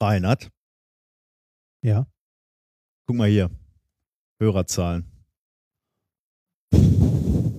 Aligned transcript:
Reinhard, 0.00 0.50
Ja. 1.82 2.06
guck 3.06 3.16
mal 3.16 3.28
hier. 3.28 3.50
Hörerzahlen. 4.40 5.04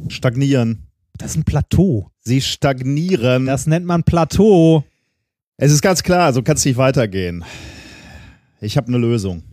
Stagnieren. 0.09 0.83
Das 1.17 1.31
ist 1.31 1.37
ein 1.37 1.43
Plateau. 1.45 2.11
Sie 2.19 2.41
stagnieren. 2.41 3.45
Das 3.45 3.67
nennt 3.67 3.85
man 3.85 4.03
Plateau. 4.03 4.83
es 5.57 5.71
ist 5.71 5.81
ganz 5.81 6.03
klar, 6.03 6.33
so 6.33 6.43
kann 6.43 6.57
es 6.57 6.65
nicht 6.65 6.77
weitergehen. 6.77 7.43
Ich 8.61 8.77
habe 8.77 8.87
eine 8.87 8.97
Lösung. 8.97 9.43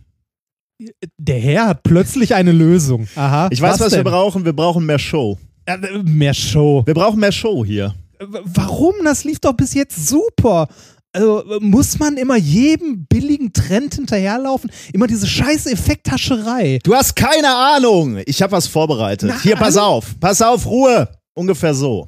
Der 1.17 1.39
Herr 1.39 1.67
hat 1.67 1.83
plötzlich 1.83 2.35
eine 2.35 2.51
Lösung. 2.51 3.07
Aha. 3.15 3.47
Ich 3.51 3.61
weiß, 3.61 3.79
was, 3.79 3.91
wir 3.91 4.03
denn? 4.03 4.03
brauchen. 4.11 4.43
Wir 4.43 4.53
brauchen 4.53 4.85
mehr 4.85 4.99
Show. 4.99 5.37
Äh, 5.65 5.77
mehr 6.03 6.33
Show. 6.33 6.83
Wir 6.85 6.93
brauchen 6.93 7.19
mehr 7.19 7.31
Show 7.31 7.63
hier. 7.63 7.95
Warum? 8.19 8.95
Das 9.05 9.23
lief 9.23 9.39
doch 9.39 9.53
bis 9.53 9.73
jetzt 9.73 10.07
super. 10.07 10.67
Also, 11.15 11.43
muss 11.59 11.99
man 11.99 12.17
immer 12.17 12.37
jedem 12.37 13.05
billigen 13.05 13.53
Trend 13.53 13.93
hinterherlaufen? 13.93 14.71
Immer 14.93 15.05
diese 15.05 15.27
scheiß 15.27 15.67
Effekthascherei. 15.67 16.79
Du 16.83 16.95
hast 16.95 17.15
keine 17.15 17.55
Ahnung. 17.55 18.19
Ich 18.25 18.41
habe 18.41 18.53
was 18.53 18.65
vorbereitet. 18.65 19.29
Na, 19.31 19.39
hier, 19.39 19.55
pass 19.55 19.77
auf. 19.77 20.15
Pass 20.19 20.41
auf, 20.41 20.65
Ruhe. 20.65 21.07
Ungefähr 21.35 21.75
so. 21.75 22.07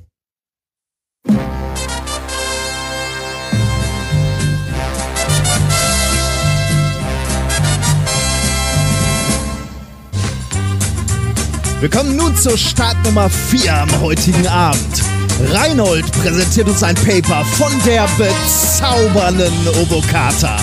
Wir 11.80 11.90
kommen 11.92 12.16
nun 12.16 12.36
zur 12.36 12.58
Startnummer 12.58 13.30
4 13.30 13.72
am 13.72 14.02
heutigen 14.02 14.48
Abend. 14.48 15.05
Reinhold 15.39 16.09
präsentiert 16.13 16.67
uns 16.70 16.81
ein 16.81 16.95
Paper 16.95 17.44
von 17.44 17.71
der 17.85 18.07
bezaubernden 18.17 19.67
Obokata. 19.81 20.58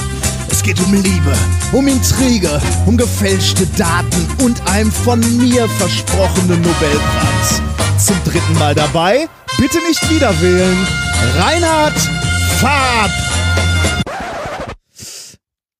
Es 0.50 0.62
geht 0.62 0.80
um 0.80 0.94
Liebe, 0.94 1.34
um 1.72 1.86
Intrige, 1.86 2.60
um 2.86 2.96
gefälschte 2.96 3.66
Daten 3.76 4.26
und 4.42 4.62
einen 4.70 4.90
von 4.90 5.20
mir 5.36 5.68
versprochenen 5.68 6.60
Nobelpreis. 6.62 7.62
Zum 7.98 8.16
dritten 8.24 8.58
Mal 8.58 8.74
dabei, 8.74 9.28
bitte 9.58 9.78
nicht 9.86 10.10
wieder 10.10 10.32
wählen. 10.40 10.86
Reinhard 11.38 11.98
Farb. 12.60 13.10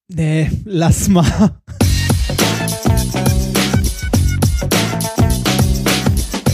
Nee, 0.08 0.50
lass 0.64 1.08
mal. 1.08 1.61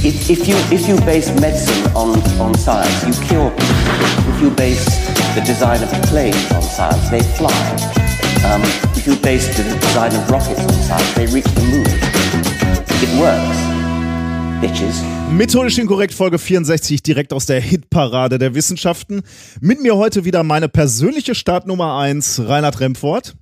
If, 0.09 0.31
if 0.31 0.48
you 0.48 0.56
if 0.73 0.89
you 0.89 0.97
base 1.05 1.28
medicine 1.39 1.84
on, 1.95 2.17
on 2.41 2.55
science, 2.55 3.05
you 3.05 3.12
cure 3.27 3.51
people. 3.51 4.33
If 4.33 4.41
you 4.41 4.51
base 4.51 4.87
the 5.34 5.42
design 5.42 5.83
of 5.83 5.91
planes 6.09 6.51
on 6.53 6.62
science, 6.62 7.11
they 7.11 7.20
fly. 7.37 7.53
Um, 8.48 8.62
if 8.97 9.06
you 9.06 9.17
base 9.17 9.55
the 9.55 9.64
design 9.64 10.14
of 10.14 10.31
rockets 10.31 10.61
on 10.61 10.73
science, 10.73 11.12
they 11.12 11.27
reach 11.27 11.45
the 11.45 11.61
moon. 11.61 11.84
It 13.05 13.12
works, 13.20 13.59
bitches. 14.62 14.97
Methodisch 15.31 15.77
inkorrekt 15.77 16.14
Folge 16.14 16.39
64, 16.39 17.03
direkt 17.03 17.34
aus 17.34 17.45
der 17.45 17.61
Hitparade 17.61 18.39
der 18.39 18.55
Wissenschaften. 18.55 19.20
Mit 19.61 19.83
mir 19.83 19.97
heute 19.97 20.25
wieder 20.25 20.42
meine 20.42 20.70
persönliche 20.70 21.34
Startnummer 21.34 21.98
1, 21.98 22.41
Reinhard 22.47 22.81
Remfort. 22.81 23.34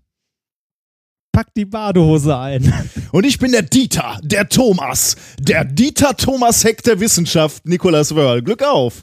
Pack 1.37 1.53
die 1.53 1.67
Badehose 1.67 2.35
ein. 2.39 2.73
Und 3.13 3.27
ich 3.27 3.39
bin 3.39 3.53
der 3.53 3.61
Dieter, 3.61 4.19
der 4.23 4.49
Thomas, 4.49 5.17
der 5.39 5.67
Dieter 5.67 6.17
Thomas 6.17 6.65
Heck 6.65 6.83
der 6.83 6.99
Wissenschaft, 6.99 7.67
Nikolas 7.67 8.15
Wörl. 8.15 8.41
Glück 8.41 8.63
auf. 8.63 9.03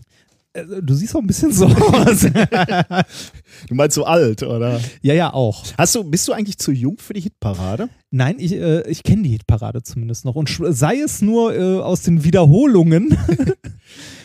Äh, 0.53 0.63
Du 0.81 0.95
siehst 0.95 1.15
auch 1.15 1.19
ein 1.19 1.27
bisschen 1.27 1.53
so 1.53 1.67
aus. 1.67 2.25
Du 3.67 3.75
meinst 3.75 3.93
so 3.93 4.05
alt, 4.05 4.41
oder? 4.41 4.81
ja, 5.03 5.13
ja, 5.13 5.31
auch. 5.31 5.63
Hast 5.77 5.93
du, 5.93 6.03
bist 6.03 6.27
du 6.27 6.33
eigentlich 6.33 6.57
zu 6.57 6.71
jung 6.71 6.97
für 6.97 7.13
die 7.13 7.21
Hitparade? 7.21 7.87
Nein, 8.09 8.37
ich, 8.39 8.53
äh, 8.53 8.81
ich 8.89 9.03
kenne 9.03 9.21
die 9.21 9.29
Hitparade 9.29 9.83
zumindest 9.83 10.25
noch. 10.25 10.33
Und 10.33 10.49
sei 10.71 11.01
es 11.01 11.21
nur 11.21 11.53
äh, 11.55 11.81
aus 11.81 12.01
den 12.01 12.23
Wiederholungen. 12.23 13.15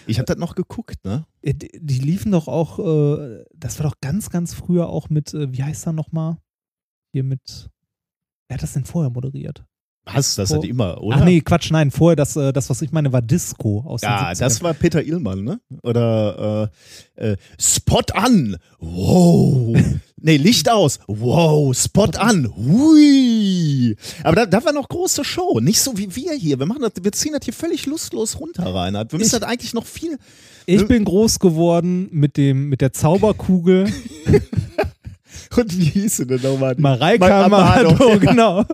Ich 0.06 0.16
habe 0.18 0.24
das 0.24 0.38
noch 0.38 0.54
geguckt, 0.54 1.04
ne? 1.04 1.26
Äh, 1.42 1.52
die, 1.52 1.70
die 1.78 1.98
liefen 1.98 2.32
doch 2.32 2.48
auch, 2.48 2.78
äh, 2.78 3.44
das 3.54 3.78
war 3.78 3.90
doch 3.90 4.00
ganz, 4.00 4.30
ganz 4.30 4.54
früher 4.54 4.88
auch 4.88 5.10
mit, 5.10 5.34
äh, 5.34 5.52
wie 5.52 5.62
heißt 5.62 5.86
er 5.86 5.92
nochmal? 5.92 6.38
Hier 7.12 7.24
mit, 7.24 7.68
wer 8.48 8.54
hat 8.56 8.62
das 8.62 8.72
denn 8.72 8.84
vorher 8.84 9.10
moderiert? 9.10 9.64
Was? 10.10 10.36
Das 10.36 10.54
hat 10.54 10.64
immer, 10.64 11.02
oder? 11.02 11.18
Ach 11.18 11.24
nee, 11.26 11.42
Quatsch, 11.42 11.70
nein, 11.70 11.90
vorher, 11.90 12.16
das, 12.16 12.34
äh, 12.34 12.50
das 12.50 12.70
was 12.70 12.80
ich 12.80 12.92
meine, 12.92 13.12
war 13.12 13.20
Disco 13.20 13.84
aus 13.86 14.00
Ja, 14.00 14.16
den 14.30 14.36
70ern. 14.36 14.38
das 14.40 14.62
war 14.62 14.72
Peter 14.72 15.02
Illmann, 15.04 15.44
ne? 15.44 15.60
Oder 15.82 16.70
äh, 17.16 17.32
äh, 17.32 17.36
Spot 17.60 18.00
an. 18.14 18.56
Wow. 18.80 19.76
nee, 20.16 20.38
Licht 20.38 20.70
aus. 20.70 20.98
Wow, 21.08 21.76
Spot 21.76 22.08
an. 22.16 22.50
Hui. 22.56 23.96
Aber 24.24 24.34
da, 24.36 24.46
da 24.46 24.64
war 24.64 24.72
noch 24.72 24.88
große 24.88 25.24
Show. 25.24 25.60
Nicht 25.60 25.82
so 25.82 25.98
wie 25.98 26.16
wir 26.16 26.32
hier. 26.32 26.58
Wir 26.58 26.64
machen 26.64 26.80
das, 26.80 26.92
wir 27.02 27.12
ziehen 27.12 27.34
das 27.34 27.44
hier 27.44 27.52
völlig 27.52 27.84
lustlos 27.84 28.40
runter, 28.40 28.64
Reinhard. 28.74 29.12
Wir 29.12 29.18
müssen 29.18 29.34
Ich- 29.34 29.40
das 29.40 29.48
eigentlich 29.50 29.74
noch 29.74 29.84
viel. 29.84 30.16
Ich 30.64 30.86
bin 30.88 31.04
groß 31.04 31.38
geworden 31.38 32.08
mit 32.12 32.38
dem, 32.38 32.70
mit 32.70 32.80
der 32.80 32.94
Zauberkugel. 32.94 33.92
Und 35.56 35.78
wie 35.78 35.84
hieß 35.84 36.16
sie 36.18 36.26
denn 36.26 36.42
nochmal? 36.42 36.74
Mareike 36.78 37.20
Ma- 37.20 37.44
Amado, 37.44 37.88
Amado, 37.90 38.08
ja. 38.10 38.16
genau. 38.16 38.64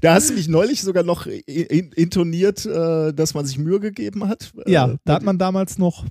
Da 0.00 0.14
hast 0.14 0.30
du 0.30 0.34
mich 0.34 0.48
neulich 0.48 0.82
sogar 0.82 1.02
noch 1.04 1.26
intoniert, 1.26 2.66
äh, 2.66 3.12
dass 3.12 3.34
man 3.34 3.46
sich 3.46 3.58
Mühe 3.58 3.80
gegeben 3.80 4.28
hat. 4.28 4.52
Ja, 4.66 4.92
Äh, 4.92 4.96
da 5.04 5.14
hat 5.14 5.22
man 5.22 5.38
damals 5.38 5.78
noch, 5.78 6.04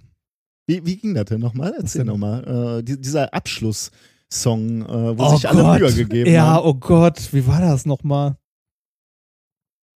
Wie, 0.68 0.86
wie 0.86 0.98
ging 0.98 1.14
das 1.14 1.26
denn 1.26 1.42
nochmal? 1.42 1.74
Erzähl 1.78 2.06
nochmal. 2.06 2.80
Äh, 2.80 2.84
die, 2.84 3.00
dieser 3.02 3.34
Abschlusssong, 3.34 4.82
äh, 4.86 5.18
wo 5.18 5.24
oh 5.24 5.36
sich 5.36 5.50
alle 5.50 5.62
Gott. 5.64 5.80
Mühe 5.82 5.94
gegeben 5.94 6.32
ja, 6.32 6.46
haben. 6.48 6.66
oh 6.68 6.74
Gott, 6.76 7.20
wie 7.34 7.46
war 7.48 7.60
das 7.60 7.86
nochmal? 7.86 8.38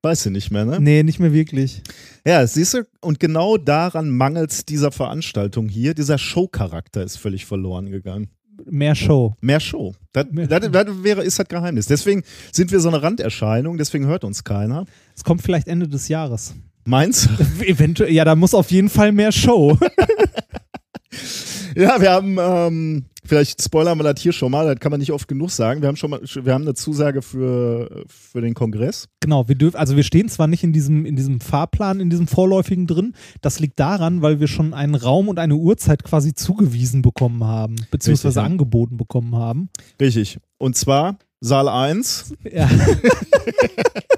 Weißt 0.03 0.25
du 0.25 0.29
nicht 0.31 0.49
mehr, 0.49 0.65
ne? 0.65 0.79
Nee, 0.79 1.03
nicht 1.03 1.19
mehr 1.19 1.31
wirklich. 1.31 1.83
Ja, 2.25 2.47
siehst 2.47 2.73
du, 2.73 2.87
und 3.01 3.19
genau 3.19 3.57
daran 3.57 4.09
mangelt 4.09 4.67
dieser 4.69 4.91
Veranstaltung 4.91 5.69
hier. 5.69 5.93
Dieser 5.93 6.17
Showcharakter 6.17 7.03
ist 7.03 7.17
völlig 7.17 7.45
verloren 7.45 7.91
gegangen. 7.91 8.29
Mehr 8.69 8.95
Show. 8.95 9.35
Mehr 9.41 9.59
Show. 9.59 9.93
Das, 10.13 10.25
das, 10.31 10.71
das 10.71 11.03
wäre, 11.03 11.23
ist 11.23 11.39
das 11.39 11.47
Geheimnis. 11.47 11.85
Deswegen 11.87 12.23
sind 12.51 12.71
wir 12.71 12.79
so 12.79 12.89
eine 12.89 13.01
Randerscheinung, 13.01 13.77
deswegen 13.77 14.05
hört 14.05 14.23
uns 14.23 14.43
keiner. 14.43 14.85
Es 15.15 15.23
kommt 15.23 15.41
vielleicht 15.41 15.67
Ende 15.67 15.87
des 15.87 16.07
Jahres. 16.07 16.53
Meinst 16.85 17.29
du? 17.37 17.63
Eventuell, 17.65 18.11
ja, 18.11 18.25
da 18.25 18.35
muss 18.35 18.53
auf 18.53 18.71
jeden 18.71 18.89
Fall 18.89 19.11
mehr 19.11 19.31
Show. 19.31 19.77
Ja, 21.75 22.01
wir 22.01 22.11
haben, 22.11 22.37
ähm, 22.39 23.05
vielleicht 23.23 23.61
spoilern 23.61 23.97
wir 23.97 24.03
das 24.03 24.21
hier 24.21 24.33
schon 24.33 24.51
mal, 24.51 24.65
das 24.65 24.79
kann 24.79 24.91
man 24.91 24.99
nicht 24.99 25.11
oft 25.11 25.27
genug 25.27 25.51
sagen. 25.51 25.81
Wir 25.81 25.87
haben 25.87 25.95
schon 25.95 26.09
mal, 26.09 26.21
wir 26.21 26.53
haben 26.53 26.63
eine 26.63 26.73
Zusage 26.73 27.21
für, 27.21 28.03
für 28.07 28.41
den 28.41 28.53
Kongress. 28.53 29.07
genau, 29.19 29.47
wir 29.47 29.55
dürfen, 29.55 29.77
also 29.77 29.95
wir 29.95 30.03
stehen 30.03 30.27
zwar 30.29 30.47
nicht 30.47 30.63
in 30.63 30.73
diesem, 30.73 31.05
in 31.05 31.15
diesem 31.15 31.39
Fahrplan, 31.39 31.99
in 31.99 32.09
diesem 32.09 32.27
vorläufigen 32.27 32.87
drin. 32.87 33.13
Das 33.41 33.59
liegt 33.59 33.79
daran, 33.79 34.21
weil 34.21 34.39
wir 34.39 34.47
schon 34.47 34.73
einen 34.73 34.95
Raum 34.95 35.29
und 35.29 35.39
eine 35.39 35.55
Uhrzeit 35.55 36.03
quasi 36.03 36.33
zugewiesen 36.33 37.01
bekommen 37.01 37.43
haben, 37.43 37.75
beziehungsweise 37.89 38.39
Richtig, 38.39 38.51
angeboten 38.51 38.97
bekommen 38.97 39.35
haben. 39.35 39.69
Richtig. 39.99 40.39
Und 40.57 40.75
zwar 40.75 41.17
Saal 41.39 41.69
1. 41.69 42.35
Ja, 42.51 42.69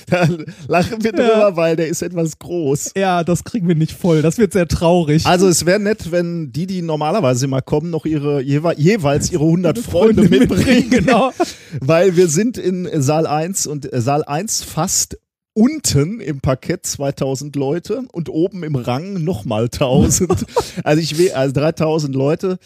Da 0.08 0.28
lachen 0.68 1.02
wir 1.02 1.12
drüber, 1.12 1.56
weil 1.56 1.76
der 1.76 1.88
ist 1.88 2.02
etwas 2.02 2.38
groß. 2.38 2.92
ja, 2.96 3.24
das 3.24 3.44
kriegen 3.44 3.66
wir 3.68 3.74
nicht 3.74 3.92
voll. 3.92 4.22
Das 4.22 4.38
wird 4.38 4.52
sehr 4.52 4.68
traurig. 4.68 5.26
Also 5.26 5.48
es 5.48 5.66
wäre 5.66 5.80
nett, 5.80 6.12
wenn 6.12 6.52
die, 6.52 6.66
die 6.66 6.82
normalerweise 6.82 7.46
immer 7.46 7.62
kommen, 7.62 7.90
noch 7.90 8.06
ihre 8.06 8.40
jewe 8.40 8.74
jeweils 8.76 9.32
ihre 9.32 9.44
100 9.44 9.78
Freunde, 9.78 10.22
Freunde 10.22 10.38
mitbringen. 10.38 10.66
mitbringen, 10.66 10.90
genau. 11.06 11.32
Weil 11.80 12.16
wir 12.16 12.28
sind 12.28 12.58
in 12.58 12.88
Saal 13.02 13.26
1 13.26 13.66
und 13.66 13.92
äh, 13.92 14.00
Saal 14.00 14.24
1 14.24 14.62
fast 14.62 15.18
unten 15.54 16.20
im 16.20 16.40
Parkett 16.40 16.84
2000 16.84 17.56
Leute 17.56 18.02
und 18.12 18.28
oben 18.28 18.62
im 18.62 18.76
Rang 18.76 19.24
nochmal 19.24 19.64
1000. 19.64 20.44
also 20.84 21.02
ich 21.02 21.18
will, 21.18 21.32
also 21.32 21.54
3000 21.54 22.14
Leute. 22.14 22.58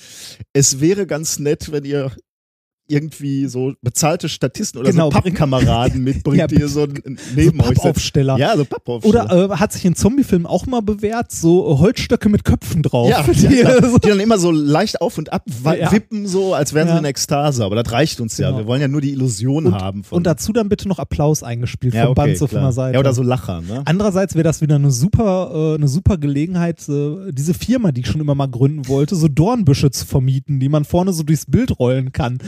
Es 0.53 0.81
wäre 0.81 1.07
ganz 1.07 1.39
nett, 1.39 1.71
wenn 1.71 1.85
ihr 1.85 2.11
irgendwie 2.91 3.47
so 3.47 3.73
bezahlte 3.83 4.29
Statisten 4.29 4.81
oder 4.81 4.91
Genau, 4.91 5.11
so 5.11 5.19
Pappkameraden 5.21 6.03
mitbringt, 6.03 6.39
Ja, 6.39 6.47
die 6.47 6.63
so 6.69 6.87
neben 7.35 7.61
euch 7.61 7.69
setzen. 7.69 7.75
Pappaufsteller. 7.83 8.39
Ja, 8.39 8.57
so 8.57 8.65
Pappaufsteller. 8.65 9.25
Oder 9.25 9.53
äh, 9.53 9.57
hat 9.57 9.73
sich 9.73 9.85
in 9.85 9.95
Zombie-Filmen 9.95 10.47
auch 10.47 10.67
mal 10.67 10.83
bewährt, 10.83 11.33
so 11.33 11.79
Holzstöcke 11.79 12.29
mit 12.29 12.45
Köpfen 12.45 12.83
drauf. 12.83 13.09
Ja, 13.11 13.23
die, 13.33 13.57
ja 13.57 13.83
so, 13.89 13.99
die 13.99 14.09
dann 14.09 14.21
immer 14.21 14.39
so 14.39 14.51
leicht 14.51 15.01
auf 15.01 15.19
und 15.19 15.33
ab 15.33 15.45
Ja. 15.65 15.93
wippen, 15.93 16.27
so 16.27 16.55
als 16.55 16.75
wären 16.75 16.89
Ja. 16.89 16.95
sie 16.95 16.99
in 17.01 17.05
Ekstase. 17.05 17.65
Aber 17.65 17.77
das 17.83 17.93
reicht 17.93 18.21
uns 18.21 18.37
ja. 18.39 18.49
Genau. 18.49 18.59
Wir 18.61 18.67
wollen 18.67 18.81
ja 18.81 18.89
nur 18.89 19.01
die 19.01 19.13
Illusion 19.13 19.67
und, 19.67 19.75
haben. 19.75 20.03
Und 20.11 20.27
dazu 20.27 20.53
dann 20.53 20.69
bitte 20.69 20.89
noch 20.89 20.99
Applaus 20.99 21.43
eingespielt 21.43 21.95
ja, 21.95 22.03
vom 22.03 22.13
okay, 22.13 22.27
Band 22.27 22.39
so 22.39 22.47
von 22.47 22.61
der 22.61 22.73
Seite. 22.73 22.95
Ja, 22.95 23.01
oder 23.01 23.13
so 23.13 23.23
Lacher, 23.23 23.61
ne? 23.61 23.83
Andererseits 23.85 24.35
wäre 24.35 24.45
das 24.45 24.61
wieder 24.61 24.77
eine 24.77 24.91
super, 24.91 25.73
äh, 25.73 25.75
eine 25.77 25.89
super 25.89 26.19
Gelegenheit, 26.19 26.89
äh, 26.89 27.33
diese 27.33 27.55
Firma, 27.55 27.93
die 27.93 28.01
ich 28.01 28.07
schon 28.07 28.21
immer 28.21 28.35
mal 28.35 28.49
gründen 28.49 28.89
wollte, 28.89 29.15
so 29.17 29.29
Dornbüsche 29.29 29.91
zu 29.91 30.07
vermieten, 30.07 30.61
die 30.61 30.69
man 30.69 30.85
vorne 30.85 31.13
so 31.13 31.23
durchs 31.23 31.47
Bild 31.47 31.79
rollen 31.79 32.13
kann. 32.13 32.39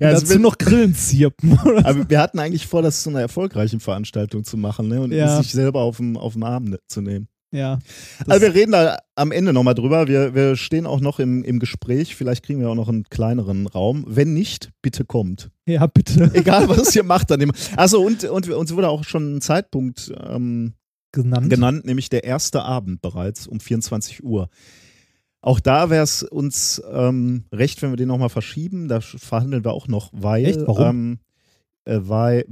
Ja, 0.00 0.12
dazu 0.12 0.28
wird- 0.28 0.40
noch 0.40 0.58
Grillen 0.58 0.94
zirpen. 0.94 1.58
Aber 1.84 2.08
wir 2.08 2.20
hatten 2.20 2.38
eigentlich 2.38 2.66
vor, 2.66 2.82
das 2.82 3.02
zu 3.02 3.10
einer 3.10 3.20
erfolgreichen 3.20 3.80
Veranstaltung 3.80 4.44
zu 4.44 4.56
machen 4.56 4.88
ne? 4.88 5.00
und 5.00 5.12
Ja. 5.12 5.40
sich 5.42 5.52
selber 5.52 5.80
auf 5.82 5.96
dem, 5.98 6.16
auf 6.16 6.34
dem 6.34 6.42
Arm 6.42 6.76
zu 6.88 7.00
nehmen. 7.00 7.28
Ja. 7.52 7.78
Also 8.26 8.42
wir 8.42 8.54
reden 8.54 8.72
da 8.72 8.98
am 9.14 9.30
Ende 9.32 9.52
nochmal 9.52 9.74
drüber. 9.74 10.08
Wir, 10.08 10.34
wir 10.34 10.56
stehen 10.56 10.84
auch 10.84 11.00
noch 11.00 11.20
im, 11.20 11.44
im 11.44 11.58
Gespräch. 11.60 12.14
Vielleicht 12.16 12.44
kriegen 12.44 12.60
wir 12.60 12.68
auch 12.68 12.74
noch 12.74 12.88
einen 12.88 13.04
kleineren 13.04 13.66
Raum. 13.68 14.04
Wenn 14.06 14.34
nicht, 14.34 14.70
bitte 14.82 15.04
kommt. 15.04 15.50
ja, 15.66 15.86
bitte. 15.86 16.30
Egal, 16.34 16.68
was 16.68 16.94
ihr 16.96 17.02
macht 17.04 17.30
an 17.32 17.40
dem. 17.40 17.52
Achso, 17.76 18.00
und, 18.02 18.24
und 18.24 18.50
uns 18.50 18.74
wurde 18.74 18.88
auch 18.88 19.04
schon 19.04 19.36
ein 19.36 19.40
Zeitpunkt 19.40 20.12
ähm, 20.28 20.74
Genannt. 21.12 21.48
genannt, 21.48 21.84
nämlich 21.86 22.10
der 22.10 22.24
erste 22.24 22.62
Abend 22.62 23.00
bereits 23.00 23.46
um 23.46 23.58
24 23.60 24.22
Uhr. 24.24 24.50
Auch 25.40 25.60
da 25.60 25.90
wäre 25.90 26.02
es 26.02 26.22
uns 26.22 26.82
ähm, 26.92 27.44
recht, 27.52 27.80
wenn 27.82 27.90
wir 27.90 27.96
den 27.96 28.08
nochmal 28.08 28.28
verschieben. 28.28 28.88
Da 28.88 29.00
verhandeln 29.00 29.64
wir 29.64 29.72
auch 29.72 29.88
noch, 29.88 30.10
weil. 30.12 30.44
Echt? 30.44 30.60
Warum? 30.66 30.86
Ähm, 30.86 31.18
äh, 31.86 32.00
weil, 32.02 32.44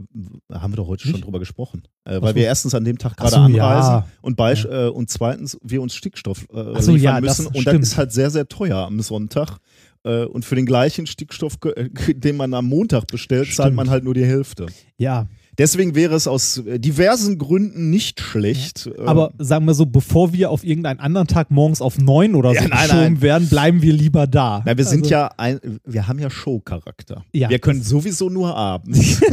haben 0.53 0.73
wir 0.73 0.77
doch 0.77 0.87
heute 0.87 1.03
schon 1.03 1.13
Nicht? 1.13 1.25
drüber 1.25 1.41
gesprochen. 1.41 1.83
Äh, 2.05 2.23
weil 2.23 2.31
so. 2.31 2.35
wir 2.37 2.45
erstens 2.45 2.75
an 2.75 2.85
dem 2.85 2.99
Tag 2.99 3.17
gerade 3.17 3.33
so, 3.33 3.41
anreisen 3.41 3.93
ja. 3.93 4.07
und, 4.23 4.37
beisch, 4.37 4.65
äh, 4.65 4.87
und 4.87 5.11
zweitens 5.11 5.59
wir 5.63 5.83
uns 5.83 5.95
Stickstoff 5.95 6.47
äh, 6.53 6.81
so, 6.81 6.93
liefern 6.93 7.01
ja, 7.01 7.21
müssen. 7.21 7.49
und 7.49 7.67
das 7.67 7.75
ist 7.75 7.97
halt 7.97 8.13
sehr, 8.13 8.31
sehr 8.31 8.47
teuer 8.49 8.79
am 8.79 9.01
Sonntag. 9.01 9.59
Äh, 10.05 10.27
und 10.27 10.45
für 10.45 10.55
den 10.55 10.67
gleichen 10.67 11.07
Stickstoff, 11.07 11.59
äh, 11.65 11.89
den 12.15 12.37
man 12.37 12.55
am 12.55 12.67
Montag 12.67 13.09
bestellt, 13.09 13.47
zahlt 13.53 13.69
Stimmt. 13.69 13.77
man 13.77 13.91
halt 13.91 14.05
nur 14.05 14.15
die 14.15 14.25
Hälfte. 14.25 14.67
Ja, 14.99 15.27
Deswegen 15.59 15.95
wäre 15.95 16.15
es 16.15 16.27
aus 16.27 16.59
äh, 16.59 16.79
diversen 16.79 17.39
Gründen 17.39 17.91
nicht 17.91 18.21
schlecht. 18.21 18.87
äh, 18.87 19.03
aber 19.07 19.33
sagen 19.39 19.67
wir 19.67 19.75
so, 19.75 19.87
bevor 19.87 20.33
wir 20.33 20.51
auf 20.51 20.65
irgendeinen 20.65 21.01
anderen 21.01 21.27
Tag 21.27 21.51
morgens 21.51 21.81
auf 21.81 21.99
neun 21.99 22.35
oder 22.35 22.51
so 22.51 22.57
Ja, 22.57 22.63
nein, 22.69 22.71
geschoben 22.83 23.03
nein. 23.05 23.21
werden, 23.23 23.49
bleiben 23.49 23.83
wir 23.83 23.93
lieber 23.93 24.27
da. 24.27 24.63
Na, 24.67 24.77
wir 24.77 24.85
sind 24.85 25.03
Also, 25.05 25.11
ja 25.15 25.31
ein, 25.37 25.61
wir 25.85 26.07
haben 26.09 26.19
ja 26.19 26.31
Showcharakter. 26.31 27.25
Ja, 27.33 27.49
wir 27.51 27.59
können 27.59 27.83
sowieso 27.83 28.29
nur 28.31 28.57
abends. 28.57 29.21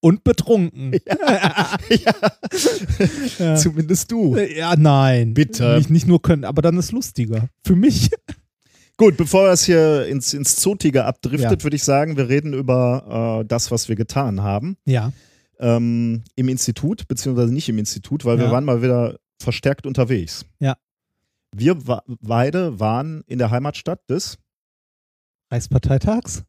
Und 0.00 0.22
betrunken. 0.24 0.92
Ja. 3.38 3.56
Zumindest 3.56 4.10
du. 4.12 4.36
Ja, 4.36 4.76
nein. 4.76 5.34
Bitte. 5.34 5.76
Nicht, 5.78 5.90
nicht 5.90 6.06
nur 6.06 6.22
können, 6.22 6.44
aber 6.44 6.62
dann 6.62 6.76
ist 6.78 6.92
lustiger. 6.92 7.48
Für 7.64 7.76
mich. 7.76 8.10
Gut, 8.98 9.16
bevor 9.18 9.50
es 9.50 9.64
hier 9.64 10.06
ins, 10.06 10.32
ins 10.32 10.56
Zotige 10.56 11.04
abdriftet, 11.04 11.60
Ja. 11.60 11.62
würde 11.64 11.76
ich 11.76 11.84
sagen, 11.84 12.16
wir 12.16 12.28
reden 12.28 12.54
über 12.54 13.40
äh, 13.42 13.46
das, 13.46 13.70
was 13.70 13.88
wir 13.88 13.96
getan 13.96 14.42
haben. 14.42 14.76
Ja. 14.86 15.12
Ähm, 15.58 16.22
Im 16.34 16.48
Institut, 16.48 17.06
beziehungsweise 17.08 17.52
nicht 17.52 17.68
im 17.68 17.78
Institut, 17.78 18.24
weil 18.24 18.38
wir 18.38 18.46
Ja. 18.46 18.50
waren 18.52 18.64
mal 18.64 18.82
wieder 18.82 19.18
verstärkt 19.40 19.86
unterwegs. 19.86 20.46
Ja. 20.60 20.76
Wir 21.54 21.86
wa 21.86 22.02
beide 22.06 22.80
waren 22.80 23.22
in 23.26 23.38
der 23.38 23.50
Heimatstadt 23.50 24.00
des 24.08 24.38
Reichsparteitags? 25.50 26.44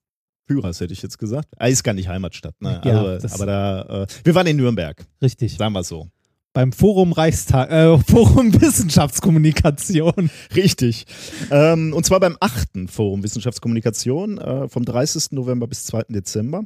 Führers, 0.47 0.79
hätte 0.79 0.93
ich 0.93 1.01
jetzt 1.01 1.17
gesagt. 1.17 1.49
Ah, 1.57 1.67
ist 1.67 1.83
gar 1.83 1.93
nicht 1.93 2.07
Heimatstadt, 2.07 2.55
ne? 2.61 2.81
Ja, 2.85 3.01
also, 3.01 3.17
das- 3.27 3.33
aber 3.33 3.45
da, 3.45 4.03
äh, 4.03 4.07
wir 4.23 4.33
waren 4.35 4.47
in 4.47 4.55
Nürnberg, 4.57 5.05
Richtig. 5.21 5.57
sagen 5.57 5.73
wir 5.73 5.83
so. 5.83 6.09
Beim 6.57 6.71
Forum 6.71 7.11
Reichstag, 7.11 7.69
äh, 7.69 7.99
Forum 8.09 8.51
Wissenschaftskommunikation. 8.59 10.31
Richtig. 10.55 11.05
Ähm, 11.51 11.93
und 11.93 12.03
zwar 12.03 12.19
beim 12.19 12.35
achten 12.39 12.87
Forum 12.87 13.21
Wissenschaftskommunikation 13.21 14.39
äh, 14.39 14.67
vom 14.67 14.83
30. 14.83 15.33
November 15.33 15.67
bis 15.67 15.85
2. 15.85 16.05
Dezember. 16.09 16.63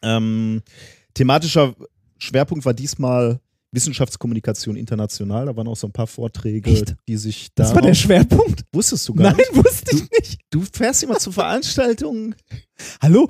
Ähm, 0.00 0.62
thematischer 1.12 1.74
Schwerpunkt 2.18 2.64
war 2.64 2.72
diesmal 2.72 3.40
Wissenschaftskommunikation 3.72 4.76
international. 4.76 5.46
Da 5.46 5.56
waren 5.56 5.66
auch 5.66 5.76
so 5.76 5.88
ein 5.88 5.92
paar 5.92 6.06
Vorträge, 6.06 6.70
Echt? 6.70 6.94
die 7.08 7.16
sich 7.16 7.48
Das 7.56 7.70
da. 7.70 7.74
war 7.74 7.82
der 7.82 7.94
Schwerpunkt? 7.94 8.62
Wusstest 8.72 9.08
du 9.08 9.14
gar 9.14 9.32
Nein, 9.32 9.38
nicht? 9.38 9.56
wusste 9.56 9.96
ich 9.96 10.08
nicht. 10.20 10.40
Du 10.50 10.60
fährst 10.72 11.02
immer 11.02 11.18
zu 11.18 11.32
Veranstaltungen. 11.32 12.36
Hallo? 13.02 13.28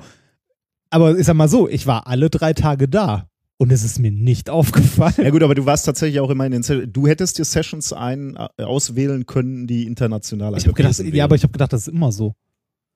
Aber 0.91 1.17
ich 1.17 1.25
sag 1.25 1.33
mal 1.33 1.49
so, 1.49 1.67
ich 1.67 1.87
war 1.87 2.05
alle 2.05 2.29
drei 2.29 2.53
Tage 2.53 2.87
da. 2.87 3.27
Und 3.57 3.71
es 3.71 3.83
ist 3.83 3.99
mir 3.99 4.11
nicht 4.11 4.49
aufgefallen. 4.49 5.15
Ja 5.17 5.29
gut, 5.29 5.43
aber 5.43 5.55
du 5.55 5.65
warst 5.65 5.85
tatsächlich 5.85 6.19
auch 6.19 6.29
immer 6.29 6.45
in 6.45 6.51
den 6.51 6.63
Se 6.63 6.87
Du 6.87 7.07
hättest 7.07 7.37
dir 7.37 7.45
Sessions 7.45 7.93
ein, 7.93 8.37
äh, 8.57 8.63
auswählen 8.63 9.25
können, 9.25 9.67
die 9.67 9.85
internationaler 9.87 10.57
Ich 10.57 10.65
habe 10.65 10.73
gedacht, 10.73 10.99
ja, 10.99 11.23
aber 11.23 11.35
ich 11.35 11.43
habe 11.43 11.53
gedacht, 11.53 11.73
das 11.73 11.87
ist 11.87 11.93
immer 11.93 12.11
so. 12.11 12.33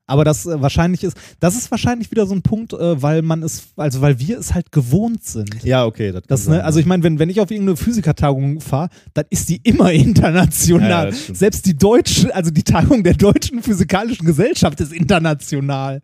Aber 0.10 0.26
das 0.26 0.48
äh, 0.48 0.60
wahrscheinlich 0.60 1.04
ist, 1.04 1.16
das 1.40 1.56
ist 1.56 1.70
wahrscheinlich 1.70 2.10
wieder 2.10 2.26
so 2.26 2.34
ein 2.34 2.42
Punkt, 2.42 2.74
äh, 2.74 3.02
weil 3.02 3.22
man 3.22 3.44
es, 3.44 3.68
also 3.76 4.02
weil 4.02 4.20
wir 4.20 4.40
es 4.40 4.56
halt 4.56 4.72
gewohnt 4.72 5.24
sind. 5.24 5.64
Ja, 5.64 5.86
okay. 5.86 6.12
Das, 6.12 6.24
Das, 6.24 6.48
ne, 6.48 6.64
also 6.64 6.80
ich 6.80 6.88
meine, 6.88 7.04
wenn, 7.04 7.20
wenn 7.20 7.30
ich 7.30 7.40
auf 7.40 7.52
irgendeine 7.52 7.78
Physikertagung 7.78 8.60
fahre, 8.60 8.90
dann 9.14 9.26
ist 9.30 9.50
die 9.50 9.58
immer 9.64 9.92
international. 9.94 11.12
ja. 11.12 11.36
Selbst 11.36 11.68
die 11.68 11.78
deutsche, 11.78 12.34
also 12.34 12.50
die 12.50 12.64
Tagung 12.64 13.04
der 13.04 13.14
Deutschen 13.14 13.62
Physikalischen 13.62 14.26
Gesellschaft 14.26 14.82
ist 14.82 14.92
international. 14.92 16.02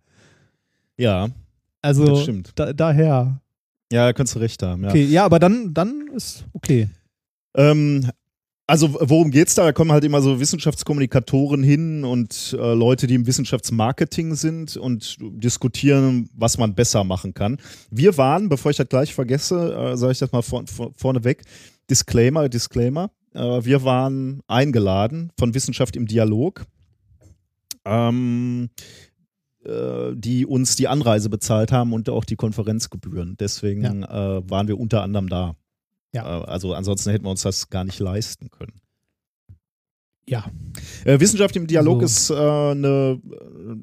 ja, 0.97 1.29
Also 1.81 2.05
das 2.05 2.21
stimmt. 2.21 2.51
da, 2.55 2.73
daher. 2.73 3.41
Ja, 3.91 4.05
da 4.05 4.13
könntest 4.13 4.35
du 4.35 4.39
recht 4.39 4.61
haben. 4.63 4.83
Ja. 4.83 4.89
Okay, 4.89 5.03
ja, 5.03 5.25
aber 5.25 5.39
dann, 5.39 5.73
dann 5.73 6.07
ist 6.13 6.45
okay. 6.53 6.89
Ähm, 7.55 8.09
also 8.67 8.97
worum 8.99 9.29
geht's 9.29 9.53
da? 9.53 9.63
Da 9.63 9.73
kommen 9.73 9.91
halt 9.91 10.03
immer 10.03 10.21
so 10.21 10.39
Wissenschaftskommunikatoren 10.39 11.61
hin 11.61 12.03
und 12.03 12.55
äh, 12.59 12.73
Leute, 12.73 13.05
die 13.05 13.13
im 13.13 13.27
Wissenschaftsmarketing 13.27 14.33
sind 14.33 14.75
und 14.75 15.17
diskutieren, 15.19 16.29
was 16.33 16.57
man 16.57 16.73
besser 16.73 17.03
machen 17.03 17.35
kann. 17.35 17.57
Wir 17.91 18.17
waren, 18.17 18.49
bevor 18.49 18.71
ich 18.71 18.77
das 18.77 18.89
gleich 18.89 19.13
vergesse, 19.13 19.73
äh, 19.73 19.97
sage 19.97 20.13
ich 20.13 20.19
das 20.19 20.31
mal 20.31 20.41
vor, 20.41 20.63
vor, 20.65 20.91
vorneweg, 20.95 21.43
Disclaimer, 21.91 22.49
Disclaimer. 22.49 23.11
Äh, 23.35 23.63
wir 23.63 23.83
waren 23.83 24.41
eingeladen 24.47 25.31
von 25.37 25.53
Wissenschaft 25.53 25.95
im 25.95 26.07
Dialog, 26.07 26.65
ähm, 27.85 28.69
äh, 28.73 29.04
die 30.15 30.45
uns 30.45 30.75
die 30.75 30.87
Anreise 30.87 31.29
bezahlt 31.29 31.71
haben 31.71 31.93
und 31.93 32.09
auch 32.09 32.25
die 32.25 32.35
Konferenzgebühren. 32.35 33.35
Deswegen 33.39 34.03
äh, 34.03 34.41
waren 34.49 34.67
wir 34.67 34.79
unter 34.79 35.01
anderem 35.01 35.29
da. 35.29 35.55
Ja. 36.13 36.41
Äh, 36.41 36.45
Also 36.45 36.73
ansonsten 36.73 37.11
hätten 37.11 37.25
wir 37.25 37.31
uns 37.31 37.41
das 37.41 37.69
gar 37.69 37.83
nicht 37.83 37.99
leisten 37.99 38.49
können. 38.49 38.81
Ja. 40.27 40.45
Äh, 41.03 41.19
Wissenschaft 41.19 41.55
im 41.55 41.67
Dialog 41.67 41.99
So. 41.99 42.05
ist 42.05 42.29
äh, 42.31 42.33
eine, 42.33 43.21
äh, 43.23 43.75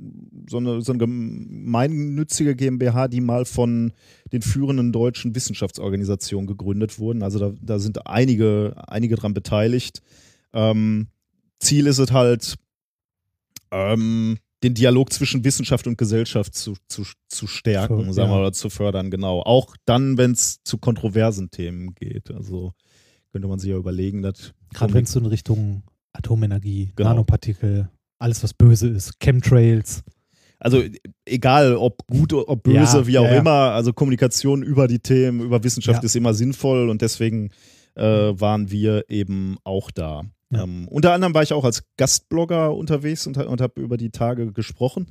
so, 0.50 0.56
eine, 0.56 0.82
so 0.82 0.92
eine 0.92 0.98
gemeinnützige 0.98 2.56
GmbH, 2.56 3.06
die 3.06 3.20
mal 3.20 3.44
von 3.44 3.92
den 4.32 4.42
führenden 4.42 4.92
deutschen 4.92 5.34
Wissenschaftsorganisationen 5.36 6.48
gegründet 6.48 6.98
wurden. 6.98 7.22
Also 7.22 7.38
da, 7.38 7.52
da 7.60 7.78
sind 7.78 8.06
einige, 8.08 8.74
einige 8.88 9.14
dran 9.14 9.34
beteiligt. 9.34 10.02
Ähm, 10.52 11.06
Ziel 11.60 11.86
ist 11.86 11.98
es 11.98 12.10
halt, 12.10 12.56
ähm, 13.70 14.38
den 14.62 14.74
Dialog 14.74 15.12
zwischen 15.12 15.44
Wissenschaft 15.44 15.86
und 15.86 15.98
Gesellschaft 15.98 16.54
zu, 16.54 16.74
zu, 16.88 17.04
zu 17.28 17.46
stärken, 17.46 18.04
Für- 18.06 18.12
sagen 18.12 18.28
wir 18.28 18.34
ja. 18.34 18.38
mal, 18.38 18.40
oder 18.40 18.52
zu 18.52 18.70
fördern, 18.70 19.10
genau. 19.10 19.42
Auch 19.42 19.76
dann, 19.84 20.16
wenn 20.18 20.32
es 20.32 20.62
zu 20.64 20.78
kontroversen 20.78 21.50
Themen 21.50 21.94
geht. 21.94 22.30
Also 22.30 22.72
könnte 23.32 23.48
man 23.48 23.58
sich 23.58 23.70
ja 23.70 23.76
überlegen, 23.76 24.22
dass 24.22 24.52
Gerade 24.74 24.94
wenn 24.94 25.04
es 25.04 25.12
so 25.12 25.20
in 25.20 25.26
Richtung 25.26 25.82
Atomenergie, 26.12 26.92
Genau. 26.96 27.10
Nanopartikel, 27.10 27.88
alles 28.18 28.42
was 28.42 28.52
böse 28.54 28.88
ist, 28.88 29.18
Chemtrails. 29.20 30.04
also 30.58 30.82
egal 31.24 31.74
ob 31.76 32.06
gut, 32.06 32.32
ob 32.34 32.62
böse, 32.62 32.98
Ja, 32.98 33.06
wie 33.06 33.18
auch 33.18 33.24
ja, 33.24 33.36
immer, 33.38 33.72
also 33.72 33.92
Kommunikation 33.92 34.62
über 34.62 34.86
die 34.86 34.98
Themen, 35.00 35.40
über 35.40 35.64
Wissenschaft 35.64 36.04
ist 36.04 36.14
immer 36.14 36.34
sinnvoll 36.34 36.88
und 36.90 37.02
deswegen 37.02 37.50
äh, 37.94 38.02
waren 38.04 38.70
wir 38.70 39.04
eben 39.08 39.56
auch 39.64 39.90
da. 39.90 40.22
Ja. 40.52 40.62
Ähm, 40.64 40.86
unter 40.88 41.12
anderem 41.12 41.34
war 41.34 41.42
ich 41.42 41.52
auch 41.52 41.64
als 41.64 41.82
Gastblogger 41.96 42.74
unterwegs 42.74 43.26
und, 43.26 43.36
und 43.38 43.60
habe 43.60 43.80
über 43.80 43.96
die 43.96 44.10
Tage 44.10 44.52
gesprochen 44.52 45.06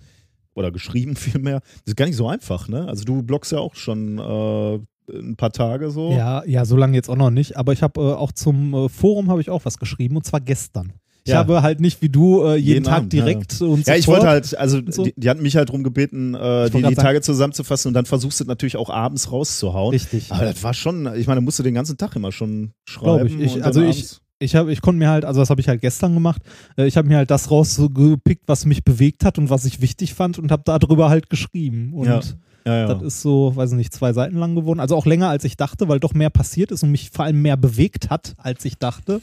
oder 0.53 0.71
geschrieben 0.71 1.15
vielmehr. 1.17 1.59
Das 1.61 1.81
ist 1.87 1.97
gar 1.97 2.05
nicht 2.05 2.15
so 2.17 2.27
einfach, 2.27 2.67
ne? 2.67 2.87
Also 2.87 3.03
du 3.03 3.23
bloggst 3.23 3.51
ja 3.51 3.57
auch 3.59 3.75
schon 3.75 4.19
äh, 4.19 4.79
ein 5.17 5.35
paar 5.35 5.51
Tage 5.51 5.89
so. 5.91 6.11
Ja, 6.11 6.43
ja, 6.45 6.63
so 6.63 6.77
lange 6.77 6.95
jetzt 6.95 7.09
auch 7.09 7.15
noch 7.17 7.31
nicht. 7.31 7.57
Aber 7.57 7.73
ich 7.73 7.81
habe 7.83 7.99
äh, 7.99 8.13
auch 8.13 8.31
zum 8.31 8.73
äh, 8.73 8.87
Forum 8.89 9.29
habe 9.29 9.41
ich 9.41 9.49
auch 9.49 9.65
was 9.65 9.77
geschrieben 9.77 10.15
und 10.15 10.25
zwar 10.25 10.39
gestern. 10.41 10.93
Ich 11.23 11.31
Ja. 11.33 11.37
habe 11.37 11.61
halt 11.61 11.79
nicht 11.81 12.01
wie 12.01 12.09
du 12.09 12.41
äh, 12.43 12.55
jeden, 12.55 12.67
Jeden 12.67 12.83
Tag 12.85 12.97
Abend, 12.97 13.13
ja, 13.13 13.23
direkt 13.23 13.61
und 13.61 13.85
Ja, 13.85 13.95
ich 13.95 14.07
wollte 14.07 14.27
halt, 14.27 14.57
also 14.57 14.79
so. 14.87 15.03
die, 15.03 15.13
die 15.15 15.29
hatten 15.29 15.43
mich 15.43 15.55
halt 15.55 15.69
darum 15.69 15.83
gebeten, 15.83 16.33
äh, 16.33 16.65
Ich 16.67 16.71
die, 16.71 16.81
die 16.81 16.95
Tage 16.95 17.21
zusammenzufassen 17.21 17.89
und 17.89 17.93
dann 17.93 18.05
versuchst 18.07 18.39
du 18.39 18.45
natürlich 18.45 18.75
auch 18.77 18.89
abends 18.89 19.31
rauszuhauen. 19.31 19.91
Richtig. 19.91 20.31
Aber 20.31 20.45
das 20.45 20.63
war 20.63 20.73
schon, 20.73 21.07
ich 21.15 21.27
meine, 21.27 21.41
musst 21.41 21.59
du 21.59 21.63
den 21.63 21.75
ganzen 21.75 21.97
Tag 21.97 22.15
immer 22.15 22.31
schon 22.31 22.71
schreiben. 22.85 23.27
ich. 23.27 23.39
Ich- 23.39 23.53
und 23.53 23.59
dann 23.59 23.67
also 23.67 23.81
ich- 23.83 24.17
Ich 24.41 24.55
habe, 24.55 24.71
ich 24.71 24.81
konnte 24.81 24.97
mir 24.97 25.09
halt, 25.09 25.23
also 25.23 25.39
das 25.39 25.49
habe 25.49 25.61
ich 25.61 25.67
halt 25.67 25.81
gestern 25.81 26.13
gemacht. 26.13 26.41
Äh, 26.75 26.87
ich 26.87 26.97
habe 26.97 27.07
mir 27.07 27.17
halt 27.17 27.29
das 27.29 27.51
rausgepickt, 27.51 28.43
was 28.47 28.65
mich 28.65 28.83
bewegt 28.83 29.23
hat 29.23 29.37
und 29.37 29.49
was 29.49 29.65
ich 29.65 29.81
wichtig 29.81 30.13
fand 30.13 30.39
und 30.39 30.51
habe 30.51 30.63
darüber 30.65 31.09
halt 31.09 31.29
geschrieben. 31.29 31.93
Und 31.93 32.07
Ja, 32.07 32.21
ja, 32.65 32.77
ja. 32.77 32.87
das 32.87 33.01
ist 33.01 33.21
so, 33.21 33.55
weiß 33.55 33.71
ich 33.71 33.77
nicht, 33.77 33.93
zwei 33.93 34.13
Seiten 34.13 34.37
lang 34.37 34.55
geworden. 34.55 34.79
Also 34.79 34.95
auch 34.95 35.05
länger 35.05 35.29
als 35.29 35.43
ich 35.43 35.57
dachte, 35.57 35.87
weil 35.87 35.99
doch 35.99 36.13
mehr 36.13 36.29
passiert 36.29 36.71
ist 36.71 36.83
und 36.83 36.91
mich 36.91 37.11
vor 37.11 37.25
allem 37.25 37.41
mehr 37.41 37.57
bewegt 37.57 38.09
hat, 38.09 38.33
als 38.37 38.65
ich 38.65 38.77
dachte, 38.77 39.21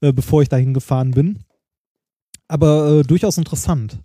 äh, 0.00 0.12
bevor 0.12 0.42
ich 0.42 0.48
dahin 0.48 0.74
gefahren 0.74 1.12
bin. 1.12 1.40
Aber 2.48 2.98
äh, 2.98 3.02
durchaus 3.02 3.38
interessant. 3.38 3.98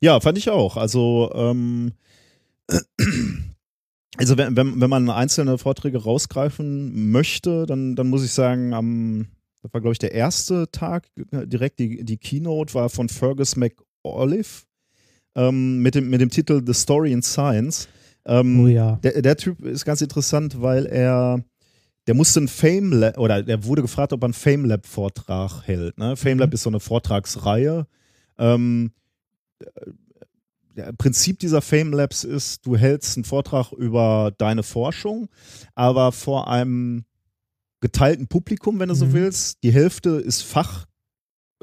ja, 0.00 0.20
fand 0.20 0.38
ich 0.38 0.48
auch. 0.48 0.76
Also, 0.76 1.30
ähm, 1.34 1.92
also 4.16 4.36
wenn, 4.38 4.56
wenn, 4.56 4.80
wenn 4.80 4.90
man 4.90 5.10
einzelne 5.10 5.58
Vorträge 5.58 6.02
rausgreifen 6.02 7.10
möchte, 7.10 7.66
dann, 7.66 7.96
dann 7.96 8.08
muss 8.08 8.24
ich 8.24 8.32
sagen, 8.32 8.72
am, 8.72 9.26
das 9.64 9.72
war, 9.72 9.80
glaube 9.80 9.92
ich, 9.92 9.98
der 9.98 10.12
erste 10.12 10.70
Tag, 10.70 11.08
äh, 11.32 11.46
direkt 11.46 11.78
die, 11.78 12.04
die 12.04 12.18
Keynote 12.18 12.74
war 12.74 12.90
von 12.90 13.08
Fergus 13.08 13.56
McAuliffe 13.56 14.64
ähm, 15.34 15.78
mit, 15.78 15.94
dem, 15.94 16.10
mit 16.10 16.20
dem 16.20 16.28
Titel 16.28 16.62
The 16.64 16.74
Story 16.74 17.12
in 17.12 17.22
Science. 17.22 17.88
Ähm, 18.26 18.60
Oh 18.60 18.66
ja. 18.66 18.96
Der, 19.02 19.22
der 19.22 19.36
Typ 19.38 19.64
ist 19.64 19.86
ganz 19.86 20.02
interessant, 20.02 20.60
weil 20.60 20.84
er 20.86 21.42
der 22.06 22.14
musste 22.14 22.40
ein 22.42 22.48
Fame 22.48 22.92
Lab, 22.92 23.16
oder 23.16 23.42
der 23.42 23.64
wurde 23.64 23.80
gefragt, 23.80 24.12
ob 24.12 24.22
er 24.22 24.26
einen 24.26 24.34
Fame 24.34 24.66
Lab 24.66 24.84
Vortrag 24.86 25.62
hält. 25.66 25.96
Ne? 25.96 26.14
Fame 26.14 26.38
Lab 26.38 26.50
Mhm. 26.50 26.54
ist 26.54 26.62
so 26.64 26.68
eine 26.68 26.80
Vortragsreihe. 26.80 27.86
Ähm, 28.36 28.92
der 30.76 30.92
Prinzip 30.92 31.38
dieser 31.38 31.62
Fame 31.62 31.92
Labs 31.94 32.24
ist, 32.24 32.66
du 32.66 32.76
hältst 32.76 33.16
einen 33.16 33.24
Vortrag 33.24 33.72
über 33.72 34.32
deine 34.36 34.62
Forschung, 34.62 35.28
aber 35.74 36.12
vor 36.12 36.48
einem 36.50 37.04
geteilten 37.84 38.26
Publikum, 38.28 38.80
wenn 38.80 38.88
du 38.88 38.94
so 38.94 39.04
Mhm. 39.06 39.12
willst. 39.12 39.62
Die 39.62 39.70
Hälfte 39.70 40.10
ist 40.10 40.40
Fachpublikum, 40.42 40.86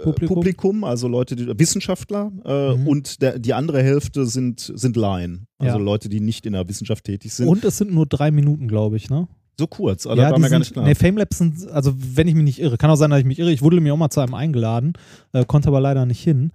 Publikum. 0.03 0.35
Publikum, 0.35 0.83
also 0.83 1.07
Leute, 1.07 1.35
die, 1.35 1.47
Wissenschaftler, 1.59 2.31
äh, 2.45 2.75
Mhm. 2.75 2.87
und 2.87 3.21
der, 3.23 3.39
die 3.39 3.53
andere 3.55 3.81
Hälfte 3.81 4.25
sind, 4.27 4.71
sind 4.75 4.95
Laien, 4.95 5.47
also 5.57 5.77
Ja. 5.79 5.83
Leute, 5.83 6.09
die 6.09 6.19
nicht 6.19 6.45
in 6.45 6.53
der 6.53 6.67
Wissenschaft 6.69 7.03
tätig 7.05 7.33
sind. 7.33 7.47
Und 7.47 7.65
es 7.65 7.77
sind 7.77 7.91
nur 7.91 8.05
drei 8.05 8.29
Minuten, 8.31 8.67
glaube 8.67 8.97
ich, 8.97 9.09
ne? 9.09 9.27
so 9.59 9.67
kurz, 9.67 10.07
also 10.07 10.19
das 10.21 10.31
war 10.31 10.39
mir 10.39 10.43
gar 10.43 10.49
sind, 10.49 10.59
nicht 10.59 10.73
klar. 10.73 10.85
Nee, 10.85 10.95
Famelabs 10.95 11.37
sind, 11.37 11.67
also 11.69 11.93
wenn 11.95 12.27
ich 12.27 12.33
mich 12.35 12.43
nicht 12.45 12.59
irre, 12.61 12.77
kann 12.77 12.89
auch 12.89 12.95
sein, 12.95 13.11
dass 13.11 13.19
ich 13.19 13.25
mich 13.25 13.37
irre. 13.37 13.51
Ich 13.51 13.61
wurde 13.61 13.79
mir 13.79 13.93
auch 13.93 13.97
mal 13.97 14.09
zu 14.09 14.19
einem 14.21 14.33
eingeladen, 14.33 14.93
äh, 15.33 15.45
konnte 15.45 15.67
aber 15.67 15.79
leider 15.79 16.05
nicht 16.07 16.23
hin. 16.23 16.51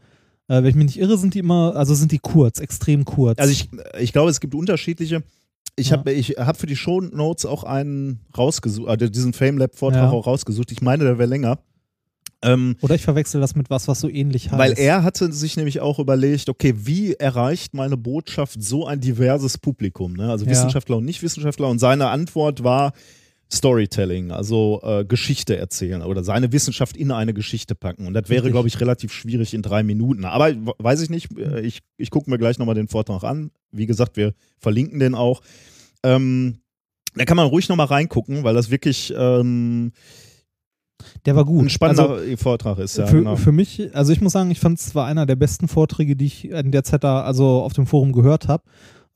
Äh, 0.48 0.62
wenn 0.62 0.66
ich 0.70 0.74
mich 0.76 0.86
nicht 0.86 0.98
irre, 0.98 1.16
sind 1.18 1.34
die 1.34 1.38
immer, 1.40 1.76
also 1.76 1.94
sind 1.94 2.10
die 2.10 2.18
kurz, 2.18 2.58
extrem 2.58 3.04
kurz. 3.04 3.38
Also 3.38 3.52
ich, 3.52 3.68
ich 4.00 4.12
glaube, 4.12 4.30
es 4.30 4.40
gibt 4.40 4.54
unterschiedliche. 4.56 5.22
Ich 5.78 5.90
Ja. 5.90 5.98
habe 5.98 6.12
ich 6.12 6.30
hab 6.38 6.56
für 6.56 6.66
die 6.66 6.76
Show 6.76 7.00
Notes 7.02 7.44
auch 7.46 7.62
einen 7.64 8.20
rausgesucht, 8.36 8.88
also 8.88 9.08
diesen 9.08 9.32
FameLab-Vortrag 9.34 10.04
Ja. 10.04 10.10
auch 10.10 10.26
rausgesucht. 10.26 10.72
Ich 10.72 10.80
meine, 10.80 11.04
der 11.04 11.18
wäre 11.18 11.28
länger. 11.28 11.58
Ähm, 12.42 12.76
Oder 12.82 12.94
ich 12.94 13.02
verwechsel 13.02 13.40
das 13.40 13.54
mit 13.54 13.70
was, 13.70 13.88
was 13.88 14.00
so 14.00 14.08
ähnlich 14.08 14.50
heißt. 14.50 14.58
weil 14.58 14.74
er 14.78 15.02
hatte 15.02 15.32
sich 15.32 15.56
nämlich 15.56 15.80
auch 15.80 15.98
überlegt, 15.98 16.48
okay, 16.50 16.74
wie 16.76 17.14
erreicht 17.14 17.72
meine 17.74 17.96
Botschaft 17.96 18.62
so 18.62 18.86
ein 18.86 19.00
diverses 19.00 19.56
Publikum? 19.58 20.12
Ne? 20.14 20.30
Also 20.30 20.44
Ja. 20.44 20.50
Wissenschaftler 20.50 20.98
und 20.98 21.04
Nicht-Wissenschaftler. 21.06 21.68
Und 21.68 21.78
seine 21.78 22.08
Antwort 22.08 22.62
war 22.62 22.92
Storytelling, 23.52 24.32
also 24.32 24.80
äh, 24.82 25.04
Geschichte 25.04 25.56
erzählen 25.56 26.02
oder 26.02 26.24
seine 26.24 26.52
Wissenschaft 26.52 26.96
in 26.96 27.12
eine 27.12 27.32
Geschichte 27.32 27.74
packen. 27.74 28.06
Und 28.06 28.14
das 28.14 28.28
wäre, 28.28 28.50
glaube 28.50 28.68
ich, 28.68 28.80
relativ 28.80 29.12
schwierig 29.12 29.54
in 29.54 29.62
drei 29.62 29.82
Minuten. 29.84 30.24
Aber 30.24 30.52
weiß 30.78 31.00
ich 31.02 31.10
nicht, 31.10 31.38
äh, 31.38 31.60
ich, 31.60 31.80
ich 31.96 32.10
gucke 32.10 32.28
mir 32.28 32.38
gleich 32.38 32.58
nochmal 32.58 32.74
den 32.74 32.88
Vortrag 32.88 33.22
an. 33.22 33.50
Wie 33.70 33.86
gesagt, 33.86 34.16
wir 34.16 34.34
verlinken 34.58 34.98
den 34.98 35.14
auch. 35.14 35.42
Ähm, 36.02 36.58
da 37.14 37.24
kann 37.24 37.36
man 37.36 37.46
ruhig 37.46 37.68
nochmal 37.68 37.86
reingucken, 37.86 38.42
weil 38.44 38.54
das 38.54 38.70
wirklich 38.70 39.14
ähm, 39.16 39.92
Der 41.24 41.36
war 41.36 41.44
gut. 41.44 41.64
ein 41.64 41.70
spannender 41.70 42.10
Also, 42.10 42.36
Vortrag 42.36 42.78
ist. 42.78 42.98
Ja, 42.98 43.06
für, 43.06 43.18
genau. 43.18 43.36
für 43.36 43.52
mich, 43.52 43.94
also 43.94 44.12
ich 44.12 44.20
muss 44.20 44.32
sagen, 44.32 44.50
ich 44.50 44.60
fand 44.60 44.78
es 44.80 44.94
war 44.94 45.06
einer 45.06 45.24
der 45.24 45.36
besten 45.36 45.68
Vorträge, 45.68 46.16
die 46.16 46.26
ich 46.26 46.50
in 46.50 46.72
der 46.72 46.84
Zeit 46.84 47.04
da, 47.04 47.22
also 47.22 47.62
auf 47.62 47.72
dem 47.74 47.86
Forum 47.86 48.12
gehört 48.12 48.48
habe. 48.48 48.64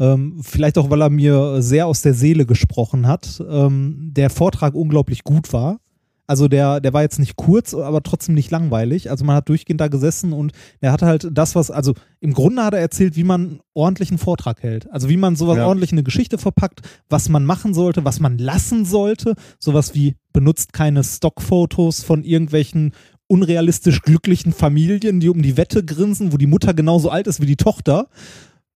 Ähm, 0.01 0.41
vielleicht 0.43 0.79
auch, 0.79 0.91
weil 0.91 1.03
er 1.03 1.11
mir 1.11 1.61
sehr 1.63 1.87
aus 1.87 2.01
der 2.03 2.15
Seele 2.15 2.47
gesprochen 2.47 3.07
hat. 3.07 3.41
Ähm, 3.49 4.11
der 4.13 4.31
Vortrag 4.31 4.75
unglaublich 4.75 5.23
gut 5.25 5.53
war. 5.53 5.79
Also 6.27 6.47
der, 6.47 6.81
der 6.81 6.93
war 6.93 7.03
jetzt 7.03 7.19
nicht 7.19 7.35
kurz, 7.35 7.75
aber 7.75 8.05
trotzdem 8.05 8.37
nicht 8.37 8.53
langweilig. 8.53 9.11
Also 9.11 9.25
man 9.25 9.35
hat 9.35 9.49
durchgehend 9.49 9.81
da 9.81 9.89
gesessen 9.89 10.33
und 10.33 10.53
er 10.81 10.93
hat 10.93 11.03
halt 11.03 11.29
das, 11.33 11.57
was, 11.57 11.73
also 11.73 11.95
im 12.21 12.35
Grunde 12.35 12.63
hat 12.65 12.73
er 12.73 12.79
erzählt, 12.79 13.17
wie 13.17 13.25
man 13.25 13.59
ordentlichen 13.75 14.17
Vortrag 14.17 14.63
hält. 14.63 14.89
Also 14.93 15.09
wie 15.09 15.17
man 15.17 15.35
sowas 15.35 15.57
Ja. 15.57 15.67
ordentlich 15.67 15.91
in 15.91 15.99
eine 15.99 16.05
Geschichte 16.05 16.39
verpackt, 16.39 16.83
was 17.09 17.29
man 17.29 17.45
machen 17.45 17.75
sollte, 17.75 18.05
was 18.05 18.21
man 18.21 18.39
lassen 18.39 18.85
sollte. 18.85 19.35
Sowas 19.59 19.97
wie 19.97 20.15
benutzt 20.33 20.73
keine 20.73 21.03
Stockfotos 21.03 22.05
von 22.05 22.23
irgendwelchen 22.23 22.93
unrealistisch 23.27 24.01
glücklichen 24.03 24.53
Familien, 24.53 25.19
die 25.19 25.29
um 25.31 25.43
die 25.43 25.57
Wette 25.57 25.85
grinsen, 25.85 26.33
wo 26.33 26.37
die 26.37 26.47
Mutter 26.47 26.75
genauso 26.75 27.11
alt 27.11 27.27
ist 27.27 27.41
wie 27.41 27.47
die 27.47 27.57
Tochter, 27.57 28.07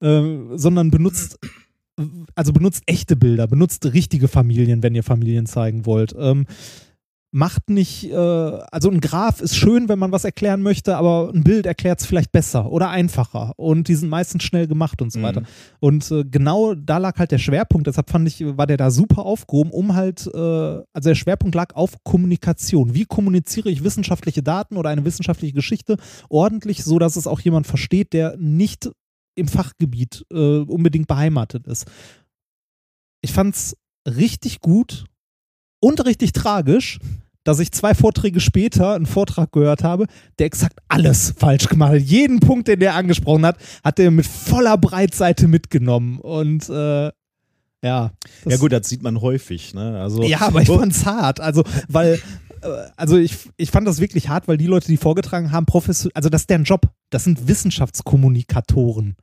ähm, 0.05 0.51
sondern 0.57 0.91
benutzt, 0.91 1.39
also 2.35 2.53
benutzt 2.53 2.83
echte 2.87 3.17
Bilder, 3.17 3.47
benutzt 3.49 3.87
richtige 3.87 4.29
Familien, 4.29 4.83
wenn 4.83 4.95
ihr 4.95 5.03
Familien 5.03 5.47
zeigen 5.47 5.87
wollt. 5.87 6.15
Ähm, 6.19 6.47
macht 7.37 7.69
nicht, 7.69 8.05
äh, 8.13 8.15
also 8.15 8.89
ein 8.91 9.01
Graph 9.01 9.41
ist 9.41 9.57
schön, 9.57 9.89
wenn 9.89 9.99
man 9.99 10.13
was 10.13 10.25
erklären 10.25 10.63
möchte, 10.63 10.97
aber 10.97 11.33
ein 11.35 11.43
Bild 11.43 11.67
erklärt 11.67 11.99
es 11.99 12.07
vielleicht 12.07 12.31
besser 12.31 12.71
oder 12.71 12.91
einfacher 12.91 13.55
und 13.57 13.89
die 13.89 13.97
sind 13.97 14.09
meistens 14.09 14.45
schnell 14.45 14.69
gemacht 14.69 15.03
und 15.03 15.11
so 15.11 15.19
Mhm. 15.19 15.23
weiter. 15.25 15.43
Und 15.81 16.09
äh, 16.13 16.25
genau 16.31 16.77
da 16.77 16.99
lag 16.99 17.19
halt 17.19 17.33
der 17.33 17.39
Schwerpunkt, 17.39 17.89
deshalb 17.89 18.09
fand 18.09 18.29
ich, 18.29 18.45
war 18.57 18.69
der 18.69 18.77
da 18.77 18.93
super 18.93 19.27
aufgehoben, 19.27 19.73
um 19.73 19.95
halt, 19.97 20.31
äh, 20.33 20.39
also 20.39 21.09
der 21.11 21.17
Schwerpunkt 21.17 21.57
lag 21.57 21.75
auf 21.75 22.05
Kommunikation. 22.05 22.95
Wie 22.95 23.05
kommuniziere 23.05 23.69
ich 23.69 23.83
wissenschaftliche 23.83 24.45
Daten 24.45 24.77
oder 24.77 24.91
eine 24.91 25.05
wissenschaftliche 25.05 25.55
Geschichte 25.55 25.97
ordentlich, 26.29 26.85
so 26.85 27.01
dass 27.01 27.17
es 27.17 27.27
auch 27.27 27.41
jemand 27.41 27.67
versteht, 27.67 28.13
der 28.13 28.37
nicht 28.39 28.91
im 29.35 29.49
Fachgebiet 29.49 30.25
äh, 30.33 30.59
unbedingt 30.59 31.09
beheimatet 31.09 31.67
ist. 31.67 31.87
Ich 33.21 33.33
fand's 33.33 33.77
richtig 34.07 34.61
gut 34.61 35.05
und 35.81 36.05
richtig 36.05 36.33
tragisch, 36.33 36.99
dass 37.45 37.59
ich 37.61 37.73
zwei 37.73 37.95
Vorträge 37.95 38.41
später 38.41 38.95
einen 38.95 39.07
Vortrag 39.07 39.53
gehört 39.53 39.83
habe, 39.85 40.07
der 40.39 40.47
exakt 40.47 40.79
alles 40.89 41.35
falsch 41.37 41.69
gemacht 41.69 41.93
hat. 41.93 42.01
Jeden 42.01 42.41
Punkt, 42.41 42.69
den 42.69 42.81
der 42.81 42.95
angesprochen 42.95 43.45
hat, 43.45 43.59
hat 43.83 43.99
er 43.99 44.11
mit 44.11 44.27
voller 44.27 44.79
Breitseite 44.79 45.47
mitgenommen. 45.47 46.19
Und 46.19 46.69
äh, 46.71 47.11
ja. 47.85 48.13
ja 48.47 48.57
gut, 48.59 48.73
das 48.73 48.89
sieht 48.89 49.03
man 49.03 49.21
häufig. 49.21 49.75
Ne? 49.75 50.01
Also, 50.01 50.23
ja, 50.23 50.41
aber 50.41 50.63
ich 50.63 50.69
wo- 50.69 50.79
fand's 50.79 51.05
hart. 51.05 51.41
Also, 51.41 51.65
weil, 51.89 52.19
also 52.97 53.17
ich, 53.19 53.37
ich 53.57 53.71
fand 53.71 53.87
das 53.87 54.01
wirklich 54.01 54.29
hart, 54.29 54.49
weil 54.49 54.57
die 54.57 54.67
Leute, 54.67 54.89
die 54.89 54.97
vorgetragen 54.97 55.53
haben, 55.53 55.67
professionell, 55.67 56.13
also 56.15 56.29
das 56.29 56.43
ist 56.43 56.51
deren 56.51 56.65
Job. 56.65 56.89
Das 57.11 57.25
sind 57.25 57.47
Wissenschaftskommunikatoren. 57.49 59.17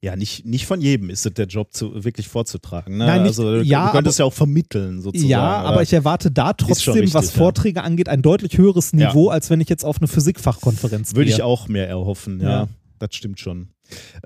Ja, 0.00 0.16
nicht, 0.16 0.44
nicht 0.44 0.66
von 0.66 0.82
jedem 0.82 1.08
ist 1.08 1.24
es 1.24 1.32
der 1.32 1.46
Job, 1.46 1.72
zu, 1.72 2.04
wirklich 2.04 2.28
vorzutragen. 2.28 2.98
Ne? 2.98 3.06
Nein, 3.06 3.22
nicht- 3.22 3.30
also, 3.30 3.56
du, 3.56 3.62
ja, 3.62 3.86
du 3.86 3.92
könntest 3.92 4.18
ja 4.18 4.26
auch 4.26 4.34
vermitteln, 4.34 5.00
sozusagen. 5.00 5.30
Ja, 5.30 5.62
aber 5.62 5.82
ich 5.82 5.94
erwarte 5.94 6.30
da 6.30 6.52
trotzdem, 6.52 6.92
richtig, 6.94 7.14
was 7.14 7.32
ja. 7.34 7.38
Vorträge 7.38 7.82
angeht, 7.82 8.10
ein 8.10 8.20
deutlich 8.20 8.58
höheres 8.58 8.92
Ja. 8.92 9.08
Niveau, 9.08 9.28
als 9.30 9.48
wenn 9.48 9.62
ich 9.62 9.68
jetzt 9.70 9.82
auf 9.84 9.98
eine 9.98 10.08
Physikfachkonferenz 10.08 11.14
Würde 11.14 11.26
gehe. 11.26 11.34
ich 11.36 11.42
auch 11.42 11.68
mehr 11.68 11.88
erhoffen, 11.88 12.40
ja. 12.40 12.50
Ja. 12.50 12.68
Das 12.98 13.14
stimmt 13.14 13.40
schon. 13.40 13.68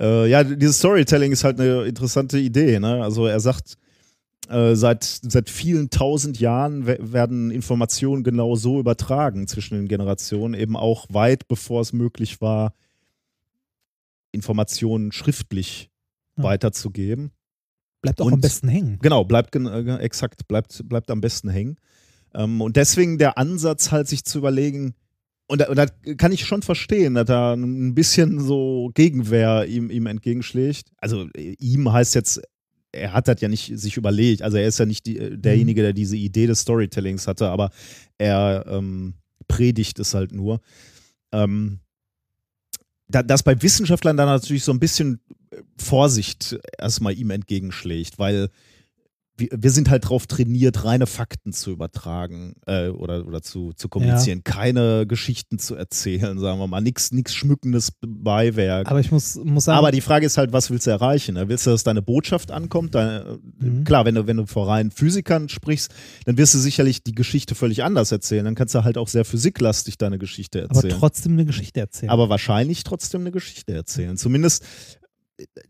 Äh, 0.00 0.28
ja, 0.28 0.42
dieses 0.44 0.78
Storytelling 0.78 1.30
ist 1.32 1.44
halt 1.44 1.60
eine 1.60 1.84
interessante 1.84 2.38
Idee. 2.38 2.78
Ne? 2.80 3.02
Also 3.02 3.26
er 3.26 3.40
sagt, 3.40 3.74
äh, 4.48 4.74
seit, 4.76 5.04
seit 5.04 5.50
vielen 5.50 5.90
tausend 5.90 6.40
Jahren 6.40 6.86
we 6.86 6.98
werden 7.00 7.50
Informationen 7.50 8.22
genau 8.24 8.56
so 8.56 8.80
übertragen 8.80 9.46
zwischen 9.46 9.74
den 9.76 9.88
Generationen, 9.88 10.54
eben 10.54 10.76
auch 10.76 11.06
weit 11.10 11.48
bevor 11.48 11.80
es 11.82 11.92
möglich 11.92 12.40
war, 12.40 12.72
Informationen 14.32 15.12
schriftlich 15.12 15.90
Ja. 16.36 16.44
weiterzugeben. 16.44 17.30
Bleibt 18.02 18.20
auch 18.20 18.26
Und- 18.26 18.34
am 18.34 18.40
besten 18.40 18.68
hängen. 18.68 18.98
Genau, 19.02 19.24
bleibt 19.24 19.56
äh, 19.56 19.96
exakt, 19.98 20.46
bleibt, 20.46 20.88
bleibt 20.88 21.10
am 21.10 21.20
besten 21.20 21.48
hängen. 21.48 21.76
Ähm, 22.34 22.60
und 22.60 22.76
deswegen 22.76 23.18
der 23.18 23.38
Ansatz 23.38 23.90
halt, 23.90 24.06
sich 24.08 24.24
zu 24.24 24.38
überlegen, 24.38 24.94
und 25.50 25.62
da, 25.62 25.68
und 25.68 25.76
da 25.76 25.86
kann 26.16 26.30
ich 26.30 26.44
schon 26.44 26.60
verstehen, 26.62 27.14
dass 27.14 27.26
da 27.26 27.54
ein 27.54 27.94
bisschen 27.94 28.38
so 28.40 28.90
Gegenwehr 28.94 29.66
ihm, 29.66 29.90
ihm 29.90 30.06
entgegenschlägt. 30.06 30.92
Also 30.98 31.26
äh, 31.34 31.54
ihm 31.58 31.90
heißt 31.90 32.14
jetzt, 32.14 32.42
er 32.92 33.12
hat 33.12 33.28
das 33.28 33.40
ja 33.40 33.48
nicht 33.48 33.78
sich 33.78 33.96
überlegt, 33.96 34.42
also 34.42 34.56
er 34.56 34.66
ist 34.66 34.78
ja 34.78 34.86
nicht 34.86 35.06
die, 35.06 35.18
äh, 35.18 35.36
derjenige, 35.36 35.82
der 35.82 35.92
diese 35.92 36.16
Idee 36.16 36.46
des 36.46 36.60
Storytellings 36.60 37.26
hatte, 37.26 37.48
aber 37.48 37.70
er 38.16 38.64
ähm, 38.68 39.14
predigt 39.46 39.98
es 39.98 40.14
halt 40.14 40.32
nur. 40.32 40.60
Ähm, 41.32 41.80
da, 43.08 43.22
dass 43.22 43.42
bei 43.42 43.60
Wissenschaftlern 43.60 44.16
dann 44.16 44.28
natürlich 44.28 44.64
so 44.64 44.72
ein 44.72 44.80
bisschen 44.80 45.20
äh, 45.50 45.56
Vorsicht 45.76 46.58
erstmal 46.78 47.14
ihm 47.14 47.30
entgegenschlägt, 47.30 48.18
weil 48.18 48.50
wir, 49.38 49.48
wir 49.56 49.70
sind 49.70 49.88
halt 49.90 50.08
drauf 50.08 50.26
trainiert, 50.26 50.84
reine 50.84 51.06
Fakten 51.06 51.52
zu 51.52 51.70
übertragen 51.70 52.54
äh, 52.66 52.88
oder, 52.88 53.26
oder 53.26 53.40
zu, 53.42 53.72
zu 53.72 53.88
kommunizieren, 53.88 54.44
keine 54.44 55.06
Geschichten 55.06 55.58
zu 55.58 55.74
erzählen, 55.74 56.38
sagen 56.38 56.58
wir 56.58 56.66
mal, 56.66 56.80
nichts 56.80 57.10
schmückendes 57.34 57.92
Beiwerk. 58.00 58.88
Aber 58.90 59.00
ich 59.00 59.10
muss, 59.10 59.36
muss 59.36 59.64
sagen, 59.64 59.78
Aber 59.78 59.90
die 59.92 60.00
Frage 60.00 60.26
ist 60.26 60.38
halt, 60.38 60.52
was 60.52 60.70
willst 60.70 60.86
du 60.86 60.90
erreichen? 60.90 61.34
ne? 61.34 61.48
Willst 61.48 61.66
du, 61.66 61.70
dass 61.70 61.84
deine 61.84 62.02
Botschaft 62.02 62.50
ankommt? 62.50 62.94
Deine, 62.94 63.38
Mhm. 63.60 63.84
Klar, 63.84 64.04
wenn 64.04 64.14
du, 64.14 64.26
wenn 64.26 64.36
du 64.36 64.46
vor 64.46 64.68
reinen 64.68 64.90
Physikern 64.90 65.48
sprichst, 65.48 65.92
dann 66.24 66.36
wirst 66.38 66.54
du 66.54 66.58
sicherlich 66.58 67.02
die 67.02 67.14
Geschichte 67.14 67.54
völlig 67.54 67.82
anders 67.82 68.12
erzählen. 68.12 68.44
Dann 68.44 68.54
kannst 68.54 68.74
du 68.74 68.84
halt 68.84 68.98
auch 68.98 69.08
sehr 69.08 69.24
physiklastig 69.24 69.98
deine 69.98 70.18
Geschichte 70.18 70.64
aber 70.64 70.76
erzählen. 70.76 70.94
trotzdem 70.98 71.32
eine 71.32 71.44
Geschichte 71.44 71.80
erzählen. 71.80 72.10
Aber 72.10 72.28
wahrscheinlich 72.28 72.84
trotzdem 72.84 73.22
eine 73.22 73.30
Geschichte 73.32 73.72
erzählen. 73.74 74.16
Zumindest 74.16 74.62
äh, 74.62 74.97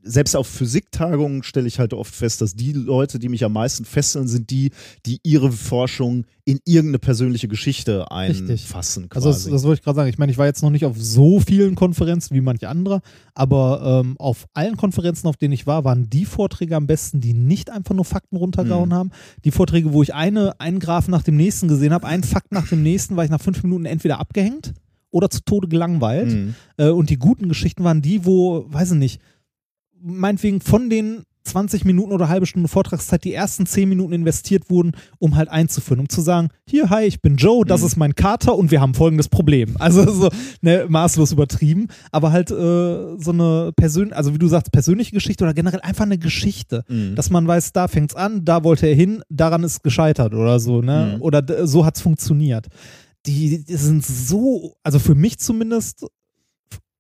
selbst 0.02 0.34
auf 0.34 0.46
Physiktagungen 0.46 1.42
stelle 1.42 1.66
ich 1.68 1.78
halt 1.78 1.92
oft 1.92 2.14
fest, 2.14 2.40
dass 2.40 2.54
die 2.54 2.72
Leute, 2.72 3.18
die 3.18 3.28
mich 3.28 3.44
am 3.44 3.52
meisten 3.52 3.84
fesseln, 3.84 4.26
sind 4.26 4.50
die, 4.50 4.70
die 5.04 5.18
ihre 5.22 5.52
Forschung 5.52 6.24
in 6.44 6.58
irgendeine 6.64 6.98
persönliche 6.98 7.48
Geschichte 7.48 8.10
einfassen. 8.10 9.08
Also 9.10 9.28
das, 9.28 9.38
Quasi. 9.42 9.50
das 9.50 9.62
wollte 9.64 9.80
ich 9.80 9.84
gerade 9.84 9.96
sagen. 9.96 10.08
Ich 10.08 10.16
meine, 10.18 10.32
ich 10.32 10.38
war 10.38 10.46
jetzt 10.46 10.62
noch 10.62 10.70
nicht 10.70 10.86
auf 10.86 10.96
so 10.98 11.40
vielen 11.40 11.74
Konferenzen 11.74 12.34
wie 12.34 12.40
manche 12.40 12.68
andere, 12.68 13.00
aber 13.34 14.02
ähm, 14.04 14.16
auf 14.18 14.46
allen 14.54 14.76
Konferenzen, 14.78 15.26
auf 15.28 15.36
denen 15.36 15.52
ich 15.52 15.66
war, 15.66 15.84
waren 15.84 16.08
die 16.08 16.24
Vorträge 16.24 16.74
am 16.74 16.86
besten, 16.86 17.20
die 17.20 17.34
nicht 17.34 17.70
einfach 17.70 17.94
nur 17.94 18.04
Fakten 18.06 18.36
runtergehauen 18.36 18.88
Mhm. 18.88 18.94
haben. 18.94 19.10
Die 19.44 19.50
Vorträge, 19.50 19.92
wo 19.92 20.02
ich 20.02 20.14
eine, 20.14 20.58
einen 20.60 20.78
Graphen 20.80 21.10
nach 21.10 21.22
dem 21.22 21.36
nächsten 21.36 21.68
gesehen 21.68 21.92
habe, 21.92 22.06
einen 22.06 22.22
Fakt 22.22 22.52
nach 22.52 22.68
dem 22.68 22.82
nächsten, 22.82 23.16
war 23.16 23.24
ich 23.24 23.30
nach 23.30 23.40
fünf 23.42 23.62
Minuten 23.62 23.84
entweder 23.84 24.18
abgehängt 24.18 24.72
oder 25.10 25.28
zu 25.30 25.40
Tode 25.44 25.68
gelangweilt. 25.68 26.32
Mhm. 26.32 26.54
Äh, 26.78 26.88
und 26.88 27.10
die 27.10 27.18
guten 27.18 27.48
Geschichten 27.48 27.84
waren 27.84 28.00
die, 28.00 28.24
wo, 28.24 28.64
weiß 28.68 28.92
ich 28.92 28.98
nicht, 28.98 29.20
meinetwegen 30.02 30.60
von 30.60 30.90
den 30.90 31.22
20 31.44 31.86
Minuten 31.86 32.12
oder 32.12 32.28
halbe 32.28 32.44
Stunde 32.44 32.68
Vortragszeit 32.68 33.24
die 33.24 33.32
ersten 33.32 33.64
10 33.64 33.88
Minuten 33.88 34.12
investiert 34.12 34.68
wurden, 34.68 34.92
um 35.18 35.34
halt 35.34 35.48
einzuführen, 35.48 36.00
um 36.00 36.08
zu 36.10 36.20
sagen, 36.20 36.48
hier, 36.68 36.90
hi, 36.90 37.04
ich 37.04 37.22
bin 37.22 37.36
Joe, 37.36 37.64
das 37.64 37.80
Mhm. 37.80 37.86
ist 37.86 37.96
mein 37.96 38.14
Kater 38.14 38.54
und 38.54 38.70
wir 38.70 38.82
haben 38.82 38.92
folgendes 38.92 39.30
Problem. 39.30 39.74
Also 39.80 40.10
so 40.12 40.28
ne, 40.60 40.84
maßlos 40.90 41.32
übertrieben, 41.32 41.86
aber 42.12 42.32
halt 42.32 42.50
äh, 42.50 42.54
so 43.18 43.30
eine 43.30 43.72
persönliche, 43.74 44.14
also 44.16 44.34
wie 44.34 44.38
du 44.38 44.46
sagst, 44.46 44.70
persönliche 44.72 45.12
Geschichte 45.12 45.42
oder 45.44 45.54
generell 45.54 45.80
einfach 45.80 46.04
eine 46.04 46.18
Geschichte, 46.18 46.84
Mhm. 46.86 47.14
dass 47.14 47.30
man 47.30 47.46
weiß, 47.46 47.72
da 47.72 47.88
fängt's 47.88 48.14
an, 48.14 48.44
da 48.44 48.62
wollte 48.62 48.86
er 48.86 48.94
hin, 48.94 49.22
daran 49.30 49.62
ist 49.64 49.82
gescheitert 49.82 50.34
oder 50.34 50.60
so, 50.60 50.82
ne? 50.82 51.14
Mhm. 51.16 51.22
Oder 51.22 51.66
so 51.66 51.86
hat's 51.86 52.02
funktioniert. 52.02 52.66
Die, 53.24 53.64
die 53.64 53.76
sind 53.76 54.04
so, 54.04 54.76
also 54.82 54.98
für 54.98 55.14
mich 55.14 55.38
zumindest 55.38 56.04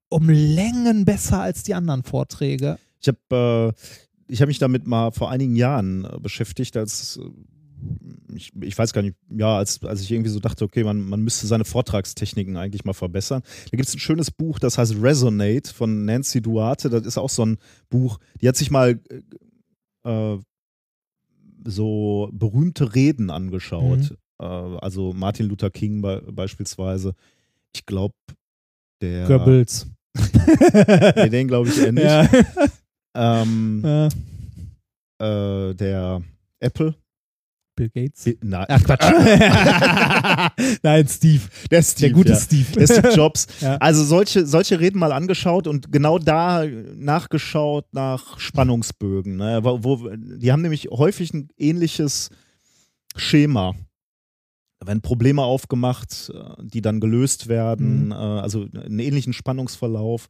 um 0.08 0.30
Längen 0.30 1.04
besser 1.04 1.40
als 1.42 1.64
die 1.64 1.74
anderen 1.74 2.02
Vorträge. 2.02 2.78
Ich 3.00 3.08
habe 3.08 3.74
äh, 3.76 4.32
ich 4.32 4.40
hab 4.40 4.48
mich 4.48 4.58
damit 4.58 4.86
mal 4.86 5.10
vor 5.10 5.30
einigen 5.30 5.56
Jahren 5.56 6.04
äh, 6.04 6.18
beschäftigt, 6.20 6.76
als 6.76 7.16
äh, 7.16 7.28
ich, 8.34 8.52
ich 8.60 8.76
weiß 8.76 8.92
gar 8.92 9.02
nicht, 9.02 9.16
ja, 9.30 9.56
als, 9.56 9.82
als 9.84 10.02
ich 10.02 10.10
irgendwie 10.10 10.30
so 10.30 10.40
dachte, 10.40 10.64
okay, 10.64 10.84
man, 10.84 11.00
man 11.00 11.22
müsste 11.22 11.46
seine 11.46 11.64
Vortragstechniken 11.64 12.56
eigentlich 12.56 12.84
mal 12.84 12.92
verbessern. 12.92 13.42
Da 13.70 13.76
gibt 13.76 13.88
es 13.88 13.94
ein 13.94 14.00
schönes 14.00 14.30
Buch, 14.30 14.58
das 14.58 14.78
heißt 14.78 14.96
Resonate 15.00 15.72
von 15.72 16.04
Nancy 16.04 16.42
Duarte. 16.42 16.90
Das 16.90 17.06
ist 17.06 17.18
auch 17.18 17.30
so 17.30 17.44
ein 17.44 17.58
Buch, 17.88 18.18
die 18.40 18.48
hat 18.48 18.56
sich 18.56 18.70
mal 18.70 19.00
äh, 20.04 20.36
so 21.64 22.30
berühmte 22.32 22.94
Reden 22.94 23.30
angeschaut. 23.30 24.16
Äh, 24.40 24.44
also 24.44 25.12
Martin 25.12 25.46
Luther 25.46 25.70
King 25.70 26.02
be 26.02 26.22
beispielsweise. 26.30 27.14
Ich 27.74 27.86
glaube, 27.86 28.14
der. 29.00 29.26
Goebbels. 29.26 29.86
Nee, 31.16 31.28
den 31.28 31.46
glaube 31.46 31.68
ich 31.68 31.78
eher 31.78 31.92
nicht. 31.92 32.04
ja. 32.04 32.28
Ähm, 33.18 33.84
Äh, 33.84 34.08
äh, 35.70 35.74
der 35.74 36.22
Apple. 36.60 36.94
Bill 37.76 37.90
Gates. 37.90 38.28
Nein, 38.42 38.66
Ach 38.68 38.82
Quatsch. 38.82 39.04
Nein, 40.82 41.06
Steve. 41.08 41.42
der 41.70 41.82
Steve. 41.82 42.00
Der 42.08 42.10
gute 42.10 42.30
ja. 42.32 42.36
Steve. 42.36 42.72
Der 42.72 42.86
Steve 42.86 43.12
Jobs. 43.14 43.46
Ja. 43.60 43.76
Also 43.76 44.04
solche, 44.04 44.46
solche 44.46 44.80
Reden 44.80 44.98
mal 44.98 45.12
angeschaut 45.12 45.66
und 45.68 45.92
genau 45.92 46.18
da 46.18 46.64
nachgeschaut 46.66 47.86
nach 47.92 48.38
Spannungsbögen. 48.40 49.36
Ne? 49.36 49.60
Wo, 49.62 49.84
wo, 49.84 50.08
die 50.16 50.50
haben 50.52 50.62
nämlich 50.62 50.88
häufig 50.90 51.32
ein 51.34 51.48
ähnliches 51.56 52.30
Schema. 53.16 53.74
Da 54.80 54.86
werden 54.86 55.00
Probleme 55.00 55.42
aufgemacht, 55.42 56.32
äh, 56.34 56.62
die 56.62 56.82
dann 56.82 56.98
gelöst 57.00 57.48
werden, 57.48 58.06
Mhm. 58.06 58.12
äh, 58.12 58.14
also 58.14 58.66
einen 58.74 58.98
ähnlichen 58.98 59.32
Spannungsverlauf. 59.32 60.28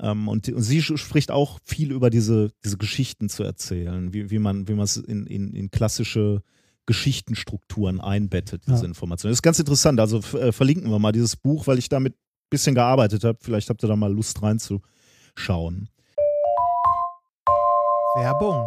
Ähm, 0.00 0.28
Und, 0.28 0.48
und 0.48 0.62
sie 0.62 0.80
spricht 0.82 1.30
auch 1.30 1.58
viel 1.64 1.90
über 1.92 2.10
diese, 2.10 2.52
diese 2.64 2.76
Geschichten 2.78 3.28
zu 3.28 3.42
erzählen, 3.42 4.12
wie, 4.12 4.30
wie 4.30 4.38
man 4.38 4.66
es 4.80 4.96
in, 4.96 5.26
in, 5.26 5.54
in 5.54 5.70
klassische 5.70 6.42
Geschichtenstrukturen 6.86 8.00
einbettet, 8.00 8.62
diese 8.66 8.82
Ja. 8.82 8.84
Informationen. 8.86 9.32
Das 9.32 9.38
ist 9.38 9.42
ganz 9.42 9.58
interessant. 9.58 10.00
Also 10.00 10.18
äh, 10.38 10.52
verlinken 10.52 10.90
wir 10.90 10.98
mal 10.98 11.12
dieses 11.12 11.36
Buch, 11.36 11.66
weil 11.66 11.78
ich 11.78 11.88
damit 11.88 12.14
ein 12.14 12.48
bisschen 12.50 12.74
gearbeitet 12.74 13.24
habe. 13.24 13.38
Vielleicht 13.42 13.68
habt 13.68 13.82
ihr 13.84 13.88
da 13.88 13.96
mal 13.96 14.12
Lust 14.12 14.40
reinzuschauen. 14.42 15.88
Werbung. 18.16 18.66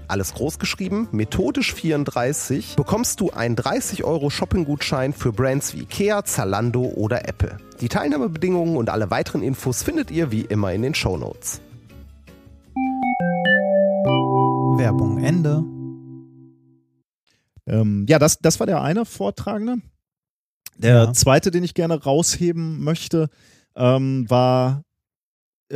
alles 0.11 0.33
groß 0.33 0.59
geschrieben, 0.59 1.07
methodisch 1.11 1.73
34, 1.73 2.75
bekommst 2.75 3.19
du 3.21 3.31
einen 3.31 3.55
30 3.55 4.03
Euro 4.03 4.29
Shopping-Gutschein 4.29 5.13
für 5.13 5.31
Brands 5.31 5.73
wie 5.73 5.83
Ikea, 5.83 6.23
Zalando 6.25 6.81
oder 6.83 7.27
Apple. 7.27 7.57
Die 7.79 7.89
Teilnahmebedingungen 7.89 8.75
und 8.75 8.89
alle 8.89 9.09
weiteren 9.09 9.41
Infos 9.41 9.81
findet 9.83 10.11
ihr 10.11 10.31
wie 10.31 10.41
immer 10.41 10.73
in 10.73 10.81
den 10.83 10.93
Shownotes. 10.93 11.61
Werbung 14.77 15.23
Ende. 15.23 15.63
Ähm, 17.67 18.05
ja, 18.09 18.19
das, 18.19 18.39
das 18.39 18.59
war 18.59 18.67
der 18.67 18.81
eine 18.81 19.05
Vortragende. 19.05 19.77
Der 20.77 20.95
Ja. 21.05 21.13
zweite, 21.13 21.51
den 21.51 21.63
ich 21.63 21.73
gerne 21.73 22.01
rausheben 22.03 22.83
möchte, 22.83 23.29
ähm, 23.75 24.29
war 24.29 24.83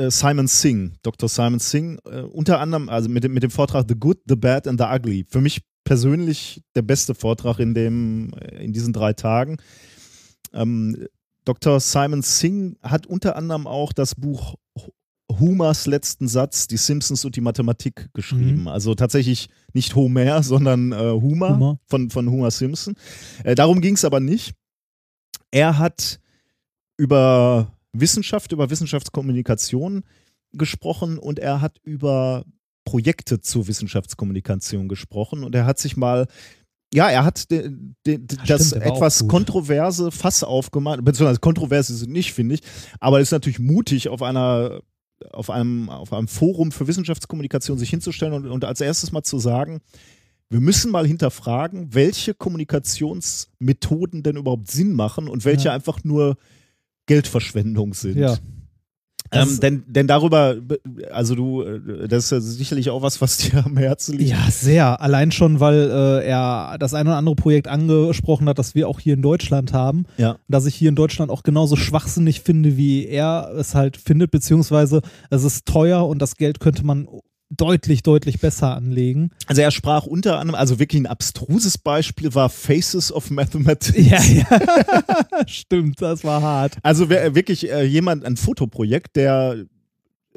Simon 0.10 0.48
Singh, 0.48 0.96
Dr. 1.04 1.30
Simon 1.30 1.60
Singh, 1.60 2.00
äh, 2.06 2.22
unter 2.22 2.60
anderem, 2.60 2.90
also 2.90 3.10
mit 3.10 3.24
dem, 3.24 3.34
mit 3.34 3.44
dem 3.44 3.52
Vortrag 3.52 3.86
The 3.88 3.96
Good, 3.96 4.20
The 4.28 4.36
Bad 4.36 4.68
and 4.68 4.80
The 4.80 4.88
Ugly. 4.88 5.26
Für 5.30 5.42
mich 5.42 5.62
persönlich 5.84 6.62
der 6.76 6.82
beste 6.82 7.16
Vortrag 7.16 7.60
in, 7.60 7.74
dem, 7.74 8.34
äh, 8.34 8.64
in 8.64 8.74
diesen 8.74 8.94
drei 8.94 9.14
Tagen. 9.14 9.58
Ähm, 10.54 11.08
Dr. 11.46 11.80
Simon 11.80 12.22
Singh 12.24 12.76
hat 12.82 13.06
unter 13.06 13.36
anderem 13.36 13.68
auch 13.68 13.94
das 13.94 14.16
Buch 14.16 14.56
Homers 15.32 15.86
letzten 15.86 16.28
Satz, 16.28 16.68
die 16.68 16.78
Simpsons 16.78 17.26
und 17.26 17.36
die 17.36 17.42
Mathematik 17.42 18.10
geschrieben. 18.14 18.62
Mhm. 18.62 18.68
Also 18.68 18.96
tatsächlich 18.96 19.50
nicht 19.74 19.96
Homer, 19.96 20.44
sondern 20.44 20.92
äh, 20.92 20.96
Homer, 20.96 21.50
Homer. 21.50 21.80
Von, 21.88 22.10
von 22.10 22.30
Homer 22.30 22.52
Simpson. 22.52 22.96
Äh, 23.44 23.56
darum 23.56 23.82
ging 23.82 23.96
es 23.96 24.06
aber 24.06 24.20
nicht. 24.20 24.54
Er 25.52 25.78
hat 25.78 26.20
über 26.98 27.75
Wissenschaft, 28.00 28.52
über 28.52 28.70
Wissenschaftskommunikation 28.70 30.04
gesprochen 30.54 31.18
und 31.18 31.40
er 31.40 31.62
hat 31.62 31.78
über 31.84 32.46
Projekte 32.86 33.42
zur 33.42 33.68
Wissenschaftskommunikation 33.68 34.88
gesprochen 34.88 35.44
und 35.44 35.56
er 35.56 35.66
hat 35.66 35.80
sich 35.80 35.98
mal 35.98 36.28
ja, 36.94 37.10
er 37.10 37.26
hat 37.26 37.50
de, 37.52 37.72
de, 38.06 38.20
de, 38.20 38.38
das 38.46 38.68
stimmt, 38.68 38.84
etwas 38.84 39.28
kontroverse 39.28 40.12
Fass 40.12 40.44
aufgemacht, 40.44 41.04
beziehungsweise 41.04 41.40
kontrovers 41.40 41.90
ist 41.90 42.02
es 42.02 42.08
nicht, 42.08 42.32
finde 42.32 42.56
ich, 42.56 42.62
aber 43.00 43.20
es 43.20 43.30
ist 43.30 43.32
natürlich 43.32 43.60
mutig, 43.60 44.08
auf 44.08 44.22
einer 44.22 44.82
auf 45.32 45.50
einem, 45.50 45.90
auf 45.90 46.14
einem 46.14 46.28
Forum 46.28 46.72
für 46.72 46.88
Wissenschaftskommunikation 46.88 47.78
sich 47.78 47.90
hinzustellen 47.90 48.34
und, 48.34 48.46
und 48.48 48.66
als 48.66 48.82
erstes 48.82 49.12
mal 49.12 49.24
zu 49.24 49.40
sagen, 49.40 49.82
wir 50.50 50.60
müssen 50.60 50.92
mal 50.92 51.08
hinterfragen, 51.08 51.94
welche 51.94 52.34
Kommunikationsmethoden 52.34 54.24
denn 54.24 54.38
überhaupt 54.38 54.70
Sinn 54.70 54.94
machen 54.94 55.28
und 55.28 55.46
welche 55.46 55.70
Ja. 55.70 55.74
einfach 55.74 56.04
nur 56.04 56.38
Geldverschwendung 57.06 57.94
sind. 57.94 58.18
Ja. 58.18 58.38
Ähm, 59.32 59.60
denn, 59.60 59.84
denn 59.88 60.08
darüber, 60.08 60.56
also 61.12 61.36
du, 61.36 61.64
äh, 61.64 62.08
das 62.08 62.26
ist 62.26 62.32
ja 62.32 62.40
sicherlich 62.40 62.90
auch 62.90 63.02
was, 63.02 63.22
was 63.22 63.38
dir 63.40 63.66
am 63.66 63.78
Herzen 63.78 64.18
liegt. 64.18 64.30
Ja, 64.30 64.50
sehr. 64.50 65.02
Allein 65.02 65.32
schon, 65.32 65.60
weil 65.60 65.90
äh, 65.90 66.26
er 66.26 66.78
das 66.80 66.94
ein 66.94 67.08
oder 67.08 67.18
andere 67.18 67.36
Projekt 67.36 67.68
angesprochen 67.68 68.48
hat, 68.48 68.60
das 68.60 68.76
wir 68.76 68.88
auch 68.88 69.00
hier 69.00 69.16
in 69.16 69.22
Deutschland 69.22 69.74
haben. 69.74 70.06
Ja. 70.18 70.38
Dass 70.48 70.66
ich 70.66 70.76
hier 70.76 70.90
in 70.90 70.96
Deutschland 70.96 71.32
auch 71.32 71.44
genauso 71.44 71.76
schwachsinnig 71.76 72.42
finde, 72.42 72.78
wie 72.78 73.06
er 73.08 73.52
es 73.58 73.74
halt 73.74 73.98
findet, 73.98 74.32
beziehungsweise 74.32 75.02
es 75.30 75.44
ist 75.44 75.66
teuer 75.66 76.08
und 76.08 76.22
das 76.22 76.36
Geld 76.36 76.60
könnte 76.60 76.86
man 76.86 77.08
deutlich, 77.50 78.04
deutlich 78.04 78.40
besser 78.40 78.76
anlegen. 78.76 79.32
Also 79.48 79.62
er 79.62 79.72
sprach 79.72 80.06
unter 80.06 80.40
anderem, 80.40 80.60
also 80.60 80.80
wirklich 80.80 81.02
ein 81.02 81.08
abstruses 81.08 81.78
Beispiel 81.78 82.34
war 82.34 82.50
Faces 82.50 83.12
of 83.12 83.30
Mathematics. 83.30 83.98
Ja, 83.98 84.22
ja. 84.22 84.46
Stimmt, 85.48 86.02
das 86.02 86.24
war 86.24 86.42
hart. 86.42 86.78
Also 86.84 87.10
wirklich 87.10 87.70
äh, 87.70 87.84
jemand, 87.84 88.26
ein 88.26 88.38
Fotoprojekt, 88.38 89.16
der 89.16 89.66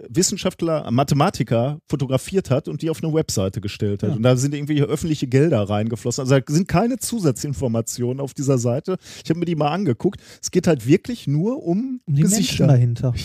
Wissenschaftler, 0.08 0.90
Mathematiker 0.90 1.78
fotografiert 1.88 2.50
hat 2.50 2.68
und 2.68 2.82
die 2.82 2.90
auf 2.90 3.02
eine 3.02 3.12
Webseite 3.12 3.60
gestellt 3.60 4.02
hat. 4.02 4.10
Ja. 4.10 4.16
Und 4.16 4.22
da 4.22 4.36
sind 4.36 4.54
irgendwie 4.54 4.82
öffentliche 4.82 5.26
Gelder 5.26 5.62
reingeflossen. 5.68 6.22
Also 6.22 6.38
da 6.38 6.42
sind 6.52 6.68
keine 6.68 6.98
Zusatzinformationen 6.98 8.20
auf 8.20 8.34
dieser 8.34 8.58
Seite. 8.58 8.96
Ich 9.24 9.30
habe 9.30 9.40
mir 9.40 9.46
die 9.46 9.56
mal 9.56 9.70
angeguckt. 9.70 10.20
Es 10.42 10.50
geht 10.50 10.66
halt 10.66 10.86
wirklich 10.86 11.26
nur 11.26 11.62
um, 11.64 12.00
Um 12.06 12.14
die 12.14 12.22
Menschen 12.22 12.38
Gesichter. 12.38 12.66
dahinter. 12.66 13.14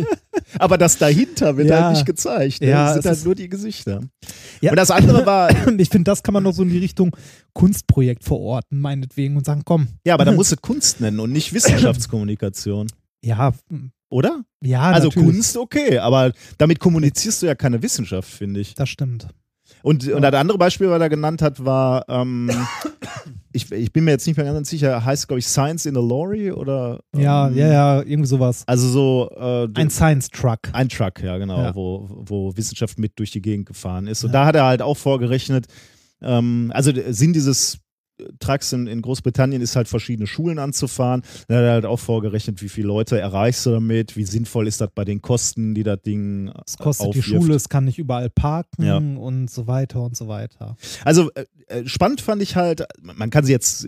Aber 0.58 0.78
das 0.78 0.98
dahinter 0.98 1.56
wird 1.56 1.68
Ja. 1.68 1.84
halt 1.84 1.96
nicht 1.96 2.06
gezeigt. 2.06 2.60
Ne? 2.60 2.68
Ja, 2.68 2.88
das 2.88 2.96
es 2.98 3.02
sind 3.02 3.10
halt 3.16 3.24
nur 3.24 3.34
die 3.34 3.48
Gesichter. 3.48 4.00
Ja. 4.60 4.70
Und 4.70 4.76
das 4.76 4.90
andere 4.90 5.24
war, 5.26 5.50
ich 5.78 5.88
finde, 5.88 6.10
das 6.10 6.22
kann 6.22 6.34
man 6.34 6.42
noch 6.42 6.52
so 6.52 6.62
in 6.62 6.70
die 6.70 6.78
Richtung 6.78 7.16
Kunstprojekt 7.52 8.24
verorten, 8.24 8.80
meinetwegen, 8.80 9.36
und 9.36 9.44
sagen, 9.46 9.62
komm, 9.64 9.88
ja, 10.04 10.14
aber 10.14 10.24
da 10.24 10.32
musst 10.32 10.52
du 10.52 10.56
Kunst 10.56 11.00
nennen 11.00 11.20
und 11.20 11.32
nicht 11.32 11.52
Wissenschaftskommunikation. 11.52 12.88
ja, 13.24 13.52
Oder? 14.10 14.42
ja, 14.60 14.82
also 14.82 15.08
natürlich. 15.08 15.28
Kunst, 15.28 15.56
okay, 15.56 15.98
aber 15.98 16.32
damit 16.58 16.80
kommunizierst 16.80 17.42
du 17.42 17.46
ja 17.46 17.54
keine 17.54 17.80
Wissenschaft, 17.82 18.28
finde 18.28 18.60
ich. 18.60 18.74
Das 18.74 18.88
stimmt. 18.88 19.28
Und, 19.82 20.06
und 20.08 20.20
das 20.22 20.34
andere 20.34 20.58
Beispiel, 20.58 20.90
was 20.90 21.00
er 21.00 21.08
genannt 21.08 21.40
hat, 21.42 21.64
war, 21.64 22.04
ähm, 22.08 22.50
ich, 23.52 23.70
ich 23.70 23.92
bin 23.92 24.04
mir 24.04 24.10
jetzt 24.10 24.26
nicht 24.26 24.36
mehr 24.36 24.52
ganz 24.52 24.68
sicher, 24.68 25.04
heißt, 25.04 25.28
glaube 25.28 25.38
ich, 25.38 25.46
Science 25.46 25.86
in 25.86 25.96
a 25.96 26.00
Lorry 26.00 26.50
oder? 26.52 27.00
Ja, 27.16 27.48
ähm, 27.48 27.56
ja, 27.56 27.68
ja, 27.68 27.98
irgendwie 28.02 28.26
sowas. 28.26 28.64
Also 28.66 28.88
so 28.88 29.30
äh, 29.38 29.68
Ein 29.80 29.88
Science-Truck. 29.90 30.58
ein 30.72 30.88
Truck, 30.88 31.22
ja, 31.22 31.38
genau, 31.38 31.58
Ja. 31.62 31.74
Wo, 31.74 32.06
wo 32.10 32.56
Wissenschaft 32.56 32.98
mit 32.98 33.18
durch 33.18 33.30
die 33.30 33.40
Gegend 33.40 33.66
gefahren 33.66 34.06
ist. 34.08 34.24
Und 34.24 34.30
Ja. 34.30 34.40
da 34.40 34.46
hat 34.46 34.56
er 34.56 34.64
halt 34.64 34.82
auch 34.82 34.96
vorgerechnet, 34.96 35.66
ähm, 36.20 36.70
also 36.74 36.92
der 36.92 37.14
Sinn 37.14 37.32
dieses 37.32 37.78
Trucks 38.38 38.72
in, 38.72 38.86
in 38.86 39.02
Großbritannien 39.02 39.60
ist 39.62 39.76
halt 39.76 39.88
verschiedene 39.88 40.26
Schulen 40.26 40.58
anzufahren. 40.58 41.22
Da 41.48 41.56
hat 41.56 41.62
er 41.64 41.72
halt 41.72 41.84
auch 41.86 41.98
vorgerechnet, 41.98 42.62
wie 42.62 42.68
viele 42.68 42.88
Leute 42.88 43.18
erreichst 43.18 43.66
du 43.66 43.70
damit, 43.70 44.16
wie 44.16 44.24
sinnvoll 44.24 44.66
ist 44.66 44.80
das 44.80 44.90
bei 44.94 45.04
den 45.04 45.20
Kosten, 45.22 45.74
die 45.74 45.82
das 45.82 46.00
Ding 46.02 46.52
Es 46.66 46.76
kostet 46.76 47.06
die 47.14 47.20
aufwirft. 47.20 47.28
Schule, 47.28 47.54
es 47.54 47.68
kann 47.68 47.84
nicht 47.84 47.98
überall 47.98 48.30
parken 48.30 48.84
Ja. 48.84 48.96
und 48.98 49.50
so 49.50 49.66
weiter 49.66 50.02
und 50.02 50.16
so 50.16 50.28
weiter. 50.28 50.76
Also 51.04 51.30
äh, 51.34 51.44
äh, 51.68 51.86
spannend 51.86 52.20
fand 52.20 52.42
ich 52.42 52.56
halt, 52.56 52.84
man 53.02 53.30
kann 53.30 53.44
sie 53.44 53.52
jetzt, 53.52 53.86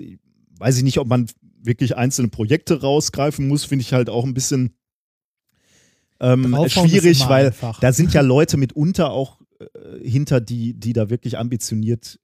weiß 0.58 0.76
ich 0.76 0.82
nicht, 0.82 0.98
ob 0.98 1.08
man 1.08 1.26
wirklich 1.62 1.96
einzelne 1.96 2.28
Projekte 2.28 2.80
rausgreifen 2.80 3.46
muss, 3.46 3.64
finde 3.64 3.82
ich 3.82 3.92
halt 3.92 4.10
auch 4.10 4.24
ein 4.24 4.34
bisschen 4.34 4.74
ähm, 6.20 6.54
schwierig, 6.68 7.28
weil 7.28 7.46
einfach. 7.46 7.80
da 7.80 7.92
sind 7.92 8.12
ja 8.14 8.20
Leute 8.22 8.56
mitunter 8.56 9.10
auch 9.10 9.40
äh, 9.58 10.08
hinter, 10.08 10.40
die, 10.40 10.74
die 10.74 10.92
da 10.92 11.10
wirklich 11.10 11.38
ambitioniert 11.38 12.18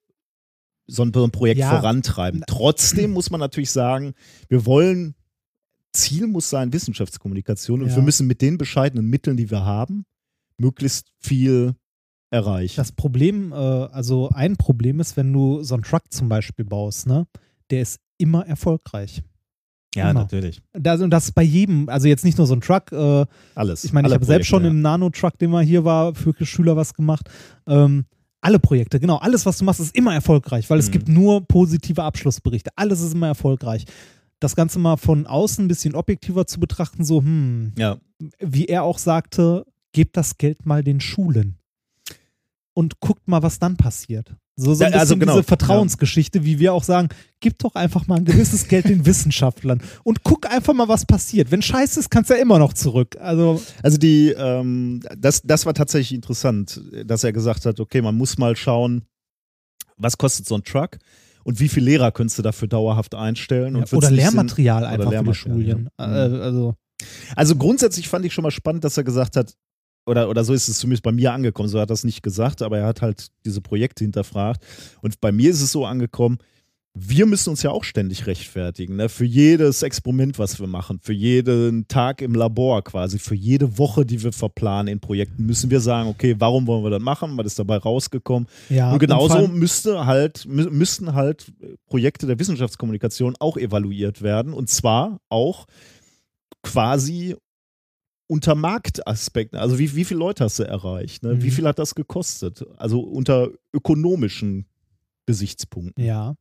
so 0.91 1.03
ein, 1.03 1.13
so 1.15 1.23
ein 1.25 1.31
Projekt 1.31 1.61
Ja. 1.61 1.71
vorantreiben. 1.71 2.43
Trotzdem 2.47 3.13
muss 3.13 3.31
man 3.31 3.41
natürlich 3.41 3.71
sagen, 3.71 4.15
wir 4.49 4.65
wollen, 4.67 5.15
Ziel 5.93 6.27
muss 6.27 6.51
sein 6.51 6.73
Wissenschaftskommunikation 6.73 7.83
und 7.83 7.89
Ja. 7.91 7.97
wir 7.97 8.03
müssen 8.03 8.27
mit 8.27 8.41
den 8.43 8.59
bescheidenen 8.59 9.07
Mitteln, 9.09 9.37
die 9.37 9.51
wir 9.51 9.65
haben, 9.65 10.05
möglichst 10.59 11.09
viel 11.21 11.75
erreichen. 12.31 12.77
Das 12.77 12.93
Problem, 12.93 13.53
äh, 13.53 13.55
also 13.55 14.31
ein 14.35 14.57
Problem 14.57 15.01
ist, 15.01 15.17
wenn 15.17 15.33
du 15.33 15.63
so 15.63 15.75
einen 15.75 15.83
Truck 15.85 16.03
zum 16.11 16.29
Beispiel 16.29 16.65
baust, 16.65 17.07
ne, 17.07 17.27
der 17.71 17.83
ist 17.83 18.01
immer 18.19 18.47
erfolgreich. 18.47 19.23
ja, 19.95 20.11
immer. 20.11 20.21
natürlich. 20.21 20.61
Das, 20.75 21.01
und 21.01 21.11
das 21.11 21.27
ist 21.27 21.33
bei 21.33 21.43
jedem, 21.43 21.89
also 21.89 22.07
jetzt 22.09 22.25
nicht 22.25 22.37
nur 22.37 22.47
so 22.47 22.55
ein 22.55 22.61
Truck, 22.61 22.93
äh, 22.93 23.25
Alles. 23.55 23.85
ich 23.85 23.93
meine, 23.93 24.09
ich 24.09 24.15
habe 24.15 24.25
selbst 24.25 24.47
schon 24.47 24.61
Projekte, 24.63 24.77
im 24.77 24.83
Nano-Truck, 24.83 25.39
den 25.39 25.51
mal 25.51 25.65
hier 25.65 25.85
war, 25.85 26.15
für 26.15 26.35
Schüler 26.45 26.77
was 26.77 26.93
gemacht. 26.95 27.29
Ähm, 27.67 28.05
alle 28.41 28.59
Projekte, 28.59 29.01
genau, 29.01 29.17
alles, 29.17 29.47
was 29.47 29.59
du 29.59 29.65
machst, 29.65 29.81
ist 29.81 29.95
immer 29.97 30.15
erfolgreich, 30.15 30.69
weil 30.71 30.79
es 30.79 30.89
Mhm. 30.89 30.93
gibt 30.93 31.09
nur 31.09 31.47
positive 31.47 32.03
Abschlussberichte. 32.05 32.71
Alles 32.77 33.01
ist 33.01 33.15
immer 33.15 33.27
erfolgreich. 33.29 33.85
Das 34.41 34.55
Ganze 34.55 34.79
mal 34.79 34.97
von 34.97 35.27
außen 35.27 35.65
ein 35.65 35.69
bisschen 35.69 35.95
objektiver 35.97 36.47
zu 36.47 36.61
betrachten, 36.61 37.05
so, 37.05 37.21
hm, 37.21 37.73
Ja. 37.77 37.99
wie 38.39 38.67
er 38.67 38.85
auch 38.85 38.99
sagte, 38.99 39.67
gebt 39.93 40.17
das 40.17 40.39
Geld 40.39 40.67
mal 40.67 40.85
den 40.85 41.01
Schulen 41.01 41.57
und 42.75 43.01
guckt 43.01 43.27
mal, 43.27 43.43
was 43.43 43.59
dann 43.59 43.77
passiert. 43.77 44.37
So, 44.61 44.75
so 44.75 44.83
ein 44.85 44.91
Ja, 44.93 44.99
bisschen 44.99 45.01
also 45.01 45.17
genau, 45.19 45.33
diese 45.35 45.45
Vertrauensgeschichte, 45.45 46.45
wie 46.45 46.59
wir 46.59 46.75
auch 46.75 46.83
sagen, 46.83 47.09
gib 47.39 47.59
doch 47.61 47.77
einfach 47.77 48.09
mal 48.09 48.17
ein 48.17 48.25
gewisses 48.25 48.67
Geld 48.67 48.89
den 48.89 49.07
Wissenschaftlern 49.07 49.81
und 50.03 50.25
guck 50.25 50.51
einfach 50.51 50.75
mal, 50.75 50.89
was 50.89 51.07
passiert. 51.07 51.53
Wenn 51.53 51.63
scheiße 51.63 52.01
ist, 52.01 52.11
kannst 52.11 52.29
du 52.31 52.35
ja 52.35 52.41
immer 52.43 52.59
noch 52.59 52.73
zurück. 52.73 53.17
Also, 53.21 53.63
Also 53.85 53.99
die, 53.99 54.31
ähm, 54.37 55.01
das, 55.17 55.43
das 55.43 55.65
war 55.65 55.75
tatsächlich 55.75 56.13
interessant, 56.13 56.81
dass 57.07 57.23
er 57.23 57.33
gesagt 57.33 57.67
hat, 57.67 57.79
okay, 57.79 58.03
man 58.03 58.17
muss 58.17 58.37
mal 58.37 58.57
schauen, 58.57 59.03
was 59.97 60.19
kostet 60.19 60.47
so 60.47 60.57
ein 60.57 60.65
Truck 60.65 60.99
und 61.45 61.61
wie 61.61 61.69
viele 61.69 61.87
Lehrer 61.87 62.11
könntest 62.11 62.39
du 62.39 62.43
dafür 62.43 62.67
dauerhaft 62.67 63.15
einstellen. 63.15 63.77
Und 63.77 63.91
ja, 63.91 63.97
oder 63.97 64.11
nicht 64.11 64.25
Sinn- 64.25 64.35
Lehrmaterial 64.35 64.83
oder 64.83 64.89
einfach 64.91 65.05
für 65.05 65.09
die 65.11 65.15
Lehrmaterial, 65.15 65.35
Schulen. 65.77 65.89
ja. 66.01 66.27
Äh, 66.27 66.41
also, 66.43 66.75
Also 67.37 67.55
grundsätzlich 67.55 68.09
fand 68.09 68.25
ich 68.25 68.35
schon 68.35 68.43
mal 68.43 68.51
spannend, 68.51 68.83
dass 68.83 68.97
er 68.97 69.05
gesagt 69.05 69.37
hat, 69.37 69.55
oder, 70.09 70.29
oder 70.29 70.45
so 70.45 70.53
ist 70.53 70.69
es 70.69 70.79
zumindest 70.79 71.03
bei 71.03 71.13
mir 71.13 71.33
angekommen, 71.33 71.69
so 71.69 71.81
hat 71.81 71.91
er 71.91 71.95
es 71.95 72.05
nicht 72.05 72.23
gesagt, 72.23 72.63
aber 72.63 72.79
er 72.79 72.87
hat 72.87 73.03
halt 73.03 73.29
diese 73.45 73.61
Projekte 73.61 74.05
hinterfragt. 74.05 74.65
Und 75.03 75.21
bei 75.21 75.33
mir 75.33 75.51
ist 75.51 75.63
es 75.63 75.71
so 75.71 75.85
angekommen, 75.87 76.39
wir 77.01 77.27
müssen 77.27 77.51
uns 77.51 77.63
ja 77.63 77.71
auch 77.71 77.85
ständig 77.85 78.27
rechtfertigen. 78.27 78.97
Ne? 78.97 79.09
Für 79.09 79.25
jedes 79.25 79.83
Experiment, 79.83 80.39
was 80.39 80.59
wir 80.59 80.67
machen, 80.67 80.99
für 81.01 81.13
jeden 81.13 81.87
Tag 81.87 82.23
im 82.23 82.35
Labor 82.35 82.83
quasi, 82.83 83.19
für 83.19 83.37
jede 83.37 83.79
Woche, 83.79 84.05
die 84.05 84.23
wir 84.23 84.33
verplanen 84.33 84.89
in 84.89 85.01
Projekten, 85.01 85.47
müssen 85.47 85.71
wir 85.71 85.81
sagen, 85.81 86.09
okay, 86.09 86.35
warum 86.39 86.67
wollen 86.67 86.83
wir 86.83 86.91
das 86.91 87.03
machen? 87.03 87.37
Was 87.37 87.47
ist 87.47 87.59
dabei 87.59 87.77
rausgekommen? 87.77 88.49
ja, 88.69 88.93
und 88.93 88.99
genauso 88.99 89.35
allem- 89.35 89.59
müsste 89.59 90.07
halt, 90.07 90.45
mü 90.49 90.69
müssten 90.71 91.15
halt 91.15 91.53
Projekte 91.87 92.27
der 92.27 92.39
Wissenschaftskommunikation 92.39 93.37
auch 93.39 93.57
evaluiert 93.57 94.23
werden. 94.23 94.53
Und 94.53 94.69
zwar 94.69 95.21
auch 95.29 95.67
quasi 96.63 97.37
unter 98.29 98.55
Marktaspekten. 98.55 99.59
Also 99.59 99.79
wie, 99.79 99.95
wie 99.97 100.05
viele 100.05 100.21
Leute 100.21 100.45
hast 100.45 100.59
du 100.59 100.63
erreicht? 100.63 101.23
Ne? 101.25 101.43
Wie 101.43 101.47
Mhm. 101.47 101.51
viel 101.53 101.67
hat 101.67 101.79
das 101.79 101.95
gekostet? 101.95 102.65
Also 102.77 103.01
unter 103.01 103.51
ökonomischen 103.73 104.67
Gesichtspunkten. 105.27 106.05
Ja, 106.05 106.37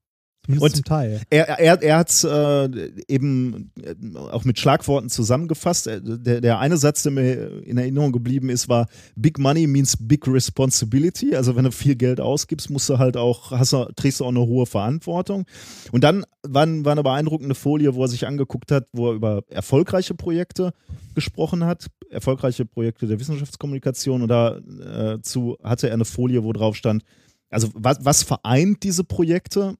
zumindest 0.45 0.63
Und- 0.63 0.75
zum 0.77 0.85
Teil. 0.85 1.21
Er, 1.29 1.47
er, 1.59 1.81
er 1.81 1.97
hat 1.97 2.09
es 2.09 2.23
äh, 2.23 2.91
eben 3.07 3.71
äh, 3.81 3.95
auch 4.17 4.45
mit 4.45 4.57
Schlagworten 4.59 5.09
zusammengefasst. 5.09 5.87
Äh, 5.87 6.01
Der, 6.01 6.41
der 6.41 6.59
eine 6.59 6.77
Satz, 6.77 7.03
der 7.03 7.11
mir 7.11 7.63
in 7.63 7.77
Erinnerung 7.77 8.11
geblieben 8.11 8.49
ist, 8.49 8.69
war 8.69 8.87
Big 9.15 9.39
Money 9.39 9.67
means 9.67 9.97
big 9.99 10.27
responsibility. 10.27 11.35
Also 11.35 11.55
wenn 11.55 11.65
du 11.65 11.71
viel 11.71 11.95
Geld 11.95 12.21
ausgibst, 12.21 12.69
musst 12.69 12.89
du 12.89 12.97
halt 12.97 13.17
auch, 13.17 13.51
hast 13.51 13.73
du, 13.73 13.85
trägst 13.95 14.19
du 14.19 14.25
auch 14.25 14.29
eine 14.29 14.39
hohe 14.45 14.65
Verantwortung. 14.65 15.45
Und 15.91 16.03
dann 16.03 16.23
war, 16.43 16.65
war 16.85 16.91
eine 16.93 17.03
beeindruckende 17.03 17.55
Folie, 17.55 17.93
wo 17.95 18.03
er 18.03 18.07
sich 18.07 18.25
angeguckt 18.25 18.71
hat, 18.71 18.87
wo 18.93 19.09
er 19.09 19.15
über 19.15 19.43
erfolgreiche 19.49 20.13
Projekte 20.13 20.71
gesprochen 21.13 21.65
hat, 21.65 21.87
erfolgreiche 22.09 22.65
Projekte 22.65 23.05
der 23.07 23.19
Wissenschaftskommunikation. 23.19 24.21
Und 24.21 24.29
dazu 24.29 25.57
hatte 25.61 25.87
er 25.87 25.93
eine 25.93 26.05
Folie, 26.05 26.43
wo 26.43 26.53
drauf 26.53 26.75
stand, 26.75 27.03
also 27.49 27.69
was, 27.73 27.97
was 28.03 28.23
vereint 28.23 28.83
diese 28.83 29.03
Projekte? 29.03 29.75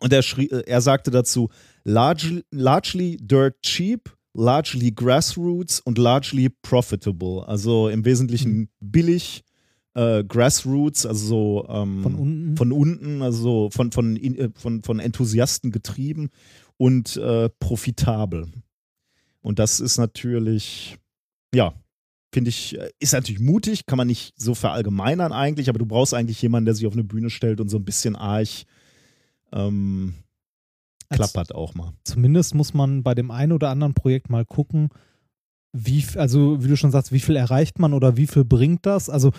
Und 0.00 0.12
er, 0.12 0.22
schrie, 0.22 0.48
äh, 0.48 0.64
er 0.66 0.80
sagte 0.80 1.10
dazu, 1.10 1.48
largely, 1.84 2.44
largely 2.50 3.16
dirt 3.20 3.60
cheap, 3.62 4.10
largely 4.34 4.92
grassroots 4.92 5.80
und 5.80 5.98
largely 5.98 6.50
profitable. 6.62 7.46
Also 7.46 7.88
im 7.88 8.04
Wesentlichen 8.04 8.68
billig, 8.80 9.44
äh, 9.94 10.22
grassroots, 10.24 11.06
also 11.06 11.26
so 11.26 11.66
ähm, 11.68 12.02
Von 12.02 12.14
unten. 12.14 12.56
von 12.56 12.72
unten, 12.72 13.22
also 13.22 13.42
so 13.42 13.70
von, 13.70 13.90
von, 13.90 14.16
äh, 14.16 14.50
von, 14.54 14.82
von 14.82 15.00
Enthusiasten 15.00 15.72
getrieben 15.72 16.30
und 16.76 17.16
äh, 17.16 17.48
profitabel. 17.58 18.46
Und 19.40 19.58
das 19.58 19.80
ist 19.80 19.98
natürlich, 19.98 20.98
ja, 21.54 21.74
finde 22.32 22.50
ich, 22.50 22.78
äh, 22.78 22.90
ist 23.00 23.12
natürlich 23.12 23.40
mutig, 23.40 23.86
kann 23.86 23.96
man 23.96 24.06
nicht 24.06 24.34
so 24.36 24.54
verallgemeinern 24.54 25.32
eigentlich, 25.32 25.68
aber 25.68 25.78
du 25.78 25.86
brauchst 25.86 26.14
eigentlich 26.14 26.40
jemanden, 26.42 26.66
der 26.66 26.74
sich 26.74 26.86
auf 26.86 26.92
eine 26.92 27.04
Bühne 27.04 27.30
stellt 27.30 27.60
und 27.60 27.68
so 27.68 27.78
ein 27.78 27.84
bisschen 27.84 28.14
arg 28.14 28.48
ähm, 29.52 30.14
klappert 31.10 31.54
auch 31.54 31.74
mal. 31.74 31.92
zumindest 32.04 32.54
muss 32.54 32.74
man 32.74 33.02
bei 33.02 33.14
dem 33.14 33.30
einen 33.30 33.52
oder 33.52 33.70
anderen 33.70 33.94
Projekt 33.94 34.28
mal 34.30 34.44
gucken, 34.44 34.88
wie, 35.72 36.04
also 36.16 36.62
wie 36.62 36.68
du 36.68 36.76
schon 36.76 36.90
sagst, 36.90 37.12
wie 37.12 37.20
viel 37.20 37.36
erreicht 37.36 37.78
man 37.78 37.92
oder 37.94 38.16
wie 38.16 38.26
viel 38.26 38.44
bringt 38.44 38.86
das? 38.86 39.08
Also 39.10 39.32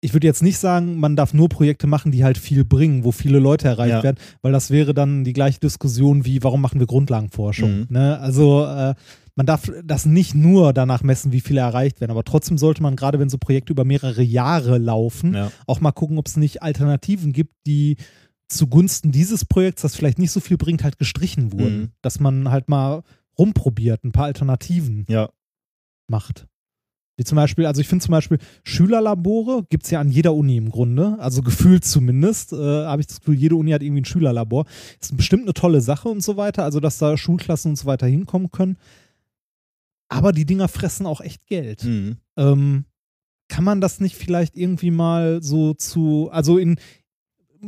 ich 0.00 0.12
würde 0.12 0.26
jetzt 0.26 0.42
nicht 0.42 0.58
sagen, 0.58 0.98
man 1.00 1.16
darf 1.16 1.32
nur 1.34 1.48
Projekte 1.48 1.86
machen, 1.86 2.12
die 2.12 2.22
halt 2.22 2.38
viel 2.38 2.64
bringen, 2.64 3.02
wo 3.02 3.10
viele 3.12 3.38
Leute 3.38 3.66
erreicht 3.68 3.90
Ja. 3.94 4.02
werden, 4.02 4.18
weil 4.42 4.52
das 4.52 4.70
wäre 4.70 4.94
dann 4.94 5.24
die 5.24 5.32
gleiche 5.32 5.58
Diskussion 5.58 6.24
wie, 6.24 6.42
warum 6.44 6.60
machen 6.60 6.78
wir 6.80 6.86
Grundlagenforschung? 6.86 7.80
Mhm. 7.80 7.86
Ne? 7.88 8.18
Also 8.20 8.64
äh, 8.64 8.94
man 9.34 9.46
darf 9.46 9.70
das 9.84 10.06
nicht 10.06 10.34
nur 10.34 10.72
danach 10.72 11.02
messen, 11.02 11.32
wie 11.32 11.40
viele 11.40 11.60
erreicht 11.60 12.00
werden, 12.00 12.10
aber 12.12 12.24
trotzdem 12.24 12.58
sollte 12.58 12.82
man, 12.82 12.94
gerade 12.96 13.18
wenn 13.18 13.28
so 13.28 13.38
Projekte 13.38 13.72
über 13.72 13.84
mehrere 13.84 14.22
Jahre 14.22 14.78
laufen, 14.78 15.34
Ja. 15.34 15.50
auch 15.66 15.80
mal 15.80 15.92
gucken, 15.92 16.18
ob 16.18 16.26
es 16.26 16.36
nicht 16.36 16.62
Alternativen 16.62 17.32
gibt, 17.32 17.54
die 17.66 17.96
zugunsten 18.48 19.12
dieses 19.12 19.44
Projekts, 19.44 19.82
das 19.82 19.96
vielleicht 19.96 20.18
nicht 20.18 20.30
so 20.30 20.40
viel 20.40 20.56
bringt, 20.56 20.84
halt 20.84 20.98
gestrichen 20.98 21.52
wurden. 21.52 21.78
Mhm. 21.78 21.90
Dass 22.02 22.20
man 22.20 22.50
halt 22.50 22.68
mal 22.68 23.02
rumprobiert, 23.38 24.04
ein 24.04 24.12
paar 24.12 24.26
Alternativen 24.26 25.04
Ja. 25.08 25.28
macht. 26.08 26.46
Wie 27.18 27.24
zum 27.24 27.36
Beispiel, 27.36 27.64
also 27.64 27.80
ich 27.80 27.88
finde 27.88 28.04
zum 28.04 28.12
Beispiel 28.12 28.38
Schülerlabore 28.62 29.64
gibt 29.70 29.84
es 29.84 29.90
ja 29.90 30.00
an 30.00 30.10
jeder 30.10 30.34
Uni 30.34 30.58
im 30.58 30.68
Grunde, 30.70 31.16
also 31.18 31.40
gefühlt 31.42 31.82
zumindest, 31.84 32.52
äh, 32.52 32.56
habe 32.56 33.00
ich 33.00 33.06
das 33.06 33.20
Gefühl, 33.20 33.36
jede 33.36 33.56
Uni 33.56 33.70
hat 33.70 33.82
irgendwie 33.82 34.02
ein 34.02 34.06
Schülerlabor. 34.06 34.66
Ist 35.00 35.16
bestimmt 35.16 35.44
eine 35.44 35.54
tolle 35.54 35.80
Sache 35.80 36.08
und 36.10 36.22
so 36.22 36.36
weiter, 36.36 36.64
also 36.64 36.78
dass 36.78 36.98
da 36.98 37.16
Schulklassen 37.16 37.70
und 37.72 37.76
so 37.76 37.86
weiter 37.86 38.06
hinkommen 38.06 38.50
können. 38.50 38.76
Aber 40.08 40.32
die 40.32 40.44
Dinger 40.44 40.68
fressen 40.68 41.06
auch 41.06 41.20
echt 41.20 41.46
Geld. 41.46 41.84
Mhm. 41.84 42.18
Ähm, 42.36 42.84
kann 43.48 43.64
man 43.64 43.80
das 43.80 43.98
nicht 44.00 44.16
vielleicht 44.16 44.56
irgendwie 44.56 44.90
mal 44.90 45.42
so 45.42 45.72
zu, 45.74 46.28
also 46.32 46.58
in, 46.58 46.76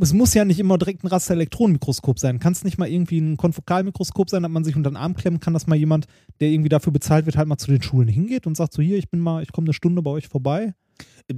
es 0.01 0.12
muss 0.12 0.35
ja 0.35 0.44
nicht 0.44 0.61
immer 0.61 0.79
direkt 0.79 1.05
ein 1.05 1.09
Raster-Elektronenmikroskop 1.09 2.18
sein. 2.18 2.38
Kann 2.38 2.53
es 2.53 2.64
nicht 2.64 2.79
mal 2.79 2.88
irgendwie 2.88 3.18
ein 3.18 3.37
Konfokalmikroskop 3.37 4.31
sein, 4.31 4.42
dass 4.42 4.53
man 4.53 4.64
sich 4.64 4.77
unter 4.77 4.90
den 4.90 4.96
Arm 4.96 5.14
klemmen 5.14 5.40
kann, 5.40 5.55
dass 5.55 5.66
mal 5.66 5.77
jemand, 5.77 6.07
der 6.40 6.48
irgendwie 6.48 6.68
dafür 6.68 6.92
bezahlt 6.92 7.27
wird, 7.27 7.37
halt 7.37 7.48
mal 7.48 7.59
zu 7.59 7.70
den 7.70 7.83
Schulen 7.83 8.09
hingeht 8.09 8.46
und 8.46 8.57
sagt 8.57 8.72
so, 8.72 8.83
hier, 8.83 8.98
ich 8.98 9.11
bin 9.11 9.20
mal, 9.20 9.42
ich 9.42 9.53
komme 9.53 9.66
eine 9.66 9.74
Stunde 9.74 10.03
bei 10.03 10.11
euch 10.11 10.29
vorbei. 10.29 10.74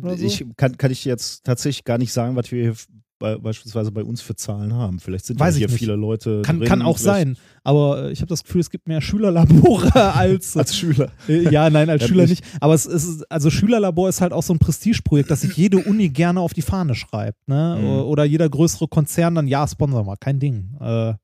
Oder 0.03 0.17
so? 0.17 0.25
Ich 0.25 0.45
kann, 0.57 0.77
kann 0.77 0.91
ich 0.91 1.05
jetzt 1.05 1.45
tatsächlich 1.45 1.85
gar 1.85 1.99
nicht 1.99 2.13
sagen, 2.13 2.37
was 2.37 2.51
wir 2.51 2.63
hier 2.63 2.75
bei, 3.21 3.37
beispielsweise 3.39 3.93
bei 3.93 4.03
uns 4.03 4.21
für 4.21 4.35
Zahlen 4.35 4.75
haben. 4.75 4.99
Vielleicht 4.99 5.27
sind 5.27 5.39
Weiß 5.39 5.55
ja 5.55 5.59
hier 5.61 5.69
nicht. 5.69 5.79
viele 5.79 5.95
Leute. 5.95 6.43
Kann, 6.43 6.59
drin, 6.59 6.67
kann 6.69 6.83
auch 6.83 6.99
sein, 6.99 7.37
aber 7.63 8.07
äh, 8.07 8.11
ich 8.13 8.21
habe 8.21 8.29
das 8.29 8.43
Gefühl, 8.43 8.61
es 8.63 8.71
gibt 8.71 8.89
mehr 8.89 9.01
Schülerlabore 9.01 9.95
als, 10.17 10.57
Als 10.57 10.77
Schüler. 10.77 11.13
Äh, 11.29 11.49
ja, 11.53 11.71
nein, 11.71 11.89
als 11.89 12.03
Ja, 12.03 12.09
Schüler 12.09 12.27
nicht. 12.27 12.43
Aber 12.61 12.75
es 12.75 12.87
ist, 12.87 13.31
also 13.31 13.49
Schülerlabor 13.51 14.09
ist 14.09 14.21
halt 14.21 14.33
auch 14.33 14.43
so 14.43 14.53
ein 14.53 14.59
Prestigeprojekt, 14.59 15.31
das 15.31 15.43
sich 15.43 15.57
jede 15.57 15.79
Uni 15.79 16.09
gerne 16.09 16.41
auf 16.41 16.53
die 16.55 16.63
Fahne 16.63 16.97
schreibt. 16.97 17.47
Ne? 17.47 17.79
Mhm. 17.81 17.87
Oder 18.09 18.25
jeder 18.25 18.49
größere 18.49 18.89
Konzern 18.89 19.37
dann, 19.37 19.47
ja, 19.47 19.69
sponsor 19.69 20.03
mal, 20.03 20.17
kein 20.17 20.41
Ding. 20.41 20.71
Äh, 20.81 21.15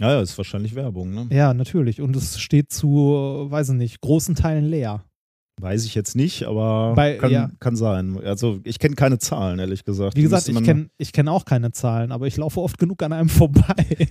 Ja, 0.00 0.10
ja, 0.10 0.20
ist 0.20 0.36
wahrscheinlich 0.36 0.74
Werbung, 0.74 1.14
ne? 1.14 1.28
ja, 1.30 1.54
natürlich. 1.54 2.00
Und 2.00 2.16
es 2.16 2.40
steht 2.40 2.72
zu, 2.72 3.46
weiß 3.48 3.68
ich 3.70 3.74
nicht, 3.76 4.00
großen 4.00 4.34
Teilen 4.34 4.64
leer. 4.64 5.04
Weiß 5.60 5.84
ich 5.84 5.94
jetzt 5.94 6.16
nicht, 6.16 6.44
aber 6.44 6.94
Bei- 6.94 7.16
kann, 7.16 7.30
ja. 7.30 7.50
kann 7.60 7.76
sein. 7.76 8.18
Also 8.24 8.58
ich 8.64 8.78
kenne 8.78 8.96
keine 8.96 9.18
Zahlen, 9.18 9.58
ehrlich 9.60 9.84
gesagt. 9.84 10.14
Wie 10.16 10.20
Die 10.20 10.24
gesagt, 10.24 10.48
ich 10.48 10.62
kenne 10.62 10.90
ich 10.98 11.12
kenn 11.12 11.28
auch 11.28 11.44
keine 11.44 11.70
Zahlen, 11.72 12.10
aber 12.12 12.26
ich 12.26 12.36
laufe 12.36 12.60
oft 12.60 12.78
genug 12.78 13.02
an 13.02 13.12
einem 13.12 13.28
vorbei. 13.30 14.08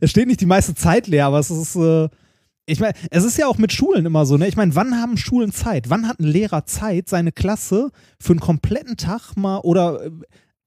es 0.00 0.10
steht 0.10 0.26
nicht 0.26 0.40
die 0.40 0.46
meiste 0.46 0.74
Zeit 0.74 1.06
leer, 1.06 1.26
aber 1.26 1.38
es 1.38 1.50
ist, 1.50 1.76
äh, 1.76 2.08
ich 2.66 2.80
meine, 2.80 2.94
es 3.10 3.24
ist 3.24 3.38
ja 3.38 3.46
auch 3.46 3.58
mit 3.58 3.72
Schulen 3.72 4.06
immer 4.06 4.26
so, 4.26 4.36
ne? 4.36 4.48
Ich 4.48 4.56
meine, 4.56 4.74
wann 4.74 5.00
haben 5.00 5.16
Schulen 5.16 5.52
Zeit? 5.52 5.88
Wann 5.90 6.06
hat 6.08 6.18
ein 6.20 6.24
Lehrer 6.26 6.66
Zeit, 6.66 7.08
seine 7.08 7.32
Klasse 7.32 7.90
für 8.20 8.32
einen 8.32 8.40
kompletten 8.40 8.96
Tag 8.96 9.36
mal 9.36 9.58
oder 9.58 10.04
äh, 10.06 10.10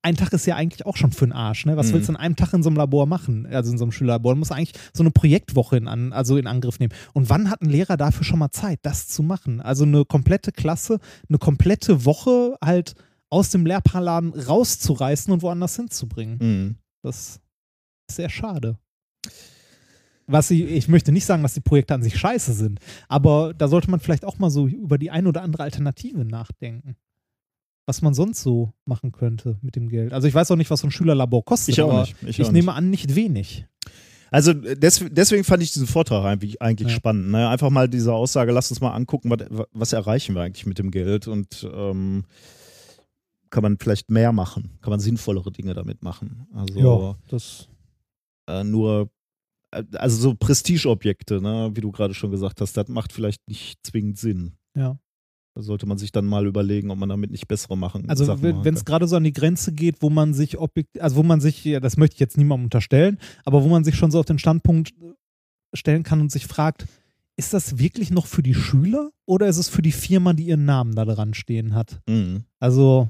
ein 0.04 0.16
Tag 0.16 0.34
ist 0.34 0.46
ja 0.46 0.56
eigentlich 0.56 0.86
auch 0.86 0.98
schon 0.98 1.12
für 1.12 1.26
den 1.26 1.32
Arsch, 1.32 1.66
ne? 1.66 1.78
Was 1.78 1.88
Mhm. 1.90 1.94
willst 1.94 2.10
du 2.10 2.14
in 2.14 2.18
einem 2.18 2.36
Tag 2.36 2.54
in 2.54 2.62
so 2.62 2.70
einem 2.70 2.78
Labor 2.78 3.06
machen? 3.08 3.46
Also 3.48 3.72
in 3.72 3.78
so 3.78 3.86
einem 3.86 3.92
Schülerlabor. 3.94 4.34
Du 4.34 4.40
musst 4.40 4.52
eigentlich 4.52 4.74
so 4.94 5.02
eine 5.02 5.12
Projektwoche 5.12 5.78
in, 5.78 5.88
an, 5.88 6.14
also 6.14 6.38
in 6.38 6.46
Angriff 6.46 6.78
nehmen. 6.80 6.94
Und 7.14 7.30
wann 7.30 7.50
hat 7.50 7.62
ein 7.62 7.70
Lehrer 7.70 7.98
dafür 7.98 8.24
schon 8.26 8.40
mal 8.40 8.52
Zeit, 8.52 8.80
das 8.84 9.08
zu 9.08 9.24
machen? 9.24 9.62
Also 9.62 9.86
eine 9.86 10.06
komplette 10.06 10.52
Klasse, 10.52 11.00
eine 11.30 11.38
komplette 11.38 12.06
Woche 12.06 12.58
halt 12.64 12.96
aus 13.30 13.50
dem 13.50 13.66
Lehrplan 13.66 14.30
rauszureißen 14.34 15.34
und 15.34 15.42
woanders 15.42 15.76
hinzubringen. 15.78 16.38
Mhm. 16.40 16.76
Das 17.02 17.40
ist 18.10 18.16
sehr 18.16 18.30
schade. 18.30 18.78
Was 20.28 20.48
sie, 20.48 20.64
ich 20.64 20.88
möchte 20.88 21.12
nicht 21.12 21.26
sagen, 21.26 21.44
dass 21.44 21.54
die 21.54 21.60
Projekte 21.62 21.94
an 21.94 22.02
sich 22.04 22.18
scheiße 22.18 22.54
sind, 22.54 22.80
aber 23.10 23.54
da 23.54 23.68
sollte 23.68 23.92
man 23.92 24.00
vielleicht 24.00 24.24
auch 24.24 24.40
mal 24.40 24.50
so 24.50 24.68
über 24.68 24.98
die 24.98 25.12
ein 25.12 25.28
oder 25.28 25.42
andere 25.42 25.64
Alternative 25.64 26.24
nachdenken. 26.24 26.96
Was 27.86 28.02
man 28.02 28.14
sonst 28.14 28.42
so 28.42 28.74
machen 28.86 29.12
könnte 29.12 29.58
mit 29.62 29.76
dem 29.76 29.90
Geld. 29.90 30.14
Also 30.14 30.28
ich 30.28 30.34
weiß 30.34 30.50
auch 30.52 30.56
nicht, 30.56 30.70
was 30.72 30.80
so 30.82 30.88
ein 30.88 30.92
Schülerlabor 30.92 31.44
kostet, 31.44 31.74
Ich 31.74 31.82
auch 31.82 31.90
aber 31.90 32.02
nicht. 32.02 32.16
Ich 32.24 32.40
ich, 32.40 32.48
auch 32.48 32.52
nehme 32.52 32.74
an, 32.74 32.90
nicht 32.90 33.16
wenig. 33.16 33.66
Also 34.32 34.52
äh, 34.52 34.76
des, 34.78 35.04
deswegen 35.12 35.44
fand 35.44 35.62
ich 35.64 35.74
diesen 35.74 35.88
Vortrag 35.88 36.24
eigentlich, 36.26 36.62
eigentlich 36.62 36.90
Ja. 36.90 36.96
spannend. 36.96 37.30
Ne? 37.32 37.48
Einfach 37.50 37.70
mal 37.70 37.90
diese 37.90 38.14
Aussage, 38.14 38.52
lass 38.54 38.72
uns 38.72 38.80
mal 38.82 38.92
angucken, 38.94 39.30
was, 39.30 39.68
was 39.74 39.94
erreichen 39.94 40.34
wir 40.34 40.42
eigentlich 40.44 40.66
mit 40.66 40.80
dem 40.80 40.92
Geld 40.92 41.28
und 41.28 41.70
ähm, 41.74 42.24
kann 43.50 43.64
man 43.64 43.78
vielleicht 43.78 44.10
mehr 44.10 44.32
machen, 44.32 44.80
kann 44.82 44.90
man 44.90 45.00
sinnvollere 45.00 45.52
Dinge 45.52 45.74
damit 45.76 46.02
machen. 46.02 46.48
Also 46.54 47.18
das. 47.28 47.68
äh, 48.48 48.64
nur, 48.64 49.12
äh, 49.72 49.84
also 49.94 50.18
so 50.18 50.34
Prestigeobjekte, 50.36 51.42
ne? 51.42 51.70
wie 51.76 51.82
du 51.82 51.92
gerade 51.92 52.14
schon 52.16 52.32
gesagt 52.32 52.62
hast, 52.62 52.76
das 52.78 52.88
macht 52.88 53.12
vielleicht 53.14 53.48
nicht 53.48 53.78
zwingend 53.86 54.18
Sinn. 54.18 54.54
Ja. 54.76 54.98
Sollte 55.56 55.86
man 55.86 56.00
sich 56.00 56.12
dann 56.12 56.26
mal 56.26 56.48
überlegen, 56.48 56.90
ob 56.90 56.98
man 56.98 57.10
damit 57.10 57.30
nicht 57.30 57.48
bessere 57.48 57.78
machen 57.78 58.10
Also 58.10 58.42
wenn 58.42 58.74
es 58.74 58.86
gerade 58.86 59.08
so 59.08 59.16
an 59.16 59.24
die 59.24 59.34
Grenze 59.34 59.72
geht, 59.72 60.02
wo 60.02 60.10
man 60.10 60.34
sich 60.34 60.58
objekt, 60.58 61.00
also 61.00 61.18
wo 61.18 61.24
man 61.24 61.42
sich, 61.42 61.64
ja, 61.64 61.80
das 61.80 61.96
möchte 61.96 62.16
ich 62.16 62.20
jetzt 62.20 62.38
niemandem 62.38 62.66
unterstellen, 62.66 63.20
aber 63.46 63.64
wo 63.64 63.68
man 63.68 63.84
sich 63.84 63.96
schon 63.96 64.10
so 64.10 64.20
auf 64.20 64.26
den 64.26 64.40
Standpunkt 64.40 64.94
stellen 65.74 66.04
kann 66.04 66.22
und 66.22 66.32
sich 66.32 66.48
fragt, 66.48 66.88
ist 67.36 67.54
das 67.54 67.78
wirklich 67.78 68.12
noch 68.12 68.26
für 68.26 68.44
die 68.44 68.54
Schüler 68.54 69.12
oder 69.26 69.48
ist 69.48 69.58
es 69.58 69.70
für 69.70 69.82
die 69.82 69.92
Firma, 69.92 70.34
die 70.34 70.46
ihren 70.46 70.66
Namen 70.66 70.96
da 70.96 71.06
dran 71.06 71.34
stehen 71.34 71.76
hat? 71.76 72.02
Mhm. 72.08 72.46
Also 72.60 73.10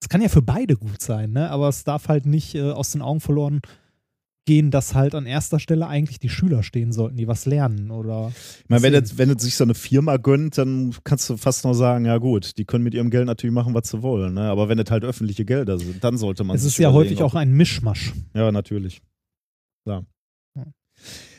es 0.00 0.08
kann 0.08 0.22
ja 0.22 0.28
für 0.28 0.42
beide 0.42 0.76
gut 0.76 1.00
sein, 1.00 1.32
ne? 1.32 1.50
Aber 1.50 1.68
es 1.68 1.84
darf 1.84 2.08
halt 2.08 2.26
nicht 2.26 2.54
äh, 2.54 2.70
aus 2.70 2.92
den 2.92 3.02
Augen 3.02 3.20
verloren 3.20 3.60
gehen, 4.46 4.70
dass 4.70 4.94
halt 4.94 5.14
an 5.14 5.26
erster 5.26 5.60
Stelle 5.60 5.86
eigentlich 5.86 6.18
die 6.18 6.30
Schüler 6.30 6.62
stehen 6.62 6.92
sollten, 6.92 7.16
die 7.16 7.28
was 7.28 7.44
lernen 7.44 7.90
oder 7.90 8.32
Ich 8.62 8.68
meine, 8.68 8.82
wenn 8.82 8.94
es, 8.94 9.18
wenn 9.18 9.38
sich 9.38 9.56
so 9.56 9.64
eine 9.64 9.74
Firma 9.74 10.16
gönnt, 10.16 10.56
dann 10.56 10.94
kannst 11.04 11.28
du 11.28 11.36
fast 11.36 11.64
noch 11.64 11.74
sagen, 11.74 12.06
ja 12.06 12.16
gut, 12.16 12.56
die 12.56 12.64
können 12.64 12.84
mit 12.84 12.94
ihrem 12.94 13.10
Geld 13.10 13.26
natürlich 13.26 13.52
machen, 13.52 13.74
was 13.74 13.88
sie 13.88 14.02
wollen. 14.02 14.34
Ne? 14.34 14.42
Aber 14.42 14.68
wenn 14.68 14.78
es 14.78 14.90
halt 14.90 15.04
öffentliche 15.04 15.44
Gelder 15.44 15.78
sind, 15.78 16.02
dann 16.02 16.16
sollte 16.16 16.44
man 16.44 16.56
es 16.56 16.64
ist 16.64 16.78
ja 16.78 16.92
häufig 16.92 17.22
auch 17.22 17.34
ein 17.34 17.52
Mischmasch. 17.52 18.14
Ja, 18.34 18.50
natürlich. 18.50 19.02
Klar. 19.84 20.06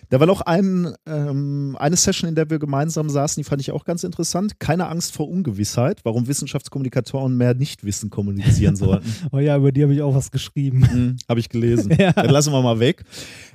Da 0.10 0.20
war 0.22 0.28
noch 0.28 0.42
ein, 0.42 0.94
ähm, 1.06 1.76
eine 1.80 1.98
Session, 1.98 2.30
in 2.30 2.36
der 2.36 2.50
wir 2.50 2.60
gemeinsam 2.60 3.10
saßen, 3.10 3.42
die 3.42 3.44
fand 3.48 3.62
ich 3.62 3.72
auch 3.72 3.84
ganz 3.84 4.04
interessant. 4.06 4.60
Keine 4.60 4.88
Angst 4.88 5.14
vor 5.14 5.28
Ungewissheit, 5.30 6.00
warum 6.06 6.28
Wissenschaftskommunikatoren 6.28 7.36
mehr 7.36 7.54
Nichtwissen 7.54 8.10
kommunizieren 8.10 8.76
sollten. 8.78 9.06
Oh 9.32 9.40
ja, 9.40 9.58
über 9.58 9.72
die 9.74 9.84
habe 9.84 9.94
ich 9.94 10.02
auch 10.02 10.16
was 10.16 10.32
geschrieben. 10.32 10.90
hm, 10.90 11.16
Habe 11.28 11.40
ich 11.42 11.50
gelesen. 11.50 11.94
Ja. 12.00 12.14
Das 12.14 12.32
lassen 12.32 12.54
wir 12.54 12.62
mal 12.62 12.80
weg. 12.80 13.04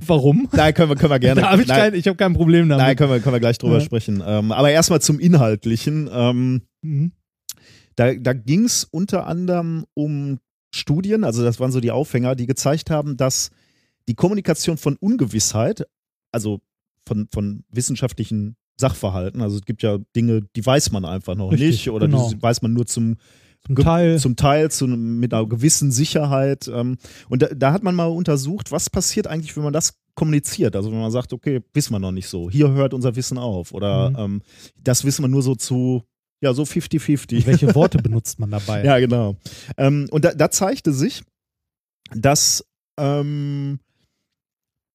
Warum? 0.06 0.48
Nein, 0.52 0.74
können 0.74 0.90
wir, 0.90 0.96
können 0.96 1.10
wir 1.12 1.18
gerne. 1.20 1.40
Da 1.42 1.50
habe 1.50 1.62
ich, 1.62 1.68
nein, 1.68 1.78
kein, 1.78 1.94
ich 1.94 2.06
hab 2.06 2.18
kein 2.18 2.34
Problem 2.34 2.68
damit. 2.68 2.84
nein, 2.84 2.96
können 2.96 3.10
wir, 3.10 3.20
können 3.20 3.34
wir 3.34 3.40
gleich 3.40 3.56
drüber 3.58 3.78
Ja. 3.78 3.80
sprechen. 3.80 4.22
Ähm, 4.26 4.52
aber 4.52 4.70
erstmal 4.70 5.00
zum 5.00 5.18
Inhaltlichen. 5.18 6.08
Ähm, 6.12 6.62
Mhm. 6.82 7.12
Da, 7.94 8.14
da 8.14 8.32
ging 8.32 8.64
es 8.64 8.84
unter 8.90 9.26
anderem 9.26 9.84
um 9.94 10.38
Studien, 10.74 11.22
also 11.24 11.44
das 11.44 11.60
waren 11.60 11.70
so 11.70 11.78
die 11.78 11.90
Aufhänger, 11.92 12.34
die 12.34 12.46
gezeigt 12.46 12.90
haben, 12.90 13.16
dass 13.16 13.50
die 14.08 14.14
Kommunikation 14.14 14.78
von 14.78 14.96
Ungewissheit, 14.96 15.84
also 16.32 16.60
von, 17.06 17.28
von 17.32 17.64
wissenschaftlichen 17.70 18.56
Sachverhalten, 18.78 19.42
also 19.42 19.56
es 19.56 19.64
gibt 19.64 19.82
ja 19.82 19.98
Dinge, 20.16 20.42
die 20.56 20.64
weiß 20.64 20.90
man 20.92 21.04
einfach 21.04 21.34
noch 21.34 21.52
Richtig, 21.52 21.70
nicht 21.70 21.90
oder 21.90 22.06
genau. 22.06 22.30
die 22.30 22.40
weiß 22.42 22.62
man 22.62 22.72
nur 22.72 22.86
zum, 22.86 23.16
Zum 23.66 23.76
Teil. 23.76 24.18
zum 24.18 24.34
Teil 24.34 24.70
zu, 24.70 24.86
mit 24.88 25.32
einer 25.34 25.46
gewissen 25.46 25.92
Sicherheit. 25.92 26.68
Ähm, 26.68 26.96
und 27.28 27.42
da, 27.42 27.48
da 27.48 27.72
hat 27.72 27.82
man 27.82 27.94
mal 27.94 28.06
untersucht, 28.06 28.72
was 28.72 28.88
passiert 28.90 29.26
eigentlich, 29.26 29.54
wenn 29.56 29.62
man 29.62 29.72
das 29.72 29.94
kommuniziert. 30.14 30.74
Also 30.74 30.90
wenn 30.90 31.00
man 31.00 31.10
sagt, 31.10 31.32
okay, 31.32 31.60
wissen 31.74 31.92
wir 31.92 31.98
noch 31.98 32.12
nicht 32.12 32.28
so, 32.28 32.50
hier 32.50 32.70
hört 32.70 32.92
unser 32.94 33.14
Wissen 33.14 33.38
auf 33.38 33.72
oder 33.72 34.10
Mhm. 34.10 34.16
ähm, 34.18 34.42
das 34.82 35.04
wissen 35.04 35.22
wir 35.22 35.28
nur 35.28 35.42
so 35.42 35.54
zu, 35.54 36.02
ja, 36.42 36.52
so 36.54 36.62
50-50. 36.64 37.36
Und 37.36 37.46
welche 37.46 37.74
Worte 37.74 37.98
benutzt 38.02 38.38
man 38.40 38.50
dabei? 38.50 38.84
Ja, 38.84 38.98
genau. 38.98 39.36
Ähm, 39.76 40.08
und 40.10 40.24
da, 40.24 40.32
da 40.34 40.50
zeigte 40.50 40.92
sich, 40.92 41.22
dass, 42.14 42.64
ähm, 42.98 43.78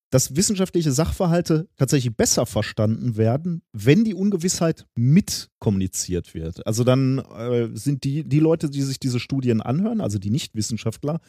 dass 0.10 0.36
wissenschaftliche 0.36 0.92
Sachverhalte 0.92 1.68
tatsächlich 1.76 2.16
besser 2.16 2.46
verstanden 2.46 3.18
werden, 3.18 3.62
wenn 3.74 4.06
die 4.06 4.14
Ungewissheit 4.14 4.86
mitkommuniziert 4.96 6.34
wird. 6.34 6.66
Also 6.66 6.84
dann 6.84 7.20
äh, 7.20 7.70
sind 7.74 8.04
die, 8.04 8.24
die 8.24 8.40
Leute, 8.40 8.70
die 8.70 8.84
sich 8.84 9.00
diese 9.00 9.20
Studien 9.20 9.62
anhören, 9.62 10.00
also 10.00 10.18
die 10.18 10.30
Nichtwissenschaftler, 10.30 11.20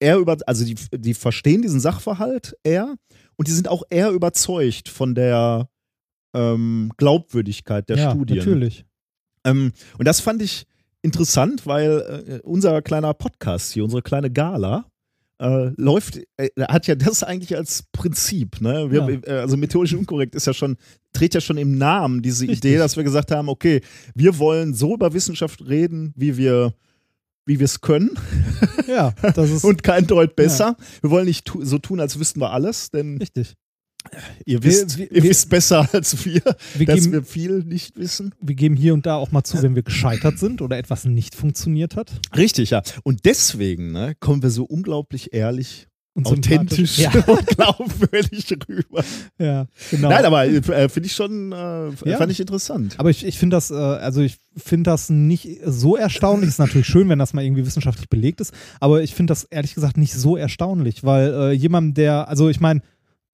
eher 0.00 0.18
über, 0.18 0.36
also 0.46 0.64
die, 0.64 0.76
die 0.92 1.14
verstehen 1.14 1.62
diesen 1.62 1.80
Sachverhalt 1.80 2.56
eher 2.62 2.96
und 3.36 3.48
die 3.48 3.52
sind 3.52 3.68
auch 3.68 3.82
eher 3.90 4.10
überzeugt 4.10 4.88
von 4.88 5.14
der 5.14 5.68
ähm, 6.34 6.90
Glaubwürdigkeit 6.96 7.88
der 7.88 7.98
ja, 7.98 8.10
Studien. 8.10 8.38
natürlich. 8.38 8.84
Ähm, 9.44 9.72
und 9.98 10.06
das 10.06 10.20
fand 10.20 10.42
ich 10.42 10.66
interessant, 11.02 11.66
weil 11.66 12.24
äh, 12.26 12.40
unser 12.46 12.82
kleiner 12.82 13.14
Podcast 13.14 13.72
hier, 13.72 13.84
unsere 13.84 14.02
kleine 14.02 14.30
Gala, 14.30 14.86
äh, 15.38 15.70
läuft, 15.76 16.20
äh, 16.36 16.48
hat 16.62 16.86
ja 16.86 16.94
das 16.94 17.22
eigentlich 17.22 17.56
als 17.56 17.84
Prinzip. 17.92 18.60
Ne? 18.60 18.90
Wir, 18.90 19.00
Ja. 19.00 19.34
äh, 19.34 19.40
also 19.40 19.56
methodisch 19.56 19.94
unkorrekt 19.94 20.34
ist 20.34 20.46
ja 20.46 20.54
schon, 20.54 20.76
trägt 21.12 21.34
ja 21.34 21.40
schon 21.40 21.58
im 21.58 21.76
Namen 21.78 22.22
diese 22.22 22.44
Richtig. 22.44 22.58
Idee, 22.58 22.78
dass 22.78 22.96
wir 22.96 23.04
gesagt 23.04 23.30
haben, 23.30 23.48
okay, 23.48 23.80
wir 24.14 24.38
wollen 24.38 24.74
so 24.74 24.94
über 24.94 25.12
Wissenschaft 25.12 25.66
reden, 25.66 26.12
wie 26.16 26.36
wir 26.36 26.72
wie 27.48 27.60
wir 27.60 27.64
es 27.66 27.80
können 27.80 28.10
Ja, 28.88 29.12
das 29.34 29.50
ist 29.50 29.64
und 29.64 29.84
kein 29.84 30.08
Deut 30.08 30.34
besser. 30.34 30.76
Wir 31.00 31.10
wollen 31.10 31.26
nicht 31.26 31.44
tu 31.44 31.64
so 31.64 31.78
tun, 31.78 32.00
als 32.00 32.18
wüssten 32.18 32.40
wir 32.40 32.50
alles, 32.50 32.90
denn 32.90 33.18
richtig. 33.18 33.54
Ihr 34.44 34.62
wisst, 34.62 34.98
wir- 34.98 35.10
ihr 35.12 35.22
wir- 35.22 35.30
wisst 35.30 35.48
besser 35.50 35.88
als 35.92 36.24
wir, 36.24 36.42
Wir 36.74 36.86
dass 36.86 37.00
geben, 37.00 37.12
wir 37.12 37.22
viel 37.22 37.58
nicht 37.64 37.96
wissen. 37.96 38.34
wir 38.40 38.54
geben 38.54 38.76
hier 38.76 38.94
und 38.94 39.06
da 39.06 39.16
auch 39.16 39.32
mal 39.32 39.44
zu, 39.44 39.62
wenn 39.62 39.74
wir 39.74 39.82
gescheitert 39.82 40.38
sind 40.38 40.62
oder 40.62 40.78
etwas 40.78 41.04
nicht 41.04 41.34
funktioniert 41.34 41.96
hat. 41.96 42.12
Richtig, 42.36 42.70
ja. 42.70 42.82
Und 43.02 43.24
deswegen 43.24 43.92
ne, 43.92 44.14
kommen 44.20 44.42
wir 44.42 44.50
so 44.50 44.64
unglaublich 44.64 45.32
ehrlich 45.32 45.88
und 46.14 46.26
authentisch 46.28 46.98
Ja, 46.98 47.10
und 47.26 47.46
glaubwürdig 47.46 48.46
rüber. 48.68 49.04
ja, 49.38 49.66
genau. 49.90 50.08
Nein, 50.08 50.24
aber 50.24 50.46
äh, 50.46 50.88
finde 50.88 51.06
ich 51.08 51.12
schon, 51.12 51.52
äh, 51.52 51.90
Ja. 52.08 52.16
fand 52.16 52.32
ich 52.32 52.40
interessant. 52.40 52.94
Aber 52.98 53.10
ich, 53.10 53.24
ich 53.26 53.38
finde 53.38 53.56
das, 53.56 53.70
äh, 53.70 53.74
also 53.74 54.22
ich 54.22 54.38
finde 54.56 54.90
das 54.90 55.10
nicht 55.10 55.58
so 55.66 55.94
erstaunlich. 55.96 56.48
Ist 56.48 56.58
natürlich 56.58 56.86
schön, 56.86 57.10
wenn 57.10 57.18
das 57.18 57.34
mal 57.34 57.44
irgendwie 57.44 57.66
wissenschaftlich 57.66 58.08
belegt 58.08 58.40
ist, 58.40 58.54
aber 58.80 59.02
ich 59.02 59.14
finde 59.14 59.32
das 59.32 59.44
ehrlich 59.44 59.74
gesagt 59.74 59.98
nicht 59.98 60.14
so 60.14 60.36
erstaunlich, 60.38 61.04
weil 61.04 61.32
äh, 61.34 61.52
jemand, 61.52 61.98
der, 61.98 62.28
also 62.28 62.48
ich 62.48 62.60
meine, 62.60 62.80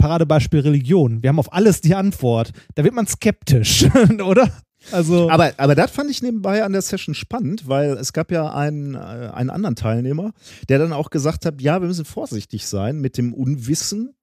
Paradebeispiel 0.02 0.58
Religion, 0.58 1.22
wir 1.22 1.28
haben 1.28 1.38
auf 1.38 1.52
alles 1.52 1.80
die 1.80 1.94
Antwort. 1.94 2.50
Da 2.74 2.82
wird 2.82 2.92
man 2.92 3.06
skeptisch, 3.06 3.84
oder? 4.24 4.50
Also, 4.90 5.30
Aber, 5.30 5.52
aber 5.58 5.76
das 5.76 5.92
fand 5.92 6.10
ich 6.10 6.22
nebenbei 6.22 6.64
an 6.64 6.72
der 6.72 6.82
Session 6.82 7.14
spannend, 7.14 7.68
weil 7.68 7.92
es 7.92 8.12
gab 8.12 8.32
ja 8.32 8.52
einen, 8.52 8.96
äh, 8.96 8.98
einen 8.98 9.48
anderen 9.48 9.76
Teilnehmer, 9.76 10.32
der 10.68 10.80
dann 10.80 10.92
auch 10.92 11.10
gesagt 11.10 11.46
hat, 11.46 11.62
ja, 11.62 11.80
wir 11.80 11.86
müssen 11.86 12.04
vorsichtig 12.04 12.66
sein 12.66 13.00
mit 13.00 13.16
dem 13.16 13.32
Unwissen, 13.32 14.16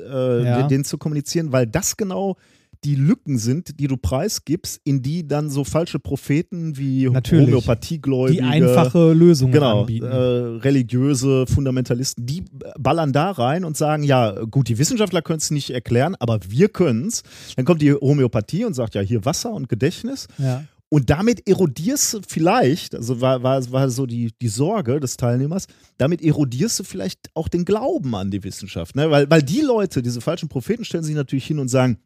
äh, 0.00 0.44
Ja. 0.44 0.62
den 0.66 0.84
zu 0.86 0.96
kommunizieren, 0.96 1.52
weil 1.52 1.66
das 1.66 1.98
genau 1.98 2.36
die 2.84 2.94
Lücken 2.94 3.38
sind, 3.38 3.80
die 3.80 3.86
du 3.86 3.96
preisgibst, 3.96 4.80
in 4.84 5.02
die 5.02 5.26
dann 5.26 5.50
so 5.50 5.64
falsche 5.64 5.98
Propheten 5.98 6.76
wie 6.76 7.08
Natürlich. 7.08 7.46
Homöopathiegläubige, 7.48 8.38
die 8.42 8.46
einfache 8.46 9.12
Lösungen 9.12 9.52
Genau, 9.52 9.80
anbieten. 9.80 10.06
äh, 10.06 10.14
religiöse 10.62 11.46
Fundamentalisten, 11.46 12.26
die 12.26 12.44
ballern 12.78 13.12
da 13.12 13.30
rein 13.30 13.64
und 13.64 13.76
sagen, 13.76 14.02
ja, 14.02 14.32
gut, 14.44 14.68
die 14.68 14.78
Wissenschaftler 14.78 15.22
können 15.22 15.38
es 15.38 15.50
nicht 15.50 15.70
erklären, 15.70 16.14
aber 16.18 16.40
wir 16.48 16.68
können 16.68 17.06
es. 17.08 17.22
Dann 17.56 17.64
kommt 17.64 17.82
die 17.82 17.92
Homöopathie 17.92 18.64
und 18.64 18.74
sagt, 18.74 18.94
ja, 18.94 19.00
hier 19.00 19.24
Wasser 19.24 19.52
und 19.52 19.68
Gedächtnis. 19.68 20.26
ja. 20.38 20.64
Und 20.90 21.10
damit 21.10 21.46
erodierst 21.46 22.14
du 22.14 22.20
vielleicht, 22.26 22.94
also 22.94 23.20
war, 23.20 23.42
war, 23.42 23.70
war 23.70 23.90
so 23.90 24.06
die, 24.06 24.32
die 24.40 24.48
Sorge 24.48 25.00
des 25.00 25.18
Teilnehmers, 25.18 25.66
damit 25.98 26.22
erodierst 26.22 26.78
du 26.80 26.84
vielleicht 26.84 27.28
auch 27.34 27.48
den 27.48 27.66
Glauben 27.66 28.14
an 28.14 28.30
die 28.30 28.42
Wissenschaft. 28.42 28.96
Ne? 28.96 29.10
Weil, 29.10 29.28
weil 29.30 29.42
die 29.42 29.60
Leute, 29.60 30.00
diese 30.00 30.22
falschen 30.22 30.48
Propheten, 30.48 30.86
stellen 30.86 31.04
sich 31.04 31.14
natürlich 31.14 31.44
hin 31.46 31.58
und 31.58 31.68
sagen, 31.68 31.98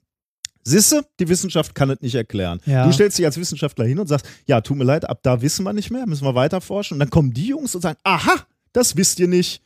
Sisse, 0.64 1.04
die 1.18 1.28
Wissenschaft 1.28 1.74
kann 1.74 1.90
es 1.90 2.00
nicht 2.00 2.14
erklären. 2.14 2.60
Ja. 2.66 2.86
Du 2.86 2.92
stellst 2.92 3.18
dich 3.18 3.26
als 3.26 3.36
Wissenschaftler 3.36 3.84
hin 3.84 3.98
und 3.98 4.06
sagst, 4.06 4.26
ja, 4.46 4.60
tut 4.60 4.76
mir 4.76 4.84
leid, 4.84 5.08
ab 5.08 5.20
da 5.22 5.42
wissen 5.42 5.64
wir 5.64 5.72
nicht 5.72 5.90
mehr, 5.90 6.06
müssen 6.06 6.24
wir 6.24 6.34
weiter 6.34 6.60
forschen. 6.60 6.94
Und 6.94 7.00
dann 7.00 7.10
kommen 7.10 7.32
die 7.32 7.48
Jungs 7.48 7.74
und 7.74 7.80
sagen, 7.80 7.98
aha, 8.04 8.46
das 8.72 8.96
wisst 8.96 9.18
ihr 9.20 9.28
nicht. 9.28 9.62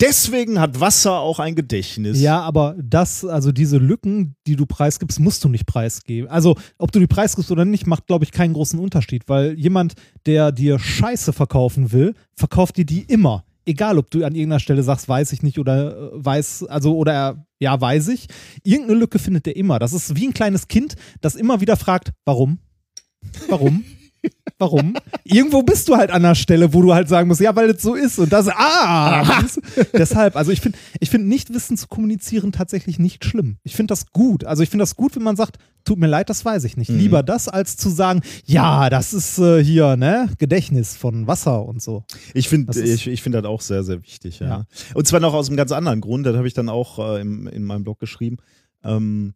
Deswegen 0.00 0.60
hat 0.60 0.78
Wasser 0.78 1.18
auch 1.18 1.40
ein 1.40 1.56
Gedächtnis. 1.56 2.20
Ja, 2.20 2.40
aber 2.40 2.76
das, 2.80 3.24
also 3.24 3.50
diese 3.50 3.78
Lücken, 3.78 4.36
die 4.46 4.54
du 4.54 4.64
preisgibst, 4.64 5.18
musst 5.18 5.42
du 5.42 5.48
nicht 5.48 5.66
preisgeben. 5.66 6.30
Also, 6.30 6.56
ob 6.78 6.92
du 6.92 7.00
die 7.00 7.08
preisgibst 7.08 7.50
oder 7.50 7.64
nicht, 7.64 7.86
macht, 7.86 8.06
glaube 8.06 8.24
ich, 8.24 8.30
keinen 8.30 8.52
großen 8.52 8.78
Unterschied, 8.78 9.24
weil 9.26 9.58
jemand, 9.58 9.94
der 10.24 10.52
dir 10.52 10.78
Scheiße 10.78 11.32
verkaufen 11.32 11.90
will, 11.90 12.14
verkauft 12.36 12.76
dir 12.76 12.86
die 12.86 13.02
immer. 13.02 13.44
Egal, 13.68 13.98
ob 13.98 14.10
du 14.10 14.24
an 14.24 14.34
irgendeiner 14.34 14.60
Stelle 14.60 14.82
sagst, 14.82 15.10
weiß 15.10 15.30
ich 15.32 15.42
nicht 15.42 15.58
oder 15.58 15.94
äh, 15.94 16.10
weiß, 16.12 16.64
also 16.64 16.96
oder 16.96 17.44
ja, 17.60 17.78
weiß 17.78 18.08
ich. 18.08 18.26
Irgendeine 18.64 18.98
Lücke 18.98 19.18
findet 19.18 19.44
der 19.44 19.56
immer. 19.56 19.78
Das 19.78 19.92
ist 19.92 20.16
wie 20.16 20.26
ein 20.26 20.32
kleines 20.32 20.68
Kind, 20.68 20.94
das 21.20 21.34
immer 21.34 21.60
wieder 21.60 21.76
fragt, 21.76 22.12
warum? 22.24 22.60
Warum? 23.48 23.84
Warum? 24.58 24.94
Irgendwo 25.24 25.62
bist 25.62 25.88
du 25.88 25.96
halt 25.96 26.10
an 26.10 26.22
der 26.22 26.34
Stelle, 26.34 26.74
wo 26.74 26.82
du 26.82 26.94
halt 26.94 27.08
sagen 27.08 27.28
musst, 27.28 27.40
ja, 27.40 27.54
weil 27.54 27.70
es 27.70 27.82
so 27.82 27.94
ist 27.94 28.18
und 28.18 28.32
das, 28.32 28.48
ah! 28.48 29.44
Deshalb, 29.92 30.36
also 30.36 30.50
ich 30.50 30.60
finde, 30.60 30.78
ich 31.00 31.10
finde 31.10 31.28
Nichtwissen 31.28 31.76
zu 31.76 31.86
kommunizieren 31.88 32.52
tatsächlich 32.52 32.98
nicht 32.98 33.24
schlimm. 33.24 33.58
Ich 33.62 33.76
finde 33.76 33.92
das 33.92 34.12
gut. 34.12 34.44
Also 34.44 34.62
ich 34.62 34.70
finde 34.70 34.82
das 34.82 34.96
gut, 34.96 35.14
wenn 35.16 35.22
man 35.22 35.36
sagt, 35.36 35.58
tut 35.84 35.98
mir 35.98 36.06
leid, 36.06 36.28
das 36.28 36.44
weiß 36.44 36.64
ich 36.64 36.76
nicht. 36.76 36.90
Lieber 36.90 37.22
das, 37.22 37.48
als 37.48 37.76
zu 37.76 37.88
sagen, 37.88 38.20
ja, 38.44 38.90
das 38.90 39.12
ist 39.12 39.38
äh, 39.38 39.62
hier, 39.62 39.96
ne, 39.96 40.28
Gedächtnis 40.38 40.96
von 40.96 41.26
Wasser 41.26 41.64
und 41.64 41.80
so. 41.82 42.04
Ich 42.34 42.48
finde 42.48 42.66
Das 42.66 42.76
ich, 42.76 43.06
ich 43.06 43.22
find 43.22 43.34
das 43.34 43.44
auch 43.44 43.60
sehr, 43.60 43.84
sehr 43.84 44.02
wichtig. 44.02 44.40
Ja. 44.40 44.46
Ja. 44.48 44.64
Und 44.94 45.06
zwar 45.06 45.20
noch 45.20 45.34
aus 45.34 45.48
einem 45.48 45.56
ganz 45.56 45.72
anderen 45.72 46.00
Grund, 46.00 46.26
das 46.26 46.36
habe 46.36 46.46
ich 46.46 46.54
dann 46.54 46.68
auch 46.68 46.98
äh, 46.98 47.20
im, 47.20 47.46
in 47.46 47.64
meinem 47.64 47.84
Blog 47.84 47.98
geschrieben. 47.98 48.36
Ähm, 48.84 49.34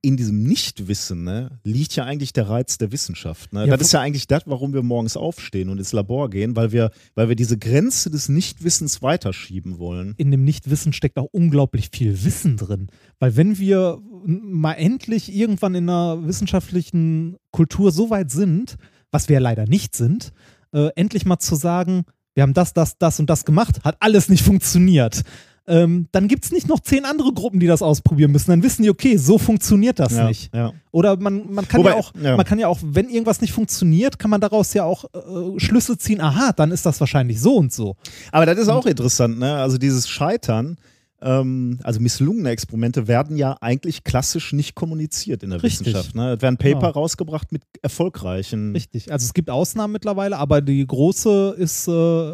in 0.00 0.16
diesem 0.16 0.44
Nichtwissen 0.44 1.24
ne, 1.24 1.58
liegt 1.64 1.96
ja 1.96 2.04
eigentlich 2.04 2.32
der 2.32 2.48
Reiz 2.48 2.78
der 2.78 2.92
Wissenschaft. 2.92 3.52
Ne? 3.52 3.66
Ja, 3.66 3.76
das 3.76 3.88
ist 3.88 3.92
ja 3.92 4.00
eigentlich 4.00 4.28
das, 4.28 4.42
warum 4.46 4.72
wir 4.72 4.82
morgens 4.82 5.16
aufstehen 5.16 5.68
und 5.68 5.78
ins 5.78 5.92
Labor 5.92 6.30
gehen, 6.30 6.54
weil 6.54 6.70
wir, 6.70 6.90
weil 7.14 7.28
wir 7.28 7.36
diese 7.36 7.58
Grenze 7.58 8.08
des 8.08 8.28
Nichtwissens 8.28 9.02
weiterschieben 9.02 9.78
wollen. 9.78 10.14
in 10.16 10.30
dem 10.30 10.44
Nichtwissen 10.44 10.92
steckt 10.92 11.18
auch 11.18 11.28
unglaublich 11.32 11.90
viel 11.92 12.24
Wissen 12.24 12.56
drin. 12.56 12.88
Weil 13.18 13.36
wenn 13.36 13.58
wir 13.58 13.98
mal 14.24 14.74
endlich 14.74 15.34
irgendwann 15.34 15.74
in 15.74 15.88
einer 15.88 16.26
wissenschaftlichen 16.26 17.36
Kultur 17.50 17.90
so 17.90 18.10
weit 18.10 18.30
sind, 18.30 18.76
was 19.10 19.28
wir 19.28 19.34
ja 19.34 19.40
leider 19.40 19.66
nicht 19.66 19.96
sind, 19.96 20.32
äh, 20.72 20.90
endlich 20.94 21.26
mal 21.26 21.38
zu 21.38 21.56
sagen, 21.56 22.04
wir 22.34 22.42
haben 22.42 22.54
das, 22.54 22.72
das, 22.72 22.98
das 22.98 23.18
und 23.18 23.28
das 23.28 23.44
gemacht, 23.44 23.82
hat 23.82 23.96
alles 23.98 24.28
nicht 24.28 24.44
funktioniert. 24.44 25.22
Ähm, 25.68 26.08
dann 26.12 26.28
gibt 26.28 26.46
es 26.46 26.50
nicht 26.50 26.66
noch 26.66 26.80
zehn 26.80 27.04
andere 27.04 27.32
Gruppen, 27.32 27.60
die 27.60 27.66
das 27.66 27.82
ausprobieren 27.82 28.32
müssen. 28.32 28.50
Dann 28.50 28.62
wissen 28.62 28.82
die, 28.82 28.90
okay, 28.90 29.18
so 29.18 29.36
funktioniert 29.36 29.98
das 29.98 30.14
ja, 30.14 30.26
nicht. 30.26 30.54
Ja. 30.54 30.72
Oder 30.92 31.18
man, 31.18 31.52
man 31.52 31.68
kann 31.68 31.80
Wobei, 31.80 31.90
ja 31.90 31.96
auch, 31.96 32.12
ja. 32.20 32.36
man 32.36 32.46
kann 32.46 32.58
ja 32.58 32.68
auch, 32.68 32.78
wenn 32.82 33.10
irgendwas 33.10 33.42
nicht 33.42 33.52
funktioniert, 33.52 34.18
kann 34.18 34.30
man 34.30 34.40
daraus 34.40 34.72
ja 34.72 34.84
auch 34.84 35.04
äh, 35.04 35.60
Schlüsse 35.60 35.98
ziehen, 35.98 36.22
aha, 36.22 36.52
dann 36.52 36.70
ist 36.70 36.86
das 36.86 36.98
wahrscheinlich 37.00 37.40
so 37.40 37.56
und 37.56 37.72
so. 37.72 37.96
Aber 38.32 38.46
das 38.46 38.58
ist 38.58 38.68
auch 38.68 38.86
interessant, 38.86 39.38
ne? 39.38 39.56
Also 39.56 39.76
dieses 39.76 40.08
Scheitern, 40.08 40.78
ähm, 41.20 41.80
also 41.82 42.00
misslungene 42.00 42.48
Experimente 42.48 43.06
werden 43.06 43.36
ja 43.36 43.56
eigentlich 43.60 44.04
klassisch 44.04 44.52
nicht 44.52 44.74
kommuniziert 44.74 45.42
in 45.42 45.50
der 45.50 45.62
Richtig. 45.62 45.88
Wissenschaft. 45.88 46.14
Ne? 46.14 46.34
Es 46.34 46.42
werden 46.42 46.56
Paper 46.56 46.78
Genau. 46.80 46.90
rausgebracht 46.90 47.52
mit 47.52 47.62
erfolgreichen. 47.82 48.72
Richtig. 48.72 49.12
Also 49.12 49.26
es 49.26 49.34
gibt 49.34 49.50
Ausnahmen 49.50 49.92
mittlerweile, 49.92 50.38
aber 50.38 50.60
die 50.60 50.86
große 50.86 51.56
ist, 51.58 51.88
äh, 51.88 52.32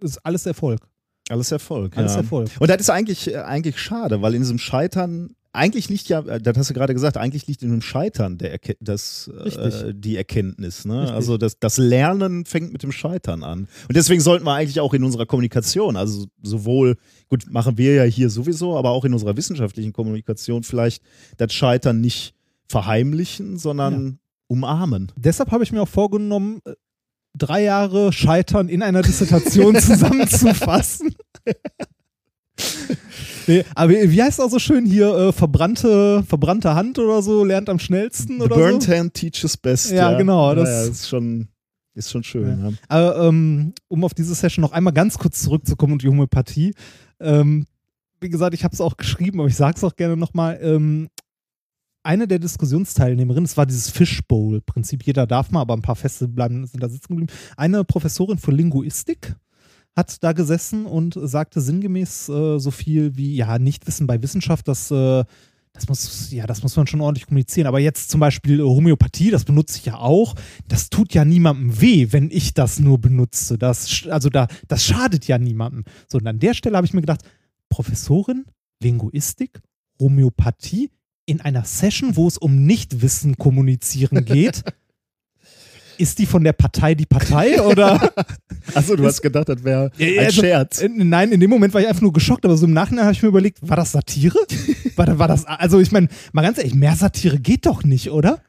ist 0.00 0.18
alles 0.24 0.46
Erfolg. 0.46 0.80
Alles 1.28 1.50
Erfolg. 1.50 1.96
Alles 1.96 2.12
ja. 2.12 2.20
Erfolg. 2.20 2.50
Und 2.58 2.70
das 2.70 2.78
ist 2.78 2.90
eigentlich, 2.90 3.32
äh, 3.32 3.38
eigentlich 3.38 3.78
schade, 3.78 4.22
weil 4.22 4.34
in 4.34 4.42
diesem 4.42 4.58
Scheitern, 4.58 5.30
eigentlich 5.52 5.88
liegt 5.88 6.08
ja, 6.08 6.20
äh, 6.20 6.40
das 6.40 6.56
hast 6.56 6.70
du 6.70 6.74
gerade 6.74 6.94
gesagt, 6.94 7.16
eigentlich 7.16 7.46
liegt 7.46 7.62
in 7.62 7.70
dem 7.70 7.82
Scheitern 7.82 8.38
der 8.38 8.52
Erke 8.52 8.76
das, 8.80 9.28
äh, 9.28 9.92
die 9.92 10.16
Erkenntnis. 10.16 10.84
Ne? 10.84 11.12
Also 11.12 11.36
das, 11.36 11.58
das 11.58 11.78
Lernen 11.78 12.44
fängt 12.44 12.72
mit 12.72 12.82
dem 12.82 12.92
Scheitern 12.92 13.42
an. 13.42 13.68
Und 13.88 13.96
deswegen 13.96 14.20
sollten 14.20 14.44
wir 14.44 14.52
eigentlich 14.52 14.80
auch 14.80 14.94
in 14.94 15.02
unserer 15.02 15.26
Kommunikation, 15.26 15.96
also 15.96 16.26
sowohl, 16.42 16.96
gut, 17.28 17.50
machen 17.50 17.76
wir 17.76 17.94
ja 17.94 18.04
hier 18.04 18.30
sowieso, 18.30 18.76
aber 18.76 18.90
auch 18.90 19.04
in 19.04 19.12
unserer 19.12 19.36
wissenschaftlichen 19.36 19.92
Kommunikation 19.92 20.62
vielleicht 20.62 21.02
das 21.38 21.52
Scheitern 21.52 22.00
nicht 22.00 22.34
verheimlichen, 22.68 23.58
sondern 23.58 24.18
umarmen. 24.48 25.10
Deshalb 25.16 25.50
habe 25.50 25.64
ich 25.64 25.72
mir 25.72 25.82
auch 25.82 25.88
vorgenommen, 25.88 26.60
äh, 26.64 26.72
drei 27.36 27.62
Jahre 27.64 28.12
Scheitern 28.12 28.68
in 28.68 28.82
einer 28.82 29.02
Dissertation 29.02 29.76
zusammenzufassen. 29.80 31.14
nee, 33.46 33.64
aber 33.74 33.90
wie 33.92 34.22
heißt 34.22 34.40
auch 34.40 34.50
so 34.50 34.58
schön 34.58 34.86
hier, 34.86 35.14
äh, 35.14 35.32
verbrannte, 35.32 36.22
verbrannte 36.26 36.74
Hand 36.74 36.98
oder 36.98 37.22
so, 37.22 37.44
lernt 37.44 37.68
am 37.68 37.78
schnellsten 37.78 38.36
The 38.38 38.42
oder 38.42 38.56
burnt 38.56 38.82
so? 38.84 38.92
hand 38.92 39.14
teaches 39.14 39.56
best. 39.56 39.90
Ja, 39.92 40.16
genau, 40.16 40.48
Ja, 40.50 40.54
das- 40.56 40.68
ja, 40.68 40.82
ist 40.92 41.08
schon, 41.08 41.48
ist 41.94 42.10
schon 42.10 42.24
schön. 42.24 42.58
Ja. 42.64 42.72
Aber, 42.88 43.26
ähm, 43.28 43.72
um 43.88 44.04
auf 44.04 44.14
diese 44.14 44.34
Session 44.34 44.62
noch 44.62 44.72
einmal 44.72 44.92
ganz 44.92 45.18
kurz 45.18 45.42
zurückzukommen 45.42 45.94
und 45.94 46.02
die 46.02 46.08
Homöopathie. 46.08 46.74
Ähm, 47.20 47.66
wie 48.20 48.30
gesagt, 48.30 48.54
ich 48.54 48.64
habe 48.64 48.74
es 48.74 48.80
auch 48.80 48.96
geschrieben, 48.96 49.40
aber 49.40 49.48
ich 49.48 49.56
sage 49.56 49.74
es 49.76 49.84
auch 49.84 49.94
gerne 49.96 50.16
nochmal. 50.16 50.58
Ähm, 50.62 51.08
eine 52.06 52.28
der 52.28 52.38
Diskussionsteilnehmerinnen, 52.38 53.44
es 53.44 53.56
war 53.56 53.66
dieses 53.66 53.90
Fishbowl-Prinzip, 53.90 55.04
jeder 55.04 55.26
darf 55.26 55.50
mal, 55.50 55.60
aber 55.60 55.74
ein 55.74 55.82
paar 55.82 55.96
Feste 55.96 56.28
bleiben, 56.28 56.66
sind 56.66 56.82
da 56.82 56.88
sitzen 56.88 57.08
geblieben. 57.08 57.32
Eine 57.56 57.84
Professorin 57.84 58.38
für 58.38 58.52
Linguistik 58.52 59.36
hat 59.94 60.22
da 60.22 60.32
gesessen 60.32 60.86
und 60.86 61.18
sagte 61.20 61.60
sinngemäß 61.60 62.28
äh, 62.28 62.58
so 62.58 62.70
viel 62.70 63.16
wie, 63.16 63.34
ja, 63.34 63.58
Nichtwissen 63.58 64.06
bei 64.06 64.22
Wissenschaft, 64.22 64.68
das, 64.68 64.90
äh, 64.90 65.24
das 65.72 65.88
muss, 65.88 66.30
ja, 66.30 66.46
das 66.46 66.62
muss 66.62 66.76
man 66.76 66.86
schon 66.86 67.00
ordentlich 67.00 67.26
kommunizieren. 67.26 67.66
Aber 67.66 67.80
jetzt 67.80 68.10
zum 68.10 68.20
Beispiel 68.20 68.60
äh, 68.60 68.62
Homöopathie, 68.62 69.30
das 69.30 69.44
benutze 69.44 69.78
ich 69.78 69.86
ja 69.86 69.96
auch. 69.98 70.34
Das 70.68 70.90
tut 70.90 71.12
ja 71.14 71.24
niemandem 71.24 71.80
weh, 71.80 72.08
wenn 72.12 72.30
ich 72.30 72.54
das 72.54 72.78
nur 72.78 72.98
benutze. 72.98 73.58
Das, 73.58 74.06
also 74.08 74.28
da, 74.28 74.48
das 74.68 74.84
schadet 74.84 75.26
ja 75.26 75.38
niemandem. 75.38 75.84
So, 76.08 76.18
und 76.18 76.26
an 76.26 76.38
der 76.38 76.54
Stelle 76.54 76.76
habe 76.76 76.86
ich 76.86 76.94
mir 76.94 77.00
gedacht, 77.00 77.22
Professorin, 77.68 78.44
Linguistik, 78.82 79.60
Homöopathie 79.98 80.90
in 81.26 81.40
einer 81.40 81.64
Session, 81.64 82.16
wo 82.16 82.28
es 82.28 82.38
um 82.38 82.64
Nichtwissen 82.64 83.36
kommunizieren 83.36 84.24
geht. 84.24 84.62
Ist 85.98 86.18
die 86.18 86.26
von 86.26 86.44
der 86.44 86.52
Partei 86.52 86.94
die 86.94 87.06
Partei 87.06 87.60
oder? 87.60 88.12
Achso, 88.74 88.96
du 88.96 89.06
hast 89.06 89.22
gedacht, 89.22 89.48
das 89.48 89.64
wäre 89.64 89.90
ein 89.98 90.18
also, 90.18 90.42
Scherz. 90.42 90.82
äh, 90.82 90.90
Nein, 90.90 91.32
in 91.32 91.40
dem 91.40 91.48
Moment 91.48 91.72
war 91.72 91.80
ich 91.80 91.88
einfach 91.88 92.02
nur 92.02 92.12
geschockt, 92.12 92.44
aber 92.44 92.56
so 92.56 92.66
im 92.66 92.74
Nachhinein 92.74 93.04
habe 93.04 93.14
ich 93.14 93.22
mir 93.22 93.28
überlegt, 93.28 93.66
war 93.66 93.76
das 93.76 93.92
Satire? 93.92 94.38
War, 94.96 95.18
war 95.18 95.28
das, 95.28 95.44
also 95.44 95.78
ich 95.78 95.92
meine, 95.92 96.08
mal 96.32 96.40
ganz 96.40 96.56
ehrlich, 96.56 96.74
mehr 96.74 96.96
Satire 96.96 97.38
geht 97.38 97.66
doch 97.66 97.84
nicht, 97.84 98.10
oder? 98.10 98.40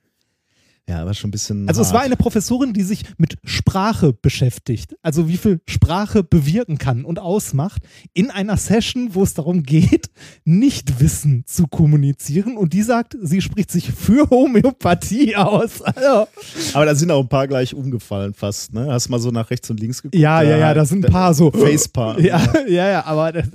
Ja, 0.90 1.06
war 1.06 1.14
schon 1.14 1.28
ein 1.28 1.32
bisschen. 1.32 1.68
Also 1.68 1.82
es 1.82 1.88
hart. 1.88 1.96
war 1.96 2.02
eine 2.04 2.16
Professorin, 2.16 2.72
die 2.72 2.84
sich 2.84 3.04
mit 3.18 3.36
Sprache 3.44 4.14
beschäftigt, 4.14 4.96
also 5.02 5.28
wie 5.28 5.36
viel 5.36 5.60
Sprache 5.68 6.24
bewirken 6.24 6.78
kann 6.78 7.04
und 7.04 7.20
ausmacht, 7.20 7.82
in 8.14 8.32
einer 8.32 8.56
Session, 8.56 9.14
wo 9.14 9.24
es 9.24 9.34
darum 9.34 9.64
geht, 9.64 10.10
Nichtwissen 10.46 11.44
zu 11.46 11.68
kommunizieren 11.68 12.58
und 12.58 12.74
die 12.74 12.82
sagt, 12.84 13.18
sie 13.22 13.42
spricht 13.42 13.70
sich 13.70 13.92
für 13.92 14.30
Homöopathie 14.30 15.36
aus. 15.36 15.82
Also, 15.98 16.28
Aber 16.74 16.86
da 16.86 16.96
sind 16.96 17.12
auch 17.12 17.22
ein 17.22 17.28
paar 17.30 17.48
gleich 17.48 17.74
umgefallen 17.74 18.34
fast, 18.34 18.74
ne? 18.74 18.88
Hast 18.92 19.10
mal 19.10 19.20
so 19.20 19.30
nach 19.32 19.50
rechts 19.50 19.70
und 19.70 19.80
links 19.80 20.02
geguckt? 20.02 20.16
ja, 20.16 20.42
ja, 20.42 20.58
ja, 20.58 20.74
da 20.74 20.86
sind 20.86 21.06
ein 21.06 21.12
paar 21.12 21.34
so. 21.34 21.52
Facepalm. 21.52 22.24
Ja, 22.24 22.42
ja, 22.68 22.90
ja, 22.90 23.06
aber 23.06 23.32
das, 23.34 23.48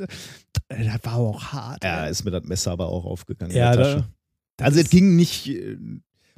äh, 0.69 0.85
das 0.85 0.99
war 1.05 1.15
auch 1.17 1.43
hart. 1.45 1.83
Ja, 1.85 2.07
ist 2.07 2.25
mir 2.25 2.31
das 2.31 2.45
Messer 2.45 2.73
aber 2.73 2.89
auch 2.89 3.05
aufgegangen. 3.05 3.55
Ja, 3.55 3.73
in 3.73 3.79
der 3.79 3.87
da- 3.87 3.95
Tasche. 3.95 4.09
Also 4.61 4.81
es 4.81 4.91
ging 4.91 5.17
nicht 5.17 5.49
äh, 5.49 5.77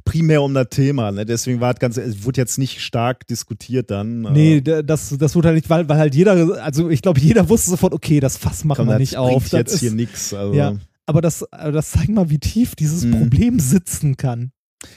primär 0.05 0.43
um 0.43 0.53
das 0.55 0.69
Thema, 0.71 1.11
ne? 1.13 1.25
deswegen 1.25 1.61
war 1.61 1.73
es 1.73 1.81
ganz, 1.81 1.97
es 1.97 2.25
wurde 2.25 2.41
jetzt 2.41 2.59
nicht 2.59 2.81
stark 2.81 3.27
diskutiert 3.27 3.91
dann. 3.91 4.23
Nee, 4.23 4.57
äh, 4.59 4.85
das, 4.85 5.17
das 5.19 5.35
wurde 5.35 5.49
halt 5.49 5.57
nicht, 5.57 5.71
weil, 5.71 5.89
weil 5.89 5.99
halt 5.99 6.15
jeder, 6.15 6.63
also 6.63 6.91
ich 6.91 7.03
glaube, 7.03 7.21
jeder 7.21 7.49
wusste 7.49 7.71
sofort, 7.71 7.93
okay, 7.95 8.21
das 8.21 8.37
Fass 8.37 8.65
machen 8.65 8.85
komm, 8.87 8.89
wir 8.89 8.99
nicht 8.99 9.17
auf. 9.17 9.45
Das 9.45 9.53
jetzt 9.53 9.75
ist, 9.75 9.81
hier 9.81 9.93
nichts. 9.93 10.35
Also, 10.35 10.53
Ja. 10.55 10.73
ja. 10.73 10.77
aber, 11.07 11.21
das, 11.23 11.45
das 11.51 11.91
zeigt 11.93 12.11
mal, 12.11 12.29
wie 12.31 12.39
tief 12.39 12.75
dieses 12.77 13.05
Mhm. 13.05 13.19
Problem 13.19 13.59
sitzen 13.61 14.17
kann. 14.17 14.53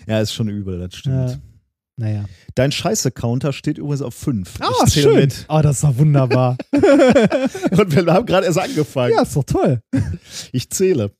ist 0.06 0.34
schon 0.34 0.50
übel, 0.50 0.80
das 0.80 0.96
stimmt. 0.96 1.32
Ja. 1.32 1.38
Naja. 2.00 2.26
Dein 2.54 2.72
Scheiße-Counter 2.72 3.54
steht 3.54 3.80
übrigens 3.80 4.04
auf 4.04 4.14
5. 4.14 4.60
Ah, 4.60 4.88
schön. 4.88 5.34
Oh, 5.50 5.62
das 5.64 5.82
war 5.82 5.98
wunderbar. 5.98 6.56
Und 6.72 7.96
wir 7.96 8.06
haben 8.14 8.26
gerade 8.28 8.46
erst 8.46 8.60
angefangen. 8.60 9.14
ja, 9.16 9.24
ist 9.24 9.36
doch 9.36 9.44
toll. 9.44 9.82
Ich 10.52 10.70
zähle. 10.70 11.12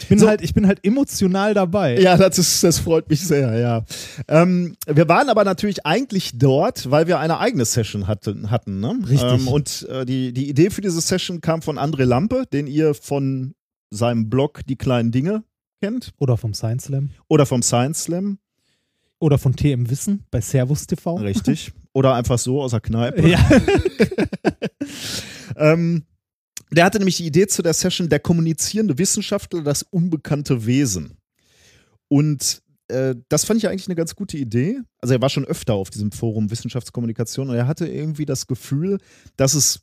Ich 0.00 0.08
bin, 0.08 0.18
So. 0.18 0.28
halt, 0.28 0.42
ich 0.42 0.54
bin 0.54 0.66
halt 0.66 0.84
emotional 0.84 1.54
dabei. 1.54 1.98
Ja, 2.00 2.16
das, 2.16 2.38
ist, 2.38 2.62
das 2.64 2.78
freut 2.78 3.08
mich 3.08 3.20
sehr, 3.26 3.58
ja. 3.58 3.84
Ähm, 4.28 4.76
wir 4.86 5.08
waren 5.08 5.28
aber 5.28 5.44
natürlich 5.44 5.84
eigentlich 5.86 6.38
dort, 6.38 6.90
weil 6.90 7.06
wir 7.06 7.18
eine 7.20 7.38
eigene 7.38 7.64
Session 7.64 8.06
hatten. 8.06 8.50
hatten 8.50 8.80
ne? 8.80 8.98
Richtig. 9.08 9.40
Ähm, 9.40 9.48
und 9.48 9.86
äh, 9.90 10.04
die, 10.04 10.32
die 10.32 10.48
Idee 10.48 10.70
für 10.70 10.80
diese 10.80 11.00
Session 11.00 11.40
kam 11.40 11.62
von 11.62 11.78
André 11.78 12.04
Lampe, 12.04 12.44
den 12.52 12.66
ihr 12.66 12.94
von 12.94 13.54
seinem 13.90 14.28
Blog 14.30 14.60
Die 14.66 14.76
kleinen 14.76 15.10
Dinge 15.12 15.44
kennt. 15.80 16.12
Oder 16.18 16.36
vom 16.36 16.54
Science 16.54 16.84
Slam. 16.84 17.10
Oder 17.28 17.46
vom 17.46 17.62
Science 17.62 18.04
Slam, 18.04 18.38
Oder 19.18 19.38
von 19.38 19.54
TM 19.54 19.88
Wissen 19.90 20.24
bei 20.30 20.40
Servus 20.40 20.86
TV. 20.86 21.16
richtig. 21.16 21.72
Oder 21.92 22.14
einfach 22.14 22.38
so 22.38 22.60
aus 22.60 22.72
der 22.72 22.80
Kneipe. 22.80 23.28
Ja. 23.28 23.38
Ähm, 25.56 26.04
der 26.74 26.84
hatte 26.84 26.98
nämlich 26.98 27.16
die 27.16 27.26
Idee 27.26 27.46
zu 27.46 27.62
der 27.62 27.74
Session, 27.74 28.08
der 28.08 28.20
kommunizierende 28.20 28.98
Wissenschaftler, 28.98 29.62
das 29.62 29.82
unbekannte 29.82 30.66
Wesen. 30.66 31.18
Und 32.08 32.62
äh, 32.88 33.14
das 33.28 33.44
fand 33.44 33.58
ich 33.58 33.68
eigentlich 33.68 33.88
eine 33.88 33.96
ganz 33.96 34.14
gute 34.14 34.36
Idee. 34.36 34.80
Also 35.00 35.14
er 35.14 35.20
war 35.20 35.30
schon 35.30 35.44
öfter 35.44 35.74
auf 35.74 35.90
diesem 35.90 36.12
Forum 36.12 36.50
Wissenschaftskommunikation 36.50 37.50
und 37.50 37.56
er 37.56 37.66
hatte 37.66 37.86
irgendwie 37.86 38.26
das 38.26 38.46
Gefühl, 38.46 38.98
dass 39.36 39.54
es 39.54 39.80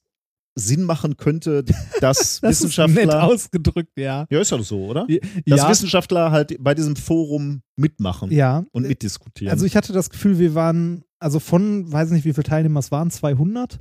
Sinn 0.56 0.84
machen 0.84 1.18
könnte, 1.18 1.64
dass 2.02 2.02
Das 2.02 2.22
ist 2.22 2.44
nett 2.44 2.52
Wissenschaftler. 2.52 3.24
ausgedrückt, 3.24 3.92
ja. 3.98 4.26
ja, 4.30 4.42
ist 4.42 4.52
ja 4.52 4.62
so, 4.62 4.86
oder? 4.86 5.08
Dass 5.46 5.60
Ja, 5.60 5.70
Wissenschaftler 5.70 6.32
halt 6.32 6.56
bei 6.60 6.76
diesem 6.76 6.96
Forum 6.96 7.62
mitmachen 7.76 8.32
ja. 8.32 8.66
und 8.72 8.88
mitdiskutieren. 8.88 9.52
Also 9.52 9.66
ich 9.66 9.76
hatte 9.76 9.94
das 9.94 10.10
Gefühl, 10.10 10.40
wir 10.40 10.54
waren, 10.54 11.04
also 11.20 11.40
von, 11.40 11.92
weiß 11.92 12.12
nicht, 12.12 12.26
wie 12.26 12.34
viele 12.34 12.44
Teilnehmer 12.44 12.80
es 12.80 12.92
waren, 12.92 13.10
200, 13.10 13.80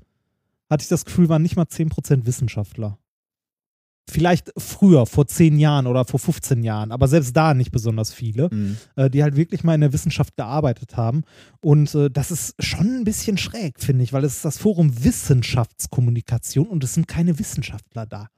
hatte 0.70 0.82
ich 0.82 0.88
das 0.88 1.04
Gefühl, 1.04 1.28
waren 1.28 1.42
nicht 1.42 1.56
mal 1.56 1.64
10% 1.66 2.24
Wissenschaftler. 2.26 2.98
Vielleicht 4.08 4.50
früher, 4.56 5.06
vor 5.06 5.26
10 5.28 5.58
Jahren 5.58 5.86
oder 5.86 6.04
vor 6.04 6.18
15 6.18 6.64
Jahren, 6.64 6.90
aber 6.90 7.06
selbst 7.06 7.36
da 7.36 7.54
nicht 7.54 7.70
besonders 7.70 8.12
viele, 8.12 8.48
Mhm. 8.52 8.76
äh, 8.96 9.08
die 9.08 9.22
halt 9.22 9.36
wirklich 9.36 9.62
mal 9.62 9.74
in 9.74 9.82
der 9.82 9.92
Wissenschaft 9.92 10.36
gearbeitet 10.36 10.96
haben. 10.96 11.22
Und 11.60 11.94
äh, 11.94 12.10
das 12.10 12.32
ist 12.32 12.54
schon 12.58 12.86
ein 12.96 13.04
bisschen 13.04 13.38
schräg, 13.38 13.78
finde 13.78 14.02
ich, 14.02 14.12
weil 14.12 14.24
es 14.24 14.36
ist 14.36 14.44
das 14.44 14.58
Forum 14.58 15.04
Wissenschaftskommunikation 15.04 16.66
und 16.66 16.82
es 16.82 16.94
sind 16.94 17.06
keine 17.06 17.38
Wissenschaftler 17.38 18.04
da. 18.06 18.28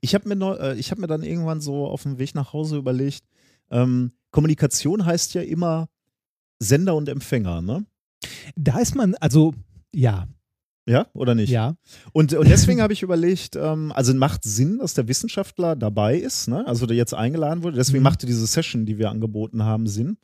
Ich 0.00 0.14
habe 0.14 0.28
mir, 0.28 0.36
neu- 0.36 0.54
äh, 0.56 0.76
ich 0.78 0.90
hab 0.90 0.98
mir 0.98 1.08
dann 1.08 1.22
irgendwann 1.22 1.60
so 1.60 1.86
auf 1.86 2.04
dem 2.04 2.18
Weg 2.18 2.34
nach 2.34 2.54
Hause 2.54 2.76
überlegt, 2.78 3.24
ähm, 3.70 4.12
Kommunikation 4.30 5.04
heißt 5.04 5.34
ja 5.34 5.42
immer 5.42 5.88
Sender 6.58 6.94
und 6.94 7.08
Empfänger, 7.10 7.60
ne? 7.60 7.84
Da 8.56 8.78
ist 8.78 8.94
man, 8.94 9.14
also 9.16 9.52
ja, 9.94 10.26
Ja, 10.86 11.06
oder 11.14 11.34
nicht? 11.36 11.50
ja, 11.50 11.76
Und, 12.12 12.34
und 12.34 12.48
deswegen 12.48 12.82
habe 12.82 12.92
ich 12.92 13.02
überlegt, 13.02 13.54
ähm, 13.56 13.92
also 13.92 14.12
macht 14.14 14.42
Sinn, 14.44 14.78
dass 14.78 14.94
der 14.94 15.06
Wissenschaftler 15.06 15.76
dabei 15.76 16.16
ist, 16.16 16.48
ne? 16.48 16.66
also 16.66 16.86
der 16.86 16.96
jetzt 16.96 17.14
eingeladen 17.14 17.62
wurde. 17.62 17.76
Deswegen 17.76 17.98
Mhm. 18.00 18.04
machte 18.04 18.26
diese 18.26 18.44
Session, 18.46 18.84
die 18.84 18.98
wir 18.98 19.10
angeboten 19.10 19.62
haben, 19.64 19.86
Sinn. 19.86 20.16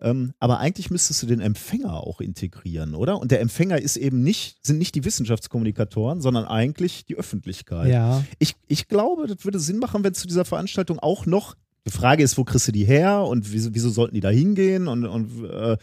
Ähm, 0.00 0.32
aber 0.38 0.60
eigentlich 0.60 0.90
müsstest 0.90 1.22
du 1.22 1.26
den 1.26 1.40
Empfänger 1.40 1.92
auch 1.92 2.20
integrieren, 2.20 2.94
oder? 2.94 3.18
Und 3.20 3.32
der 3.32 3.40
Empfänger 3.40 3.82
ist 3.82 3.96
eben 3.96 4.22
nicht, 4.22 4.64
sind 4.64 4.78
nicht 4.78 4.94
die 4.94 5.04
Wissenschaftskommunikatoren, 5.04 6.20
sondern 6.20 6.44
eigentlich 6.44 7.04
die 7.04 7.16
Öffentlichkeit. 7.16 7.88
ja. 7.88 8.22
Ich, 8.38 8.54
ich 8.68 8.86
glaube, 8.88 9.26
das 9.26 9.44
würde 9.44 9.58
Sinn 9.58 9.78
machen, 9.78 10.04
wenn 10.04 10.14
zu 10.14 10.26
dieser 10.28 10.44
Veranstaltung 10.44 10.98
auch 11.00 11.26
noch. 11.26 11.54
Die 11.86 11.90
Frage 11.92 12.22
ist, 12.22 12.36
wo 12.36 12.44
kriegst 12.44 12.68
du 12.68 12.72
die 12.72 12.84
her 12.84 13.22
und 13.24 13.50
wieso, 13.52 13.74
wieso 13.74 13.88
sollten 13.88 14.14
die 14.14 14.20
da 14.20 14.28
hingehen 14.28 14.88
und, 14.88 15.06
und 15.06 15.44
äh, 15.44 15.76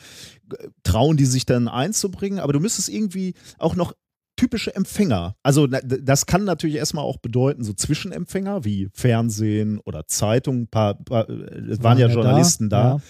trauen 0.83 1.17
die 1.17 1.25
sich 1.25 1.45
dann 1.45 1.67
einzubringen? 1.67 2.39
Aber 2.39 2.53
du 2.53 2.59
müsstest 2.59 2.89
irgendwie 2.89 3.33
auch 3.57 3.75
noch 3.75 3.93
typische 4.37 4.75
Empfänger. 4.75 5.35
Also 5.43 5.65
das 5.67 6.25
kann 6.25 6.43
natürlich 6.43 6.75
erstmal 6.75 7.03
auch 7.05 7.17
bedeuten, 7.17 7.63
so 7.63 7.73
Zwischenempfänger 7.73 8.65
wie 8.65 8.89
Fernsehen 8.93 9.79
oder 9.79 10.07
Zeitung, 10.07 10.67
paar, 10.67 10.95
paar, 10.95 11.29
es 11.29 11.81
waren 11.81 11.97
ja 11.97 12.07
Journalisten 12.07 12.69
da, 12.69 12.95
Ja. 12.95 13.01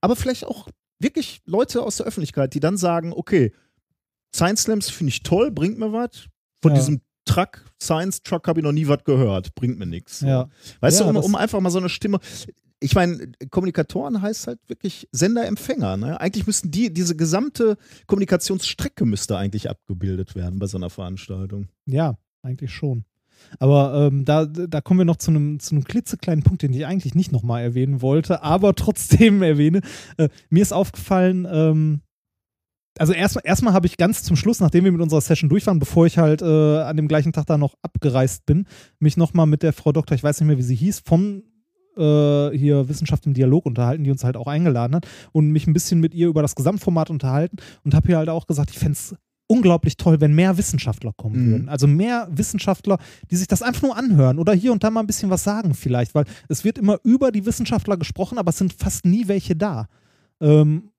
aber 0.00 0.16
vielleicht 0.16 0.44
auch 0.46 0.68
wirklich 1.00 1.42
Leute 1.44 1.82
aus 1.82 1.96
der 1.98 2.06
Öffentlichkeit, 2.06 2.54
die 2.54 2.60
dann 2.60 2.76
sagen, 2.78 3.12
okay, 3.14 3.52
Science 4.34 4.62
Slams 4.62 4.90
finde 4.90 5.10
ich 5.10 5.22
toll, 5.22 5.50
bringt 5.50 5.78
mir 5.78 5.92
was. 5.92 6.26
Von 6.62 6.72
Ja. 6.72 6.78
diesem 6.78 7.00
Truck, 7.26 7.64
Science 7.80 8.22
Truck 8.22 8.48
habe 8.48 8.60
ich 8.60 8.64
noch 8.64 8.72
nie 8.72 8.88
was 8.88 9.04
gehört, 9.04 9.54
bringt 9.54 9.78
mir 9.78 9.86
nichts. 9.86 10.20
Ja. 10.20 10.48
Weißt 10.80 11.00
Ja, 11.00 11.04
du, 11.12 11.18
um, 11.18 11.24
um 11.24 11.34
einfach 11.36 11.60
mal 11.60 11.70
so 11.70 11.78
eine 11.78 11.88
Stimme. 11.88 12.18
Ich 12.84 12.94
meine, 12.94 13.32
Kommunikatoren 13.48 14.20
heißt 14.20 14.46
halt 14.46 14.60
wirklich 14.68 15.08
Sender-Empfänger. 15.10 15.96
Ne? 15.96 16.20
Eigentlich 16.20 16.46
müssten 16.46 16.70
die, 16.70 16.92
diese 16.92 17.16
gesamte 17.16 17.78
Kommunikationsstrecke 18.06 19.06
müsste 19.06 19.38
eigentlich 19.38 19.70
abgebildet 19.70 20.34
werden 20.34 20.58
bei 20.58 20.66
so 20.66 20.76
einer 20.76 20.90
Veranstaltung. 20.90 21.68
Ja, 21.86 22.18
eigentlich 22.42 22.72
schon. 22.72 23.06
Aber 23.58 23.94
ähm, 24.12 24.26
da, 24.26 24.44
da 24.44 24.82
kommen 24.82 25.00
wir 25.00 25.06
noch 25.06 25.16
zu 25.16 25.30
einem, 25.30 25.60
zu 25.60 25.74
einem 25.74 25.84
klitzekleinen 25.84 26.44
Punkt, 26.44 26.60
den 26.60 26.74
ich 26.74 26.84
eigentlich 26.84 27.14
nicht 27.14 27.32
nochmal 27.32 27.62
erwähnen 27.62 28.02
wollte, 28.02 28.42
aber 28.42 28.74
trotzdem 28.76 29.42
erwähne. 29.42 29.80
Äh, 30.18 30.28
mir 30.50 30.62
ist 30.62 30.72
aufgefallen, 30.72 31.48
ähm, 31.50 32.02
also 32.98 33.14
erstmal 33.14 33.42
erstmal 33.46 33.72
habe 33.72 33.86
ich 33.86 33.96
ganz 33.96 34.22
zum 34.22 34.36
Schluss, 34.36 34.60
nachdem 34.60 34.84
wir 34.84 34.92
mit 34.92 35.00
unserer 35.00 35.22
Session 35.22 35.48
durch 35.48 35.66
waren, 35.66 35.78
bevor 35.78 36.04
ich 36.06 36.18
halt 36.18 36.42
äh, 36.42 36.82
an 36.82 36.98
dem 36.98 37.08
gleichen 37.08 37.32
Tag 37.32 37.46
da 37.46 37.56
noch 37.56 37.74
abgereist 37.80 38.44
bin, 38.44 38.66
mich 38.98 39.16
nochmal 39.16 39.46
mit 39.46 39.62
der 39.62 39.72
Frau 39.72 39.90
Doktor, 39.90 40.14
ich 40.14 40.22
weiß 40.22 40.38
nicht 40.38 40.46
mehr, 40.46 40.58
wie 40.58 40.62
sie 40.62 40.76
hieß, 40.76 41.00
vom 41.00 41.42
äh, 41.96 42.56
hier 42.56 42.88
Wissenschaft 42.88 43.26
im 43.26 43.34
Dialog 43.34 43.66
unterhalten, 43.66 44.04
die 44.04 44.10
uns 44.10 44.24
halt 44.24 44.36
auch 44.36 44.46
eingeladen 44.46 44.94
hat 44.96 45.06
und 45.32 45.50
mich 45.50 45.66
ein 45.66 45.72
bisschen 45.72 46.00
mit 46.00 46.14
ihr 46.14 46.28
über 46.28 46.42
das 46.42 46.54
Gesamtformat 46.54 47.10
unterhalten 47.10 47.56
und 47.84 47.94
habe 47.94 48.08
ihr 48.10 48.18
halt 48.18 48.28
auch 48.28 48.46
gesagt, 48.46 48.70
ich 48.70 48.78
fände 48.78 48.92
es 48.92 49.14
unglaublich 49.46 49.96
toll, 49.98 50.20
wenn 50.20 50.34
mehr 50.34 50.56
Wissenschaftler 50.56 51.12
kommen 51.16 51.36
Mhm. 51.46 51.50
würden. 51.50 51.68
Also 51.68 51.86
mehr 51.86 52.28
Wissenschaftler, 52.30 52.98
die 53.30 53.36
sich 53.36 53.46
das 53.46 53.60
einfach 53.62 53.82
nur 53.82 53.96
anhören 53.96 54.38
oder 54.38 54.54
hier 54.54 54.72
und 54.72 54.82
da 54.82 54.90
mal 54.90 55.00
ein 55.00 55.06
bisschen 55.06 55.28
was 55.30 55.44
sagen 55.44 55.74
vielleicht, 55.74 56.14
weil 56.14 56.24
es 56.48 56.64
wird 56.64 56.78
immer 56.78 56.98
über 57.04 57.30
die 57.30 57.44
Wissenschaftler 57.44 57.96
gesprochen, 57.96 58.38
aber 58.38 58.50
es 58.50 58.58
sind 58.58 58.72
fast 58.72 59.04
nie 59.04 59.28
welche 59.28 59.54
da. 59.54 59.88
Ähm, 60.40 60.90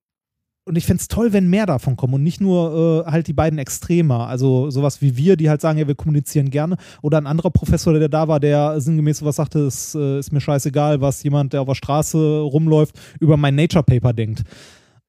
und 0.66 0.78
ich 0.78 0.86
fände 0.86 1.02
es 1.02 1.08
toll, 1.08 1.32
wenn 1.32 1.48
mehr 1.48 1.68
davon 1.68 1.96
kommen 1.96 2.16
und 2.16 2.24
nicht 2.24 2.42
nur 2.42 3.06
äh, 3.06 3.12
halt 3.12 3.28
die 3.28 3.34
beiden 3.34 3.60
Extremer, 3.60 4.28
also 4.28 4.72
sowas 4.72 5.00
wie 5.02 5.16
wir, 5.16 5.38
die 5.38 5.50
halt 5.50 5.62
sagen, 5.62 5.78
ja, 5.78 5.88
wir 5.88 5.96
kommunizieren 5.96 6.50
gerne, 6.50 6.78
oder 7.04 7.20
ein 7.20 7.28
anderer 7.28 7.52
Professor, 7.52 7.94
der 7.94 8.10
da 8.10 8.28
war, 8.28 8.40
der 8.40 8.82
sinngemäß 8.82 9.20
sowas 9.20 9.36
sagte, 9.36 9.60
es 9.60 9.94
äh, 9.94 10.20
ist 10.20 10.32
mir 10.32 10.42
scheißegal, 10.42 11.02
was 11.02 11.22
jemand, 11.22 11.54
der 11.54 11.62
auf 11.62 11.68
der 11.68 11.76
Straße 11.76 12.40
rumläuft, 12.42 13.00
über 13.20 13.38
mein 13.38 13.56
Nature 13.56 13.84
Paper 13.84 14.14
denkt. 14.14 14.44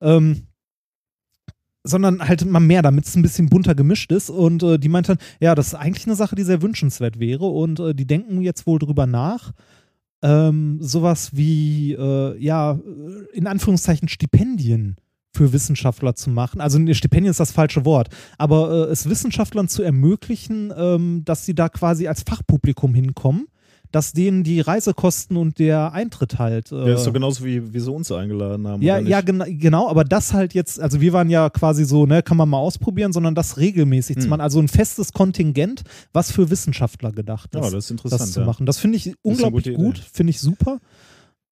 Ähm, 0.03 0.43
sondern 1.85 2.21
halt 2.21 2.45
mal 2.45 2.61
mehr, 2.61 2.83
damit 2.83 3.07
es 3.07 3.17
ein 3.17 3.23
bisschen 3.23 3.49
bunter 3.49 3.75
gemischt 3.75 4.11
ist. 4.13 4.29
Und 4.29 4.63
äh, 4.63 4.79
die 4.79 4.89
meinte 4.89 5.17
dann, 5.17 5.25
ja, 5.41 5.55
das 5.55 5.69
ist 5.69 5.75
eigentlich 5.75 6.07
eine 6.07 6.17
Sache, 6.17 6.35
die 6.35 6.43
sehr 6.43 6.61
wünschenswert 6.61 7.21
wäre. 7.21 7.47
Und 7.47 7.79
äh, 7.79 7.95
die 7.95 8.07
denken 8.07 8.43
jetzt 8.43 8.67
wohl 8.67 8.81
drüber 8.81 9.07
nach, 9.07 9.53
ähm, 10.21 10.79
sowas 10.81 11.31
wie, 11.37 11.93
äh, 11.93 12.37
ja, 12.39 12.81
in 13.33 13.47
Anführungszeichen 13.47 14.09
Stipendien 14.09 14.97
für 15.37 15.53
Wissenschaftler 15.53 16.15
zu 16.15 16.31
machen. 16.31 16.61
Also 16.61 16.79
nee, 16.79 16.95
Stipendien 16.95 17.31
ist 17.31 17.41
das 17.41 17.53
falsche 17.53 17.85
Wort, 17.85 18.09
aber 18.39 18.89
äh, 18.89 18.93
es 18.93 19.09
Wissenschaftlern 19.09 19.69
zu 19.69 19.83
ermöglichen, 19.83 20.73
ähm, 20.77 21.23
dass 21.25 21.45
sie 21.47 21.55
da 21.55 21.69
quasi 21.69 22.09
als 22.09 22.23
Fachpublikum 22.27 22.95
hinkommen, 22.95 23.47
dass 23.93 24.13
denen 24.13 24.43
die 24.43 24.61
Reisekosten 24.61 25.37
und 25.37 25.59
der 25.61 25.93
Eintritt 25.93 26.39
halt. 26.41 26.73
Äh, 26.73 26.89
Ja, 26.89 26.95
ist 26.95 27.05
so 27.05 27.13
genauso 27.13 27.45
wie, 27.45 27.73
wie 27.73 27.79
sie 27.81 27.91
uns 27.91 28.11
eingeladen 28.11 28.67
haben. 28.67 28.83
ja, 28.83 28.99
ja, 28.99 29.21
gena 29.21 29.45
genau, 29.49 29.89
aber 29.89 30.05
das 30.05 30.33
halt 30.35 30.55
jetzt, 30.55 30.81
also 30.81 31.01
wir 31.01 31.13
waren 31.13 31.31
ja 31.31 31.49
quasi 31.51 31.85
so, 31.85 32.05
ne, 32.07 32.23
kann 32.23 32.37
man 32.37 32.49
mal 32.49 32.59
ausprobieren, 32.59 33.13
sondern 33.13 33.35
das 33.35 33.59
regelmäßig 33.59 34.17
zu 34.17 34.23
Hm. 34.25 34.31
machen. 34.31 34.41
Also 34.41 34.59
ein 34.61 34.69
festes 34.69 35.13
Kontingent, 35.13 35.83
was 36.13 36.33
für 36.33 36.51
Wissenschaftler 36.51 37.13
gedacht 37.13 37.55
ist, 37.55 37.63
Ja, 37.65 37.71
das 37.71 37.85
ist 37.85 37.91
interessant. 37.93 38.21
das 38.23 38.33
zu 38.33 38.41
ja. 38.41 38.47
machen. 38.47 38.67
Das 38.67 38.79
finde 38.79 38.97
ich 38.97 39.15
unglaublich 39.23 39.75
gut, 39.77 39.99
finde 40.13 40.31
ich 40.31 40.41
super. 40.41 40.79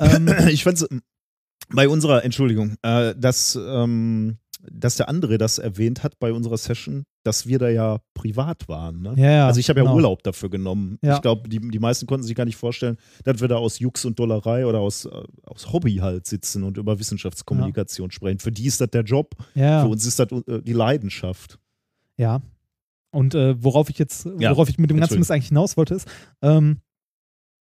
Ähm, 0.01 0.29
ich 0.49 0.65
fand 0.65 0.85
bei 1.73 1.89
unserer, 1.89 2.25
Entschuldigung, 2.25 2.77
äh, 2.83 3.15
dass, 3.17 3.59
ähm, 3.61 4.39
dass 4.71 4.97
der 4.97 5.09
andere 5.09 5.39
das 5.39 5.59
erwähnt 5.59 6.03
hat 6.03 6.19
bei 6.19 6.33
unserer 6.33 6.57
Session, 6.57 7.05
dass 7.23 7.47
wir 7.47 7.59
da 7.59 7.69
ja 7.69 7.99
privat 8.15 8.69
waren. 8.69 9.03
Ne? 9.03 9.15
ja, 9.17 9.31
ja, 9.31 9.47
also 9.47 9.61
ich 9.61 9.69
habe 9.69 9.81
ja 9.81 9.85
genau. 9.85 9.97
Urlaub 9.97 10.23
dafür 10.23 10.49
genommen. 10.51 10.99
Ja. 11.03 11.17
Ich 11.17 11.23
glaube, 11.23 11.49
die, 11.49 11.59
die 11.59 11.79
meisten 11.79 12.07
konnten 12.07 12.27
sich 12.27 12.35
gar 12.35 12.45
nicht 12.45 12.57
vorstellen, 12.57 12.97
dass 13.25 13.41
wir 13.41 13.49
da 13.49 13.57
aus 13.57 13.79
Jux 13.79 14.05
und 14.05 14.19
Dollerei 14.19 14.67
oder 14.67 14.81
aus, 14.81 15.05
äh, 15.07 15.11
aus 15.45 15.73
Hobby 15.73 15.97
halt 15.97 16.27
sitzen 16.27 16.63
und 16.65 16.77
über 16.79 16.99
Wissenschaftskommunikation 16.99 18.11
sprechen. 18.11 18.39
Für 18.39 18.53
die 18.53 18.67
ist 18.67 18.81
das 18.81 18.91
der 18.91 19.03
Job, 19.03 19.35
Ja, 19.55 19.83
für 19.83 19.89
uns 19.89 20.07
ist 20.07 20.19
das 20.19 20.29
äh, 20.33 20.63
die 20.63 20.73
Leidenschaft. 20.73 21.59
ja. 22.17 22.41
Und 23.11 23.37
äh, 23.37 23.55
worauf 23.63 23.91
ich 23.91 23.99
jetzt, 23.99 24.27
worauf 24.27 24.69
ich 24.69 24.77
mit 24.77 24.91
dem 24.91 24.99
ganzen. 24.99 25.21
Mist 25.21 25.31
eigentlich 25.31 25.47
hinaus 25.47 25.77
wollte, 25.77 25.95
ist, 25.95 26.09
ähm, 26.43 26.81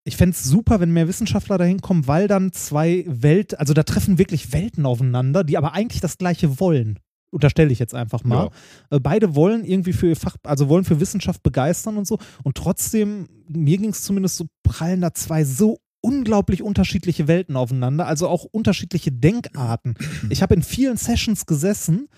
ich 0.06 0.18
fände 0.18 0.36
es 0.36 0.44
super, 0.44 0.80
wenn 0.80 0.92
mehr 0.92 1.08
Wissenschaftler 1.08 1.58
dahin 1.58 1.82
kommen, 1.82 2.08
weil 2.08 2.28
dann 2.28 2.52
zwei 2.52 3.06
Welt, 3.08 3.60
also 3.60 3.74
da 3.74 3.84
treffen 3.84 4.18
wirklich 4.18 4.52
Welten 4.52 4.86
aufeinander, 4.86 5.44
die 5.44 5.58
aber 5.58 5.74
eigentlich 5.74 6.02
das 6.02 6.18
Gleiche 6.18 6.60
wollen. 6.60 7.00
Unterstelle 7.32 7.72
ich 7.72 7.80
jetzt 7.80 7.96
einfach 7.96 8.24
mal. 8.24 8.52
Äh, 8.92 9.00
beide 9.00 9.34
wollen 9.34 9.66
irgendwie 9.66 9.94
für 9.94 10.08
ihr 10.08 10.16
Fach, 10.16 10.36
also 10.44 10.70
wollen 10.70 10.84
für 10.84 11.00
Wissenschaft 11.00 11.42
begeistern 11.42 11.98
und 11.98 12.06
so. 12.06 12.20
Und 12.44 12.56
trotzdem, 12.56 13.28
mir 13.48 13.78
ging 13.78 13.90
es 13.90 14.04
zumindest 14.04 14.38
so, 14.38 14.46
prallen 14.62 15.02
da 15.02 15.14
zwei 15.14 15.44
so 15.44 15.80
unglaublich 16.02 16.62
unterschiedliche 16.62 17.28
Welten 17.28 17.56
aufeinander, 17.56 18.06
also 18.06 18.28
auch 18.28 18.44
unterschiedliche 18.44 19.12
Denkarten. 19.12 19.96
Ich 20.30 20.42
habe 20.42 20.54
in 20.54 20.62
vielen 20.62 20.98
Sessions 20.98 21.46
gesessen 21.46 22.10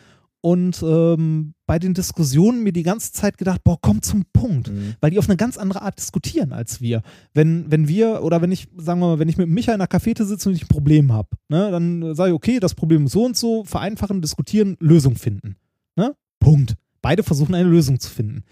und 0.46 0.84
ähm, 0.84 1.56
bei 1.66 1.80
den 1.80 1.96
Diskussionen 1.96 2.62
mir 2.62 2.72
die 2.72 2.84
ganze 2.84 3.12
Zeit 3.12 3.39
gedacht, 3.39 3.64
boah, 3.64 3.80
komm 3.82 4.04
zum 4.04 4.26
Punkt, 4.32 4.70
Mhm. 4.72 4.93
weil 5.02 5.10
die 5.10 5.18
auf 5.18 5.28
eine 5.28 5.38
ganz 5.38 5.58
andere 5.58 5.82
Art 5.82 5.98
diskutieren 5.98 6.54
als 6.54 6.82
wir. 6.82 7.02
Wenn, 7.34 7.72
wenn 7.72 7.88
wir, 7.88 8.22
oder 8.22 8.43
wenn 8.43 8.52
ich, 8.52 8.68
sagen 8.78 9.00
wir 9.00 9.08
mal, 9.08 9.18
wenn 9.20 9.28
ich 9.28 9.38
mit 9.38 9.50
Micha 9.50 9.74
in 9.74 9.80
der 9.80 9.88
Cafete 9.88 10.24
sitze 10.24 10.50
und 10.50 10.54
ich 10.56 10.66
ein 10.66 10.68
Problem 10.68 11.12
habe, 11.12 11.30
ne, 11.50 11.72
dann 11.72 12.14
sage 12.14 12.30
ich, 12.30 12.36
okay, 12.36 12.60
das 12.60 12.76
Problem 12.76 13.08
ist 13.08 13.14
so 13.14 13.26
und 13.26 13.36
so, 13.36 13.64
vereinfachen, 13.64 14.22
diskutieren, 14.22 14.78
Lösung 14.80 15.16
finden. 15.16 15.56
Ne? 15.96 16.16
Punkt. 16.39 16.76
Beide 17.02 17.24
versuchen 17.24 17.56
eine 17.56 17.68
Lösung 17.68 18.00
zu 18.00 18.12
finden. 18.12 18.43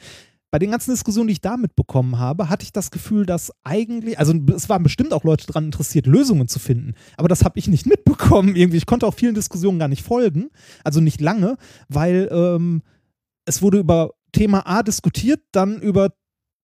Bei 0.54 0.60
den 0.60 0.70
ganzen 0.70 0.92
Diskussionen, 0.92 1.30
die 1.30 1.34
ich 1.34 1.42
da 1.42 1.58
mitbekommen 1.58 2.20
habe, 2.20 2.48
hatte 2.48 2.64
ich 2.64 2.72
das 2.72 2.92
Gefühl, 2.92 3.26
dass 3.26 3.52
eigentlich, 3.64 4.20
also 4.20 4.36
es 4.56 4.70
waren 4.70 4.84
bestimmt 4.84 5.12
auch 5.12 5.24
Leute 5.24 5.48
daran 5.48 5.66
interessiert, 5.66 6.06
Lösungen 6.06 6.48
zu 6.48 6.60
finden, 6.60 6.94
aber 7.18 7.28
das 7.28 7.44
habe 7.44 7.58
ich 7.58 7.68
nicht 7.68 7.86
mitbekommen 7.88 8.56
irgendwie. 8.56 8.78
Ich 8.78 8.86
konnte 8.86 9.08
auch 9.08 9.16
vielen 9.16 9.34
Diskussionen 9.34 9.80
gar 9.80 9.88
nicht 9.88 10.04
folgen, 10.04 10.52
also 10.84 11.02
nicht 11.02 11.22
lange, 11.22 11.58
weil 11.90 12.30
ähm, 12.32 12.84
es 13.46 13.64
wurde 13.64 13.80
über 13.80 14.12
Thema 14.32 14.68
A 14.68 14.84
diskutiert, 14.84 15.42
dann 15.54 15.80
über 15.82 16.14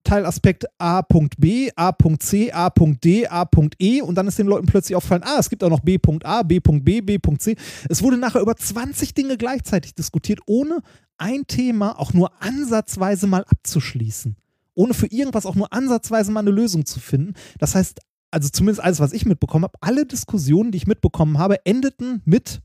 Teilaspekt 0.04 0.66
A.B, 0.78 1.72
A.C, 1.76 2.52
A.D, 2.52 3.28
A.E 3.28 4.02
und 4.02 4.16
dann 4.16 4.28
ist 4.28 4.40
den 4.40 4.48
Leuten 4.48 4.66
plötzlich 4.66 4.96
aufgefallen, 4.96 5.24
ah, 5.26 5.38
es 5.40 5.50
gibt 5.50 5.64
auch 5.64 5.70
noch 5.70 5.82
B.A, 5.82 6.44
B.B, 6.44 7.02
B.C. 7.02 7.56
Es 7.90 8.02
wurde 8.02 8.18
nachher 8.18 8.42
über 8.42 8.56
20 8.56 9.14
Dinge 9.14 9.38
gleichzeitig 9.38 9.94
diskutiert, 9.96 10.40
ohne 10.46 10.82
ein 11.18 11.46
Thema 11.48 12.00
auch 12.00 12.14
nur 12.14 12.32
ansatzweise 12.42 13.28
mal 13.28 13.44
abzuschließen. 13.44 14.36
Ohne 14.74 14.94
für 14.94 15.08
irgendwas 15.08 15.46
auch 15.46 15.56
nur 15.56 15.74
ansatzweise 15.74 16.32
mal 16.32 16.40
eine 16.40 16.52
Lösung 16.52 16.86
zu 16.86 17.00
finden. 17.00 17.34
Das 17.58 17.76
heißt, 17.76 18.00
also 18.32 18.50
zumindest 18.50 18.82
alles, 18.82 19.00
was 19.00 19.14
ich 19.14 19.26
mitbekommen 19.26 19.66
habe, 19.66 19.78
alle 19.82 20.06
Diskussionen, 20.06 20.72
die 20.72 20.78
ich 20.78 20.88
mitbekommen 20.88 21.38
habe, 21.38 21.66
endeten 21.66 22.22
mit, 22.26 22.62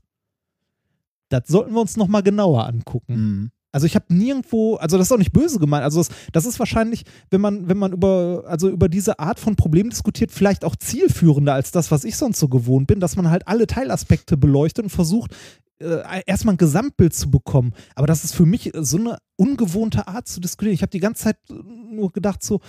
das 1.29 1.47
sollten 1.47 1.73
wir 1.73 1.81
uns 1.81 1.97
nochmal 1.97 2.23
genauer 2.23 2.65
angucken. 2.65 3.15
Mhm. 3.15 3.51
Also 3.75 3.87
ich 3.87 3.95
habe 3.95 4.05
nirgendwo, 4.07 4.75
also 4.75 4.97
das 4.97 5.07
ist 5.07 5.11
auch 5.11 5.17
nicht 5.17 5.33
böse 5.33 5.59
gemeint. 5.59 5.83
Also 5.83 5.99
das, 5.99 6.07
das 6.31 6.45
ist 6.45 6.59
wahrscheinlich, 6.59 7.03
wenn 7.29 7.41
man, 7.41 7.67
wenn 7.67 7.77
man 7.77 7.91
über, 7.91 8.45
also 8.47 8.69
über 8.69 8.87
diese 8.87 9.19
Art 9.19 9.37
von 9.37 9.57
Problem 9.57 9.89
diskutiert, 9.89 10.31
vielleicht 10.31 10.63
auch 10.63 10.77
zielführender 10.77 11.53
als 11.53 11.71
das, 11.71 11.91
was 11.91 12.05
ich 12.05 12.15
sonst 12.15 12.39
so 12.39 12.47
gewohnt 12.47 12.87
bin, 12.87 13.01
dass 13.01 13.17
man 13.17 13.29
halt 13.29 13.49
alle 13.49 13.67
Teilaspekte 13.67 14.37
beleuchtet 14.37 14.85
und 14.85 14.91
versucht, 14.91 15.35
äh, 15.79 16.21
erstmal 16.25 16.53
ein 16.53 16.57
Gesamtbild 16.57 17.13
zu 17.13 17.29
bekommen. 17.29 17.73
Aber 17.95 18.07
das 18.07 18.23
ist 18.23 18.33
für 18.33 18.45
mich 18.45 18.71
so 18.79 18.95
eine 18.95 19.17
ungewohnte 19.35 20.07
Art 20.07 20.29
zu 20.29 20.39
diskutieren. 20.39 20.73
Ich 20.73 20.81
habe 20.81 20.91
die 20.91 21.01
ganze 21.01 21.23
Zeit 21.23 21.37
nur 21.49 22.13
gedacht, 22.13 22.43
so, 22.43 22.61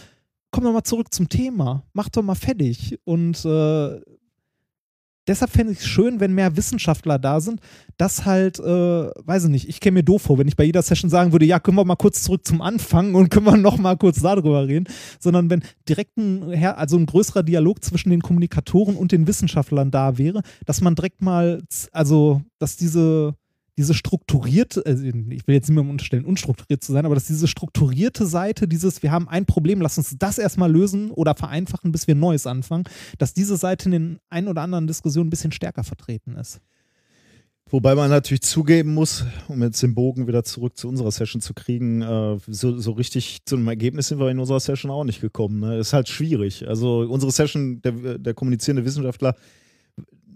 komm 0.50 0.64
doch 0.64 0.72
mal 0.72 0.82
zurück 0.82 1.14
zum 1.14 1.28
Thema, 1.28 1.84
mach 1.92 2.08
doch 2.08 2.24
mal 2.24 2.34
fertig. 2.34 2.98
Und 3.04 3.44
äh, 3.44 4.00
deshalb 5.26 5.50
fände 5.50 5.72
ich 5.72 5.80
es 5.80 5.86
schön, 5.86 6.20
wenn 6.20 6.34
mehr 6.34 6.56
Wissenschaftler 6.56 7.18
da 7.18 7.40
sind, 7.40 7.60
dass 7.96 8.24
halt, 8.24 8.58
äh, 8.58 8.62
weiß 8.62 9.44
ich 9.44 9.50
nicht, 9.50 9.68
ich 9.68 9.80
käme 9.80 9.96
mir 9.96 10.02
doof 10.02 10.22
vor, 10.22 10.38
wenn 10.38 10.48
ich 10.48 10.56
bei 10.56 10.64
jeder 10.64 10.82
Session 10.82 11.10
sagen 11.10 11.32
würde, 11.32 11.46
ja, 11.46 11.60
können 11.60 11.76
wir 11.76 11.84
mal 11.84 11.96
kurz 11.96 12.22
zurück 12.22 12.46
zum 12.46 12.62
Anfang 12.62 13.14
und 13.14 13.30
können 13.30 13.46
wir 13.46 13.56
noch 13.56 13.78
mal 13.78 13.96
kurz 13.96 14.20
darüber 14.20 14.66
reden, 14.66 14.86
sondern 15.18 15.50
wenn 15.50 15.62
direkt 15.88 16.16
ein, 16.16 16.54
also 16.64 16.96
ein 16.96 17.06
größerer 17.06 17.42
Dialog 17.42 17.82
zwischen 17.82 18.10
den 18.10 18.22
Kommunikatoren 18.22 18.96
und 18.96 19.12
den 19.12 19.26
Wissenschaftlern 19.26 19.90
da 19.90 20.18
wäre, 20.18 20.42
dass 20.64 20.80
man 20.80 20.94
direkt 20.94 21.22
mal, 21.22 21.62
also, 21.92 22.42
dass 22.58 22.76
diese 22.76 23.34
diese 23.78 23.92
strukturierte, 23.92 24.82
also 24.86 25.04
ich 25.04 25.46
will 25.46 25.54
jetzt 25.54 25.68
niemandem 25.68 25.90
unterstellen, 25.90 26.24
unstrukturiert 26.24 26.82
zu 26.82 26.92
sein, 26.92 27.04
aber 27.04 27.14
dass 27.14 27.26
diese 27.26 27.46
strukturierte 27.46 28.26
Seite, 28.26 28.66
dieses, 28.66 29.02
wir 29.02 29.10
haben 29.10 29.28
ein 29.28 29.44
Problem, 29.44 29.80
lass 29.80 29.98
uns 29.98 30.16
das 30.18 30.38
erstmal 30.38 30.72
lösen 30.72 31.10
oder 31.10 31.34
vereinfachen, 31.34 31.92
bis 31.92 32.06
wir 32.06 32.14
Neues 32.14 32.46
anfangen, 32.46 32.84
dass 33.18 33.34
diese 33.34 33.56
Seite 33.56 33.86
in 33.86 33.92
den 33.92 34.18
ein 34.30 34.48
oder 34.48 34.62
anderen 34.62 34.86
Diskussionen 34.86 35.28
ein 35.28 35.30
bisschen 35.30 35.52
stärker 35.52 35.84
vertreten 35.84 36.36
ist. 36.36 36.60
Wobei 37.68 37.96
man 37.96 38.10
natürlich 38.10 38.42
zugeben 38.42 38.94
muss, 38.94 39.24
um 39.48 39.60
jetzt 39.60 39.82
den 39.82 39.94
Bogen 39.94 40.28
wieder 40.28 40.44
zurück 40.44 40.76
zu 40.76 40.88
unserer 40.88 41.10
Session 41.10 41.40
zu 41.40 41.52
kriegen, 41.52 42.00
äh, 42.00 42.38
so, 42.46 42.78
so 42.78 42.92
richtig 42.92 43.38
zu 43.44 43.56
einem 43.56 43.66
Ergebnis 43.66 44.06
sind 44.06 44.20
wir 44.20 44.30
in 44.30 44.38
unserer 44.38 44.60
Session 44.60 44.92
auch 44.92 45.02
nicht 45.02 45.20
gekommen. 45.20 45.58
Ne? 45.58 45.78
Ist 45.78 45.92
halt 45.92 46.08
schwierig. 46.08 46.68
Also 46.68 47.00
unsere 47.00 47.32
Session, 47.32 47.82
der, 47.82 48.18
der 48.18 48.34
kommunizierende 48.34 48.84
Wissenschaftler, 48.84 49.34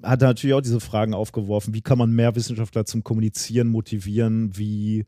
hat 0.03 0.21
natürlich 0.21 0.55
auch 0.55 0.61
diese 0.61 0.81
Fragen 0.81 1.15
aufgeworfen. 1.15 1.75
Wie 1.75 1.83
kann 1.83 1.99
man 1.99 2.11
mehr 2.13 2.35
Wissenschaftler 2.37 2.85
zum 2.85 3.03
Kommunizieren 3.05 3.69
motivieren? 3.69 4.57
Wie 4.57 5.07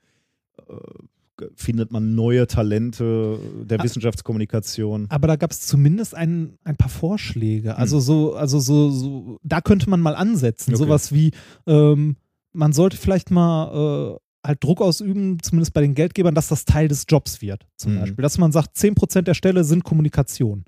äh, 0.69 1.47
findet 1.57 1.91
man 1.91 2.15
neue 2.15 2.47
Talente 2.47 3.39
der 3.65 3.81
Ah. 3.81 3.85
Wissenschaftskommunikation? 3.85 5.07
Aber 5.09 5.27
da 5.27 5.37
gab 5.37 5.51
es 5.51 5.63
zumindest 5.63 6.15
ein, 6.15 6.59
ein 6.65 6.77
paar 6.77 6.89
Vorschläge. 6.91 7.77
Also 7.77 8.01
so, 8.01 8.35
also 8.35 8.61
so, 8.61 8.91
so, 8.91 9.39
da 9.43 9.61
könnte 9.61 9.89
man 9.91 10.01
mal 10.01 10.15
ansetzen. 10.15 10.71
Okay. 10.75 10.79
Sowas 10.85 11.13
wie, 11.13 11.33
ähm, 11.67 12.17
man 12.53 12.73
sollte 12.73 12.97
vielleicht 12.97 13.31
mal 13.31 14.15
äh, 14.15 14.47
halt 14.47 14.63
Druck 14.63 14.81
ausüben, 14.83 15.39
zumindest 15.43 15.73
bei 15.73 15.81
den 15.81 15.95
Geldgebern, 15.95 16.35
dass 16.35 16.49
das 16.49 16.65
Teil 16.65 16.89
des 16.89 17.05
Jobs 17.09 17.41
wird, 17.41 17.67
zum 17.77 17.95
Mhm. 17.95 18.01
Beispiel. 18.01 18.23
Dass 18.23 18.39
man 18.39 18.53
sagt, 18.53 18.77
10% 18.77 19.23
der 19.23 19.35
Stelle 19.35 19.65
sind 19.65 19.85
Kommunikation. 19.85 20.65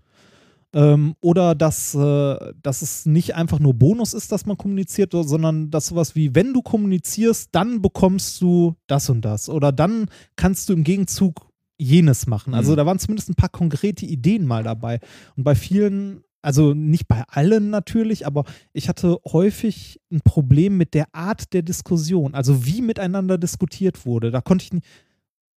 Ähm, 0.75 1.15
oder 1.21 1.55
dass, 1.55 1.95
äh, 1.95 2.53
dass 2.63 2.83
es 2.83 3.07
nicht 3.07 3.37
einfach 3.37 3.61
nur 3.61 3.75
Bonus 3.75 4.13
ist, 4.13 4.33
dass 4.33 4.45
man 4.45 4.59
kommuniziert, 4.59 5.13
sondern 5.13 5.71
dass 5.71 5.87
sowas 5.87 6.17
wie, 6.17 6.35
wenn 6.35 6.53
du 6.53 6.63
kommunizierst, 6.63 7.51
dann 7.53 7.81
bekommst 7.81 8.41
du 8.43 8.75
das 8.89 9.09
und 9.09 9.25
das. 9.25 9.49
Oder 9.49 9.71
dann 9.71 10.07
kannst 10.37 10.69
du 10.69 10.73
im 10.73 10.83
Gegenzug 10.83 11.47
jenes 11.79 12.27
machen. 12.27 12.55
Also 12.55 12.73
Mhm. 12.73 12.77
da 12.77 12.87
waren 12.87 12.99
zumindest 12.99 13.31
ein 13.31 13.35
paar 13.37 13.49
konkrete 13.49 14.05
Ideen 14.05 14.47
mal 14.47 14.65
dabei. 14.65 15.01
Und 15.37 15.45
bei 15.45 15.55
vielen, 15.55 16.23
also 16.43 16.75
nicht 16.75 17.07
bei 17.09 17.23
allen 17.29 17.71
natürlich, 17.71 18.27
aber 18.27 18.45
ich 18.73 18.89
hatte 18.89 19.19
häufig 19.27 20.01
ein 20.13 20.21
Problem 20.23 20.77
mit 20.77 20.95
der 20.95 21.07
Art 21.15 21.53
der 21.53 21.63
Diskussion, 21.63 22.35
also 22.35 22.67
wie 22.67 22.83
miteinander 22.83 23.39
diskutiert 23.39 24.07
wurde. 24.07 24.31
Da 24.31 24.41
konnte 24.41 24.65
ich 24.65 24.73
nicht, 24.73 24.87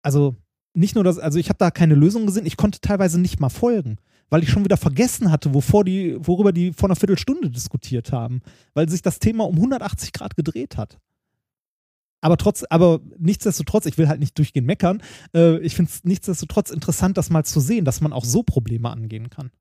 also 0.03 0.35
nicht 0.73 0.95
nur 0.95 1.03
das, 1.03 1.17
also 1.17 1.39
ich 1.39 1.49
habe 1.49 1.57
da 1.57 1.71
keine 1.71 1.95
Lösung 1.95 2.25
gesehen, 2.27 2.45
ich 2.45 2.55
konnte 2.57 2.79
teilweise 2.81 3.19
nicht 3.19 3.39
mal 3.39 3.49
folgen, 3.49 3.97
weil 4.29 4.43
ich 4.43 4.49
schon 4.49 4.63
wieder 4.63 4.77
vergessen 4.77 5.31
hatte, 5.31 5.53
wovor 5.53 5.83
die, 5.83 6.17
worüber 6.19 6.51
die 6.51 6.73
vor 6.73 6.89
einer 6.89 6.95
Viertelstunde 6.95 7.49
diskutiert 7.49 8.11
haben, 8.11 8.41
weil 8.73 8.89
sich 8.89 9.01
das 9.01 9.19
Thema 9.19 9.45
um 9.45 9.55
180 9.55 10.13
Grad 10.13 10.35
gedreht 10.35 10.77
hat. 10.77 10.99
Aber 12.21 12.37
trotz, 12.37 12.63
aber 12.69 12.99
nichtsdestotrotz, 13.17 13.85
ich 13.85 13.97
will 13.97 14.07
halt 14.07 14.19
nicht 14.19 14.37
durchgehend 14.37 14.67
meckern, 14.67 15.01
äh, 15.33 15.59
ich 15.59 15.75
finde 15.75 15.91
es 15.91 16.03
nichtsdestotrotz 16.03 16.71
interessant, 16.71 17.17
das 17.17 17.29
mal 17.29 17.45
zu 17.45 17.59
sehen, 17.59 17.85
dass 17.85 18.01
man 18.01 18.11
auch 18.11 18.25
so 18.25 18.43
Probleme 18.43 18.89
angehen 18.89 19.29
kann. 19.29 19.51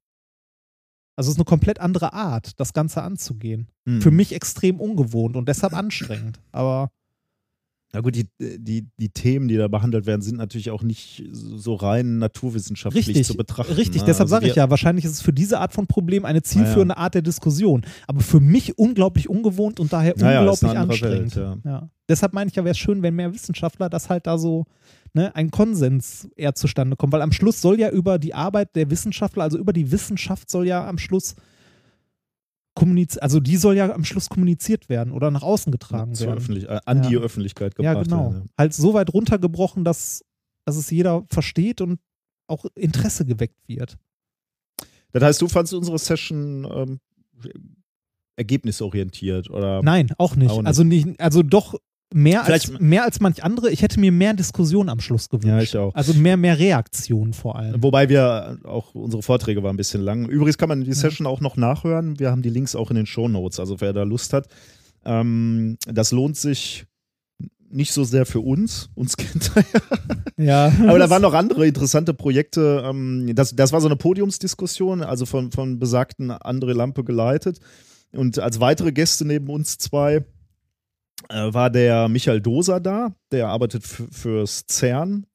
Also 1.16 1.28
es 1.28 1.34
ist 1.34 1.38
eine 1.38 1.44
komplett 1.44 1.80
andere 1.80 2.12
Art, 2.12 2.58
das 2.60 2.72
Ganze 2.72 3.02
anzugehen. 3.02 3.68
Mhm. 3.84 4.02
Für 4.02 4.10
mich 4.10 4.34
extrem 4.34 4.80
ungewohnt 4.80 5.36
und 5.36 5.48
deshalb 5.48 5.74
anstrengend. 5.74 6.40
Aber 6.52 6.90
Na 7.92 8.00
gut, 8.00 8.16
die, 8.16 8.26
die, 8.38 8.88
die 8.98 9.08
Themen, 9.10 9.48
die 9.48 9.56
da 9.56 9.68
behandelt 9.68 10.06
werden, 10.06 10.20
sind 10.20 10.36
natürlich 10.36 10.70
auch 10.70 10.82
nicht 10.82 11.24
so 11.32 11.74
rein 11.74 12.18
naturwissenschaftlich 12.18 13.06
richtig, 13.08 13.26
zu 13.26 13.36
betrachten. 13.36 13.72
richtig. 13.72 14.02
ne? 14.02 14.06
Deshalb 14.06 14.26
Also 14.26 14.34
sage 14.34 14.48
ich 14.48 14.56
ja, 14.56 14.68
wahrscheinlich 14.68 15.04
ist 15.04 15.12
es 15.12 15.22
für 15.22 15.32
diese 15.32 15.60
Art 15.60 15.72
von 15.72 15.86
Problem 15.86 16.24
eine 16.24 16.42
zielführende 16.42 16.96
Art 16.96 17.14
der 17.14 17.22
Diskussion. 17.22 17.86
Aber 18.06 18.20
für 18.20 18.40
mich 18.40 18.76
unglaublich 18.76 19.30
ungewohnt 19.30 19.80
und 19.80 19.92
daher 19.92 20.14
Ja, 20.18 20.32
ja, 20.32 20.52
ist 20.52 20.62
unglaublich 20.62 20.78
anstrengend. 20.78 21.36
Welt, 21.36 21.60
ja. 21.64 21.88
Deshalb 22.08 22.32
meine 22.34 22.50
ich 22.50 22.56
ja, 22.56 22.64
wäre 22.64 22.72
es 22.72 22.78
schön, 22.78 23.02
wenn 23.02 23.14
mehr 23.14 23.32
Wissenschaftler 23.32 23.88
das 23.88 24.10
halt 24.10 24.26
da 24.26 24.36
so 24.36 24.66
ne, 25.14 25.34
ein 25.34 25.50
Konsens 25.50 26.28
eher 26.36 26.54
zustande 26.54 26.96
kommt. 26.96 27.12
Weil 27.12 27.22
am 27.22 27.32
Schluss 27.32 27.60
soll 27.60 27.80
ja 27.80 27.90
über 27.90 28.18
die 28.18 28.34
Arbeit 28.34 28.76
der 28.76 28.90
Wissenschaftler, 28.90 29.44
also 29.44 29.58
über 29.58 29.72
die 29.72 29.90
Wissenschaft 29.90 30.50
soll 30.50 30.66
ja 30.66 30.86
am 30.86 30.98
Schluss 30.98 31.34
kommuniziert, 32.76 33.22
also 33.24 33.40
die 33.40 33.56
soll 33.56 33.76
ja 33.76 33.92
am 33.92 34.04
Schluss 34.04 34.28
kommuniziert 34.28 34.88
werden 34.88 35.12
oder 35.12 35.32
nach 35.32 35.42
außen 35.42 35.72
getragen 35.72 36.14
zur 36.14 36.28
werden. 36.28 36.38
Öffentlich 36.38 36.68
äh, 36.68 36.78
an 36.84 37.02
Ja. 37.02 37.08
die 37.08 37.16
Öffentlichkeit 37.16 37.74
Ja, 37.80 37.94
gebracht 37.94 38.08
genau. 38.08 38.30
werden. 38.32 38.50
Halt 38.56 38.74
so 38.74 38.94
weit 38.94 39.12
runtergebrochen, 39.12 39.82
dass, 39.82 40.24
dass 40.64 40.76
es 40.76 40.88
jeder 40.90 41.24
versteht 41.28 41.80
und 41.80 41.98
auch 42.46 42.64
Interesse 42.76 43.24
geweckt 43.24 43.66
wird. 43.66 43.96
Das 45.10 45.22
heißt, 45.24 45.42
du 45.42 45.48
fandst 45.48 45.74
unsere 45.74 45.98
Session 45.98 46.64
ähm, 46.70 47.00
ergebnisorientiert 48.36 49.50
oder? 49.50 49.82
Nein, 49.82 50.10
auch 50.18 50.36
nicht. 50.36 50.50
Auch 50.50 50.58
nicht. 50.58 50.66
Also 50.66 50.84
nicht, 50.84 51.20
also 51.20 51.42
doch 51.42 51.74
mehr 52.14 52.44
als, 52.44 52.78
mehr 52.78 53.04
als 53.04 53.20
manch 53.20 53.42
andere. 53.42 53.70
Ich 53.70 53.82
hätte 53.82 54.00
mir 54.00 54.12
mehr 54.12 54.34
Diskussion 54.34 54.88
am 54.88 55.00
Schluss 55.00 55.28
gewünscht. 55.28 55.46
Ja, 55.46 55.60
ich 55.60 55.76
auch. 55.76 55.94
Also 55.94 56.14
mehr, 56.14 56.36
mehr 56.36 56.58
Reaktion 56.58 57.32
vor 57.32 57.56
allem. 57.56 57.82
Wobei 57.82 58.08
wir 58.08 58.58
auch 58.64 58.94
unsere 58.94 59.22
Vorträge 59.22 59.62
waren 59.62 59.74
ein 59.74 59.76
bisschen 59.76 60.02
lang. 60.02 60.28
Übrigens 60.28 60.58
kann 60.58 60.68
man 60.68 60.84
die 60.84 60.92
Session 60.92 61.26
auch 61.26 61.40
noch 61.40 61.56
nachhören. 61.56 62.18
Wir 62.18 62.30
haben 62.30 62.42
die 62.42 62.50
Links 62.50 62.74
auch 62.74 62.90
in 62.90 62.96
den 62.96 63.06
Show 63.06 63.28
Notes. 63.28 63.60
Also 63.60 63.80
wer 63.80 63.92
da 63.92 64.04
Lust 64.04 64.32
hat, 64.32 64.48
ähm, 65.04 65.76
das 65.86 66.12
lohnt 66.12 66.36
sich 66.36 66.86
nicht 67.68 67.92
so 67.92 68.04
sehr 68.04 68.26
für 68.26 68.40
uns. 68.40 68.90
Uns 68.94 69.16
kennt 69.16 69.50
er 69.56 69.64
Ja. 70.36 70.72
Aber 70.86 70.98
da 70.98 71.10
waren 71.10 71.22
noch 71.22 71.34
andere 71.34 71.66
interessante 71.66 72.14
Projekte. 72.14 72.82
Ähm, 72.84 73.32
das, 73.34 73.56
das 73.56 73.72
war 73.72 73.80
so 73.80 73.88
eine 73.88 73.96
Podiumsdiskussion, 73.96 75.02
also 75.02 75.26
von, 75.26 75.50
von 75.50 75.78
besagten 75.78 76.30
André 76.30 76.72
Lampe 76.72 77.04
geleitet. 77.04 77.58
Und 78.12 78.38
als 78.38 78.60
weitere 78.60 78.92
Gäste 78.92 79.24
neben 79.24 79.48
uns 79.48 79.78
zwei 79.78 80.24
äh, 81.28 81.52
war 81.52 81.70
der 81.70 82.08
Michael 82.08 82.40
Doser 82.40 82.80
da, 82.80 83.14
der 83.32 83.48
arbeitet 83.48 83.84
fürs 83.84 84.64
CERN. 84.68 85.26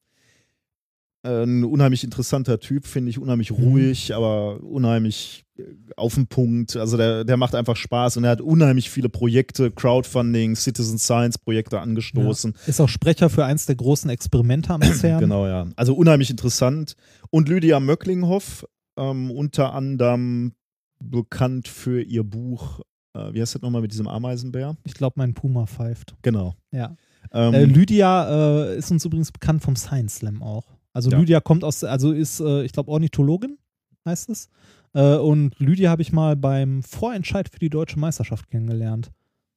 Äh, 1.24 1.44
ein 1.44 1.64
unheimlich 1.64 2.02
interessanter 2.02 2.58
Typ, 2.58 2.86
finde 2.86 3.10
ich, 3.10 3.18
unheimlich 3.18 3.52
ruhig, 3.52 4.14
aber 4.14 4.60
unheimlich 4.62 5.44
äh, 5.56 5.62
auf 5.96 6.14
den 6.14 6.26
Punkt. 6.26 6.76
Also 6.76 6.96
der, 6.96 7.24
der 7.24 7.36
macht 7.36 7.54
einfach 7.54 7.76
Spaß 7.76 8.16
und 8.16 8.24
er 8.24 8.30
hat 8.30 8.40
unheimlich 8.40 8.90
viele 8.90 9.08
Projekte, 9.08 9.70
Crowdfunding, 9.70 10.56
Citizen 10.56 10.98
Science 10.98 11.38
Projekte 11.38 11.80
angestoßen. 11.80 12.54
Ist 12.66 12.80
auch 12.80 12.88
Sprecher 12.88 13.30
für 13.30 13.44
eins 13.44 13.66
der 13.66 13.76
großen 13.76 14.10
Experimente 14.10 14.72
am 14.72 14.82
CERN. 14.82 15.20
Genau, 15.20 15.46
ja. 15.46 15.68
Also 15.76 15.94
unheimlich 15.94 16.30
interessant. 16.30 16.96
Und 17.30 17.48
Lydia 17.48 17.78
Möcklinghoff, 17.78 18.66
ähm, 18.96 19.30
unter 19.30 19.74
anderem 19.74 20.54
bekannt 20.98 21.68
für 21.68 22.02
ihr 22.02 22.24
Buch, 22.24 22.80
äh, 23.14 23.32
wie 23.32 23.40
heißt 23.40 23.54
das 23.54 23.62
nochmal 23.62 23.82
mit 23.82 23.92
diesem 23.92 24.08
Ameisenbär? 24.08 24.76
Ich 24.84 24.94
glaube, 24.94 25.14
mein 25.16 25.34
Puma 25.34 25.66
pfeift. 25.66 26.14
Genau. 26.22 26.54
Ja. 26.70 26.96
Ähm, 27.32 27.54
Äh, 27.54 27.64
Lydia 27.64 28.64
äh, 28.72 28.76
ist 28.78 28.90
uns 28.90 29.04
übrigens 29.04 29.32
bekannt 29.32 29.62
vom 29.62 29.76
Science 29.76 30.16
Slam 30.16 30.42
auch. 30.42 30.64
Also 30.92 31.10
Ja. 31.10 31.18
Lydia 31.18 31.40
kommt 31.40 31.64
aus, 31.64 31.84
also 31.84 32.12
ist, 32.12 32.40
äh, 32.40 32.64
ich 32.64 32.72
glaube, 32.72 32.90
Ornithologin, 32.90 33.58
heißt 34.06 34.28
es. 34.30 34.48
Äh, 34.94 35.16
und 35.16 35.58
Lydia 35.58 35.90
habe 35.90 36.02
ich 36.02 36.12
mal 36.12 36.36
beim 36.36 36.82
Vorentscheid 36.82 37.48
für 37.48 37.58
die 37.58 37.70
deutsche 37.70 37.98
Meisterschaft 37.98 38.48
kennengelernt. 38.50 39.10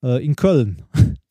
Äh, 0.04 0.24
in 0.24 0.36
Köln. 0.36 0.84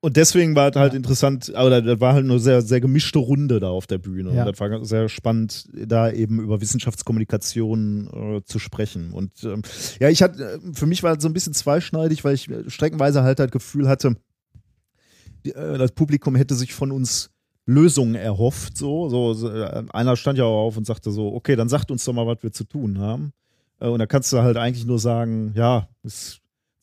Und 0.00 0.16
deswegen 0.16 0.54
war 0.54 0.70
es 0.70 0.76
halt 0.76 0.92
Ja. 0.92 0.96
interessant, 0.96 1.52
aber 1.56 1.82
das 1.82 1.98
war 2.00 2.14
halt 2.14 2.24
eine 2.24 2.38
sehr, 2.38 2.62
sehr 2.62 2.80
gemischte 2.80 3.18
Runde 3.18 3.58
da 3.58 3.68
auf 3.70 3.88
der 3.88 3.98
Bühne. 3.98 4.32
Ja. 4.32 4.44
Und 4.44 4.52
das 4.52 4.60
war 4.60 4.84
sehr 4.84 5.08
spannend, 5.08 5.68
da 5.72 6.10
eben 6.12 6.40
über 6.40 6.60
Wissenschaftskommunikation 6.60 8.36
äh, 8.36 8.44
zu 8.44 8.60
sprechen. 8.60 9.12
Und 9.12 9.42
ähm, 9.42 9.62
ja, 9.98 10.08
ich 10.08 10.22
hatte, 10.22 10.60
für 10.72 10.86
mich 10.86 11.02
war 11.02 11.16
es 11.16 11.22
so 11.22 11.28
ein 11.28 11.32
bisschen 11.32 11.52
zweischneidig, 11.54 12.22
weil 12.24 12.34
ich 12.34 12.48
äh, 12.48 12.70
streckenweise 12.70 13.24
halt 13.24 13.40
das 13.40 13.50
Gefühl 13.50 13.88
hatte, 13.88 14.14
die, 15.44 15.50
äh, 15.52 15.78
das 15.78 15.92
Publikum 15.92 16.36
hätte 16.36 16.54
sich 16.54 16.74
von 16.74 16.92
uns 16.92 17.30
Lösungen 17.66 18.14
erhofft. 18.14 18.76
So, 18.76 19.08
so, 19.08 19.48
äh, 19.52 19.84
einer 19.90 20.14
stand 20.16 20.38
ja 20.38 20.44
auch 20.44 20.66
auf 20.66 20.76
und 20.76 20.86
sagte 20.86 21.10
so, 21.10 21.34
okay, 21.34 21.56
dann 21.56 21.68
sagt 21.68 21.90
uns 21.90 22.04
doch 22.04 22.12
mal, 22.12 22.26
was 22.26 22.42
wir 22.42 22.52
zu 22.52 22.62
tun 22.64 22.98
haben. 23.00 23.32
Äh, 23.80 23.88
und 23.88 23.98
da 23.98 24.06
kannst 24.06 24.32
du 24.32 24.38
halt 24.38 24.56
eigentlich 24.56 24.86
nur 24.86 25.00
sagen, 25.00 25.52
ja, 25.56 25.88
ist 26.04 26.38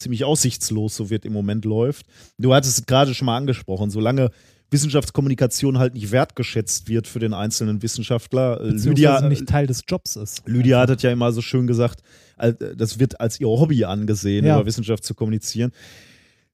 ziemlich 0.05 0.23
aussichtslos, 0.23 0.95
so 0.95 1.09
wird 1.09 1.25
im 1.25 1.33
Moment 1.33 1.65
läuft. 1.65 2.05
Du 2.37 2.53
hattest 2.53 2.77
es 2.79 2.85
gerade 2.85 3.15
schon 3.15 3.25
mal 3.25 3.37
angesprochen, 3.37 3.89
solange 3.89 4.29
Wissenschaftskommunikation 4.69 5.79
halt 5.79 5.95
nicht 5.95 6.11
wertgeschätzt 6.11 6.87
wird 6.87 7.07
für 7.07 7.17
den 7.19 7.33
einzelnen 7.33 7.81
Wissenschaftler. 7.81 8.61
äh, 8.61 8.69
Lydia, 8.69 9.21
nicht 9.27 9.47
Teil 9.47 9.65
des 9.67 9.81
Jobs 9.87 10.15
ist. 10.15 10.43
Lydia 10.45 10.79
hat 10.79 10.89
das 10.89 11.01
ja 11.01 11.11
immer 11.11 11.31
so 11.31 11.41
schön 11.41 11.65
gesagt, 11.65 12.01
al- 12.37 12.53
das 12.53 12.99
wird 12.99 13.19
als 13.19 13.39
ihr 13.39 13.47
Hobby 13.47 13.83
angesehen, 13.85 14.45
Ja. 14.45 14.55
über 14.57 14.65
Wissenschaft 14.67 15.03
zu 15.03 15.15
kommunizieren. 15.15 15.71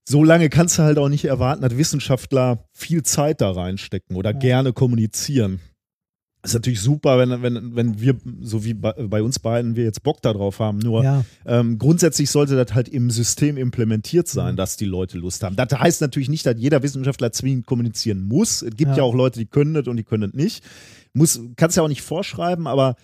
So 0.08 0.24
lange 0.24 0.50
kannst 0.50 0.78
du 0.80 0.84
halt 0.84 0.98
auch 0.98 1.10
nicht 1.10 1.26
erwarten, 1.26 1.62
dass 1.62 1.78
Wissenschaftler 1.78 2.66
viel 2.74 3.04
Zeit 3.04 3.42
da 3.42 3.52
reinstecken 3.52 4.16
oder 4.16 4.32
Ja. 4.32 4.38
gerne 4.40 4.72
kommunizieren. 4.74 5.60
Ist 6.44 6.54
natürlich 6.56 6.82
super, 6.82 7.18
wenn, 7.20 7.42
wenn, 7.44 7.76
wenn 7.76 8.02
wir, 8.02 8.16
so 8.42 8.64
wie 8.66 8.74
bei, 8.74 8.94
bei 8.94 9.22
uns 9.22 9.38
beiden, 9.40 9.76
wir 9.76 9.84
jetzt 9.84 10.02
Bock 10.04 10.22
darauf 10.22 10.60
haben. 10.60 10.80
Nur 10.80 11.04
Ja, 11.04 11.24
ähm, 11.46 11.78
grundsätzlich 11.78 12.32
sollte 12.32 12.56
das 12.56 12.74
halt 12.74 12.90
im 12.90 13.12
System 13.12 13.58
implementiert 13.58 14.28
sein, 14.28 14.56
dass 14.56 14.76
die 14.78 14.86
Leute 14.86 15.18
Lust 15.20 15.44
haben. 15.44 15.56
Das 15.56 15.72
heißt 15.72 16.02
natürlich 16.02 16.30
nicht, 16.30 16.46
dass 16.46 16.56
jeder 16.58 16.82
Wissenschaftler 16.82 17.32
zwingend 17.32 17.66
kommunizieren 17.68 18.24
muss. 18.24 18.62
Es 18.64 18.76
gibt 18.76 18.92
ja, 18.92 18.98
Ja. 18.98 19.04
auch 19.04 19.14
Leute, 19.14 19.40
die 19.40 19.46
können 19.46 19.74
das 19.76 19.88
und 19.88 19.98
die 19.98 20.04
können 20.04 20.24
das 20.32 20.34
nicht. 20.34 20.64
Muss, 21.14 21.40
kannst 21.58 21.78
ja 21.78 21.84
auch 21.84 21.88
nicht 21.88 22.02
vorschreiben, 22.02 22.66
aber 22.68 22.96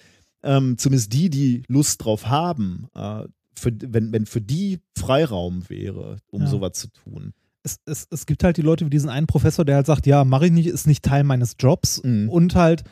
ähm, 0.43 0.77
zumindest 0.77 1.13
die, 1.13 1.29
die 1.29 1.63
Lust 1.67 2.03
drauf 2.03 2.27
haben, 2.27 2.87
äh, 2.95 3.23
für, 3.55 3.71
wenn, 3.83 4.11
wenn 4.13 4.25
für 4.25 4.41
die 4.41 4.79
Freiraum 4.97 5.67
wäre, 5.69 6.17
um 6.31 6.41
Ja. 6.41 6.47
sowas 6.47 6.73
zu 6.73 6.87
tun. 6.89 7.33
es, 7.63 7.77
es, 7.85 8.07
es 8.09 8.25
gibt 8.25 8.43
halt 8.43 8.57
die 8.57 8.61
Leute 8.61 8.85
wie 8.85 8.89
diesen 8.89 9.09
einen 9.09 9.27
Professor, 9.27 9.65
der 9.65 9.75
halt 9.75 9.85
sagt, 9.87 10.07
ja, 10.07 10.23
mache 10.23 10.45
ich 10.45 10.51
nicht, 10.51 10.67
ist 10.67 10.87
nicht 10.87 11.03
Teil 11.03 11.23
meines 11.23 11.55
Jobs. 11.59 12.01
Mhm. 12.03 12.29
Und 12.29 12.55
halt 12.55 12.83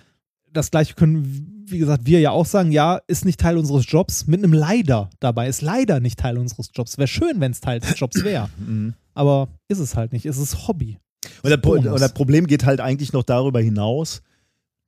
das 0.56 0.72
gleiche 0.72 0.96
können, 0.96 1.64
wie 1.68 1.78
gesagt, 1.78 2.06
wir 2.06 2.20
ja 2.20 2.32
auch 2.32 2.46
sagen, 2.46 2.72
ja, 2.72 3.00
ist 3.08 3.26
nicht 3.26 3.40
Teil 3.40 3.58
unseres 3.58 3.86
Jobs, 3.88 4.28
mit 4.28 4.44
einem 4.44 4.54
Leider 4.54 5.10
dabei, 5.20 5.48
ist 5.48 5.62
leider 5.62 6.00
nicht 6.00 6.20
Teil 6.20 6.38
unseres 6.38 6.70
Jobs. 6.74 6.98
Wäre 6.98 7.08
schön, 7.08 7.40
wenn 7.40 7.52
es 7.52 7.62
Teil 7.62 7.80
des 7.80 8.00
Jobs 8.00 8.24
wäre. 8.24 8.50
Mhm. 8.66 8.94
Aber 9.14 9.50
ist 9.68 9.80
es 9.80 9.96
halt 9.96 10.12
nicht, 10.12 10.26
es 10.26 10.38
ist 10.38 10.68
Hobby. 10.68 10.98
Und 11.44 11.50
das, 11.50 11.60
und 11.64 12.02
das 12.02 12.14
Problem 12.14 12.48
geht 12.48 12.66
halt 12.66 12.82
eigentlich 12.82 13.14
noch 13.14 13.24
darüber 13.24 13.62
hinaus. 13.62 14.22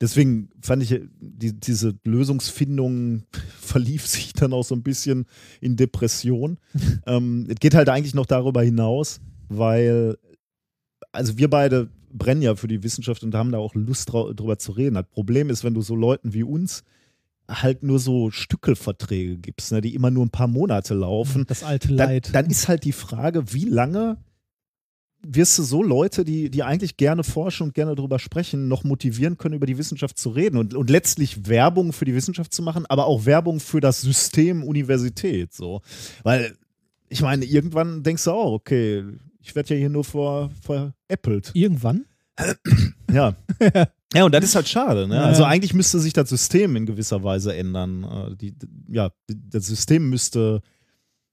Deswegen 0.00 0.50
fand 0.60 0.82
ich, 0.82 1.00
die, 1.20 1.58
diese 1.58 1.98
Lösungsfindung 2.04 3.24
verlief 3.60 4.06
sich 4.06 4.32
dann 4.32 4.52
auch 4.52 4.64
so 4.64 4.74
ein 4.74 4.82
bisschen 4.82 5.26
in 5.60 5.76
Depression. 5.76 6.58
ähm, 7.06 7.46
es 7.48 7.56
geht 7.56 7.74
halt 7.74 7.88
eigentlich 7.88 8.14
noch 8.14 8.26
darüber 8.26 8.62
hinaus, 8.62 9.20
weil, 9.48 10.16
also 11.12 11.38
wir 11.38 11.48
beide 11.50 11.90
brennen 12.12 12.42
ja 12.42 12.54
für 12.54 12.68
die 12.68 12.82
Wissenschaft 12.82 13.22
und 13.22 13.34
haben 13.34 13.52
da 13.52 13.58
auch 13.58 13.74
Lust 13.74 14.12
drüber 14.12 14.58
zu 14.58 14.72
reden. 14.72 14.94
Das 14.94 15.06
Problem 15.06 15.50
ist, 15.50 15.64
wenn 15.64 15.74
du 15.74 15.82
so 15.82 15.94
Leuten 15.94 16.34
wie 16.34 16.42
uns 16.42 16.84
halt 17.48 17.82
nur 17.82 17.98
so 17.98 18.30
Stückelverträge 18.30 19.38
gibst, 19.38 19.72
ne, 19.72 19.80
die 19.80 19.94
immer 19.94 20.10
nur 20.10 20.26
ein 20.26 20.30
paar 20.30 20.48
Monate 20.48 20.94
laufen, 20.94 21.46
Das 21.48 21.62
alte 21.62 21.88
dann, 21.88 21.96
Leid. 21.96 22.34
dann 22.34 22.46
ist 22.46 22.68
halt 22.68 22.84
die 22.84 22.92
Frage, 22.92 23.52
wie 23.52 23.64
lange 23.64 24.18
wirst 25.26 25.58
du 25.58 25.62
so 25.62 25.82
Leute, 25.82 26.24
die, 26.24 26.50
die 26.50 26.62
eigentlich 26.62 26.96
gerne 26.96 27.24
forschen 27.24 27.64
und 27.64 27.74
gerne 27.74 27.94
darüber 27.94 28.18
sprechen, 28.18 28.68
noch 28.68 28.84
motivieren 28.84 29.36
können, 29.36 29.54
über 29.54 29.66
die 29.66 29.78
Wissenschaft 29.78 30.18
zu 30.18 30.30
reden 30.30 30.58
und, 30.58 30.74
und 30.74 30.90
letztlich 30.90 31.48
Werbung 31.48 31.92
für 31.92 32.04
die 32.04 32.14
Wissenschaft 32.14 32.52
zu 32.52 32.62
machen, 32.62 32.86
aber 32.86 33.06
auch 33.06 33.26
Werbung 33.26 33.60
für 33.60 33.80
das 33.80 34.00
System 34.00 34.62
Universität. 34.62 35.52
So. 35.52 35.82
Weil, 36.22 36.56
ich 37.08 37.22
meine, 37.22 37.44
irgendwann 37.44 38.02
denkst 38.02 38.24
du 38.24 38.30
auch, 38.30 38.52
okay, 38.52 39.04
ich 39.40 39.54
werde 39.54 39.74
ja 39.74 39.80
hier 39.80 39.90
nur 39.90 40.04
vor, 40.04 40.50
veräppelt. 40.60 41.50
Irgendwann? 41.54 42.04
Ja. 43.10 43.34
ja, 44.12 44.24
und 44.24 44.34
das 44.34 44.44
ist 44.44 44.54
halt 44.54 44.68
schade. 44.68 45.08
Ne? 45.08 45.14
Ja. 45.14 45.22
Also 45.22 45.44
eigentlich 45.44 45.72
müsste 45.72 45.98
sich 45.98 46.12
das 46.12 46.28
System 46.28 46.76
in 46.76 46.84
gewisser 46.84 47.22
Weise 47.24 47.56
ändern. 47.56 48.04
Äh, 48.04 48.36
Die, 48.36 48.54
ja, 48.86 49.10
das 49.26 49.66
System 49.66 50.10
müsste, 50.10 50.60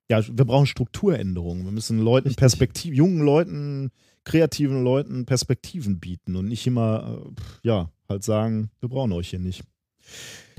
ja, 0.10 0.26
wir 0.26 0.46
brauchen 0.46 0.68
Strukturänderungen. 0.68 1.66
Wir 1.66 1.74
müssen 1.74 2.00
Leuten 2.00 2.30
Richtig. 2.30 2.40
Perspektiv, 2.40 2.96
jungen 2.96 3.20
Leuten, 3.20 3.92
kreativen 4.24 4.86
Leuten 4.86 5.26
Perspektiven 5.26 6.00
bieten 6.00 6.38
und 6.38 6.48
nicht 6.48 6.66
immer, 6.66 7.22
äh, 7.26 7.42
ja, 7.64 7.90
halt 8.08 8.24
sagen, 8.24 8.70
wir 8.80 8.88
brauchen 8.88 9.12
euch 9.12 9.32
hier 9.32 9.40
nicht. 9.40 9.64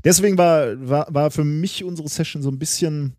Deswegen 0.05 0.37
war, 0.37 0.89
war, 0.89 1.07
war 1.09 1.31
für 1.31 1.45
mich 1.45 1.83
unsere 1.83 2.09
Session 2.09 2.43
so 2.43 2.51
ein 2.51 2.59
bisschen, 2.59 3.15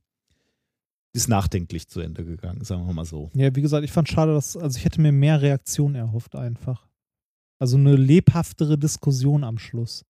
ist 1.17 1.27
nachdenklich 1.27 1.87
zu 1.89 1.99
Ende 1.99 2.23
gegangen, 2.23 2.63
sagen 2.63 2.85
wir 2.85 2.93
mal 2.93 3.05
so. 3.05 3.29
Ja, 3.33 3.53
wie 3.55 3.61
gesagt, 3.61 3.83
ich 3.83 3.91
fand 3.91 4.07
schade, 4.07 4.33
dass, 4.33 4.55
also 4.55 4.77
ich 4.77 4.85
hätte 4.85 5.01
mir 5.01 5.11
mehr 5.11 5.41
Reaktion 5.41 5.95
erhofft 5.95 6.35
einfach. 6.35 6.87
Also 7.59 7.75
eine 7.75 7.95
lebhaftere 7.95 8.77
Diskussion 8.77 9.43
am 9.43 9.57
Schluss. 9.57 10.05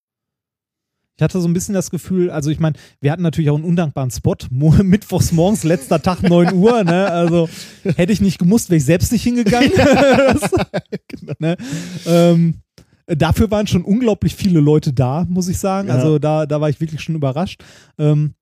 Ich 1.16 1.24
hatte 1.24 1.42
so 1.42 1.48
ein 1.48 1.54
bisschen 1.54 1.74
das 1.74 1.90
Gefühl, 1.90 2.30
also 2.30 2.52
ich 2.52 2.60
meine, 2.60 2.78
wir 3.02 3.12
hatten 3.12 3.24
natürlich 3.24 3.50
auch 3.50 3.56
einen 3.56 3.64
undankbaren 3.64 4.12
Spot, 4.12 4.36
mittwochs 4.52 5.32
morgens, 5.32 5.64
letzter 5.64 6.02
Tag, 6.02 6.22
9 6.30 6.54
Uhr, 6.54 6.84
ne? 6.84 7.08
Also 7.10 7.50
hätte 7.84 8.14
ich 8.14 8.22
nicht 8.22 8.38
gemusst, 8.38 8.70
wäre 8.70 8.78
ich 8.78 8.86
selbst 8.86 9.12
nicht 9.12 9.24
hingegangen. 9.24 9.72
das, 9.76 10.52
ne? 11.40 11.58
ähm, 12.06 12.62
dafür 13.08 13.50
waren 13.50 13.66
schon 13.66 13.84
unglaublich 13.84 14.36
viele 14.36 14.60
Leute 14.60 14.94
da, 14.94 15.26
muss 15.28 15.48
ich 15.48 15.58
sagen. 15.58 15.88
Ja. 15.88 15.96
Also 15.96 16.20
da, 16.20 16.46
da 16.46 16.62
war 16.62 16.70
ich 16.70 16.80
wirklich 16.82 17.02
schon 17.02 17.16
überrascht. 17.16 17.64
Ähm, 17.98 18.36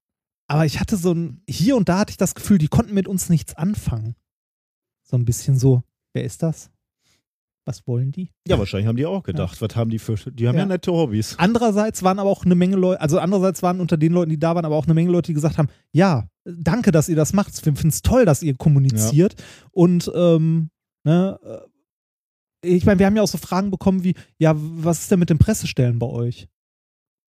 aber 0.48 0.66
ich 0.66 0.80
hatte 0.80 0.98
so 0.98 1.14
ein, 1.14 1.41
hier 1.50 1.76
und 1.76 1.89
da 1.89 2.00
hatte 2.00 2.12
ich 2.12 2.18
das 2.18 2.36
Gefühl, 2.36 2.58
die 2.58 2.68
konnten 2.68 2.93
mit 2.93 3.08
uns 3.08 3.30
nichts 3.30 3.56
anfangen. 3.56 4.16
So 5.04 5.18
ein 5.18 5.26
bisschen 5.26 5.58
so, 5.58 5.84
wer 6.14 6.24
ist 6.24 6.43
das? 6.43 6.70
Was 7.68 7.88
wollen 7.88 8.12
die? 8.12 8.30
Ja, 8.48 8.60
wahrscheinlich 8.60 8.88
haben 8.88 8.96
die 8.96 9.08
auch 9.08 9.24
gedacht, 9.24 9.60
was 9.60 9.76
haben 9.76 9.89
die 9.89 9.98
für, 9.98 10.16
die 10.32 10.48
haben 10.48 10.56
ja, 10.56 10.62
Ja. 10.62 10.68
nette 10.68 10.91
Hobbys. 10.91 11.36
Andererseits 11.39 12.04
waren 12.04 12.20
aber 12.20 12.30
auch 12.30 12.46
eine 12.46 12.54
Menge 12.54 12.76
Leute, 12.76 13.02
also 13.02 13.18
andererseits 13.18 13.64
waren 13.64 13.80
unter 13.82 13.98
den 13.98 14.14
Leuten, 14.14 14.30
die 14.30 14.38
da 14.39 14.54
waren, 14.54 14.66
aber 14.66 14.76
auch 14.76 14.86
eine 14.86 14.93
Menge 14.93 15.10
Leute, 15.12 15.28
die 15.28 15.34
gesagt 15.34 15.58
haben, 15.58 15.70
ja, 15.91 16.28
danke, 16.43 16.91
dass 16.91 17.10
ihr 17.10 17.16
das 17.16 17.34
macht. 17.34 17.56
Wir 17.66 17.74
finden 17.76 17.88
es 17.88 18.04
toll, 18.04 18.26
dass 18.26 18.43
ihr 18.43 18.56
kommuniziert. 18.56 19.36
Und 19.72 20.12
ähm, 20.14 20.70
ne, 21.04 21.39
äh, 22.62 22.68
ich 22.68 22.86
meine, 22.86 23.00
wir 23.00 23.08
haben 23.08 23.16
ja 23.16 23.24
auch 23.24 23.28
so 23.28 23.39
Fragen 23.39 23.72
bekommen 23.72 24.04
wie, 24.04 24.14
ja, 24.38 24.54
was 24.56 25.02
ist 25.02 25.12
denn 25.12 25.20
mit 25.20 25.32
den 25.32 25.39
Pressestellen 25.39 25.98
bei 25.98 26.08
euch? 26.08 26.48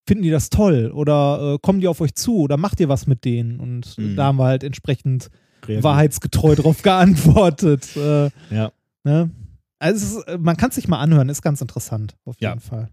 Finden 0.07 0.23
die 0.23 0.29
das 0.31 0.49
toll? 0.49 0.91
Oder 0.93 1.55
äh, 1.55 1.59
kommen 1.61 1.81
die 1.81 1.87
auf 1.87 1.99
euch 2.01 2.15
zu? 2.15 2.37
Oder 2.39 2.57
macht 2.57 2.79
ihr 2.79 2.89
was 2.89 3.05
mit 3.07 3.25
denen? 3.25 3.59
Und 3.59 3.97
Mhm. 3.97 4.15
da 4.15 4.25
haben 4.25 4.37
wir 4.39 4.45
halt 4.45 4.63
entsprechend 4.63 5.29
Reagiert. 5.63 5.83
wahrheitsgetreu 5.83 6.55
drauf 6.55 6.81
geantwortet. 6.83 7.95
Äh, 7.97 8.29
Ja. 8.49 8.71
ne? 9.03 9.29
Also 9.79 10.19
ist, 10.21 10.39
man 10.39 10.57
kann 10.57 10.69
es 10.69 10.75
sich 10.75 10.87
mal 10.87 10.99
anhören, 10.99 11.29
ist 11.29 11.41
ganz 11.43 11.61
interessant, 11.61 12.15
auf 12.25 12.35
Ja. 12.39 12.49
jeden 12.49 12.61
Fall. 12.61 12.89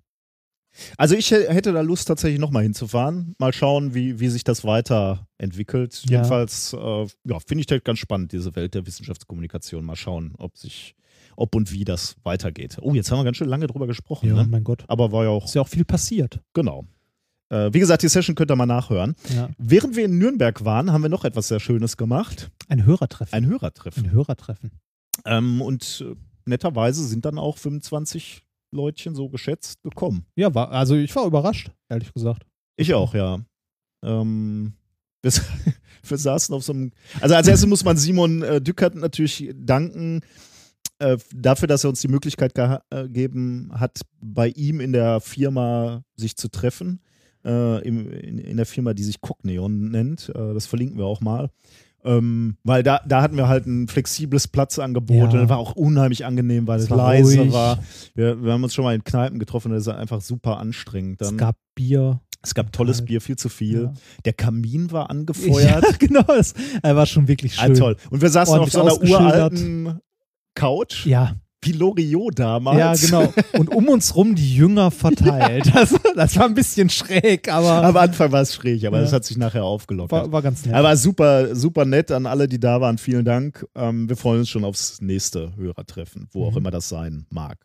Also 0.98 1.14
ich 1.14 1.30
hä- 1.30 1.46
hätte 1.48 1.72
da 1.72 1.82
Lust 1.82 2.08
tatsächlich 2.08 2.40
nochmal 2.40 2.64
hinzufahren. 2.64 3.36
Mal 3.38 3.52
schauen, 3.52 3.94
wie, 3.94 4.18
wie 4.18 4.28
sich 4.28 4.42
das 4.42 4.64
weiterentwickelt. 4.64 6.02
Ja. 6.06 6.16
Jedenfalls, 6.18 6.72
äh, 6.72 7.06
ja, 7.24 7.38
finde 7.46 7.60
ich 7.60 7.66
das 7.66 7.82
ganz 7.84 8.00
spannend, 8.00 8.32
diese 8.32 8.54
Welt 8.56 8.74
der 8.74 8.84
Wissenschaftskommunikation. 8.86 9.84
Mal 9.84 9.94
schauen, 9.96 10.32
ob 10.38 10.56
sich, 10.56 10.94
ob 11.36 11.54
und 11.54 11.72
wie 11.72 11.84
das 11.84 12.16
weitergeht. 12.24 12.76
Oh, 12.82 12.92
jetzt 12.92 13.10
haben 13.10 13.18
wir 13.20 13.24
ganz 13.24 13.36
schön 13.36 13.48
lange 13.48 13.66
drüber 13.68 13.86
gesprochen. 13.86 14.28
Ja, 14.28 14.34
ne? 14.34 14.46
mein 14.50 14.64
Gott. 14.64 14.84
Aber 14.88 15.12
war 15.12 15.22
ja 15.24 15.30
auch, 15.30 15.44
Ist 15.44 15.54
ja 15.54 15.62
auch 15.62 15.68
viel 15.68 15.84
passiert. 15.84 16.40
genau. 16.54 16.84
Äh, 17.50 17.72
wie 17.72 17.80
gesagt, 17.80 18.02
die 18.02 18.08
Session 18.08 18.34
könnt 18.34 18.50
ihr 18.50 18.56
mal 18.56 18.66
nachhören. 18.66 19.14
Ja. 19.34 19.50
Während 19.58 19.96
wir 19.96 20.04
in 20.04 20.18
Nürnberg 20.18 20.64
waren, 20.64 20.92
haben 20.92 21.02
wir 21.02 21.08
noch 21.08 21.24
etwas 21.24 21.48
sehr 21.48 21.60
Schönes 21.60 21.96
gemacht. 21.96 22.50
Ein 22.68 22.84
Hörertreffen. 22.84 23.34
Ein 23.34 23.46
Hörertreffen. 23.46 24.04
Ein 24.04 24.12
Hörertreffen. 24.12 24.70
Ähm, 25.24 25.62
und 25.62 26.04
äh, 26.06 26.14
netterweise 26.46 27.06
sind 27.06 27.24
dann 27.24 27.38
auch 27.38 27.58
25 27.58 28.42
Leutchen 28.72 29.14
so 29.14 29.28
geschätzt 29.28 29.82
gekommen. 29.82 30.26
Ja, 30.36 30.54
war, 30.54 30.70
also 30.70 30.96
ich 30.96 31.14
war 31.14 31.26
überrascht, 31.26 31.70
ehrlich 31.88 32.12
gesagt. 32.12 32.46
Ich 32.76 32.92
auch, 32.92 33.14
ja. 33.14 33.40
Ähm, 34.04 34.74
wir, 35.22 35.32
wir 36.02 36.18
saßen 36.18 36.54
auf 36.54 36.64
so 36.64 36.72
einem. 36.72 36.92
Also 37.20 37.34
als 37.34 37.48
erstes 37.48 37.68
muss 37.68 37.84
man 37.84 37.96
Simon 37.96 38.42
äh, 38.42 38.60
Dückert 38.60 38.94
natürlich 38.94 39.50
danken 39.54 40.22
äh, 40.98 41.16
dafür, 41.34 41.68
dass 41.68 41.84
er 41.84 41.90
uns 41.90 42.00
die 42.00 42.08
Möglichkeit 42.08 42.56
äh, 42.56 42.78
gegeben 42.90 43.70
hat, 43.74 44.00
bei 44.20 44.48
ihm 44.48 44.80
in 44.80 44.92
der 44.92 45.20
Firma 45.20 46.02
sich 46.16 46.36
zu 46.36 46.48
treffen. 46.48 47.00
Äh, 47.44 47.86
im, 47.86 48.10
in, 48.10 48.38
in 48.38 48.56
der 48.56 48.66
Firma, 48.66 48.94
die 48.94 49.02
sich 49.04 49.20
Cogneon 49.20 49.90
nennt. 49.90 50.30
Äh, 50.34 50.54
das 50.54 50.66
verlinken 50.66 50.96
wir 50.98 51.04
auch 51.06 51.20
mal. 51.20 51.50
Ähm, 52.06 52.56
weil 52.64 52.82
da, 52.82 53.00
da 53.06 53.22
hatten 53.22 53.36
wir 53.36 53.48
halt 53.48 53.66
ein 53.66 53.88
flexibles 53.88 54.46
Platzangebot 54.48 55.16
Ja. 55.16 55.24
und 55.24 55.34
das 55.34 55.48
war 55.48 55.56
auch 55.58 55.74
unheimlich 55.74 56.24
angenehm, 56.26 56.66
weil 56.66 56.78
es, 56.80 56.90
war 56.90 56.98
leise 56.98 57.40
ruhig. 57.40 57.52
war. 57.52 57.78
Wir, 58.14 58.42
wir 58.42 58.52
haben 58.52 58.62
uns 58.62 58.74
schon 58.74 58.84
mal 58.84 58.94
in 58.94 59.04
Kneipen 59.04 59.38
getroffen 59.38 59.68
und 59.72 59.74
das 59.78 59.86
ist 59.86 59.92
einfach 59.92 60.20
super 60.20 60.58
anstrengend. 60.58 61.20
Dann, 61.22 61.28
es 61.34 61.36
gab 61.38 61.56
Bier. 61.74 62.20
es 62.42 62.54
gab 62.54 62.72
tolles 62.72 62.98
Total. 62.98 63.06
Bier, 63.06 63.20
viel 63.22 63.36
zu 63.36 63.48
viel. 63.48 63.82
Ja. 63.84 63.92
Der 64.26 64.32
Kamin 64.34 64.90
war 64.92 65.04
Ja, 65.04 65.06
angefeuert. 65.10 65.98
genau. 65.98 66.30
Es 66.38 66.52
er 66.82 66.94
war 66.94 67.06
schon 67.06 67.26
wirklich 67.26 67.58
Ah, 67.58 67.66
schön. 67.66 67.74
toll. 67.76 67.96
Und 68.10 68.20
wir 68.20 68.28
saßen 68.28 68.58
auf 68.58 68.70
so 68.70 68.82
einer 68.82 69.00
uralten 69.02 70.00
Couch, 70.54 71.06
Ja, 71.06 71.36
wie 71.64 71.72
Loriot 71.72 72.38
damals. 72.38 72.78
ja, 72.78 72.94
genau. 72.94 73.32
Und 73.58 73.68
um 73.74 73.88
uns 73.88 74.14
rum 74.16 74.34
die 74.34 74.54
Jünger 74.56 74.90
verteilt. 74.90 75.64
Das, 75.74 75.94
das 76.14 76.36
war 76.36 76.44
ein 76.46 76.54
bisschen 76.54 76.88
schräg, 76.90 77.48
aber 77.52 77.82
Am 77.84 77.96
Anfang 77.96 78.30
war 78.32 78.42
es 78.42 78.54
schräg, 78.54 78.84
aber 78.84 78.98
Ja. 78.98 79.02
das 79.04 79.12
hat 79.12 79.24
sich 79.24 79.36
nachher 79.36 79.64
aufgelockert. 79.64 80.10
war, 80.12 80.32
war 80.32 80.42
ganz 80.42 80.64
nett. 80.64 80.74
aber 80.74 80.96
super, 80.96 81.54
super 81.56 81.84
nett 81.84 82.10
an 82.10 82.26
alle, 82.26 82.46
die 82.48 82.60
da 82.60 82.80
waren. 82.80 82.98
Vielen 82.98 83.24
Dank. 83.24 83.66
Ähm, 83.74 84.08
wir 84.08 84.16
freuen 84.16 84.40
uns 84.40 84.48
schon 84.50 84.64
aufs 84.64 85.00
nächste 85.00 85.54
Hörertreffen, 85.56 86.28
wo 86.32 86.46
auch 86.46 86.52
Mhm. 86.52 86.58
immer 86.58 86.70
das 86.70 86.88
sein 86.88 87.26
mag. 87.30 87.58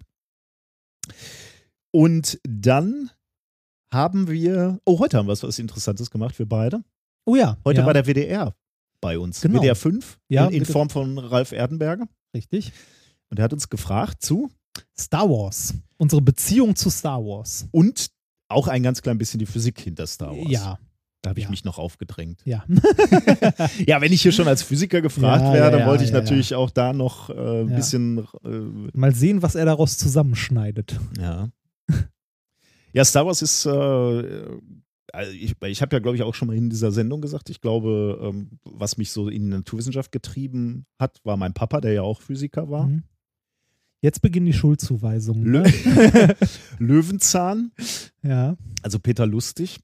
Und 1.92 2.40
dann 2.48 3.10
haben 3.94 4.30
wir, 4.30 4.80
oh, 4.86 5.00
heute 5.00 5.18
haben 5.18 5.28
wir 5.28 5.42
was, 5.42 5.60
Interessantes 5.60 6.12
gemacht, 6.12 6.38
wir 6.38 6.48
beide. 6.48 6.84
oh 7.26 7.36
ja, 7.36 7.58
Heute 7.66 7.82
ja, 7.82 7.86
war 7.86 7.94
der 7.94 8.06
WDR 8.06 8.56
bei 9.02 9.18
uns. 9.18 9.42
Genau. 9.42 9.60
WDR 9.60 9.76
5 9.76 10.20
Ja, 10.30 10.46
in, 10.48 10.54
in. 10.58 10.66
Form 10.66 10.90
von 10.90 11.18
Ralf 11.18 11.52
Erdenberger. 11.52 12.08
richtig. 12.36 12.72
Und 13.30 13.40
er 13.40 13.44
hat 13.46 13.54
uns 13.54 13.70
gefragt 13.70 14.22
zu 14.24 14.50
Star 14.98 15.30
Wars. 15.30 15.74
Unsere 15.98 16.22
Beziehung 16.22 16.76
zu 16.76 16.90
Star 16.90 17.20
Wars. 17.20 17.68
und 17.72 18.10
auch 18.52 18.68
ein 18.68 18.82
ganz 18.82 19.02
klein 19.02 19.18
bisschen 19.20 19.40
die 19.40 19.46
Physik 19.46 19.80
hinter 19.80 20.08
Star 20.08 20.36
Wars. 20.36 20.50
Ja, 20.50 20.80
Da 21.22 21.32
habe 21.32 21.40
ich 21.40 21.44
Ja. 21.46 21.50
mich 21.52 21.66
noch 21.66 21.78
aufgedrängt. 21.78 22.42
ja. 22.46 22.64
Ja, 23.86 24.00
wenn 24.02 24.12
ich 24.14 24.22
hier 24.22 24.32
schon 24.32 24.48
als 24.48 24.64
Physiker 24.64 25.02
gefragt 25.02 25.44
Ja, 25.44 25.54
wäre, 25.54 25.72
dann 25.72 25.82
ja, 25.82 25.86
wollte 25.88 26.04
ich 26.06 26.12
natürlich 26.12 26.56
auch 26.56 26.70
da 26.72 26.94
noch 26.94 27.30
äh, 27.30 27.62
ein 27.62 27.76
bisschen. 27.76 28.20
Äh, 28.44 28.98
Mal 28.98 29.14
sehen, 29.14 29.42
was 29.42 29.56
er 29.56 29.66
daraus 29.66 29.98
zusammenschneidet. 29.98 30.98
ja. 31.20 31.50
ja, 32.94 33.06
Star 33.06 33.26
Wars 33.26 33.42
ist. 33.42 33.66
Äh, 33.66 34.60
also 35.12 35.32
ich 35.32 35.56
ich 35.62 35.82
habe 35.82 35.96
ja, 35.96 36.00
glaube 36.00 36.16
ich, 36.18 36.24
auch 36.24 36.36
schon 36.36 36.48
mal 36.48 36.56
in 36.56 36.70
dieser 36.70 36.92
Sendung 36.92 37.20
gesagt, 37.22 37.50
ich 37.50 37.62
glaube, 37.62 38.20
ähm, 38.22 38.60
was 38.64 38.98
mich 38.98 39.12
so 39.12 39.28
in 39.28 39.44
die 39.44 39.50
Naturwissenschaft 39.50 40.12
getrieben 40.12 40.86
hat, 41.00 41.20
war 41.24 41.36
mein 41.36 41.54
Papa, 41.54 41.82
der 41.82 41.94
ja 41.94 42.02
auch 42.04 42.22
Physiker 42.22 42.70
war. 42.70 42.88
Mhm. 42.88 43.04
Jetzt 44.02 44.22
beginnen 44.22 44.46
die 44.46 44.54
Schuldzuweisungen. 44.54 45.44
Lö 45.44 45.62
Ne? 45.64 46.36
Löwenzahn, 46.80 47.72
ja. 48.24 48.56
also 48.82 49.00
Peter 49.00 49.26
Lustig. 49.26 49.80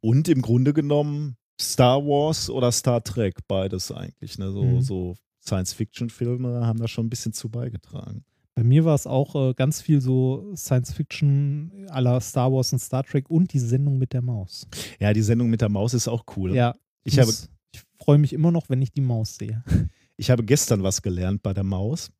Und 0.00 0.28
im 0.28 0.42
Grunde 0.42 0.72
genommen 0.72 1.36
Star 1.60 2.04
Wars 2.04 2.48
oder 2.50 2.70
Star 2.70 3.02
Trek, 3.02 3.34
beides 3.48 3.90
eigentlich. 3.90 4.38
Ne? 4.38 4.52
So, 4.52 4.62
Mhm. 4.62 4.80
so 4.82 5.16
Science-Fiction-Filme 5.44 6.66
haben 6.66 6.78
da 6.78 6.86
schon 6.88 7.06
ein 7.06 7.10
bisschen 7.10 7.32
zu 7.32 7.48
beigetragen. 7.48 8.24
Bei 8.54 8.62
mir 8.64 8.84
war 8.84 8.94
es 8.94 9.06
auch 9.06 9.34
äh, 9.50 9.54
ganz 9.54 9.80
viel 9.82 10.00
so 10.00 10.52
Science-Fiction 10.56 11.86
aller 11.90 12.20
Star 12.20 12.52
Wars 12.52 12.72
und 12.72 12.78
Star 12.78 13.02
Trek 13.04 13.28
und 13.30 13.52
die 13.52 13.58
Sendung 13.58 13.98
mit 13.98 14.12
der 14.12 14.22
Maus. 14.22 14.66
Ja, 14.98 15.12
die 15.12 15.22
Sendung 15.22 15.50
mit 15.50 15.60
der 15.60 15.68
Maus 15.68 15.92
ist 15.94 16.08
auch 16.08 16.24
cool. 16.36 16.54
Ja, 16.54 16.74
Ich 17.04 17.18
habe, 17.18 17.26
muss- 17.26 17.48
ich 17.72 17.82
freue 17.98 18.18
mich 18.18 18.32
immer 18.32 18.50
noch, 18.52 18.68
wenn 18.68 18.80
ich 18.80 18.92
die 18.92 19.00
Maus 19.02 19.36
sehe. 19.36 19.62
ich 20.16 20.30
habe 20.30 20.44
gestern 20.44 20.82
was 20.82 21.02
gelernt 21.02 21.42
bei 21.42 21.52
der 21.52 21.64
Maus. 21.64 22.10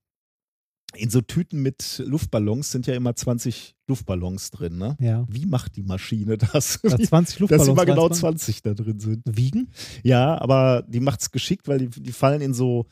In 0.99 1.11
so 1.11 1.21
Tüten 1.21 1.63
mit 1.63 2.03
Luftballons 2.05 2.73
sind 2.73 2.87
ja 2.87 2.95
immer 2.95 3.15
20 3.15 3.75
Luftballons 3.87 4.51
drin. 4.51 4.79
Ne? 4.79 4.97
Ja. 5.01 5.27
Wie 5.29 5.47
macht 5.47 5.77
die 5.77 5.83
Maschine 5.83 6.39
das? 6.39 6.81
Da 6.83 6.99
20 6.99 7.09
Dass 7.09 7.39
Luftballons 7.41 7.69
immer 7.69 7.85
genau 7.87 8.11
weiß 8.11 8.23
man. 8.23 8.37
20 8.37 8.63
da 8.63 8.75
drin 8.75 9.01
sind. 9.01 9.23
wiegen. 9.27 9.69
Ja, 10.03 10.41
aber 10.41 10.85
die 10.89 11.01
macht 11.01 11.21
es 11.21 11.31
geschickt, 11.31 11.69
weil 11.69 11.79
die, 11.79 11.89
die 11.89 12.13
fallen 12.13 12.41
in 12.41 12.55
so, 12.55 12.87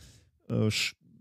äh, 0.49 0.71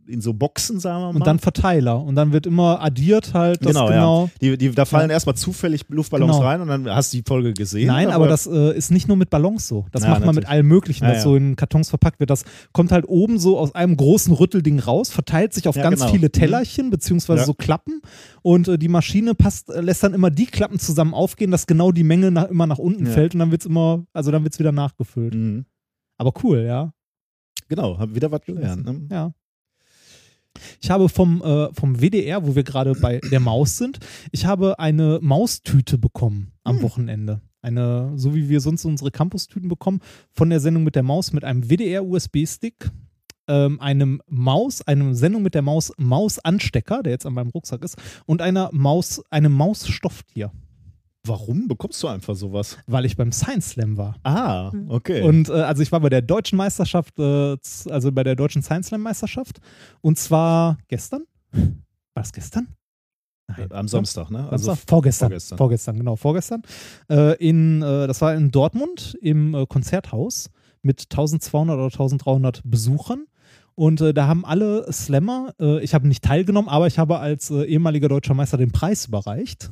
in 0.07 0.21
so 0.21 0.33
Boxen, 0.33 0.79
sagen 0.79 1.01
wir 1.01 1.13
mal. 1.13 1.15
Und 1.19 1.27
dann 1.27 1.39
Verteiler. 1.39 2.01
Und 2.01 2.15
dann 2.15 2.31
wird 2.33 2.45
immer 2.45 2.81
addiert 2.81 3.33
halt. 3.33 3.61
Das 3.65 3.73
Genau, 3.73 3.87
ja. 3.89 3.95
genau. 3.95 4.29
die, 4.41 4.57
die, 4.57 4.71
da 4.71 4.85
fallen 4.85 5.09
erstmal 5.09 5.35
zufällig 5.35 5.85
Luftballons 5.89 6.31
Genau. 6.37 6.45
rein 6.45 6.61
und 6.61 6.67
dann 6.67 6.89
hast 6.89 7.13
du 7.13 7.17
die 7.17 7.23
Folge 7.27 7.53
gesehen. 7.53 7.87
Nein, 7.87 8.09
aber 8.09 8.27
das 8.27 8.45
äh, 8.47 8.75
ist 8.77 8.91
nicht 8.91 9.07
nur 9.07 9.17
mit 9.17 9.29
Ballons 9.29 9.67
so. 9.67 9.85
Das 9.91 10.03
Ja, 10.03 10.09
macht 10.09 10.19
man 10.21 10.29
mit 10.29 10.43
natürlich. 10.43 10.49
allem 10.49 10.67
Möglichen, 10.67 11.03
Ja, 11.05 11.09
das 11.11 11.17
ja. 11.19 11.23
so 11.23 11.35
in 11.35 11.55
Kartons 11.55 11.89
verpackt 11.89 12.19
wird. 12.19 12.29
Das 12.29 12.43
kommt 12.73 12.91
halt 12.91 13.05
oben 13.07 13.39
so 13.39 13.57
aus 13.57 13.73
einem 13.75 13.95
großen 13.97 14.33
Rüttelding 14.33 14.79
raus, 14.79 15.09
verteilt 15.09 15.53
sich 15.53 15.67
auf 15.67 15.75
Ja, 15.75 15.83
ganz 15.83 15.99
genau. 16.01 16.11
viele 16.11 16.27
Mhm. 16.27 16.31
Tellerchen, 16.33 16.89
beziehungsweise 16.89 17.39
Ja. 17.41 17.45
so 17.45 17.53
Klappen. 17.53 18.01
Und 18.41 18.67
äh, 18.67 18.77
die 18.77 18.89
Maschine 18.89 19.35
passt, 19.35 19.69
äh, 19.69 19.81
lässt 19.81 20.03
dann 20.03 20.13
immer 20.13 20.29
die 20.31 20.45
Klappen 20.47 20.79
zusammen 20.79 21.13
aufgehen, 21.13 21.51
dass 21.51 21.65
genau 21.67 21.91
die 21.91 22.03
Menge 22.03 22.31
nach, 22.31 22.49
immer 22.49 22.67
nach 22.67 22.77
unten 22.79 23.05
Ja. 23.05 23.11
fällt 23.11 23.33
und 23.35 23.39
dann 23.39 23.51
wird 23.51 23.61
es 23.61 23.65
immer, 23.67 24.05
also 24.13 24.31
dann 24.31 24.43
wird 24.43 24.53
es 24.53 24.59
wieder 24.59 24.71
nachgefüllt. 24.71 25.33
Mhm. 25.33 25.65
Aber 26.17 26.33
cool, 26.43 26.59
ja. 26.65 26.93
Genau, 27.69 27.97
hab 27.97 28.13
wieder 28.13 28.31
was 28.31 28.41
gelernt. 28.41 28.85
Ne? 28.85 29.07
Ja. 29.09 29.31
Ich 30.81 30.89
habe 30.89 31.09
vom, 31.09 31.41
äh, 31.41 31.73
vom 31.73 31.99
WDR, 32.01 32.45
wo 32.45 32.55
wir 32.55 32.63
gerade 32.63 32.93
bei 32.93 33.19
der 33.31 33.39
Maus 33.39 33.77
sind, 33.77 33.99
ich 34.31 34.45
habe 34.45 34.79
eine 34.79 35.19
Maustüte 35.21 35.97
bekommen 35.97 36.51
am 36.63 36.77
Hm. 36.77 36.83
Wochenende. 36.83 37.41
Eine, 37.61 38.11
so 38.17 38.35
wie 38.35 38.49
wir 38.49 38.59
sonst 38.59 38.83
unsere 38.83 39.09
Campus-Tüten 39.09 39.69
bekommen, 39.69 40.01
von 40.31 40.49
der 40.49 40.59
Sendung 40.59 40.83
mit 40.83 40.95
der 40.95 41.03
Maus 41.03 41.31
mit 41.31 41.45
einem 41.45 41.69
WDR-USB-Stick, 41.69 42.91
ähm, 43.47 43.79
einem 43.79 44.21
Maus, 44.27 44.81
einem 44.81 45.13
Sendung 45.13 45.43
mit 45.43 45.55
der 45.55 45.61
Maus 45.61 45.93
Mausanstecker, 45.97 47.03
der 47.03 47.13
jetzt 47.13 47.25
an 47.25 47.33
meinem 47.33 47.49
Rucksack 47.49 47.83
ist, 47.83 47.97
und 48.25 48.41
einer 48.41 48.69
Maus, 48.73 49.21
einem 49.29 49.53
Mausstofftier, 49.53 50.51
Warum 51.25 51.69
bekommst 51.69 52.03
du 52.03 52.07
einfach 52.07 52.35
sowas? 52.35 52.77
weil 52.85 53.05
ich 53.05 53.15
beim 53.15 53.31
Science 53.31 53.69
Slam 53.71 53.97
war. 53.97 54.15
Ah, 54.23 54.71
okay. 54.89 55.21
Und 55.21 55.47
äh, 55.47 55.53
also 55.53 55.81
ich 55.81 55.91
war 55.91 56.01
bei 56.01 56.09
der 56.09 56.21
deutschen 56.21 56.57
Meisterschaft, 56.57 57.17
äh, 57.17 57.55
also 57.89 58.11
bei 58.11 58.23
der 58.23 58.35
deutschen 58.35 58.61
Science 58.61 58.87
Slam 58.87 59.01
Meisterschaft. 59.01 59.59
Und 60.01 60.17
zwar 60.17 60.77
gestern. 60.89 61.23
War 61.53 61.63
das 62.15 62.33
gestern? 62.33 62.67
Nein. 63.47 63.71
Am 63.71 63.87
Samstag, 63.87 64.29
ne? 64.31 64.49
Also 64.49 64.65
Samstag? 64.65 64.89
vorgestern. 64.89 65.29
vorgestern. 65.29 65.57
Vorgestern, 65.57 65.97
genau, 65.97 66.15
vorgestern. 66.15 66.61
Äh, 67.09 67.35
in, 67.37 67.81
äh, 67.81 68.07
das 68.07 68.21
war 68.21 68.33
in 68.35 68.51
Dortmund 68.51 69.17
im 69.21 69.53
äh, 69.53 69.65
Konzerthaus 69.65 70.49
mit 70.81 71.03
1200 71.03 71.75
oder 71.75 71.85
1300 71.85 72.61
Besuchern. 72.65 73.25
Und 73.75 74.01
äh, 74.01 74.13
da 74.13 74.27
haben 74.27 74.45
alle 74.45 74.91
Slammer, 74.91 75.53
äh, 75.59 75.81
ich 75.83 75.93
habe 75.93 76.07
nicht 76.07 76.23
teilgenommen, 76.23 76.69
aber 76.69 76.87
ich 76.87 76.99
habe 76.99 77.19
als 77.19 77.49
äh, 77.49 77.63
ehemaliger 77.63 78.07
deutscher 78.07 78.33
Meister 78.33 78.57
den 78.57 78.71
Preis 78.71 79.07
überreicht. 79.07 79.71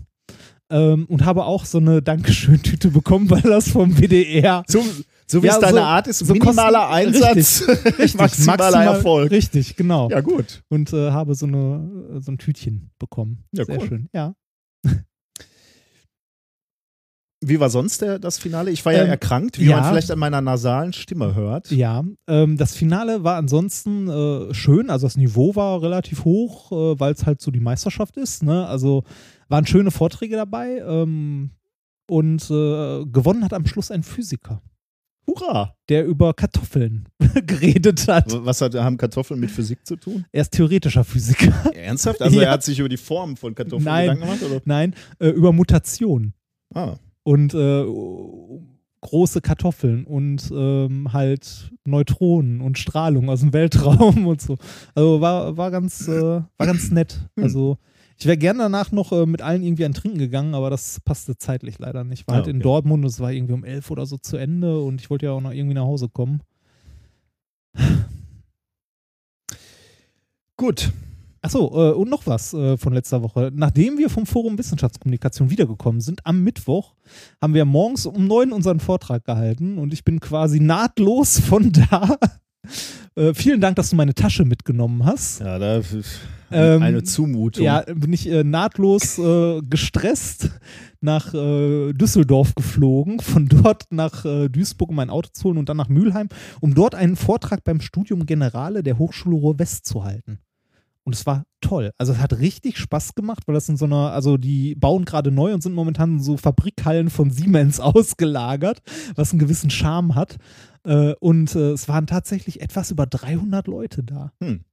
Ähm, 0.71 1.05
und 1.07 1.25
habe 1.25 1.43
auch 1.45 1.65
so 1.65 1.77
eine 1.79 2.01
Dankeschön-Tüte 2.01 2.89
bekommen, 2.89 3.29
weil 3.29 3.41
das 3.41 3.67
vom 3.69 3.97
WDR 3.99 4.63
so, 4.67 4.81
so 5.27 5.43
wie 5.43 5.47
Ja, 5.47 5.53
es 5.55 5.59
deine 5.59 5.77
so- 5.77 5.83
Art 5.83 6.07
ist, 6.07 6.19
so 6.19 6.33
minimaler 6.33 6.79
kosten- 6.87 6.93
Einsatz, 6.93 7.63
maximaler 8.15 8.57
maximal- 8.57 8.85
Erfolg. 8.95 9.31
Richtig, 9.31 9.75
genau. 9.75 10.09
Ja, 10.09 10.21
gut. 10.21 10.63
Und 10.69 10.93
äh, 10.93 11.11
habe 11.11 11.35
so, 11.35 11.45
eine, 11.45 12.19
so 12.21 12.31
ein 12.31 12.37
Tütchen 12.37 12.91
bekommen. 12.99 13.43
Ja, 13.51 13.65
Sehr 13.65 13.79
cool. 13.79 13.87
schön. 13.87 14.09
Ja. 14.13 14.33
Wie 17.43 17.59
war 17.59 17.71
sonst 17.71 18.01
der, 18.03 18.19
das 18.19 18.37
Finale? 18.37 18.69
Ich 18.69 18.85
war 18.85 18.93
ja 18.93 19.03
Ähm, 19.03 19.09
erkrankt, 19.09 19.57
wie 19.59 19.65
ja. 19.65 19.77
man 19.79 19.89
vielleicht 19.89 20.11
an 20.11 20.19
meiner 20.19 20.41
nasalen 20.41 20.93
Stimme 20.93 21.33
hört. 21.33 21.71
Ja, 21.71 22.03
ähm, 22.27 22.57
das 22.57 22.75
Finale 22.75 23.23
war 23.23 23.35
ansonsten 23.37 24.07
äh, 24.07 24.53
schön, 24.53 24.89
also 24.91 25.07
das 25.07 25.17
Niveau 25.17 25.55
war 25.55 25.81
relativ 25.81 26.23
hoch, 26.23 26.71
äh, 26.71 26.99
weil 26.99 27.13
es 27.13 27.25
halt 27.25 27.41
so 27.41 27.49
die 27.49 27.59
Meisterschaft 27.59 28.15
ist. 28.17 28.43
Ne? 28.43 28.67
Also 28.67 29.03
waren 29.49 29.65
schöne 29.65 29.89
Vorträge 29.89 30.35
dabei 30.35 30.83
ähm, 30.87 31.49
und 32.07 32.43
äh, 32.51 33.05
gewonnen 33.05 33.43
hat 33.43 33.53
am 33.53 33.65
Schluss 33.65 33.89
ein 33.89 34.03
Physiker, 34.03 34.61
Hurra! 35.25 35.75
der 35.89 36.05
über 36.05 36.35
Kartoffeln 36.35 37.09
geredet 37.47 38.07
hat. 38.07 38.31
Was 38.45 38.61
hat, 38.61 38.75
haben 38.75 38.97
Kartoffeln 38.97 39.39
mit 39.39 39.49
Physik 39.49 39.85
zu 39.87 39.95
tun? 39.95 40.25
Er 40.31 40.43
ist 40.43 40.51
theoretischer 40.51 41.03
Physiker. 41.03 41.71
Ernsthaft? 41.75 42.21
Also 42.21 42.39
Ja. 42.39 42.45
er 42.47 42.51
hat 42.51 42.63
sich 42.63 42.77
über 42.77 42.89
die 42.89 42.97
Form 42.97 43.35
von 43.35 43.55
Kartoffeln 43.55 43.85
Nein. 43.85 44.09
Gedanken 44.19 44.21
gemacht? 44.39 44.43
Oder? 44.43 44.61
Nein, 44.65 44.95
äh, 45.19 45.29
über 45.29 45.51
Mutation. 45.51 46.33
Ah. 46.75 46.97
Und 47.23 47.53
äh, 47.53 47.85
große 49.01 49.41
Kartoffeln 49.41 50.05
und 50.05 50.51
ähm, 50.55 51.11
halt 51.11 51.71
Neutronen 51.85 52.61
und 52.61 52.77
Strahlung 52.77 53.29
aus 53.29 53.39
dem 53.41 53.53
Weltraum 53.53 54.27
und 54.27 54.41
so. 54.41 54.57
Also 54.95 55.21
war, 55.21 55.57
war 55.57 55.71
ganz, 55.71 56.07
äh, 56.07 56.21
war 56.21 56.67
ganz 56.67 56.91
nett. 56.91 57.27
Also 57.35 57.77
ich 58.17 58.27
wäre 58.27 58.37
gerne 58.37 58.59
danach 58.59 58.91
noch 58.91 59.11
äh, 59.11 59.25
mit 59.25 59.41
allen 59.41 59.63
irgendwie 59.63 59.85
ein 59.85 59.93
Trinken 59.93 60.19
gegangen, 60.19 60.53
aber 60.53 60.69
das 60.69 60.99
passte 60.99 61.35
zeitlich 61.37 61.79
leider 61.79 62.03
nicht. 62.03 62.27
War 62.27 62.35
Ah, 62.35 62.37
halt 62.37 62.47
in 62.47 62.57
okay. 62.57 62.63
Dortmund, 62.63 63.03
es 63.05 63.19
war 63.19 63.31
irgendwie 63.31 63.53
um 63.53 63.63
elf 63.63 63.89
oder 63.89 64.05
so 64.05 64.17
zu 64.17 64.37
Ende 64.37 64.79
und 64.79 65.01
ich 65.01 65.09
wollte 65.09 65.25
ja 65.25 65.31
auch 65.31 65.41
noch 65.41 65.51
irgendwie 65.51 65.73
nach 65.73 65.85
Hause 65.85 66.07
kommen. 66.09 66.41
Gut. 70.57 70.91
Achso, 71.43 71.71
äh, 71.73 71.93
und 71.93 72.09
noch 72.09 72.27
was 72.27 72.53
äh, 72.53 72.77
von 72.77 72.93
letzter 72.93 73.23
Woche. 73.23 73.51
Nachdem 73.53 73.97
wir 73.97 74.11
vom 74.11 74.27
Forum 74.27 74.59
Wissenschaftskommunikation 74.59 75.49
wiedergekommen 75.49 75.99
sind, 75.99 76.25
am 76.25 76.43
Mittwoch, 76.43 76.93
haben 77.41 77.55
wir 77.55 77.65
morgens 77.65 78.05
um 78.05 78.27
neun 78.27 78.51
unseren 78.51 78.79
Vortrag 78.79 79.25
gehalten 79.25 79.79
und 79.79 79.91
ich 79.91 80.03
bin 80.03 80.19
quasi 80.19 80.59
nahtlos 80.59 81.39
von 81.39 81.71
da. 81.89 82.17
Äh, 83.15 83.33
vielen 83.33 83.59
Dank, 83.59 83.75
dass 83.75 83.89
du 83.89 83.95
meine 83.95 84.13
Tasche 84.13 84.45
mitgenommen 84.45 85.03
hast. 85.03 85.39
Ja, 85.39 85.57
da 85.57 85.81
Ähm, 86.51 86.83
eine 86.83 87.01
Zumutung. 87.01 87.65
Ja, 87.65 87.81
bin 87.91 88.13
ich 88.13 88.29
äh, 88.29 88.43
nahtlos 88.43 89.17
äh, 89.17 89.61
gestresst 89.63 90.51
nach 90.99 91.33
äh, 91.33 91.93
Düsseldorf 91.93 92.53
geflogen, 92.53 93.19
von 93.19 93.47
dort 93.47 93.85
nach 93.89 94.23
Duisburg, 94.23 94.89
um 94.89 94.95
mein 94.95 95.09
Auto 95.09 95.29
zu 95.33 95.45
holen 95.45 95.57
und 95.57 95.69
dann 95.69 95.77
nach 95.77 95.89
Mülheim, 95.89 96.29
um 96.59 96.75
dort 96.75 96.93
einen 96.93 97.15
Vortrag 97.15 97.63
beim 97.63 97.81
Studium 97.81 98.27
Generale 98.27 98.83
der 98.83 98.99
Hochschule 98.99 99.35
Ruhr-West 99.35 99.85
zu 99.85 100.03
halten. 100.03 100.39
Und 101.03 101.15
es 101.15 101.25
war 101.25 101.45
toll. 101.61 101.91
Also 101.97 102.13
es 102.13 102.19
hat 102.19 102.33
richtig 102.39 102.77
Spaß 102.77 103.15
gemacht, 103.15 103.43
weil 103.47 103.55
das 103.55 103.69
in 103.69 103.77
so 103.77 103.85
einer, 103.85 104.11
also 104.11 104.37
die 104.37 104.75
bauen 104.75 105.05
gerade 105.05 105.31
neu 105.31 105.53
und 105.53 105.63
sind 105.63 105.73
momentan 105.73 106.19
so 106.19 106.37
Fabrikhallen 106.37 107.09
von 107.09 107.31
Siemens 107.31 107.79
ausgelagert, 107.79 108.81
was 109.15 109.31
einen 109.31 109.39
gewissen 109.39 109.69
Charme 109.69 110.15
hat. 110.15 110.37
Äh, 110.83 111.13
und 111.19 111.55
äh, 111.55 111.71
es 111.71 111.87
waren 111.87 112.07
tatsächlich 112.07 112.61
etwas 112.61 112.91
über 112.91 113.05
300 113.05 113.67
Leute 113.67 114.03
da. 114.03 114.31
Hm. 114.43 114.63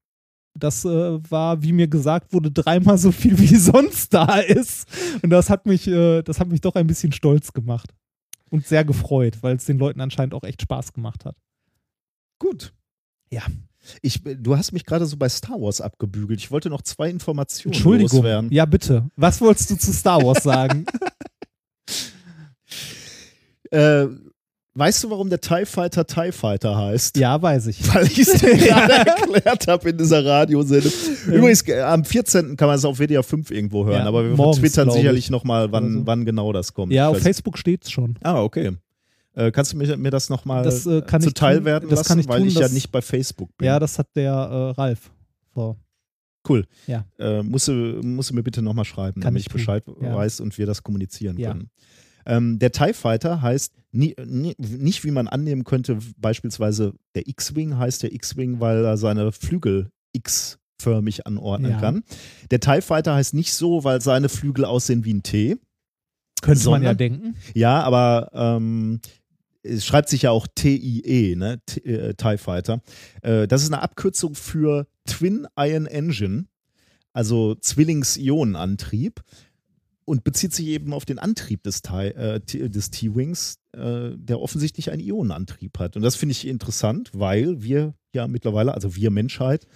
Das 0.54 0.84
äh, 0.84 1.30
war, 1.30 1.62
wie 1.62 1.72
mir 1.72 1.88
gesagt 1.88 2.32
wurde, 2.32 2.50
dreimal 2.50 2.98
so 2.98 3.12
viel 3.12 3.38
wie 3.38 3.46
sonst 3.56 4.12
da 4.12 4.38
ist. 4.38 4.88
Und 5.22 5.30
das 5.30 5.50
hat 5.50 5.66
mich, 5.66 5.86
äh, 5.86 6.22
das 6.22 6.40
hat 6.40 6.48
mich 6.48 6.60
doch 6.60 6.74
ein 6.74 6.86
bisschen 6.86 7.12
stolz 7.12 7.52
gemacht. 7.52 7.94
Und 8.50 8.66
sehr 8.66 8.84
gefreut, 8.84 9.38
weil 9.42 9.56
es 9.56 9.66
den 9.66 9.78
Leuten 9.78 10.00
anscheinend 10.00 10.34
auch 10.34 10.42
echt 10.42 10.62
Spaß 10.62 10.92
gemacht 10.94 11.24
hat. 11.24 11.36
Gut. 12.38 12.72
Ja. 13.30 13.42
Ich, 14.02 14.20
du 14.22 14.56
hast 14.56 14.72
mich 14.72 14.84
gerade 14.84 15.06
so 15.06 15.16
bei 15.16 15.28
Star 15.28 15.60
Wars 15.60 15.80
abgebügelt. 15.80 16.40
Ich 16.40 16.50
wollte 16.50 16.68
noch 16.70 16.82
zwei 16.82 17.08
Informationen 17.10 17.72
Entschuldigung. 17.74 18.18
loswerden. 18.18 18.50
Ja, 18.52 18.64
bitte. 18.66 19.08
Was 19.16 19.40
wolltest 19.40 19.70
du 19.70 19.76
zu 19.76 19.92
Star 19.92 20.22
Wars 20.22 20.42
sagen? 20.42 20.84
Äh, 23.70 24.06
weißt 24.74 25.04
du, 25.04 25.10
warum 25.10 25.28
der 25.28 25.40
TIE 25.40 25.66
Fighter 25.66 26.06
TIE 26.06 26.32
Fighter 26.32 26.76
heißt? 26.76 27.16
ja, 27.18 27.40
weiß 27.40 27.66
ich. 27.66 27.94
Weil 27.94 28.06
ich 28.06 28.18
es 28.20 28.32
dir 28.34 28.56
gerade 28.56 28.92
erklärt 28.94 29.66
habe 29.68 29.90
in 29.90 29.98
dieser 29.98 30.24
Radiosendung. 30.24 30.92
Übrigens, 31.26 31.66
äh, 31.68 31.80
am 31.80 32.04
14. 32.04 32.56
kann 32.56 32.68
man 32.68 32.76
es 32.76 32.84
auf 32.84 32.98
WDR 32.98 33.22
5 33.22 33.50
irgendwo 33.50 33.84
hören, 33.84 34.02
Ja, 34.02 34.06
aber 34.06 34.24
wir 34.24 34.36
morgens, 34.36 34.58
twittern 34.60 34.90
sicherlich 34.90 35.26
ich. 35.26 35.30
nochmal, 35.30 35.70
wann, 35.72 35.84
Oder 35.84 35.92
so. 36.00 36.06
wann 36.06 36.24
genau 36.24 36.52
das 36.52 36.72
kommt. 36.72 36.92
Ja, 36.92 37.08
auf 37.08 37.18
Facebook 37.18 37.58
steht's 37.58 37.90
schon. 37.90 38.16
Ah, 38.22 38.42
okay. 38.42 38.72
Äh, 39.38 39.52
kannst 39.52 39.72
du 39.72 39.76
mir, 39.76 39.96
mir 39.96 40.10
das 40.10 40.28
nochmal 40.30 40.66
äh, 40.66 40.68
ich 40.68 40.82
zuteil 41.24 41.64
werden 41.64 41.88
Das 41.88 42.00
lassen? 42.00 42.08
kann 42.08 42.18
ich 42.18 42.28
weil 42.28 42.40
tun, 42.40 42.48
ich 42.48 42.54
ja 42.54 42.60
das- 42.62 42.72
nicht 42.72 42.90
bei 42.90 43.00
Facebook 43.02 43.56
bin. 43.56 43.66
Ja, 43.66 43.78
das 43.78 43.98
hat 43.98 44.08
der 44.16 44.32
äh, 44.32 44.70
Ralf 44.80 45.10
vor. 45.52 45.76
cool. 46.48 46.64
Ja. 46.86 47.04
Äh, 47.18 47.42
musst, 47.42 47.68
du, 47.68 47.72
musst 48.02 48.30
du 48.30 48.34
mir 48.34 48.42
bitte 48.42 48.62
nochmal 48.62 48.84
schreiben, 48.84 49.20
Kann 49.20 49.28
damit 49.34 49.40
ich 49.42 49.46
ich. 49.46 49.52
Bescheid 49.52 49.84
Ja. 50.00 50.14
weiß 50.16 50.40
und 50.40 50.56
wir 50.58 50.66
das 50.66 50.82
kommunizieren 50.82 51.36
Ja. 51.38 51.52
können. 51.52 51.70
Ähm, 52.26 52.58
der 52.58 52.72
TIE 52.72 52.92
Fighter 52.94 53.40
heißt 53.40 53.74
nie, 53.92 54.14
nie, 54.26 54.54
nicht, 54.58 55.04
wie 55.04 55.10
man 55.12 55.28
annehmen 55.28 55.64
könnte, 55.64 55.98
beispielsweise 56.18 56.94
der 57.14 57.26
X-Wing 57.28 57.76
heißt 57.78 58.02
der 58.02 58.12
X-Wing, 58.12 58.60
weil 58.60 58.84
er 58.84 58.96
seine 58.98 59.30
Flügel 59.32 59.90
X-förmig 60.12 61.26
anordnen 61.26 61.72
Ja. 61.72 61.80
kann. 61.80 62.02
Der 62.50 62.60
TIE 62.60 62.82
Fighter 62.82 63.14
heißt 63.14 63.34
nicht 63.34 63.52
so, 63.54 63.84
weil 63.84 64.00
seine 64.00 64.28
Flügel 64.28 64.64
aussehen 64.64 65.04
wie 65.04 65.14
ein 65.14 65.22
T. 65.22 65.56
Könnte 66.40 66.70
man 66.70 66.82
ja 66.82 66.90
Sondern- 66.90 66.96
denken. 66.98 67.34
Ja, 67.54 67.82
aber 67.82 68.30
ähm, 68.32 69.00
es 69.62 69.84
schreibt 69.84 70.08
sich 70.08 70.22
ja 70.22 70.30
auch 70.30 70.46
TIE, 70.54 71.34
ne? 71.36 71.60
Äh, 71.84 72.14
TIE 72.14 72.38
Fighter. 72.38 72.80
Äh, 73.22 73.48
das 73.48 73.62
ist 73.62 73.72
eine 73.72 73.82
Abkürzung 73.82 74.34
für 74.34 74.86
Twin 75.06 75.46
Ion 75.58 75.86
Engine, 75.86 76.46
also 77.12 77.54
Zwillings-Ionenantrieb 77.54 79.22
und 80.04 80.24
bezieht 80.24 80.54
sich 80.54 80.66
eben 80.68 80.92
auf 80.92 81.04
den 81.04 81.18
Antrieb 81.18 81.62
des 81.62 81.82
TIE, 81.82 82.14
äh, 82.14 82.40
T-Wings, 82.40 83.58
der 83.74 84.40
offensichtlich 84.40 84.90
einen 84.90 85.02
Ionenantrieb 85.02 85.78
hat. 85.78 85.94
Und 85.94 86.02
das 86.02 86.16
finde 86.16 86.32
ich 86.32 86.48
interessant, 86.48 87.10
weil 87.12 87.62
wir 87.62 87.94
ja 88.14 88.26
mittlerweile, 88.26 88.74
also 88.74 88.96
wir 88.96 89.10
Menschheit, 89.10 89.66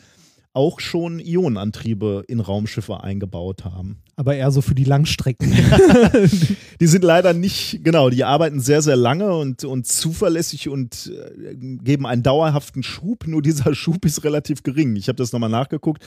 auch 0.55 0.81
schon 0.81 1.19
Ionenantriebe 1.19 2.25
in 2.29 2.41
Raumschiffe 2.41 3.03
eingebaut 3.03 3.65
haben. 3.65 4.03
Aber 4.17 4.35
eher 4.35 4.51
so 4.51 4.61
für 4.61 4.75
die 4.75 4.85
Langstrecken. 4.85 5.51
Die 6.81 6.87
sind 6.87 7.05
leider 7.05 7.33
nicht, 7.33 7.81
genau, 7.83 8.11
die 8.11 8.25
arbeiten 8.25 8.61
sehr, 8.61 8.83
sehr 8.83 8.97
lange 8.97 9.35
und, 9.35 9.65
und 9.65 9.87
zuverlässig 9.87 10.69
und 10.69 11.11
äh, 11.15 11.55
geben 11.57 12.07
einen 12.07 12.23
dauerhaften 12.23 12.83
Schub, 12.83 13.27
nur 13.27 13.41
dieser 13.41 13.75
Schub 13.75 14.05
ist 14.05 14.25
relativ 14.25 14.63
gering. 14.63 14.97
Ich 14.97 15.09
habe 15.09 15.17
das 15.17 15.33
nochmal 15.33 15.49
nachgeguckt. 15.51 16.05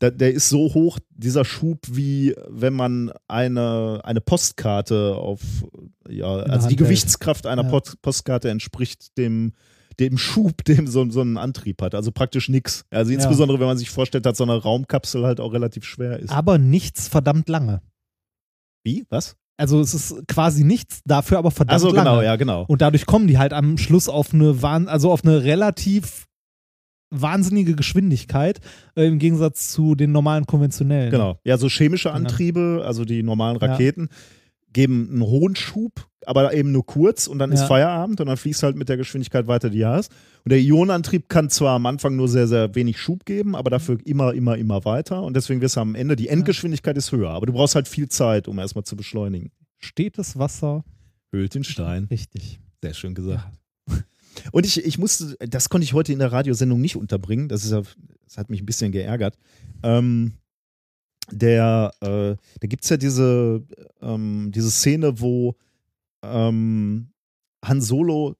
Da, 0.00 0.10
der 0.10 0.32
ist 0.32 0.48
so 0.48 0.74
hoch, 0.74 0.98
dieser 1.10 1.44
Schub, 1.44 1.80
wie 1.90 2.34
wenn 2.48 2.72
man 2.72 3.12
eine, 3.26 4.00
eine 4.04 4.20
Postkarte 4.20 5.16
auf, 5.16 5.40
ja, 6.08 6.26
also 6.26 6.68
die. 6.68 6.76
Gewichtskraft 6.76 7.46
einer 7.46 7.64
Ja. 7.64 7.68
Post, 7.68 8.00
Postkarte 8.00 8.48
entspricht 8.48 9.18
dem, 9.18 9.52
dem 10.00 10.18
Schub, 10.18 10.64
dem 10.64 10.86
so, 10.86 11.08
so 11.10 11.22
ein 11.22 11.36
Antrieb 11.36 11.82
hat. 11.82 11.94
Also 11.94 12.12
praktisch 12.12 12.48
nix. 12.48 12.84
Also 12.90 13.12
insbesondere, 13.12 13.58
wenn 13.60 13.66
man 13.66 13.78
sich 13.78 13.90
vorstellt, 13.90 14.26
dass 14.26 14.38
so 14.38 14.44
eine 14.44 14.56
Raumkapsel 14.56 15.24
halt 15.24 15.40
auch 15.40 15.52
relativ 15.52 15.84
schwer 15.84 16.18
ist. 16.18 16.30
aber 16.30 16.58
nichts 16.58 17.08
verdammt 17.08 17.48
lange. 17.48 17.82
Wie? 18.84 19.04
Was? 19.10 19.36
Also 19.60 19.80
es 19.80 19.92
ist 19.92 20.14
quasi 20.28 20.62
nichts, 20.62 21.00
dafür 21.04 21.38
aber 21.38 21.50
verdammt 21.50 21.72
Also 21.74 21.88
lange. 21.88 21.98
genau, 22.10 22.22
ja, 22.22 22.36
genau. 22.36 22.64
Und 22.68 22.80
dadurch 22.80 23.06
kommen 23.06 23.26
die 23.26 23.38
halt 23.38 23.52
am 23.52 23.76
Schluss 23.76 24.08
auf 24.08 24.32
eine, 24.32 24.62
Wahn 24.62 24.86
also 24.88 25.10
auf 25.10 25.24
eine 25.24 25.42
relativ 25.42 26.26
wahnsinnige 27.10 27.74
Geschwindigkeit 27.74 28.60
äh, 28.94 29.06
im 29.06 29.18
Gegensatz 29.18 29.72
zu 29.72 29.94
den 29.94 30.12
normalen 30.12 30.46
konventionellen. 30.46 31.10
Genau. 31.10 31.38
Ja, 31.44 31.56
so 31.58 31.68
chemische 31.68 32.08
Genau. 32.10 32.18
Antriebe, 32.20 32.82
also 32.86 33.04
die 33.04 33.22
normalen 33.22 33.58
Ja. 33.60 33.68
Geben 34.78 35.08
einen 35.10 35.22
hohen 35.22 35.56
Schub, 35.56 36.06
aber 36.24 36.54
eben 36.54 36.70
nur 36.72 36.86
kurz 36.86 37.26
und 37.26 37.38
dann 37.38 37.50
ist 37.52 37.60
Ja. 37.62 37.66
Feierabend 37.66 38.20
und 38.20 38.26
dann 38.28 38.36
fließt 38.36 38.62
halt 38.62 38.76
mit 38.76 38.88
der 38.88 38.96
Geschwindigkeit 38.96 39.46
weiter, 39.48 39.70
die 39.70 39.80
du 39.80 39.88
hast. 39.88 40.12
Und 40.44 40.50
der 40.52 40.60
Ionenantrieb 40.60 41.28
kann 41.28 41.50
zwar 41.50 41.74
am 41.74 41.86
Anfang 41.86 42.14
nur 42.16 42.28
sehr, 42.28 42.46
sehr 42.46 42.74
wenig 42.74 42.98
Schub 43.00 43.24
geben, 43.24 43.56
aber 43.56 43.70
dafür 43.70 43.98
immer, 44.04 44.34
immer, 44.34 44.56
immer 44.56 44.84
weiter. 44.84 45.22
Und 45.22 45.34
deswegen 45.34 45.60
wirst 45.60 45.76
du 45.76 45.80
am 45.80 45.94
Ende, 45.94 46.14
die 46.16 46.28
Endgeschwindigkeit 46.28 46.96
ist 46.96 47.10
höher, 47.12 47.30
aber 47.30 47.46
du 47.46 47.52
brauchst 47.52 47.74
halt 47.74 47.88
viel 47.88 48.08
Zeit, 48.08 48.46
um 48.48 48.58
erstmal 48.58 48.84
zu 48.84 48.94
beschleunigen. 48.96 49.50
Stetes 49.78 50.38
Wasser. 50.38 50.84
Höhlt 51.32 51.54
den 51.54 51.64
Stein. 51.64 52.04
Richtig. 52.10 52.60
Sehr 52.82 52.94
schön 52.94 53.14
gesagt. 53.14 53.58
Und 54.52 54.64
ich, 54.64 54.84
ich 54.84 54.98
musste, 54.98 55.36
das 55.40 55.68
konnte 55.68 55.84
ich 55.84 55.92
heute 55.94 56.12
in 56.12 56.20
der 56.20 56.30
Radiosendung 56.30 56.80
nicht 56.80 56.94
unterbringen. 56.96 57.48
Das, 57.48 57.64
ist, 57.64 57.72
ja- 57.72 57.82
das 58.24 58.38
hat 58.38 58.48
mich 58.50 58.62
ein 58.62 58.66
bisschen 58.66 58.92
geärgert. 58.92 59.36
Ähm, 59.82 60.34
der, 61.30 61.92
äh, 62.00 62.36
da 62.60 62.66
gibt 62.68 62.84
es 62.84 62.90
ja 62.90 62.96
diese, 62.96 63.62
ähm, 64.00 64.50
diese 64.54 64.70
Szene, 64.70 65.20
wo 65.20 65.54
ähm, 66.22 67.12
Han 67.64 67.80
Solo 67.80 68.36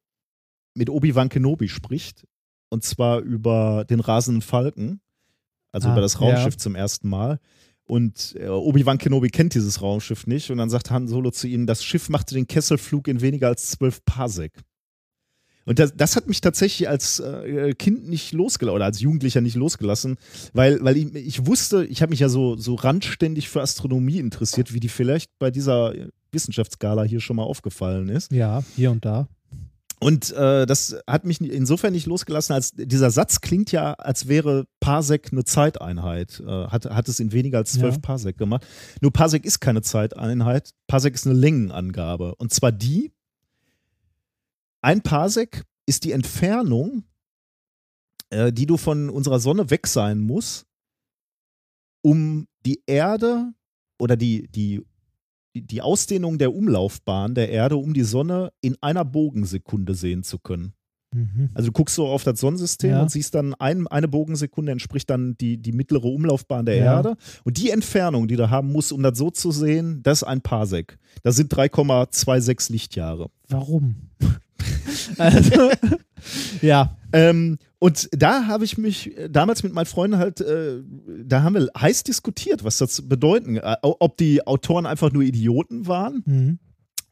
mit 0.75 0.91
Obi-Wan 0.91 1.29
Kenobi 1.29 1.69
spricht. 1.69 2.27
Und 2.71 2.85
zwar 2.85 3.21
über 3.21 3.85
den 3.89 4.01
rasenden 4.01 4.43
Falken. 4.43 5.01
Also 5.73 5.89
Ah, 5.89 5.93
über 5.93 6.01
das 6.01 6.15
ja. 6.15 6.21
Raumschiff 6.21 6.57
zum 6.57 6.75
ersten 6.75 7.09
Mal. 7.09 7.41
Und 7.85 8.37
äh, 8.39 8.49
Obi-Wan 8.49 8.99
Kenobi 8.99 9.29
kennt 9.29 9.55
dieses 9.55 9.81
Raumschiff 9.81 10.27
nicht. 10.27 10.51
Und 10.51 10.59
dann 10.59 10.71
sagt 10.71 10.91
Han 10.91 11.09
Solo 11.09 11.31
zu 11.31 11.49
ihnen, 11.49 11.67
das 11.67 11.83
Schiff 11.83 12.09
machte 12.09 12.35
den 12.35 12.47
Kesselflug 12.47 13.09
in 13.09 13.21
weniger 13.21 13.49
als 13.49 13.71
zwölf 13.71 14.05
Parsec. 14.05 14.53
Und 15.69 15.79
das, 15.79 15.95
das 15.95 16.17
hat 16.17 16.27
mich 16.29 16.41
tatsächlich 16.41 16.89
als 16.89 17.21
äh, 17.21 17.75
Kind 17.75 18.09
nicht 18.09 18.33
losgelassen 18.33 18.75
oder 18.77 18.87
als 18.87 19.01
Jugendlicher 19.01 19.43
nicht 19.43 19.55
losgelassen, 19.55 20.17
weil, 20.55 20.83
weil 20.83 20.97
ich, 20.97 21.15
ich 21.15 21.47
wusste, 21.47 21.85
ich 21.85 22.01
habe 22.01 22.11
mich 22.11 22.21
ja 22.21 22.31
so, 22.31 22.57
so 22.57 22.75
randständig 22.75 23.51
für 23.51 23.61
Astronomie 23.61 24.19
interessiert, 24.19 24.73
wie 24.73 24.81
die 24.81 24.89
vielleicht 24.89 25.31
bei 25.39 25.51
dieser 25.51 25.93
Wissenschaftsgala 26.33 27.03
hier 27.03 27.21
schon 27.21 27.37
mal 27.37 27.43
aufgefallen 27.43 28.09
ist. 28.09 28.33
Ja, 28.33 28.63
hier 28.77 28.91
und 28.91 29.05
da. 29.05 29.29
Und 30.01 30.31
äh, 30.33 30.65
das 30.65 30.97
hat 31.07 31.25
mich 31.25 31.41
insofern 31.41 31.93
nicht 31.93 32.07
losgelassen, 32.07 32.55
als 32.55 32.71
dieser 32.73 33.11
Satz 33.11 33.41
klingt 33.41 33.73
ja, 33.73 33.95
als 33.95 34.29
wäre 34.29 34.65
Parsec 34.81 35.29
eine 35.33 35.45
Zeiteinheit. 35.45 36.41
Äh, 36.41 36.47
hat, 36.69 36.87
hat 36.87 37.09
es 37.09 37.19
in 37.21 37.33
weniger 37.33 37.59
als 37.59 37.73
zwölf 37.73 37.97
Ja. 37.97 38.01
Parsec 38.01 38.39
gemacht. 38.39 38.65
Nur 39.01 39.13
Parsec 39.13 39.45
ist 39.45 39.61
keine 39.61 39.83
Zeiteinheit. 39.83 40.71
Parsec 40.87 41.15
ist 41.15 41.27
eine 41.27 41.35
Längenangabe. 41.35 42.37
Und 42.37 42.53
zwar 42.53 42.71
die, 42.71 43.13
ein 44.83 45.03
Parsec 45.03 45.65
ist 45.87 46.05
die 46.05 46.13
Entfernung, 46.13 47.05
äh, 48.31 48.53
die 48.53 48.67
du 48.67 48.77
von 48.77 49.11
unserer 49.11 49.41
Sonne 49.41 49.71
weg 49.71 49.87
sein 49.87 50.21
musst, 50.21 50.67
um 52.03 52.47
die 52.65 52.83
Erde 52.87 53.53
oder 53.99 54.17
die, 54.17 54.49
die, 54.49 54.85
die 55.55 55.83
Ausdehnung 55.83 56.39
der 56.39 56.55
Umlaufbahn 56.55 57.35
der 57.35 57.51
Erde 57.51 57.77
um 57.77 57.95
die 57.95 58.05
Sonne 58.05 58.53
in 58.61 58.77
einer 58.81 59.05
Bogensekunde 59.05 59.95
sehen 59.95 60.23
zu 60.23 60.39
können. 60.39 60.75
Mhm. 61.15 61.49
Also 61.55 61.69
du 61.69 61.73
guckst 61.73 61.95
so 61.97 62.07
auf 62.07 62.23
das 62.25 62.39
Sonnensystem 62.41 62.91
Ja. 62.91 63.03
und 63.03 63.11
siehst 63.11 63.35
dann, 63.35 63.55
ein, 63.55 63.87
eine 63.87 64.09
Bogensekunde 64.09 64.73
entspricht 64.73 65.09
dann 65.09 65.37
die, 65.39 65.57
die 65.57 65.73
mittlere 65.73 66.05
Umlaufbahn 66.05 66.67
der 66.67 66.77
Ja. 66.77 66.97
Erde. 66.97 67.17
Und 67.45 67.57
die 67.57 67.71
Entfernung, 67.71 68.29
die 68.29 68.37
du 68.37 68.51
haben 68.51 68.71
musst, 68.73 68.93
um 68.93 69.03
das 69.03 69.17
so 69.17 69.31
zu 69.31 69.51
sehen, 69.51 70.03
das 70.03 70.23
ist 70.23 70.29
ein 70.29 70.43
Parsec. 70.43 70.99
Das 71.23 71.37
sind 71.37 71.53
3,26 71.55 72.71
Lichtjahre. 72.73 73.31
Warum? 73.49 73.97
also, 75.19 75.71
ja. 76.63 76.97
Ähm, 77.13 77.59
und 77.79 78.09
da 78.13 78.47
habe 78.47 78.65
ich 78.65 78.77
mich 78.77 79.15
damals 79.31 79.63
mit 79.63 79.73
meinen 79.73 79.87
Freunden 79.87 80.19
halt, 80.19 80.41
äh, 80.41 80.83
da 81.25 81.43
haben 81.43 81.55
wir 81.55 81.69
heiß 81.79 82.03
diskutiert, 82.05 82.65
was 82.65 82.79
das 82.79 83.03
bedeuten. 83.09 83.57
Äh, 83.57 83.77
ob 83.83 84.17
die 84.19 84.47
Autoren 84.47 84.85
einfach 84.85 85.13
nur 85.13 85.23
Idioten 85.23 85.87
waren 85.87 86.23
Mhm. 86.27 86.59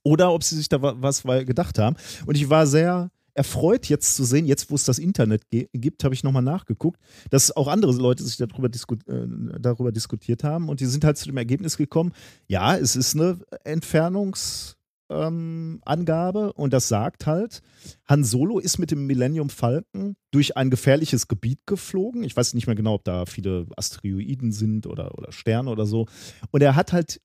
oder 0.03 0.33
ob 0.35 0.43
sie 0.43 0.57
sich 0.57 0.69
da 0.69 0.83
wa- 0.83 0.97
was 0.99 1.23
gedacht 1.23 1.79
haben. 1.79 1.97
Und 2.27 2.37
ich 2.37 2.51
war 2.51 2.67
sehr 2.67 3.11
erfreut, 3.37 3.87
jetzt 3.87 4.17
zu 4.17 4.25
sehen, 4.25 4.47
jetzt 4.47 4.71
wo 4.71 4.75
es 4.75 4.85
das 4.85 4.99
Internet 4.99 5.43
gibt, 5.51 6.05
habe 6.05 6.15
ich 6.15 6.25
nochmal 6.25 6.43
nachgeguckt, 6.43 7.01
dass 7.31 7.55
auch 7.55 7.69
andere 7.69 7.93
Leute 7.93 8.25
sich 8.25 8.37
darüber, 8.37 8.69
disku 8.69 8.97
äh, 9.07 9.27
darüber 9.61 9.93
diskutiert 9.93 10.45
haben 10.45 10.69
und 10.69 10.81
die 10.81 10.87
sind 10.87 11.05
halt 11.05 11.19
zu 11.19 11.27
dem 11.27 11.37
Ergebnis 11.37 11.77
gekommen, 11.77 12.13
ja, 12.47 12.77
es 12.77 12.97
ist 12.97 13.15
eine 13.15 13.39
Entfernungsangabe 13.65 14.77
ähm, 15.11 16.53
und 16.55 16.73
das 16.73 16.89
sagt 16.89 17.27
halt, 17.27 17.61
Han 18.09 18.25
Solo 18.25 18.59
ist 18.59 18.79
mit 18.79 18.91
dem 18.91 19.07
Millennium 19.07 19.51
Falcon 19.51 20.17
durch 20.31 20.57
ein 20.57 20.71
gefährliches 20.71 21.29
Gebiet 21.29 21.61
geflogen. 21.67 22.25
Ich 22.25 22.37
weiß 22.37 22.55
nicht 22.55 22.67
mehr 22.67 22.77
genau, 22.77 22.95
ob 22.95 23.05
da 23.05 23.27
viele 23.27 23.67
Asteroiden 23.77 24.53
sind 24.53 24.87
oder, 24.87 25.17
oder 25.17 25.33
Sterne 25.33 25.71
oder 25.71 25.87
so. 25.87 26.07
Und 26.51 26.63
er 26.63 26.75
hat 26.75 26.93
halt 26.93 27.21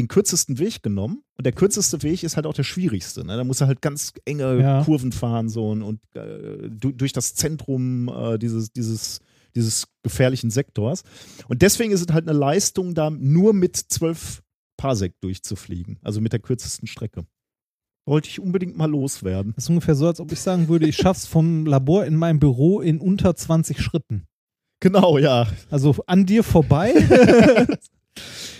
den 0.00 0.08
kürzesten 0.08 0.58
Weg 0.58 0.82
genommen. 0.82 1.22
Und 1.36 1.44
der 1.44 1.52
kürzeste 1.52 2.02
Weg 2.02 2.22
ist 2.22 2.36
halt 2.36 2.46
auch 2.46 2.54
der 2.54 2.64
schwierigste. 2.64 3.24
Ne? 3.24 3.36
Da 3.36 3.44
muss 3.44 3.60
er 3.60 3.66
halt 3.66 3.82
ganz 3.82 4.12
enge 4.24 4.60
Ja. 4.60 4.84
Kurven 4.84 5.12
fahren 5.12 5.48
so 5.48 5.68
und, 5.68 5.82
und 5.82 6.00
äh, 6.14 6.68
du, 6.70 6.92
durch 6.92 7.12
das 7.12 7.34
Zentrum 7.34 8.08
äh, 8.08 8.38
dieses, 8.38 8.72
dieses, 8.72 9.20
dieses 9.54 9.86
gefährlichen 10.02 10.50
Sektors. 10.50 11.02
Und 11.48 11.62
deswegen 11.62 11.92
ist 11.92 12.00
es 12.00 12.14
halt 12.14 12.28
eine 12.28 12.38
Leistung, 12.38 12.94
da 12.94 13.10
nur 13.10 13.52
mit 13.52 13.76
12 13.76 14.42
Parsec 14.76 15.20
durchzufliegen. 15.20 15.98
Also 16.02 16.20
mit 16.20 16.32
der 16.32 16.40
kürzesten 16.40 16.88
Strecke. 16.88 17.26
Wollte 18.06 18.28
ich 18.28 18.40
unbedingt 18.40 18.76
mal 18.76 18.90
loswerden. 18.90 19.52
Das 19.54 19.64
ist 19.64 19.70
ungefähr 19.70 19.94
so, 19.94 20.06
als 20.06 20.20
ob 20.20 20.32
ich 20.32 20.40
sagen 20.40 20.68
würde, 20.68 20.88
ich 20.88 20.96
schaff's 20.96 21.26
vom 21.26 21.66
Labor 21.66 22.06
in 22.06 22.16
meinem 22.16 22.40
Büro 22.40 22.80
in 22.80 22.98
unter 22.98 23.36
20 23.36 23.80
Schritten. 23.80 24.26
Genau, 24.80 25.18
ja. 25.18 25.46
Also 25.70 25.94
an 26.06 26.24
dir 26.24 26.42
vorbei. 26.42 26.94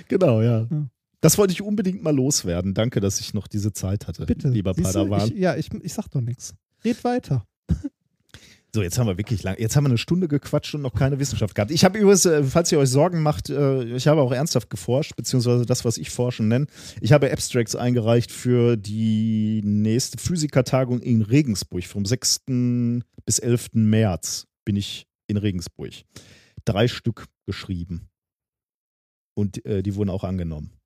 Genau, 0.09 0.43
ja. 0.43 0.67
Ja. 0.71 0.87
Das 1.21 1.37
wollte 1.37 1.53
ich 1.53 1.63
unbedingt 1.63 2.03
mal 2.03 2.15
loswerden. 2.15 2.75
Danke, 2.75 3.01
dass 3.01 3.21
ich 3.21 3.35
noch 3.35 3.47
diese 3.47 3.73
Zeit 3.73 4.07
hatte, 4.07 4.25
Bitte. 4.27 4.49
lieber 4.49 4.75
Siehst 4.75 4.95
Padawan. 4.95 5.29
Ich, 5.29 5.39
ja, 5.39 5.57
ich, 5.57 5.73
ich 5.83 5.93
sag 5.93 6.09
doch 6.09 6.21
nichts. 6.21 6.55
Red 6.85 7.05
weiter. 7.05 7.47
So, 8.73 8.83
jetzt 8.83 8.99
haben 8.99 9.09
wir 9.09 9.19
wirklich 9.19 9.43
lang. 9.43 9.57
Jetzt 9.59 9.75
haben 9.75 9.85
wir 9.85 9.89
eine 9.89 9.99
Stunde 9.99 10.29
gequatscht 10.29 10.77
und 10.77 10.83
noch 10.83 10.95
keine 10.95 11.19
Wissenschaft 11.19 11.57
gehabt. 11.57 11.73
Ich 11.73 11.85
habe 11.85 11.99
übrigens, 11.99 12.25
äh, 12.25 12.45
falls 12.45 12.71
ihr 12.71 12.79
euch 12.79 12.89
Sorgen 12.89 13.21
macht, 13.21 13.51
äh, 13.51 13.83
ich 13.97 14.07
habe 14.07 14.21
auch 14.21 14.31
ernsthaft 14.31 14.71
geforscht, 14.71 15.17
beziehungsweise 15.17 15.67
das, 15.67 15.85
was 15.85 15.99
ich 15.99 16.11
forschen 16.11 16.47
nenne. 16.47 16.67
Ich 17.01 17.13
habe 17.13 17.33
Abstracts 17.33 17.75
eingereicht 17.75 18.31
für 18.31 18.77
die 18.77 19.61
nächste 19.65 20.19
Physikertagung 20.19 21.01
in 21.01 21.23
Regensburg. 21.23 21.85
Vom 21.85 22.05
6. 22.05 22.43
bis 23.25 23.41
11. 23.41 23.71
März 23.73 24.47
bin 24.65 24.77
ich 24.77 25.09
in 25.27 25.37
Regensburg. 25.37 25.93
Drei 26.65 26.87
Stück 26.87 27.27
geschrieben. 27.47 28.09
Und 29.35 29.65
äh, 29.67 29.83
die 29.83 29.97
wurden 29.97 30.11
auch 30.11 30.23
angenommen. 30.23 30.80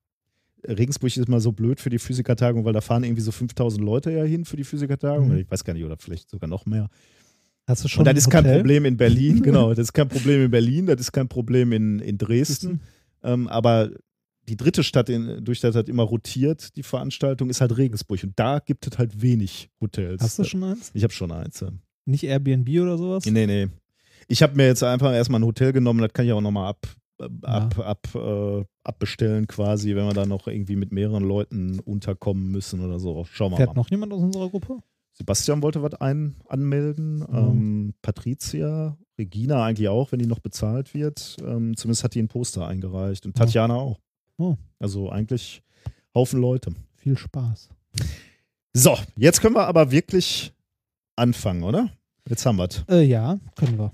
Regensburg 0.67 1.17
ist 1.17 1.29
immer 1.29 1.41
so 1.41 1.53
blöd 1.53 1.81
für 1.81 1.91
die 1.91 1.99
Physikertagung, 1.99 2.65
weil 2.65 2.73
da 2.73 2.81
fahren 2.81 3.05
irgendwie 3.05 3.23
so 3.23 3.33
5000 3.33 3.85
Leute 3.85 4.11
ja 4.11 4.25
hin 4.25 4.45
für 4.45 4.57
die 4.57 4.65
Physikertagung. 4.65 5.29
Mhm. 5.31 5.39
Ich 5.39 5.51
weiß 5.51 5.65
gar 5.65 5.75
nicht, 5.75 5.85
oder 5.85 5.97
vielleicht 5.99 6.31
sogar 6.31 6.49
noch 6.49 6.67
mehr. 6.67 6.89
Hast 7.67 7.85
du 7.85 7.89
schon 7.89 8.01
Und 8.01 8.07
das 8.07 8.25
ist 8.25 8.31
kein? 8.31 8.45
Problem 8.45 8.85
in 8.85 8.97
Berlin, 8.97 9.43
genau. 9.43 9.71
Das 9.71 9.79
ist 9.79 9.93
kein 9.93 10.09
Problem 10.09 10.45
in 10.45 10.51
Berlin, 10.51 10.87
das 10.87 11.01
ist 11.01 11.13
kein 11.13 11.29
Problem 11.29 11.73
in, 11.73 11.99
in 12.01 12.19
Dresden. 12.19 12.81
Ähm, 13.23 13.49
aber 13.49 13.91
die 14.49 14.57
dritte 14.57 14.83
Stadt, 14.83 15.09
in, 15.09 15.45
durch 15.45 15.61
das 15.61 15.75
halt 15.75 15.89
immer 15.89 16.03
rotiert, 16.03 16.77
die 16.77 16.83
Veranstaltung, 16.83 17.49
ist 17.49 17.61
halt 17.61 17.77
Regensburg. 17.77 18.23
Und 18.23 18.39
da 18.39 18.59
gibt 18.59 18.87
es 18.87 18.99
halt 18.99 19.23
wenig 19.23 19.71
Hotels. 19.81 20.23
Hast 20.23 20.39
du 20.39 20.45
schon 20.45 20.63
eins? 20.63 20.91
Ich 20.93 21.03
habe 21.03 21.13
schon 21.13 21.33
eins. 21.33 21.61
Ja. 21.61 21.71
Nicht 22.05 22.25
Airbnb 22.25 22.69
oder 22.81 22.99
sowas? 22.99 23.25
Nee, 23.25 23.47
nee. 23.47 23.69
Ich 24.29 24.43
habe 24.43 24.57
mir 24.57 24.67
jetzt 24.67 24.83
einfach 24.83 25.13
erstmal 25.13 25.41
ein 25.41 25.47
Hotel 25.47 25.73
genommen, 25.73 26.01
das 26.01 26.13
kann 26.13 26.27
ich 26.27 26.33
auch 26.33 26.41
nochmal 26.41 26.69
ab, 26.69 26.87
ab, 27.43 27.79
ab, 27.79 28.09
äh, 28.15 28.65
abbestellen 28.85 29.47
quasi, 29.47 29.95
wenn 29.95 30.07
wir 30.07 30.15
da 30.15 30.27
noch 30.27 30.47
irgendwie 30.47 30.77
mit 30.77 30.93
mehreren 30.93 31.25
Leuten 31.25 31.81
unterkommen 31.81 32.51
müssen 32.51 32.81
oder 32.85 32.99
so. 32.99 33.25
Schauen 33.25 33.53
wir 33.53 33.57
Fährt 33.59 33.71
mal. 33.71 33.81
noch 33.83 33.91
jemand 33.91 34.13
aus 34.13 34.23
unserer 34.23 34.49
Gruppe? 34.51 34.79
Sebastian 35.13 35.63
wollte 35.63 35.81
was 35.83 35.95
ein 35.95 36.35
anmelden. 36.49 37.19
Mhm. 37.19 37.27
Ähm, 37.33 37.95
Patricia, 38.03 38.99
Regina 39.17 39.65
eigentlich 39.65 39.89
auch, 39.89 40.11
wenn 40.11 40.19
die 40.19 40.27
noch 40.27 40.41
bezahlt 40.41 40.93
wird. 40.93 41.37
Ähm, 41.41 41.77
zumindest 41.77 42.03
hat 42.03 42.15
die 42.15 42.23
ein 42.23 42.29
Poster 42.29 42.67
eingereicht. 42.67 43.25
Und 43.25 43.39
Ja. 43.39 43.45
Tatjana 43.45 43.75
auch. 43.77 44.01
Oh. 44.39 44.57
Also 44.81 45.11
eigentlich 45.11 45.63
Haufen 46.15 46.41
Leute. 46.41 46.75
Viel 46.97 47.17
Spaß. 47.17 47.69
So, 48.73 48.97
jetzt 49.17 49.41
können 49.41 49.55
wir 49.55 49.67
aber 49.69 49.93
wirklich 49.93 50.53
anfangen, 51.15 51.63
oder? 51.63 51.91
Jetzt 52.29 52.45
haben 52.45 52.57
wir 52.57 52.65
es. 52.65 52.85
Äh, 52.89 53.03
ja, 53.05 53.39
können 53.55 53.79
wir. 53.79 53.93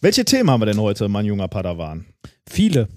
Welche 0.00 0.24
Themen 0.24 0.50
haben 0.50 0.60
wir 0.60 0.66
denn 0.66 0.80
heute, 0.80 1.08
mein 1.08 1.26
junger 1.26 1.48
Padawan? 1.48 2.06
Viele. 2.48 2.88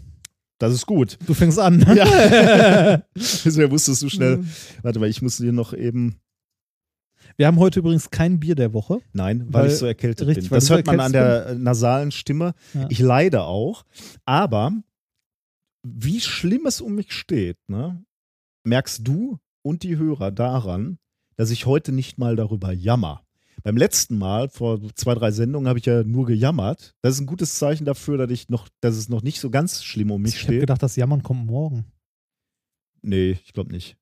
Das 0.59 0.73
ist 0.73 0.85
gut. 0.85 1.17
Du 1.25 1.33
fängst 1.33 1.57
an. 1.57 1.79
Ja. 1.95 2.97
Deswegen 3.15 3.71
wusstest 3.71 4.03
du 4.03 4.09
schnell. 4.09 4.43
Warte 4.83 4.99
mal, 4.99 5.09
ich 5.09 5.21
muss 5.21 5.37
dir 5.37 5.51
noch 5.51 5.73
eben. 5.73 6.19
Wir 7.37 7.47
haben 7.47 7.57
heute 7.57 7.79
übrigens 7.79 8.11
kein 8.11 8.39
Bier 8.39 8.53
der 8.53 8.73
Woche. 8.73 8.99
Nein, 9.13 9.45
weil, 9.49 9.63
Weil- 9.63 9.71
ich 9.71 9.77
so 9.77 9.87
erkältet 9.87 10.27
richtig, 10.27 10.49
bin. 10.49 10.55
Das 10.55 10.69
hört 10.69 10.85
man 10.85 10.99
an 10.99 11.11
der 11.11 11.47
äh, 11.47 11.55
nasalen 11.55 12.11
Stimme. 12.11 12.53
Ja. 12.75 12.85
Ich 12.89 12.99
leide 12.99 13.41
auch. 13.43 13.83
Aber 14.25 14.71
wie 15.83 16.19
schlimm 16.21 16.67
es 16.67 16.81
um 16.81 16.93
mich 16.93 17.11
steht, 17.13 17.57
ne, 17.67 18.03
merkst 18.63 19.07
du 19.07 19.39
und 19.63 19.81
die 19.81 19.97
Hörer 19.97 20.29
daran, 20.29 20.99
dass 21.37 21.49
ich 21.49 21.65
heute 21.65 21.91
nicht 21.91 22.19
mal 22.19 22.35
darüber 22.35 22.71
jammer. 22.71 23.23
Beim 23.63 23.77
letzten 23.77 24.17
Mal, 24.17 24.49
vor 24.49 24.79
zwei, 24.95 25.13
drei 25.15 25.31
Sendungen, 25.31 25.67
habe 25.67 25.79
ich 25.79 25.85
ja 25.85 26.03
nur 26.03 26.25
gejammert. 26.25 26.95
Das 27.01 27.13
ist 27.15 27.21
ein 27.21 27.25
gutes 27.27 27.57
Zeichen 27.57 27.85
dafür, 27.85 28.17
dass, 28.17 28.31
ich 28.31 28.49
noch, 28.49 28.67
dass 28.81 28.95
es 28.95 29.07
noch 29.09 29.21
nicht 29.23 29.39
so 29.39 29.49
ganz 29.49 29.83
schlimm 29.83 30.11
um 30.11 30.21
mich 30.21 30.33
Ich 30.35 30.41
habe 30.43 30.53
steht. 30.53 30.59
gedacht, 30.61 30.81
das 30.83 30.95
Jammern 30.95 31.23
kommt 31.23 31.45
morgen. 31.45 31.85
Nee, 33.01 33.37
ich 33.43 33.53
glaube 33.53 33.71
nicht. 33.71 33.97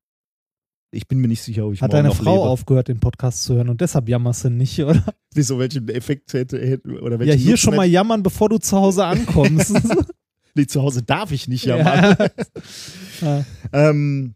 Ich 0.92 1.06
bin 1.06 1.20
mir 1.20 1.28
nicht 1.28 1.42
sicher, 1.42 1.66
ob 1.66 1.72
ich 1.72 1.82
Hat 1.82 1.92
deine 1.92 2.12
Frau 2.12 2.36
lebe. 2.38 2.48
aufgehört, 2.48 2.88
den 2.88 2.98
Podcast 2.98 3.44
zu 3.44 3.54
hören 3.54 3.68
und 3.68 3.80
deshalb 3.80 4.08
jammerst 4.08 4.44
du 4.44 4.50
nicht, 4.50 4.78
oder? 4.84 5.04
Wieso, 5.34 5.58
welchen 5.58 5.88
Effekt 5.88 6.32
hätte, 6.32 6.58
hätte 6.58 6.88
oder 7.00 7.12
Ja, 7.16 7.20
welchen 7.20 7.38
hier 7.38 7.50
Nutzen 7.52 7.62
schon 7.62 7.76
mal 7.76 7.84
jammern, 7.86 8.22
bevor 8.22 8.48
du 8.48 8.58
zu 8.58 8.76
Hause 8.76 9.04
ankommst. 9.04 9.72
Nee, 10.56 10.66
zu 10.66 10.82
Hause 10.82 11.04
darf 11.04 11.30
ich 11.30 11.46
nicht 11.46 11.64
jammern. 11.64 12.16
Ja. 13.20 13.44
Ähm, 13.72 14.34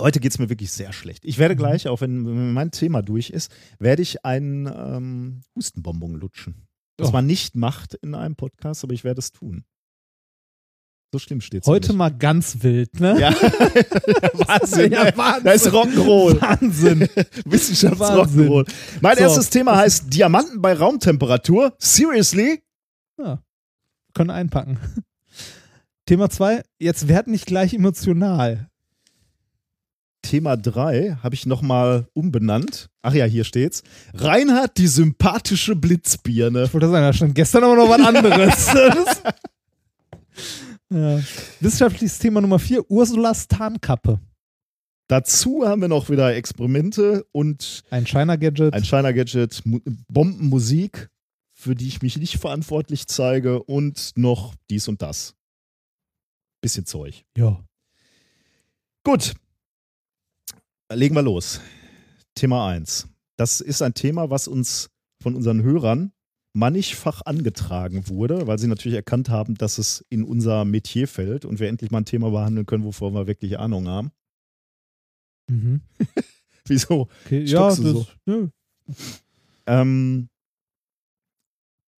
heute 0.00 0.20
geht 0.20 0.32
es 0.32 0.38
mir 0.38 0.48
wirklich 0.48 0.72
sehr 0.72 0.92
schlecht. 0.92 1.24
Ich 1.24 1.36
Mhm. 1.36 1.40
werde 1.40 1.56
gleich, 1.56 1.88
auch 1.88 2.00
wenn, 2.00 2.52
mein 2.52 2.70
Thema 2.70 3.02
durch 3.02 3.30
ist, 3.30 3.50
werde 3.78 4.02
ich 4.02 4.24
einen 4.24 4.66
ähm, 4.66 5.42
Hustenbonbon 5.54 6.14
lutschen. 6.14 6.66
Was 6.98 7.08
Oh. 7.08 7.12
man 7.12 7.26
nicht 7.26 7.54
macht 7.56 7.94
in 7.94 8.14
einem 8.14 8.36
Podcast, 8.36 8.84
aber 8.84 8.92
ich 8.94 9.04
werde 9.04 9.20
es 9.20 9.32
tun. 9.32 9.64
So 11.12 11.18
schlimm 11.18 11.40
steht 11.40 11.62
es 11.62 11.66
Heute 11.66 11.92
mal 11.92 12.10
ganz 12.10 12.62
wild, 12.62 13.00
ne? 13.00 13.16
Ja. 13.20 13.32
Wahnsinn. 13.32 14.92
Ja. 14.92 15.16
Wahnsinn. 15.16 15.44
Da 15.44 15.52
ist 15.52 15.66
Rock'n'Roll. 15.68 16.40
Wahnsinn. 16.40 17.00
Wissenschafts-Rock'n'Roll. 17.46 18.70
Mein 19.00 19.16
So. 19.16 19.22
erstes 19.24 19.50
Thema 19.50 19.76
heißt 19.76 20.12
Diamanten 20.14 20.62
bei 20.62 20.72
Raumtemperatur. 20.74 21.74
Seriously? 21.78 22.62
Ja. 23.18 23.42
Können 24.14 24.30
einpacken. 24.30 24.78
Thema 26.06 26.30
2, 26.30 26.62
jetzt 26.78 27.08
werd 27.08 27.26
nicht 27.28 27.46
gleich 27.46 27.74
emotional. 27.74 28.69
Thema 30.22 30.56
3 30.56 31.18
habe 31.22 31.34
ich 31.34 31.46
nochmal 31.46 32.06
umbenannt. 32.12 32.88
Ach 33.02 33.14
ja, 33.14 33.24
hier 33.24 33.44
steht's. 33.44 33.82
Reinhard, 34.14 34.76
die 34.78 34.86
sympathische 34.86 35.74
Blitzbirne. 35.76 36.64
Ich 36.64 36.74
wollte 36.74 36.88
sagen, 36.90 37.02
da 37.04 37.12
stand 37.12 37.34
gestern 37.34 37.64
aber 37.64 37.76
noch 37.76 37.88
was 37.88 38.00
anderes. 38.06 38.70
Ja. 40.92 41.20
Wissenschaftliches 41.60 42.18
Thema 42.18 42.40
Nummer 42.40 42.58
4, 42.58 42.90
Ursulas 42.90 43.46
Tarnkappe. 43.46 44.18
Dazu 45.06 45.64
haben 45.66 45.82
wir 45.82 45.88
noch 45.88 46.08
wieder 46.10 46.34
Experimente 46.34 47.24
und 47.30 47.82
Ein 47.90 48.06
Shiner-Gadget. 48.06 48.72
ein 48.74 48.84
Shiner-Gadget, 48.84 49.62
Mu- 49.66 49.78
Bombenmusik, 50.08 51.08
für 51.52 51.76
die 51.76 51.86
ich 51.88 52.02
mich 52.02 52.16
nicht 52.16 52.38
verantwortlich 52.38 53.06
zeige 53.06 53.62
und 53.62 54.12
noch 54.16 54.54
dies 54.68 54.88
und 54.88 55.00
das. 55.02 55.34
Bisschen 56.60 56.86
Zeug. 56.86 57.24
Ja. 57.36 57.62
Gut. 59.04 59.34
Legen 60.92 61.14
wir 61.14 61.22
los. 61.22 61.60
Thema 62.34 62.68
1. 62.68 63.06
Das 63.36 63.60
ist 63.60 63.80
ein 63.80 63.94
Thema, 63.94 64.30
was 64.30 64.48
uns 64.48 64.90
von 65.22 65.36
unseren 65.36 65.62
Hörern 65.62 66.12
mannigfach 66.52 67.22
angetragen 67.24 68.08
wurde, 68.08 68.48
weil 68.48 68.58
sie 68.58 68.66
natürlich 68.66 68.96
erkannt 68.96 69.28
haben, 69.28 69.54
dass 69.54 69.78
es 69.78 70.04
in 70.08 70.24
unser 70.24 70.64
Metier 70.64 71.06
fällt 71.06 71.44
und 71.44 71.60
wir 71.60 71.68
endlich 71.68 71.92
mal 71.92 71.98
ein 71.98 72.06
Thema 72.06 72.30
behandeln 72.30 72.66
können, 72.66 72.84
wovon 72.84 73.14
wir 73.14 73.28
wirklich 73.28 73.58
Ahnung 73.58 73.86
haben. 73.86 74.10
Mhm. 75.48 75.80
Wieso? 76.66 77.08
Okay, 77.24 77.44
ja, 77.44 77.68
das, 77.68 77.76
so? 77.76 78.06
nö. 78.26 78.48
Ähm, 79.66 80.28
äh, 80.28 80.29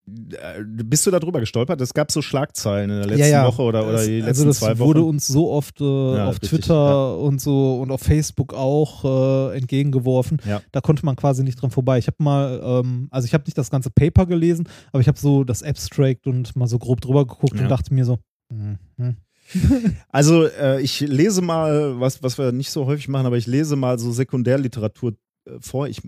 bist 0.04 1.06
du 1.06 1.10
da 1.12 1.20
drüber 1.20 1.38
gestolpert? 1.38 1.80
Es 1.80 1.94
gab 1.94 2.10
so 2.10 2.22
Schlagzeilen 2.22 2.90
in 2.90 2.96
der 2.96 3.06
letzten 3.06 3.20
ja, 3.20 3.28
ja. 3.28 3.46
Woche 3.46 3.62
oder, 3.62 3.86
oder 3.86 4.04
die 4.04 4.16
letzten 4.16 4.28
also 4.28 4.44
das 4.46 4.58
zwei 4.58 4.78
Wochen. 4.78 4.88
wurde 4.88 5.02
uns 5.02 5.28
so 5.28 5.50
oft 5.50 5.80
äh, 5.80 5.84
auf 5.84 6.34
richtig, 6.34 6.50
Twitter 6.50 6.74
ja. 6.74 7.12
und 7.12 7.40
so 7.40 7.80
und 7.80 7.92
auf 7.92 8.00
Facebook 8.00 8.52
auch 8.52 9.50
äh, 9.52 9.56
entgegengeworfen. 9.56 10.38
Ja. 10.44 10.60
Da 10.72 10.80
konnte 10.80 11.06
man 11.06 11.14
quasi 11.14 11.44
nicht 11.44 11.60
dran 11.62 11.70
vorbei. 11.70 11.98
Ich 11.98 12.08
habe 12.08 12.16
mal, 12.18 12.60
ähm, 12.64 13.06
also 13.10 13.26
ich 13.26 13.34
habe 13.34 13.44
nicht 13.44 13.56
das 13.56 13.70
ganze 13.70 13.90
Paper 13.90 14.26
gelesen, 14.26 14.68
aber 14.90 15.00
ich 15.00 15.08
habe 15.08 15.18
so 15.18 15.44
das 15.44 15.62
Abstract 15.62 16.26
und 16.26 16.56
mal 16.56 16.66
so 16.66 16.78
grob 16.80 17.00
drüber 17.00 17.24
geguckt 17.24 17.54
Ja. 17.54 17.62
und 17.62 17.68
dachte 17.68 17.94
mir 17.94 18.04
so, 18.04 18.18
hm, 18.52 18.78
hm. 18.98 19.16
Also 20.08 20.46
äh, 20.46 20.80
ich 20.80 21.00
lese 21.00 21.42
mal, 21.42 22.00
was, 22.00 22.22
was 22.24 22.38
wir 22.38 22.50
nicht 22.50 22.70
so 22.70 22.86
häufig 22.86 23.06
machen, 23.08 23.26
aber 23.26 23.36
ich 23.36 23.46
lese 23.46 23.76
mal 23.76 23.98
so 24.00 24.10
Sekundärliteratur 24.10 25.14
äh, 25.46 25.52
vor. 25.60 25.86
Ich 25.86 26.02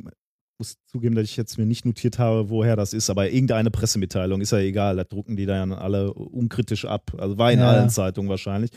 muss 0.58 0.76
zugeben, 0.86 1.14
dass 1.14 1.24
ich 1.24 1.36
jetzt 1.36 1.58
mir 1.58 1.66
nicht 1.66 1.84
notiert 1.84 2.18
habe, 2.18 2.48
woher 2.50 2.76
das 2.76 2.92
ist, 2.92 3.10
aber 3.10 3.30
irgendeine 3.30 3.70
Pressemitteilung 3.70 4.40
ist 4.40 4.52
ja 4.52 4.58
egal, 4.58 4.96
da 4.96 5.04
drucken 5.04 5.36
die 5.36 5.46
dann 5.46 5.72
alle 5.72 6.12
unkritisch 6.12 6.84
ab. 6.84 7.12
Also 7.18 7.38
war 7.38 7.52
in 7.52 7.58
Ja. 7.60 7.70
allen 7.70 7.90
Zeitungen 7.90 8.28
wahrscheinlich. 8.30 8.70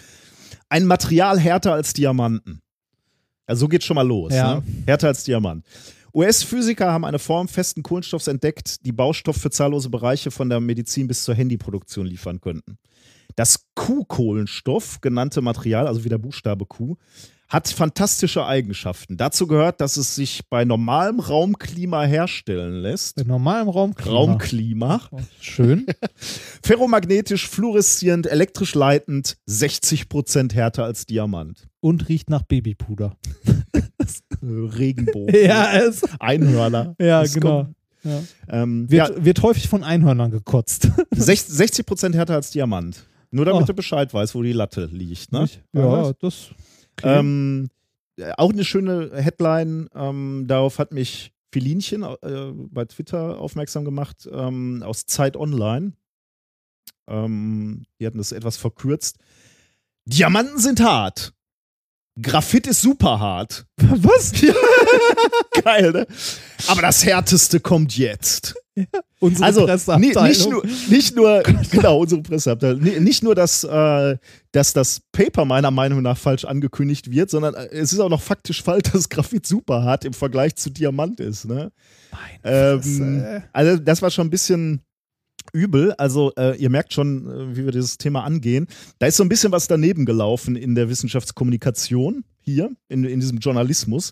Ein 0.69 0.85
Material 0.85 1.39
härter 1.39 1.73
als 1.73 1.93
Diamanten. 1.93 2.61
Also 3.45 3.61
so 3.61 3.67
geht 3.67 3.83
schon 3.83 3.95
mal 3.95 4.07
los. 4.07 4.33
Ja. 4.33 4.55
Ne? 4.55 4.63
Härter 4.85 5.07
als 5.07 5.23
Diamant. 5.23 5.63
US-Physiker 6.13 6.91
haben 6.91 7.05
eine 7.05 7.19
Form 7.19 7.47
festen 7.47 7.83
Kohlenstoffs 7.83 8.27
entdeckt, 8.27 8.83
die 8.85 8.91
Baustoff 8.91 9.37
für 9.37 9.51
zahllose 9.51 9.89
Bereiche 9.89 10.31
von 10.31 10.49
der 10.49 10.59
Medizin 10.59 11.07
bis 11.07 11.23
zur 11.23 11.35
Handyproduktion 11.35 12.07
liefern 12.07 12.41
könnten. 12.41 12.77
Das 13.35 13.65
Q-Kohlenstoff 13.75 14.99
genannte 15.01 15.41
Material, 15.41 15.85
also 15.85 16.03
wie 16.03 16.09
der 16.09 16.17
Buchstabe 16.17 16.65
Q, 16.65 16.95
hat 17.49 17.69
fantastische 17.69 18.45
Eigenschaften. 18.45 19.15
Dazu 19.15 19.47
gehört, 19.47 19.79
dass 19.79 19.95
es 19.95 20.15
sich 20.15 20.41
bei 20.49 20.65
normalem 20.65 21.19
Raumklima 21.21 22.03
herstellen 22.03 22.81
lässt. 22.81 23.19
in 23.21 23.27
normalem 23.27 23.69
Raumklima. 23.69 24.11
Raumklima. 24.15 25.01
Oh, 25.11 25.19
Schön. 25.39 25.85
Ferromagnetisch, 26.61 27.47
fluoreszierend, 27.47 28.27
elektrisch 28.27 28.75
leitend, 28.75 29.37
60% 29.49 30.53
härter 30.53 30.83
als 30.83 31.05
Diamant. 31.05 31.67
und 31.79 32.09
riecht 32.09 32.29
nach 32.29 32.41
Babypuder. 32.43 33.15
Regenbogen. 34.41 35.33
Ja, 35.45 35.71
es, 35.77 36.01
Einhörner. 36.19 36.95
ja 36.99 37.21
Das 37.21 37.33
genau. 37.33 37.63
kommt- 37.63 37.75
Ja. 38.03 38.21
Ähm, 38.49 38.87
ja, 38.91 39.07
Wird, 39.09 39.25
wird 39.25 39.41
häufig 39.43 39.67
von 39.67 39.83
Einhörnern 39.83 40.31
gekotzt. 40.31 40.89
60 41.11 41.85
60% 41.85 42.13
härter 42.13 42.35
als 42.35 42.51
Diamant. 42.51 43.05
Nur 43.31 43.45
damit 43.45 43.63
Oh. 43.63 43.65
du 43.65 43.73
Bescheid 43.73 44.13
weißt, 44.13 44.35
wo 44.35 44.43
die 44.43 44.53
Latte 44.53 44.85
liegt. 44.91 45.31
Ne? 45.31 45.41
Nicht? 45.41 45.61
Ja, 45.73 46.11
das. 46.21 46.49
Okay. 46.97 47.19
Ähm, 47.19 47.69
äh, 48.17 48.31
auch 48.37 48.51
eine 48.51 48.65
schöne 48.65 49.11
Headline, 49.13 49.89
ähm, 49.93 50.45
darauf 50.47 50.79
hat 50.79 50.91
mich 50.91 51.31
Filinchen 51.51 52.03
äh, 52.03 52.51
bei 52.53 52.85
Twitter 52.85 53.39
aufmerksam 53.39 53.85
gemacht, 53.85 54.27
ähm, 54.31 54.83
aus 54.83 55.05
Zeit 55.05 55.37
Online. 55.37 55.93
Ähm, 57.07 57.85
die 57.99 58.05
hatten 58.05 58.17
das 58.17 58.31
etwas 58.31 58.57
verkürzt. 58.57 59.17
Diamanten 60.05 60.59
sind 60.59 60.81
hart. 60.81 61.33
Graphit 62.21 62.67
ist 62.67 62.81
super 62.81 63.19
hart. 63.19 63.65
Was? 63.77 64.31
Geil, 65.63 65.91
ne? 65.91 66.07
Aber 66.67 66.81
das 66.81 67.05
Härteste 67.05 67.59
kommt 67.59 67.97
jetzt. 67.97 68.55
Unsere 69.19 69.45
Also 69.45 69.65
Presseabteilung. 69.65 70.23
nicht 70.27 70.49
nur, 70.49 70.63
nicht 70.89 71.15
nur 71.15 71.41
genau, 71.71 71.97
unsere 71.99 72.21
Presseabteilung, 72.21 72.81
Ni- 72.81 72.99
nicht 72.99 73.23
nur, 73.23 73.33
dass, 73.33 73.63
äh, 73.63 74.17
dass 74.51 74.73
das 74.73 75.01
Paper 75.11 75.45
meiner 75.45 75.71
Meinung 75.71 76.03
nach 76.03 76.17
falsch 76.17 76.45
angekündigt 76.45 77.09
wird, 77.09 77.31
sondern 77.31 77.55
äh, 77.55 77.67
es 77.71 77.91
ist 77.91 77.99
auch 77.99 78.09
noch 78.09 78.21
faktisch 78.21 78.61
falsch, 78.61 78.91
dass 78.93 79.09
Graphit 79.09 79.47
super 79.47 79.83
hart 79.83 80.05
im 80.05 80.13
Vergleich 80.13 80.55
zu 80.55 80.69
Diamant 80.69 81.19
ist. 81.19 81.45
Ne? 81.45 81.71
Ähm, 82.43 82.81
Fresse. 82.83 83.43
also 83.51 83.77
das 83.81 84.01
war 84.03 84.11
schon 84.11 84.27
ein 84.27 84.31
bisschen 84.31 84.81
übel. 85.53 85.93
Also 85.93 86.31
äh, 86.37 86.57
ihr 86.57 86.69
merkt 86.69 86.93
schon, 86.93 87.27
äh, 87.27 87.55
wie 87.57 87.65
wir 87.65 87.71
dieses 87.71 87.97
Thema 87.97 88.23
angehen. 88.23 88.67
Da 88.99 89.07
ist 89.07 89.17
so 89.17 89.23
ein 89.23 89.29
bisschen 89.29 89.51
was 89.51 89.67
daneben 89.67 90.05
gelaufen 90.05 90.55
in 90.55 90.75
der 90.75 90.89
Wissenschaftskommunikation 90.89 92.23
hier, 92.39 92.71
in, 92.89 93.03
in 93.03 93.19
diesem 93.19 93.39
Journalismus. 93.39 94.11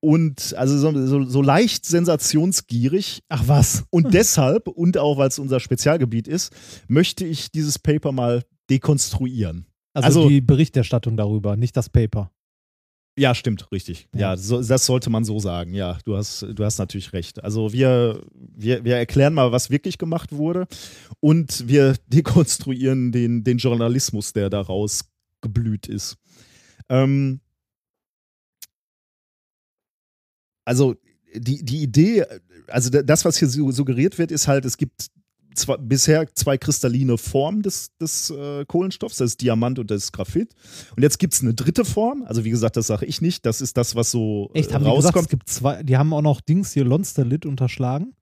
Und 0.00 0.54
also 0.56 0.78
so, 0.78 1.06
so, 1.06 1.24
so 1.24 1.42
leicht 1.42 1.84
sensationsgierig. 1.84 3.22
Ach 3.28 3.42
was. 3.46 3.84
Und 3.90 4.14
deshalb, 4.14 4.68
und 4.68 4.96
auch 4.96 5.18
weil 5.18 5.28
es 5.28 5.38
unser 5.38 5.60
Spezialgebiet 5.60 6.28
ist, 6.28 6.52
möchte 6.86 7.24
ich 7.24 7.50
dieses 7.50 7.78
Paper 7.78 8.12
mal 8.12 8.44
dekonstruieren. 8.70 9.66
Also, 9.94 10.20
Also- 10.20 10.28
die 10.28 10.40
Berichterstattung 10.40 11.16
darüber, 11.16 11.56
nicht 11.56 11.76
das 11.76 11.88
Paper. 11.88 12.30
Ja, 13.18 13.34
stimmt, 13.34 13.70
richtig. 13.72 14.08
Ja, 14.14 14.20
Ja. 14.32 14.36
so, 14.36 14.62
das 14.62 14.86
sollte 14.86 15.10
man 15.10 15.24
so 15.24 15.38
sagen. 15.40 15.74
Ja, 15.74 15.98
du 16.04 16.16
hast, 16.16 16.42
du 16.48 16.64
hast 16.64 16.78
natürlich 16.78 17.12
recht. 17.12 17.42
Also 17.42 17.72
wir, 17.72 18.22
wir, 18.34 18.84
wir 18.84 18.96
erklären 18.96 19.34
mal, 19.34 19.50
was 19.50 19.70
wirklich 19.70 19.98
gemacht 19.98 20.32
wurde 20.32 20.66
und 21.20 21.66
wir 21.68 21.96
dekonstruieren 22.06 23.10
den, 23.12 23.42
den 23.44 23.58
Journalismus, 23.58 24.32
der 24.32 24.50
daraus 24.50 25.10
geblüht 25.40 25.88
ist. 25.88 26.16
Ähm, 26.88 27.40
also 30.64 30.94
die, 31.34 31.64
die 31.64 31.82
Idee, 31.82 32.24
also 32.68 32.90
das, 32.90 33.24
was 33.24 33.36
hier 33.38 33.48
su- 33.48 33.70
suggeriert 33.72 34.18
wird, 34.18 34.30
ist 34.30 34.48
halt, 34.48 34.64
es 34.64 34.76
gibt 34.76 35.08
zwei, 35.58 35.76
bisher 35.76 36.26
zwei 36.34 36.56
kristalline 36.56 37.18
Formen 37.18 37.62
des, 37.62 37.90
des 37.98 38.30
äh, 38.30 38.64
Kohlenstoffs, 38.66 39.16
das 39.16 39.32
ist 39.32 39.40
Diamant 39.42 39.78
und 39.78 39.90
das 39.90 40.04
ist 40.04 40.12
Graphit. 40.12 40.54
Und 40.96 41.02
jetzt 41.02 41.18
gibt 41.18 41.34
es 41.34 41.42
eine 41.42 41.54
dritte 41.54 41.84
Form, 41.84 42.24
also 42.26 42.44
wie 42.44 42.50
gesagt, 42.50 42.76
das 42.76 42.86
sage 42.86 43.04
ich 43.06 43.20
nicht, 43.20 43.44
das 43.44 43.60
ist 43.60 43.76
das, 43.76 43.94
was 43.94 44.10
so 44.10 44.50
Echt, 44.54 44.70
äh, 44.70 44.74
haben 44.74 44.84
die 44.84 44.90
gesagt, 44.90 45.00
es 45.00 45.06
rauskommt. 45.16 45.30
gibt 45.30 45.48
zwei, 45.48 45.82
die 45.82 45.96
haben 45.96 46.12
auch 46.12 46.22
noch 46.22 46.40
Dings 46.40 46.72
hier, 46.72 46.84
Lonsterlit 46.84 47.44
unterschlagen? 47.46 48.14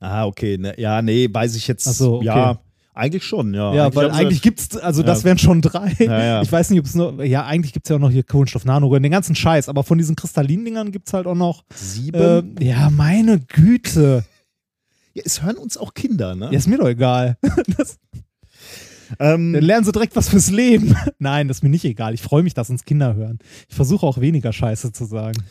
ah, 0.00 0.26
okay, 0.26 0.58
ne, 0.58 0.74
ja, 0.78 1.02
nee, 1.02 1.28
weiß 1.32 1.54
ich 1.56 1.66
jetzt, 1.68 1.86
Ach 1.88 1.92
so, 1.92 2.14
okay. 2.16 2.26
ja, 2.26 2.58
eigentlich 2.94 3.24
schon, 3.24 3.54
ja. 3.54 3.74
Ja, 3.74 3.94
weil 3.94 4.06
haben 4.08 4.14
sie- 4.14 4.20
eigentlich 4.20 4.42
gibt's, 4.42 4.76
also 4.76 5.02
das 5.02 5.20
Ja. 5.20 5.24
wären 5.24 5.38
schon 5.38 5.60
drei. 5.62 5.96
Ja, 5.98 6.24
ja. 6.24 6.42
Ich 6.42 6.52
weiß 6.52 6.70
nicht, 6.70 6.78
ob 6.80 6.86
es 6.86 6.94
nur, 6.94 7.24
ja, 7.24 7.44
eigentlich 7.46 7.72
gibt's 7.72 7.88
ja 7.88 7.96
auch 7.96 8.00
noch 8.00 8.10
hier 8.10 8.22
Kohlenstoff, 8.22 8.64
Nanorohren, 8.64 9.02
den 9.02 9.10
ganzen 9.12 9.34
Scheiß, 9.34 9.68
aber 9.68 9.82
von 9.82 9.98
diesen 9.98 10.14
Kristallindingern 10.14 10.92
gibt's 10.92 11.12
halt 11.14 11.26
auch 11.26 11.34
noch, 11.34 11.64
sieben. 11.74 12.56
äh, 12.58 12.64
ja, 12.64 12.90
meine 12.90 13.40
Güte. 13.40 14.24
Ja, 15.14 15.22
es 15.24 15.42
hören 15.42 15.56
uns 15.56 15.76
auch 15.76 15.94
Kinder, 15.94 16.34
ne? 16.34 16.46
Ja, 16.46 16.58
ist 16.58 16.68
mir 16.68 16.78
doch 16.78 16.88
egal. 16.88 17.36
Das, 17.76 17.98
Ähm, 19.18 19.52
dann 19.52 19.62
lernen 19.62 19.84
sie 19.84 19.92
direkt 19.92 20.16
was 20.16 20.30
fürs 20.30 20.50
Leben. 20.50 20.96
Nein, 21.18 21.46
das 21.48 21.58
ist 21.58 21.62
mir 21.62 21.68
nicht 21.68 21.84
egal. 21.84 22.14
Ich 22.14 22.22
freue 22.22 22.42
mich, 22.42 22.54
dass 22.54 22.70
uns 22.70 22.84
Kinder 22.84 23.14
hören. 23.14 23.38
Ich 23.68 23.74
versuche 23.74 24.06
auch 24.06 24.18
weniger 24.20 24.52
Scheiße 24.54 24.92
zu 24.92 25.04
sagen. 25.04 25.42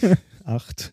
Acht. 0.44 0.92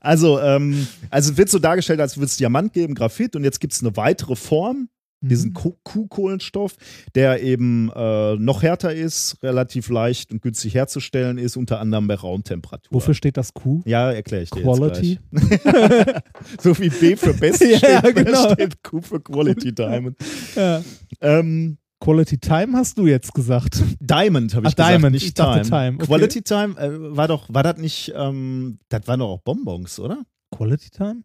Also, 0.00 0.38
ähm, 0.40 0.86
also 1.10 1.32
es 1.32 1.38
wird 1.38 1.48
so 1.48 1.58
dargestellt, 1.58 2.00
als 2.00 2.16
würde 2.16 2.26
es 2.26 2.36
Diamant 2.36 2.72
geben, 2.72 2.94
Graphit 2.94 3.36
und 3.36 3.44
jetzt 3.44 3.60
gibt 3.60 3.72
es 3.72 3.82
eine 3.82 3.96
weitere 3.96 4.36
Form, 4.36 4.88
diesen 5.20 5.50
Mhm. 5.50 5.54
Ko- 5.54 5.78
Q-Kohlenstoff, 5.84 6.76
der 7.14 7.42
eben 7.42 7.90
äh, 7.94 8.36
noch 8.36 8.62
härter 8.62 8.94
ist, 8.94 9.36
relativ 9.42 9.88
leicht 9.90 10.32
und 10.32 10.40
günstig 10.42 10.74
herzustellen 10.74 11.36
ist, 11.38 11.56
unter 11.56 11.80
anderem 11.80 12.06
bei 12.08 12.14
Raumtemperatur. 12.14 12.92
Wofür 12.94 13.14
steht 13.14 13.36
das 13.36 13.52
Q? 13.54 13.82
Ja, 13.84 14.10
erkläre 14.12 14.42
ich 14.44 14.50
dir 14.50 14.62
Quality? 14.62 15.18
So 16.62 16.78
wie 16.78 16.88
B 16.88 17.16
für 17.16 17.34
Best 17.34 17.60
Ja, 17.82 17.98
steht, 18.00 18.16
genau. 18.16 18.52
steht 18.52 18.82
Q 18.82 19.00
für 19.00 19.20
Quality 19.20 19.74
Diamond. 19.74 20.16
Ja. 20.56 20.82
Ähm, 21.20 21.78
Quality 22.02 22.38
Time 22.38 22.72
hast 22.78 22.96
du 22.96 23.06
jetzt 23.06 23.34
gesagt. 23.34 23.82
Diamond 24.00 24.54
habe 24.54 24.66
ich 24.66 24.72
Ach, 24.72 24.76
gesagt, 24.76 24.90
Diamond, 24.90 25.12
nicht 25.12 25.26
ich 25.26 25.34
Time. 25.34 25.62
Time, 25.62 25.96
okay. 25.96 26.06
Quality 26.06 26.42
Time 26.42 26.74
äh, 26.78 27.16
war 27.16 27.28
doch, 27.28 27.52
war 27.52 27.62
das 27.62 27.76
nicht, 27.76 28.12
ähm, 28.16 28.78
das 28.88 29.06
waren 29.06 29.20
doch 29.20 29.28
auch 29.28 29.40
Bonbons, 29.42 29.98
oder? 30.00 30.22
Quality 30.50 30.88
Time? 30.90 31.22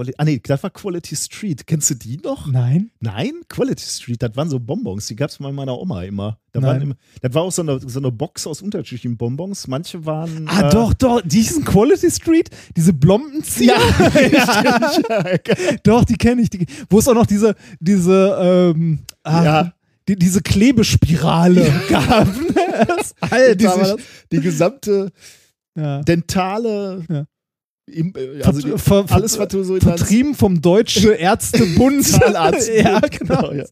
Quali 0.00 0.14
ah 0.16 0.24
nee, 0.24 0.40
das 0.42 0.62
war 0.62 0.70
Quality 0.70 1.14
Street. 1.14 1.66
Kennst 1.66 1.90
du 1.90 1.94
die 1.94 2.16
noch? 2.16 2.46
Nein. 2.46 2.90
Nein, 3.00 3.32
Quality 3.48 3.84
Street, 3.84 4.22
das 4.22 4.34
waren 4.34 4.48
so 4.48 4.58
Bonbons, 4.58 5.06
die 5.08 5.14
gab 5.14 5.28
es 5.28 5.36
bei 5.36 5.52
meiner 5.52 5.78
Oma 5.78 6.04
immer. 6.04 6.38
Da 6.52 6.60
Nein. 6.60 6.94
Das 7.20 7.34
war 7.34 7.42
auch 7.42 7.52
so 7.52 7.60
eine, 7.60 7.78
so 7.86 7.98
eine 7.98 8.10
Box 8.10 8.46
aus 8.46 8.62
unterschiedlichen 8.62 9.18
Bonbons. 9.18 9.68
Manche 9.68 10.06
waren. 10.06 10.48
Ah, 10.48 10.68
äh, 10.68 10.72
doch, 10.72 10.94
doch, 10.94 11.20
diesen 11.22 11.66
Quality 11.66 12.10
Street, 12.10 12.48
diese 12.74 12.94
Blombenzieher. 12.94 13.76
Ja, 14.32 15.36
Doch, 15.82 16.04
die 16.06 16.16
kenne 16.16 16.40
ich. 16.42 16.48
Die, 16.48 16.64
wo 16.88 16.98
es 16.98 17.06
auch 17.06 17.14
noch 17.14 17.26
diese, 17.26 17.54
diese, 17.78 18.72
ähm, 18.74 19.00
ah, 19.22 19.44
Ja. 19.44 19.72
die, 20.08 20.16
diese 20.16 20.40
Klebespirale 20.40 21.70
gab. 21.90 22.26
Das- 22.88 23.14
Alter, 23.20 23.54
die, 23.56 23.66
sich, 23.66 24.06
die 24.32 24.40
gesamte 24.40 25.12
ja. 25.76 26.00
dentale. 26.02 27.04
Ja. 27.10 27.26
Im, 27.92 28.14
äh, 28.16 28.42
also 28.42 28.60
die, 28.60 28.70
Ver- 28.78 29.06
ver- 29.06 29.14
alles, 29.14 29.38
was 29.38 29.48
du 29.48 29.62
so 29.64 29.76
Vertrieben 29.78 30.34
vom 30.34 30.60
Deutsche 30.60 31.12
Ärztebund. 31.14 32.04
Zahnarzt. 32.06 32.68
ja, 32.74 33.00
genau. 33.00 33.52
ja. 33.52 33.64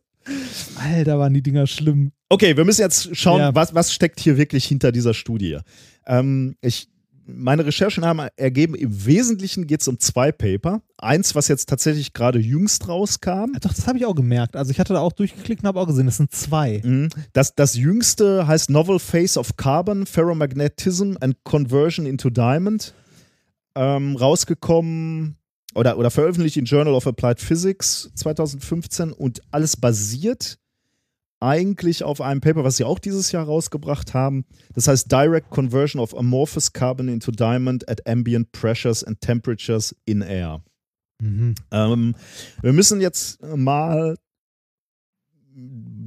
Alter, 0.76 1.18
waren 1.18 1.32
die 1.34 1.42
Dinger 1.42 1.66
schlimm. 1.66 2.12
Okay, 2.28 2.56
wir 2.56 2.64
müssen 2.64 2.82
jetzt 2.82 3.16
schauen, 3.16 3.40
Ja. 3.40 3.54
was, 3.54 3.74
was 3.74 3.92
steckt 3.92 4.20
hier 4.20 4.36
wirklich 4.36 4.66
hinter 4.66 4.92
dieser 4.92 5.14
Studie. 5.14 5.58
Ähm, 6.06 6.56
ich 6.60 6.88
meine 7.30 7.66
Recherchen 7.66 8.06
haben 8.06 8.20
ergeben, 8.36 8.74
im 8.74 9.04
Wesentlichen 9.04 9.66
geht 9.66 9.82
es 9.82 9.88
um 9.88 9.98
zwei 9.98 10.32
Paper. 10.32 10.80
Eins, 10.96 11.34
was 11.34 11.48
jetzt 11.48 11.68
tatsächlich 11.68 12.14
gerade 12.14 12.38
jüngst 12.38 12.88
rauskam. 12.88 13.52
Doch, 13.60 13.74
das 13.74 13.86
habe 13.86 13.98
ich 13.98 14.06
auch 14.06 14.14
gemerkt. 14.14 14.56
Also 14.56 14.70
ich 14.70 14.80
hatte 14.80 14.94
da 14.94 15.00
auch 15.00 15.12
durchgeklickt 15.12 15.62
und 15.62 15.68
habe 15.68 15.78
auch 15.78 15.86
gesehen, 15.86 16.06
das 16.06 16.16
sind 16.16 16.32
zwei. 16.34 16.80
Mhm. 16.82 17.10
Das, 17.34 17.54
das 17.54 17.76
jüngste 17.76 18.46
heißt 18.46 18.70
Novel 18.70 18.98
Phase 18.98 19.38
of 19.38 19.56
Carbon, 19.58 20.06
Ferromagnetism 20.06 21.16
and 21.20 21.36
Conversion 21.44 22.06
into 22.06 22.30
Diamond. 22.30 22.94
Ähm, 23.78 24.16
rausgekommen 24.16 25.36
oder, 25.74 25.98
oder 25.98 26.10
veröffentlicht 26.10 26.56
in 26.56 26.64
Journal 26.64 26.94
of 26.94 27.06
Applied 27.06 27.40
Physics 27.40 28.10
2015 28.16 29.12
und 29.12 29.40
alles 29.52 29.76
basiert 29.76 30.58
eigentlich 31.40 32.02
auf 32.02 32.20
einem 32.20 32.40
Paper, 32.40 32.64
was 32.64 32.76
sie 32.76 32.84
auch 32.84 32.98
dieses 32.98 33.30
Jahr 33.30 33.44
rausgebracht 33.44 34.14
haben. 34.14 34.44
Das 34.74 34.88
heißt 34.88 35.12
Direct 35.12 35.50
Conversion 35.50 36.02
of 36.02 36.16
Amorphous 36.16 36.72
Carbon 36.72 37.08
into 37.08 37.30
Diamond 37.30 37.88
at 37.88 38.04
Ambient 38.08 38.50
Pressures 38.50 39.04
and 39.04 39.20
Temperatures 39.20 39.94
in 40.04 40.22
Air. 40.22 40.62
Mhm. 41.20 41.54
Ähm, 41.70 42.16
wir 42.60 42.72
müssen 42.72 43.00
jetzt 43.00 43.40
mal 43.42 44.16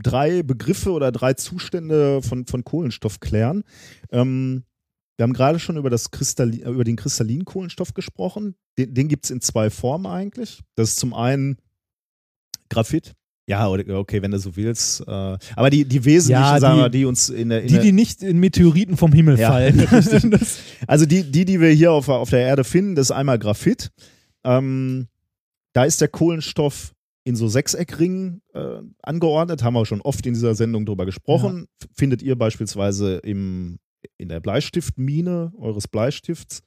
drei 0.04 0.44
Begriffe 0.44 0.92
oder 0.92 1.12
drei 1.12 1.34
Zustände 1.34 2.22
von, 2.22 2.46
von 2.46 2.64
Kohlenstoff 2.64 3.20
klären. 3.20 3.64
Ähm, 4.12 4.64
wir 5.18 5.24
haben 5.24 5.34
gerade 5.34 5.60
schon 5.60 5.78
über, 5.78 5.90
das 5.90 6.12
Kristallin, 6.12 6.62
über 6.62 6.84
den 6.84 6.96
kristallinen 6.96 7.46
Kohlenstoff 7.46 7.94
gesprochen. 7.94 8.56
Den, 8.78 8.94
den 8.94 9.08
gibt 9.08 9.26
es 9.26 9.32
in 9.32 9.42
zwei 9.42 9.70
Formen 9.70 10.08
eigentlich. 10.08 10.62
Das 10.76 10.90
ist 10.90 10.98
zum 10.98 11.14
einen 11.14 11.58
Graphit. 12.70 13.14
Ja, 13.48 13.68
okay, 13.70 14.22
wenn 14.22 14.32
du 14.32 14.40
so 14.40 14.56
willst. 14.56 15.02
Äh, 15.02 15.12
aber 15.56 15.70
die, 15.70 15.84
die 15.84 16.06
wesentlichen, 16.06 16.42
Ja, 16.42 16.56
die- 16.56 16.62
sagen 16.62 16.78
wir, 16.80 16.90
die 16.90 17.06
uns 17.06 17.30
in 17.30 17.50
der, 17.50 17.64
in 17.64 17.68
Die, 17.68 17.80
die 17.80 17.92
nicht 17.92 18.24
in 18.24 18.38
Meteoriten 18.40 18.96
vom 18.96 19.12
Himmel 19.12 19.38
Ja, 19.38 19.50
fallen. 19.50 19.80
Also 20.88 21.06
die, 21.06 21.30
die, 21.30 21.44
die 21.44 21.60
wir 21.60 21.70
hier 21.72 21.92
auf, 21.92 22.08
auf 22.08 22.30
der 22.30 22.42
Erde 22.42 22.64
finden, 22.64 22.96
das 22.96 23.08
ist 23.08 23.12
einmal 23.12 23.40
Graphit. 23.40 23.92
Ähm, 24.46 25.08
da 25.74 25.84
ist 25.84 26.00
der 26.02 26.08
Kohlenstoff 26.08 26.94
in 27.24 27.36
so 27.36 27.48
Sechseckringen 27.48 28.42
äh, 28.54 28.80
angeordnet, 29.04 29.64
haben 29.64 29.74
wir 29.74 29.86
schon 29.86 30.02
oft 30.02 30.26
in 30.26 30.34
dieser 30.34 30.56
Sendung 30.56 30.86
drüber 30.86 31.06
gesprochen. 31.06 31.66
F- 31.82 31.90
Findet 31.96 32.22
ihr 32.22 32.38
beispielsweise 32.38 33.18
im, 33.18 33.80
in 34.18 34.30
der 34.30 34.40
Bleistiftmine 34.40 35.54
eures 35.58 35.88
Bleistifts. 35.88 36.64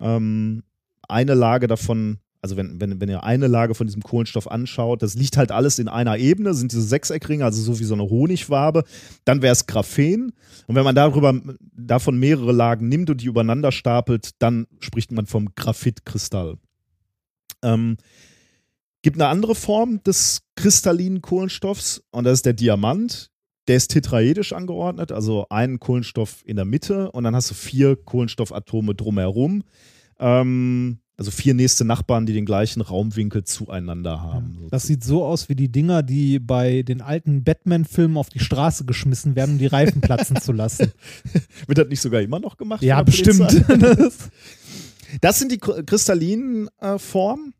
Ähm, 0.00 0.62
eine 1.08 1.34
Lage 1.34 1.66
davon, 1.66 2.18
also 2.40 2.56
wenn, 2.56 2.80
wenn, 2.80 3.00
wenn 3.00 3.08
ihr 3.08 3.22
eine 3.22 3.46
Lage 3.46 3.74
von 3.74 3.86
diesem 3.86 4.02
Kohlenstoff 4.02 4.50
anschaut, 4.50 5.02
das 5.02 5.14
liegt 5.14 5.36
halt 5.36 5.52
alles 5.52 5.78
in 5.78 5.88
einer 5.88 6.18
Ebene, 6.18 6.54
sind 6.54 6.72
diese 6.72 6.82
Sechseckringe, 6.82 7.44
also 7.44 7.62
so 7.62 7.78
wie 7.78 7.84
so 7.84 7.94
eine 7.94 8.08
Honigwabe. 8.08 8.84
Dann 9.24 9.42
wäre 9.42 9.52
es 9.52 9.66
Graphen. 9.66 10.32
Und 10.66 10.74
wenn 10.74 10.84
man 10.84 10.94
darüber, 10.94 11.40
davon 11.72 12.18
mehrere 12.18 12.52
Lagen 12.52 12.88
nimmt 12.88 13.10
und 13.10 13.20
die 13.20 13.26
übereinander 13.26 13.72
stapelt, 13.72 14.30
dann 14.38 14.66
spricht 14.80 15.12
man 15.12 15.26
vom 15.26 15.54
Graphitkristall. 15.54 16.56
Ähm, 17.62 17.96
gibt 19.02 19.20
eine 19.20 19.28
andere 19.28 19.54
Form 19.54 20.02
des 20.04 20.42
kristallinen 20.56 21.22
Kohlenstoffs 21.22 22.02
und 22.10 22.24
das 22.24 22.34
ist 22.34 22.46
der 22.46 22.52
Diamant. 22.54 23.31
Der 23.68 23.76
ist 23.76 23.88
tetraedisch 23.88 24.52
angeordnet, 24.52 25.12
also 25.12 25.46
ein 25.50 25.78
Kohlenstoff 25.78 26.42
in 26.44 26.56
der 26.56 26.64
Mitte 26.64 27.12
und 27.12 27.24
dann 27.24 27.36
hast 27.36 27.50
du 27.50 27.54
vier 27.54 27.96
Kohlenstoffatome 27.96 28.94
drumherum. 28.94 29.62
Ähm, 30.18 30.98
also 31.16 31.30
vier 31.30 31.54
nächste 31.54 31.84
Nachbarn, 31.84 32.26
die 32.26 32.32
den 32.32 32.46
gleichen 32.46 32.80
Raumwinkel 32.80 33.44
zueinander 33.44 34.20
haben. 34.22 34.66
Das 34.70 34.84
sieht 34.88 35.04
so 35.04 35.24
aus 35.24 35.48
wie 35.48 35.54
die 35.54 35.70
Dinger, 35.70 36.02
die 36.02 36.40
bei 36.40 36.82
den 36.82 37.00
alten 37.00 37.44
Batman-Filmen 37.44 38.16
auf 38.16 38.30
die 38.30 38.40
Straße 38.40 38.84
geschmissen 38.86 39.36
werden, 39.36 39.52
um 39.52 39.58
die 39.58 39.66
Reifen 39.66 40.00
platzen 40.00 40.40
zu 40.40 40.50
lassen. 40.52 40.90
Wird 41.66 41.78
das 41.78 41.88
nicht 41.88 42.00
sogar 42.00 42.22
immer 42.22 42.40
noch 42.40 42.56
gemacht? 42.56 42.82
Ja, 42.82 43.02
bestimmt. 43.02 43.64
Das 45.20 45.38
sind 45.38 45.52
die 45.52 45.58
kr- 45.58 45.84
kristallinen 45.84 46.70
äh, 46.78 46.98
Formen. 46.98 47.52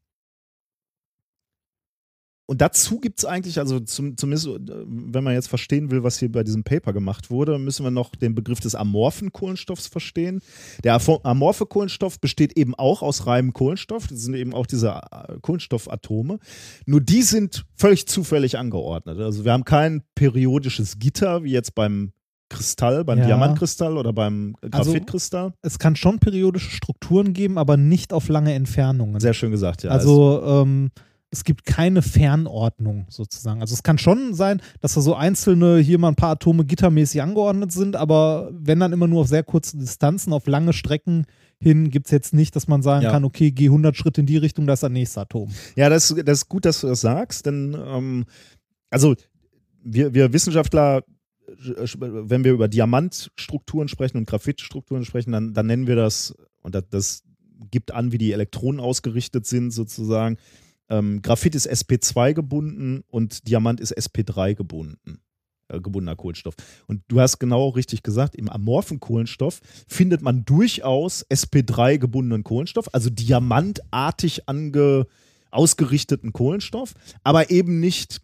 Und 2.53 2.61
dazu 2.61 3.01
gibt 3.01 3.19
es 3.19 3.25
eigentlich, 3.25 3.59
also 3.59 3.81
zum, 3.81 4.19
zumindest, 4.19 4.47
äh, 4.47 4.59
wenn 4.87 5.25
man 5.25 5.33
jetzt 5.33 5.49
verstehen 5.49 5.91
will, 5.91 6.03
was 6.03 6.19
hier 6.19 6.31
bei 6.31 6.43
diesem 6.43 6.65
Paper 6.65 6.93
gemacht 6.93 7.31
wurde, 7.31 7.59
müssen 7.59 7.83
wir 7.83 7.91
noch 7.91 8.15
den 8.15 8.35
Begriff 8.35 8.61
des 8.61 8.75
amorphen 8.75 9.33
Kohlenstoffs 9.33 9.87
verstehen. 9.87 10.41
Der 10.85 11.01
amorphe 11.23 11.65
Kohlenstoff 11.65 12.21
besteht 12.21 12.59
eben 12.59 12.75
auch 12.75 13.01
aus 13.01 13.27
reinem 13.27 13.55
Kohlenstoff. 13.55 14.07
Das 14.09 14.21
sind 14.21 14.35
eben 14.35 14.53
auch 14.53 14.67
diese 14.67 14.91
äh, 14.91 15.39
Kohlenstoffatome. 15.41 16.41
Nur 16.85 17.01
die 17.01 17.23
sind 17.23 17.65
völlig 17.75 18.07
zufällig 18.07 18.59
angeordnet. 18.59 19.19
Also 19.19 19.47
wir 19.47 19.53
haben 19.53 19.65
kein 19.65 20.03
periodisches 20.15 20.99
Gitter, 20.99 21.45
wie 21.45 21.53
jetzt 21.53 21.75
beim 21.75 22.13
Kristall, 22.51 23.03
beim 23.03 23.21
Ja. 23.21 23.25
Diamantkristall 23.29 23.97
oder 23.97 24.13
beim 24.13 24.57
Also- 24.71 24.91
Graphitkristall. 24.93 25.55
es 25.63 25.79
kann 25.79 25.97
schon 25.97 26.19
periodische 26.19 26.69
Strukturen 26.71 27.33
geben, 27.33 27.57
aber 27.57 27.79
nicht 27.79 28.13
auf 28.13 28.29
lange 28.29 28.53
Entfernungen. 28.53 29.19
Sehr 29.23 29.33
schön 29.33 29.53
gesagt, 29.53 29.85
ja. 29.85 29.91
also 29.91 30.43
ähm, 30.45 30.91
es 31.33 31.45
gibt 31.45 31.65
keine 31.65 32.03
Fernordnung 32.03 33.07
sozusagen. 33.09 33.63
Also 33.63 33.73
es 33.73 33.83
kann 33.83 33.97
schon 33.97 34.35
sein, 34.35 34.61
dass 34.81 34.95
da 34.95 35.01
so 35.01 35.15
einzelne 35.15 35.79
hier 35.79 35.99
mal 35.99 36.09
ein 36.09 36.15
paar 36.15 36.33
Atome 36.33 36.67
gittermäßig 36.67 37.23
angeordnet 37.23 37.73
sind, 37.73 37.97
aber 37.97 38.51
wenn 38.53 38.79
dann 38.79 38.93
immer 38.93 39.09
nur 39.09 39.23
auf 39.23 39.29
sehr 39.29 39.43
kurze 39.43 39.79
Distanzen, 39.79 40.35
auf 40.35 40.47
lange 40.47 40.75
Strecken 40.75 41.25
hin, 41.59 41.89
gibt 41.91 42.07
es 42.07 42.13
jetzt 42.13 42.35
nicht, 42.35 42.55
dass 42.55 42.69
man 42.69 42.83
sagen 42.83 43.05
Ja. 43.05 43.11
kann, 43.11 43.25
okay, 43.25 43.51
geh 43.51 43.67
100 43.67 43.97
Schritte 43.97 44.21
in 44.21 44.27
die 44.27 44.37
Richtung, 44.37 44.67
da 44.67 44.75
ist 44.75 44.83
das 44.83 44.91
nächste 44.91 45.23
Atom. 45.23 45.51
Ja, 45.75 45.89
das, 45.89 46.15
das 46.25 46.39
ist 46.39 46.49
gut, 46.51 46.67
dass 46.67 46.83
du 46.83 46.89
das 46.89 47.01
sagst, 47.01 47.47
denn 47.47 47.75
ähm, 47.83 48.25
also 48.91 49.15
wir, 49.83 50.13
wir 50.13 50.35
Wissenschaftler, 50.35 51.03
wenn 51.57 52.45
wir 52.45 52.53
über 52.53 52.69
Diamantstrukturen 52.69 53.89
sprechen 53.89 54.19
und 54.19 54.29
Graphitstrukturen 54.29 55.07
sprechen, 55.07 55.33
dann, 55.33 55.55
dann 55.55 55.67
nennen 55.67 55.87
wir 55.87 55.97
das, 55.97 56.35
und 56.61 56.75
das, 56.75 56.85
das 56.91 57.23
gibt 57.71 57.93
an, 57.93 58.13
wie 58.13 58.19
die 58.19 58.33
Elektronen 58.33 58.81
ausgerichtet 58.81 59.47
sind, 59.47 59.71
sozusagen. 59.71 60.37
Ähm, 60.93 61.23
Graphit 61.23 61.55
ist 61.55 61.69
SP2 61.71 62.35
gebunden 62.35 63.03
und 63.09 63.49
Diamant 63.49 63.81
ist 63.81 63.97
SP3 63.97 64.55
gebunden. 64.55 65.21
äh, 65.69 65.81
Gebundener 65.81 66.17
Kohlenstoff. 66.17 66.55
Und 66.87 67.03
du 67.09 67.19
hast 67.21 67.39
genau 67.39 67.71
richtig 67.71 68.03
gesagt, 68.03 68.35
im 68.37 68.51
amorphen 68.51 69.01
Kohlenstoff 69.01 69.61
findet 69.89 70.21
man 70.21 70.45
durchaus 70.45 71.25
SP3 71.31 71.97
gebundenen 71.99 72.45
Kohlenstoff, 72.45 72.93
also 72.93 73.09
diamantartig 73.09 74.49
ange, 74.49 75.07
ausgerichteten 75.51 76.33
Kohlenstoff, 76.33 76.95
aber 77.23 77.51
eben 77.51 77.81
nicht 77.81 78.21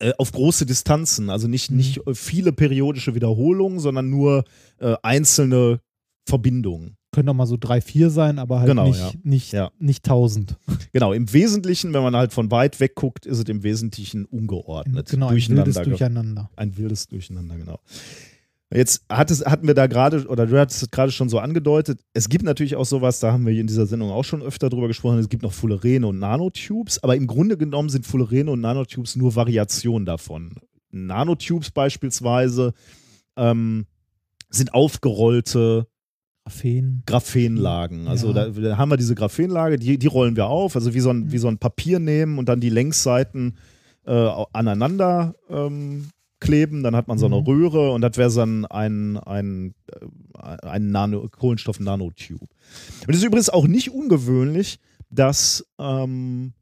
äh, 0.00 0.12
auf 0.16 0.30
große 0.32 0.64
Distanzen, 0.64 1.28
also 1.28 1.48
nicht, 1.48 1.70
Mhm. 1.70 1.76
nicht 1.76 2.06
äh, 2.06 2.14
viele 2.14 2.52
periodische 2.52 3.14
Wiederholungen, 3.14 3.80
sondern 3.80 4.08
nur 4.08 4.44
äh, 4.78 4.94
einzelne 5.02 5.80
Verbindungen. 6.24 6.97
Können 7.10 7.28
auch 7.30 7.34
mal 7.34 7.46
so 7.46 7.56
drei, 7.58 7.80
vier 7.80 8.10
sein, 8.10 8.38
aber 8.38 8.58
halt 8.60 8.68
Genau, 8.68 8.86
nicht, 8.86 8.98
ja. 9.00 9.12
nicht, 9.22 9.52
Ja. 9.52 9.70
nicht 9.78 10.04
tausend. 10.04 10.56
Genau, 10.92 11.12
im 11.12 11.32
Wesentlichen, 11.32 11.94
wenn 11.94 12.02
man 12.02 12.14
halt 12.14 12.32
von 12.32 12.50
weit 12.50 12.80
weg 12.80 12.94
guckt, 12.94 13.24
ist 13.24 13.38
es 13.38 13.44
im 13.44 13.62
Wesentlichen 13.62 14.24
ungeordnet. 14.26 15.08
Genau, 15.08 15.28
ein 15.28 15.36
wildes 15.48 15.76
Durcheinander. 15.82 16.50
ein 16.56 16.76
wildes 16.76 17.08
Durcheinander, 17.08 17.56
genau. 17.56 17.78
Jetzt 18.70 19.06
hat 19.08 19.30
es, 19.30 19.42
hatten 19.46 19.66
wir 19.66 19.72
da 19.72 19.86
gerade, 19.86 20.26
oder 20.28 20.46
du 20.46 20.60
hattest 20.60 20.82
es 20.82 20.90
gerade 20.90 21.10
schon 21.10 21.30
so 21.30 21.38
angedeutet, 21.38 22.00
es 22.12 22.28
gibt 22.28 22.44
natürlich 22.44 22.76
auch 22.76 22.84
sowas, 22.84 23.18
da 23.18 23.32
haben 23.32 23.46
wir 23.46 23.58
in 23.58 23.66
dieser 23.66 23.86
Sendung 23.86 24.10
auch 24.10 24.24
schon 24.24 24.42
öfter 24.42 24.68
drüber 24.68 24.88
gesprochen, 24.88 25.18
es 25.18 25.30
gibt 25.30 25.42
noch 25.42 25.54
Fullerene 25.54 26.06
und 26.06 26.18
Nanotubes, 26.18 27.02
aber 27.02 27.16
im 27.16 27.26
Grunde 27.26 27.56
genommen 27.56 27.88
sind 27.88 28.04
Fullerene 28.06 28.50
und 28.50 28.60
Nanotubes 28.60 29.16
nur 29.16 29.34
Variationen 29.34 30.04
davon. 30.04 30.56
Nanotubes 30.90 31.70
beispielsweise 31.70 32.74
ähm, 33.36 33.86
sind 34.50 34.74
aufgerollte 34.74 35.86
Graphen. 36.48 37.02
Graphenlagen. 37.06 38.08
Also 38.08 38.28
Ja. 38.28 38.48
da, 38.48 38.48
da 38.48 38.76
haben 38.78 38.90
wir 38.90 38.96
diese 38.96 39.14
Graphenlage, 39.14 39.78
die, 39.78 39.98
die 39.98 40.06
rollen 40.06 40.36
wir 40.36 40.46
auf, 40.46 40.74
also 40.76 40.94
wie 40.94 41.00
so 41.00 41.12
Mhm. 41.12 41.22
ein, 41.24 41.32
wie 41.32 41.38
so 41.38 41.48
ein 41.48 41.58
Papier 41.58 41.98
nehmen 41.98 42.38
und 42.38 42.48
dann 42.48 42.60
die 42.60 42.70
Längsseiten 42.70 43.56
äh, 44.06 44.28
aneinander 44.52 45.34
ähm, 45.50 46.08
kleben, 46.40 46.82
dann 46.82 46.94
hat 46.96 47.08
man 47.08 47.18
so 47.18 47.26
eine 47.26 47.36
Mhm. 47.40 47.46
Röhre 47.46 47.90
und 47.90 48.00
das 48.00 48.16
wäre 48.16 48.32
dann 48.32 48.64
ein, 48.66 49.16
ein, 49.18 49.74
äh, 49.92 50.66
ein 50.66 50.90
Nano, 50.90 51.28
Kohlenstoff-Nanotube. 51.28 52.40
Und 53.06 53.10
es 53.10 53.16
ist 53.18 53.24
übrigens 53.24 53.50
auch 53.50 53.66
nicht 53.66 53.90
ungewöhnlich, 53.90 54.78
dass 55.10 55.66
ähm, 55.78 56.52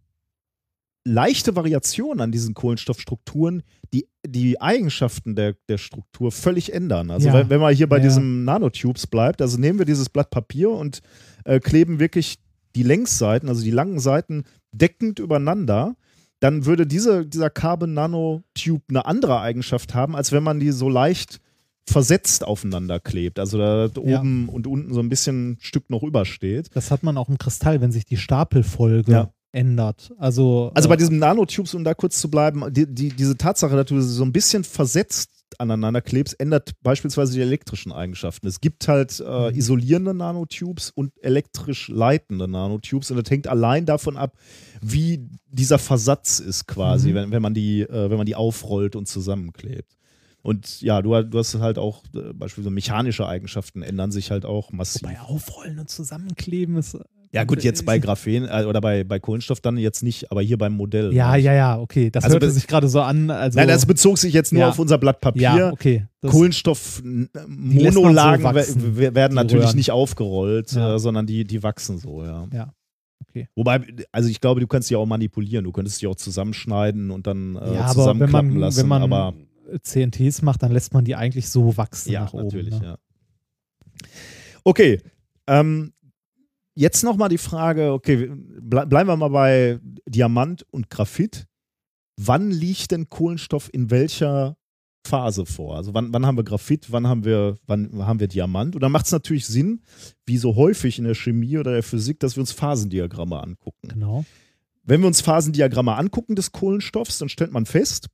leichte 1.06 1.54
Variationen 1.54 2.20
an 2.20 2.32
diesen 2.32 2.52
Kohlenstoffstrukturen 2.54 3.62
die, 3.94 4.08
die 4.26 4.60
Eigenschaften 4.60 5.36
der, 5.36 5.54
der 5.68 5.78
Struktur 5.78 6.32
völlig 6.32 6.72
ändern. 6.72 7.10
Also 7.12 7.28
Ja. 7.28 7.34
wenn, 7.34 7.48
wenn 7.50 7.60
man 7.60 7.74
hier 7.74 7.88
bei 7.88 7.98
Ja. 7.98 8.02
diesem 8.02 8.44
Nanotubes 8.44 9.06
bleibt, 9.06 9.40
also 9.40 9.56
nehmen 9.58 9.78
wir 9.78 9.86
dieses 9.86 10.08
Blatt 10.08 10.30
Papier 10.30 10.70
und 10.70 11.00
äh, 11.44 11.60
kleben 11.60 12.00
wirklich 12.00 12.38
die 12.74 12.82
Längsseiten, 12.82 13.48
also 13.48 13.62
die 13.62 13.70
langen 13.70 14.00
Seiten 14.00 14.42
deckend 14.72 15.20
übereinander, 15.20 15.94
dann 16.40 16.66
würde 16.66 16.86
diese, 16.86 17.24
dieser 17.24 17.48
Carbon 17.50 17.94
Nanotube 17.94 18.82
eine 18.90 19.06
andere 19.06 19.40
Eigenschaft 19.40 19.94
haben, 19.94 20.16
als 20.16 20.32
wenn 20.32 20.42
man 20.42 20.58
die 20.60 20.72
so 20.72 20.88
leicht 20.88 21.40
versetzt 21.88 22.44
aufeinander 22.44 22.98
klebt. 22.98 23.38
Also 23.38 23.58
da 23.58 23.86
Ja. 24.04 24.18
oben 24.18 24.48
und 24.48 24.66
unten 24.66 24.92
so 24.92 24.98
ein 25.00 25.08
bisschen 25.08 25.56
Stück 25.60 25.88
noch 25.88 26.02
übersteht. 26.02 26.68
Das 26.74 26.90
hat 26.90 27.04
man 27.04 27.16
auch 27.16 27.28
im 27.28 27.38
Kristall, 27.38 27.80
wenn 27.80 27.92
sich 27.92 28.04
die 28.04 28.16
Stapelfolge 28.16 29.12
Ja. 29.12 29.30
Ändert. 29.56 30.12
Also, 30.18 30.70
Also 30.74 30.88
äh, 30.88 30.90
bei 30.90 30.96
diesen 30.96 31.18
Nanotubes, 31.18 31.74
um 31.74 31.82
da 31.82 31.94
kurz 31.94 32.20
zu 32.20 32.30
bleiben, 32.30 32.62
die, 32.72 32.86
die, 32.86 33.08
diese 33.08 33.36
Tatsache, 33.36 33.74
dass 33.74 33.86
du 33.86 34.00
so 34.00 34.24
ein 34.24 34.32
bisschen 34.32 34.64
versetzt 34.64 35.30
aneinander 35.58 36.02
klebst, 36.02 36.38
ändert 36.38 36.72
beispielsweise 36.82 37.32
die 37.32 37.40
elektrischen 37.40 37.90
Eigenschaften. 37.92 38.46
Es 38.48 38.60
gibt 38.60 38.86
halt 38.88 39.20
äh, 39.20 39.50
Mhm. 39.52 39.56
isolierende 39.56 40.12
Nanotubes 40.12 40.90
und 40.90 41.12
elektrisch 41.22 41.88
leitende 41.88 42.46
Nanotubes 42.48 43.10
und 43.10 43.16
das 43.16 43.30
hängt 43.30 43.46
allein 43.46 43.86
davon 43.86 44.16
ab, 44.18 44.36
wie 44.82 45.26
dieser 45.48 45.78
Versatz 45.78 46.40
ist 46.40 46.66
quasi, 46.66 47.10
Mhm. 47.10 47.14
wenn, 47.14 47.30
wenn, 47.30 47.42
man 47.42 47.54
die, 47.54 47.82
äh, 47.82 48.10
wenn 48.10 48.18
man 48.18 48.26
die 48.26 48.34
aufrollt 48.34 48.94
und 48.96 49.06
zusammenklebt. 49.08 49.96
Und 50.42 50.80
ja, 50.82 51.00
du, 51.02 51.22
du 51.22 51.38
hast 51.38 51.54
halt 51.58 51.78
auch 51.78 52.02
äh, 52.14 52.32
beispielsweise 52.34 52.70
mechanische 52.74 53.26
Eigenschaften 53.26 53.82
ändern 53.82 54.12
sich 54.12 54.30
halt 54.30 54.44
auch 54.44 54.70
massiv. 54.72 55.02
Wobei 55.02 55.20
aufrollen 55.20 55.78
und 55.78 55.88
zusammenkleben 55.88 56.76
ist. 56.76 56.98
Ja, 57.32 57.44
gut, 57.44 57.62
jetzt 57.65 57.85
bei 57.85 57.98
Graphen 57.98 58.47
äh, 58.48 58.65
oder 58.65 58.81
bei, 58.81 59.05
bei 59.05 59.19
Kohlenstoff 59.19 59.61
dann 59.61 59.77
jetzt 59.77 60.03
nicht, 60.03 60.31
aber 60.31 60.43
hier 60.43 60.57
beim 60.57 60.73
Modell. 60.73 61.12
Ja, 61.12 61.36
ja, 61.36 61.53
ja, 61.53 61.78
okay. 61.78 62.11
Das 62.11 62.24
Also 62.24 62.35
hörte 62.35 62.51
sich 62.51 62.66
gerade 62.66 62.89
so 62.89 63.01
an. 63.01 63.31
Also, 63.31 63.59
Nein, 63.59 63.69
das 63.69 63.85
bezog 63.85 64.16
sich 64.19 64.32
jetzt 64.32 64.53
nur 64.53 64.62
Ja. 64.62 64.69
auf 64.70 64.78
unser 64.78 64.97
Blatt 64.98 65.20
Papier. 65.20 65.43
ja, 65.43 65.73
okay. 65.73 66.07
Das, 66.20 66.31
Kohlenstoff 66.31 67.03
lässt 67.05 67.35
man 67.35 68.15
so 68.15 69.15
werden 69.15 69.35
natürlich 69.35 69.65
Röhren. 69.66 69.77
nicht 69.77 69.90
aufgerollt, 69.90 70.73
Ja. 70.73 70.94
äh, 70.94 70.98
sondern 70.98 71.27
die, 71.27 71.44
die 71.44 71.62
wachsen 71.62 71.98
so, 71.98 72.24
ja. 72.24 72.47
Ja, 72.53 72.73
okay. 73.28 73.48
Wobei, 73.55 73.81
also 74.12 74.28
ich 74.28 74.40
glaube, 74.40 74.61
du 74.61 74.66
kannst 74.66 74.89
die 74.89 74.97
auch 74.97 75.07
manipulieren, 75.07 75.65
du 75.65 75.73
könntest 75.73 76.01
die 76.01 76.07
auch 76.07 76.16
zusammenschneiden 76.16 77.11
und 77.11 77.27
dann 77.27 77.57
äh, 77.57 77.59
ja, 77.59 77.65
aber 77.65 77.81
wenn 77.81 77.89
zusammenklappen 77.94 78.51
man, 78.51 78.59
lassen. 78.61 78.78
wenn 78.81 78.89
man 78.89 79.03
aber 79.03 79.35
CNTs 79.82 80.43
macht, 80.43 80.62
dann 80.62 80.73
lässt 80.73 80.94
man 80.94 81.05
die 81.05 81.16
eigentlich 81.16 81.48
so 81.48 81.77
wachsen 81.77 82.12
ja, 82.12 82.20
nach 82.23 82.32
oben. 82.32 82.44
natürlich, 82.44 82.81
ne? 82.81 82.86
ja. 82.86 82.97
Okay, 84.65 85.01
ähm, 85.48 85.93
jetzt 86.77 87.03
nochmal 87.03 87.28
die 87.28 87.39
Frage, 87.39 87.93
okay, 87.93 88.31
ble 88.31 88.86
bleiben 88.86 89.09
wir 89.09 89.16
mal 89.16 89.28
bei 89.28 89.81
Diamant 90.07 90.65
und 90.70 90.90
Graphit. 90.90 91.47
Wann 92.16 92.51
liegt 92.51 92.93
denn 92.93 93.09
Kohlenstoff 93.09 93.69
in 93.73 93.90
welcher 93.90 94.57
Phase 95.05 95.47
vor? 95.47 95.77
Also 95.77 95.93
wann, 95.94 96.12
wann 96.12 96.24
haben 96.24 96.36
wir 96.36 96.44
Graphit, 96.44 96.93
wann 96.93 97.07
haben 97.07 97.24
wir, 97.24 97.57
wann 97.66 98.07
haben 98.07 98.20
wir 98.20 98.28
Diamant? 98.28 98.74
Und 98.74 98.82
dann 98.82 98.93
macht 98.93 99.07
es 99.07 99.12
natürlich 99.12 99.47
Sinn, 99.47 99.82
wie 100.24 100.39
so 100.39 100.55
häufig 100.55 100.98
in 100.98 101.05
der 101.05 101.15
Chemie 101.15 101.59
oder 101.59 101.73
der 101.73 101.82
Physik, 101.82 102.20
dass 102.20 102.36
wir 102.36 102.43
uns 102.43 102.53
Phasendiagramme 102.53 103.43
angucken. 103.43 103.89
Genau. 103.89 104.24
Wenn 104.85 105.01
wir 105.01 105.09
uns 105.09 105.20
Phasendiagramme 105.20 105.97
angucken 105.97 106.36
des 106.36 106.53
Kohlenstoffs, 106.53 107.19
dann 107.19 107.28
stellt 107.28 107.53
man 107.53 107.66
fest, 107.66 108.09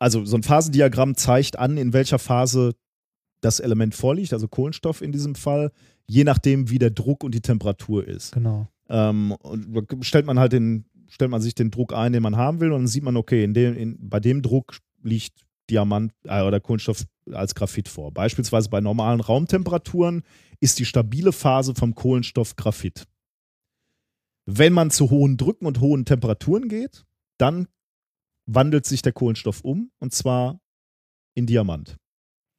also 0.00 0.24
so 0.24 0.36
ein 0.36 0.42
Phasendiagramm 0.42 1.16
zeigt 1.16 1.58
an, 1.58 1.76
in 1.76 1.92
welcher 1.92 2.18
Phase 2.18 2.74
das 3.40 3.60
Element 3.60 3.94
vorliegt, 3.94 4.32
also 4.32 4.48
Kohlenstoff 4.48 5.02
in 5.02 5.12
diesem 5.12 5.34
Fall, 5.34 5.70
je 6.06 6.24
nachdem, 6.24 6.70
wie 6.70 6.78
der 6.78 6.90
Druck 6.90 7.24
und 7.24 7.34
die 7.34 7.40
Temperatur 7.40 8.06
ist. 8.06 8.32
Genau. 8.32 8.68
Ähm, 8.88 9.32
und 9.32 9.74
da 9.74 9.82
stellt 10.02 10.26
man 10.26 10.38
halt 10.38 10.52
den, 10.52 10.84
stellt 11.08 11.30
man 11.30 11.40
sich 11.40 11.54
den 11.54 11.70
Druck 11.70 11.92
ein, 11.92 12.12
den 12.12 12.22
man 12.22 12.36
haben 12.36 12.60
will, 12.60 12.72
und 12.72 12.82
dann 12.82 12.86
sieht 12.86 13.02
man, 13.02 13.16
okay, 13.16 13.44
in 13.44 13.54
dem, 13.54 13.76
in, 13.76 14.08
bei 14.08 14.20
dem 14.20 14.42
Druck 14.42 14.78
liegt 15.02 15.44
Diamant 15.70 16.12
äh, 16.24 16.42
oder 16.42 16.60
Kohlenstoff 16.60 17.04
als 17.32 17.54
Graphit 17.54 17.88
vor. 17.88 18.12
Beispielsweise 18.12 18.68
bei 18.68 18.80
normalen 18.80 19.20
Raumtemperaturen 19.20 20.22
ist 20.60 20.78
die 20.78 20.84
stabile 20.84 21.32
Phase 21.32 21.74
vom 21.74 21.94
Kohlenstoff 21.94 22.56
Graphit. 22.56 23.06
Wenn 24.46 24.74
man 24.74 24.90
zu 24.90 25.10
hohen 25.10 25.38
Drücken 25.38 25.66
und 25.66 25.80
hohen 25.80 26.04
Temperaturen 26.04 26.68
geht, 26.68 27.04
dann 27.38 27.66
wandelt 28.46 28.84
sich 28.84 29.00
der 29.00 29.12
Kohlenstoff 29.12 29.62
um 29.62 29.90
und 30.00 30.12
zwar 30.12 30.60
in 31.34 31.46
Diamant. 31.46 31.96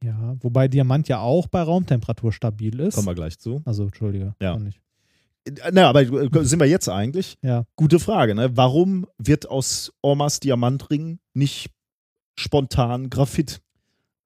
Ja, 0.03 0.35
wobei 0.41 0.67
Diamant 0.67 1.07
ja 1.07 1.19
auch 1.19 1.47
bei 1.47 1.61
Raumtemperatur 1.61 2.31
stabil 2.31 2.79
ist. 2.79 2.95
Kommen 2.95 3.07
wir 3.07 3.15
gleich 3.15 3.39
zu. 3.39 3.61
Also, 3.65 3.85
Entschuldige. 3.85 4.35
Ja. 4.41 4.53
kann 4.53 4.67
ich. 4.67 4.79
Na, 5.71 5.89
aber 5.89 6.03
sind 6.45 6.59
wir 6.59 6.67
jetzt 6.67 6.89
eigentlich? 6.89 7.37
Ja. 7.41 7.65
Gute 7.75 7.99
Frage, 7.99 8.33
ne? 8.33 8.57
Warum 8.57 9.05
wird 9.17 9.47
aus 9.47 9.93
Ormas 10.01 10.39
Diamantring 10.39 11.19
nicht 11.33 11.69
spontan 12.35 13.09
Graphit? 13.09 13.61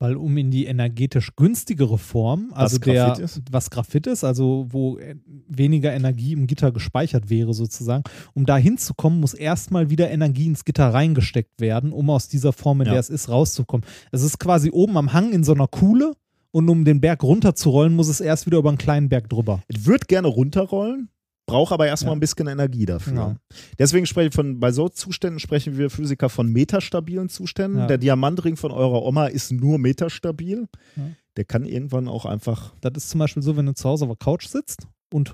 Weil 0.01 0.15
um 0.15 0.38
in 0.38 0.49
die 0.49 0.65
energetisch 0.65 1.35
günstigere 1.35 1.97
Form, 1.97 2.51
also 2.53 2.77
Was 2.77 2.80
der, 2.81 3.05
Graphit 3.07 3.23
ist? 3.26 3.41
was 3.51 3.69
Graphit 3.69 4.07
ist, 4.07 4.23
also 4.23 4.65
wo 4.69 4.97
äh, 4.97 5.15
weniger 5.49 5.91
Energie 5.93 6.31
im 6.31 6.47
Gitter 6.47 6.71
gespeichert 6.71 7.30
wäre 7.30 7.53
sozusagen, 7.53 8.03
um 8.34 8.45
da 8.45 8.55
hinzukommen, 8.55 9.19
muss 9.19 9.34
erstmal 9.34 9.89
wieder 9.89 10.09
Energie 10.09 10.45
ins 10.47 10.63
Gitter 10.63 10.93
reingesteckt 10.93 11.59
werden, 11.59 11.91
um 11.91 12.09
aus 12.09 12.30
dieser 12.30 12.53
Form, 12.53 12.80
in 12.80 12.88
Ja. 12.88 12.93
der 12.93 13.01
es 13.01 13.09
ist, 13.09 13.27
rauszukommen. 13.27 13.85
Es 14.13 14.21
ist 14.23 14.39
quasi 14.39 14.69
oben 14.71 14.95
am 14.97 15.11
Hang 15.11 15.34
in 15.34 15.43
so 15.43 15.51
einer 15.53 15.67
Kuhle 15.67 16.13
und 16.51 16.69
um 16.69 16.85
den 16.85 17.01
Berg 17.01 17.21
runterzurollen, 17.21 17.93
muss 17.93 18.07
es 18.07 18.21
erst 18.21 18.45
wieder 18.45 18.57
über 18.59 18.69
einen 18.69 18.77
kleinen 18.77 19.09
Berg 19.09 19.30
drüber. 19.30 19.61
Es 19.67 19.85
wird 19.85 20.07
gerne 20.07 20.30
runterrollen, 20.30 21.09
braucht 21.49 21.71
aber 21.73 21.88
erstmal 21.88 22.11
Ja. 22.11 22.17
ein 22.17 22.19
bisschen 22.19 22.47
Energie 22.47 22.85
dafür. 22.85 23.13
Genau. 23.13 23.35
Deswegen 23.77 24.05
spreche 24.05 24.30
ich 24.30 24.34
von, 24.35 24.59
bei 24.59 24.71
so 24.71 24.89
Zuständen 24.89 25.39
sprechen 25.39 25.77
wir 25.77 25.89
Physiker 25.89 26.30
von 26.30 26.51
metastabilen 26.51 27.30
Zuständen. 27.30 27.80
Ja. 27.81 27.88
Der 27.88 27.97
Diamantring 27.97 28.55
von 28.55 28.71
eurer 28.71 29.03
Oma 29.03 29.27
ist 29.27 29.51
nur 29.51 29.80
metastabil. 29.80 30.67
Ja. 30.95 31.03
Der 31.38 31.45
kann 31.45 31.65
irgendwann 31.65 32.07
auch 32.07 32.26
einfach. 32.26 32.73
Das 32.81 32.91
ist 32.97 33.09
zum 33.09 33.19
Beispiel 33.19 33.43
so, 33.43 33.55
wenn 33.57 33.65
du 33.65 33.73
zu 33.73 33.88
Hause 33.88 34.05
auf 34.05 34.17
der 34.17 34.26
Couch 34.26 34.47
sitzt 34.47 34.88
und 35.13 35.34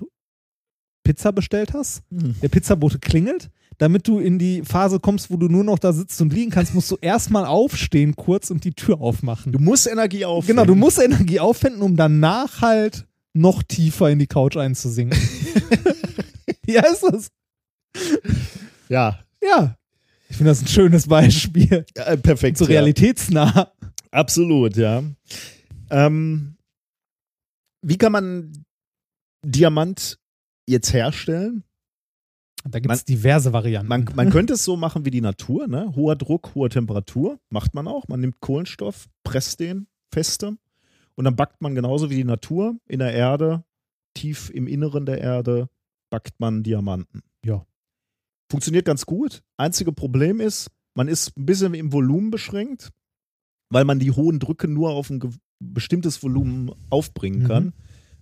Pizza 1.04 1.32
bestellt 1.32 1.72
hast, 1.72 2.02
Hm. 2.10 2.34
der 2.42 2.48
Pizzabote 2.48 2.98
klingelt. 2.98 3.48
Damit 3.78 4.08
du 4.08 4.18
in 4.18 4.38
die 4.38 4.62
Phase 4.62 4.98
kommst, 5.00 5.30
wo 5.30 5.36
du 5.36 5.48
nur 5.48 5.62
noch 5.62 5.78
da 5.78 5.92
sitzt 5.92 6.20
und 6.22 6.32
liegen 6.32 6.50
kannst, 6.50 6.74
musst 6.74 6.90
du 6.90 6.96
erstmal 7.00 7.44
aufstehen 7.44 8.16
kurz 8.16 8.50
und 8.50 8.64
die 8.64 8.72
Tür 8.72 9.00
aufmachen. 9.02 9.52
Du 9.52 9.58
musst 9.58 9.86
Energie 9.86 10.24
auf. 10.24 10.46
genau, 10.46 10.64
du 10.64 10.74
musst 10.74 10.98
Energie 10.98 11.38
aufwenden, 11.40 11.82
um 11.82 11.94
danach 11.94 12.62
halt 12.62 13.06
noch 13.34 13.62
tiefer 13.62 14.08
in 14.10 14.18
die 14.18 14.26
Couch 14.26 14.56
einzusinken. 14.56 15.18
ja, 16.66 16.82
ist 16.86 17.02
das. 17.02 17.30
Ja, 18.88 19.24
Ja. 19.42 19.76
Ich 20.28 20.36
finde 20.36 20.50
das 20.50 20.62
ein 20.62 20.66
schönes 20.66 21.06
Beispiel. 21.06 21.84
äh, 21.94 22.16
perfekt. 22.16 22.58
So 22.58 22.64
ja. 22.64 22.70
realitätsnah. 22.70 23.72
Absolut, 24.10 24.76
ja. 24.76 25.02
Ähm, 25.90 26.56
wie 27.82 27.96
kann 27.96 28.12
man 28.12 28.64
Diamant 29.44 30.18
jetzt 30.66 30.92
herstellen? 30.92 31.62
Da 32.68 32.80
gibt 32.80 32.92
es 32.92 33.04
diverse 33.04 33.52
Varianten. 33.52 33.88
Man, 33.88 34.06
man 34.16 34.30
könnte 34.30 34.54
es 34.54 34.64
so 34.64 34.76
machen 34.76 35.04
wie 35.04 35.12
die 35.12 35.20
Natur, 35.20 35.68
ne? 35.68 35.92
Hoher 35.94 36.16
Druck, 36.16 36.56
hohe 36.56 36.68
Temperatur, 36.68 37.38
macht 37.48 37.74
man 37.74 37.86
auch. 37.86 38.08
Man 38.08 38.18
nimmt 38.18 38.40
Kohlenstoff, 38.40 39.06
presst 39.22 39.60
den 39.60 39.86
feste 40.12 40.56
und 41.14 41.24
dann 41.24 41.36
backt 41.36 41.62
man 41.62 41.76
genauso 41.76 42.10
wie 42.10 42.16
die 42.16 42.24
Natur 42.24 42.76
in 42.86 42.98
der 42.98 43.12
Erde, 43.12 43.62
tief 44.14 44.50
im 44.50 44.66
Inneren 44.66 45.06
der 45.06 45.20
Erde, 45.20 45.68
backt 46.10 46.38
man 46.38 46.62
Diamanten. 46.62 47.22
Ja. 47.44 47.66
Funktioniert 48.50 48.84
ganz 48.84 49.06
gut. 49.06 49.42
Einzige 49.56 49.92
Problem 49.92 50.40
ist, 50.40 50.70
man 50.94 51.08
ist 51.08 51.36
ein 51.36 51.46
bisschen 51.46 51.74
im 51.74 51.92
Volumen 51.92 52.30
beschränkt, 52.30 52.90
weil 53.70 53.84
man 53.84 53.98
die 53.98 54.12
hohen 54.12 54.38
Drücke 54.38 54.68
nur 54.68 54.90
auf 54.90 55.10
ein 55.10 55.20
bestimmtes 55.58 56.22
Volumen 56.22 56.70
aufbringen 56.90 57.42
Mhm. 57.42 57.46
kann. 57.46 57.72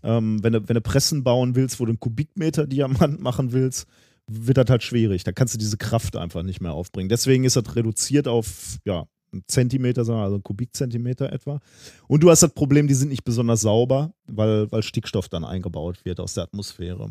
Ähm, 0.02 0.42
wenn, 0.42 0.52
du, 0.52 0.68
wenn 0.68 0.74
du 0.74 0.80
Pressen 0.80 1.24
bauen 1.24 1.54
willst, 1.56 1.80
wo 1.80 1.84
du 1.84 1.90
einen 1.90 2.00
Kubikmeter 2.00 2.66
Diamant 2.66 3.20
machen 3.20 3.52
willst, 3.52 3.86
wird 4.30 4.56
das 4.56 4.68
halt 4.70 4.82
schwierig. 4.82 5.24
Da 5.24 5.32
kannst 5.32 5.54
du 5.54 5.58
diese 5.58 5.76
Kraft 5.76 6.16
einfach 6.16 6.42
nicht 6.42 6.60
mehr 6.60 6.72
aufbringen. 6.72 7.08
Deswegen 7.08 7.44
ist 7.44 7.56
das 7.56 7.76
reduziert 7.76 8.26
auf, 8.28 8.78
ja, 8.84 9.06
Zentimeter, 9.48 10.04
sagen 10.04 10.18
wir, 10.18 10.24
also 10.24 10.36
einen 10.36 10.42
Kubikzentimeter 10.44 11.32
etwa. 11.32 11.60
Und 12.08 12.22
du 12.22 12.30
hast 12.30 12.42
das 12.42 12.52
Problem, 12.54 12.86
die 12.86 12.94
sind 12.94 13.08
nicht 13.08 13.24
besonders 13.24 13.62
sauber, 13.62 14.12
weil, 14.26 14.70
weil 14.70 14.82
Stickstoff 14.82 15.28
dann 15.28 15.44
eingebaut 15.44 16.04
wird 16.04 16.20
aus 16.20 16.34
der 16.34 16.44
Atmosphäre. 16.44 17.10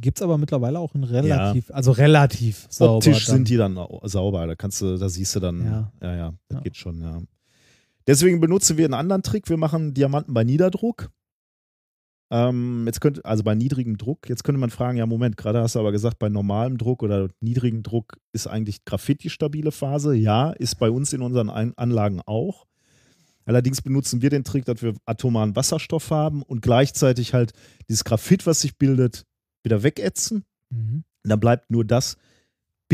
Gibt 0.00 0.18
es 0.18 0.22
aber 0.22 0.38
mittlerweile 0.38 0.78
auch 0.78 0.94
in 0.94 1.04
relativ, 1.04 1.70
also 1.72 1.92
relativ 1.92 2.66
sauber. 2.70 2.96
optisch 2.96 3.26
dann. 3.26 3.36
sind 3.36 3.48
die 3.48 3.56
dann 3.56 3.76
au- 3.78 4.00
sauber. 4.06 4.46
Da 4.46 4.54
kannst 4.54 4.80
du, 4.82 4.96
da 4.96 5.08
siehst 5.08 5.34
du 5.36 5.40
dann, 5.40 5.64
Ja. 5.64 5.92
ja, 6.02 6.16
ja, 6.16 6.34
das 6.48 6.56
Ja. 6.58 6.60
geht 6.62 6.76
schon, 6.76 7.00
ja. 7.00 7.20
Deswegen 8.06 8.40
benutzen 8.40 8.76
wir 8.76 8.84
einen 8.84 8.94
anderen 8.94 9.22
Trick. 9.22 9.48
Wir 9.48 9.56
machen 9.56 9.94
Diamanten 9.94 10.34
bei 10.34 10.44
Niederdruck. 10.44 11.10
Ähm, 12.30 12.84
jetzt 12.86 13.00
könnte, 13.00 13.24
also 13.24 13.42
bei 13.42 13.54
niedrigem 13.54 13.98
Druck, 13.98 14.28
jetzt 14.28 14.44
könnte 14.44 14.58
man 14.58 14.70
fragen, 14.70 14.96
ja, 14.98 15.06
Moment, 15.06 15.36
gerade 15.36 15.60
hast 15.60 15.74
du 15.74 15.80
aber 15.80 15.92
gesagt, 15.92 16.18
bei 16.18 16.28
normalem 16.28 16.78
Druck 16.78 17.02
oder 17.02 17.28
niedrigem 17.40 17.82
Druck 17.82 18.16
ist 18.32 18.46
eigentlich 18.46 18.84
Graphit 18.84 19.22
die 19.22 19.30
stabile 19.30 19.72
Phase. 19.72 20.14
Ja, 20.14 20.50
ist 20.50 20.78
bei 20.78 20.90
uns 20.90 21.12
in 21.12 21.22
unseren 21.22 21.50
Anlagen 21.50 22.20
auch. 22.24 22.66
Allerdings 23.46 23.82
benutzen 23.82 24.22
wir 24.22 24.30
den 24.30 24.44
Trick, 24.44 24.64
dass 24.64 24.82
wir 24.82 24.94
atomaren 25.04 25.54
Wasserstoff 25.54 26.10
haben 26.10 26.42
und 26.42 26.62
gleichzeitig 26.62 27.34
halt 27.34 27.52
dieses 27.88 28.04
Graphit, 28.04 28.46
was 28.46 28.62
sich 28.62 28.78
bildet, 28.78 29.26
wieder 29.62 29.82
wegätzen. 29.82 30.44
Mhm. 30.70 31.04
Und 31.22 31.30
dann 31.30 31.40
bleibt 31.40 31.70
nur 31.70 31.84
das 31.84 32.16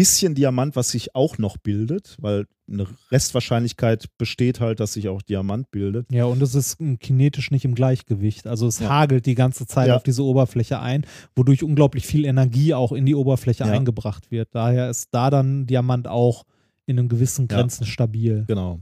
bisschen 0.00 0.34
Diamant, 0.34 0.76
was 0.76 0.90
sich 0.90 1.14
auch 1.14 1.38
noch 1.38 1.56
bildet, 1.58 2.16
weil 2.20 2.46
eine 2.70 2.86
Restwahrscheinlichkeit 3.10 4.06
besteht 4.18 4.60
halt, 4.60 4.80
dass 4.80 4.92
sich 4.94 5.08
auch 5.08 5.22
Diamant 5.22 5.70
bildet. 5.70 6.06
Ja, 6.12 6.24
und 6.24 6.40
es 6.42 6.54
ist 6.54 6.80
mm, 6.80 6.94
kinetisch 6.96 7.50
nicht 7.50 7.64
im 7.64 7.74
Gleichgewicht. 7.74 8.46
Also 8.46 8.66
es 8.66 8.78
Ja. 8.78 8.88
hagelt 8.88 9.26
die 9.26 9.34
ganze 9.34 9.66
Zeit 9.66 9.88
Ja. 9.88 9.96
auf 9.96 10.02
diese 10.02 10.22
Oberfläche 10.24 10.80
ein, 10.80 11.04
wodurch 11.36 11.62
unglaublich 11.62 12.06
viel 12.06 12.24
Energie 12.24 12.74
auch 12.74 12.92
in 12.92 13.06
die 13.06 13.14
Oberfläche 13.14 13.64
Ja. 13.64 13.72
eingebracht 13.72 14.30
wird. 14.30 14.48
Daher 14.52 14.88
ist 14.90 15.08
da 15.12 15.30
dann 15.30 15.66
Diamant 15.66 16.08
auch 16.08 16.44
in 16.86 16.98
einem 16.98 17.08
gewissen. 17.08 17.46
Grenzen 17.48 17.86
stabil. 17.86 18.44
Genau. 18.48 18.80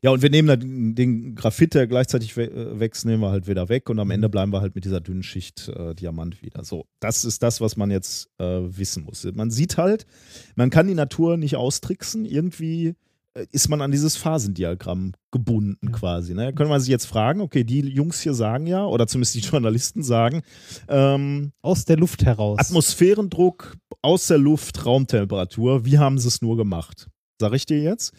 Ja, 0.00 0.10
und 0.10 0.22
wir 0.22 0.30
nehmen 0.30 0.46
dann 0.48 0.94
den 0.94 1.34
Graphit, 1.34 1.74
der 1.74 1.88
gleichzeitig 1.88 2.36
äh, 2.36 2.78
wächst, 2.78 3.04
nehmen 3.04 3.20
wir 3.20 3.30
halt 3.30 3.48
wieder 3.48 3.68
weg 3.68 3.90
und 3.90 3.98
am 3.98 4.10
Ende 4.12 4.28
bleiben 4.28 4.52
wir 4.52 4.60
halt 4.60 4.74
mit 4.76 4.84
dieser 4.84 5.00
dünnen 5.00 5.24
Schicht 5.24 5.68
äh, 5.68 5.94
Diamant 5.94 6.40
wieder. 6.40 6.62
So, 6.64 6.86
das 7.00 7.24
ist 7.24 7.42
das, 7.42 7.60
was 7.60 7.76
man 7.76 7.90
jetzt 7.90 8.28
äh, 8.38 8.44
wissen 8.44 9.02
muss. 9.04 9.26
Man 9.34 9.50
sieht 9.50 9.76
halt, 9.76 10.06
man 10.54 10.70
kann 10.70 10.86
die 10.86 10.94
Natur 10.94 11.36
nicht 11.36 11.56
austricksen. 11.56 12.24
Irgendwie 12.24 12.94
äh, 13.34 13.46
ist 13.50 13.68
man 13.68 13.82
an 13.82 13.90
dieses 13.90 14.16
Phasendiagramm 14.16 15.14
gebunden 15.32 15.88
Ja. 15.88 15.90
quasi. 15.92 16.32
Ne? 16.32 16.52
Können 16.52 16.70
wir 16.70 16.78
sich 16.78 16.90
jetzt 16.90 17.06
fragen, 17.06 17.40
okay, 17.40 17.64
die 17.64 17.80
Jungs 17.80 18.20
hier 18.20 18.34
sagen 18.34 18.68
ja, 18.68 18.86
oder 18.86 19.08
zumindest 19.08 19.34
die 19.34 19.40
Journalisten 19.50 20.04
sagen, 20.04 20.42
ähm, 20.88 21.50
Aus 21.60 21.86
der 21.86 21.96
Luft 21.96 22.24
heraus. 22.24 22.60
Atmosphärendruck 22.60 23.76
aus 24.00 24.28
der 24.28 24.38
Luft, 24.38 24.86
Raumtemperatur, 24.86 25.84
wie 25.84 25.98
haben 25.98 26.18
sie 26.20 26.28
es 26.28 26.40
nur 26.40 26.56
gemacht? 26.56 27.08
Sag 27.40 27.52
ich 27.52 27.66
dir 27.66 27.80
jetzt. 27.82 28.12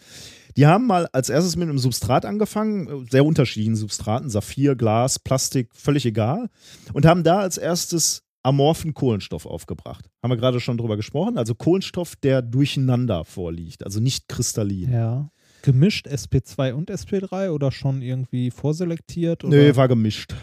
Die 0.60 0.68
haben 0.68 0.88
mal 0.88 1.08
als 1.14 1.30
erstes 1.30 1.56
mit 1.56 1.70
einem 1.70 1.78
Substrat 1.78 2.26
angefangen, 2.26 3.08
sehr 3.10 3.24
unterschiedlichen 3.24 3.78
Substraten, 3.78 4.30
Saphir, 4.30 4.76
Glas, 4.76 5.18
Plastik, 5.18 5.74
völlig 5.74 6.06
egal, 6.06 6.50
und 6.92 7.06
haben 7.06 7.24
da 7.24 7.40
als 7.40 7.58
erstes 7.58 8.24
amorphen 8.44 8.94
Kohlenstoff 8.94 9.46
aufgebracht. 9.46 10.10
Haben 10.22 10.32
wir 10.32 10.36
gerade 10.36 10.60
schon 10.60 10.78
drüber 10.78 10.98
gesprochen, 10.98 11.38
also 11.38 11.56
Kohlenstoff, 11.56 12.18
der 12.18 12.42
durcheinander 12.42 13.24
vorliegt, 13.24 13.86
also 13.86 14.02
nicht 14.02 14.28
kristallin. 14.28 14.92
ja. 14.92 15.32
Gemischt 15.62 16.08
SP2 16.08 16.74
und 16.74 16.92
SP3 16.92 17.52
oder 17.52 17.72
schon 17.72 18.02
irgendwie 18.02 18.52
vorselektiert? 18.52 19.46
Oder? 19.46 19.56
Nee, 19.56 19.76
war 19.78 19.88
gemischt. 19.88 20.36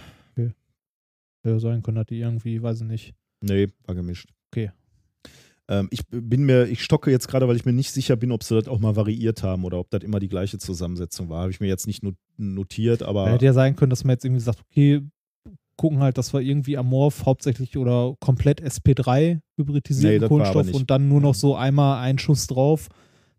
Ja, 1.45 1.59
sein 1.59 1.83
können, 1.83 1.97
dass 1.97 2.07
die 2.07 2.21
irgendwie, 2.21 2.63
weiß 2.63 2.81
ich 2.81 2.87
nicht. 2.87 3.15
Nee, 3.43 3.69
war 3.85 3.95
gemischt. 3.95 4.31
Okay. 4.51 4.73
Ähm, 5.69 5.89
ich 5.91 6.01
bin 6.09 6.45
mir, 6.45 6.67
ich 6.67 6.83
stocke 6.83 7.11
jetzt 7.11 7.27
gerade, 7.29 7.49
weil 7.49 7.57
ich 7.57 7.65
mir 7.65 7.73
nicht 7.73 7.91
sicher 7.93 8.17
bin, 8.17 8.31
ob 8.33 8.45
sie 8.45 8.55
das 8.55 8.69
auch 8.69 8.79
mal 8.79 8.95
variiert 8.97 9.43
haben 9.43 9.65
oder 9.65 9.79
ob 9.79 9.91
das 9.91 10.03
immer 10.05 10.21
die 10.21 10.29
gleiche 10.29 10.59
Zusammensetzung 10.59 11.29
war. 11.29 11.41
Habe 11.43 11.51
ich 11.51 11.61
mir 11.61 11.67
jetzt 11.67 11.87
nicht 11.87 12.03
not- 12.03 12.15
notiert, 12.37 13.03
aber 13.03 13.25
Da 13.27 13.33
hätte 13.33 13.45
ja 13.47 13.53
sein 13.53 13.75
können, 13.77 13.91
dass 13.91 14.05
man 14.05 14.15
jetzt 14.15 14.25
irgendwie 14.25 14.43
sagt, 14.43 14.61
okay, 14.71 15.03
gucken 15.77 15.99
halt, 16.01 16.17
dass 16.19 16.33
wir 16.33 16.41
irgendwie 16.41 16.77
Amorph 16.79 17.27
hauptsächlich 17.27 17.77
oder 17.77 18.15
komplett 18.21 18.63
SP3 18.63 19.35
Nee, 19.35 19.41
hybridisieren 19.57 20.21
das 20.21 20.31
war 20.31 20.41
aber 20.41 20.53
Kohlenstoff 20.53 20.81
und 20.81 20.91
dann 20.91 21.09
nur 21.09 21.21
noch 21.21 21.35
so 21.35 21.55
einmal 21.57 21.99
einen 22.03 22.19
Schuss 22.19 22.47
drauf, 22.47 22.89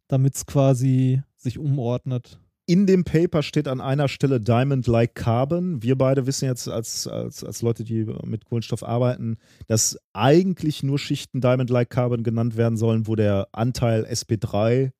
damit 0.07 0.35
es 0.35 0.45
quasi 0.45 1.21
sich 1.35 1.57
umordnet. 1.57 2.39
In 2.67 2.85
dem 2.85 3.05
Paper 3.05 3.43
steht 3.43 3.67
an 3.67 3.79
einer 3.79 4.09
Stelle 4.09 4.41
Diamond-like 4.41 5.15
Carbon. 5.15 5.81
Wir 5.81 5.97
beide 5.97 6.27
wissen 6.27 6.45
jetzt 6.45 6.67
als, 6.67 7.07
als, 7.07 7.43
als 7.43 7.61
Leute, 7.61 7.85
die 7.85 8.05
mit 8.25 8.43
Kohlenstoff 8.45 8.83
arbeiten, 8.83 9.37
dass 9.67 9.97
eigentlich 10.13 10.83
nur 10.83 10.99
Schichten 10.99 11.39
Diamond-like 11.39 11.89
Carbon 11.89 12.23
genannt 12.23 12.57
werden 12.57 12.77
sollen, 12.77 13.07
wo 13.07 13.15
der 13.15 13.47
Anteil 13.53 14.05
SP3, 14.05 14.91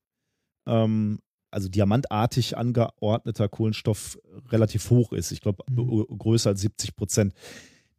ähm, 0.65 1.19
also 1.51 1.67
diamantartig 1.67 2.57
angeordneter 2.57 3.49
Kohlenstoff, 3.49 4.17
relativ 4.49 4.89
hoch 4.89 5.11
ist. 5.11 5.31
Ich 5.31 5.41
glaube, 5.41 5.63
Mhm. 5.69 6.05
größer 6.17 6.51
als 6.51 6.61
70 6.61 6.95
Prozent. 6.95 7.33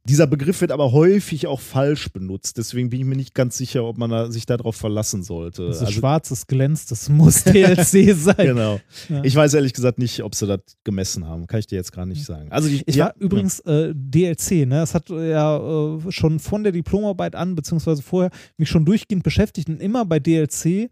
Dieser 0.08 0.26
Begriff 0.26 0.60
wird 0.62 0.72
aber 0.72 0.92
häufig 0.92 1.46
auch 1.46 1.60
falsch 1.60 2.10
benutzt. 2.10 2.56
Deswegen 2.56 2.88
bin 2.88 3.00
ich 3.00 3.06
mir 3.06 3.16
nicht 3.16 3.34
ganz 3.34 3.58
sicher, 3.58 3.84
ob 3.84 3.98
man 3.98 4.08
da, 4.10 4.30
sich 4.30 4.46
darauf 4.46 4.74
verlassen 4.74 5.22
sollte. 5.22 5.66
Also- 5.66 5.86
schwarz, 5.86 6.30
das 6.30 6.46
glänzt, 6.46 6.90
das 6.90 7.08
muss 7.08 7.44
DLC 7.44 8.14
sein. 8.16 8.36
Genau. 8.38 8.80
Ja. 9.08 9.22
Ich 9.22 9.36
weiß 9.36 9.54
ehrlich 9.54 9.74
gesagt 9.74 9.98
nicht, 9.98 10.22
ob 10.22 10.34
sie 10.34 10.46
das 10.46 10.60
gemessen 10.84 11.26
haben. 11.26 11.46
Kann 11.46 11.60
ich 11.60 11.66
dir 11.66 11.76
jetzt 11.76 11.92
gar 11.92 12.06
nicht 12.06 12.24
sagen. 12.24 12.50
Also 12.50 12.68
die, 12.68 12.82
Ich 12.86 12.96
ja, 12.96 13.06
war 13.06 13.14
übrigens 13.18 13.60
äh, 13.60 13.92
DLC, 13.94 14.66
ne? 14.66 14.76
Das 14.80 14.94
hat 14.94 15.10
ja 15.10 15.58
äh, 15.96 16.10
schon 16.10 16.38
von 16.40 16.62
der 16.62 16.72
Diplomarbeit 16.72 17.34
an, 17.34 17.54
beziehungsweise 17.54 18.02
vorher, 18.02 18.30
mich 18.56 18.68
schon 18.68 18.84
durchgehend 18.84 19.22
beschäftigt 19.24 19.68
und 19.68 19.80
immer 19.80 20.04
bei 20.06 20.18
DLC, 20.20 20.90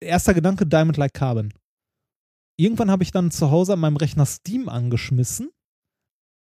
erster 0.00 0.34
Gedanke, 0.34 0.66
Diamond 0.66 0.96
Like 0.96 1.14
Carbon. 1.14 1.52
Irgendwann 2.56 2.90
habe 2.90 3.02
ich 3.02 3.10
dann 3.10 3.30
zu 3.30 3.50
Hause 3.50 3.72
an 3.74 3.80
meinem 3.80 3.96
Rechner 3.96 4.24
Steam 4.26 4.68
angeschmissen. 4.68 5.50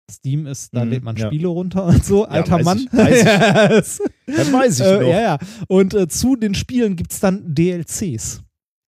Steam 0.09 0.45
ist, 0.47 0.73
da 0.75 0.83
Mhm, 0.85 0.91
lädt 0.91 1.03
man 1.03 1.15
ja. 1.15 1.27
Spiele 1.27 1.47
runter 1.47 1.85
und 1.85 2.03
so, 2.03 2.25
alter 2.25 2.55
weiß 2.57 2.65
Mann. 2.65 2.77
ich, 2.79 2.93
weiß 2.93 3.19
ich. 3.19 3.25
Ja, 4.27 4.37
das 4.37 4.53
weiß 4.53 4.79
ich 4.79 4.85
äh, 4.85 4.93
noch. 4.99 5.01
ja, 5.09 5.21
ja. 5.21 5.37
Und 5.67 5.93
äh, 5.93 6.07
zu 6.07 6.35
den 6.35 6.53
Spielen 6.55 6.95
gibt 6.95 7.11
es 7.11 7.19
dann 7.19 7.53
DLCs. 7.53 8.41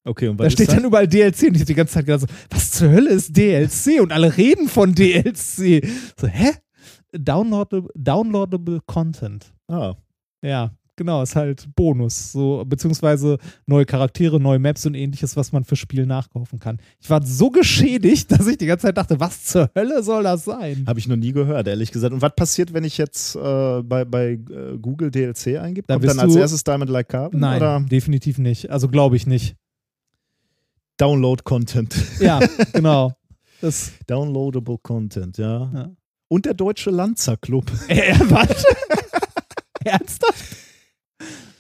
Okay, 0.05 0.27
und 0.27 0.37
Da 0.37 0.45
was 0.45 0.53
steht 0.53 0.63
ist 0.67 0.69
das? 0.69 0.75
dann 0.77 0.85
überall 0.85 1.07
DLC 1.07 1.43
und 1.43 1.55
ich 1.55 1.61
habe 1.61 1.65
die 1.65 1.73
ganze 1.75 1.93
Zeit 1.93 2.05
gedacht, 2.05 2.21
so, 2.21 2.27
was 2.49 2.71
zur 2.71 2.89
Hölle 2.89 3.09
ist 3.11 3.35
DLC? 3.37 4.01
Und 4.01 4.11
alle 4.11 4.35
reden 4.35 4.67
von 4.67 4.93
DLC. 4.95 5.85
So, 6.19 6.27
hä? 6.27 6.51
Downloadable, 7.17 7.89
downloadable 7.95 8.79
Content. 8.85 9.53
Ah, 9.67 9.95
Ja, 10.41 10.71
genau, 10.95 11.21
ist 11.21 11.35
halt 11.35 11.67
Bonus. 11.75 12.31
So, 12.31 12.63
beziehungsweise 12.65 13.37
neue 13.65 13.85
Charaktere, 13.85 14.39
neue 14.39 14.59
Maps 14.59 14.85
und 14.85 14.95
ähnliches, 14.95 15.35
was 15.35 15.51
man 15.51 15.63
für 15.63 15.75
Spiel 15.75 16.05
nachkaufen 16.05 16.59
kann. 16.59 16.77
Ich 16.99 17.09
war 17.09 17.25
so 17.25 17.49
geschädigt, 17.49 18.31
dass 18.31 18.47
ich 18.47 18.57
die 18.57 18.65
ganze 18.65 18.87
Zeit 18.87 18.97
dachte, 18.97 19.19
was 19.19 19.43
zur 19.43 19.69
Hölle 19.75 20.03
soll 20.03 20.23
das 20.23 20.45
sein? 20.45 20.85
habe 20.87 20.99
ich 20.99 21.07
noch 21.07 21.15
nie 21.15 21.31
gehört, 21.31 21.67
ehrlich 21.67 21.91
gesagt. 21.91 22.13
Und 22.13 22.21
was 22.21 22.35
passiert, 22.35 22.73
wenn 22.73 22.83
ich 22.83 22.97
jetzt 22.97 23.35
äh, 23.35 23.81
bei, 23.83 24.05
bei 24.05 24.33
äh, 24.33 24.77
Google 24.81 25.11
DLC 25.11 25.59
eingebe? 25.59 25.87
Da 25.87 25.95
Kommt 25.95 26.09
dann 26.09 26.19
als 26.19 26.35
erstes 26.35 26.63
Diamond 26.63 26.89
Like 26.89 27.09
Carbon? 27.09 27.39
Nein, 27.39 27.57
Oder 27.57 27.79
definitiv 27.79 28.37
nicht. 28.37 28.69
Also 28.69 28.87
glaube 28.87 29.15
ich 29.15 29.27
nicht. 29.27 29.55
Download 30.97 31.41
Content. 31.43 31.95
Ja, 32.19 32.39
genau. 32.73 33.13
Das, 33.61 33.93
Downloadable 34.07 34.77
Content, 34.77 35.37
ja. 35.37 35.71
Ja. 35.73 35.91
Und 36.27 36.45
der 36.45 36.53
Deutsche 36.53 36.89
Lanzer 36.89 37.37
Club. 37.37 37.71
äh, 37.87 38.13
warte. 38.29 38.55
Ernsthaft? 39.85 40.57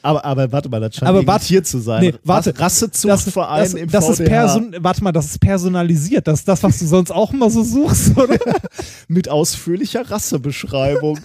Aber, 0.03 0.25
aber 0.25 0.51
warte 0.51 0.67
mal, 0.67 0.81
das 0.81 0.95
scheint 0.95 1.09
Aber 1.09 1.25
warte. 1.25 1.45
hier 1.45 1.63
zu 1.63 1.79
sein. 1.79 2.01
Nee, 2.01 2.13
warte. 2.25 2.57
Rassezuchtverein 2.59 3.63
das, 3.63 3.73
im 3.73 3.89
das 3.89 4.09
ist 4.09 4.25
person 4.25 4.75
Warte 4.79 5.01
mal, 5.01 5.13
das 5.13 5.27
ist 5.27 5.39
personalisiert. 5.39 6.27
Das 6.27 6.39
ist 6.39 6.47
das, 6.47 6.61
was 6.61 6.77
du 6.79 6.85
sonst 6.85 7.09
auch 7.09 7.31
immer 7.31 7.49
so 7.49 7.63
suchst, 7.63 8.17
oder? 8.17 8.37
mit 9.07 9.29
ausführlicher 9.29 10.09
Rassebeschreibung. 10.11 11.19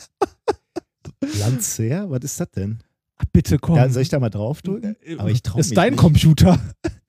Lanzer? 1.41 2.09
Was 2.09 2.21
ist 2.23 2.41
das 2.41 2.51
denn? 2.53 2.79
Ach, 3.17 3.25
bitte 3.33 3.59
komm. 3.59 3.75
Ja, 3.75 3.91
soll 3.91 4.03
ich 4.03 4.11
da 4.11 4.21
mal 4.21 4.31
drauf 4.31 4.63
drücken? 4.63 4.97
Aber 5.19 5.31
ich 5.31 5.43
traue 5.43 5.61
ist 5.61 5.71
mich 5.71 5.77
dein 5.77 5.95
nicht. 5.95 6.01
Computer. 6.01 6.61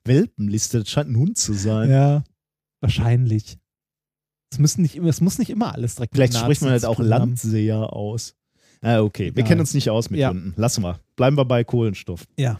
Welpenliste, 0.04 0.80
das 0.80 0.88
scheint 0.88 1.10
ein 1.10 1.16
Hund 1.16 1.38
zu 1.38 1.52
sein. 1.52 1.88
Ja, 1.88 2.24
wahrscheinlich. 2.80 3.58
Es, 4.52 4.58
müssen 4.58 4.82
nicht 4.82 4.96
es 4.96 5.20
muss 5.20 5.38
nicht 5.38 5.50
immer 5.50 5.72
alles 5.72 5.94
direkt 5.94 6.14
Vielleicht 6.14 6.36
spricht 6.36 6.62
man 6.62 6.72
halt 6.72 6.84
auch 6.84 6.96
zu. 6.96 7.02
Landseher 7.02 7.92
aus. 7.92 8.34
Ah, 8.82 9.00
okay. 9.02 9.24
Wir 9.26 9.30
Egal. 9.38 9.44
kennen 9.44 9.60
uns 9.60 9.74
nicht 9.74 9.90
aus 9.90 10.10
mit 10.10 10.20
Ja. 10.20 10.30
Hunden. 10.30 10.54
Lassen 10.56 10.82
wir. 10.82 11.00
Bleiben 11.16 11.36
wir 11.36 11.44
bei 11.44 11.64
Kohlenstoff. 11.64 12.26
Ja. 12.38 12.58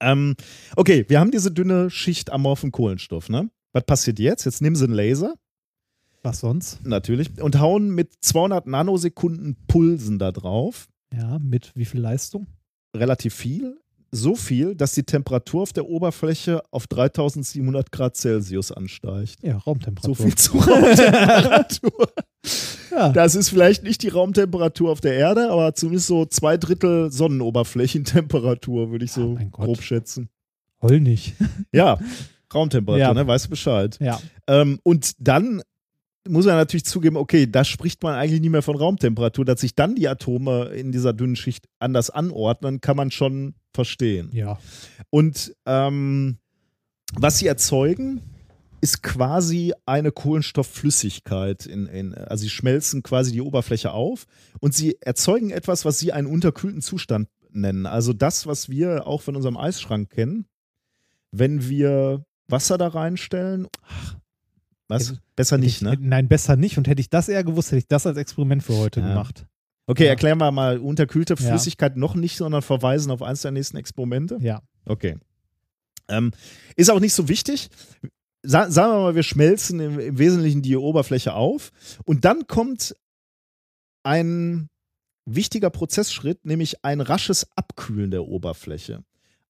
Ähm, 0.00 0.36
okay, 0.76 1.04
wir 1.08 1.18
haben 1.18 1.30
diese 1.32 1.50
dünne 1.50 1.90
Schicht 1.90 2.30
amorphen 2.30 2.70
Kohlenstoff, 2.70 3.28
ne? 3.28 3.50
Was 3.72 3.84
passiert 3.84 4.18
jetzt? 4.20 4.44
Jetzt 4.44 4.62
nehmen 4.62 4.76
sie 4.76 4.84
einen 4.84 4.94
Laser, 4.94 5.34
Was 6.22 6.40
sonst? 6.40 6.84
natürlich, 6.86 7.40
und 7.42 7.58
hauen 7.58 7.90
mit 7.94 8.12
200 8.20 8.66
Nanosekunden 8.66 9.56
Pulsen 9.66 10.18
da 10.20 10.30
drauf. 10.32 10.88
Ja, 11.12 11.38
mit 11.40 11.72
wie 11.74 11.84
viel 11.84 12.00
Leistung? 12.00 12.46
Relativ 12.94 13.34
viel. 13.34 13.80
So 14.10 14.34
viel, 14.34 14.74
dass 14.74 14.92
die 14.92 15.02
Temperatur 15.02 15.62
auf 15.62 15.72
der 15.74 15.86
Oberfläche 15.86 16.62
auf 16.70 16.86
3700 16.86 17.92
Grad 17.92 18.16
Celsius 18.16 18.72
ansteigt. 18.72 19.36
Ja, 19.42 19.54
So 19.54 19.58
Raumtemperatur. 19.70 20.16
viel 20.16 20.34
zu 20.34 20.58
Raumtemperatur. 20.58 21.92
Ja. 22.90 23.10
Das 23.10 23.34
ist 23.34 23.50
vielleicht 23.50 23.82
nicht 23.82 24.02
die 24.02 24.08
Raumtemperatur 24.08 24.90
auf 24.90 25.00
der 25.00 25.12
Erde, 25.14 25.50
aber 25.50 25.74
zumindest 25.74 26.06
so 26.06 26.24
zwei 26.24 26.56
Drittel 26.56 27.12
Sonnenoberflächentemperatur, 27.12 28.90
würde 28.90 29.04
ich 29.04 29.12
so 29.12 29.34
Gott. 29.34 29.52
grob 29.52 29.82
schätzen. 29.82 30.28
Heul 30.82 31.00
nicht. 31.00 31.34
Ja, 31.72 31.98
Raumtemperatur, 32.52 32.98
Ja. 33.00 33.14
ne? 33.14 33.26
Weißt 33.26 33.46
du 33.46 33.50
Bescheid. 33.50 33.98
Ja. 34.00 34.20
Ähm, 34.46 34.78
und 34.82 35.12
dann 35.18 35.62
muss 36.26 36.46
man 36.46 36.56
natürlich 36.56 36.84
zugeben, 36.84 37.16
okay, 37.16 37.46
da 37.50 37.64
spricht 37.64 38.02
man 38.02 38.14
eigentlich 38.14 38.40
nicht 38.40 38.50
mehr 38.50 38.62
von 38.62 38.76
Raumtemperatur, 38.76 39.44
dass 39.44 39.60
sich 39.60 39.74
dann 39.74 39.94
die 39.94 40.08
Atome 40.08 40.66
in 40.66 40.92
dieser 40.92 41.12
dünnen 41.12 41.36
Schicht 41.36 41.66
anders 41.78 42.10
anordnen, 42.10 42.80
kann 42.80 42.96
man 42.96 43.10
schon 43.10 43.54
verstehen. 43.78 44.30
Ja. 44.32 44.58
Und 45.10 45.54
ähm, 45.64 46.38
was 47.14 47.38
sie 47.38 47.46
erzeugen, 47.46 48.20
ist 48.80 49.02
quasi 49.04 49.72
eine 49.86 50.10
Kohlenstoffflüssigkeit. 50.10 51.64
In, 51.66 51.86
in, 51.86 52.14
also 52.14 52.42
sie 52.42 52.50
schmelzen 52.50 53.02
quasi 53.04 53.30
die 53.32 53.40
Oberfläche 53.40 53.92
auf 53.92 54.26
und 54.60 54.74
sie 54.74 54.96
erzeugen 55.00 55.50
etwas, 55.50 55.84
was 55.84 55.98
sie 56.00 56.12
einen 56.12 56.26
unterkühlten 56.26 56.82
Zustand 56.82 57.28
nennen. 57.50 57.86
Also 57.86 58.12
das, 58.12 58.46
was 58.46 58.68
wir 58.68 59.06
auch 59.06 59.22
von 59.22 59.36
unserem 59.36 59.56
Eisschrank 59.56 60.10
kennen, 60.10 60.46
wenn 61.30 61.68
wir 61.68 62.24
Wasser 62.48 62.78
da 62.78 62.88
reinstellen. 62.88 63.68
Was? 64.88 65.10
Hätte- 65.10 65.20
Besser 65.36 65.58
nicht, 65.58 65.76
ich, 65.76 65.82
ne? 65.82 65.96
Nein, 66.00 66.26
besser 66.26 66.56
nicht. 66.56 66.78
Und 66.78 66.88
hätte 66.88 67.00
ich 67.00 67.10
das 67.10 67.28
eher 67.28 67.44
gewusst, 67.44 67.68
hätte 67.70 67.78
ich 67.78 67.86
das 67.88 68.06
als 68.06 68.16
Experiment 68.18 68.62
für 68.64 68.74
heute 68.76 68.98
Ja. 69.00 69.08
gemacht. 69.08 69.46
Okay, 69.88 70.04
Ja. 70.04 70.10
erklären 70.10 70.38
wir 70.38 70.52
mal 70.52 70.78
unterkühlte 70.78 71.34
Ja. 71.34 71.48
Flüssigkeit 71.48 71.96
noch 71.96 72.14
nicht, 72.14 72.36
sondern 72.36 72.62
verweisen 72.62 73.10
auf 73.10 73.22
eins 73.22 73.42
der 73.42 73.50
nächsten 73.50 73.76
Experimente. 73.78 74.38
Ja. 74.40 74.60
Okay. 74.84 75.16
Ähm, 76.08 76.30
ist 76.76 76.90
auch 76.90 77.00
nicht 77.00 77.14
so 77.14 77.28
wichtig. 77.28 77.68
Sa 78.42 78.70
sagen 78.70 78.92
wir 78.92 79.00
mal, 79.00 79.14
wir 79.14 79.22
schmelzen 79.24 79.80
im, 79.80 79.98
im 79.98 80.18
Wesentlichen 80.18 80.62
die 80.62 80.76
Oberfläche 80.76 81.34
auf 81.34 81.72
und 82.04 82.24
dann 82.24 82.46
kommt 82.46 82.94
ein 84.04 84.68
wichtiger 85.26 85.70
Prozessschritt, 85.70 86.44
nämlich 86.44 86.84
ein 86.84 87.00
rasches 87.00 87.46
Abkühlen 87.56 88.10
der 88.10 88.24
Oberfläche. 88.26 89.02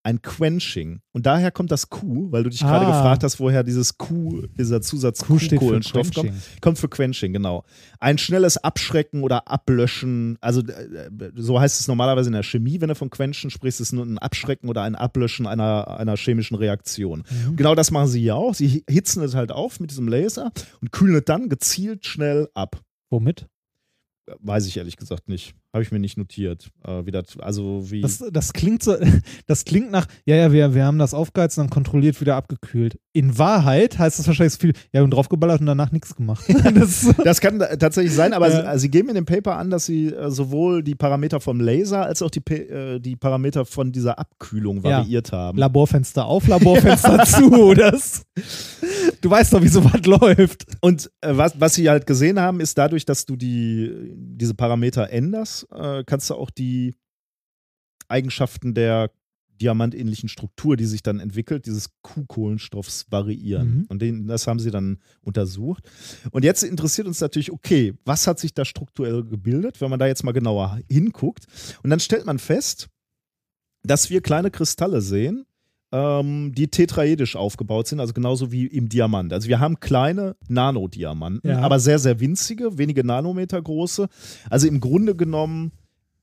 Ein 0.04 0.22
Quenching. 0.22 1.00
Und 1.12 1.26
daher 1.26 1.50
kommt 1.50 1.70
das 1.70 1.90
Q, 1.90 2.30
weil 2.30 2.42
du 2.44 2.50
dich 2.50 2.60
gerade 2.60 2.86
Ah. 2.86 2.90
gefragt 2.96 3.24
hast, 3.24 3.40
woher 3.40 3.62
dieses 3.62 3.98
Q, 3.98 4.46
dieser 4.58 4.80
Zusatz 4.80 5.20
Q 5.24 5.38
kommt. 5.58 5.84
Kommt 6.62 6.78
für 6.78 6.88
Quenching, 6.88 7.32
genau. 7.32 7.64
Ein 8.00 8.16
schnelles 8.16 8.56
Abschrecken 8.56 9.22
oder 9.22 9.48
Ablöschen, 9.48 10.38
also 10.40 10.60
äh, 10.62 11.10
so 11.34 11.60
heißt 11.60 11.80
es 11.80 11.88
normalerweise 11.88 12.28
in 12.28 12.34
der 12.34 12.42
Chemie, 12.42 12.80
wenn 12.80 12.88
du 12.88 12.94
von 12.94 13.10
Quenchen 13.10 13.50
sprichst, 13.50 13.80
ist 13.80 13.92
nur 13.92 14.06
ein 14.06 14.18
Abschrecken 14.18 14.68
oder 14.68 14.82
ein 14.82 14.94
Ablöschen 14.94 15.46
einer, 15.46 15.98
einer 15.98 16.16
chemischen 16.16 16.56
Reaktion. 16.56 17.24
Mhm. 17.48 17.56
Genau 17.56 17.74
das 17.74 17.90
machen 17.90 18.08
sie 18.08 18.20
hier 18.20 18.36
auch. 18.36 18.54
Sie 18.54 18.84
hitzen 18.88 19.22
es 19.22 19.34
halt 19.34 19.52
auf 19.52 19.80
mit 19.80 19.90
diesem 19.90 20.08
Laser 20.08 20.52
und 20.80 20.92
kühlen 20.92 21.16
es 21.16 21.24
dann 21.24 21.48
gezielt 21.48 22.06
schnell 22.06 22.48
ab. 22.54 22.80
Womit? 23.10 23.46
Weiß 24.40 24.66
ich 24.66 24.76
ehrlich 24.76 24.96
gesagt 24.96 25.28
nicht. 25.28 25.54
Habe 25.74 25.82
ich 25.82 25.92
mir 25.92 25.98
nicht 25.98 26.16
notiert. 26.16 26.70
Äh, 26.82 27.04
wie 27.04 27.10
das, 27.10 27.38
also 27.38 27.90
wie. 27.90 28.00
Das, 28.00 28.24
das 28.32 28.54
klingt 28.54 28.82
so, 28.82 28.96
das 29.46 29.64
klingt 29.66 29.90
nach, 29.90 30.06
ja, 30.24 30.34
ja, 30.34 30.50
wir, 30.50 30.74
wir 30.74 30.84
haben 30.86 30.98
das 30.98 31.12
aufgeheizt 31.12 31.58
und 31.58 31.64
dann 31.64 31.70
kontrolliert 31.70 32.18
wieder 32.22 32.36
abgekühlt. 32.36 32.98
In 33.12 33.36
Wahrheit 33.36 33.98
heißt 33.98 34.18
das 34.18 34.26
wahrscheinlich 34.26 34.54
so 34.54 34.60
viel, 34.60 34.72
ja, 34.92 35.02
und 35.02 35.10
draufgeballert 35.10 35.60
und 35.60 35.66
danach 35.66 35.92
nichts 35.92 36.16
gemacht. 36.16 36.44
das, 36.74 37.12
Das 37.22 37.40
kann 37.42 37.58
tatsächlich 37.78 38.14
sein, 38.14 38.32
aber 38.32 38.48
Ja. 38.48 38.62
sie, 38.62 38.66
also 38.66 38.80
sie 38.82 38.90
geben 38.90 39.10
in 39.10 39.16
dem 39.16 39.26
Paper 39.26 39.56
an, 39.56 39.68
dass 39.68 39.84
sie 39.84 40.06
äh, 40.06 40.30
sowohl 40.30 40.82
die 40.82 40.94
Parameter 40.94 41.38
vom 41.40 41.60
Laser 41.60 42.02
als 42.06 42.22
auch 42.22 42.30
die, 42.30 42.40
äh, 42.50 42.98
die 42.98 43.16
Parameter 43.16 43.66
von 43.66 43.92
dieser 43.92 44.18
Abkühlung 44.18 44.76
Ja. 44.78 44.82
variiert 45.00 45.32
haben. 45.32 45.58
Laborfenster 45.58 46.24
auf, 46.24 46.46
Laborfenster 46.48 47.24
zu. 47.26 47.74
Das, 47.74 48.22
du 49.20 49.30
weißt 49.30 49.52
doch, 49.52 49.62
wie 49.62 49.68
sowas 49.68 50.04
läuft. 50.06 50.64
Und 50.80 51.10
äh, 51.20 51.36
was, 51.36 51.60
was 51.60 51.74
sie 51.74 51.90
halt 51.90 52.06
gesehen 52.06 52.40
haben, 52.40 52.60
ist 52.60 52.78
dadurch, 52.78 53.04
dass 53.04 53.26
du 53.26 53.36
die, 53.36 54.12
diese 54.16 54.54
Parameter 54.54 55.10
änderst, 55.10 55.57
äh, 55.64 56.05
kannst 56.05 56.30
du 56.30 56.35
auch 56.35 56.51
die 56.51 56.94
Eigenschaften 58.09 58.74
der 58.74 59.10
diamantähnlichen 59.60 60.28
Struktur, 60.28 60.76
die 60.76 60.86
sich 60.86 61.02
dann 61.02 61.20
entwickelt, 61.20 61.66
dieses 61.66 61.90
Q-Kohlenstoffs 62.02 63.06
variieren. 63.10 63.78
Mhm. 63.78 63.86
Und 63.89 64.01
den, 64.01 64.26
das 64.26 64.47
haben 64.47 64.60
sie 64.60 64.70
dann 64.70 64.98
untersucht. 65.20 65.89
Und 66.30 66.44
jetzt 66.44 66.62
interessiert 66.62 67.06
uns 67.06 67.20
natürlich, 67.20 67.52
okay, 67.52 67.94
was 68.05 68.26
hat 68.26 68.39
sich 68.39 68.55
da 68.55 68.64
strukturell 68.64 69.24
gebildet, 69.24 69.80
wenn 69.80 69.90
man 69.90 69.98
da 69.98 70.06
jetzt 70.06 70.24
mal 70.24 70.32
genauer 70.32 70.78
hinguckt. 70.89 71.47
Und 71.82 71.90
dann 71.90 72.01
stellt 72.01 72.24
man 72.24 72.39
fest, 72.39 72.89
dass 73.82 74.10
wir 74.10 74.20
kleine 74.20 74.51
Kristalle 74.51 75.01
sehen, 75.01 75.44
ähm, 75.93 76.52
die 76.55 76.69
tetraedisch 76.69 77.35
aufgebaut 77.36 77.86
sind, 77.86 78.01
also 78.01 78.12
genauso 78.12 78.52
wie 78.52 78.66
im 78.66 78.89
Diamant. 78.89 79.32
Also 79.32 79.48
wir 79.48 79.59
haben 79.59 79.81
kleine 79.81 80.36
Nanodiamanten, 80.48 81.51
Ja. 81.51 81.60
aber 81.60 81.78
sehr, 81.81 81.98
sehr 81.98 82.20
winzige, 82.20 82.77
wenige 82.78 83.05
Nanometer 83.05 83.60
große. 83.60 84.09
Also 84.51 84.69
im 84.69 84.81
Grunde 84.81 85.16
genommen, 85.16 85.73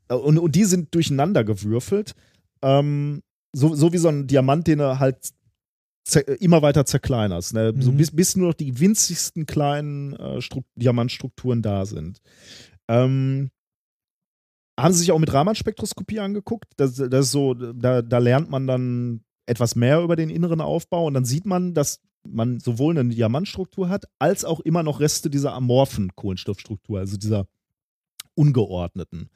äh, 0.10 0.14
und, 0.16 0.38
und 0.38 0.56
die 0.56 0.66
sind 0.66 0.94
durcheinander 0.94 1.44
gewürfelt, 1.44 2.14
ähm, 2.62 3.22
so, 3.54 3.74
so 3.74 3.92
wie 3.94 3.98
so 3.98 4.10
ein 4.10 4.28
Diamant, 4.28 4.68
den 4.68 4.80
er 4.80 5.00
halt 5.00 5.30
immer 6.40 6.62
weiter 6.62 6.86
zerkleinerst, 6.86 7.56
ne? 7.56 7.74
so 7.80 7.92
Mhm. 7.92 7.98
bis, 7.98 8.12
bis 8.16 8.36
nur 8.36 8.50
noch 8.50 8.54
die 8.54 8.80
winzigsten 8.80 9.48
kleinen 9.48 10.14
äh, 10.14 10.40
Struk- 10.40 10.66
Diamantstrukturen 10.76 11.64
da 11.64 11.88
sind. 11.88 12.20
Ähm, 12.88 13.50
haben 14.80 14.94
Sie 14.94 15.00
sich 15.00 15.12
auch 15.12 15.18
mit 15.18 15.34
Raman-Spektroskopie 15.34 16.20
angeguckt? 16.20 16.68
Das, 16.78 16.94
das 16.96 17.26
ist 17.26 17.32
so, 17.32 17.56
da, 17.56 18.04
da 18.04 18.18
lernt 18.20 18.52
man 18.52 18.68
dann 18.68 19.22
etwas 19.46 19.76
mehr 19.76 20.02
über 20.02 20.16
den 20.16 20.30
inneren 20.30 20.62
Aufbau 20.62 21.06
und 21.06 21.14
dann 21.14 21.26
sieht 21.26 21.46
man, 21.46 21.74
dass 21.74 22.02
man 22.28 22.60
sowohl 22.60 22.98
eine 22.98 23.14
Diamantstruktur 23.14 23.90
hat, 23.90 24.06
als 24.20 24.46
auch 24.46 24.60
immer 24.60 24.84
noch 24.84 25.00
Reste 25.00 25.30
dieser 25.30 25.54
amorphen 25.54 26.16
Kohlenstoffstruktur, 26.16 27.00
also 27.00 27.18
dieser 27.18 27.48
ungeordneten. 28.34 29.30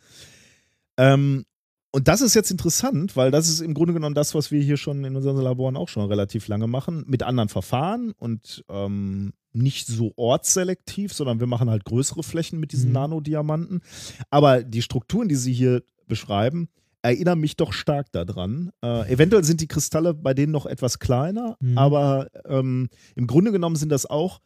Ähm, 0.97 1.45
und 1.91 2.07
das 2.07 2.21
ist 2.21 2.35
jetzt 2.35 2.51
interessant, 2.51 3.15
weil 3.15 3.31
das 3.31 3.49
ist 3.49 3.61
im 3.61 3.73
Grunde 3.73 3.93
genommen 3.93 4.13
das, 4.15 4.35
was 4.35 4.51
wir 4.51 4.61
hier 4.61 4.77
schon 4.77 5.03
in 5.05 5.15
unseren 5.15 5.37
Laboren 5.37 5.75
auch 5.75 5.89
schon 5.89 6.07
relativ 6.07 6.47
lange 6.47 6.67
machen, 6.67 7.03
mit 7.07 7.23
anderen 7.23 7.49
Verfahren 7.49 8.11
und 8.17 8.63
ähm, 8.69 9.33
nicht 9.53 9.87
so 9.87 10.13
ortsselektiv, 10.15 11.13
sondern 11.13 11.39
wir 11.39 11.47
machen 11.47 11.69
halt 11.69 11.85
größere 11.85 12.21
Flächen 12.21 12.59
mit 12.59 12.71
diesen 12.71 12.89
Mhm. 12.89 12.93
Nanodiamanten. 12.93 13.81
Aber 14.29 14.63
die 14.63 14.83
Strukturen, 14.83 15.29
die 15.29 15.35
Sie 15.35 15.53
hier 15.53 15.81
beschreiben, 16.07 16.69
erinnern 17.01 17.39
mich 17.39 17.55
doch 17.55 17.73
stark 17.73 18.11
daran. 18.11 18.71
Äh, 18.83 19.11
eventuell 19.11 19.43
sind 19.43 19.61
die 19.61 19.67
Kristalle 19.67 20.13
bei 20.13 20.33
denen 20.33 20.51
noch 20.51 20.65
etwas 20.65 20.99
kleiner, 20.99 21.55
Mhm. 21.59 21.77
aber 21.77 22.27
ähm, 22.45 22.89
im 23.15 23.27
Grunde 23.27 23.51
genommen 23.51 23.75
sind 23.75 23.89
das 23.89 24.05
auch 24.05 24.39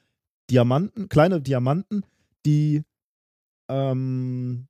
Diamanten, 0.49 1.09
kleine 1.09 1.41
Diamanten, 1.41 2.03
die 2.45 2.83
ähm, 3.69 4.67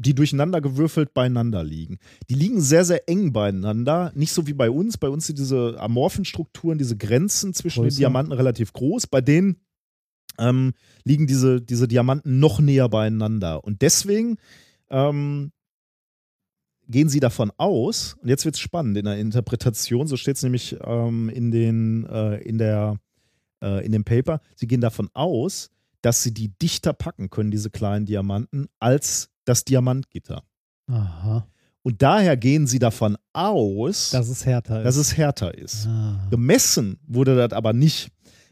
die 0.00 0.14
durcheinander 0.14 0.60
gewürfelt 0.60 1.12
beieinander 1.12 1.64
liegen. 1.64 1.98
Die 2.30 2.34
liegen 2.34 2.60
sehr, 2.60 2.84
sehr 2.84 3.08
eng 3.08 3.32
beieinander. 3.32 4.12
Nicht 4.14 4.32
so 4.32 4.46
wie 4.46 4.52
bei 4.54 4.70
uns. 4.70 4.96
Bei 4.96 5.08
uns 5.08 5.26
sind 5.26 5.38
diese 5.40 5.76
amorphen 5.80 6.24
Strukturen, 6.24 6.78
diese 6.78 6.96
Grenzen 6.96 7.52
zwischen 7.52 7.80
den 7.82 7.88
Größer. 7.88 7.98
Diamanten 7.98 8.32
relativ 8.32 8.72
groß. 8.72 9.08
Bei 9.08 9.20
denen 9.20 9.56
ähm, 10.38 10.72
liegen 11.04 11.26
diese, 11.26 11.60
diese 11.60 11.88
Diamanten 11.88 12.38
noch 12.38 12.60
näher 12.60 12.88
beieinander. 12.88 13.64
Und 13.64 13.82
deswegen 13.82 14.36
ähm, 14.88 15.50
gehen 16.88 17.08
sie 17.08 17.20
davon 17.20 17.52
aus, 17.56 18.16
und 18.20 18.28
jetzt 18.28 18.44
wird 18.44 18.54
es 18.54 18.60
spannend 18.60 18.96
in 18.96 19.04
der 19.04 19.18
Interpretation, 19.18 20.06
so 20.06 20.16
steht 20.16 20.36
es 20.36 20.42
nämlich 20.42 20.76
ähm, 20.84 21.28
in, 21.28 21.50
den, 21.50 22.06
äh, 22.06 22.36
in, 22.38 22.58
der, 22.58 22.98
äh, 23.62 23.84
in 23.84 23.92
dem 23.92 24.04
Paper, 24.04 24.40
sie 24.56 24.66
gehen 24.66 24.80
davon 24.80 25.08
aus, 25.12 25.70
dass 26.00 26.22
sie 26.22 26.32
die 26.32 26.48
dichter 26.58 26.92
packen 26.92 27.28
können, 27.30 27.50
diese 27.50 27.70
kleinen 27.70 28.06
Diamanten, 28.06 28.66
als 28.78 29.30
das 29.44 29.64
Diamantgitter. 29.64 30.42
Aha. 30.86 31.46
Und 31.82 32.02
daher 32.02 32.36
gehen 32.36 32.66
sie 32.66 32.78
davon 32.78 33.16
aus, 33.32 34.10
Dass 34.10 34.28
es 34.28 34.44
härter 34.44 34.78
ist. 34.78 34.84
dass 34.84 34.96
es 34.96 35.16
härter 35.16 35.56
ist. 35.56 35.86
Ah. 35.86 36.26
Gemessen 36.30 36.98
wurde 37.06 37.36
das 37.36 37.52
aber 37.52 37.72
nicht. 37.72 38.10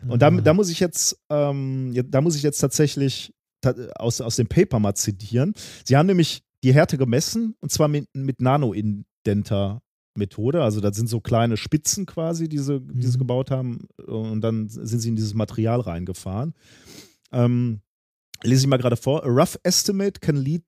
Und 0.09 0.23
da, 0.23 0.31
da 0.31 0.55
muss 0.55 0.71
ich 0.71 0.79
jetzt, 0.81 1.19
ähm, 1.31 1.93
da 2.11 2.21
muss 2.21 2.37
ich 2.37 2.43
jetzt 2.43 2.59
tatsächlich 2.59 3.35
ta 3.61 3.75
aus, 3.97 4.21
aus 4.21 4.37
dem 4.37 4.47
Paper 4.47 4.79
mal 4.79 4.95
zitieren. 4.95 5.55
Sie 5.85 5.97
haben 5.97 6.07
nämlich 6.07 6.43
die 6.67 6.75
Härte 6.75 6.99
gemessen 6.99 7.55
und 7.61 7.71
zwar 7.71 7.89
mit, 7.89 8.09
mit 8.15 8.41
Nano-Indenter-Methode. 8.41 10.63
Also 10.63 10.81
das 10.81 10.97
sind 10.97 11.09
so 11.09 11.21
kleine 11.21 11.57
Spitzen 11.57 12.07
quasi, 12.07 12.49
die 12.49 12.59
sie, 12.59 12.81
die 12.81 13.07
sie 13.07 13.17
Mhm. 13.17 13.21
gebaut 13.21 13.51
haben. 13.51 13.87
Und 14.07 14.41
dann 14.41 14.69
sind 14.69 15.01
sie 15.01 15.09
in 15.11 15.17
dieses 15.17 15.35
Material 15.35 15.81
reingefahren. 15.81 16.55
Ähm, 17.33 17.81
lese 18.43 18.63
ich 18.63 18.67
mal 18.67 18.79
gerade 18.79 18.97
vor. 18.97 19.25
A 19.25 19.29
rough 19.29 19.59
estimate 19.63 20.21
can 20.21 20.37
lead 20.37 20.65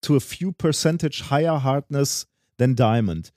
to 0.00 0.16
a 0.16 0.20
few 0.20 0.52
percentage 0.52 1.24
higher 1.30 1.62
hardness 1.62 2.26
than 2.58 2.76
diamond. 2.76 3.32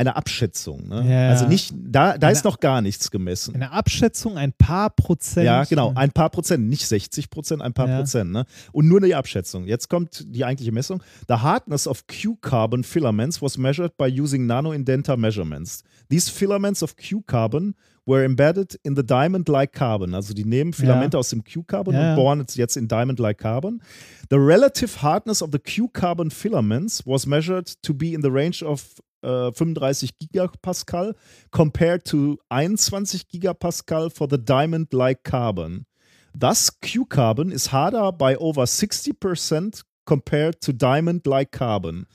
Eine 0.00 0.16
Abschätzung. 0.16 0.88
Ne? 0.88 1.04
Ja. 1.10 1.28
Also 1.28 1.46
nicht, 1.46 1.74
da, 1.76 2.16
da 2.16 2.28
Eine- 2.28 2.32
ist 2.32 2.44
noch 2.46 2.58
gar 2.58 2.80
nichts 2.80 3.10
gemessen. 3.10 3.54
Eine 3.54 3.70
Abschätzung, 3.70 4.38
ein 4.38 4.54
paar 4.54 4.88
Prozent. 4.88 5.44
Ja, 5.44 5.64
genau, 5.64 5.92
ein 5.94 6.10
paar 6.10 6.30
Prozent, 6.30 6.66
nicht 6.70 6.86
60 6.86 7.28
Prozent, 7.28 7.60
ein 7.60 7.74
paar 7.74 7.86
Ja. 7.86 7.98
Prozent. 7.98 8.32
Ne? 8.32 8.46
Und 8.72 8.88
nur 8.88 9.02
die 9.02 9.14
Abschätzung. 9.14 9.66
Jetzt 9.66 9.90
kommt 9.90 10.24
die 10.34 10.42
eigentliche 10.46 10.72
Messung. 10.72 11.02
The 11.28 11.34
hardness 11.34 11.86
of 11.86 12.04
Q-carbon 12.06 12.82
filaments 12.82 13.42
was 13.42 13.58
measured 13.58 13.96
by 13.98 14.06
using 14.06 14.46
nano-indenter 14.46 15.18
measurements. 15.18 15.82
These 16.08 16.30
filaments 16.30 16.82
of 16.82 16.96
Q-carbon 16.96 17.74
were 18.06 18.24
embedded 18.24 18.80
in 18.82 18.96
the 18.96 19.04
diamond-like 19.04 19.72
carbon. 19.72 20.14
Also 20.14 20.32
die 20.32 20.46
nehmen 20.46 20.72
Filamente 20.72 21.18
aus 21.18 21.28
dem 21.28 21.44
Q-carbon 21.44 21.92
Ja, 21.94 22.00
ja. 22.00 22.10
und 22.12 22.16
bohren 22.16 22.40
es 22.48 22.56
jetzt 22.56 22.78
in 22.78 22.88
diamond-like 22.88 23.36
carbon. 23.36 23.82
The 24.30 24.36
relative 24.36 25.02
hardness 25.02 25.42
of 25.42 25.50
the 25.52 25.58
Q-carbon 25.58 26.30
filaments 26.30 27.06
was 27.06 27.26
measured 27.26 27.74
to 27.82 27.92
be 27.92 28.14
in 28.14 28.22
the 28.22 28.30
range 28.30 28.64
of 28.64 28.82
äh, 29.22 29.52
35 29.52 30.18
Gigapascal 30.18 31.14
compared 31.50 32.04
to 32.04 32.36
21 32.48 33.28
Gigapascal 33.28 34.10
for 34.10 34.26
the 34.30 34.38
diamond-like 34.38 35.22
carbon. 35.24 35.86
Thus, 36.32 36.70
Q-carbon 36.80 37.50
is 37.50 37.72
harder 37.72 38.12
by 38.12 38.36
over 38.36 38.62
60% 38.62 39.82
compared 40.06 40.60
to 40.60 40.72
diamond-like 40.72 41.52
carbon. 41.52 42.06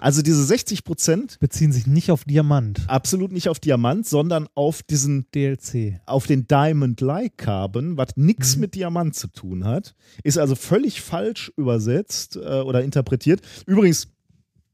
Also 0.00 0.22
diese 0.22 0.42
60% 0.52 1.38
Beziehen 1.38 1.70
sich 1.70 1.86
nicht 1.86 2.10
auf 2.10 2.24
Diamant. 2.24 2.80
absolut 2.88 3.30
nicht 3.30 3.48
auf 3.48 3.60
Diamant, 3.60 4.06
sondern 4.06 4.48
auf 4.54 4.82
diesen 4.82 5.26
DLC. 5.32 6.00
auf 6.06 6.26
den 6.26 6.46
Diamond-like 6.48 7.36
Carbon, 7.36 7.96
was 7.96 8.16
nichts 8.16 8.56
Mhm. 8.56 8.60
mit 8.62 8.74
Diamant 8.74 9.14
zu 9.14 9.28
tun 9.28 9.64
hat, 9.64 9.94
ist 10.24 10.38
also 10.38 10.54
völlig 10.56 11.00
falsch 11.02 11.52
übersetzt 11.56 12.36
äh, 12.36 12.60
oder 12.60 12.82
interpretiert. 12.82 13.42
Übrigens, 13.66 14.08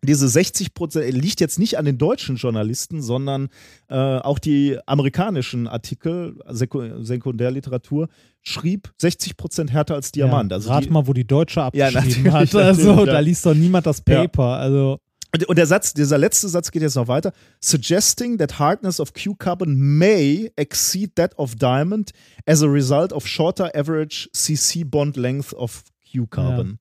diese 0.04 0.26
60 0.28 0.74
Prozent 0.74 1.12
liegt 1.14 1.40
jetzt 1.40 1.58
nicht 1.58 1.78
an 1.78 1.84
den 1.84 1.96
deutschen 1.96 2.36
Journalisten, 2.36 3.00
sondern 3.02 3.48
äh, 3.88 3.94
auch 3.94 4.38
die 4.40 4.78
amerikanischen 4.86 5.68
Artikel, 5.68 6.38
Seku 6.48 7.02
Sekundärliteratur, 7.04 8.08
schrieb 8.42 8.92
60 8.98 9.36
Prozent 9.36 9.70
härter 9.72 9.94
als 9.94 10.10
Diamant. 10.10 10.50
Ja, 10.50 10.56
also 10.56 10.70
rat 10.70 10.84
die, 10.84 10.90
mal, 10.90 11.06
wo 11.06 11.12
die 11.12 11.26
Deutsche 11.26 11.60
Ja, 11.74 11.86
abgeschrieben 11.88 12.24
natürlich, 12.32 12.54
hat. 12.54 12.54
Also, 12.66 12.90
ja. 12.94 13.04
da 13.06 13.18
liest 13.20 13.46
doch 13.46 13.54
niemand 13.54 13.86
das 13.86 14.02
Ja. 14.08 14.22
Paper. 14.22 14.56
Also, 14.56 14.98
Und- 15.34 15.48
Und 15.48 15.56
der 15.56 15.66
Satz, 15.66 15.94
dieser 15.94 16.18
letzte 16.18 16.48
Satz 16.48 16.70
geht 16.72 16.82
jetzt 16.82 16.96
noch 16.96 17.08
weiter. 17.08 17.32
Suggesting 17.60 18.36
that 18.38 18.58
hardness 18.58 18.98
of 19.00 19.12
Q-carbon 19.14 19.74
may 19.76 20.50
exceed 20.56 21.14
that 21.14 21.38
of 21.38 21.54
diamond 21.54 22.10
as 22.44 22.62
a 22.62 22.66
result 22.66 23.12
of 23.12 23.26
shorter 23.26 23.70
average 23.74 24.28
CC 24.34 24.84
bond 24.84 25.16
length 25.16 25.54
of 25.54 25.84
Q-carbon. 26.12 26.78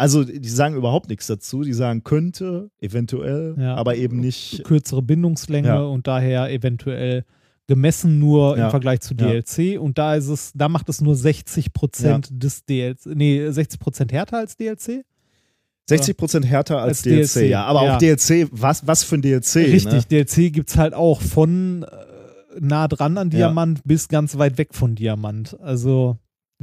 Also 0.00 0.24
die 0.24 0.48
sagen 0.48 0.74
überhaupt 0.76 1.08
nichts 1.10 1.26
dazu. 1.26 1.62
Die 1.62 1.74
sagen 1.74 2.02
könnte, 2.04 2.70
eventuell, 2.80 3.54
Ja. 3.58 3.74
aber 3.74 3.96
eben 3.96 4.18
nicht. 4.20 4.64
kürzere 4.64 5.02
Bindungslänge 5.02 5.68
Ja. 5.68 5.80
und 5.82 6.06
daher 6.06 6.50
eventuell 6.50 7.24
gemessen 7.66 8.18
nur 8.18 8.56
Ja. 8.56 8.64
im 8.64 8.70
Vergleich 8.70 9.00
zu. 9.00 9.14
DLC 9.14 9.78
und 9.78 9.98
da 9.98 10.14
ist 10.14 10.28
es, 10.28 10.52
da 10.54 10.68
macht 10.68 10.88
es 10.88 11.00
nur 11.00 11.14
60 11.16 11.72
Prozent 11.72 12.30
des 12.32 12.64
DLC, 12.64 13.06
nee, 13.14 13.50
60 13.50 13.78
Prozent 13.78 14.12
härter 14.12 14.38
als 14.38 14.56
DLC. 14.56 15.04
60 15.88 16.16
Prozent 16.16 16.46
härter 16.46 16.78
als, 16.78 16.98
Als 16.98 17.02
DLC, 17.02 17.32
DLC, 17.34 17.50
ja. 17.50 17.64
Aber 17.64 17.80
auch 17.82 17.98
DLC, 17.98 18.48
was, 18.52 18.86
was 18.86 19.04
für 19.04 19.16
ein 19.16 19.22
DLC? 19.22 19.56
Richtig, 19.72 19.92
Ne? 20.10 20.24
DLC 20.24 20.50
gibt 20.52 20.70
es 20.70 20.76
halt 20.76 20.94
auch 20.94 21.20
von 21.20 21.82
äh, 21.82 21.86
nah 22.60 22.88
dran 22.88 23.18
an. 23.18 23.28
Diamant 23.30 23.82
bis 23.84 24.08
ganz 24.08 24.38
weit 24.38 24.56
weg 24.56 24.72
von 24.72 24.94
Diamant. 24.94 25.58
Also, 25.60 26.16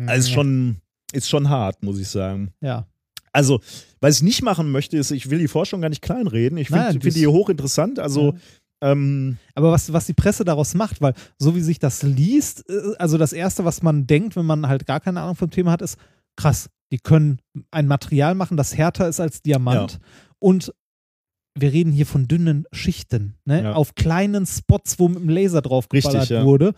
Also 0.06 0.20
ist 0.28 0.32
schon, 0.32 0.78
ist 1.14 1.30
schon 1.30 1.50
hart, 1.50 1.84
muss 1.84 2.00
ich 2.00 2.08
sagen. 2.08 2.52
ja. 2.62 2.88
Also, 3.32 3.60
was 4.00 4.18
ich 4.18 4.24
nicht 4.24 4.42
machen 4.42 4.72
möchte, 4.72 4.98
ist, 4.98 5.12
ich 5.12 5.30
will 5.30 5.40
die 5.40 5.48
Forschung 5.48 5.82
gar 5.82 5.90
nicht 5.90 6.02
kleinreden. 6.02 6.58
Ich 6.58 6.70
finde 6.70 7.00
find 7.00 7.16
die 7.16 7.28
hochinteressant. 7.28 8.00
Also, 8.00 8.36
ähm, 8.82 9.38
Aber 9.56 9.72
was, 9.72 9.92
was 9.92 10.06
die 10.06 10.14
Presse 10.14 10.46
daraus 10.46 10.76
macht, 10.76 11.02
weil 11.02 11.14
so 11.40 11.56
wie 11.56 11.62
sich 11.62 11.80
das 11.80 12.04
liest, 12.04 12.70
äh, 12.70 12.96
also 13.00 13.18
das 13.18 13.34
Erste, 13.34 13.66
was 13.66 13.82
man 13.82 14.06
denkt, 14.06 14.36
wenn 14.36 14.46
man 14.46 14.68
halt 14.68 14.86
gar 14.86 15.00
keine 15.00 15.22
Ahnung 15.22 15.36
vom 15.36 15.50
Thema 15.50 15.72
hat, 15.72 15.82
ist, 15.82 15.98
krass, 16.36 16.70
die 16.92 17.00
können 17.00 17.40
ein 17.72 17.88
Material 17.88 18.36
machen, 18.36 18.56
das 18.56 18.78
härter 18.78 19.08
ist 19.08 19.20
als 19.20 19.42
Diamant. 19.42 20.00
Und 20.40 20.74
wir 21.60 21.74
reden 21.74 21.92
hier 21.92 22.06
von 22.06 22.28
dünnen 22.28 22.66
Schichten, 22.72 23.36
ne? 23.46 23.64
Ja. 23.64 23.74
auf 23.74 23.96
kleinen 23.96 24.46
Spots, 24.46 25.00
wo 25.00 25.08
mit 25.08 25.20
dem 25.20 25.30
Laser 25.30 25.64
drauf 25.64 25.88
Richtig, 25.92 26.30
ja. 26.30 26.46
wurde. 26.46 26.74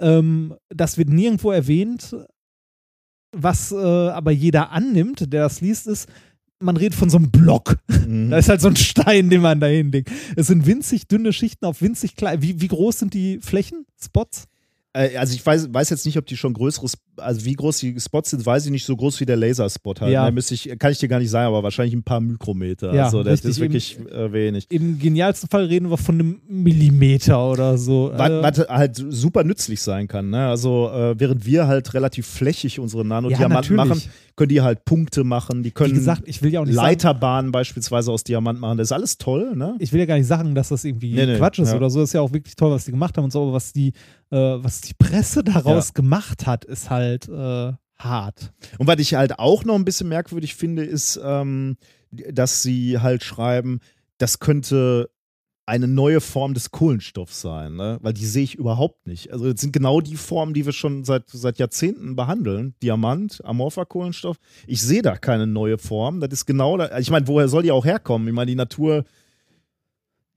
Ähm, 0.00 0.56
das 0.70 0.98
wird 0.98 1.08
nirgendwo 1.08 1.52
erwähnt. 1.52 2.16
Was 3.36 3.72
äh, 3.72 3.76
aber 3.76 4.30
jeder 4.30 4.70
annimmt, 4.70 5.32
der 5.32 5.42
das 5.42 5.60
liest, 5.60 5.86
ist, 5.86 6.08
man 6.60 6.76
redet 6.76 6.94
von 6.94 7.10
so 7.10 7.18
einem 7.18 7.30
Block. 7.30 7.76
mhm. 8.06 8.30
Da 8.30 8.38
ist 8.38 8.48
halt 8.48 8.60
so 8.60 8.68
ein 8.68 8.76
Stein, 8.76 9.30
den 9.30 9.42
man 9.42 9.60
da 9.60 9.66
hinlegt. 9.66 10.10
Es 10.36 10.46
sind 10.46 10.66
winzig 10.66 11.08
dünne 11.08 11.32
Schichten 11.32 11.66
auf 11.66 11.82
winzig 11.82 12.16
klein. 12.16 12.42
Wie, 12.42 12.60
wie 12.60 12.68
groß 12.68 13.00
sind 13.00 13.14
die 13.14 13.38
Flächen? 13.40 13.86
Spots? 14.02 14.46
Äh, 14.96 15.16
also 15.16 15.34
ich 15.34 15.44
weiß, 15.44 15.74
weiß 15.74 15.90
jetzt 15.90 16.06
nicht, 16.06 16.16
ob 16.18 16.26
die 16.26 16.36
schon 16.36 16.54
größere, 16.54 16.86
Sp- 16.88 17.02
also 17.16 17.44
wie 17.44 17.52
groß 17.54 17.78
die 17.78 17.98
Spots 18.00 18.30
sind, 18.30 18.46
weiß 18.46 18.64
ich 18.66 18.70
nicht, 18.70 18.84
so 18.86 18.96
groß 18.96 19.20
wie 19.20 19.26
der 19.26 19.36
Laserspot 19.36 20.00
halt. 20.00 20.12
Ja. 20.12 20.24
Da 20.24 20.30
müsste 20.30 20.54
ich, 20.54 20.70
kann 20.78 20.92
ich 20.92 20.98
dir 20.98 21.08
gar 21.08 21.18
nicht 21.18 21.30
sagen, 21.30 21.48
aber 21.48 21.62
wahrscheinlich 21.62 21.94
ein 21.94 22.02
paar 22.02 22.20
Mikrometer. 22.20 22.94
Ja, 22.94 23.04
also 23.06 23.22
das 23.22 23.44
richtig, 23.44 23.50
ist 23.50 23.60
wirklich 23.60 23.98
äh, 24.12 24.32
wenig. 24.32 24.66
Im 24.70 24.98
genialsten 24.98 25.48
Fall 25.48 25.64
reden 25.66 25.90
wir 25.90 25.96
von 25.96 26.14
einem 26.14 26.40
Millimeter 26.48 27.50
oder 27.50 27.76
so. 27.78 28.12
Was, 28.14 28.30
Äh, 28.30 28.42
was 28.42 28.58
halt 28.68 29.04
super 29.08 29.44
nützlich 29.44 29.80
sein 29.80 30.08
kann. 30.08 30.30
Ne? 30.30 30.46
Also 30.48 30.90
äh, 30.92 31.18
während 31.18 31.44
wir 31.46 31.66
halt 31.66 31.92
relativ 31.94 32.26
flächig 32.26 32.78
unsere 32.78 33.04
Nanodiamanten 33.04 33.76
natürlich. 33.76 34.06
machen, 34.06 34.12
können 34.36 34.48
die 34.48 34.60
halt 34.62 34.84
Punkte 34.84 35.22
machen, 35.24 35.62
die 35.62 35.68
wie 35.68 35.70
können 35.72 35.94
gesagt, 35.94 36.22
ich 36.26 36.42
will 36.42 36.52
ja 36.52 36.60
auch 36.60 36.64
nicht 36.64 36.74
sagen, 36.74 36.86
Leiterbahnen 36.88 37.52
beispielsweise 37.52 38.10
aus 38.10 38.24
Diamant 38.24 38.60
machen. 38.60 38.78
Das 38.78 38.88
ist 38.88 38.92
alles 38.92 39.18
toll, 39.18 39.54
ne? 39.54 39.76
ich 39.78 39.92
will 39.92 40.00
ja 40.00 40.06
gar 40.06 40.16
nicht 40.18 40.26
sagen, 40.26 40.54
dass 40.54 40.70
das 40.70 40.84
irgendwie 40.84 41.14
Nee, 41.14 41.26
nee, 41.26 41.36
Quatsch 41.36 41.58
ist 41.60 41.70
ja. 41.70 41.76
oder 41.76 41.88
so. 41.90 42.00
Das 42.00 42.10
ist 42.10 42.14
ja 42.14 42.20
auch 42.20 42.32
wirklich 42.32 42.56
toll, 42.56 42.70
was 42.72 42.84
die 42.84 42.90
gemacht 42.90 43.16
haben 43.16 43.24
und 43.24 43.32
so, 43.32 43.42
aber 43.42 43.52
was 43.52 43.72
die, 43.72 43.92
äh, 44.34 44.64
was 44.64 44.80
die 44.80 44.94
Presse 44.94 45.44
daraus 45.44 45.94
gemacht 45.94 46.46
hat, 46.46 46.64
ist 46.64 46.90
halt 46.90 47.28
äh, 47.28 47.72
hart. 47.96 48.52
Und 48.78 48.86
was 48.88 48.98
ich 48.98 49.14
halt 49.14 49.38
auch 49.38 49.64
noch 49.64 49.76
ein 49.76 49.84
bisschen 49.84 50.08
merkwürdig 50.08 50.56
finde, 50.56 50.84
ist, 50.84 51.20
ähm, 51.22 51.76
dass 52.10 52.62
sie 52.62 52.98
halt 52.98 53.22
schreiben, 53.22 53.78
das 54.18 54.40
könnte 54.40 55.10
eine 55.66 55.88
neue 55.88 56.20
Form 56.20 56.52
des 56.52 56.72
Kohlenstoffs 56.72 57.40
sein, 57.40 57.76
ne? 57.76 57.98
weil 58.02 58.12
die 58.12 58.26
sehe 58.26 58.42
ich 58.42 58.56
überhaupt 58.56 59.06
nicht. 59.06 59.32
Also 59.32 59.50
das 59.50 59.60
sind 59.60 59.72
genau 59.72 60.00
die 60.02 60.16
Formen, 60.16 60.52
die 60.52 60.66
wir 60.66 60.72
schon 60.72 61.04
seit, 61.04 61.30
seit 61.30 61.58
Jahrzehnten 61.58 62.16
behandeln. 62.16 62.74
Diamant, 62.82 63.42
amorpher 63.44 63.86
Kohlenstoff. 63.86 64.36
Ich 64.66 64.82
sehe 64.82 65.00
da 65.00 65.16
keine 65.16 65.46
neue 65.46 65.78
Form. 65.78 66.20
Das 66.20 66.30
ist 66.32 66.44
genau, 66.44 66.76
da, 66.76 66.98
ich 66.98 67.10
meine, 67.10 67.26
woher 67.28 67.48
soll 67.48 67.62
die 67.62 67.72
auch 67.72 67.86
herkommen? 67.86 68.28
Ich 68.28 68.34
meine, 68.34 68.50
die 68.50 68.56
Natur, 68.56 69.04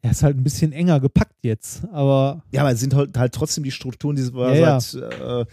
Er 0.01 0.11
ist 0.11 0.23
halt 0.23 0.37
ein 0.37 0.43
bisschen 0.43 0.71
enger 0.71 0.99
gepackt 0.99 1.35
jetzt, 1.43 1.83
aber 1.91 2.43
ja, 2.51 2.61
aber 2.61 2.71
es 2.71 2.79
sind 2.79 2.93
halt, 2.93 3.17
halt 3.17 3.33
trotzdem 3.33 3.63
die 3.63 3.71
Strukturen, 3.71 4.15
die 4.15 4.33
wir 4.33 4.55
Ja, 4.55 4.79
seit, 4.79 5.03
Äh, 5.19 5.45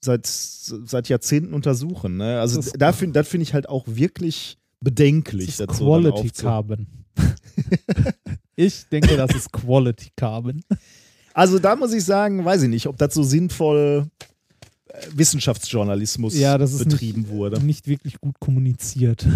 seit, 0.00 0.26
seit 0.26 1.08
Jahrzehnten 1.08 1.54
untersuchen. 1.54 2.18
Ne? 2.18 2.38
Also 2.40 2.56
Das 2.56 2.72
da 2.72 2.92
finde 2.92 3.24
find 3.24 3.42
ich 3.42 3.54
halt 3.54 3.68
auch 3.68 3.84
wirklich 3.86 4.58
bedenklich. 4.80 5.56
das 5.56 5.72
ist 5.72 5.78
so 5.78 5.86
Quality 5.86 6.30
Carbon. 6.30 6.86
ich 8.56 8.86
denke, 8.90 9.16
das 9.16 9.34
ist 9.34 9.52
Quality 9.52 10.10
Carbon. 10.16 10.60
Also 11.34 11.58
da 11.58 11.74
muss 11.76 11.92
ich 11.92 12.04
sagen, 12.04 12.44
weiß 12.44 12.62
ich 12.62 12.68
nicht, 12.68 12.86
ob 12.86 12.96
das 12.98 13.14
so 13.14 13.22
sinnvoll 13.22 14.06
äh, 14.88 15.06
Wissenschaftsjournalismus 15.14 16.36
Ja, 16.36 16.58
das 16.58 16.72
ist 16.72 16.84
betrieben 16.88 17.22
nicht, 17.22 17.30
wurde. 17.30 17.60
nicht 17.60 17.86
wirklich 17.86 18.20
gut 18.20 18.38
kommuniziert. 18.40 19.26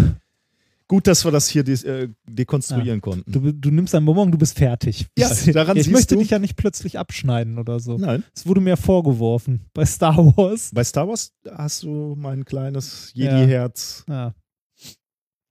Gut, 0.92 1.06
dass 1.06 1.24
wir 1.24 1.30
das 1.30 1.48
hier 1.48 1.64
des, 1.64 1.84
äh, 1.84 2.10
dekonstruieren 2.28 3.00
konnten. 3.00 3.32
Du, 3.32 3.50
du 3.50 3.70
nimmst 3.70 3.94
ein 3.94 4.04
Bonbon, 4.04 4.30
du 4.30 4.36
bist 4.36 4.58
fertig. 4.58 5.06
Ja, 5.16 5.30
daran 5.54 5.78
ich 5.78 5.84
siehst 5.84 5.94
möchte 5.94 6.16
du. 6.16 6.20
dich 6.20 6.28
ja 6.28 6.38
nicht 6.38 6.54
plötzlich 6.54 6.98
abschneiden 6.98 7.56
oder 7.58 7.80
so. 7.80 7.96
Nein. 7.96 8.24
Es 8.34 8.44
wurde 8.44 8.60
mir 8.60 8.76
vorgeworfen 8.76 9.62
bei 9.72 9.86
Star 9.86 10.18
Wars. 10.36 10.70
Bei 10.74 10.84
Star 10.84 11.08
Wars 11.08 11.32
hast 11.50 11.84
du 11.84 12.14
mein 12.18 12.44
kleines 12.44 13.10
Ja. 13.14 13.38
Jedi-Herz. 13.38 14.04
Ja. 14.06 14.34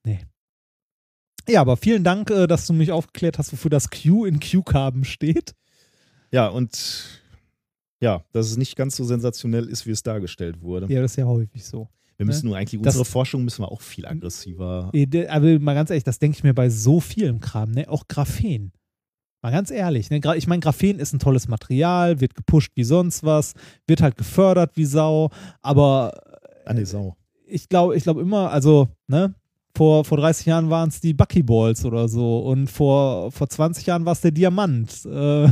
Nee. 0.05 0.19
Ja, 1.49 1.61
aber 1.61 1.75
vielen 1.75 2.03
Dank, 2.03 2.29
äh, 2.29 2.45
dass 2.45 2.67
du 2.67 2.73
mich 2.73 2.91
aufgeklärt 2.91 3.39
hast, 3.39 3.51
wofür 3.51 3.71
das 3.71 3.89
Q 3.89 4.25
in 4.25 4.39
Q-Carbon 4.39 5.05
steht. 5.05 5.55
Ja, 6.29 6.49
und 6.49 7.19
ja, 7.99 8.23
dass 8.31 8.45
es 8.45 8.57
nicht 8.57 8.75
ganz 8.75 8.95
so 8.95 9.05
sensationell 9.05 9.67
ist, 9.67 9.87
wie 9.87 9.91
es 9.91 10.03
dargestellt 10.03 10.61
wurde. 10.61 10.85
Ja, 10.93 11.01
das 11.01 11.13
ist 11.13 11.17
ja 11.17 11.25
häufig 11.25 11.65
so. 11.65 11.89
Wir 12.21 12.25
müssen 12.27 12.47
nur 12.47 12.57
eigentlich, 12.57 12.81
Das- 12.81 12.95
unsere 12.95 13.05
Forschung 13.11 13.43
müssen 13.43 13.63
wir 13.63 13.71
auch 13.71 13.81
viel 13.81 14.05
aggressiver. 14.05 14.89
De- 14.93 15.27
Aber 15.27 15.59
mal 15.59 15.73
ganz 15.73 15.89
ehrlich, 15.89 16.03
das 16.03 16.19
denke 16.19 16.37
ich 16.37 16.43
mir 16.43 16.53
bei 16.53 16.69
so 16.69 16.99
vielem 16.99 17.39
Kram, 17.39 17.71
ne? 17.71 17.89
Auch 17.89 18.07
Graphen. 18.07 18.71
Mal 19.43 19.51
ganz 19.51 19.71
ehrlich, 19.71 20.11
ne? 20.11 20.21
Ich 20.35 20.47
meine, 20.47 20.59
Graphen 20.59 20.99
ist 20.99 21.13
ein 21.13 21.19
tolles 21.19 21.47
Material, 21.47 22.21
wird 22.21 22.35
gepusht 22.35 22.71
wie 22.75 22.83
sonst 22.83 23.23
was, 23.23 23.53
wird 23.87 24.01
halt 24.03 24.17
gefördert 24.17 24.71
wie 24.77 24.85
Sau, 24.85 25.31
aber 25.63 26.13
Ah, 26.65 26.73
nee, 26.73 26.83
Sau. 26.83 27.15
ich 27.47 27.67
glaube 27.67 27.95
ich 27.95 28.03
glaube 28.03 28.21
immer, 28.21 28.51
also, 28.51 28.87
ne? 29.07 29.33
Vor, 29.75 30.03
vor 30.05 30.17
30 30.17 30.45
Jahren 30.45 30.69
waren 30.69 30.89
es 30.89 30.99
die 30.99 31.13
Buckyballs 31.13 31.85
oder 31.85 32.07
so 32.07 32.39
und 32.39 32.69
vor, 32.69 33.31
vor 33.31 33.47
20 33.47 33.85
Jahren 33.85 34.05
war 34.05 34.13
es 34.13 34.21
der 34.21 34.31
Diamant. 34.31 35.05
Äh, 35.05 35.49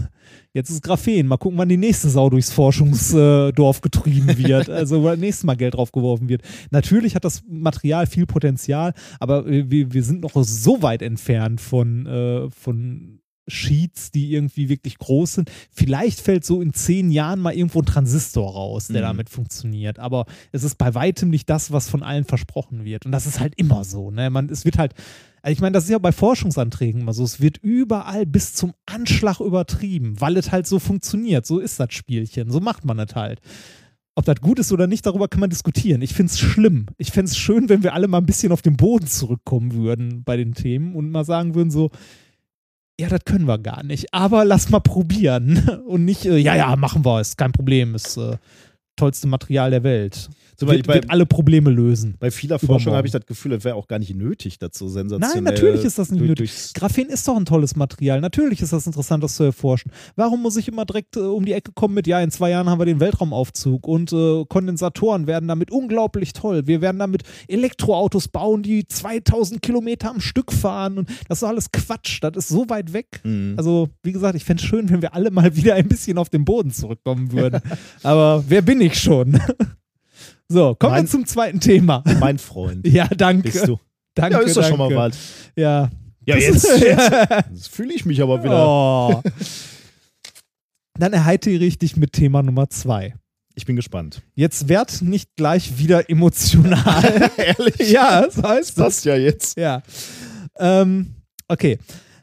jetzt 0.54 0.70
ist 0.70 0.84
Graphen. 0.84 1.28
Mal 1.28 1.38
gucken, 1.38 1.58
wann 1.58 1.70
die 1.70 1.78
nächste 1.78 2.10
Sau 2.10 2.30
durchs 2.30 2.52
Forschungsdorf 2.52 3.82
getrieben 3.82 4.38
wird. 4.38 4.70
Also, 4.70 5.02
wo 5.02 5.08
das 5.08 5.20
nächste 5.20 5.46
Mal 5.46 5.56
Geld 5.56 5.76
drauf 5.76 5.92
geworfen 5.92 6.30
wird. 6.30 6.42
Natürlich 6.72 7.16
hat 7.16 7.26
das 7.26 7.44
Material 7.48 8.08
viel 8.08 8.26
Potenzial, 8.26 8.94
aber 9.20 9.46
wir, 9.46 9.94
wir 9.94 10.04
sind 10.04 10.22
noch 10.22 10.34
so 10.36 10.82
weit 10.82 11.02
entfernt 11.02 11.62
von, 11.62 12.06
äh, 12.06 12.50
von 12.50 13.19
Sheets, 13.50 14.12
die 14.12 14.34
irgendwie 14.34 14.70
wirklich 14.70 14.98
groß 14.98 15.34
sind. 15.36 15.52
Vielleicht 15.72 16.20
fällt 16.22 16.46
so 16.46 16.62
in 16.62 16.74
zehn 16.74 17.12
Jahren 17.12 17.40
mal 17.40 17.54
irgendwo 17.54 17.80
ein 17.80 17.86
Transistor 17.86 18.52
raus, 18.54 18.88
der 18.88 19.02
Mhm. 19.02 19.06
damit 19.06 19.30
funktioniert. 19.30 20.00
Aber 20.00 20.26
es 20.52 20.64
ist 20.64 20.78
bei 20.78 20.94
weitem 20.96 21.30
nicht 21.30 21.50
das, 21.50 21.72
was 21.72 21.90
von 21.90 22.04
allen 22.04 22.26
versprochen 22.26 22.86
wird. 22.86 23.06
Und 23.06 23.12
das 23.12 23.26
ist 23.26 23.40
halt 23.40 23.54
immer 23.58 23.84
so. 23.84 24.12
Ne? 24.12 24.30
Man, 24.30 24.50
es 24.50 24.66
wird 24.66 24.78
halt, 24.78 24.94
also 25.42 25.54
ich 25.54 25.62
meine, 25.62 25.74
das 25.74 25.86
ist 25.86 25.90
ja 25.90 25.98
bei 26.00 26.12
Forschungsanträgen 26.12 27.02
immer 27.02 27.14
so. 27.14 27.24
Es 27.24 27.40
wird 27.42 27.58
überall 27.58 28.26
bis 28.26 28.54
zum 28.54 28.74
Anschlag 28.86 29.40
übertrieben, 29.40 30.20
weil 30.20 30.38
es 30.38 30.52
halt 30.52 30.68
so 30.68 30.80
funktioniert. 30.80 31.46
So 31.46 31.60
ist 31.60 31.80
das 31.80 31.94
Spielchen. 31.94 32.52
So 32.52 32.60
macht 32.60 32.86
man 32.86 32.98
das 32.98 33.16
halt. 33.16 33.40
Ob 34.16 34.26
das 34.26 34.42
gut 34.42 34.60
ist 34.60 34.74
oder 34.74 34.86
nicht, 34.86 35.06
darüber 35.06 35.30
kann 35.30 35.40
man 35.40 35.50
diskutieren. 35.50 36.02
Ich 36.02 36.14
finde 36.14 36.32
es 36.34 36.40
schlimm. 36.40 36.88
Ich 36.98 37.12
fände 37.12 37.32
es 37.32 37.38
schön, 37.38 37.70
wenn 37.70 37.84
wir 37.84 37.94
alle 37.94 38.10
mal 38.10 38.18
ein 38.18 38.26
bisschen 38.26 38.52
auf 38.52 38.62
den 38.62 38.76
Boden 38.76 39.08
zurückkommen 39.08 39.74
würden 39.74 40.24
bei 40.26 40.36
den 40.36 40.54
Themen 40.54 40.94
und 40.94 41.10
mal 41.10 41.24
sagen 41.24 41.56
würden 41.56 41.72
so, 41.72 41.90
ja, 43.00 43.08
das 43.08 43.24
können 43.24 43.48
wir 43.48 43.58
gar 43.58 43.82
nicht, 43.84 44.14
aber 44.14 44.44
lass 44.44 44.70
mal 44.70 44.82
probieren. 44.82 45.82
Und 45.88 46.04
nicht, 46.04 46.26
äh, 46.26 46.38
ja, 46.38 46.56
ja, 46.56 46.76
machen 46.76 47.06
wir, 47.06 47.22
ist 47.22 47.38
kein 47.38 47.54
Problem, 47.54 47.96
ist 47.96 48.18
äh, 48.18 48.36
tollste 48.98 49.28
Material 49.28 49.72
der 49.72 49.84
Welt. 49.84 50.30
Zum 50.60 50.68
Wird, 50.68 50.88
bei, 50.88 50.96
wird 50.96 51.10
alle 51.10 51.26
Probleme 51.26 51.70
lösen. 51.70 52.16
bei 52.20 52.32
vieler 52.32 52.60
Forschung 52.60 52.94
habe 52.94 53.08
ich 53.08 53.14
das 53.14 53.26
Gefühl, 53.26 53.52
das 53.52 53.64
wäre 53.64 53.76
auch 53.76 53.88
gar 53.88 53.98
nicht 53.98 54.14
nötig, 54.14 54.58
so 54.74 54.90
sensationell. 54.90 55.36
Nein, 55.36 55.44
natürlich 55.46 55.86
ist 55.86 55.98
das 55.98 56.12
nicht 56.12 56.20
durch- 56.20 56.30
nötig. 56.30 56.52
Graphen 56.74 57.08
ist 57.08 57.26
doch 57.28 57.38
ein 57.38 57.46
tolles 57.46 57.78
Material. 57.78 58.20
Natürlich 58.20 58.62
ist 58.62 58.74
das 58.74 58.86
interessant, 58.86 59.24
das 59.24 59.36
zu 59.36 59.44
erforschen. 59.44 59.90
Warum 60.18 60.42
muss 60.42 60.58
ich 60.58 60.68
immer 60.68 60.84
direkt 60.86 61.16
äh, 61.16 61.22
um 61.22 61.46
die 61.46 61.54
Ecke 61.54 61.72
kommen 61.72 61.94
mit, 61.94 62.08
ja, 62.08 62.20
in 62.20 62.30
zwei 62.30 62.50
Jahren 62.50 62.70
haben 62.70 62.80
wir 62.80 62.86
den 62.86 63.00
Weltraumaufzug 63.00 63.88
und 63.88 64.12
äh, 64.12 64.44
Kondensatoren 64.50 65.28
werden 65.28 65.48
damit 65.48 65.72
unglaublich 65.72 66.34
toll. 66.34 66.68
Wir 66.68 66.82
werden 66.82 67.00
damit 67.00 67.24
Elektroautos 67.48 68.28
bauen, 68.28 68.62
die 68.62 68.86
2000 68.86 69.62
Kilometer 69.62 70.10
am 70.10 70.20
Stück 70.20 70.52
fahren 70.52 70.98
und 70.98 71.10
das 71.30 71.40
ist 71.40 71.44
alles 71.48 71.72
Quatsch. 71.72 72.20
Das 72.22 72.36
ist 72.36 72.50
so 72.50 72.70
weit 72.70 72.92
weg. 72.92 73.22
Mhm. 73.24 73.54
Also, 73.58 73.88
wie 74.04 74.12
gesagt, 74.12 74.36
ich 74.36 74.44
fände 74.44 74.62
es 74.62 74.68
schön, 74.68 74.90
wenn 74.90 75.02
wir 75.02 75.14
alle 75.14 75.32
mal 75.32 75.56
wieder 75.56 75.76
ein 75.76 75.88
bisschen 75.88 76.18
auf 76.18 76.30
den 76.30 76.44
Boden 76.44 76.72
zurückkommen 76.72 77.32
würden. 77.32 77.62
Aber 78.04 78.44
wer 78.48 78.62
bin 78.62 78.82
ich 78.82 79.00
schon? 79.00 79.40
so, 80.50 80.76
kommen 80.76 80.94
Mein- 80.94 81.04
wir 81.06 81.10
zum 81.10 81.26
zweiten 81.26 81.60
Thema. 81.60 82.04
mein 82.20 82.38
Freund. 82.40 82.86
Ja, 82.92 83.08
danke. 83.08 83.52
Bist 83.52 83.68
du. 83.68 83.80
Danke, 84.16 84.38
Ja, 84.38 84.42
ist 84.44 84.58
doch 84.58 84.68
schon 84.68 84.78
mal 84.80 84.94
was. 84.96 85.18
Ja. 85.56 85.90
Ja, 86.26 86.36
jetzt, 86.36 86.68
jetzt 87.54 87.70
fühle 87.70 87.94
ich 87.94 88.06
mich 88.06 88.22
aber 88.22 88.44
wieder. 88.44 88.68
Oh. 88.68 89.22
Dann 91.00 91.14
erheitere 91.14 91.64
ich 91.64 91.78
dich 91.78 91.96
mit 91.96 92.14
Thema 92.14 92.44
Nummer 92.44 92.70
zwei. 92.70 93.16
Ich 93.56 93.66
bin 93.66 93.76
gespannt. 93.76 94.22
Jetzt 94.36 94.68
werd 94.70 95.02
nicht 95.02 95.36
gleich 95.36 95.78
wieder 95.78 96.10
emotional. 96.10 97.32
Ehrlich? 97.38 97.90
ja, 97.92 98.22
das 98.22 98.38
heißt 98.42 98.78
das. 98.78 98.96
Das 98.96 99.04
ja 99.06 99.16
jetzt. 99.16 99.58
Ja. 99.58 99.82
Ähm, 100.58 101.16
okay. 101.48 101.78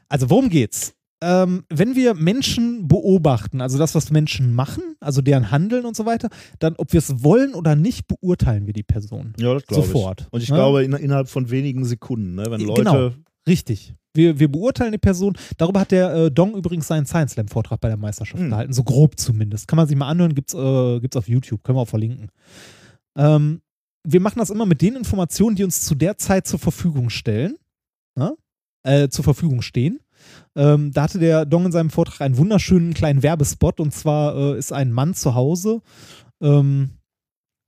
Also 0.09 0.29
worum 0.29 0.49
geht's? 0.49 0.93
Ähm, 1.21 1.63
wenn 1.69 1.95
wir 1.95 2.13
Menschen 2.13 2.87
beobachten, 2.87 3.59
also 3.61 3.79
das, 3.79 3.95
was 3.95 4.11
Menschen 4.11 4.53
machen, 4.53 4.83
also 4.99 5.21
deren 5.23 5.49
Handeln 5.49 5.85
und 5.85 5.95
so 5.95 6.05
weiter, 6.05 6.29
dann, 6.59 6.75
ob 6.77 6.93
wir 6.93 6.99
es 6.99 7.23
wollen 7.23 7.55
oder 7.55 7.75
nicht, 7.75 8.07
beurteilen 8.07 8.67
wir 8.67 8.73
die 8.73 8.83
Person. 8.83 9.33
Ja, 9.39 9.53
das 9.55 9.65
glaube 9.65 9.87
Sofort. 9.87 10.21
ich. 10.21 10.33
Und 10.33 10.43
ich 10.43 10.49
Ja? 10.49 10.55
glaube, 10.55 10.83
in, 10.83 10.93
innerhalb 10.93 11.27
von 11.27 11.49
wenigen 11.49 11.85
Sekunden, 11.85 12.35
ne, 12.35 12.45
wenn 12.49 12.61
Leute. 12.61 12.83
Genau. 12.83 13.11
Richtig. 13.47 13.95
Wir, 14.13 14.39
wir 14.39 14.51
beurteilen 14.51 14.91
die 14.91 14.97
Person. 14.99 15.35
Darüber 15.57 15.79
hat 15.79 15.91
der 15.91 16.13
äh, 16.13 16.31
Dong 16.31 16.55
übrigens 16.55 16.87
seinen 16.87 17.05
Science 17.05 17.31
Slam 17.33 17.47
Vortrag 17.47 17.79
bei 17.79 17.87
der 17.87 17.97
Meisterschaft 17.97 18.41
Hm. 18.41 18.49
gehalten. 18.49 18.73
So 18.73 18.83
grob 18.83 19.17
zumindest. 19.19 19.67
Kann 19.67 19.77
man 19.77 19.87
sich 19.87 19.95
mal 19.97 20.07
anhören, 20.09 20.35
gibt's, 20.35 20.53
äh, 20.53 20.99
gibt's 20.99 21.17
auf 21.17 21.27
YouTube. 21.27 21.63
Können 21.63 21.77
wir 21.77 21.81
auch 21.81 21.87
verlinken. 21.87 22.29
Ähm, 23.17 23.61
wir 24.03 24.19
machen 24.21 24.39
das 24.39 24.49
immer 24.49 24.65
mit 24.65 24.81
den 24.81 24.95
Informationen, 24.95 25.55
die 25.55 25.63
uns 25.63 25.81
zu 25.81 25.95
der 25.95 26.17
Zeit 26.17 26.47
zur 26.47 26.59
Verfügung 26.59 27.09
stellen. 27.09 27.55
Ne? 28.15 28.35
Äh, 28.83 29.09
zur 29.09 29.23
Verfügung 29.23 29.61
stehen. 29.61 29.99
Ähm, 30.55 30.91
da 30.91 31.03
hatte 31.03 31.19
der 31.19 31.45
Dong 31.45 31.65
in 31.65 31.71
seinem 31.71 31.89
Vortrag 31.89 32.21
einen 32.21 32.37
wunderschönen 32.37 32.93
kleinen 32.93 33.23
Werbespot. 33.23 33.79
Und 33.79 33.93
zwar 33.93 34.35
äh, 34.35 34.57
ist 34.57 34.73
ein 34.73 34.91
Mann 34.91 35.13
zu 35.13 35.35
Hause, 35.35 35.81
ähm, 36.41 36.91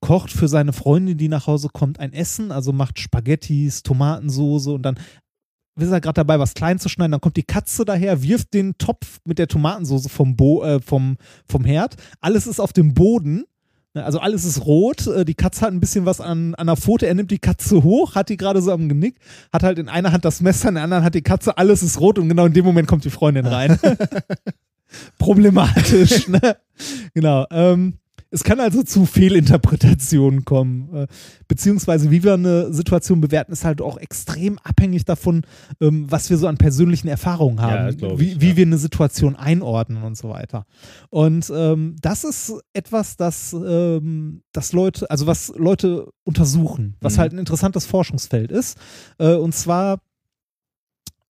kocht 0.01 0.31
für 0.31 0.47
seine 0.47 0.73
Freundin, 0.73 1.17
die 1.17 1.27
nach 1.27 1.47
Hause 1.47 1.69
kommt, 1.71 1.99
ein 1.99 2.13
Essen, 2.13 2.51
also 2.51 2.71
macht 2.71 2.99
Spaghettis, 2.99 3.83
Tomatensoße 3.83 4.71
und 4.71 4.83
dann 4.83 4.97
ist 5.77 5.91
er 5.91 6.01
gerade 6.01 6.15
dabei, 6.15 6.39
was 6.39 6.53
klein 6.53 6.79
zu 6.79 6.89
schneiden, 6.89 7.11
dann 7.11 7.21
kommt 7.21 7.37
die 7.37 7.43
Katze 7.43 7.85
daher, 7.85 8.21
wirft 8.21 8.53
den 8.53 8.77
Topf 8.77 9.19
mit 9.23 9.39
der 9.39 9.47
Tomatensoße 9.47 10.09
vom, 10.09 10.35
Bo 10.35 10.63
äh, 10.63 10.79
vom, 10.81 11.17
vom 11.47 11.63
Herd, 11.63 11.95
alles 12.19 12.47
ist 12.47 12.59
auf 12.59 12.73
dem 12.73 12.93
Boden, 12.93 13.45
also 13.99 14.19
alles 14.19 14.45
ist 14.45 14.65
rot, 14.65 15.07
äh, 15.07 15.25
die 15.25 15.35
Katze 15.35 15.61
hat 15.61 15.71
ein 15.71 15.79
bisschen 15.79 16.05
was 16.05 16.21
an, 16.21 16.55
an 16.55 16.67
der 16.67 16.77
Pfote, 16.77 17.07
er 17.07 17.13
nimmt 17.13 17.31
die 17.31 17.39
Katze 17.39 17.83
hoch, 17.83 18.15
hat 18.15 18.29
die 18.29 18.37
gerade 18.37 18.61
so 18.61 18.71
am 18.71 18.89
Genick, 18.89 19.15
hat 19.51 19.63
halt 19.63 19.79
in 19.79 19.89
einer 19.89 20.11
Hand 20.11 20.25
das 20.25 20.41
Messer, 20.41 20.69
in 20.69 20.75
der 20.75 20.83
anderen 20.83 21.03
hat 21.03 21.15
die 21.15 21.21
Katze, 21.21 21.57
alles 21.57 21.83
ist 21.83 21.99
rot 21.99 22.19
und 22.19 22.29
genau 22.29 22.45
in 22.45 22.53
dem 22.53 22.65
Moment 22.65 22.87
kommt 22.87 23.05
die 23.05 23.09
Freundin 23.09 23.45
rein. 23.45 23.79
Problematisch, 25.17 26.27
ne? 26.27 26.57
Genau. 27.13 27.45
Ähm, 27.51 27.95
es 28.31 28.43
kann 28.43 28.59
also 28.59 28.83
zu 28.83 29.05
Fehlinterpretationen 29.05 30.45
kommen. 30.45 30.93
Äh, 30.93 31.07
beziehungsweise, 31.47 32.11
wie 32.11 32.23
wir 32.23 32.35
eine 32.35 32.71
Situation 32.73 33.21
bewerten, 33.21 33.51
ist 33.51 33.65
halt 33.65 33.81
auch 33.81 33.97
extrem 33.97 34.59
abhängig 34.59 35.05
davon, 35.05 35.43
ähm, 35.81 36.05
was 36.11 36.29
wir 36.29 36.37
so 36.37 36.47
an 36.47 36.57
persönlichen 36.57 37.07
Erfahrungen 37.07 37.57
Ja, 37.57 37.63
haben, 37.63 37.97
glaub 37.97 38.19
wie, 38.19 38.33
ich, 38.33 38.41
wie 38.41 38.49
ja. 38.49 38.57
wir 38.57 38.65
eine 38.65 38.77
Situation 38.77 39.35
einordnen 39.35 40.03
und 40.03 40.15
so 40.17 40.29
weiter. 40.29 40.65
Und 41.09 41.51
ähm, 41.55 41.95
das 42.01 42.23
ist 42.23 42.53
etwas, 42.73 43.17
das, 43.17 43.53
ähm, 43.53 44.43
das 44.51 44.73
Leute, 44.73 45.09
also 45.09 45.25
was 45.25 45.51
Leute 45.57 46.07
untersuchen, 46.23 46.95
was 47.01 47.15
Mhm. 47.15 47.19
halt 47.19 47.33
ein 47.33 47.39
interessantes 47.39 47.85
Forschungsfeld 47.85 48.51
ist. 48.51 48.77
Äh, 49.17 49.33
und 49.33 49.55
zwar 49.55 50.01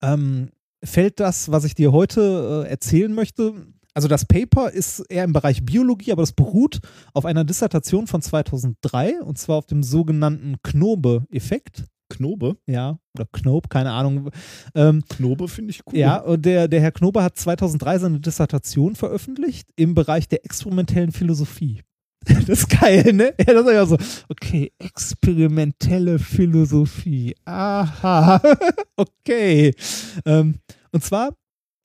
ähm, 0.02 0.50
fällt 0.82 1.20
das, 1.20 1.50
was 1.50 1.64
ich 1.64 1.74
dir 1.74 1.92
heute 1.92 2.64
äh, 2.66 2.70
erzählen 2.70 3.12
möchte, 3.12 3.54
also 3.98 4.06
das 4.06 4.24
Paper 4.24 4.70
ist 4.70 5.00
eher 5.08 5.24
im 5.24 5.32
Bereich 5.32 5.64
Biologie, 5.64 6.12
aber 6.12 6.22
das 6.22 6.30
beruht 6.30 6.78
auf 7.14 7.24
einer 7.24 7.42
Dissertation 7.42 8.06
von 8.06 8.22
2003 8.22 9.20
und 9.22 9.38
zwar 9.38 9.56
auf 9.56 9.66
dem 9.66 9.82
sogenannten 9.82 10.54
Knobe-Effekt. 10.62 11.82
Knobe? 12.08 12.58
Ja, 12.68 13.00
oder 13.16 13.26
Knobe, 13.32 13.68
keine 13.68 13.90
Ahnung. 13.90 14.30
Ähm, 14.76 15.02
Knobe 15.08 15.48
finde 15.48 15.72
ich 15.72 15.80
cool. 15.84 15.98
ja, 15.98 16.18
und 16.18 16.46
der, 16.46 16.68
der 16.68 16.80
Herr 16.80 16.92
Knobe 16.92 17.24
hat 17.24 17.36
2003 17.38 17.98
seine 17.98 18.20
Dissertation 18.20 18.94
veröffentlicht 18.94 19.68
im 19.74 19.96
Bereich 19.96 20.28
der 20.28 20.44
experimentellen 20.44 21.10
Philosophie. 21.10 21.82
Das 22.28 22.48
ist 22.48 22.68
geil, 22.68 23.12
ne? 23.12 23.34
Ja, 23.36 23.52
das 23.52 23.66
ist 23.66 23.72
ja 23.72 23.86
so, 23.86 23.96
okay, 24.28 24.70
experimentelle 24.78 26.20
Philosophie. 26.20 27.34
Aha, 27.46 28.40
okay. 28.96 29.74
Ähm, 30.24 30.60
und 30.92 31.02
zwar, 31.02 31.32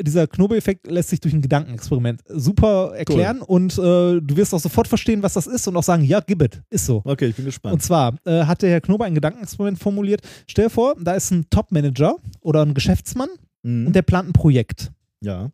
dieser 0.01 0.27
Knobe-Effekt 0.27 0.87
lässt 0.87 1.09
sich 1.09 1.19
durch 1.19 1.33
ein 1.33 1.41
Gedankenexperiment 1.41 2.21
super 2.27 2.93
erklären 2.95 3.41
und 3.41 3.73
äh, 3.73 4.19
du 4.21 4.35
wirst 4.35 4.53
auch 4.53 4.59
sofort 4.59 4.87
verstehen, 4.87 5.21
was 5.23 5.33
das 5.33 5.47
ist 5.47 5.67
und 5.67 5.77
auch 5.77 5.83
sagen, 5.83 6.03
ja, 6.03 6.19
gib 6.19 6.41
it, 6.41 6.61
ist 6.69 6.85
so. 6.85 7.01
Okay, 7.05 7.27
ich 7.27 7.35
bin 7.35 7.45
gespannt. 7.45 7.73
Und 7.73 7.81
zwar 7.81 8.15
äh, 8.25 8.43
hat 8.45 8.61
der 8.61 8.71
Herr 8.71 8.81
Knobe 8.81 9.05
ein 9.05 9.13
Gedankenexperiment 9.15 9.77
formuliert. 9.79 10.21
Stell 10.47 10.65
dir 10.65 10.69
vor, 10.71 10.95
da 10.99 11.13
ist 11.13 11.31
ein 11.31 11.45
Top-Manager 11.49 12.15
oder 12.41 12.63
ein 12.65 12.73
Geschäftsmann 12.73 13.29
Mhm. 13.65 13.87
und 13.87 13.93
der 13.95 14.01
plant 14.01 14.29
ein 14.29 14.33
Projekt. 14.33 14.91
ja. 15.21 15.49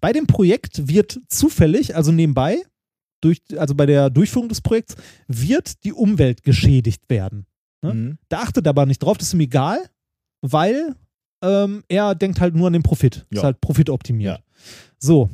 Bei 0.00 0.12
dem 0.12 0.28
Projekt 0.28 0.86
wird 0.86 1.18
zufällig, 1.28 1.96
also 1.96 2.12
nebenbei, 2.12 2.62
durch, 3.20 3.40
also 3.56 3.74
bei 3.74 3.84
der 3.84 4.10
Durchführung 4.10 4.48
des 4.48 4.60
Projekts, 4.60 4.94
wird 5.26 5.82
die 5.82 5.92
Umwelt 5.92 6.44
geschädigt 6.44 7.02
werden. 7.08 7.46
Ne? 7.82 7.94
Mhm. 7.94 8.18
Der 8.30 8.42
achtet 8.42 8.68
aber 8.68 8.86
nicht 8.86 9.02
drauf, 9.02 9.18
das 9.18 9.26
ist 9.28 9.34
ihm 9.34 9.40
egal, 9.40 9.80
weil 10.40 10.94
ähm, 11.42 11.84
er 11.88 12.14
denkt 12.14 12.40
halt 12.40 12.54
nur 12.54 12.66
an 12.66 12.72
den 12.72 12.82
Profit. 12.82 13.26
Ja. 13.30 13.38
Ist 13.38 13.44
halt 13.44 13.60
profitoptimiert. 13.60 14.38
Ja. 14.38 14.44
So. 14.98 15.30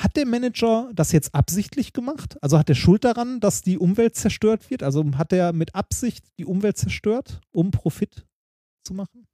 Hat 0.00 0.16
der 0.16 0.26
Manager 0.26 0.90
das 0.94 1.12
jetzt 1.12 1.32
absichtlich 1.32 1.92
gemacht? 1.92 2.36
Also 2.42 2.58
hat 2.58 2.68
er 2.68 2.74
Schuld 2.74 3.04
daran, 3.04 3.38
dass 3.38 3.62
die 3.62 3.78
Umwelt 3.78 4.16
zerstört 4.16 4.68
wird? 4.68 4.82
Also 4.82 5.04
hat 5.16 5.32
er 5.32 5.52
mit 5.52 5.76
Absicht 5.76 6.24
die 6.38 6.44
Umwelt 6.44 6.76
zerstört, 6.76 7.40
um 7.52 7.70
Profit 7.70 8.26
zu 8.84 8.94
machen? 8.94 9.26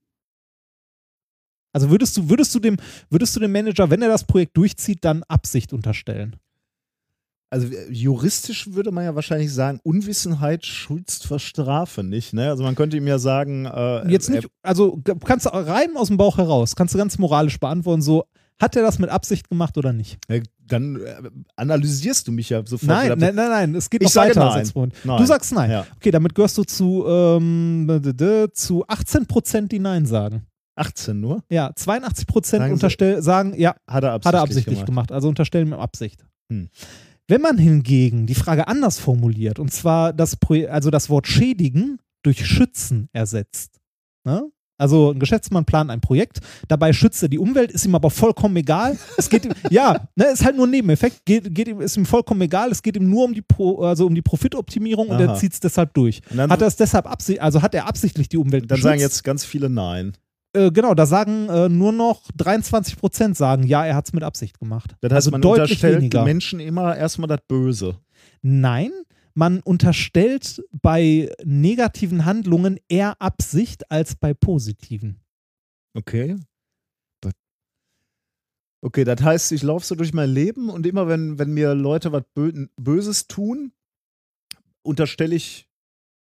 Also 1.72 1.90
würdest 1.90 2.16
du, 2.16 2.28
würdest 2.28 2.54
du 2.54 2.60
dem, 2.60 2.76
würdest 3.08 3.34
du 3.34 3.40
dem 3.40 3.52
Manager, 3.52 3.88
wenn 3.88 4.02
er 4.02 4.08
das 4.08 4.24
Projekt 4.24 4.56
durchzieht, 4.56 5.04
dann 5.04 5.22
Absicht 5.24 5.72
unterstellen? 5.72 6.36
Also 7.50 7.66
äh, 7.68 7.90
juristisch 7.90 8.72
würde 8.74 8.90
man 8.90 9.04
ja 9.04 9.14
wahrscheinlich 9.14 9.52
sagen, 9.52 9.80
Unwissenheit 9.82 10.66
schulzt 10.66 11.26
vor 11.26 11.38
Strafe, 11.38 12.02
nicht? 12.04 12.32
Ne? 12.34 12.48
Also 12.50 12.62
man 12.62 12.74
könnte 12.74 12.96
ihm 12.96 13.06
ja 13.06 13.18
sagen, 13.18 13.64
äh, 13.66 14.10
Jetzt 14.10 14.28
nicht, 14.28 14.48
also 14.62 15.00
kannst 15.24 15.46
du 15.46 15.50
rein 15.50 15.96
aus 15.96 16.08
dem 16.08 16.16
Bauch 16.18 16.36
heraus, 16.38 16.76
kannst 16.76 16.94
du 16.94 16.98
ganz 16.98 17.18
moralisch 17.18 17.58
beantworten, 17.58 18.02
so, 18.02 18.24
hat 18.60 18.74
er 18.76 18.82
das 18.82 18.98
mit 18.98 19.08
Absicht 19.08 19.48
gemacht 19.48 19.78
oder 19.78 19.92
nicht? 19.92 20.18
äh, 20.28 20.42
dann 20.66 20.96
äh, 20.96 21.30
analysierst 21.56 22.28
du 22.28 22.32
mich 22.32 22.50
ja 22.50 22.58
sofort. 22.66 22.88
Nein, 22.88 23.18
nein, 23.18 23.34
nein, 23.34 23.48
nein, 23.48 23.74
es 23.74 23.88
geht 23.88 24.02
Ich 24.02 24.06
noch 24.06 24.12
sage 24.12 24.30
weiter. 24.30 24.40
nein. 24.40 24.58
als. 24.58 24.74
Nein. 24.74 25.16
Du 25.18 25.24
sagst 25.24 25.52
nein. 25.52 25.70
Ja. 25.70 25.86
Okay, 25.96 26.10
damit 26.10 26.34
gehörst 26.34 26.58
du 26.58 26.64
zu, 26.64 27.06
ähm, 27.06 27.88
zu 28.52 28.84
18 28.86 29.26
Prozent, 29.26 29.72
die 29.72 29.78
Nein 29.78 30.04
sagen. 30.04 30.42
18 30.74 31.18
nur? 31.20 31.42
Ja, 31.50 31.70
82 31.74 32.26
Prozent 32.26 32.60
Sagen 32.62 32.72
unterstell 32.72 33.22
sagen, 33.22 33.54
ja, 33.56 33.74
Hat 33.86 34.04
er 34.04 34.12
absichtlich, 34.12 34.26
hat 34.26 34.34
er 34.34 34.42
absichtlich 34.42 34.74
gemacht. 34.76 34.86
gemacht. 34.86 35.12
Also 35.12 35.28
unterstellen 35.28 35.68
mit 35.70 35.78
Absicht. 35.78 36.24
Hm. 36.52 36.68
Wenn 37.28 37.42
man 37.42 37.58
hingegen 37.58 38.26
die 38.26 38.34
Frage 38.34 38.68
anders 38.68 38.98
formuliert, 38.98 39.58
und 39.58 39.70
zwar 39.70 40.14
das, 40.14 40.36
also 40.68 40.90
das 40.90 41.10
Wort 41.10 41.26
schädigen 41.28 41.98
durch 42.22 42.44
schützen 42.46 43.08
ersetzt. 43.12 43.78
Ne? 44.24 44.50
Also 44.78 45.10
ein 45.10 45.18
Geschäftsmann 45.18 45.64
plant 45.64 45.90
ein 45.90 46.00
Projekt, 46.00 46.38
dabei 46.68 46.92
schützt 46.92 47.22
er 47.22 47.28
die 47.28 47.38
Umwelt, 47.38 47.72
ist 47.72 47.84
ihm 47.84 47.96
aber 47.96 48.10
vollkommen 48.10 48.56
egal. 48.56 48.96
Es 49.16 49.28
geht 49.28 49.44
ihm, 49.44 49.52
ja, 49.70 50.08
ne, 50.14 50.26
ist 50.26 50.44
halt 50.44 50.56
nur 50.56 50.66
ein 50.66 50.70
Nebeneffekt, 50.70 51.26
geht, 51.26 51.52
geht 51.52 51.68
ihm, 51.68 51.80
ist 51.80 51.96
ihm 51.96 52.06
vollkommen 52.06 52.40
egal, 52.40 52.70
es 52.70 52.80
geht 52.80 52.96
ihm 52.96 53.10
nur 53.10 53.24
um 53.24 53.34
die 53.34 53.42
Pro, 53.42 53.82
also 53.82 54.06
um 54.06 54.14
die 54.14 54.22
Profitoptimierung 54.22 55.08
und 55.08 55.20
er 55.20 55.30
Aha. 55.30 55.34
zieht 55.34 55.52
es 55.52 55.60
deshalb 55.60 55.94
durch. 55.94 56.22
Dann, 56.30 56.50
Hat 56.50 56.60
er 56.60 56.68
es 56.68 56.76
deshalb 56.76 57.06
absichtlich, 57.06 57.42
also 57.42 57.60
hat 57.60 57.74
er 57.74 57.86
absichtlich 57.86 58.28
die 58.28 58.36
Umwelt 58.36 58.62
dann 58.62 58.76
geschützt? 58.76 58.84
sagen 58.84 59.00
jetzt 59.00 59.24
ganz 59.24 59.44
viele 59.44 59.68
Nein. 59.68 60.16
Äh, 60.54 60.70
genau, 60.70 60.94
da 60.94 61.06
sagen 61.06 61.48
äh, 61.48 61.68
nur 61.68 61.92
noch 61.92 62.22
23 62.36 62.96
Prozent 62.96 63.36
sagen, 63.36 63.64
ja, 63.64 63.84
er 63.84 63.94
hat 63.94 64.06
es 64.06 64.12
mit 64.12 64.22
Absicht 64.22 64.58
gemacht. 64.58 64.94
Das 65.00 65.10
heißt, 65.12 65.16
also 65.16 65.30
man 65.30 65.42
deutlich 65.42 65.62
unterstellt 65.62 65.98
weniger. 65.98 66.24
Menschen 66.24 66.60
immer 66.60 66.96
erstmal 66.96 67.28
das 67.28 67.40
Böse. 67.46 67.98
Nein, 68.42 68.92
man 69.34 69.60
unterstellt 69.60 70.62
bei 70.72 71.30
negativen 71.44 72.24
Handlungen 72.24 72.78
eher 72.88 73.20
Absicht 73.20 73.90
als 73.90 74.16
bei 74.16 74.34
positiven. 74.34 75.20
Okay. 75.94 76.36
Okay, 78.80 79.02
das 79.02 79.20
heißt, 79.20 79.52
ich 79.52 79.62
laufe 79.62 79.84
so 79.84 79.96
durch 79.96 80.12
mein 80.12 80.30
Leben 80.30 80.70
und 80.70 80.86
immer 80.86 81.08
wenn, 81.08 81.38
wenn 81.38 81.52
mir 81.52 81.74
Leute 81.74 82.12
was 82.12 82.22
Bö 82.34 82.66
Böses 82.76 83.26
tun, 83.26 83.72
unterstelle 84.82 85.34
ich, 85.34 85.68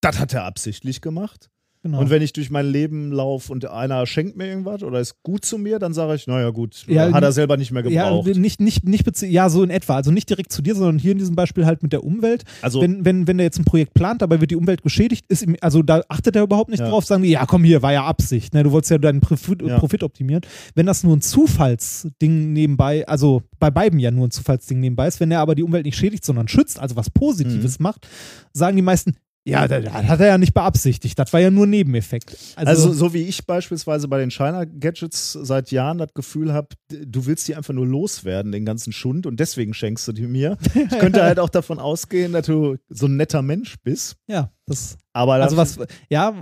das 0.02 0.20
hat 0.20 0.34
er 0.34 0.44
absichtlich 0.46 1.02
gemacht. 1.02 1.52
Genau. 1.88 2.00
Und 2.02 2.10
wenn 2.10 2.22
ich 2.22 2.34
durch 2.34 2.50
mein 2.50 2.66
Leben 2.66 3.12
laufe 3.12 3.52
und 3.52 3.66
einer 3.66 4.06
schenkt 4.06 4.36
mir 4.38 4.46
irgendwas 4.48 4.84
oder 4.84 5.00
ist 5.00 5.16
gut 5.24 5.46
zu 5.46 5.58
mir, 5.58 5.80
dann 5.80 5.94
sage 5.94 6.16
ich, 6.16 6.28
naja 6.28 6.50
gut, 6.50 6.84
Ja, 6.88 7.12
hat 7.14 7.24
er 7.24 7.32
selber 7.32 7.56
nicht 7.58 7.72
mehr 7.72 7.86
ja, 7.88 8.10
gebraucht. 8.10 8.36
nicht, 8.36 8.60
nicht, 8.60 8.84
nicht 8.84 9.08
bezie- 9.08 9.28
ja, 9.28 9.50
so 9.50 9.64
in 9.64 9.70
etwa. 9.70 9.96
Also 9.96 10.12
nicht 10.12 10.30
direkt 10.30 10.52
zu 10.52 10.62
dir, 10.62 10.76
sondern 10.76 11.00
hier 11.00 11.14
in 11.14 11.18
diesem 11.18 11.36
Beispiel 11.36 11.66
halt 11.66 11.82
mit 11.84 11.94
der 11.94 12.04
Umwelt. 12.04 12.44
also 12.62 12.82
wenn, 12.82 13.06
wenn, 13.06 13.26
wenn 13.28 13.38
der 13.38 13.46
jetzt 13.46 13.60
ein 13.60 13.66
Projekt 13.66 13.94
plant, 13.94 14.22
dabei 14.22 14.42
wird 14.42 14.52
die 14.52 14.56
Umwelt 14.58 14.84
geschädigt, 14.84 15.26
ist 15.30 15.44
ihm, 15.44 15.56
also 15.62 15.82
da 15.82 16.02
achtet 16.10 16.36
er 16.36 16.44
überhaupt 16.44 16.70
nicht 16.70 16.80
Ja. 16.82 16.90
drauf, 16.90 17.06
sagen 17.06 17.24
die, 17.24 17.30
ja 17.30 17.46
komm 17.46 17.64
hier, 17.64 17.82
war 17.82 17.94
ja 17.94 18.06
Absicht, 18.06 18.54
ne? 18.54 18.64
du 18.64 18.72
wolltest 18.72 18.92
ja 18.92 18.98
deinen 18.98 19.22
Profit, 19.22 19.62
Ja. 19.62 19.80
Profit 19.80 20.04
optimieren. 20.04 20.42
Wenn 20.76 20.86
das 20.86 21.04
nur 21.04 21.16
ein 21.16 21.22
Zufallsding 21.22 22.54
nebenbei, 22.54 23.08
also 23.08 23.44
bei 23.60 23.70
beiden 23.72 24.00
ja 24.00 24.12
nur 24.12 24.28
ein 24.28 24.32
Zufallsding 24.32 24.80
nebenbei 24.80 25.08
ist, 25.08 25.20
wenn 25.20 25.32
er 25.32 25.40
aber 25.40 25.56
die 25.56 25.64
Umwelt 25.64 25.86
nicht 25.86 25.98
schädigt, 25.98 26.24
sondern 26.26 26.48
schützt, 26.48 26.80
also 26.80 26.96
was 26.96 27.08
Mhm. 27.08 27.14
Positives 27.20 27.80
macht, 27.80 28.08
sagen 28.54 28.76
die 28.76 28.82
meisten, 28.82 29.16
Ja, 29.48 29.68
das, 29.68 29.86
hat 29.92 30.20
er 30.20 30.28
ja 30.28 30.38
nicht 30.38 30.54
beabsichtigt. 30.54 31.18
Das 31.18 31.32
war 31.32 31.40
ja 31.40 31.50
nur 31.50 31.68
Nebeneffekt. 31.68 32.36
Also, 32.56 32.92
so 32.92 33.14
wie 33.14 33.24
ich 33.24 33.46
beispielsweise 33.46 34.08
bei 34.08 34.20
den 34.20 34.30
China-Gadgets 34.30 35.34
seit 35.34 35.72
Jahren 35.72 35.98
das 35.98 36.14
Gefühl 36.14 36.54
habe, 36.54 36.70
du 36.90 37.26
willst 37.26 37.48
die 37.48 37.56
einfach 37.56 37.74
nur 37.74 37.86
loswerden, 37.86 38.52
den 38.52 38.66
ganzen 38.66 38.92
Schund, 38.92 39.26
und 39.26 39.40
deswegen 39.40 39.74
schenkst 39.74 40.08
du 40.08 40.12
die 40.12 40.28
mir. 40.28 40.58
Ich 40.74 40.90
könnte 41.00 41.24
halt 41.24 41.40
auch 41.40 41.50
davon 41.50 41.80
ausgehen, 41.80 42.34
dass 42.34 42.46
du 42.46 42.78
so 42.90 43.08
ein 43.08 43.16
netter 43.16 43.42
Mensch 43.42 43.76
bist. 43.84 44.16
ja, 44.28 44.52
das. 44.66 44.98
Aber 45.14 45.36
Also 45.36 45.58
was, 45.58 45.80
ja, 46.10 46.34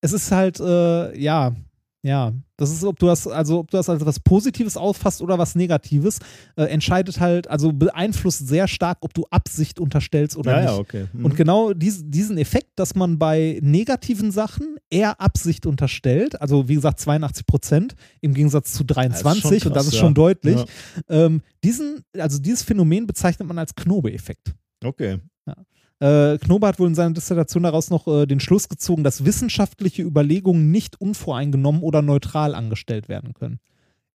es 0.00 0.12
ist 0.12 0.30
halt, 0.30 0.60
äh, 0.60 1.18
ja, 1.18 1.54
ja, 2.04 2.32
das 2.56 2.72
ist, 2.72 2.82
ob 2.84 2.98
du 2.98 3.06
das, 3.06 3.28
also 3.28 3.60
ob 3.60 3.70
du 3.70 3.76
das 3.76 3.88
als 3.88 4.04
was 4.04 4.18
Positives 4.18 4.76
auffasst 4.76 5.22
oder 5.22 5.38
was 5.38 5.54
Negatives, 5.54 6.18
äh, 6.56 6.64
entscheidet 6.64 7.20
halt, 7.20 7.48
also 7.48 7.72
beeinflusst 7.72 8.46
sehr 8.48 8.66
stark, 8.66 8.98
ob 9.02 9.14
du 9.14 9.24
Absicht 9.30 9.78
unterstellst 9.78 10.36
oder 10.36 10.52
ja, 10.52 10.60
nicht. 10.62 10.70
ja, 10.70 10.76
okay. 10.78 11.06
Mhm. 11.12 11.24
Und 11.24 11.36
genau 11.36 11.72
dies, 11.72 12.02
diesen 12.04 12.38
Effekt, 12.38 12.70
dass 12.76 12.96
man 12.96 13.18
bei 13.18 13.60
negativen 13.62 14.32
Sachen 14.32 14.76
eher 14.90 15.20
Absicht 15.20 15.64
unterstellt, 15.64 16.40
also 16.40 16.68
wie 16.68 16.74
gesagt 16.74 16.98
82 16.98 17.46
Prozent 17.46 17.94
im 18.20 18.34
Gegensatz 18.34 18.72
zu 18.72 18.84
23 18.84 19.62
schon 19.62 19.70
und 19.70 19.76
das 19.76 19.84
krass, 19.84 19.86
ist 19.86 19.94
ja. 19.94 20.00
schon 20.00 20.14
deutlich, 20.14 20.56
Ja. 20.56 20.66
ähm, 21.08 21.42
diesen, 21.62 22.00
also 22.18 22.40
dieses 22.40 22.64
Phänomen 22.64 23.06
bezeichnet 23.06 23.46
man 23.46 23.58
als 23.58 23.76
Knobe-Effekt. 23.76 24.54
Okay. 24.84 25.20
Äh, 26.02 26.38
Knobe 26.38 26.66
hat 26.66 26.78
wohl 26.80 26.88
in 26.88 26.94
seiner 26.96 27.14
Dissertation 27.14 27.62
daraus 27.62 27.88
noch 27.90 28.08
äh, 28.08 28.26
den 28.26 28.40
Schluss 28.40 28.68
gezogen, 28.68 29.04
dass 29.04 29.24
wissenschaftliche 29.24 30.02
Überlegungen 30.02 30.70
nicht 30.72 31.00
unvoreingenommen 31.00 31.82
oder 31.82 32.02
neutral 32.02 32.54
angestellt 32.56 33.08
werden 33.08 33.34
können. 33.34 33.60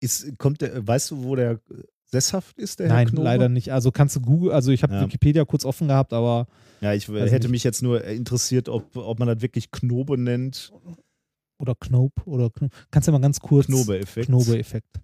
Ist, 0.01 0.37
kommt 0.37 0.61
der, 0.61 0.85
weißt 0.85 1.11
du, 1.11 1.23
wo 1.23 1.35
der 1.37 1.51
äh, 1.51 1.57
sesshaft 2.05 2.57
ist, 2.59 2.79
der 2.79 2.87
Herr 2.89 2.95
Nein, 2.95 3.07
Knobe? 3.07 3.23
leider 3.23 3.49
nicht. 3.49 3.71
Also 3.71 3.91
kannst 3.91 4.15
du 4.17 4.21
Google, 4.21 4.51
also 4.51 4.71
ich 4.71 4.83
habe 4.83 4.93
Ja. 4.95 5.01
Wikipedia 5.01 5.45
kurz 5.45 5.63
offen 5.65 5.87
gehabt, 5.87 6.11
aber 6.13 6.47
Ja, 6.81 6.93
ich 6.93 7.07
hätte 7.07 7.33
nicht. 7.45 7.49
mich 7.49 7.63
jetzt 7.63 7.81
nur 7.81 8.03
interessiert, 8.03 8.67
ob, 8.69 8.95
ob 8.95 9.19
man 9.19 9.27
das 9.29 9.41
wirklich 9.41 9.71
Knobe 9.71 10.17
nennt. 10.17 10.73
oder 11.59 11.73
Knope 11.75 12.21
oder 12.25 12.49
Kno 12.49 12.67
kannst 12.91 13.07
du 13.07 13.11
mal 13.13 13.19
ganz 13.21 13.39
kurz 13.39 13.65
Knobe-Effekt. 13.67 14.27
Knobe-Effekt. 14.27 14.99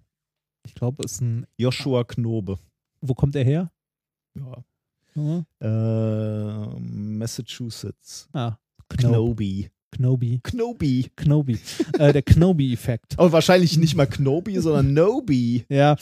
Ich 0.66 0.74
glaube, 0.74 1.02
ist 1.04 1.20
ein. 1.20 1.46
Joshua 1.58 2.04
Knobe. 2.04 2.58
Wo 3.00 3.14
kommt 3.14 3.34
er 3.36 3.44
her? 3.44 3.70
Ja. 4.34 4.62
Ja. 5.16 5.44
Äh, 5.60 6.80
Massachusetts. 6.80 8.28
Ah. 8.32 8.56
Knobe. 8.88 9.70
Knobi. 9.92 10.40
Knobi. 10.42 11.10
Knobi. 11.16 11.58
äh, 11.98 12.12
der 12.12 12.22
Knobi-Effekt. 12.22 13.14
Aber 13.18 13.32
wahrscheinlich 13.32 13.76
nicht 13.76 13.94
mal 13.94 14.06
Knobi, 14.06 14.58
sondern 14.58 14.92
Nobi. 14.92 15.64
Ja. 15.68 15.96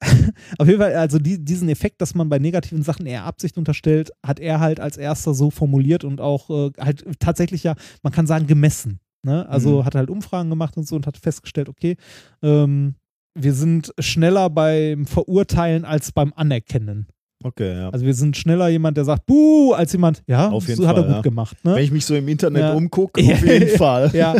Auf 0.58 0.68
jeden 0.68 0.78
Fall, 0.80 0.94
also 0.94 1.18
die, 1.18 1.42
diesen 1.44 1.68
Effekt, 1.68 2.00
dass 2.00 2.14
man 2.14 2.28
bei 2.28 2.38
negativen 2.38 2.82
Sachen 2.82 3.06
eher 3.06 3.24
Absicht 3.24 3.56
unterstellt, 3.58 4.10
hat 4.24 4.38
er 4.38 4.60
halt 4.60 4.78
als 4.78 4.96
erster 4.96 5.34
so 5.34 5.50
formuliert 5.50 6.04
und 6.04 6.20
auch 6.20 6.50
äh, 6.50 6.70
halt 6.78 7.04
tatsächlich 7.18 7.62
ja, 7.64 7.74
man 8.02 8.12
kann 8.12 8.26
sagen, 8.26 8.46
gemessen. 8.46 9.00
Ne? 9.24 9.48
Also 9.48 9.80
Mhm. 9.80 9.84
hat 9.86 9.94
halt 9.94 10.10
Umfragen 10.10 10.50
gemacht 10.50 10.76
und 10.76 10.86
so 10.86 10.94
und 10.96 11.06
hat 11.06 11.16
festgestellt, 11.16 11.68
okay, 11.68 11.96
ähm, 12.42 12.94
wir 13.34 13.54
sind 13.54 13.92
schneller 13.98 14.48
beim 14.50 15.06
Verurteilen 15.06 15.84
als 15.84 16.12
beim 16.12 16.32
Anerkennen. 16.36 17.06
Okay, 17.44 17.76
ja. 17.78 17.90
Also 17.90 18.06
wir 18.06 18.14
sind 18.14 18.36
schneller 18.38 18.68
jemand, 18.68 18.96
der 18.96 19.04
sagt, 19.04 19.26
buh, 19.26 19.72
als 19.74 19.92
jemand, 19.92 20.22
ja, 20.26 20.48
Auf 20.48 20.66
jeden 20.66 20.80
so 20.80 20.88
hat 20.88 20.96
er 20.96 21.02
Fall, 21.02 21.08
gut 21.08 21.16
ja. 21.16 21.22
gemacht. 21.22 21.56
Ne? 21.62 21.74
Wenn 21.76 21.84
ich 21.84 21.90
mich 21.90 22.06
so 22.06 22.14
im 22.14 22.26
Internet 22.26 22.62
Ja. 22.62 22.72
umgucke, 22.72 23.20
auf 23.32 23.44
jeden 23.44 23.76
Fall. 23.76 24.10
Ja. 24.14 24.34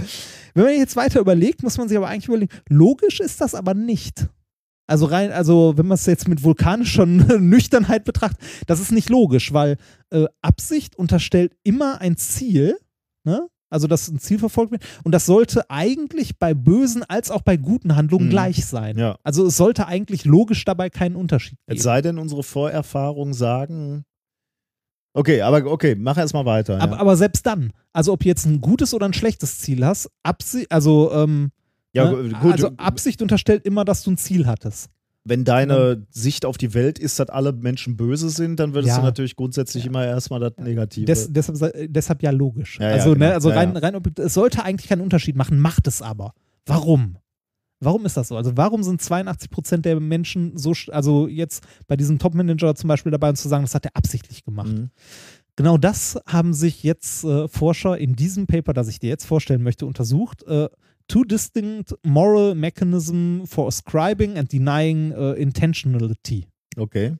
Wenn 0.54 0.64
man 0.64 0.74
jetzt 0.74 0.96
weiter 0.96 1.20
überlegt, 1.20 1.62
muss 1.62 1.76
man 1.76 1.86
sich 1.88 1.98
aber 1.98 2.08
eigentlich 2.08 2.28
überlegen, 2.28 2.52
logisch 2.68 3.20
ist 3.20 3.42
das 3.42 3.54
aber 3.54 3.74
nicht. 3.74 4.26
Also 4.86 5.04
rein, 5.06 5.32
also 5.32 5.74
wenn 5.76 5.86
man 5.86 5.96
es 5.96 6.06
jetzt 6.06 6.28
mit 6.28 6.42
vulkanischer 6.42 7.04
Nüchternheit 7.06 8.04
betrachtet, 8.04 8.40
das 8.66 8.80
ist 8.80 8.90
nicht 8.90 9.10
logisch, 9.10 9.52
weil 9.52 9.76
äh, 10.10 10.24
Absicht 10.40 10.96
unterstellt 10.96 11.54
immer 11.62 12.00
ein 12.00 12.16
Ziel, 12.16 12.78
ne? 13.24 13.48
Also 13.74 13.88
dass 13.88 14.08
ein 14.08 14.20
Ziel 14.20 14.38
verfolgt 14.38 14.70
wird. 14.72 14.84
Und 15.02 15.12
das 15.12 15.26
sollte 15.26 15.68
eigentlich 15.68 16.38
bei 16.38 16.54
bösen 16.54 17.02
als 17.02 17.30
auch 17.30 17.42
bei 17.42 17.56
guten 17.56 17.96
Handlungen 17.96 18.26
Mhm. 18.26 18.30
gleich 18.30 18.64
sein. 18.64 18.96
Ja. 18.96 19.16
Also 19.24 19.44
es 19.46 19.56
sollte 19.56 19.86
eigentlich 19.88 20.24
logisch 20.24 20.64
dabei 20.64 20.90
keinen 20.90 21.16
Unterschied 21.16 21.58
Es 21.66 21.74
geben. 21.74 21.82
sei 21.82 22.00
denn, 22.02 22.18
unsere 22.18 22.42
Vorerfahrungen 22.44 23.34
sagen. 23.34 24.04
Okay, 25.16 25.42
aber 25.42 25.64
okay, 25.70 25.94
mach 25.96 26.16
erst 26.18 26.34
mal 26.34 26.44
weiter. 26.44 26.80
Aber, 26.80 26.94
ja. 26.94 27.00
aber 27.00 27.16
selbst 27.16 27.44
dann, 27.46 27.72
also 27.92 28.12
ob 28.12 28.20
du 28.20 28.28
jetzt 28.28 28.46
ein 28.46 28.60
gutes 28.60 28.94
oder 28.94 29.06
ein 29.06 29.12
schlechtes 29.12 29.58
Ziel 29.58 29.84
hast, 29.84 30.10
Absicht, 30.22 30.70
also 30.72 31.12
ähm, 31.12 31.50
ja, 31.92 32.10
Ne? 32.10 32.32
Also 32.42 32.70
Absicht 32.76 33.22
unterstellt 33.22 33.64
immer, 33.64 33.84
dass 33.84 34.02
du 34.02 34.10
ein 34.10 34.16
Ziel 34.16 34.46
hattest. 34.46 34.88
Wenn 35.24 35.44
deine 35.44 36.06
Sicht 36.10 36.44
auf 36.44 36.58
die 36.58 36.74
Welt 36.74 36.98
ist, 36.98 37.18
dass 37.18 37.30
alle 37.30 37.52
Menschen 37.52 37.96
böse 37.96 38.28
sind, 38.28 38.60
dann 38.60 38.74
würdest 38.74 38.90
Ja. 38.94 38.98
du 38.98 39.04
natürlich 39.04 39.36
grundsätzlich 39.36 39.86
immer 39.86 40.04
erstmal 40.04 40.38
das 40.40 40.52
Negative. 40.58 41.06
Des, 41.06 41.32
deshalb, 41.32 41.72
deshalb 41.92 42.22
ja 42.22 42.30
logisch. 42.30 42.78
Ja, 42.78 42.88
ja, 42.90 42.94
also, 42.96 43.14
genau. 43.14 43.26
ne, 43.26 43.32
also 43.34 43.48
Ja, 43.50 43.56
rein, 43.56 43.72
ja. 43.74 43.80
rein, 43.80 44.02
es 44.18 44.34
sollte 44.34 44.62
eigentlich 44.64 44.88
keinen 44.88 45.00
Unterschied 45.00 45.34
machen, 45.36 45.58
macht 45.58 45.86
es 45.86 46.02
aber. 46.02 46.34
Warum? 46.66 47.16
Warum 47.80 48.04
ist 48.06 48.16
das 48.16 48.28
so? 48.28 48.36
Also 48.36 48.56
warum 48.56 48.82
sind 48.82 49.00
82 49.02 49.50
Prozent 49.50 49.84
der 49.84 49.98
Menschen 50.00 50.56
so, 50.56 50.72
also 50.90 51.26
jetzt 51.26 51.64
bei 51.86 51.96
diesem 51.96 52.18
Top-Manager 52.18 52.74
zum 52.74 52.88
Beispiel 52.88 53.12
dabei, 53.12 53.30
uns 53.30 53.42
zu 53.42 53.48
sagen, 53.48 53.64
das 53.64 53.74
hat 53.74 53.84
er 53.84 53.92
absichtlich 53.94 54.44
gemacht. 54.44 54.72
Mhm. 54.72 54.90
Genau 55.56 55.78
das 55.78 56.18
haben 56.26 56.52
sich 56.52 56.82
jetzt 56.82 57.24
äh, 57.24 57.46
Forscher 57.48 57.96
in 57.98 58.14
diesem 58.16 58.46
Paper, 58.46 58.72
das 58.72 58.88
ich 58.88 58.98
dir 58.98 59.08
jetzt 59.08 59.24
vorstellen 59.24 59.62
möchte, 59.62 59.86
untersucht. 59.86 60.42
Äh, 60.44 60.68
two 61.08 61.24
distinct 61.24 61.94
moral 62.04 62.54
mechanism 62.54 63.46
for 63.46 63.68
ascribing 63.68 64.36
and 64.36 64.52
denying 64.52 65.12
äh, 65.12 65.32
intentionality. 65.34 66.46
Okay. 66.76 67.16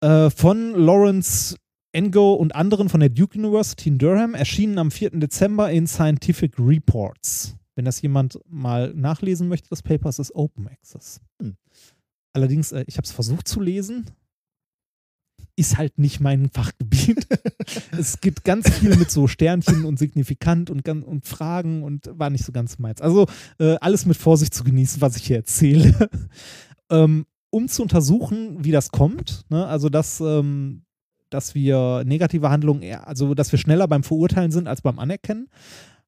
Äh, 0.00 0.30
von 0.30 0.74
Lawrence 0.74 1.56
Engo 1.92 2.34
und 2.34 2.54
anderen 2.54 2.88
von 2.88 3.00
der 3.00 3.10
Duke 3.10 3.38
University 3.38 3.90
in 3.90 3.98
Durham, 3.98 4.34
erschienen 4.34 4.78
am 4.78 4.90
4. 4.90 5.10
Dezember 5.10 5.70
in 5.70 5.86
Scientific 5.86 6.58
Reports. 6.58 7.54
Wenn 7.74 7.84
das 7.84 8.00
jemand 8.02 8.38
mal 8.48 8.92
nachlesen 8.94 9.48
möchte, 9.48 9.68
das 9.68 9.82
Paper 9.82 10.08
ist 10.08 10.34
Open 10.34 10.68
Access. 10.68 11.20
Hm. 11.40 11.56
Allerdings, 12.32 12.72
äh, 12.72 12.84
ich 12.86 12.96
habe 12.96 13.04
es 13.04 13.12
versucht 13.12 13.46
zu 13.46 13.60
lesen. 13.60 14.06
Ist 15.56 15.76
halt 15.76 15.98
nicht 15.98 16.20
mein 16.20 16.48
Fachgebiet. 16.48 17.26
es 17.98 18.20
gibt 18.20 18.44
ganz 18.44 18.70
viel 18.70 18.96
mit 18.96 19.10
so 19.10 19.28
Sternchen 19.28 19.84
und 19.84 19.98
signifikant 19.98 20.70
und, 20.70 20.88
und 20.88 21.26
Fragen 21.26 21.82
und 21.82 22.10
war 22.12 22.30
nicht 22.30 22.44
so 22.44 22.52
ganz 22.52 22.78
meins. 22.78 23.00
Also 23.00 23.26
äh, 23.58 23.76
alles 23.80 24.06
mit 24.06 24.16
Vorsicht 24.16 24.54
zu 24.54 24.64
genießen, 24.64 25.00
was 25.00 25.16
ich 25.16 25.26
hier 25.26 25.36
erzähle. 25.36 26.08
ähm, 26.90 27.26
um 27.50 27.68
zu 27.68 27.82
untersuchen, 27.82 28.64
wie 28.64 28.72
das 28.72 28.90
kommt. 28.90 29.44
Ne? 29.50 29.66
Also, 29.66 29.90
dass, 29.90 30.20
ähm, 30.20 30.84
dass 31.28 31.54
wir 31.54 32.02
negative 32.06 32.50
Handlungen 32.50 32.82
eher, 32.82 33.06
also 33.06 33.34
dass 33.34 33.52
wir 33.52 33.58
schneller 33.58 33.86
beim 33.86 34.02
Verurteilen 34.02 34.50
sind 34.50 34.66
als 34.66 34.80
beim 34.80 34.98
Anerkennen, 34.98 35.48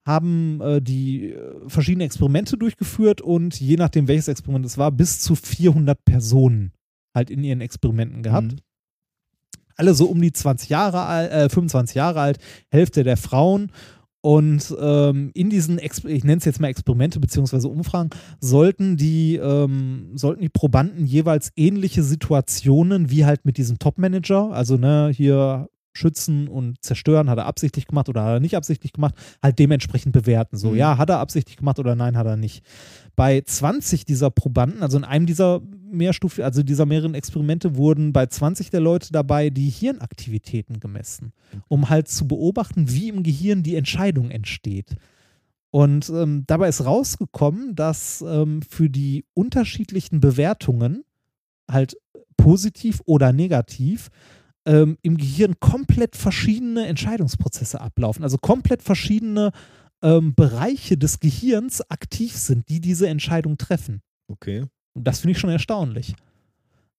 haben 0.06 0.60
äh, 0.60 0.82
die 0.82 1.32
äh, 1.32 1.68
verschiedene 1.68 2.04
Experimente 2.04 2.56
durchgeführt 2.56 3.20
und 3.20 3.58
je 3.58 3.76
nachdem, 3.76 4.08
welches 4.08 4.28
Experiment 4.28 4.66
es 4.66 4.78
war, 4.78 4.90
bis 4.90 5.20
zu 5.20 5.34
400 5.34 6.02
Personen 6.04 6.72
halt 7.14 7.30
in 7.30 7.44
ihren 7.44 7.60
Experimenten 7.60 8.22
gehabt. 8.22 8.52
Mhm. 8.52 8.58
Alle 9.76 9.94
so 9.94 10.06
um 10.06 10.20
die 10.20 10.32
20 10.32 10.68
Jahre 10.68 11.02
alt, 11.02 11.30
äh, 11.32 11.48
25 11.48 11.94
Jahre 11.96 12.20
alt, 12.20 12.38
Hälfte 12.70 13.02
der 13.04 13.16
Frauen. 13.16 13.70
Und 14.20 14.74
ähm, 14.80 15.32
in 15.34 15.50
diesen, 15.50 15.78
Exper 15.78 16.08
ich 16.08 16.24
nenne 16.24 16.38
es 16.38 16.46
jetzt 16.46 16.58
mal 16.58 16.68
Experimente 16.68 17.20
beziehungsweise 17.20 17.68
Umfragen, 17.68 18.08
sollten 18.40 18.96
die, 18.96 19.36
ähm, 19.36 20.12
sollten 20.14 20.40
die 20.40 20.48
Probanden 20.48 21.04
jeweils 21.04 21.52
ähnliche 21.56 22.02
Situationen 22.02 23.10
wie 23.10 23.26
halt 23.26 23.44
mit 23.44 23.58
diesem 23.58 23.78
Top-Manager, 23.78 24.50
also 24.52 24.78
ne, 24.78 25.10
hier 25.14 25.68
schützen 25.92 26.48
und 26.48 26.82
zerstören, 26.82 27.28
hat 27.30 27.38
er 27.38 27.46
absichtlich 27.46 27.86
gemacht 27.86 28.08
oder 28.08 28.24
hat 28.24 28.30
er 28.36 28.40
nicht 28.40 28.56
absichtlich 28.56 28.92
gemacht, 28.94 29.14
halt 29.42 29.58
dementsprechend 29.58 30.12
bewerten. 30.12 30.56
So, 30.56 30.70
Mhm. 30.70 30.76
ja, 30.76 30.96
hat 30.98 31.10
er 31.10 31.18
absichtlich 31.18 31.58
gemacht 31.58 31.78
oder 31.78 31.94
nein, 31.94 32.16
hat 32.16 32.26
er 32.26 32.36
nicht. 32.36 32.64
Bei 33.16 33.42
20 33.42 34.06
dieser 34.06 34.30
Probanden, 34.30 34.82
also 34.82 34.96
in 34.96 35.04
einem 35.04 35.26
dieser 35.26 35.60
Mehrstufe, 35.90 36.44
also 36.44 36.62
dieser 36.62 36.86
mehreren 36.86 37.14
Experimente, 37.14 37.76
wurden 37.76 38.12
bei 38.12 38.26
20 38.26 38.70
der 38.70 38.80
Leute 38.80 39.12
dabei 39.12 39.50
die 39.50 39.68
Hirnaktivitäten 39.68 40.80
gemessen, 40.80 41.32
um 41.68 41.90
halt 41.90 42.08
zu 42.08 42.26
beobachten, 42.26 42.90
wie 42.90 43.08
im 43.08 43.22
Gehirn 43.22 43.62
die 43.62 43.76
Entscheidung 43.76 44.30
entsteht. 44.30 44.96
Und 45.70 46.08
ähm, 46.10 46.44
dabei 46.46 46.68
ist 46.68 46.84
rausgekommen, 46.84 47.74
dass 47.74 48.24
ähm, 48.26 48.62
für 48.62 48.88
die 48.88 49.24
unterschiedlichen 49.34 50.20
Bewertungen, 50.20 51.04
halt 51.68 51.96
positiv 52.36 53.00
oder 53.06 53.32
negativ, 53.32 54.10
ähm, 54.66 54.98
im 55.02 55.16
Gehirn 55.16 55.58
komplett 55.60 56.16
verschiedene 56.16 56.86
Entscheidungsprozesse 56.86 57.80
ablaufen. 57.80 58.22
Also 58.22 58.38
komplett 58.38 58.82
verschiedene 58.82 59.50
ähm, 60.02 60.34
Bereiche 60.34 60.96
des 60.96 61.20
Gehirns 61.20 61.80
aktiv 61.90 62.36
sind, 62.36 62.68
die 62.68 62.80
diese 62.80 63.08
Entscheidung 63.08 63.58
treffen. 63.58 64.02
Okay. 64.28 64.66
Und 64.94 65.04
das 65.06 65.20
finde 65.20 65.32
ich 65.32 65.38
schon 65.38 65.50
erstaunlich. 65.50 66.14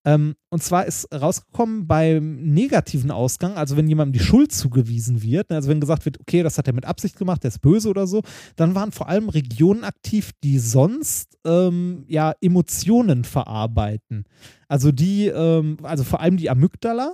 Ähm, 0.07 0.35
und 0.49 0.61
zwar 0.61 0.85
ist 0.85 1.11
rausgekommen 1.11 1.87
beim 1.87 2.35
negativen 2.53 3.09
Ausgang, 3.09 3.55
also 3.57 3.75
wenn 3.75 3.87
jemandem 3.87 4.13
die 4.13 4.23
Schuld 4.23 4.51
zugewiesen 4.51 5.23
wird, 5.23 5.49
ne, 5.49 5.55
also 5.55 5.67
wenn 5.67 5.79
gesagt 5.79 6.05
wird, 6.05 6.19
okay, 6.19 6.43
das 6.43 6.59
hat 6.59 6.67
er 6.67 6.73
mit 6.73 6.85
Absicht 6.85 7.17
gemacht, 7.17 7.41
der 7.41 7.47
ist 7.47 7.59
böse 7.59 7.89
oder 7.89 8.05
so, 8.05 8.21
dann 8.55 8.75
waren 8.75 8.91
vor 8.91 9.09
allem 9.09 9.29
Regionen 9.29 9.83
aktiv, 9.83 10.29
die 10.43 10.59
sonst 10.59 11.39
ähm, 11.43 12.03
ja 12.07 12.33
Emotionen 12.39 13.23
verarbeiten. 13.23 14.25
Also 14.67 14.91
die, 14.91 15.25
ähm, 15.25 15.77
also 15.81 16.03
vor 16.03 16.19
allem 16.19 16.37
die 16.37 16.51
Amygdala, 16.51 17.13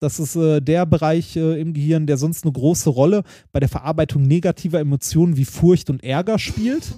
Das 0.00 0.18
ist 0.18 0.36
äh, 0.36 0.60
der 0.60 0.86
Bereich 0.86 1.36
äh, 1.36 1.60
im 1.60 1.74
Gehirn, 1.74 2.06
der 2.06 2.16
sonst 2.16 2.44
eine 2.44 2.52
große 2.52 2.88
Rolle 2.90 3.22
bei 3.52 3.60
der 3.60 3.68
Verarbeitung 3.68 4.22
negativer 4.22 4.80
Emotionen 4.80 5.36
wie 5.36 5.44
Furcht 5.44 5.90
und 5.90 6.02
Ärger 6.02 6.38
spielt. 6.38 6.94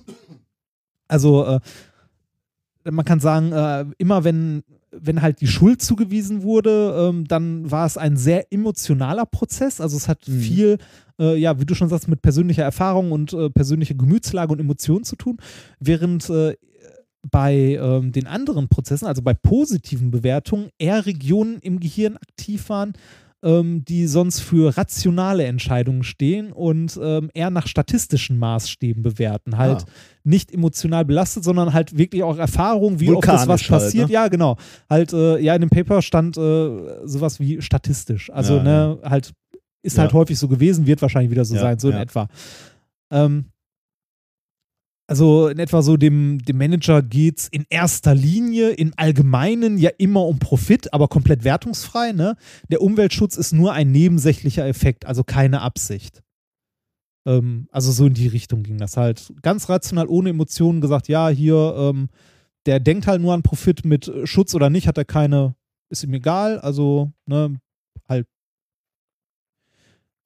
Also 1.08 1.44
äh, 1.44 1.60
man 2.90 3.04
kann 3.04 3.20
sagen, 3.20 3.52
äh, 3.52 3.84
immer 3.98 4.24
wenn, 4.24 4.62
wenn 4.90 5.22
halt 5.22 5.40
die 5.40 5.46
Schuld 5.46 5.82
zugewiesen 5.82 6.42
wurde, 6.42 7.08
ähm, 7.10 7.26
dann 7.26 7.70
war 7.70 7.86
es 7.86 7.96
ein 7.96 8.16
sehr 8.16 8.52
emotionaler 8.52 9.26
Prozess. 9.26 9.80
Also 9.80 9.96
es 9.96 10.08
hat 10.08 10.26
Mhm. 10.28 10.40
viel, 10.40 10.78
äh, 11.18 11.36
ja, 11.36 11.58
wie 11.60 11.64
du 11.64 11.74
schon 11.74 11.88
sagst, 11.88 12.08
mit 12.08 12.22
persönlicher 12.22 12.62
Erfahrung 12.62 13.12
und 13.12 13.32
äh, 13.32 13.50
persönlicher 13.50 13.94
Gemütslage 13.94 14.52
und 14.52 14.60
Emotionen 14.60 15.04
zu 15.04 15.16
tun. 15.16 15.38
Während 15.80 16.28
äh, 16.30 16.54
bei 17.30 17.78
ähm, 17.80 18.12
den 18.12 18.26
anderen 18.26 18.68
Prozessen, 18.68 19.06
also 19.06 19.22
bei 19.22 19.32
positiven 19.32 20.10
Bewertungen, 20.10 20.70
eher 20.78 21.06
Regionen 21.06 21.58
im 21.60 21.78
Gehirn 21.78 22.16
aktiv 22.16 22.68
waren, 22.68 22.94
ähm, 23.44 23.84
die 23.84 24.06
sonst 24.06 24.40
für 24.40 24.76
rationale 24.76 25.44
Entscheidungen 25.44 26.02
stehen 26.04 26.52
und 26.52 26.98
ähm, 27.02 27.30
eher 27.34 27.50
nach 27.50 27.66
statistischen 27.66 28.38
Maßstäben 28.38 29.02
bewerten. 29.02 29.58
Halt 29.58 29.82
Ah. 29.82 29.90
nicht 30.24 30.52
emotional 30.52 31.04
belastet, 31.04 31.42
sondern 31.44 31.72
halt 31.72 31.96
wirklich 31.98 32.22
auch 32.22 32.38
Erfahrung, 32.38 33.00
wie 33.00 33.10
oft 33.10 33.26
das 33.26 33.48
was 33.48 33.60
halt, 33.62 33.68
passiert. 33.68 34.08
ne? 34.08 34.14
Ja, 34.14 34.28
genau. 34.28 34.56
Halt, 34.88 35.12
äh, 35.12 35.38
ja, 35.38 35.54
in 35.54 35.60
dem 35.62 35.70
Paper 35.70 36.02
stand 36.02 36.36
äh, 36.36 37.06
sowas 37.06 37.40
wie 37.40 37.60
statistisch. 37.60 38.30
Also, 38.30 38.56
Ja, 38.58 38.62
ne, 38.62 38.98
halt, 39.02 39.32
ist 39.82 39.96
Ja. 39.96 40.02
halt 40.04 40.12
häufig 40.12 40.38
so 40.38 40.46
gewesen, 40.46 40.86
wird 40.86 41.02
wahrscheinlich 41.02 41.30
wieder 41.32 41.44
so 41.44 41.54
Ja, 41.56 41.62
sein, 41.62 41.78
so 41.80 41.88
in 41.88 41.96
ja. 41.96 42.02
etwa. 42.02 42.28
Ähm, 43.10 43.46
also 45.06 45.48
in 45.48 45.58
etwa 45.58 45.82
so 45.82 45.96
dem, 45.96 46.38
dem 46.38 46.58
Manager 46.58 47.02
geht 47.02 47.40
es 47.40 47.48
in 47.48 47.66
erster 47.68 48.14
Linie 48.14 48.70
im 48.70 48.92
Allgemeinen 48.96 49.76
ja 49.78 49.90
immer 49.98 50.24
um 50.26 50.38
Profit, 50.38 50.92
aber 50.94 51.08
komplett 51.08 51.44
wertungsfrei. 51.44 52.12
Ne? 52.12 52.36
Der 52.70 52.80
Umweltschutz 52.80 53.36
ist 53.36 53.52
nur 53.52 53.72
ein 53.72 53.90
nebensächlicher 53.90 54.66
Effekt, 54.66 55.04
also 55.04 55.24
keine 55.24 55.60
Absicht. 55.60 56.22
Ähm, 57.26 57.68
also 57.70 57.92
so 57.92 58.06
in 58.06 58.14
die 58.14 58.28
Richtung 58.28 58.62
ging 58.62 58.78
das 58.78 58.96
halt. 58.96 59.32
Ganz 59.42 59.68
rational, 59.68 60.06
ohne 60.06 60.30
Emotionen 60.30 60.80
gesagt, 60.80 61.08
ja, 61.08 61.28
hier, 61.28 61.74
ähm, 61.76 62.08
der 62.66 62.80
denkt 62.80 63.06
halt 63.06 63.20
nur 63.20 63.34
an 63.34 63.42
Profit 63.42 63.84
mit 63.84 64.08
äh, 64.08 64.26
Schutz 64.26 64.54
oder 64.54 64.70
nicht, 64.70 64.86
hat 64.86 64.98
er 64.98 65.04
keine, 65.04 65.54
ist 65.90 66.04
ihm 66.04 66.14
egal, 66.14 66.58
also 66.60 67.12
ne, 67.26 67.60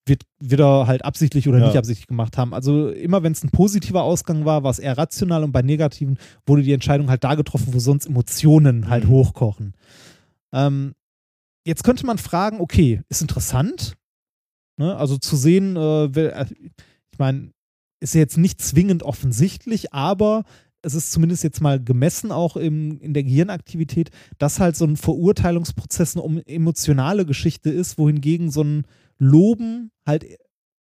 wird, 0.07 0.23
wird 0.39 0.61
er 0.61 0.87
halt 0.87 1.05
absichtlich 1.05 1.49
oder 1.49 1.59
Ja. 1.59 1.67
nicht 1.67 1.77
absichtlich 1.77 2.07
gemacht 2.07 2.39
haben. 2.39 2.55
Also 2.55 2.89
immer 2.91 3.23
wenn 3.23 3.33
es 3.33 3.43
ein 3.43 3.51
positiver 3.51 4.03
Ausgang 4.03 4.45
war, 4.45 4.63
war 4.63 4.71
es 4.71 4.79
eher 4.79 4.97
rational 4.97 5.43
und 5.45 5.53
bei 5.53 5.63
negativen 5.63 6.19
wurde 6.47 6.63
die 6.63 6.73
Entscheidung 6.73 7.11
halt 7.11 7.25
da 7.25 7.35
getroffen, 7.35 7.75
wo 7.75 7.79
sonst 7.81 8.07
Emotionen 8.07 8.89
halt 8.89 9.05
Mhm. 9.05 9.09
hochkochen. 9.09 9.75
Ähm, 10.53 10.95
jetzt 11.67 11.83
könnte 11.85 12.07
man 12.07 12.19
fragen, 12.19 12.61
okay, 12.61 13.03
ist 13.09 13.21
interessant, 13.23 13.95
ne? 14.79 14.97
also 14.97 15.19
zu 15.19 15.37
sehen, 15.37 15.77
äh, 15.77 16.05
äh, 16.05 16.47
ich 17.13 17.19
meine, 17.19 17.51
ist 18.01 18.15
ja 18.15 18.21
jetzt 18.21 18.39
nicht 18.39 18.61
zwingend 18.61 19.03
offensichtlich, 19.03 19.93
aber 19.93 20.45
es 20.83 20.95
ist 20.95 21.11
zumindest 21.11 21.43
jetzt 21.43 21.61
mal 21.61 21.83
gemessen 21.83 22.31
auch 22.31 22.57
im, 22.57 23.01
in 23.01 23.13
der 23.13 23.25
Gehirnaktivität, 23.25 24.11
dass 24.39 24.61
halt 24.61 24.77
so 24.77 24.85
ein 24.85 24.97
Verurteilungsprozess 24.97 26.17
eine 26.17 26.47
emotionale 26.47 27.27
Geschichte 27.27 27.71
ist, 27.71 27.99
wohingegen 27.99 28.51
so 28.53 28.63
ein 28.63 28.85
Loben 29.19 29.91
halt 30.07 30.25
e- 30.25 30.37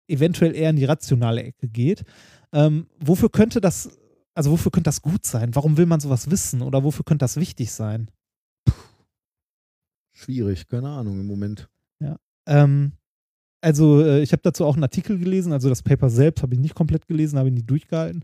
eventuell 0.07 0.55
eher 0.55 0.69
in 0.69 0.75
die 0.75 0.85
rationale 0.85 1.43
Ecke 1.43 1.67
geht. 1.67 2.03
Ähm, 2.53 2.87
wofür 2.99 3.29
könnte 3.29 3.61
das, 3.61 3.89
also 4.33 4.51
wofür 4.51 4.71
könnte 4.71 4.87
das 4.87 5.01
gut 5.01 5.25
sein? 5.25 5.55
Warum 5.55 5.77
will 5.77 5.85
man 5.85 5.99
sowas 5.99 6.31
wissen 6.31 6.61
oder 6.61 6.83
wofür 6.83 7.03
könnte 7.05 7.23
das 7.23 7.37
wichtig 7.37 7.71
sein? 7.71 8.09
Schwierig, 10.13 10.67
keine 10.67 10.89
Ahnung 10.89 11.19
im 11.19 11.27
Moment. 11.27 11.69
Ähm, 12.47 12.93
also 13.61 14.01
äh, 14.01 14.21
ich 14.21 14.31
habe 14.31 14.41
dazu 14.41 14.65
auch 14.65 14.75
einen 14.75 14.83
Artikel 14.83 15.17
gelesen, 15.19 15.51
also 15.51 15.69
das 15.69 15.83
Paper 15.83 16.09
selbst 16.09 16.41
habe 16.41 16.55
ich 16.55 16.59
nicht 16.59 16.75
komplett 16.75 17.07
gelesen, 17.07 17.37
habe 17.37 17.49
ich 17.49 17.55
nicht 17.55 17.69
durchgehalten. 17.69 18.23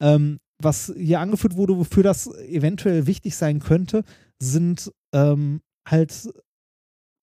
Ähm, 0.00 0.38
was 0.58 0.92
hier 0.96 1.20
angeführt 1.20 1.56
wurde, 1.56 1.76
wofür 1.76 2.02
das 2.02 2.26
eventuell 2.38 3.06
wichtig 3.06 3.34
sein 3.36 3.58
könnte, 3.60 4.04
sind 4.40 4.92
ähm, 5.12 5.62
halt 5.88 6.32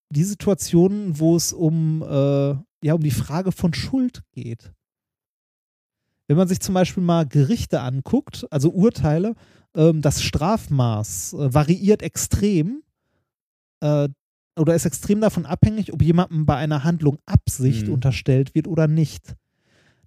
die 0.10 0.24
Situationen, 0.24 1.20
wo 1.20 1.36
es 1.36 1.54
um, 1.54 2.02
äh, 2.02 2.56
ja, 2.86 2.94
um 2.94 3.02
die 3.02 3.12
Frage 3.12 3.52
von 3.52 3.74
Schuld 3.74 4.24
geht. 4.32 4.72
Wenn 6.28 6.38
man 6.38 6.48
sich 6.48 6.60
zum 6.60 6.74
Beispiel 6.76 7.04
mal 7.04 7.26
Gerichte 7.28 7.82
anguckt, 7.82 8.46
also 8.52 8.70
Urteile, 8.72 9.36
ähm, 9.76 10.02
das 10.02 10.22
Strafmaß 10.24 11.34
äh, 11.34 11.54
variiert 11.54 12.02
extrem 12.02 12.84
äh, 13.82 14.10
oder 14.58 14.76
ist 14.76 14.86
extrem 14.86 15.22
davon 15.22 15.46
abhängig, 15.46 15.94
ob 15.94 16.02
jemandem 16.02 16.46
bei 16.46 16.56
einer 16.56 16.84
Handlung 16.84 17.18
Absicht 17.26 17.88
Mhm. 17.88 17.94
unterstellt 17.94 18.54
wird 18.56 18.68
oder 18.68 18.88
nicht. 18.88 19.36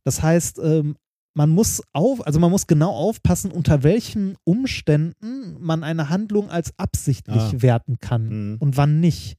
Das 0.04 0.22
heißt, 0.22 0.58
ähm, 0.62 0.96
man 1.34 1.48
muss 1.48 1.82
auf, 1.92 2.26
also 2.26 2.38
man 2.38 2.50
muss 2.50 2.66
genau 2.66 2.90
aufpassen, 2.90 3.50
unter 3.50 3.82
welchen 3.82 4.36
Umständen 4.44 5.56
man 5.60 5.82
eine 5.84 6.10
Handlung 6.10 6.50
als 6.50 6.72
absichtlich 6.78 7.36
Ah. 7.42 7.62
werten 7.62 7.98
kann 7.98 8.28
Mhm. 8.52 8.56
und 8.58 8.76
wann 8.76 9.00
nicht. 9.00 9.38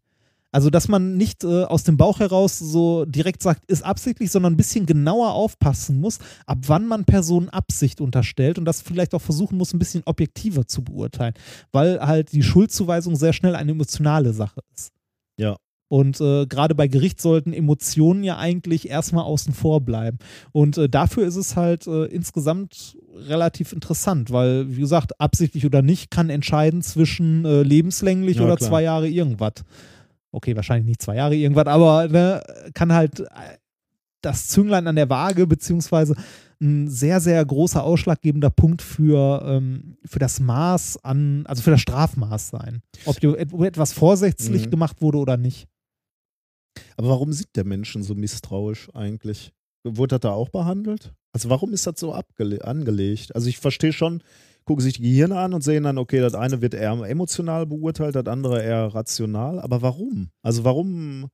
Also, 0.54 0.70
dass 0.70 0.88
man 0.88 1.18
nicht 1.18 1.44
äh, 1.44 1.64
aus 1.64 1.84
dem 1.84 1.98
Bauch 1.98 2.20
heraus 2.20 2.60
so 2.60 3.06
direkt 3.06 3.42
sagt, 3.42 3.66
ist 3.66 3.84
absichtlich, 3.84 4.30
sondern 4.30 4.54
ein 4.54 4.58
bisschen 4.58 4.86
genauer 4.86 5.34
aufpassen 5.34 6.00
muss, 6.00 6.20
ab 6.46 6.60
wann 6.68 6.88
man 6.88 7.06
Personen 7.06 7.50
Absicht 7.50 8.00
unterstellt 8.00 8.60
und 8.60 8.66
das 8.66 8.82
vielleicht 8.82 9.16
auch 9.16 9.22
versuchen 9.22 9.58
muss, 9.58 9.74
ein 9.74 9.80
bisschen 9.80 10.04
objektiver 10.06 10.68
zu 10.68 10.84
beurteilen, 10.84 11.34
weil 11.72 12.00
halt 12.00 12.32
die 12.34 12.44
Schuldzuweisung 12.44 13.16
sehr 13.16 13.34
schnell 13.34 13.56
eine 13.56 13.72
emotionale 13.72 14.32
Sache 14.32 14.62
ist. 14.76 14.92
Ja. 15.38 15.58
Und 15.90 16.22
äh, 16.22 16.46
gerade 16.48 16.74
bei 16.74 16.88
Gericht 16.88 17.22
sollten 17.22 17.54
Emotionen 17.54 18.24
ja 18.24 18.38
eigentlich 18.38 18.90
erstmal 18.90 19.26
außen 19.26 19.54
vor 19.54 19.82
bleiben. 19.82 20.18
Und 20.52 20.78
äh, 20.78 20.90
dafür 20.90 21.26
ist 21.28 21.36
es 21.36 21.56
halt 21.56 21.86
äh, 21.88 22.06
insgesamt 22.06 22.98
relativ 23.16 23.74
interessant, 23.74 24.32
weil, 24.32 24.76
wie 24.76 24.82
gesagt, 24.82 25.20
absichtlich 25.20 25.66
oder 25.66 25.82
nicht, 25.84 26.10
kann 26.10 26.30
entscheiden 26.32 26.82
zwischen 26.82 27.46
äh, 27.46 27.62
lebenslänglich 27.62 28.38
Ja, 28.38 28.44
oder 28.44 28.56
klar. 28.56 28.70
zwei 28.70 28.84
Jahre 28.84 29.08
irgendwas. 29.08 29.54
Okay, 30.34 30.56
wahrscheinlich 30.56 30.88
nicht 30.88 31.02
zwei 31.02 31.16
Jahre 31.16 31.36
irgendwas, 31.36 31.68
aber 31.68 32.08
ne, 32.08 32.42
kann 32.74 32.92
halt 32.92 33.20
äh, 33.22 33.26
das 34.22 34.48
Zünglein 34.48 34.88
an 34.88 34.96
der 34.96 35.10
Waage, 35.10 35.46
beziehungsweise 35.48 36.16
ein 36.62 36.88
sehr, 36.90 37.20
sehr 37.20 37.44
großer 37.46 37.84
ausschlaggebender 37.84 38.50
Punkt 38.50 38.82
für, 38.82 39.44
ähm, 39.46 39.98
für 40.06 40.20
das 40.20 40.40
Maß 40.40 41.04
an, 41.04 41.46
also 41.46 41.62
für 41.62 41.72
das 41.72 41.82
Strafmaß 41.82 42.50
sein. 42.50 42.82
Ob, 43.06 43.22
etwas 43.64 43.94
vorsätzlich 43.94 44.66
Mhm. 44.68 44.72
gemacht 44.72 45.02
wurde 45.02 45.18
oder 45.20 45.38
nicht. 45.38 45.68
Aber 46.98 47.10
warum 47.10 47.32
sind 47.34 47.50
der 47.56 47.66
Menschen 47.66 48.02
so 48.02 48.16
misstrauisch 48.16 48.90
eigentlich? 48.96 49.52
Wurde 49.86 50.16
das 50.16 50.22
da 50.22 50.32
auch 50.32 50.50
behandelt? 50.50 51.14
Also 51.34 51.50
warum 51.50 51.74
ist 51.74 51.86
das 51.86 52.00
so 52.00 52.14
abgele- 52.16 52.62
angelegt? 52.62 53.36
Also 53.36 53.50
ich 53.50 53.58
verstehe 53.60 53.92
schon, 53.94 54.24
gucken 54.66 54.84
sich 54.84 54.94
die 54.94 55.04
Gehirne 55.04 55.38
an 55.38 55.54
und 55.54 55.64
sehen 55.64 55.84
dann, 55.84 55.98
okay, 55.98 56.20
das 56.20 56.34
eine 56.36 56.62
wird 56.62 56.74
eher 56.74 56.92
emotional 56.92 57.66
beurteilt, 57.66 58.16
das 58.16 58.28
andere 58.28 58.64
eher 58.64 58.94
rational. 58.94 59.60
Aber 59.60 59.82
warum? 59.82 60.30
Also 60.42 60.64
warum? 60.64 61.30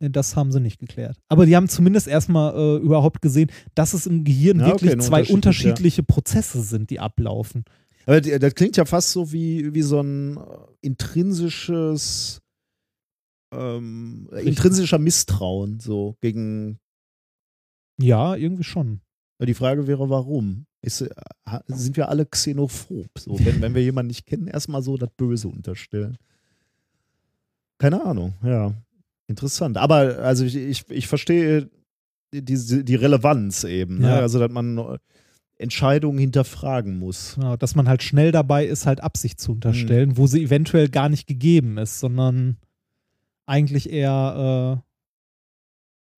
Das 0.00 0.36
haben 0.36 0.52
sie 0.52 0.60
nicht 0.60 0.78
geklärt. 0.78 1.18
Aber 1.28 1.44
die 1.44 1.56
haben 1.56 1.68
zumindest 1.68 2.06
erstmal 2.06 2.54
äh, 2.54 2.76
überhaupt 2.76 3.20
gesehen, 3.20 3.50
dass 3.74 3.94
es 3.94 4.06
im 4.06 4.22
Gehirn 4.22 4.60
Ja, 4.60 4.66
okay, 4.66 4.74
wirklich 4.74 4.92
ein 4.92 5.00
zwei 5.00 5.20
unterschiedlich, 5.20 5.34
unterschiedliche 5.34 6.02
Prozesse 6.04 6.62
sind, 6.62 6.90
die 6.90 7.00
ablaufen. 7.00 7.64
Aber 8.06 8.20
das 8.20 8.54
klingt 8.54 8.76
ja 8.76 8.84
fast 8.84 9.10
so 9.10 9.32
wie, 9.32 9.74
wie 9.74 9.82
so 9.82 10.00
ein 10.00 10.36
äh, 10.36 10.40
intrinsisches, 10.82 12.40
ähm, 13.52 14.30
intrinsischer 14.32 14.98
Misstrauen 14.98 15.80
so 15.80 16.16
gegen. 16.20 16.78
Ja, 18.00 18.36
irgendwie 18.36 18.64
schon. 18.64 19.00
Die 19.42 19.54
Frage 19.54 19.86
wäre, 19.86 20.08
warum? 20.08 20.67
Ist, 20.80 21.00
äh, 21.00 21.10
sind 21.66 21.96
wir 21.96 22.08
alle 22.08 22.26
xenophob? 22.26 23.10
So, 23.18 23.38
wenn, 23.44 23.60
wenn 23.60 23.74
wir 23.74 23.82
jemanden 23.82 24.08
nicht 24.08 24.26
kennen, 24.26 24.46
erstmal 24.46 24.82
so 24.82 24.96
das 24.96 25.10
Böse 25.16 25.48
unterstellen. 25.48 26.16
Keine 27.78 28.04
Ahnung, 28.04 28.34
ja. 28.42 28.74
Interessant. 29.26 29.76
Aber 29.76 30.18
also 30.18 30.44
ich, 30.44 30.56
ich, 30.56 30.90
ich 30.90 31.06
verstehe 31.06 31.68
die, 32.32 32.84
die, 32.84 32.94
Relevanz 32.94 33.64
eben. 33.64 33.98
Ne? 33.98 34.08
Ja. 34.08 34.20
Also, 34.20 34.38
dass 34.38 34.50
man 34.50 34.78
äh, 34.78 34.98
Entscheidungen 35.56 36.18
hinterfragen 36.18 36.98
muss. 36.98 37.36
Ja, 37.40 37.56
dass 37.56 37.74
man 37.74 37.88
halt 37.88 38.02
schnell 38.02 38.32
dabei 38.32 38.66
ist, 38.66 38.86
halt 38.86 39.02
Absicht 39.02 39.40
zu 39.40 39.52
unterstellen, 39.52 40.16
wo 40.16 40.26
sie 40.26 40.42
eventuell 40.42 40.88
gar 40.88 41.08
nicht 41.08 41.26
gegeben 41.26 41.78
ist, 41.78 42.00
sondern 42.00 42.56
eigentlich 43.46 43.90
eher 43.90 44.82
äh, 44.84 44.87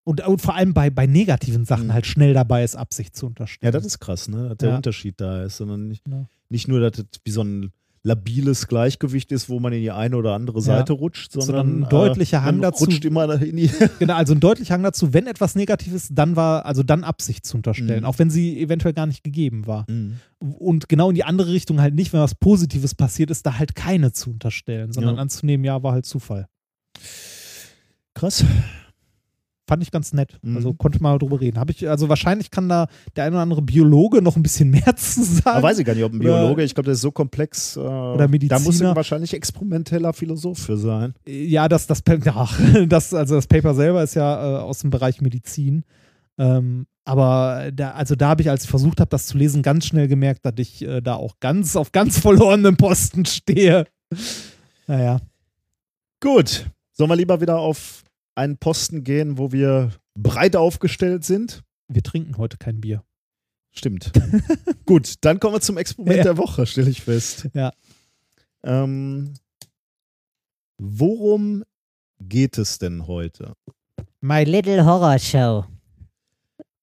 und, 0.04 0.26
und 0.26 0.40
vor 0.40 0.54
allem 0.54 0.72
bei, 0.74 0.90
bei 0.90 1.06
negativen 1.06 1.64
Sachen 1.64 1.88
Mhm. 1.88 1.92
halt 1.92 2.06
schnell 2.06 2.34
dabei 2.34 2.64
ist, 2.64 2.76
Absicht 2.76 3.16
zu 3.16 3.26
unterstellen. 3.26 3.72
Ja, 3.72 3.78
das 3.78 3.86
ist 3.86 3.98
krass, 4.00 4.28
ne? 4.28 4.48
Dass 4.48 4.58
der 4.58 4.70
Ja. 4.70 4.76
Unterschied 4.76 5.20
da 5.20 5.44
ist, 5.44 5.56
sondern 5.58 5.88
nicht, 5.88 6.02
Ja. 6.08 6.26
nicht 6.48 6.68
nur, 6.68 6.80
dass 6.80 6.98
es 7.00 7.06
wie 7.24 7.30
so 7.30 7.42
ein 7.42 7.72
labiles 8.02 8.66
Gleichgewicht 8.66 9.30
ist, 9.30 9.50
wo 9.50 9.60
man 9.60 9.74
in 9.74 9.82
die 9.82 9.90
eine 9.90 10.16
oder 10.16 10.32
andere 10.32 10.62
Seite 10.62 10.94
rutscht, 10.94 11.32
sondern, 11.32 11.46
Sondern 11.66 11.82
ein 11.82 11.88
deutlicher 11.90 12.38
äh, 12.38 12.40
Hang 12.40 12.54
man 12.56 12.62
dazu- 12.62 12.84
rutscht 12.84 13.04
immer 13.04 13.42
in 13.42 13.56
die. 13.58 13.68
Genau, 13.98 14.14
also 14.14 14.32
ein 14.32 14.40
deutlicher 14.40 14.72
Hang 14.72 14.82
dazu, 14.82 15.12
wenn 15.12 15.26
etwas 15.26 15.54
negativ 15.54 15.92
ist, 15.92 16.08
dann 16.14 16.34
war, 16.34 16.64
also 16.64 16.82
dann 16.82 17.04
Absicht 17.04 17.44
zu 17.44 17.58
unterstellen, 17.58 18.00
Mhm. 18.00 18.06
auch 18.06 18.18
wenn 18.18 18.30
sie 18.30 18.58
eventuell 18.58 18.94
gar 18.94 19.04
nicht 19.04 19.22
gegeben 19.22 19.66
war. 19.66 19.84
Und 20.38 20.88
genau 20.88 21.10
in 21.10 21.14
die 21.14 21.24
andere 21.24 21.52
Richtung 21.52 21.78
halt 21.82 21.94
nicht, 21.94 22.14
wenn 22.14 22.20
was 22.20 22.34
Positives 22.34 22.94
passiert 22.94 23.30
ist, 23.30 23.44
da 23.44 23.58
halt 23.58 23.74
keine 23.74 24.12
zu 24.12 24.30
unterstellen, 24.30 24.94
sondern 24.94 25.16
Ja. 25.16 25.20
anzunehmen, 25.20 25.62
ja, 25.64 25.82
war 25.82 25.92
halt 25.92 26.06
Zufall. 26.06 26.46
Krass. 28.14 28.44
Fand 29.70 29.84
ich 29.84 29.92
ganz 29.92 30.12
nett. 30.12 30.36
Mhm. 30.42 30.56
Also 30.56 30.74
konnte 30.74 31.00
mal 31.00 31.16
drüber 31.16 31.40
reden. 31.40 31.60
Habe 31.60 31.70
ich, 31.70 31.88
also 31.88 32.08
wahrscheinlich 32.08 32.50
kann 32.50 32.68
da 32.68 32.88
der 33.14 33.22
ein 33.22 33.32
oder 33.32 33.42
andere 33.42 33.62
Biologe 33.62 34.20
noch 34.20 34.34
ein 34.34 34.42
bisschen 34.42 34.68
mehr 34.68 34.96
zu 34.96 35.22
sagen. 35.22 35.44
Da 35.44 35.62
weiß 35.62 35.78
ich 35.78 35.86
gar 35.86 35.94
nicht, 35.94 36.02
ob 36.02 36.12
ein 36.12 36.18
Biologe, 36.18 36.64
ich 36.64 36.74
glaube, 36.74 36.86
der 36.86 36.94
ist 36.94 37.02
so 37.02 37.12
komplex. 37.12 37.76
Äh, 37.76 37.78
Oder 37.78 38.26
Mediziner. 38.26 38.58
Da 38.58 38.64
muss 38.64 38.80
er 38.80 38.96
wahrscheinlich 38.96 39.32
experimenteller 39.32 40.12
Philosoph 40.12 40.58
für 40.58 40.76
sein. 40.76 41.14
Ja, 41.24 41.68
das, 41.68 41.86
das, 41.86 42.02
ja, 42.24 42.48
das, 42.88 43.14
also 43.14 43.36
das 43.36 43.46
Paper 43.46 43.72
selber 43.76 44.02
ist 44.02 44.14
ja 44.14 44.58
äh, 44.58 44.60
aus 44.60 44.80
dem 44.80 44.90
Bereich 44.90 45.20
Medizin. 45.20 45.84
Ähm, 46.36 46.88
aber 47.04 47.70
da, 47.72 47.92
also 47.92 48.16
da 48.16 48.30
habe 48.30 48.42
ich, 48.42 48.50
als 48.50 48.64
ich 48.64 48.70
versucht 48.70 48.98
habe, 48.98 49.10
das 49.10 49.28
zu 49.28 49.38
lesen, 49.38 49.62
ganz 49.62 49.86
schnell 49.86 50.08
gemerkt, 50.08 50.44
dass 50.44 50.54
ich 50.56 50.82
äh, 50.82 51.00
da 51.00 51.14
auch 51.14 51.38
ganz 51.38 51.76
auf 51.76 51.92
ganz 51.92 52.18
verlorenem 52.18 52.76
Posten 52.76 53.24
stehe. 53.24 53.86
Naja. 54.88 55.20
Gut. 56.18 56.68
Sollen 56.90 57.10
wir 57.10 57.16
lieber 57.16 57.40
wieder 57.40 57.60
auf 57.60 58.02
einen 58.34 58.58
Posten 58.58 59.04
gehen, 59.04 59.38
wo 59.38 59.52
wir 59.52 59.90
breit 60.14 60.56
aufgestellt 60.56 61.24
sind? 61.24 61.62
Wir 61.88 62.02
trinken 62.02 62.36
heute 62.38 62.56
kein 62.56 62.80
Bier. 62.80 63.02
Stimmt. 63.72 64.12
Gut, 64.86 65.14
dann 65.20 65.38
kommen 65.40 65.54
wir 65.54 65.60
zum 65.60 65.76
Experiment 65.78 66.18
Ja. 66.18 66.24
der 66.24 66.36
Woche, 66.38 66.66
stelle 66.66 66.90
ich 66.90 67.02
fest. 67.02 67.48
Ja. 67.54 67.72
Ähm, 68.62 69.34
worum 70.78 71.64
geht 72.20 72.58
es 72.58 72.78
denn 72.78 73.06
heute? 73.06 73.54
My 74.20 74.44
Little 74.44 74.84
Horror 74.84 75.18
Show. 75.18 75.64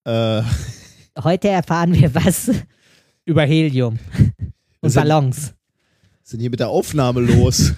Äh, 0.05 0.41
Heute 1.23 1.49
erfahren 1.49 1.93
wir 1.93 2.13
was 2.13 2.51
über 3.25 3.43
Helium 3.45 3.97
und 4.81 4.93
ja- 4.93 5.01
Ballons. 5.01 5.53
sind 6.23 6.39
hier 6.39 6.49
mit 6.51 6.59
der 6.59 6.69
Aufnahme 6.69 7.21
los? 7.21 7.73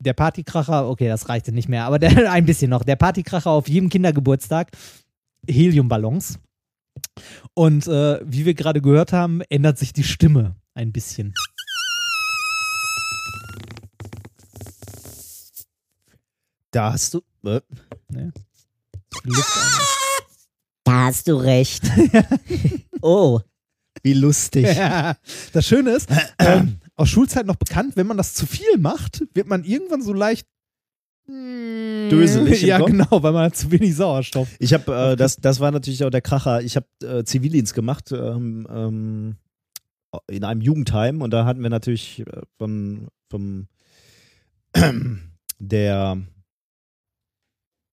Der 0.00 0.14
Partykracher, 0.14 0.88
okay, 0.88 1.08
das 1.08 1.28
reichte 1.28 1.52
nicht 1.52 1.68
mehr, 1.68 1.84
aber 1.84 1.98
der, 1.98 2.10
ein 2.32 2.46
bisschen 2.46 2.70
noch. 2.70 2.84
Der 2.84 2.96
Partykracher 2.96 3.50
auf 3.50 3.68
jedem 3.68 3.88
Kindergeburtstag, 3.90 4.70
Heliumballons. 5.48 6.38
Und 7.54 7.86
äh, 7.86 8.20
wie 8.24 8.44
wir 8.46 8.54
gerade 8.54 8.80
gehört 8.80 9.12
haben, 9.12 9.42
ändert 9.48 9.78
sich 9.78 9.92
die 9.92 10.04
Stimme 10.04 10.56
ein 10.74 10.92
bisschen. 10.92 11.34
Da 16.70 16.92
hast 16.92 17.14
du. 17.14 17.22
Äh, 17.44 17.60
ein- 18.14 18.32
Da 20.84 21.04
hast 21.06 21.28
du 21.28 21.36
recht. 21.36 21.82
oh, 23.02 23.38
wie 24.02 24.14
lustig. 24.14 24.64
Ja. 24.66 25.14
Das 25.52 25.66
Schöne 25.66 25.90
ist, 25.90 26.08
ähm, 26.38 26.80
aus 27.00 27.08
Schulzeit 27.08 27.46
noch 27.46 27.56
bekannt, 27.56 27.96
wenn 27.96 28.06
man 28.06 28.16
das 28.18 28.34
zu 28.34 28.46
viel 28.46 28.78
macht, 28.78 29.24
wird 29.34 29.46
man 29.46 29.64
irgendwann 29.64 30.02
so 30.02 30.12
leicht 30.12 30.46
Döselig 31.28 32.62
im 32.62 32.68
Ja, 32.68 32.78
Kopf? 32.78 32.90
genau, 32.90 33.22
weil 33.22 33.32
man 33.32 33.44
hat 33.44 33.56
zu 33.56 33.70
wenig 33.70 33.94
Sauerstoff. 33.94 34.48
Ich 34.58 34.74
habe, 34.74 35.12
äh, 35.12 35.16
das, 35.16 35.36
das 35.36 35.60
war 35.60 35.70
natürlich 35.70 36.04
auch 36.04 36.10
der 36.10 36.22
Kracher. 36.22 36.60
Ich 36.60 36.76
habe 36.76 36.86
äh, 37.04 37.24
Zivildienst 37.24 37.72
gemacht 37.74 38.10
ähm, 38.12 38.66
ähm, 38.68 39.36
in 40.28 40.42
einem 40.44 40.60
Jugendheim 40.60 41.22
und 41.22 41.30
da 41.30 41.44
hatten 41.44 41.62
wir 41.62 41.70
natürlich 41.70 42.20
äh, 42.26 42.42
von, 42.58 43.08
vom 43.30 43.68
der 45.60 46.18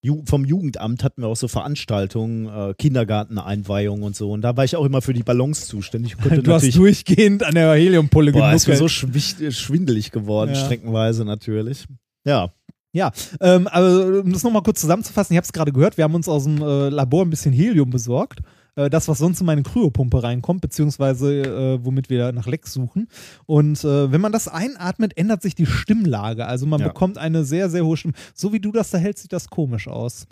Ju 0.08 0.24
vom 0.26 0.46
Jugendamt 0.46 1.04
hatten 1.04 1.22
wir 1.22 1.28
auch 1.28 1.36
so 1.36 1.48
Veranstaltungen, 1.48 2.48
äh, 2.48 2.74
Kindergarteneinweihung 2.76 4.04
und 4.04 4.16
so. 4.16 4.32
Und 4.32 4.42
da 4.42 4.56
war 4.56 4.64
ich 4.64 4.76
auch 4.76 4.86
immer 4.86 5.02
für 5.02 5.14
die 5.14 5.24
Ballons 5.24 5.68
zuständig. 5.68 6.14
Ich 6.14 6.18
Konnte 6.18 6.42
Du 6.44 6.54
hast 6.54 6.74
durchgehend 6.76 7.44
an 7.44 7.56
der 7.56 7.74
Heliumpulle 7.74 8.32
boah, 8.32 8.54
ist 8.54 8.68
mir 8.68 8.78
so 8.78 8.88
schwindelig 8.88 10.12
geworden, 10.12 10.52
Ja. 10.54 10.56
streckenweise 10.56 11.26
natürlich. 11.26 11.86
Ja, 12.26 13.12
Ähm, 13.42 13.68
aber 13.68 14.22
um 14.22 14.32
das 14.34 14.44
nochmal 14.44 14.64
kurz 14.64 14.82
zusammenzufassen, 14.82 15.34
ich 15.34 15.38
habe 15.38 15.46
es 15.46 15.54
gerade 15.54 15.72
gehört, 15.72 15.98
wir 15.98 16.04
haben 16.04 16.16
uns 16.16 16.28
aus 16.28 16.46
dem 16.46 16.62
äh, 16.62 16.90
Labor 16.90 17.24
ein 17.26 17.30
bisschen 17.30 17.54
Helium 17.54 17.90
besorgt. 17.90 18.40
Äh, 18.78 18.90
das, 18.90 19.08
was 19.08 19.18
sonst 19.18 19.40
in 19.42 19.46
meine 19.48 19.64
Kryopumpe 19.64 20.22
reinkommt, 20.24 20.62
beziehungsweise 20.62 21.42
äh, 21.42 21.80
womit 21.84 22.10
wir 22.10 22.32
nach 22.32 22.46
Leck 22.48 22.68
suchen. 22.68 23.08
Und 23.46 23.84
äh, 23.84 24.12
wenn 24.12 24.22
man 24.22 24.32
das 24.32 24.48
einatmet, 24.48 25.18
ändert 25.18 25.42
sich 25.42 25.56
die 25.56 25.66
Stimmlage. 25.66 26.46
Also 26.46 26.66
man 26.68 26.80
Ja. 26.80 26.88
bekommt 26.88 27.18
eine 27.18 27.44
sehr, 27.44 27.70
sehr 27.70 27.84
hohe 27.86 27.98
Stimme. 27.98 28.14
So 28.36 28.54
wie 28.54 28.60
du 28.60 28.72
das 28.72 28.92
da 28.92 28.98
hältst, 29.00 29.24
sieht 29.24 29.34
das 29.34 29.50
komisch 29.50 29.88
aus. 29.88 30.28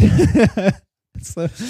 Äh, 0.00 0.70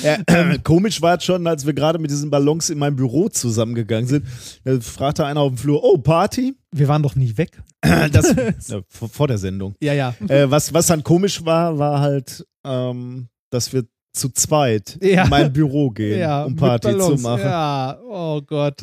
Ja, 0.03 0.17
äh, 0.27 0.59
komisch 0.65 1.03
war 1.03 1.19
es 1.19 1.25
schon, 1.25 1.47
als 1.47 1.67
wir 1.67 1.75
gerade 1.75 1.99
mit 1.99 2.11
diesen 2.11 2.31
Ballons 2.31 2.71
in 2.71 2.79
meinem 2.79 2.97
Büro 2.97 3.29
zusammengegangen 3.29 4.07
sind. 4.09 4.27
Da 4.65 4.81
fragte 4.81 5.27
einer 5.27 5.41
auf 5.41 5.53
dem 5.53 5.59
Flur, 5.59 5.85
oh, 5.85 5.99
Party? 5.99 6.55
wir 6.73 6.89
waren 6.89 7.03
doch 7.03 7.15
nie 7.15 7.37
weg. 7.37 7.63
Das, 8.11 8.35
ja, 8.69 8.81
vor, 8.89 9.11
vor 9.11 9.29
der 9.29 9.37
Sendung. 9.37 9.75
Ja, 9.83 9.93
ja. 9.93 10.15
Äh, 10.29 10.51
was, 10.51 10.73
was 10.73 10.87
dann 10.87 11.05
komisch 11.05 11.45
war, 11.45 11.79
war 11.79 12.01
halt, 12.01 12.47
ähm, 12.65 13.29
dass 13.51 13.75
wir 13.75 13.85
zu 14.15 14.31
zweit 14.31 14.99
Ja. 15.03 15.25
in 15.25 15.31
mein 15.31 15.53
Büro 15.53 15.91
gehen, 15.91 16.21
ja, 16.21 16.45
um 16.45 16.57
Party 16.57 16.97
zu 16.97 17.17
machen. 17.17 17.43
Ja, 17.43 17.99
oh 18.09 18.41
Gott. 18.41 18.83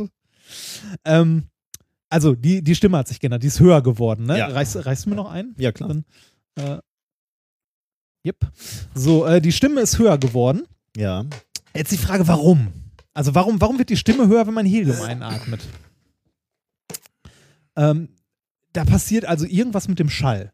Ähm, 1.05 1.45
also, 2.09 2.35
die, 2.35 2.61
die 2.61 2.75
Stimme 2.75 2.97
hat 2.97 3.07
sich 3.07 3.19
geändert, 3.19 3.41
die 3.41 3.47
ist 3.47 3.61
höher 3.61 3.81
geworden, 3.81 4.25
ne? 4.25 4.37
Ja. 4.37 4.47
Reißt, 4.47 4.85
reißt 4.85 5.05
du 5.05 5.09
mir 5.11 5.15
noch 5.15 5.31
ein? 5.31 5.55
Ja, 5.57 5.71
klar. 5.71 5.87
Dann, 5.87 6.05
äh, 6.59 6.79
yep. 8.27 8.35
So, 8.93 9.25
äh, 9.25 9.41
die 9.41 9.53
Stimme 9.53 9.79
ist 9.81 9.97
höher 9.97 10.17
geworden. 10.17 10.63
Ja. 10.97 11.25
Jetzt 11.73 11.93
die 11.93 11.97
Frage, 11.97 12.27
warum? 12.27 12.67
Also, 13.13 13.33
warum, 13.33 13.61
warum 13.61 13.77
wird 13.79 13.89
die 13.89 13.97
Stimme 13.97 14.27
höher, 14.27 14.45
wenn 14.45 14.53
man 14.53 14.65
Helium 14.65 15.01
einatmet? 15.01 15.61
Ähm, 17.77 18.09
da 18.73 18.83
passiert 18.83 19.23
also 19.25 19.45
irgendwas 19.45 19.87
mit 19.87 19.99
dem 19.99 20.09
Schall. 20.09 20.51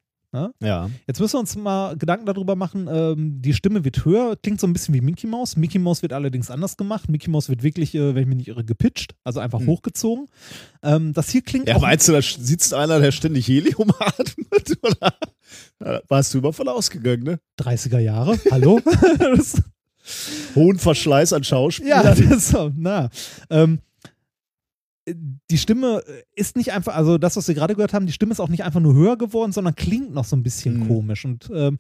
Ja. 0.62 0.90
Jetzt 1.08 1.20
müssen 1.20 1.34
wir 1.36 1.40
uns 1.40 1.56
mal 1.56 1.96
Gedanken 1.98 2.26
darüber 2.26 2.56
machen. 2.56 2.88
Ähm, 2.92 3.42
die 3.42 3.54
Stimme 3.54 3.84
wird 3.86 4.06
höher, 4.06 4.36
klingt 4.36 4.60
so 4.60 4.68
ein 4.68 4.74
bisschen 4.74 4.94
wie 4.94 5.02
Mickey 5.02 5.28
Mouse. 5.28 5.56
Mickey 5.56 5.80
Mouse 5.80 6.02
wird 6.02 6.14
allerdings 6.14 6.50
anders 6.52 6.78
gemacht. 6.78 7.10
Mickey 7.10 7.30
Mouse 7.30 7.50
wird 7.50 7.64
wirklich, 7.64 7.94
äh, 7.96 8.16
wenn 8.16 8.22
ich 8.24 8.28
mich 8.28 8.38
nicht 8.38 8.48
irre, 8.50 8.64
gepitcht, 8.64 9.16
also 9.24 9.40
einfach 9.40 9.60
Hm. 9.60 9.68
hochgezogen. 9.68 10.28
Ähm, 10.84 11.14
das 11.14 11.30
hier 11.30 11.42
klingt 11.42 11.68
Ja, 11.68 11.80
meinst 11.80 12.08
du, 12.08 12.12
da 12.14 12.22
sitzt 12.22 12.74
einer, 12.74 13.00
der 13.00 13.12
ständig 13.12 13.48
Helium 13.48 13.92
atmet? 14.00 14.78
Oder? 14.82 15.14
Da 15.80 16.02
warst 16.08 16.34
du 16.34 16.40
immer 16.40 16.54
von 16.54 16.68
ausgegangen, 16.68 17.24
ne? 17.24 17.40
30er 17.60 18.00
Jahre, 18.00 18.38
hallo? 18.52 18.80
das, 19.20 19.62
Hohen 20.56 20.80
Verschleiß 20.80 21.34
an 21.34 21.44
Schauspielern. 21.44 21.90
ja, 21.90 22.04
das 22.04 22.20
ist 22.20 22.48
so, 22.50 22.72
na. 22.76 23.10
Ähm, 23.50 23.80
die 25.08 25.58
Stimme 25.58 26.02
ist 26.36 26.56
nicht 26.58 26.74
einfach, 26.74 26.96
also 26.96 27.18
das, 27.18 27.38
was 27.38 27.48
wir 27.48 27.56
gerade 27.56 27.76
gehört 27.76 27.94
haben, 27.94 28.06
die 28.06 28.12
Stimme 28.12 28.32
ist 28.34 28.40
auch 28.40 28.50
nicht 28.50 28.64
einfach 28.64 28.80
nur 28.80 28.94
höher 28.94 29.18
geworden, 29.18 29.52
sondern 29.52 29.76
klingt 29.76 30.14
noch 30.14 30.26
so 30.26 30.36
ein 30.36 30.44
bisschen 30.44 30.80
Mhm. 30.82 30.88
komisch. 30.88 31.26
Und 31.26 31.50
ähm, 31.54 31.78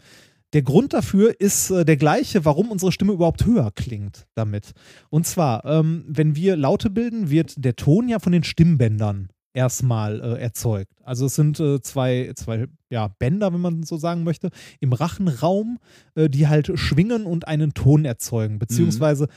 der 0.53 0.61
Grund 0.61 0.93
dafür 0.93 1.39
ist 1.39 1.71
äh, 1.71 1.83
der 1.83 1.97
gleiche, 1.97 2.45
warum 2.45 2.71
unsere 2.71 2.91
Stimme 2.91 3.13
überhaupt 3.13 3.45
höher 3.45 3.71
klingt 3.75 4.27
damit. 4.33 4.71
Und 5.09 5.27
zwar, 5.27 5.65
ähm, 5.65 6.05
wenn 6.07 6.35
wir 6.35 6.55
Laute 6.55 6.89
bilden, 6.89 7.29
wird 7.29 7.53
der 7.57 7.75
Ton 7.75 8.07
ja 8.07 8.19
von 8.19 8.31
den 8.31 8.43
Stimmbändern 8.43 9.27
erstmal 9.53 10.21
äh, 10.21 10.41
erzeugt. 10.41 10.93
Also 11.03 11.25
es 11.25 11.35
sind 11.35 11.59
äh, 11.59 11.81
zwei, 11.81 12.31
zwei 12.35 12.67
ja, 12.89 13.09
Bänder, 13.19 13.51
wenn 13.53 13.59
man 13.59 13.83
so 13.83 13.97
sagen 13.97 14.23
möchte, 14.23 14.49
im 14.79 14.93
Rachenraum, 14.93 15.79
äh, 16.15 16.29
die 16.29 16.47
halt 16.47 16.71
schwingen 16.79 17.25
und 17.25 17.47
einen 17.47 17.73
Ton 17.73 18.05
erzeugen, 18.05 18.59
beziehungsweise 18.59 19.27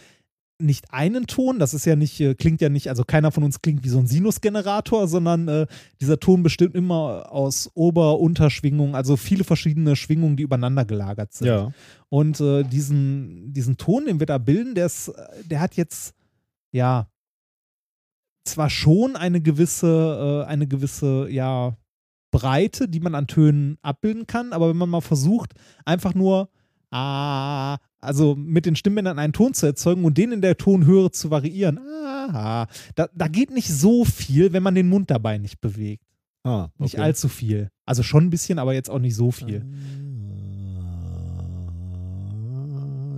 nicht 0.60 0.92
einen 0.92 1.26
Ton, 1.26 1.58
das 1.58 1.74
ist 1.74 1.84
ja 1.84 1.96
nicht, 1.96 2.20
äh, 2.20 2.34
klingt 2.34 2.60
ja 2.60 2.68
nicht, 2.68 2.88
also 2.88 3.04
keiner 3.04 3.30
von 3.30 3.42
uns 3.42 3.62
klingt 3.62 3.84
wie 3.84 3.88
so 3.88 3.98
ein 3.98 4.06
Sinusgenerator, 4.06 5.08
sondern 5.08 5.48
äh, 5.48 5.66
dieser 6.00 6.20
Ton 6.20 6.42
bestimmt 6.42 6.74
immer 6.74 7.32
aus 7.32 7.70
Ober-, 7.74 8.20
Unterschwingungen, 8.20 8.94
also 8.94 9.16
viele 9.16 9.44
verschiedene 9.44 9.96
Schwingungen, 9.96 10.36
die 10.36 10.42
übereinander 10.42 10.84
gelagert 10.84 11.32
sind. 11.32 11.48
Ja. 11.48 11.72
Und 12.08 12.40
äh, 12.40 12.64
diesen, 12.64 13.52
diesen 13.52 13.76
Ton, 13.76 14.06
den 14.06 14.20
wir 14.20 14.26
da 14.26 14.38
bilden, 14.38 14.74
der, 14.74 14.86
ist, 14.86 15.12
der 15.44 15.60
hat 15.60 15.76
jetzt, 15.76 16.14
ja, 16.72 17.08
zwar 18.44 18.70
schon 18.70 19.16
eine 19.16 19.40
gewisse, 19.40 20.44
äh, 20.46 20.48
eine 20.48 20.66
gewisse, 20.66 21.28
ja, 21.30 21.76
Breite, 22.30 22.88
die 22.88 23.00
man 23.00 23.14
an 23.14 23.26
Tönen 23.26 23.76
abbilden 23.82 24.26
kann, 24.26 24.52
aber 24.52 24.68
wenn 24.68 24.76
man 24.76 24.88
mal 24.88 25.00
versucht, 25.00 25.54
einfach 25.84 26.14
nur 26.14 26.48
ah, 26.90 27.76
also 28.00 28.34
mit 28.34 28.66
den 28.66 28.76
Stimmbändern 28.76 29.18
einen 29.18 29.32
Ton 29.32 29.54
zu 29.54 29.66
erzeugen 29.66 30.04
und 30.04 30.16
den 30.18 30.32
in 30.32 30.40
der 30.40 30.56
Tonhöhe 30.56 31.10
zu 31.10 31.30
variieren, 31.30 31.78
ah, 31.78 32.66
da, 32.94 33.08
da 33.14 33.28
geht 33.28 33.50
nicht 33.50 33.68
so 33.68 34.04
viel, 34.04 34.52
wenn 34.52 34.62
man 34.62 34.74
den 34.74 34.88
Mund 34.88 35.10
dabei 35.10 35.38
nicht 35.38 35.60
bewegt. 35.60 36.04
Ah, 36.42 36.68
Nicht 36.78 36.94
okay. 36.94 37.02
allzu 37.02 37.28
viel. 37.28 37.68
Also 37.84 38.02
schon 38.02 38.24
ein 38.24 38.30
bisschen, 38.30 38.58
aber 38.58 38.72
jetzt 38.72 38.88
auch 38.88 38.98
nicht 38.98 39.14
so 39.14 39.30
viel. 39.30 39.62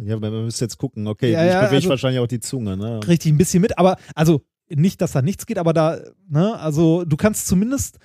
Ja, 0.05 0.17
aber 0.17 0.33
wir 0.33 0.43
müssen 0.43 0.65
jetzt 0.65 0.79
gucken. 0.79 1.07
Okay, 1.07 1.31
Ja, 1.33 1.45
ich 1.45 1.53
ja, 1.53 1.61
bewege 1.61 1.77
also- 1.77 1.89
wahrscheinlich 1.91 2.19
auch 2.21 2.27
die 2.27 2.41
Zunge, 2.41 2.77
ne? 2.77 3.01
Richtig 3.07 3.33
ein 3.33 3.39
bisschen 3.39 3.61
mit, 3.61 3.79
aber 3.79 3.97
also 4.17 4.43
nicht, 4.69 5.01
dass 5.01 5.13
da 5.13 5.23
nichts 5.23 5.47
geht, 5.47 5.59
aber 5.59 5.73
da, 5.73 6.01
ne, 6.29 6.59
also 6.59 7.05
du 7.05 7.17
kannst 7.17 7.47
zumindest 7.47 7.99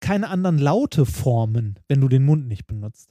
keine 0.00 0.28
anderen 0.28 0.58
Laute 0.58 1.06
formen, 1.06 1.78
wenn 1.88 2.00
du 2.00 2.08
den 2.08 2.24
Mund 2.24 2.48
nicht 2.48 2.66
benutzt. 2.66 3.10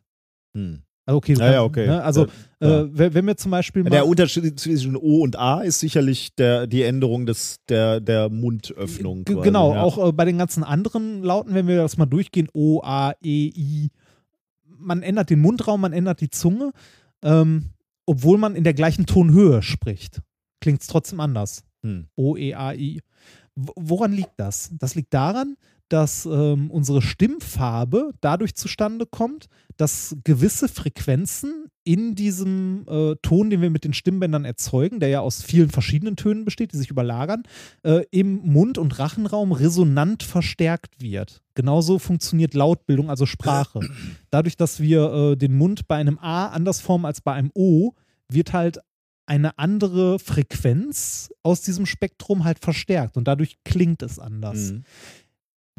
Hm. 0.56 0.82
Also 1.10 1.18
okay, 1.18 1.34
Ja, 1.34 1.52
ja, 1.52 1.64
okay. 1.64 1.88
Ne? 1.88 2.03
Also 2.03 2.27
Ja. 2.61 2.81
äh, 2.81 3.14
wenn 3.15 3.26
wir 3.26 3.36
zum 3.36 3.49
Beispiel 3.49 3.84
mal 3.84 3.90
Der 3.90 4.06
Unterschied 4.06 4.60
zwischen 4.60 4.95
O 4.95 5.22
und 5.23 5.38
A 5.38 5.61
ist 5.61 5.80
sicherlich 5.80 6.36
der, 6.36 6.68
die 6.68 6.84
Änderung 6.84 7.26
des, 7.26 7.57
der, 7.68 7.99
der 7.99 8.30
Mundöffnung. 8.30 9.26
Quasi, 9.26 9.41
Genau, 9.41 9.76
auch 9.76 10.10
äh, 10.10 10.11
bei 10.11 10.26
den 10.26 10.38
ganzen 10.38 10.64
anderen 10.64 11.23
Lauten, 11.23 11.56
wenn 11.56 11.68
wir 11.68 11.77
das 11.77 11.98
mal 11.98 12.06
durchgehen, 12.06 12.48
O, 12.53 12.81
A, 12.84 13.14
E, 13.23 13.48
I, 13.56 13.90
man 14.77 15.02
ändert 15.02 15.31
den 15.31 15.40
Mundraum, 15.41 15.81
man 15.81 15.94
ändert 15.94 16.22
die 16.22 16.30
Zunge, 16.30 16.72
ähm, 17.23 17.72
obwohl 18.06 18.38
man 18.38 18.56
in 18.56 18.64
der 18.64 18.76
gleichen 18.76 19.07
Tonhöhe 19.07 19.64
spricht. 19.64 20.22
Klingt 20.61 20.81
es 20.81 20.88
trotzdem 20.88 21.19
anders. 21.22 21.64
Hm. 21.81 22.06
O, 22.15 22.38
E, 22.38 22.53
A, 22.53 22.73
I. 22.73 23.02
Woran 23.56 24.11
liegt 24.14 24.34
das? 24.38 24.69
Das 24.77 24.94
liegt 24.94 25.14
daran, 25.14 25.56
dass 25.90 26.26
ähm, 26.26 26.72
unsere 26.72 27.02
Stimmfarbe 27.02 28.11
dadurch 28.22 28.56
zustande 28.56 29.06
kommt, 29.06 29.48
dass 29.78 30.16
gewisse 30.24 30.68
Frequenzen 30.68 31.68
in 31.84 32.14
diesem 32.14 32.86
äh, 32.88 33.16
Ton, 33.22 33.49
den 33.49 33.61
wir 33.61 33.70
mit 33.70 33.84
den 33.84 33.94
Stimmbändern 33.94 34.45
erzeugen, 34.45 34.99
der 34.99 35.10
ja 35.10 35.22
aus 35.22 35.41
vielen 35.41 35.70
verschiedenen 35.70 36.16
Tönen 36.16 36.45
besteht, 36.45 36.74
die 36.74 36.78
sich 36.78 36.91
überlagern, 36.91 37.44
äh, 37.84 38.03
im 38.11 38.36
Mund- 38.45 38.78
und 38.78 38.99
Rachenraum 38.99 39.52
resonant 39.52 40.22
verstärkt 40.22 41.02
wird. 41.02 41.41
Genauso 41.56 41.98
funktioniert 41.98 42.53
Lautbildung, 42.53 43.10
also 43.10 43.26
Sprache. 43.26 43.80
Dadurch, 44.30 44.57
dass 44.57 44.80
wir 44.80 45.11
äh, 45.11 45.36
den 45.36 45.57
Mund 45.57 45.88
bei 45.88 45.95
einem 45.95 46.20
A 46.20 46.48
anders 46.48 46.80
formen 46.82 47.06
als 47.06 47.22
bei 47.22 47.34
einem 47.34 47.52
O, 47.56 47.94
wird 48.28 48.53
halt 48.53 48.80
eine 49.30 49.60
andere 49.60 50.18
Frequenz 50.18 51.32
aus 51.44 51.61
diesem 51.61 51.86
Spektrum 51.86 52.45
halt 52.45 52.60
verstärkt 52.60 53.16
und 53.16 53.28
dadurch 53.28 53.57
klingt 53.64 54.02
es 54.02 54.18
anders. 54.18 54.72
Mhm. 54.72 54.84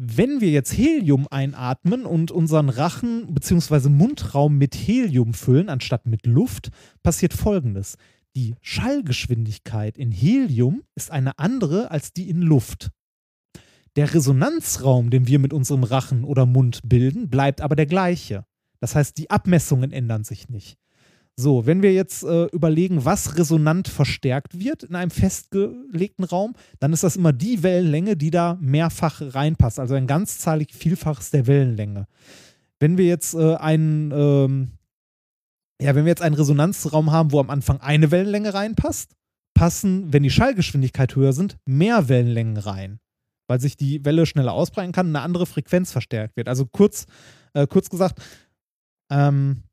Wenn 0.03 0.41
wir 0.41 0.49
jetzt 0.49 0.75
Helium 0.75 1.27
einatmen 1.29 2.07
und 2.07 2.31
unseren 2.31 2.69
Rachen 2.69 3.35
bzw. 3.35 3.87
Mundraum 3.87 4.57
mit 4.57 4.73
Helium 4.73 5.35
füllen, 5.35 5.69
anstatt 5.69 6.07
mit 6.07 6.25
Luft, 6.25 6.71
passiert 7.03 7.33
folgendes. 7.33 7.97
Die 8.35 8.55
Schallgeschwindigkeit 8.63 9.99
in 9.99 10.11
Helium 10.11 10.81
ist 10.95 11.11
eine 11.11 11.37
andere 11.37 11.91
als 11.91 12.13
die 12.13 12.31
in 12.31 12.41
Luft. 12.41 12.89
Der 13.95 14.11
Resonanzraum, 14.11 15.11
den 15.11 15.27
wir 15.27 15.37
mit 15.37 15.53
unserem 15.53 15.83
Rachen 15.83 16.23
oder 16.23 16.47
Mund 16.47 16.79
bilden, 16.83 17.29
bleibt 17.29 17.61
aber 17.61 17.75
der 17.75 17.85
gleiche. 17.85 18.43
Das 18.79 18.95
heißt, 18.95 19.19
die 19.19 19.29
Abmessungen 19.29 19.91
ändern 19.91 20.23
sich 20.23 20.49
nicht. 20.49 20.79
So, 21.37 21.65
wenn 21.65 21.81
wir 21.81 21.93
jetzt 21.93 22.23
äh, 22.23 22.45
überlegen, 22.47 23.05
was 23.05 23.37
resonant 23.37 23.87
verstärkt 23.87 24.59
wird 24.59 24.83
in 24.83 24.95
einem 24.95 25.11
festgelegten 25.11 26.25
Raum, 26.25 26.53
dann 26.79 26.93
ist 26.93 27.03
das 27.03 27.15
immer 27.15 27.33
die 27.33 27.63
Wellenlänge, 27.63 28.17
die 28.17 28.31
da 28.31 28.57
mehrfach 28.59 29.21
reinpasst. 29.21 29.79
Also 29.79 29.95
ein 29.95 30.07
ganzzahlig 30.07 30.73
Vielfaches 30.73 31.31
der 31.31 31.47
Wellenlänge. 31.47 32.07
Wenn 32.79 32.97
wir 32.97 33.05
jetzt 33.05 33.33
äh, 33.33 33.55
einen, 33.55 34.11
ähm, 34.11 34.71
ja, 35.81 35.95
wenn 35.95 36.05
wir 36.05 36.11
jetzt 36.11 36.21
einen 36.21 36.35
Resonanzraum 36.35 37.11
haben, 37.11 37.31
wo 37.31 37.39
am 37.39 37.49
Anfang 37.49 37.79
eine 37.79 38.11
Wellenlänge 38.11 38.53
reinpasst, 38.53 39.13
passen, 39.53 40.11
wenn 40.11 40.23
die 40.23 40.29
Schallgeschwindigkeit 40.29 41.15
höher 41.15 41.33
sind, 41.33 41.57
mehr 41.65 42.09
Wellenlängen 42.09 42.57
rein. 42.57 42.99
Weil 43.47 43.59
sich 43.59 43.77
die 43.77 44.03
Welle 44.05 44.25
schneller 44.25 44.53
ausbreiten 44.53 44.91
kann 44.91 45.07
und 45.07 45.15
eine 45.15 45.25
andere 45.25 45.45
Frequenz 45.45 45.91
verstärkt 45.91 46.37
wird. 46.37 46.47
Also 46.47 46.65
kurz, 46.65 47.05
äh, 47.53 47.67
kurz 47.67 47.89
gesagt, 47.89 48.21
ähm, 49.09 49.63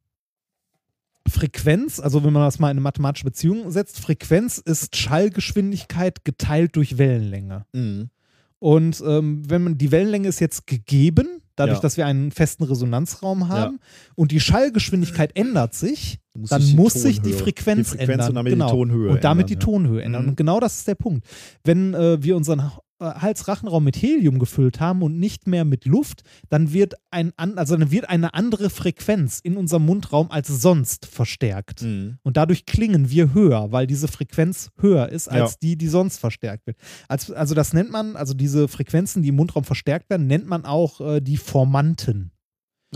Frequenz, 1.29 2.01
also 2.01 2.25
wenn 2.25 2.33
man 2.33 2.43
das 2.45 2.59
mal 2.59 2.69
in 2.69 2.73
eine 2.73 2.81
mathematische 2.81 3.25
Beziehung 3.25 3.71
setzt, 3.71 4.01
Frequenz 4.01 4.59
ist 4.59 4.97
Schallgeschwindigkeit 4.97 6.25
geteilt 6.25 6.77
durch 6.77 6.99
Wellenlänge. 6.99 7.65
Mhm. 7.73 8.11
Und 8.59 9.03
ähm, 9.07 9.43
wenn 9.49 9.63
man 9.63 9.79
die 9.79 9.93
Wellenlänge 9.93 10.29
ist 10.29 10.41
jetzt 10.41 10.67
gegeben, 10.67 11.41
dadurch, 11.55 11.79
Ja. 11.79 11.83
dass 11.83 11.97
wir 11.97 12.07
einen 12.07 12.33
festen 12.33 12.65
Resonanzraum 12.65 13.49
haben 13.49 13.79
und 14.17 14.33
die 14.33 14.41
Schallgeschwindigkeit 14.41 15.37
ändert 15.37 15.75
sich, 15.75 16.19
Muss 16.35 16.51
dann 16.51 16.63
muss 16.75 16.95
sich 16.95 17.21
die 17.21 17.31
Tonhöhe- 17.31 17.39
Frequenz, 17.39 17.91
die 17.93 17.99
Frequenz 17.99 18.11
ändern. 18.11 18.29
und 18.29 18.35
damit 18.35 18.53
genau. 18.53 18.67
die 18.67 18.73
Tonhöhe 18.73 19.11
Und 19.11 19.25
damit 19.25 19.43
ändern, 19.43 19.47
die 19.47 19.53
ja. 19.55 19.59
Tonhöhe 19.61 20.03
ändern. 20.03 20.23
Mhm. 20.23 20.29
Und 20.31 20.37
genau 20.37 20.61
das 20.61 20.79
ist 20.79 20.89
der 20.89 20.95
Punkt. 20.97 21.27
Wenn 21.65 21.95
äh, 21.95 22.23
wir 22.23 22.37
unseren 22.37 22.71
Hals-Rachenraum 23.01 23.85
mit 23.85 23.97
Helium 23.97 24.39
gefüllt 24.39 24.81
haben 24.81 25.03
und 25.03 25.19
nicht 25.19 25.47
mehr 25.47 25.65
mit 25.65 25.85
Luft, 25.85 26.23
dann 26.49 26.73
wird, 26.73 26.95
ein, 27.11 27.33
also 27.37 27.77
dann 27.77 27.91
wird 27.91 28.09
eine 28.09 28.35
andere 28.35 28.71
Frequenz 28.71 29.41
in 29.41 29.57
unserem 29.57 29.87
Mundraum 29.87 30.31
als 30.31 30.49
sonst 30.49 31.07
verstärkt. 31.07 31.83
Mhm. 31.83 32.19
Und 32.23 32.37
dadurch 32.37 32.67
klingen 32.67 33.11
wir 33.11 33.35
höher, 33.35 33.73
weil 33.73 33.87
diese 33.87 34.09
Frequenz 34.09 34.71
höher 34.79 35.09
ist 35.09 35.29
als 35.29 35.53
Ja. 35.53 35.57
die, 35.63 35.77
die 35.77 35.89
sonst 35.89 36.19
verstärkt 36.19 36.67
wird. 36.67 36.77
Als, 37.09 37.31
also 37.31 37.55
das 37.55 37.73
nennt 37.73 37.91
man, 37.91 38.17
also 38.17 38.35
diese 38.35 38.69
Frequenzen, 38.69 39.23
die 39.23 39.29
im 39.29 39.37
Mundraum 39.37 39.65
verstärkt 39.65 40.11
werden, 40.11 40.27
nennt 40.27 40.47
man 40.47 40.65
auch 40.65 41.01
äh, 41.01 41.21
die 41.21 41.37
Formanten. 41.37 42.33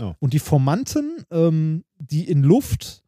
Oh. 0.01 0.13
Und 0.19 0.33
die 0.33 0.39
Formanten, 0.39 1.23
ähm, 1.31 1.83
die 1.99 2.27
in 2.27 2.43
Luft, 2.43 3.02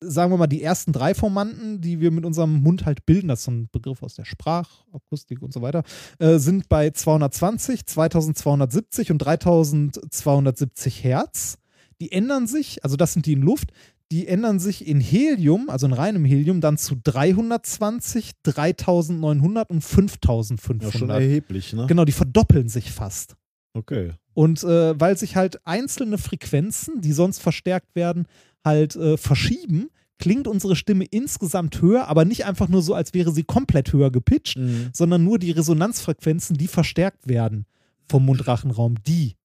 sagen 0.00 0.32
wir 0.32 0.36
mal, 0.36 0.46
die 0.46 0.62
ersten 0.62 0.92
drei 0.92 1.14
Formanten, 1.14 1.80
die 1.80 2.00
wir 2.00 2.10
mit 2.10 2.24
unserem 2.24 2.62
Mund 2.62 2.86
halt 2.86 3.04
bilden, 3.06 3.28
das 3.28 3.40
ist 3.40 3.44
so 3.46 3.50
ein 3.50 3.68
Begriff 3.70 4.02
aus 4.02 4.14
der 4.14 4.24
Sprachakustik 4.24 5.42
und 5.42 5.52
so 5.52 5.62
weiter, 5.62 5.82
äh, 6.18 6.38
sind 6.38 6.68
bei 6.68 6.90
220, 6.90 7.86
2270 7.86 9.10
und 9.10 9.18
3270 9.18 11.04
Hertz. 11.04 11.58
Die 12.00 12.12
ändern 12.12 12.46
sich, 12.46 12.84
also 12.84 12.96
das 12.96 13.12
sind 13.12 13.26
die 13.26 13.32
in 13.32 13.42
Luft, 13.42 13.72
die 14.10 14.26
ändern 14.26 14.58
sich 14.58 14.86
in 14.86 15.00
Helium, 15.00 15.68
also 15.68 15.86
in 15.86 15.92
reinem 15.92 16.24
Helium, 16.24 16.60
dann 16.60 16.78
zu 16.78 16.96
320, 17.02 18.32
3900 18.42 19.68
und 19.68 19.76
Ja, 19.76 19.82
schon 19.82 19.98
5500. 20.10 21.20
erheblich, 21.20 21.72
ne? 21.74 21.86
genau, 21.86 22.04
die 22.04 22.12
verdoppeln 22.12 22.68
sich 22.68 22.90
fast. 22.90 23.36
Okay. 23.74 24.12
Und 24.32 24.62
äh, 24.62 24.98
weil 24.98 25.18
sich 25.18 25.36
halt 25.36 25.66
einzelne 25.66 26.16
Frequenzen, 26.16 27.00
die 27.00 27.12
sonst 27.12 27.40
verstärkt 27.40 27.94
werden, 27.94 28.26
halt 28.64 28.96
äh, 28.96 29.16
verschieben, 29.16 29.88
klingt 30.18 30.48
unsere 30.48 30.74
Stimme 30.76 31.04
insgesamt 31.04 31.80
höher, 31.80 32.08
aber 32.08 32.24
nicht 32.24 32.44
einfach 32.44 32.68
nur 32.68 32.82
so, 32.82 32.94
als 32.94 33.14
wäre 33.14 33.30
sie 33.32 33.44
komplett 33.44 33.92
höher 33.92 34.10
gepitcht, 34.10 34.58
Mhm. 34.58 34.90
sondern 34.92 35.22
nur 35.24 35.38
die 35.38 35.52
Resonanzfrequenzen, 35.52 36.56
die 36.56 36.66
verstärkt 36.68 37.28
werden 37.28 37.66
vom 38.08 38.24
Mundrachenraum, 38.26 38.96
die 39.04 39.36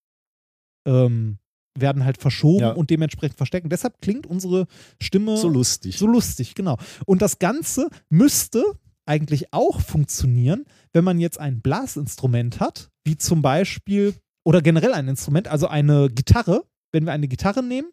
ähm, 0.86 1.38
werden 1.78 2.06
halt 2.06 2.18
verschoben 2.20 2.60
Ja. 2.62 2.72
und 2.74 2.90
dementsprechend 2.90 3.38
verstärkt. 3.38 3.66
Und 3.66 3.72
deshalb 3.74 4.00
klingt 4.02 4.28
unsere 4.28 4.68
Stimme 5.02 5.38
So 5.38 5.48
lustig. 5.50 5.98
so 5.98 6.06
lustig, 6.08 6.56
genau. 6.56 6.78
Und 7.06 7.22
das 7.22 7.40
Ganze 7.40 7.90
müsste 8.10 8.64
eigentlich 9.06 9.54
auch 9.54 9.82
funktionieren, 9.82 10.66
wenn 10.94 11.04
man 11.04 11.20
jetzt 11.20 11.40
ein 11.40 11.62
Blasinstrument 11.62 12.60
hat, 12.60 12.90
wie 13.06 13.18
zum 13.18 13.42
Beispiel, 13.42 14.14
oder 14.46 14.62
generell 14.62 14.94
ein 14.94 15.08
Instrument, 15.08 15.48
also 15.48 15.68
eine 15.68 16.10
Gitarre, 16.10 16.64
wenn 16.92 17.06
wir 17.06 17.12
eine 17.12 17.28
Gitarre 17.28 17.64
nehmen 17.64 17.90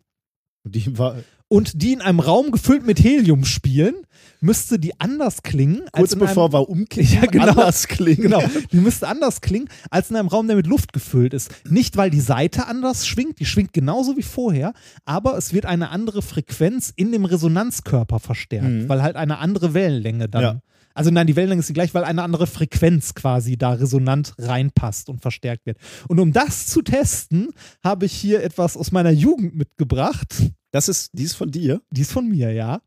Die 0.65 0.99
war 0.99 1.16
und 1.53 1.82
die 1.82 1.93
in 1.95 2.01
einem 2.01 2.20
Raum 2.20 2.53
gefüllt 2.53 2.87
mit 2.87 3.03
Helium 3.03 3.45
spielen, 3.45 3.95
müsste 4.41 4.78
die 4.78 4.93
anders 5.01 5.43
klingen. 5.43 5.78
kurz 5.91 5.91
als 5.95 6.12
in 6.12 6.19
bevor 6.20 6.45
einem, 6.45 6.53
wir 6.53 6.69
umkippen, 6.69 7.12
Ja, 7.12 7.27
genau. 7.27 7.49
anders 7.49 7.89
klingen. 7.89 8.23
Genau, 8.23 8.41
die 8.70 8.77
müsste 8.77 9.09
anders 9.09 9.41
klingen 9.41 9.69
als 9.91 10.11
in 10.11 10.16
einem 10.16 10.28
Raum, 10.28 10.47
der 10.47 10.55
mit 10.55 10.69
Luft 10.69 10.93
gefüllt 10.93 11.35
ist. 11.35 11.51
Nicht, 11.69 11.97
weil 11.97 12.11
die 12.11 12.20
Seite 12.20 12.69
anders 12.69 13.05
schwingt, 13.05 13.41
die 13.41 13.47
schwingt 13.47 13.73
genauso 13.73 14.16
wie 14.16 14.23
vorher, 14.23 14.73
aber 15.05 15.37
es 15.37 15.53
wird 15.53 15.66
eine 15.66 15.91
andere 15.91 16.23
Frequenz 16.23 16.93
in 16.95 17.11
dem 17.11 17.24
Resonanzkörper 17.24 18.20
verstärkt, 18.20 18.69
Mhm. 18.69 18.89
weil 18.89 19.03
halt 19.03 19.16
eine 19.16 19.39
andere 19.39 19.74
Wellenlänge 19.74 20.28
dann. 20.28 20.43
Ja. 20.43 20.61
Also 20.94 21.10
nein, 21.10 21.26
die 21.26 21.36
Wellenlänge 21.36 21.60
ist 21.60 21.68
die 21.68 21.72
gleich, 21.72 21.94
weil 21.94 22.04
eine 22.04 22.22
andere 22.22 22.46
Frequenz 22.46 23.14
quasi 23.14 23.56
da 23.56 23.72
resonant 23.72 24.34
reinpasst 24.38 25.08
und 25.08 25.20
verstärkt 25.22 25.66
wird. 25.66 25.78
Und 26.08 26.18
um 26.18 26.32
das 26.32 26.66
zu 26.66 26.82
testen, 26.82 27.50
habe 27.84 28.06
ich 28.06 28.12
hier 28.12 28.42
etwas 28.42 28.76
aus 28.76 28.90
meiner 28.92 29.10
Jugend 29.10 29.54
mitgebracht. 29.54 30.34
Das 30.72 30.88
ist, 30.88 31.10
die 31.12 31.24
ist 31.24 31.34
von 31.34 31.50
dir. 31.50 31.80
Die 31.90 32.00
ist 32.02 32.12
von 32.12 32.28
mir, 32.28 32.52
ja. 32.52 32.80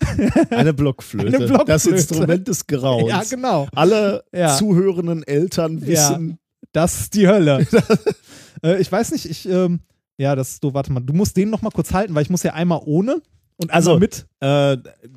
Eine 0.50 0.74
Blockflöte. 0.74 1.28
Eine 1.36 1.38
Blockflöte. 1.46 1.64
Das 1.72 1.86
Instrument 1.86 2.48
des 2.48 2.66
Grauens. 2.66 3.08
Ja, 3.08 3.22
genau. 3.28 3.68
Alle 3.74 4.24
Ja. 4.32 4.56
zuhörenden 4.56 5.22
Eltern 5.22 5.78
Ja. 5.78 5.86
wissen, 5.86 6.38
Das 6.72 7.00
ist 7.02 7.14
die 7.14 7.28
Hölle. 7.28 7.66
äh, 8.64 8.80
ich 8.80 8.90
weiß 8.90 9.12
nicht, 9.12 9.26
ich, 9.26 9.48
ähm, 9.48 9.80
ja, 10.18 10.34
das, 10.34 10.58
du, 10.60 10.74
warte 10.74 10.92
mal, 10.92 11.00
du 11.00 11.12
musst 11.12 11.36
den 11.36 11.50
noch 11.50 11.62
mal 11.62 11.70
kurz 11.70 11.92
halten, 11.92 12.14
weil 12.14 12.22
ich 12.22 12.30
muss 12.30 12.42
ja 12.42 12.52
einmal 12.54 12.80
ohne 12.84 13.22
und 13.64 13.74
Also, 13.74 13.98
mit. 13.98 14.26
äh, 14.40 14.76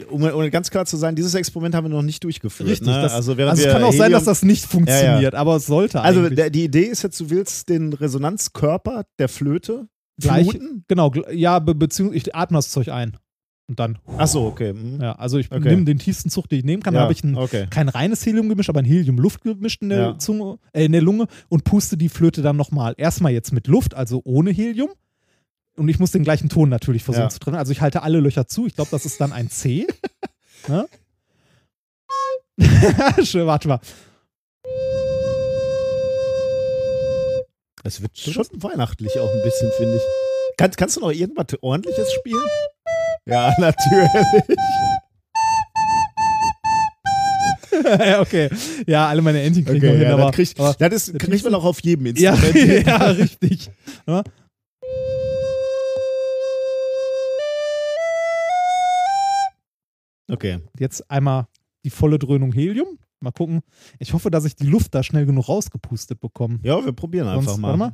um, 0.10 0.24
um 0.24 0.50
ganz 0.52 0.70
klar 0.72 0.86
zu 0.86 0.98
sein, 0.98 1.16
dieses 1.16 1.34
Experiment 1.36 1.76
haben 1.76 1.86
wir 1.86 1.90
noch 1.96 2.02
nicht 2.02 2.24
durchgeführt. 2.24 2.70
Richtig. 2.70 2.88
Ne? 2.88 3.02
das, 3.02 3.14
also, 3.14 3.34
also, 3.34 3.64
es 3.64 3.72
kann 3.72 3.84
auch 3.84 3.92
sein, 3.92 4.02
Helium- 4.08 4.12
dass 4.14 4.24
das 4.26 4.44
nicht 4.44 4.66
funktioniert, 4.66 5.36
aber 5.36 5.56
es 5.58 5.66
sollte 5.66 6.02
Also 6.02 6.22
eigentlich. 6.22 6.36
der, 6.36 6.50
die 6.50 6.64
Idee 6.66 6.84
ist 6.86 7.04
jetzt, 7.04 7.20
du 7.20 7.30
willst 7.30 7.70
den 7.70 7.94
Resonanzkörper 7.94 9.06
der 9.20 9.30
Flöte 9.30 9.88
Gleich- 10.20 10.50
fluten? 10.50 10.84
genau, 10.88 11.12
ja, 11.32 11.60
be 11.60 11.76
beziehungsweise 11.76 12.18
ich 12.18 12.36
atme 12.36 12.58
das 12.58 12.70
Zeug 12.72 12.90
ein. 12.90 13.18
Und 13.70 13.80
dann. 13.82 13.98
Achso, 14.18 14.48
okay. 14.48 14.72
mhm. 14.72 15.02
Ja, 15.02 15.12
also 15.16 15.38
ich 15.38 15.52
Okay. 15.52 15.68
nehme 15.70 15.84
den 15.84 16.00
tiefsten 16.00 16.30
Zug, 16.30 16.48
den 16.48 16.60
ich 16.60 16.64
nehmen 16.66 16.82
kann. 16.82 16.94
Ja, 16.94 17.02
Da 17.02 17.04
habe 17.04 17.12
ich 17.14 17.22
ein, 17.26 17.36
okay. 17.36 17.68
kein 17.70 17.90
reines 17.90 18.26
Heliumgemisch, 18.26 18.70
aber 18.70 18.80
ein 18.80 18.86
Helium-Luft-Gemisch 18.86 19.80
in, 19.82 19.90
der 19.90 20.00
Ja. 20.00 20.18
Zunge, 20.20 20.58
äh, 20.72 20.86
in 20.86 20.94
der 20.94 21.02
Lunge 21.02 21.28
und 21.50 21.66
puste 21.66 21.98
die 21.98 22.08
Flöte 22.08 22.42
dann 22.42 22.56
nochmal. 22.56 22.94
Erstmal 22.98 23.34
jetzt 23.34 23.52
mit 23.52 23.68
Luft, 23.68 23.94
also 23.94 24.22
ohne 24.24 24.52
Helium. 24.52 24.90
Und 25.78 25.90
ich 25.90 26.00
muss 26.00 26.12
den 26.12 26.24
gleichen 26.24 26.50
Ton 26.50 26.70
natürlich 26.70 27.04
versuchen 27.04 27.26
Ja. 27.26 27.30
zu 27.30 27.40
treffen. 27.40 27.56
Also 27.58 27.72
ich 27.72 27.82
halte 27.82 28.02
alle 28.02 28.20
Löcher 28.20 28.48
zu. 28.48 28.66
Ich 28.66 28.76
glaube, 28.76 28.90
das 28.92 29.06
ist 29.06 29.22
dann 29.22 29.32
ein 29.32 29.50
C. 29.52 29.88
ne? 30.68 30.88
Schön, 33.24 33.46
warte 33.46 33.68
mal. 33.68 33.80
Es 37.84 38.02
wird 38.02 38.18
schon 38.18 38.46
weihnachtlich 38.64 39.18
auch 39.20 39.32
ein 39.32 39.42
bisschen, 39.44 39.72
finde 39.78 39.98
ich. 39.98 40.02
Kann, 40.58 40.72
kannst 40.72 40.98
du 40.98 41.02
noch 41.02 41.12
irgendwas 41.12 41.46
ordentliches 41.62 42.12
spielen? 42.12 42.42
Ja, 43.26 43.54
natürlich. 43.60 44.10
ja, 48.00 48.20
okay. 48.22 48.50
Ja, 48.88 49.08
alle 49.08 49.22
meine 49.22 49.42
Entchen 49.44 49.64
kriegen 49.64 49.78
Okay, 49.78 49.92
hin, 49.98 50.02
ja, 50.02 50.14
aber, 50.14 50.24
das, 50.26 50.36
kriegt, 50.36 50.60
aber 50.60 50.76
ja, 50.80 50.90
das 50.90 51.14
kriegt 51.14 51.44
man 51.44 51.54
auch 51.54 51.64
auf 51.66 51.80
jedem 51.82 52.08
ja, 52.18 52.34
Instrument. 52.34 52.88
ja, 52.88 52.98
richtig. 53.12 53.70
Ja. 54.08 54.24
Okay. 60.30 60.60
Jetzt 60.80 61.10
einmal 61.10 61.48
die 61.86 61.90
volle 61.90 62.20
Dröhnung 62.20 62.52
Helium. 62.52 63.00
Mal 63.20 63.32
gucken. 63.32 63.62
Ich 63.98 64.14
hoffe, 64.14 64.30
dass 64.30 64.46
ich 64.46 64.56
die 64.56 64.68
Luft 64.68 64.94
da 64.94 65.02
schnell 65.02 65.26
genug 65.26 65.50
rausgepustet 65.50 66.20
bekomme. 66.20 66.60
Ja, 66.62 66.84
wir 66.86 66.94
probieren 66.94 67.28
einfach 67.28 67.44
Sonst, 67.46 67.60
mal. 67.62 67.80
warte 67.80 67.80
mal. 67.80 67.94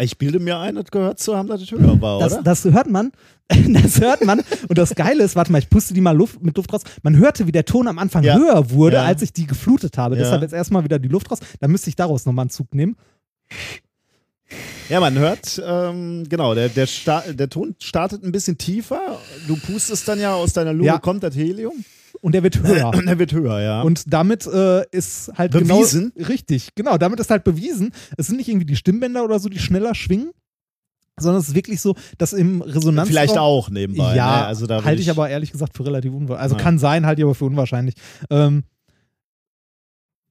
Ich 0.00 0.16
bilde 0.16 0.38
mir 0.38 0.58
ein, 0.58 0.76
das 0.76 0.86
gehört 0.90 1.18
zu 1.18 1.36
haben, 1.36 1.48
dass 1.48 1.60
das 1.60 1.70
höher 1.78 2.00
war, 2.00 2.20
Das, 2.20 2.34
oder? 2.34 2.42
das 2.42 2.64
hört 2.64 2.88
man. 2.90 3.12
Das 3.68 4.00
hört 4.00 4.24
man. 4.24 4.40
Und 4.68 4.76
das 4.78 4.94
Geile 4.94 5.24
ist, 5.24 5.34
warte 5.34 5.50
mal, 5.50 5.58
ich 5.58 5.70
puste 5.70 5.94
die 5.94 6.00
mal 6.02 6.14
Luft, 6.16 6.42
mit 6.42 6.56
Luft 6.56 6.72
raus. 6.72 6.82
Man 7.02 7.16
hörte, 7.16 7.46
wie 7.46 7.52
der 7.52 7.64
Ton 7.64 7.88
am 7.88 7.98
Anfang 7.98 8.22
Ja. 8.22 8.36
höher 8.36 8.70
wurde, 8.70 8.96
Ja. 8.96 9.04
als 9.04 9.22
ich 9.22 9.32
die 9.32 9.46
geflutet 9.46 9.96
habe. 9.98 10.16
Ja. 10.16 10.22
Deshalb 10.22 10.42
jetzt 10.42 10.52
erstmal 10.52 10.84
wieder 10.84 10.98
die 10.98 11.08
Luft 11.08 11.30
raus. 11.30 11.38
Da 11.58 11.66
müsste 11.66 11.88
ich 11.88 11.96
daraus 11.96 12.26
nochmal 12.26 12.42
einen 12.44 12.50
Zug 12.50 12.74
nehmen. 12.74 12.96
Ja, 14.88 15.00
man 15.00 15.18
hört, 15.18 15.60
ähm, 15.66 16.24
genau, 16.28 16.54
der, 16.54 16.68
der, 16.70 16.86
der 17.34 17.48
Ton 17.50 17.74
startet 17.78 18.22
ein 18.24 18.32
bisschen 18.32 18.56
tiefer. 18.56 19.18
Du 19.46 19.56
pustest 19.56 20.06
dann 20.08 20.18
ja 20.20 20.32
aus 20.34 20.54
deiner 20.54 20.72
Lunge, 20.72 20.98
kommt 21.00 21.22
das 21.22 21.34
Helium. 21.36 21.84
Und 22.20 22.32
der 22.32 22.42
wird 22.42 22.62
höher. 22.62 22.88
Und 22.94 23.06
er 23.06 23.18
wird 23.18 23.32
höher, 23.32 23.60
ja. 23.60 23.82
Und 23.82 24.12
damit 24.12 24.46
äh, 24.46 24.84
ist 24.90 25.30
halt 25.36 25.52
Bewiesen? 25.52 26.12
genau 26.14 26.28
richtig, 26.28 26.74
genau, 26.74 26.98
damit 26.98 27.20
ist 27.20 27.30
halt 27.30 27.44
bewiesen, 27.44 27.92
es 28.16 28.26
sind 28.26 28.36
nicht 28.36 28.48
irgendwie 28.48 28.66
die 28.66 28.76
Stimmbänder 28.76 29.24
oder 29.24 29.38
so, 29.38 29.48
die 29.48 29.58
schneller 29.58 29.94
schwingen, 29.94 30.30
sondern 31.16 31.40
es 31.40 31.48
ist 31.48 31.54
wirklich 31.54 31.80
so, 31.80 31.94
dass 32.16 32.32
im 32.32 32.62
Resonanz 32.62 33.08
Vielleicht 33.08 33.38
auch 33.38 33.70
nebenbei. 33.70 34.14
ja, 34.14 34.40
ne? 34.40 34.46
also 34.46 34.66
da 34.66 34.76
halte 34.76 34.90
will 34.90 35.00
ich 35.00 35.10
aber 35.10 35.28
ehrlich 35.28 35.52
gesagt 35.52 35.76
für 35.76 35.84
relativ 35.84 36.12
unwahrscheinlich. 36.12 36.42
Also 36.42 36.56
Ja. 36.56 36.62
kann 36.62 36.78
sein, 36.78 37.06
halte 37.06 37.20
ich 37.20 37.24
aber 37.24 37.34
für 37.34 37.44
unwahrscheinlich. 37.44 37.94
Ähm, 38.30 38.64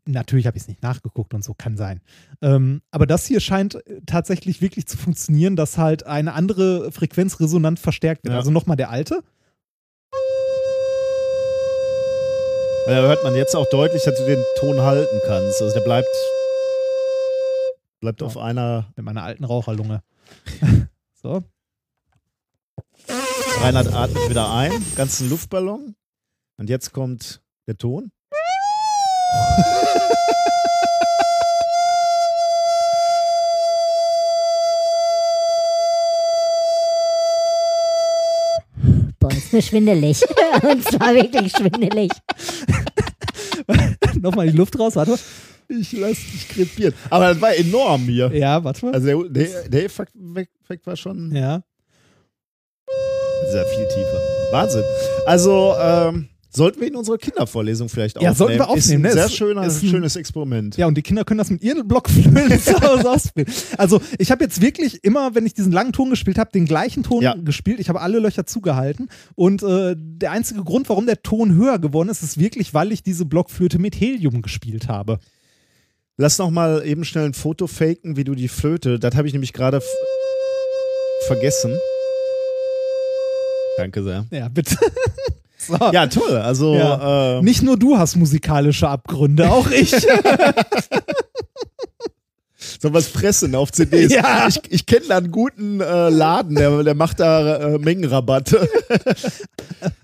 natürlich 0.05 0.47
habe 0.47 0.57
ich 0.57 0.63
es 0.63 0.67
nicht 0.67 0.81
nachgeguckt 0.81 1.33
und 1.33 1.43
so, 1.43 1.53
kann 1.53 1.77
sein. 1.77 2.01
Ähm, 2.41 2.81
aber 2.91 3.05
das 3.05 3.25
hier 3.25 3.39
scheint 3.39 3.75
äh, 3.75 4.01
tatsächlich 4.05 4.61
wirklich 4.61 4.87
zu 4.87 4.97
funktionieren, 4.97 5.55
dass 5.55 5.77
halt 5.77 6.05
eine 6.05 6.33
andere 6.33 6.91
Frequenz 6.91 7.39
resonant 7.39 7.79
verstärkt 7.79 8.23
wird. 8.23 8.33
Ja. 8.33 8.39
Also 8.39 8.51
nochmal 8.51 8.77
der 8.77 8.89
alte. 8.89 9.23
Da 12.87 12.93
hört 13.01 13.21
man 13.23 13.35
jetzt 13.35 13.53
auch 13.53 13.67
deutlich, 13.69 14.03
dass 14.03 14.15
du 14.17 14.25
den 14.25 14.41
Ton 14.59 14.79
halten 14.81 15.19
kannst. 15.25 15.61
Also 15.61 15.73
der 15.73 15.81
bleibt, 15.83 16.07
bleibt 17.99 18.21
Ja. 18.21 18.27
auf 18.27 18.37
einer. 18.37 18.87
mit 18.95 19.03
meiner 19.05 19.23
alten 19.23 19.43
Raucherlunge. 19.43 20.01
so. 21.21 21.43
Reinhard 23.61 23.93
atmet 23.93 24.29
wieder 24.29 24.53
ein, 24.53 24.71
ganzen 24.95 25.29
Luftballon. 25.29 25.95
Und 26.57 26.69
jetzt 26.69 26.93
kommt 26.93 27.41
der 27.67 27.77
Ton. 27.77 28.11
ist 39.47 39.53
mir 39.53 39.61
schwindelig. 39.61 40.21
Und 40.61 40.83
zwar 40.83 41.13
wirklich 41.13 41.51
schwindelig. 41.51 42.11
nochmal 44.21 44.49
die 44.49 44.57
Luft 44.57 44.77
raus, 44.77 44.95
warte. 44.95 45.17
Ich 45.69 45.91
lass 45.93 46.17
dich 46.17 46.47
krepieren. 46.49 46.93
Aber 47.09 47.29
das 47.33 47.41
war 47.41 47.55
enorm 47.55 48.03
hier. 48.03 48.31
Ja, 48.33 48.63
warte 48.63 48.85
mal. 48.85 48.93
Also 48.93 49.23
der, 49.23 49.45
der, 49.45 49.69
der 49.69 49.85
Effekt 49.85 50.13
Effekt 50.63 50.87
war 50.87 50.95
schon 50.95 51.33
ja. 51.35 51.61
sehr 53.51 53.65
viel 53.65 53.87
tiefer. 53.87 54.21
Wahnsinn. 54.51 54.83
Also, 55.25 55.75
ähm, 55.79 56.29
sollten 56.57 56.81
wir 56.81 56.87
in 56.87 56.95
unserer 56.95 57.17
Kindervorlesung 57.17 57.87
vielleicht 57.87 58.15
Ja, 58.21 58.31
aufnehmen? 58.31 58.35
sollten 58.35 58.59
wir 58.59 58.69
aufnehmen, 58.69 58.77
Ist 58.79 58.89
ne? 58.89 59.07
ein 59.09 59.13
sehr 59.13 59.25
Ist- 59.27 59.35
schöner, 59.35 59.65
ist 59.65 59.83
ein- 59.83 59.89
schönes 59.89 60.15
Experiment. 60.17 60.75
Ja, 60.75 60.87
und 60.87 60.95
die 60.95 61.01
Kinder 61.01 61.23
können 61.23 61.37
das 61.37 61.49
mit 61.49 61.63
ihren 61.63 61.87
Blockflöhen 61.87 62.59
zu 62.61 62.81
Hause 62.81 63.09
ausspielen. 63.09 63.47
Also, 63.77 64.01
ich 64.19 64.31
habe 64.31 64.43
jetzt 64.43 64.61
wirklich 64.61 65.03
immer, 65.05 65.33
wenn 65.35 65.45
ich 65.45 65.53
diesen 65.53 65.71
langen 65.71 65.93
Ton 65.93 66.09
gespielt 66.09 66.37
habe, 66.37 66.51
den 66.51 66.65
gleichen 66.65 67.03
Ton 67.03 67.21
Ja. 67.23 67.35
gespielt. 67.35 67.79
Ich 67.79 67.87
habe 67.89 68.01
alle 68.01 68.19
Löcher 68.19 68.45
zugehalten. 68.45 69.07
Und 69.35 69.63
äh, 69.63 69.95
der 69.97 70.31
einzige 70.31 70.63
Grund, 70.63 70.89
warum 70.89 71.05
der 71.05 71.21
Ton 71.23 71.55
höher 71.55 71.79
geworden 71.79 72.09
ist, 72.09 72.23
ist 72.23 72.37
wirklich, 72.39 72.73
weil 72.73 72.91
ich 72.91 73.03
diese 73.03 73.23
Blockflöte 73.25 73.79
mit 73.79 73.95
Helium 73.99 74.41
gespielt 74.41 74.87
habe. 74.89 75.19
Lass 76.17 76.39
noch 76.39 76.49
mal 76.49 76.83
eben 76.85 77.05
schnell 77.05 77.25
ein 77.25 77.33
Foto 77.35 77.67
faken, 77.67 78.17
wie 78.17 78.23
du 78.23 78.33
die 78.33 78.47
Flöte, 78.47 78.97
das 78.97 79.15
habe 79.15 79.27
ich 79.27 79.33
nämlich 79.33 79.53
gerade 79.53 79.81
vergessen. 81.27 81.77
Danke 83.77 84.01
sehr. 84.03 84.25
Ja, 84.31 84.47
bitte. 84.49 84.75
so. 85.67 85.77
Ja, 85.91 86.07
toll. 86.07 86.37
Also, 86.37 86.73
Ja. 86.75 87.37
äh, 87.39 87.41
Nicht 87.41 87.61
nur 87.63 87.77
du 87.77 87.97
hast 87.97 88.15
musikalische 88.15 88.87
Abgründe, 88.89 89.49
auch 89.51 89.69
ich. 89.69 89.91
soll 92.79 92.93
was 92.93 93.09
pressen 93.09 93.55
auf 93.55 93.71
CDs. 93.71 94.11
Ja. 94.13 94.47
Ich, 94.47 94.59
ich 94.69 94.85
kenne 94.85 95.05
da 95.09 95.17
einen 95.17 95.31
guten 95.31 95.81
äh, 95.81 96.09
Laden, 96.09 96.55
der, 96.55 96.83
der 96.83 96.93
macht 96.95 97.19
da 97.19 97.75
äh, 97.75 97.77
Mengenrabatte. 97.79 98.67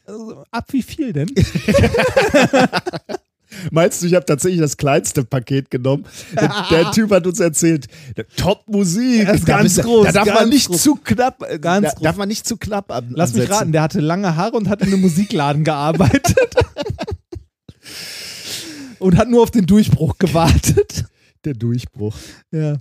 Also, 0.06 0.44
Ab 0.52 0.66
wie 0.72 0.82
viel 0.84 1.14
denn? 1.14 1.30
Meinst 3.72 4.02
du, 4.02 4.08
ich 4.08 4.14
habe 4.16 4.26
tatsächlich 4.26 4.62
das 4.62 4.78
kleinste 4.78 5.24
Paket 5.24 5.70
genommen? 5.72 6.06
Der, 6.40 6.52
der 6.72 6.92
Typ 6.92 7.12
hat 7.12 7.26
uns 7.28 7.40
erzählt, 7.40 7.88
Top-Musik, 8.38 9.26
Das 9.26 9.38
ist 9.38 9.46
ganz 9.46 9.76
da- 9.76 9.84
groß, 9.84 10.06
Da 10.08 10.12
darf 10.12 10.26
ganz 10.26 10.40
man 10.40 10.50
nicht 10.50 10.68
groß. 10.68 10.82
zu 10.84 10.96
knapp, 10.96 11.44
äh, 11.48 11.60
Ganz 11.60 11.88
da 11.88 11.94
groß. 11.94 12.04
darf 12.04 12.18
man 12.18 12.28
nicht 12.28 12.48
zu 12.48 12.58
knapp 12.58 12.92
an, 12.92 13.12
Lass 13.16 13.34
mich 13.34 13.44
ansetzen. 13.44 13.54
raten, 13.58 13.72
der 13.72 13.82
hatte 13.82 14.00
lange 14.00 14.36
Haare 14.36 14.56
und 14.58 14.70
hat 14.70 14.82
in 14.82 14.88
einem 14.88 15.02
Musikladen 15.02 15.64
gearbeitet. 15.64 16.38
und 19.00 19.18
hat 19.18 19.30
nur 19.30 19.44
auf 19.44 19.52
den 19.52 19.66
Durchbruch 19.66 20.18
gewartet. 20.18 21.06
Der 21.46 21.54
Durchbruch. 21.54 22.16
Ja. 22.52 22.78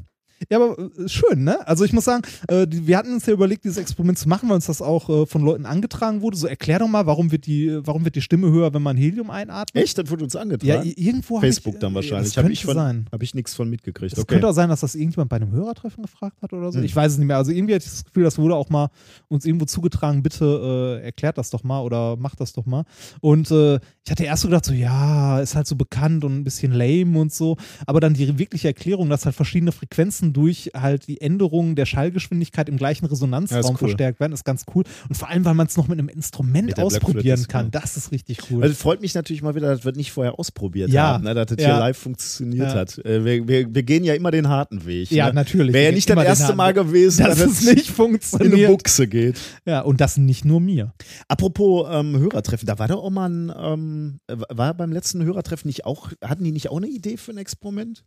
Ja, 0.51 0.59
aber 0.60 0.78
äh, 0.78 1.09
schön, 1.09 1.44
ne? 1.44 1.66
Also 1.66 1.85
ich 1.85 1.93
muss 1.93 2.05
sagen, 2.05 2.23
äh, 2.48 2.66
wir 2.69 2.97
hatten 2.98 3.12
uns 3.14 3.27
ja 3.27 3.32
überlegt, 3.32 3.64
dieses 3.64 3.78
Experiment 3.78 4.19
zu 4.19 4.28
machen, 4.28 4.48
weil 4.48 4.56
uns 4.56 4.66
das 4.66 4.82
auch 4.82 5.09
äh, 5.09 5.27
von 5.27 5.43
Leuten 5.43 5.66
angetragen 5.66 6.20
wurde. 6.23 6.36
So 6.36 6.47
erklär 6.47 6.78
doch 6.81 6.89
mal, 6.89 7.06
warum 7.06 7.32
wird 7.32 7.47
die, 7.47 7.78
warum 7.85 8.05
wird 8.05 8.14
die 8.16 8.20
Stimme 8.23 8.51
höher, 8.51 8.73
wenn 8.74 8.82
man 8.82 8.97
Helium 8.97 9.31
einatmet? 9.31 9.82
Echt? 9.85 9.98
Das 9.98 10.10
wurde 10.10 10.24
uns 10.24 10.35
Ja, 10.35 10.40
angetragen? 10.40 10.86
i- 10.89 10.94
irgendwo 11.06 11.40
Facebook 11.40 11.74
ich, 11.74 11.81
dann 11.81 11.94
wahrscheinlich. 11.94 12.28
Das 12.31 12.36
Habe 12.36 12.47
könnte 12.47 12.52
ich, 12.55 12.64
von- 12.64 12.74
sein. 12.74 13.06
hab 13.12 13.23
ich 13.23 13.35
nichts 13.35 13.55
von 13.55 13.69
mitgekriegt. 13.69 14.12
Es 14.12 14.19
Okay. 14.19 14.35
könnte 14.35 14.48
auch 14.48 14.52
sein, 14.52 14.69
dass 14.69 14.81
das 14.81 14.94
irgendjemand 14.94 15.31
bei 15.31 15.36
einem 15.36 15.52
Hörertreffen 15.52 16.02
gefragt 16.02 16.40
hat 16.43 16.52
oder 16.52 16.73
so. 16.73 16.78
Hm. 16.78 16.85
Ich 16.85 16.94
weiß 16.94 17.12
es 17.12 17.19
nicht 17.19 17.27
mehr. 17.27 17.36
Also 17.36 17.51
irgendwie 17.52 17.74
hatte 17.74 17.85
ich 17.85 17.90
das 17.90 18.05
Gefühl, 18.05 18.24
das 18.24 18.39
wurde 18.39 18.55
auch 18.55 18.70
mal 18.70 18.89
uns 19.28 19.44
irgendwo 19.44 19.64
zugetragen, 19.66 20.23
bitte 20.23 20.98
äh, 21.02 21.05
erklärt 21.05 21.39
das 21.39 21.51
doch 21.51 21.62
mal 21.64 21.81
oder 21.81 22.16
macht 22.16 22.40
das 22.40 22.52
doch 22.52 22.66
mal. 22.66 22.85
Und 23.20 23.51
äh, 23.51 23.78
ich 24.05 24.11
hatte 24.11 24.24
erst 24.24 24.43
so 24.43 24.49
gedacht, 24.49 24.65
so 24.65 24.73
ja, 24.73 25.39
ist 25.41 25.55
halt 25.55 25.66
so 25.69 25.77
bekannt 25.77 26.24
und 26.24 26.37
ein 26.37 26.43
bisschen 26.45 26.73
lame 26.73 27.19
und 27.20 27.33
so. 27.33 27.57
Aber 27.87 28.01
dann 28.01 28.15
die 28.15 28.37
wirkliche 28.37 28.66
Erklärung, 28.66 29.09
dass 29.09 29.24
halt 29.27 29.37
verschiedene 29.37 29.70
Frequenzen 29.70 30.33
durch 30.33 30.70
halt 30.77 31.07
die 31.07 31.20
Änderung 31.20 31.77
der 31.77 31.87
Schallgeschwindigkeit 31.87 32.69
im 32.69 32.77
gleichen 32.77 33.05
Ja, 33.05 33.11
Resonanzraum 33.12 33.61
ist 33.61 33.70
cool. 33.70 33.77
verstärkt 33.77 34.19
werden, 34.19 34.33
ist 34.33 34.45
ganz 34.45 34.65
cool. 34.74 34.83
Und 35.09 35.15
vor 35.16 35.29
allem, 35.29 35.45
weil 35.45 35.55
man 35.55 35.69
es 35.69 35.77
noch 35.77 35.87
mit 35.87 36.01
einem 36.01 36.09
Instrument 36.09 36.66
Mit 36.66 36.81
ausprobieren 36.81 37.39
ist 37.39 37.49
kann. 37.49 37.66
cool. 37.66 37.70
Das 37.70 37.97
ist 37.97 38.11
richtig 38.11 38.39
cool. 38.51 38.62
Also, 38.62 38.73
es 38.73 38.81
freut 38.81 39.01
mich 39.01 39.15
natürlich 39.15 39.41
mal 39.43 39.55
wieder, 39.55 39.77
das 39.77 39.95
nicht 39.95 40.11
vorher 40.11 40.37
ausprobiert 40.37 40.91
Ja. 40.91 41.15
haben, 41.15 41.24
ne, 41.24 41.35
dass 41.35 41.47
das 41.47 41.59
Ja. 41.61 41.69
hier 41.70 41.79
live 41.79 41.97
funktioniert 41.97 42.70
Ja. 42.70 42.74
hat. 42.74 42.99
Äh, 43.05 43.24
wir, 43.24 43.47
wir, 43.47 43.73
wir 43.73 43.83
gehen 43.85 44.03
ja 44.03 44.15
immer 44.15 44.33
den 44.33 44.49
harten 44.49 44.85
Weg. 44.85 45.12
ja, 45.12 45.29
ne? 45.29 45.35
natürlich. 45.35 45.73
Wäre 45.73 45.91
ja 45.91 45.93
nicht 45.93 46.11
das 46.11 46.24
erste 46.24 46.57
Mal 46.57 46.73
gewesen, 46.74 47.24
dass 47.24 47.39
dass 47.39 47.47
es 47.53 47.65
nicht 47.73 47.89
in 47.89 47.95
funktioniert. 47.95 48.53
eine 48.55 48.66
Buchse 48.66 49.07
geht. 49.07 49.39
Ja, 49.65 49.83
und 49.83 50.01
das 50.01 50.16
nicht 50.16 50.45
nur 50.45 50.61
mir. 50.61 50.93
Apropos 51.29 51.87
ähm, 51.89 52.19
Hörertreffen, 52.19 52.66
da 52.66 52.79
war 52.81 52.89
doch 52.89 53.01
auch 53.05 53.11
mal 53.11 53.29
ein, 53.29 53.53
ähm, 53.57 53.91
war 54.28 54.74
beim 54.74 54.93
letzten 54.93 55.23
Hörertreffen 55.24 55.69
nicht 55.69 55.85
auch, 55.85 56.10
hatten 56.23 56.44
die 56.44 56.52
nicht 56.52 56.69
auch 56.70 56.77
eine 56.77 56.89
Idee 56.89 57.16
für 57.16 57.32
ein 57.32 57.39
Experiment? 57.39 58.05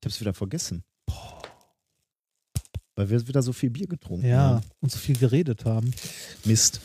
Ich 0.00 0.06
hab's 0.06 0.20
wieder 0.20 0.34
vergessen. 0.34 0.82
Weil 2.96 3.08
wir 3.08 3.26
wieder 3.28 3.42
so 3.42 3.52
viel 3.52 3.70
Bier 3.70 3.86
getrunken 3.86 4.26
Ja, 4.26 4.38
haben. 4.56 4.64
und 4.80 4.92
so 4.92 4.98
viel 4.98 5.16
geredet 5.16 5.64
haben. 5.64 5.90
Mist. 6.44 6.80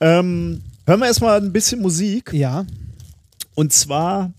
Ähm, 0.00 0.62
hören 0.86 1.00
wir 1.00 1.06
erstmal 1.06 1.40
ein 1.40 1.52
bisschen 1.52 1.80
Musik. 1.80 2.32
Ja. 2.32 2.64
Und 3.54 3.72
zwar 3.72 4.32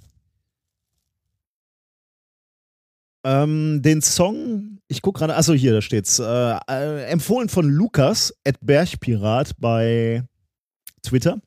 ähm, 3.24 3.82
den 3.82 4.02
Song, 4.02 4.80
ich 4.88 5.02
gucke 5.02 5.20
gerade, 5.20 5.36
achso, 5.36 5.54
hier, 5.54 5.74
da 5.74 5.82
steht's. 5.82 6.20
Äh, 6.20 6.58
äh, 6.70 7.04
empfohlen 7.10 7.50
von 7.50 7.68
Lukas, 7.70 8.34
at 8.46 8.56
Bergpirat 8.62 9.52
bei 9.60 10.24
Twitter. 11.04 11.42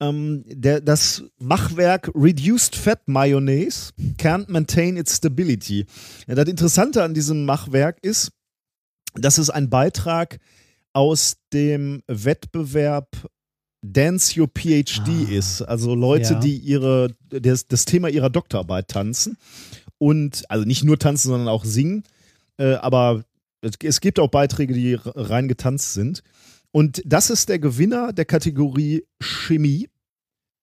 Ähm, 0.00 0.44
der, 0.46 0.80
das 0.80 1.24
Machwerk 1.38 2.10
Reduced 2.14 2.76
Fat 2.76 3.08
Mayonnaise 3.08 3.92
can't 4.16 4.48
maintain 4.50 4.96
its 4.96 5.16
stability. 5.16 5.86
Ja, 6.26 6.34
das 6.36 6.48
Interessante 6.48 7.02
an 7.02 7.14
diesem 7.14 7.44
Machwerk 7.44 7.98
ist, 8.02 8.30
dass 9.14 9.38
es 9.38 9.50
ein 9.50 9.70
Beitrag 9.70 10.38
aus 10.92 11.36
dem 11.52 12.02
Wettbewerb 12.06 13.08
Dance 13.82 14.40
Your 14.40 14.48
PhD 14.48 15.30
ist. 15.30 15.62
Also 15.62 15.94
Leute, 15.94 16.34
Ja. 16.34 16.40
die 16.40 16.56
ihre, 16.56 17.14
das, 17.28 17.66
das 17.66 17.84
Thema 17.84 18.08
ihrer 18.08 18.30
Doktorarbeit 18.30 18.88
tanzen. 18.88 19.36
Und, 19.98 20.48
also 20.48 20.64
nicht 20.64 20.84
nur 20.84 20.98
tanzen, 20.98 21.28
sondern 21.28 21.48
auch 21.48 21.64
singen. 21.64 22.04
Äh, 22.56 22.74
aber 22.74 23.24
es, 23.60 23.72
es 23.82 24.00
gibt 24.00 24.18
auch 24.20 24.28
Beiträge, 24.28 24.74
die 24.74 24.94
rein 24.94 25.48
getanzt 25.48 25.94
sind. 25.94 26.22
Und 26.72 27.02
das 27.04 27.30
ist 27.30 27.48
der 27.48 27.58
Gewinner 27.58 28.12
der 28.12 28.24
Kategorie 28.24 29.04
Chemie 29.20 29.88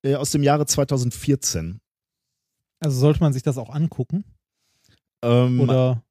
äh, 0.03 0.15
aus 0.15 0.31
dem 0.31 0.43
Jahre 0.43 0.65
2014. 0.65 1.79
Also 2.79 2.99
sollte 2.99 3.19
man 3.21 3.33
sich 3.33 3.43
das 3.43 3.57
auch 3.57 3.69
angucken? 3.69 4.23
Ähm, 5.23 5.59
Oder 5.59 6.03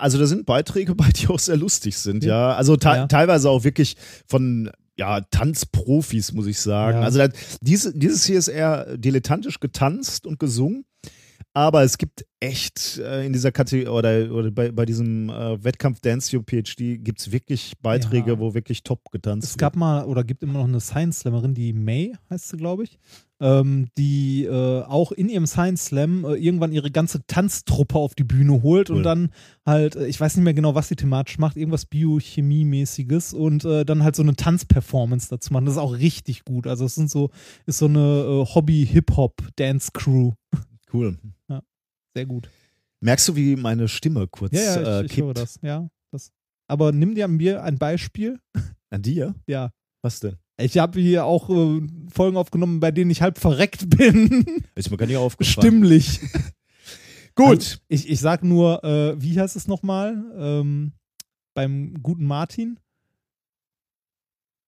Also 0.00 0.18
da 0.18 0.26
sind 0.26 0.46
Beiträge 0.46 0.94
bei, 0.94 1.08
die 1.10 1.28
auch 1.28 1.38
sehr 1.38 1.56
lustig 1.56 1.96
sind, 1.98 2.24
ja. 2.24 2.54
Also 2.54 2.76
te 2.76 2.88
Ja. 2.88 3.06
teilweise 3.06 3.50
auch 3.50 3.64
wirklich 3.64 3.96
von 4.26 4.70
ja, 4.96 5.20
Tanzprofis, 5.22 6.32
muss 6.32 6.46
ich 6.46 6.60
sagen. 6.60 6.98
Ja. 6.98 7.04
Also 7.04 7.18
das, 7.18 7.58
diese, 7.60 7.98
dieses 7.98 8.24
hier 8.24 8.38
ist 8.38 8.48
eher 8.48 8.96
dilettantisch 8.96 9.58
getanzt 9.60 10.26
und 10.26 10.38
gesungen. 10.38 10.84
Aber 11.56 11.84
es 11.84 11.98
gibt 11.98 12.26
echt 12.40 12.98
äh, 12.98 13.24
in 13.24 13.32
dieser 13.32 13.52
Kategorie 13.52 13.86
oder, 13.88 14.34
oder 14.34 14.50
bei, 14.50 14.72
bei 14.72 14.84
diesem 14.84 15.30
äh, 15.30 15.62
Wettkampf 15.62 16.00
Dance 16.00 16.36
Your 16.36 16.42
PhD 16.42 16.98
gibt 17.02 17.20
es 17.20 17.30
wirklich 17.30 17.74
Beiträge, 17.80 18.32
Ja. 18.32 18.38
wo 18.40 18.54
wirklich 18.54 18.82
top 18.82 19.10
getanzt 19.12 19.48
es 19.48 19.56
gab 19.56 19.76
mal 19.76 20.04
oder 20.04 20.24
gibt 20.24 20.42
immer 20.42 20.54
noch 20.54 20.64
eine 20.64 20.80
Science 20.80 21.20
Slammerin, 21.20 21.54
die 21.54 21.72
May 21.72 22.12
heißt 22.28 22.48
sie, 22.48 22.56
glaube 22.56 22.82
ich, 22.82 22.98
ähm, 23.40 23.86
die 23.96 24.44
äh, 24.44 24.82
auch 24.82 25.12
in 25.12 25.28
ihrem 25.28 25.46
Science 25.46 25.86
Slam 25.86 26.24
äh, 26.24 26.34
irgendwann 26.34 26.72
ihre 26.72 26.90
ganze 26.90 27.24
Tanztruppe 27.28 27.94
auf 27.98 28.16
die 28.16 28.24
Bühne 28.24 28.62
holt 28.62 28.90
Cool. 28.90 28.96
und 28.96 29.02
dann 29.04 29.30
halt, 29.64 29.94
äh, 29.94 30.06
ich 30.08 30.20
weiß 30.20 30.34
nicht 30.36 30.44
mehr 30.44 30.54
genau, 30.54 30.74
was 30.74 30.88
sie 30.88 30.96
thematisch 30.96 31.38
macht, 31.38 31.56
irgendwas 31.56 31.86
Biochemie-mäßiges 31.86 33.32
und 33.32 33.64
äh, 33.64 33.84
dann 33.84 34.02
halt 34.02 34.16
so 34.16 34.22
eine 34.22 34.34
Tanzperformance 34.34 35.28
dazu 35.30 35.52
machen. 35.52 35.66
Das 35.66 35.74
ist 35.74 35.80
auch 35.80 35.94
richtig 35.96 36.44
gut. 36.44 36.66
Also 36.66 36.84
es 36.84 36.96
sind 36.96 37.10
so, 37.10 37.30
ist 37.66 37.78
so 37.78 37.86
eine 37.86 38.44
Hobby-Hip-Hop-Dance-Crew. 38.54 40.32
wird. 40.52 40.64
Cool. 40.92 41.18
Sehr 42.14 42.26
gut. 42.26 42.48
Merkst 43.00 43.28
du, 43.28 43.36
wie 43.36 43.56
meine 43.56 43.88
Stimme 43.88 44.26
kurz 44.28 44.52
Ja, 44.54 44.80
ja, 44.80 44.98
äh, 44.98 45.00
ich, 45.00 45.06
ich 45.06 45.12
kippt? 45.16 45.26
höre 45.26 45.34
das. 45.34 45.58
Ja, 45.62 45.88
das. 46.10 46.32
Aber 46.68 46.92
nimm 46.92 47.14
dir 47.14 47.26
an 47.26 47.36
mir 47.36 47.62
ein 47.62 47.76
Beispiel. 47.78 48.38
An 48.90 49.02
dir? 49.02 49.34
Ja. 49.46 49.70
Was 50.02 50.20
denn? 50.20 50.36
Ich 50.56 50.78
habe 50.78 51.00
hier 51.00 51.24
auch 51.24 51.50
äh, 51.50 51.80
Folgen 52.12 52.36
aufgenommen, 52.36 52.78
bei 52.78 52.92
denen 52.92 53.10
ich 53.10 53.22
halb 53.22 53.38
verreckt 53.38 53.90
bin. 53.96 54.62
Ist 54.76 54.90
mir 54.90 54.96
gar 54.96 55.06
nicht 55.06 55.16
aufgefallen. 55.16 55.66
Stimmlich. 55.66 56.20
Gut. 57.34 57.48
Also, 57.48 57.78
ich, 57.88 58.08
ich 58.08 58.20
sag 58.20 58.44
nur, 58.44 58.84
äh, 58.84 59.20
wie 59.20 59.38
heißt 59.40 59.56
es 59.56 59.66
nochmal? 59.66 60.22
Ähm, 60.38 60.92
beim 61.54 61.94
guten 62.02 62.24
Martin. 62.26 62.78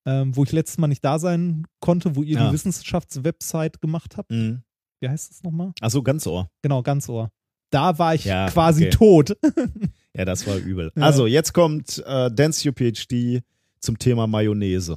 Ähm, 0.04 0.34
wo 0.36 0.44
ich 0.44 0.52
letztes 0.52 0.78
Mal 0.78 0.88
nicht 0.88 1.04
da 1.04 1.18
sein 1.20 1.66
konnte, 1.80 2.16
wo 2.16 2.22
ihr 2.22 2.36
Ja. 2.36 2.48
die 2.48 2.54
Wissenschaftswebsite 2.54 3.78
gemacht 3.80 4.16
habt. 4.16 4.30
Mhm. 4.30 4.62
Wie 5.00 5.08
heißt 5.08 5.30
es 5.30 5.42
nochmal? 5.42 5.72
Achso, 5.80 6.02
ganz 6.02 6.26
Ohr. 6.26 6.48
Genau, 6.62 6.82
ganz 6.82 7.08
Ohr. 7.08 7.30
Da 7.70 7.98
war 7.98 8.14
ich 8.14 8.24
Ja, 8.24 8.48
quasi 8.48 8.86
okay. 8.86 8.96
tot. 8.96 9.36
Ja, 10.18 10.24
das 10.24 10.46
war 10.46 10.56
übel. 10.56 10.90
Ja. 10.96 11.02
Also, 11.02 11.26
jetzt 11.26 11.52
kommt 11.52 12.02
äh, 12.06 12.30
Dance 12.30 12.66
Your 12.66 12.74
PhD 12.74 13.42
zum 13.80 13.98
Thema 13.98 14.26
Mayonnaise. 14.26 14.96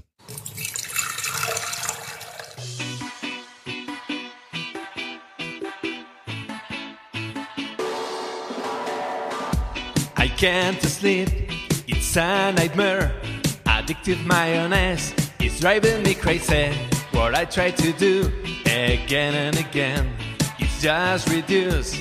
I 10.18 10.28
can't 10.38 10.82
sleep, 10.82 11.30
it's 11.88 12.16
a 12.18 12.52
nightmare. 12.52 13.12
Addictive 13.66 14.26
mayonnaise 14.26 15.14
is 15.42 15.60
driving 15.60 16.04
me 16.04 16.14
crazy. 16.14 16.72
What 17.12 17.36
I 17.36 17.46
try 17.46 17.72
to 17.72 17.92
do 17.94 18.32
again 18.70 19.36
and 19.36 19.58
again 19.58 20.14
is 20.60 20.82
just 20.82 21.30
reduce. 21.30 21.98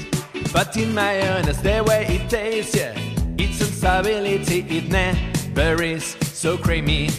But 0.52 0.76
in 0.76 0.94
mayonnaise, 0.94 1.60
the 1.62 1.82
way 1.86 2.06
it 2.06 2.28
tastes, 2.30 2.76
yeah, 2.76 2.94
its 3.38 3.60
instability, 3.60 4.60
it 4.68 4.88
never 4.88 5.82
is 5.82 6.16
so 6.22 6.56
creamy 6.56 7.10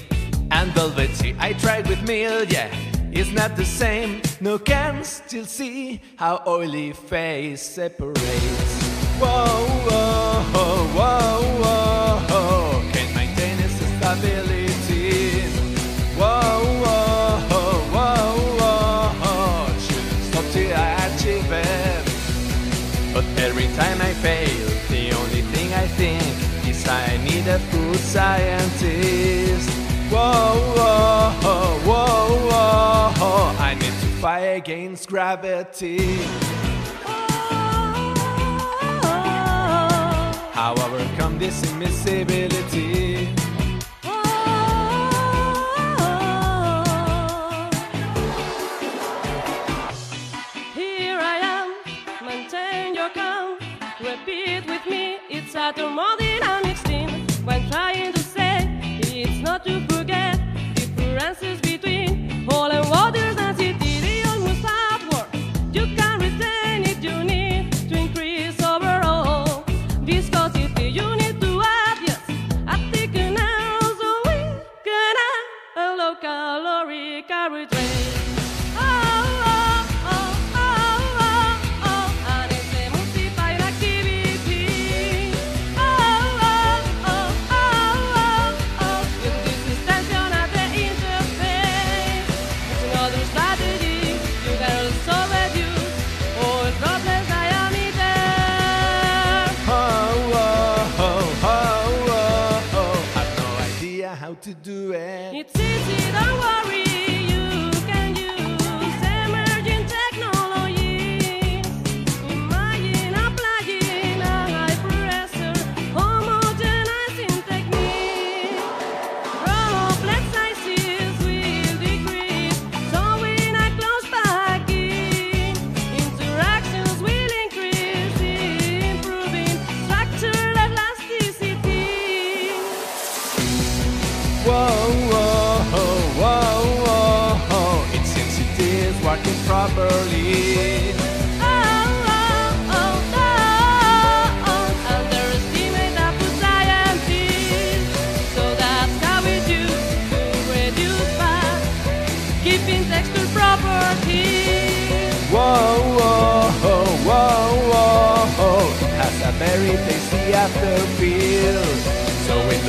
and 0.52 0.72
velvety. 0.72 1.36
I 1.40 1.54
tried 1.54 1.88
with 1.88 2.02
milk, 2.08 2.52
yeah, 2.52 2.70
it's 3.12 3.32
not 3.32 3.56
the 3.56 3.66
same. 3.66 4.22
No 4.42 4.58
can 4.58 5.04
still 5.04 5.46
see 5.46 6.02
how 6.16 6.42
oily 6.48 6.94
face 6.94 7.62
separates. 7.62 8.90
Whoa, 9.20 9.68
whoa, 9.86 10.44
whoa, 10.54 10.88
whoa, 10.96 11.99
scientist. 28.10 29.70
Whoa, 30.10 30.56
whoa, 30.76 31.80
whoa, 31.86 32.50
whoa, 32.50 33.56
I 33.60 33.76
need 33.76 33.94
to 34.02 34.10
fight 34.20 34.58
against 34.62 35.08
gravity. 35.08 36.18
How 40.58 40.74
overcome 40.86 41.38
this 41.38 41.62
invisibility? 41.72 43.28
Here 50.74 51.20
I 51.34 51.38
am, 51.56 51.68
maintain 52.26 52.96
your 52.96 53.10
calm. 53.12 53.60
Repeat 54.00 54.66
with 54.66 54.86
me, 54.88 55.20
it's 55.30 55.54
a 55.54 55.72
thermodynamic 55.74 56.18
steam. 56.18 56.29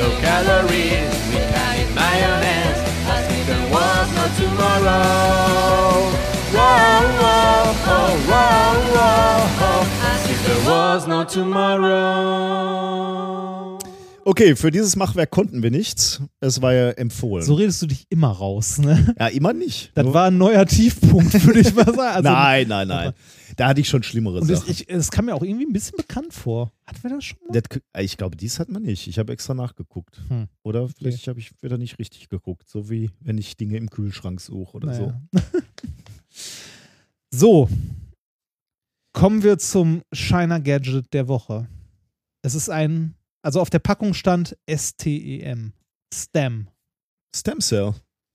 Low 0.00 0.12
calories, 0.20 1.12
we 1.30 1.36
can 1.52 1.94
mayonnaise 1.94 2.80
as 3.14 3.24
if 3.36 3.42
there 3.46 3.66
was 3.70 4.06
no 4.16 4.24
tomorrow. 4.40 6.10
Whoa, 6.54 7.04
whoa, 7.20 7.74
whoa, 7.86 8.12
whoa, 8.30 8.74
whoa, 9.60 9.84
as 10.10 10.22
if 10.30 10.38
there 10.46 10.62
was 10.70 11.00
no 11.06 11.24
tomorrow. 11.24 12.50
Okay, 14.24 14.54
für 14.54 14.70
dieses 14.70 14.96
Machwerk 14.96 15.30
konnten 15.30 15.62
wir 15.62 15.70
nichts. 15.70 16.22
Es 16.40 16.60
war 16.62 16.72
ja 16.72 16.90
empfohlen. 16.90 17.44
So 17.44 17.54
redest 17.54 17.82
du 17.82 17.86
dich 17.86 18.06
immer 18.10 18.28
raus, 18.28 18.78
ne? 18.78 19.14
ja, 19.18 19.26
immer 19.28 19.52
nicht. 19.52 19.90
Das 19.94 20.12
war 20.12 20.26
ein 20.26 20.38
neuer 20.38 20.66
Tiefpunkt, 20.66 21.44
würde 21.46 21.60
ich 21.60 21.74
mal 21.74 21.86
sagen. 21.86 21.98
Also, 22.00 22.28
nein, 22.28 22.68
nein, 22.68 22.88
nein. 22.88 23.12
Da 23.56 23.68
hatte 23.68 23.80
ich 23.80 23.88
schon 23.88 24.02
schlimmere 24.02 24.44
Sachen. 24.44 24.70
ich, 24.70 24.88
es 24.88 25.10
kam 25.10 25.26
mir 25.26 25.34
auch 25.34 25.42
irgendwie 25.42 25.66
ein 25.66 25.72
bisschen 25.72 25.96
bekannt 25.96 26.32
vor. 26.32 26.72
Hatten 26.86 27.02
wir 27.02 27.10
das 27.10 27.24
schon 27.24 27.38
mal? 27.48 27.60
Das, 27.60 27.80
ich 28.04 28.16
glaube, 28.16 28.36
dies 28.36 28.58
hat 28.58 28.68
man 28.68 28.82
nicht. 28.82 29.06
Ich 29.06 29.18
habe 29.18 29.32
extra 29.32 29.54
nachgeguckt. 29.54 30.20
Hm. 30.28 30.48
Oder 30.62 30.88
vielleicht 30.88 31.26
habe 31.28 31.38
ich 31.40 31.50
wieder 31.62 31.78
nicht 31.78 31.98
richtig 31.98 32.28
geguckt. 32.28 32.68
So 32.68 32.90
wie 32.90 33.10
wenn 33.20 33.38
ich 33.38 33.56
Dinge 33.56 33.76
im 33.76 33.90
Kühlschrank 33.90 34.40
suche 34.40 34.76
oder 34.76 34.94
so. 34.94 35.12
Naja. 35.32 35.44
so. 37.30 37.68
Kommen 39.12 39.42
wir 39.42 39.58
zum 39.58 40.02
Shiner 40.12 40.60
Gadget 40.60 41.12
der 41.12 41.26
Woche. 41.28 41.68
Es 42.42 42.54
ist 42.54 42.70
ein, 42.70 43.14
also 43.42 43.60
auf 43.60 43.70
der 43.70 43.80
Packung 43.80 44.14
stand 44.14 44.56
STEM. 44.68 45.72
STEM. 46.12 46.68
Stem 47.34 47.60
Cell 47.60 47.94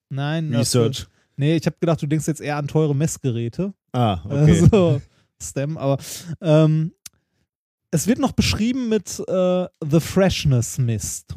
Nein. 0.09 0.51
das- 0.51 0.75
Research. 0.75 1.07
Nee, 1.37 1.55
ich 1.55 1.65
habe 1.65 1.77
gedacht, 1.79 2.01
du 2.01 2.07
denkst 2.07 2.27
jetzt 2.27 2.41
eher 2.41 2.57
an 2.57 2.67
teure 2.67 2.95
Messgeräte. 2.95 3.73
Ah, 3.91 4.21
okay. 4.25 4.61
Also, 4.61 5.01
STEM, 5.41 5.77
aber 5.77 5.97
ähm, 6.41 6.93
es 7.91 8.07
wird 8.07 8.19
noch 8.19 8.31
beschrieben 8.31 8.89
mit 8.89 9.19
äh, 9.27 9.65
The 9.89 9.99
Freshness 9.99 10.77
Mist. 10.77 11.35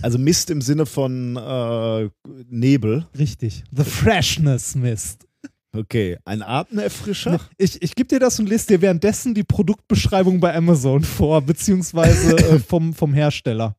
Also 0.00 0.18
Mist 0.18 0.50
im 0.50 0.62
Sinne 0.62 0.86
von 0.86 1.36
äh, 1.36 2.08
Nebel. 2.48 3.06
Richtig. 3.18 3.64
The 3.72 3.84
Freshness 3.84 4.74
Mist. 4.74 5.26
Okay. 5.74 6.18
Ein 6.24 6.42
Atemerfrischer? 6.42 7.40
Ich, 7.56 7.80
ich 7.82 7.94
gebe 7.94 8.08
dir 8.08 8.20
das 8.20 8.38
und 8.38 8.48
lese 8.48 8.68
dir 8.68 8.80
währenddessen 8.82 9.34
die 9.34 9.42
Produktbeschreibung 9.42 10.38
bei 10.38 10.54
Amazon 10.54 11.02
vor, 11.02 11.40
beziehungsweise 11.40 12.36
äh, 12.36 12.58
vom, 12.66 12.92
vom 12.94 13.14
Hersteller. 13.14 13.76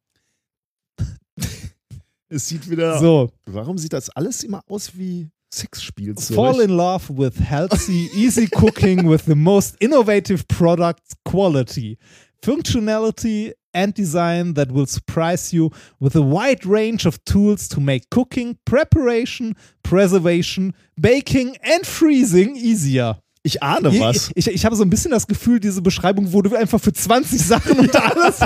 Es 2.33 2.47
sieht 2.47 2.67
wieder. 2.69 2.99
So, 2.99 3.29
Warum 3.45 3.77
sieht 3.77 3.93
das 3.93 4.09
alles 4.09 4.43
immer 4.43 4.61
aus 4.67 4.91
wie 4.97 5.29
Sexspielzeug? 5.53 6.35
fall 6.35 6.61
in 6.61 6.71
love 6.71 7.15
with 7.15 7.33
healthy, 7.39 8.09
easy 8.15 8.47
cooking 8.47 9.07
with 9.09 9.21
the 9.25 9.35
most 9.35 9.75
innovative 9.79 10.43
product 10.47 11.01
quality, 11.23 11.97
functionality, 12.43 13.53
and 13.75 13.95
design 13.95 14.53
that 14.55 14.71
will 14.73 14.87
surprise 14.87 15.53
you 15.55 15.69
with 15.99 16.15
a 16.15 16.21
wide 16.21 16.65
range 16.65 17.05
of 17.07 17.23
tools 17.25 17.67
to 17.67 17.79
make 17.79 18.09
cooking, 18.09 18.57
preparation, 18.65 19.55
preservation, 19.83 20.73
baking 20.99 21.55
and 21.63 21.85
freezing 21.85 22.55
easier. 22.55 23.17
ich 23.43 23.61
ahne 23.61 23.91
was. 23.99 24.31
Ich, 24.35 24.47
ich, 24.47 24.55
ich 24.55 24.65
habe 24.65 24.75
so 24.75 24.83
ein 24.83 24.89
bisschen 24.89 25.11
das 25.11 25.27
Gefühl, 25.27 25.59
diese 25.59 25.81
Beschreibung 25.81 26.31
wurde 26.31 26.57
einfach 26.57 26.79
für 26.79 26.93
20 26.93 27.41
Sachen 27.41 27.77
und 27.79 27.95
alles. 28.01 28.39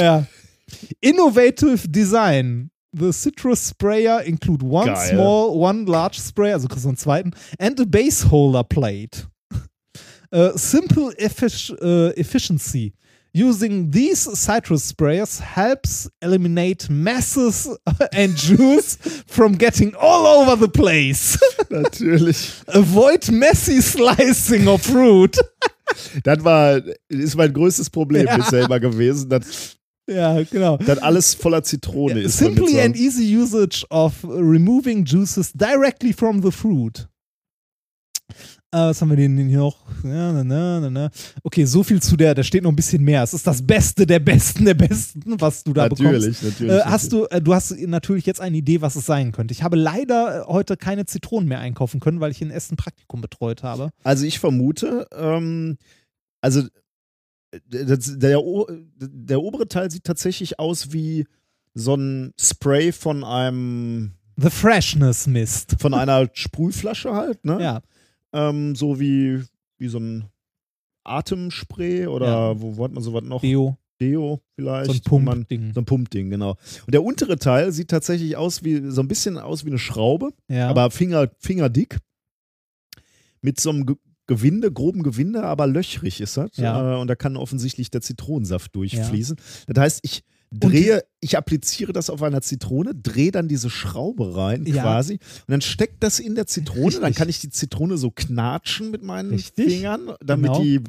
ja. 0.00 0.26
Innovative 1.00 1.90
Design. 1.90 2.70
The 2.92 3.12
citrus 3.12 3.60
sprayer 3.60 4.20
include 4.20 4.62
one 4.62 4.86
Geil. 4.86 5.10
small, 5.10 5.56
one 5.56 5.84
large 5.86 6.18
spray, 6.18 6.52
also 6.52 6.66
kriegst 6.66 6.84
du 6.84 6.88
einen 6.88 6.96
zweiten, 6.96 7.32
and 7.60 7.78
a 7.78 7.84
base 7.84 8.24
holder 8.30 8.64
plate. 8.64 9.26
Uh, 10.32 10.52
simple 10.56 11.12
effic 11.16 11.70
uh, 11.80 12.12
efficiency. 12.16 12.92
Using 13.32 13.92
these 13.92 14.26
citrus 14.36 14.90
sprayers 14.92 15.38
helps 15.38 16.10
eliminate 16.20 16.90
messes 16.90 17.68
and 18.12 18.36
juice 18.36 18.96
from 19.28 19.52
getting 19.52 19.94
all 19.94 20.26
over 20.26 20.56
the 20.56 20.68
place. 20.68 21.38
Natürlich. 21.70 22.50
Avoid 22.66 23.30
messy 23.30 23.80
slicing 23.80 24.66
of 24.66 24.82
fruit. 24.82 25.36
Das 26.24 26.42
war, 26.42 26.80
ist 27.08 27.36
mein 27.36 27.52
größtes 27.52 27.90
Problem 27.90 28.26
bisher 28.36 28.64
immer 28.64 28.80
gewesen, 28.80 29.28
dass, 29.28 29.76
ja, 30.10 30.42
genau. 30.42 30.76
dass 30.78 30.98
alles 30.98 31.34
voller 31.34 31.62
Zitrone 31.62 32.20
ist. 32.20 32.38
Simply 32.38 32.80
and 32.80 32.96
easy 32.96 33.36
usage 33.36 33.86
of 33.90 34.12
removing 34.24 35.04
juices 35.04 35.52
directly 35.52 36.12
from 36.12 36.42
the 36.42 36.50
fruit. 36.50 37.08
Äh, 38.72 38.78
was 38.78 39.00
haben 39.00 39.10
wir 39.10 39.16
denn 39.16 39.36
hier 39.36 39.58
noch? 39.58 39.78
Ja, 40.04 40.32
na, 40.32 40.44
na, 40.44 40.80
na, 40.80 40.90
na. 40.90 41.10
Okay, 41.42 41.64
so 41.64 41.82
viel 41.82 42.00
zu 42.00 42.16
der, 42.16 42.36
da 42.36 42.44
steht 42.44 42.62
noch 42.62 42.70
ein 42.70 42.76
bisschen 42.76 43.02
mehr. 43.02 43.24
Es 43.24 43.34
ist 43.34 43.44
das 43.44 43.66
Beste 43.66 44.06
der 44.06 44.20
Besten 44.20 44.64
der 44.64 44.74
Besten, 44.74 45.40
was 45.40 45.64
du 45.64 45.72
da 45.72 45.88
Natürlich, 45.88 46.38
bekommst. 46.38 46.42
natürlich. 46.44 46.72
Äh, 46.72 46.84
hast 46.84 47.12
du, 47.12 47.26
äh, 47.26 47.42
du 47.42 47.52
hast 47.52 47.76
natürlich 47.80 48.26
jetzt 48.26 48.40
eine 48.40 48.56
Idee, 48.56 48.80
was 48.80 48.94
es 48.94 49.06
sein 49.06 49.32
könnte. 49.32 49.52
Ich 49.52 49.64
habe 49.64 49.74
leider 49.74 50.42
äh, 50.42 50.44
heute 50.46 50.76
keine 50.76 51.04
Zitronen 51.04 51.48
mehr 51.48 51.58
einkaufen 51.58 51.98
können, 51.98 52.20
weil 52.20 52.30
ich 52.30 52.42
in 52.42 52.52
Essen 52.52 52.76
Praktikum 52.76 53.20
betreut 53.20 53.64
habe. 53.64 53.90
Also 54.04 54.24
ich 54.24 54.38
vermute, 54.38 55.08
ähm, 55.18 55.76
also 56.40 56.62
das, 57.68 58.18
der, 58.18 58.40
der 58.98 59.40
obere 59.42 59.68
Teil 59.68 59.90
sieht 59.90 60.04
tatsächlich 60.04 60.58
aus 60.58 60.92
wie 60.92 61.26
so 61.74 61.94
ein 61.94 62.32
Spray 62.38 62.92
von 62.92 63.24
einem 63.24 64.12
The 64.36 64.50
Freshness 64.50 65.26
Mist. 65.26 65.76
von 65.80 65.94
einer 65.94 66.28
Sprühflasche 66.32 67.12
halt, 67.14 67.44
ne? 67.44 67.60
Ja. 67.62 67.80
Ähm, 68.32 68.74
so 68.74 69.00
wie, 69.00 69.42
wie 69.78 69.88
so 69.88 69.98
ein 69.98 70.24
Atemspray 71.04 72.06
oder 72.06 72.26
Ja. 72.26 72.60
wo, 72.60 72.76
wo 72.76 72.84
hat 72.84 72.92
man 72.92 73.02
sowas 73.02 73.22
noch? 73.24 73.40
Deo. 73.40 73.76
Deo 74.00 74.40
vielleicht. 74.54 74.86
So 74.86 74.92
ein 74.92 75.00
Pumpding. 75.02 75.72
So 75.74 75.80
ein 75.80 75.84
Pumpding, 75.84 76.30
genau. 76.30 76.56
Und 76.86 76.94
der 76.94 77.02
untere 77.02 77.38
Teil 77.38 77.70
sieht 77.72 77.88
tatsächlich 77.88 78.36
aus 78.36 78.64
wie, 78.64 78.90
so 78.90 79.02
ein 79.02 79.08
bisschen 79.08 79.36
aus 79.38 79.64
wie 79.64 79.70
eine 79.70 79.78
Schraube, 79.78 80.30
Ja. 80.48 80.68
aber 80.68 80.90
Finger, 80.90 81.30
fingerdick. 81.38 81.98
Mit 83.42 83.58
so 83.60 83.70
einem 83.70 83.96
Gewinde, 84.30 84.70
groben 84.70 85.02
Gewinde, 85.02 85.42
aber 85.42 85.66
löchrig 85.66 86.20
ist 86.20 86.36
das. 86.36 86.50
Ja. 86.56 86.94
Äh, 86.94 87.00
und 87.00 87.08
da 87.08 87.16
kann 87.16 87.36
offensichtlich 87.36 87.90
der 87.90 88.00
Zitronensaft 88.00 88.76
durchfließen. 88.76 89.36
Das 89.66 89.82
heißt, 89.82 90.00
ich 90.02 90.22
drehe, 90.52 91.02
ich 91.20 91.36
appliziere 91.36 91.92
das 91.92 92.10
auf 92.10 92.22
einer 92.22 92.40
Zitrone, 92.40 92.92
drehe 92.94 93.32
dann 93.32 93.48
diese 93.48 93.70
Schraube 93.70 94.36
rein 94.36 94.66
Ja. 94.66 94.82
quasi 94.82 95.14
und 95.14 95.48
dann 95.50 95.60
steckt 95.60 96.02
das 96.04 96.20
in 96.20 96.36
der 96.36 96.46
Zitrone. 96.46 96.90
Dann 96.92 97.02
Richtig. 97.04 97.16
kann 97.16 97.28
ich 97.28 97.40
die 97.40 97.50
Zitrone 97.50 97.98
so 97.98 98.10
knatschen 98.12 98.90
mit 98.92 99.02
meinen 99.02 99.30
Richtig. 99.30 99.66
Fingern, 99.72 100.12
damit 100.24 100.52
Genau. 100.52 100.62
die 100.62 100.80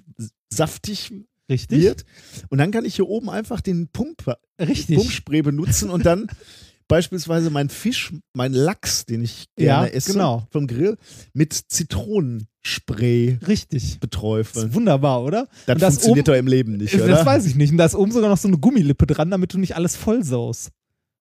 saftig 0.49 1.11
Richtig? 1.49 1.81
wird. 1.81 2.05
Und 2.49 2.59
dann 2.59 2.71
kann 2.71 2.85
ich 2.85 2.95
hier 2.95 3.07
oben 3.07 3.29
einfach 3.29 3.61
den 3.61 3.87
Pump, 3.87 4.23
Richtig. 4.59 4.97
Pumpspray 4.97 5.41
benutzen 5.41 5.89
und 5.89 6.05
dann 6.05 6.27
beispielsweise 6.91 7.49
mein 7.49 7.69
Fisch, 7.69 8.13
mein 8.33 8.51
Lachs, 8.53 9.05
den 9.05 9.23
ich 9.23 9.45
Ja, 9.57 9.79
gerne 9.81 9.93
esse 9.93 10.11
genau. 10.11 10.45
vom 10.51 10.67
Grill, 10.67 10.97
mit 11.33 11.53
Zitronenspray 11.53 13.39
Richtig. 13.47 13.91
Das 13.91 13.99
beträufeln. 13.99 14.67
ist 14.69 14.75
wunderbar, 14.75 15.23
oder? 15.23 15.47
Das, 15.65 15.77
das 15.79 15.93
funktioniert 15.95 16.27
oben- 16.27 16.33
doch 16.35 16.39
im 16.39 16.47
Leben 16.47 16.77
nicht, 16.77 16.93
Das 16.93 17.01
oder? 17.01 17.25
weiß 17.25 17.45
ich 17.45 17.55
nicht. 17.55 17.71
Und 17.71 17.77
da 17.77 17.85
ist 17.85 17.95
oben 17.95 18.11
sogar 18.11 18.29
noch 18.29 18.37
so 18.37 18.47
eine 18.49 18.57
Gummilippe 18.57 19.07
dran, 19.07 19.31
damit 19.31 19.53
du 19.53 19.57
nicht 19.57 19.75
alles 19.75 19.95
vollsaust. 19.95 20.69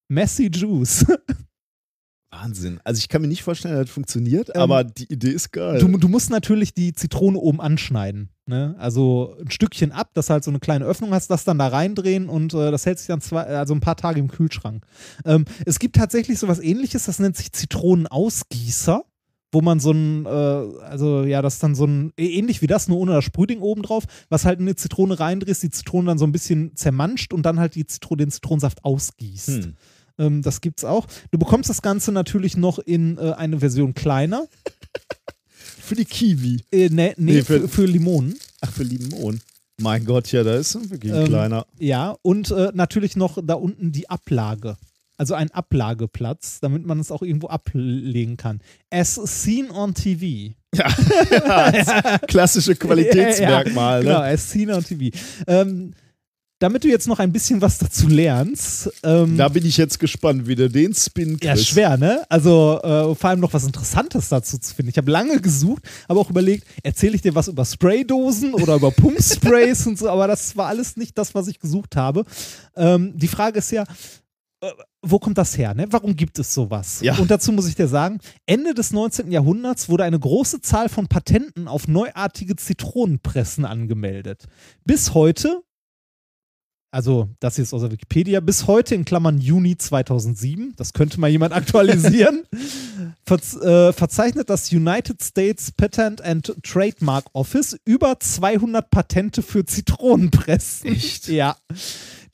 Messy 0.08 0.50
Juice. 0.52 1.06
Wahnsinn. 2.40 2.80
Also 2.84 2.98
ich 2.98 3.08
kann 3.08 3.22
mir 3.22 3.28
nicht 3.28 3.42
vorstellen, 3.42 3.74
dass 3.74 3.86
das 3.86 3.94
funktioniert, 3.94 4.50
Ähm, 4.54 4.60
aber 4.60 4.84
die 4.84 5.12
Idee 5.12 5.30
ist 5.30 5.52
geil. 5.52 5.78
Du, 5.78 5.88
du 5.98 6.08
musst 6.08 6.30
natürlich 6.30 6.74
die 6.74 6.92
Zitrone 6.92 7.38
oben 7.38 7.60
anschneiden. 7.60 8.30
Ne? 8.46 8.74
Also 8.78 9.36
ein 9.40 9.50
Stückchen 9.50 9.92
ab, 9.92 10.10
dass 10.14 10.26
du 10.26 10.32
halt 10.32 10.44
so 10.44 10.50
eine 10.50 10.58
kleine 10.58 10.84
Öffnung 10.84 11.12
hast, 11.12 11.30
das 11.30 11.44
dann 11.44 11.58
da 11.58 11.68
reindrehen 11.68 12.28
und 12.28 12.52
äh, 12.54 12.70
das 12.70 12.86
hält 12.86 12.98
sich 12.98 13.08
dann 13.08 13.20
zwei, 13.20 13.42
also 13.42 13.74
ein 13.74 13.80
paar 13.80 13.96
Tage 13.96 14.20
im 14.20 14.28
Kühlschrank. 14.28 14.84
Ähm, 15.24 15.44
es 15.66 15.78
gibt 15.78 15.96
tatsächlich 15.96 16.38
sowas 16.38 16.58
ähnliches, 16.58 17.04
das 17.04 17.18
nennt 17.18 17.36
sich 17.36 17.52
Zitronenausgießer. 17.52 19.04
Wo 19.52 19.62
man 19.62 19.80
so 19.80 19.90
ein, 19.90 20.26
äh, 20.26 20.28
also 20.28 21.24
ja, 21.24 21.42
das 21.42 21.54
ist 21.54 21.62
dann 21.64 21.74
so 21.74 21.84
ein, 21.84 22.12
ähnlich 22.16 22.62
wie 22.62 22.68
das, 22.68 22.86
nur 22.86 22.98
ohne 22.98 23.14
das 23.14 23.24
Sprühding 23.24 23.58
oben 23.58 23.82
drauf, 23.82 24.04
was 24.28 24.44
halt 24.44 24.60
in 24.60 24.66
eine 24.66 24.76
Zitrone 24.76 25.18
reindrehst, 25.18 25.64
die 25.64 25.70
Zitrone 25.70 26.06
dann 26.06 26.18
so 26.18 26.24
ein 26.24 26.30
bisschen 26.30 26.76
zermanscht 26.76 27.32
und 27.32 27.42
dann 27.42 27.58
halt 27.58 27.74
die 27.74 27.84
Zitro 27.84 28.14
den 28.14 28.30
Zitronensaft 28.30 28.84
ausgießt. 28.84 29.64
Hm. 29.64 29.74
Ähm, 30.20 30.42
das 30.42 30.60
gibt's 30.60 30.84
auch. 30.84 31.06
Du 31.32 31.38
bekommst 31.38 31.68
das 31.70 31.82
Ganze 31.82 32.12
natürlich 32.12 32.56
noch 32.56 32.78
in 32.78 33.18
äh, 33.18 33.32
eine 33.32 33.58
Version 33.60 33.94
kleiner. 33.94 34.46
Für 35.56 35.94
die 35.96 36.04
Kiwi. 36.04 36.62
Äh, 36.70 36.88
nee, 36.90 37.14
nee, 37.16 37.32
Nee, 37.34 37.42
für, 37.42 37.66
für- 37.68 37.86
Limonen. 37.86 38.36
Ach, 38.60 38.70
für 38.70 38.84
Limon. 38.84 39.40
Mein 39.80 40.04
Gott, 40.04 40.30
ja, 40.30 40.44
da 40.44 40.54
ist 40.56 40.74
wirklich 40.90 41.12
ein 41.12 41.22
Ähm, 41.22 41.26
kleiner. 41.28 41.66
Ja, 41.78 42.14
und 42.22 42.50
äh, 42.50 42.70
natürlich 42.74 43.16
noch 43.16 43.38
da 43.42 43.54
unten 43.54 43.90
die 43.92 44.08
Ablage. 44.10 44.76
Also 45.16 45.34
ein 45.34 45.50
Ablageplatz, 45.50 46.60
damit 46.60 46.86
man 46.86 47.00
es 47.00 47.10
auch 47.10 47.22
irgendwo 47.22 47.48
ablegen 47.48 48.36
kann. 48.36 48.60
As 48.90 49.14
seen 49.16 49.70
on 49.70 49.94
TV. 49.94 50.54
Klassische 52.28 52.76
Qualitätsmerkmal, 52.76 54.04
Ja, 54.04 54.08
genau, 54.12 54.20
ne? 54.20 54.24
as 54.34 54.50
seen 54.50 54.70
on 54.70 54.84
TV. 54.84 55.16
Ähm, 55.46 55.92
damit 56.60 56.84
du 56.84 56.88
jetzt 56.88 57.08
noch 57.08 57.18
ein 57.18 57.32
bisschen 57.32 57.60
was 57.60 57.78
dazu 57.78 58.06
lernst. 58.06 58.92
Ähm, 59.02 59.36
Da 59.36 59.48
bin 59.48 59.66
ich 59.66 59.76
jetzt 59.76 59.98
gespannt, 59.98 60.46
wie 60.46 60.54
du 60.54 60.68
den 60.70 60.94
Spin 60.94 61.38
ja, 61.42 61.54
kriegst. 61.54 61.68
schwer, 61.68 61.96
ne? 61.96 62.22
Also 62.28 62.78
äh, 62.82 63.14
vor 63.14 63.30
allem 63.30 63.40
noch 63.40 63.52
was 63.52 63.64
Interessantes 63.64 64.28
dazu 64.28 64.58
zu 64.58 64.74
finden. 64.74 64.90
Ich 64.90 64.98
habe 64.98 65.10
lange 65.10 65.40
gesucht, 65.40 65.82
aber 66.06 66.20
auch 66.20 66.30
überlegt, 66.30 66.66
erzähle 66.82 67.16
ich 67.16 67.22
dir 67.22 67.34
was 67.34 67.48
über 67.48 67.64
Spraydosen 67.64 68.54
oder 68.54 68.76
über 68.76 68.90
Pumpsprays 68.92 69.86
und 69.88 69.98
so, 69.98 70.08
aber 70.08 70.28
das 70.28 70.56
war 70.56 70.68
alles 70.68 70.96
nicht 70.96 71.18
das, 71.18 71.34
was 71.34 71.48
ich 71.48 71.58
gesucht 71.58 71.96
habe. 71.96 72.24
Ähm, 72.76 73.12
die 73.16 73.28
Frage 73.28 73.58
ist 73.58 73.72
ja, 73.72 73.84
wo 75.02 75.18
kommt 75.18 75.38
das 75.38 75.56
her? 75.56 75.72
Ne? 75.74 75.86
Warum 75.90 76.14
gibt 76.14 76.38
es 76.38 76.52
sowas? 76.52 77.00
Ja. 77.00 77.16
Und 77.16 77.30
dazu 77.30 77.52
muss 77.52 77.66
ich 77.66 77.74
dir 77.74 77.88
sagen, 77.88 78.18
Ende 78.44 78.74
des 78.74 78.92
19. 78.92 79.32
Jahrhunderts 79.32 79.88
wurde 79.88 80.04
eine 80.04 80.18
große 80.18 80.60
Zahl 80.60 80.90
von 80.90 81.06
Patenten 81.08 81.68
auf 81.68 81.88
neuartige 81.88 82.56
Zitronenpressen 82.56 83.64
angemeldet. 83.64 84.44
Bis 84.84 85.14
heute, 85.14 85.62
also 86.90 87.28
das 87.40 87.56
hier 87.56 87.62
ist 87.62 87.72
aus 87.72 87.82
der 87.82 87.92
Wikipedia, 87.92 88.40
bis 88.40 88.66
heute 88.66 88.94
in 88.94 89.04
Klammern 89.04 89.38
Juni 89.38 89.76
2007, 89.76 90.74
das 90.76 90.92
könnte 90.92 91.20
mal 91.20 91.28
jemand 91.28 91.52
aktualisieren, 91.54 92.44
verz 93.24 93.54
äh, 93.54 93.92
verzeichnet 93.92 94.50
das 94.50 94.72
United 94.72 95.22
States 95.22 95.70
Patent 95.72 96.20
and 96.22 96.54
Trademark 96.62 97.26
Office 97.32 97.76
über 97.84 98.18
200 98.18 98.90
Patente 98.90 99.42
für 99.42 99.64
Zitronenpressen. 99.64 100.92
Echt? 100.92 101.28
Ja. 101.28 101.56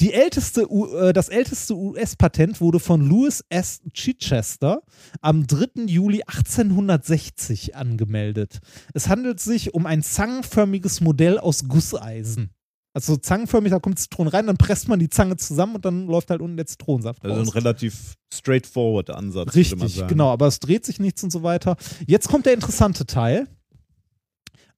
Die 0.00 0.12
älteste, 0.12 0.62
äh, 0.62 1.12
das 1.12 1.28
älteste 1.28 1.74
US-Patent 1.74 2.60
wurde 2.60 2.80
von 2.80 3.00
Louis 3.06 3.44
S. 3.48 3.80
Chichester 3.92 4.82
am 5.20 5.46
3. 5.46 5.86
Juli 5.86 6.22
1860 6.26 7.76
angemeldet. 7.76 8.60
Es 8.92 9.08
handelt 9.08 9.40
sich 9.40 9.74
um 9.74 9.86
ein 9.86 10.02
zangenförmiges 10.02 11.00
Modell 11.00 11.38
aus 11.38 11.66
Gusseisen. 11.68 12.50
Also 12.96 13.16
zangenförmig, 13.18 13.72
da 13.72 13.78
kommt 13.78 13.98
Zitronen 13.98 14.32
rein, 14.32 14.46
dann 14.46 14.56
presst 14.56 14.88
man 14.88 14.98
die 14.98 15.10
Zange 15.10 15.36
zusammen 15.36 15.74
und 15.74 15.84
dann 15.84 16.06
läuft 16.06 16.30
halt 16.30 16.40
unten 16.40 16.56
der 16.56 16.64
Zitronensaft 16.64 17.22
Also 17.22 17.36
ein 17.36 17.44
raus. 17.44 17.54
relativ 17.54 18.14
straightforward 18.32 19.10
Ansatz. 19.10 19.54
Richtig, 19.54 20.06
genau, 20.06 20.30
aber 20.30 20.46
es 20.46 20.60
dreht 20.60 20.86
sich 20.86 20.98
nichts 20.98 21.22
und 21.22 21.30
so 21.30 21.42
weiter. 21.42 21.76
Jetzt 22.06 22.30
kommt 22.30 22.46
der 22.46 22.54
interessante 22.54 23.04
Teil. 23.04 23.48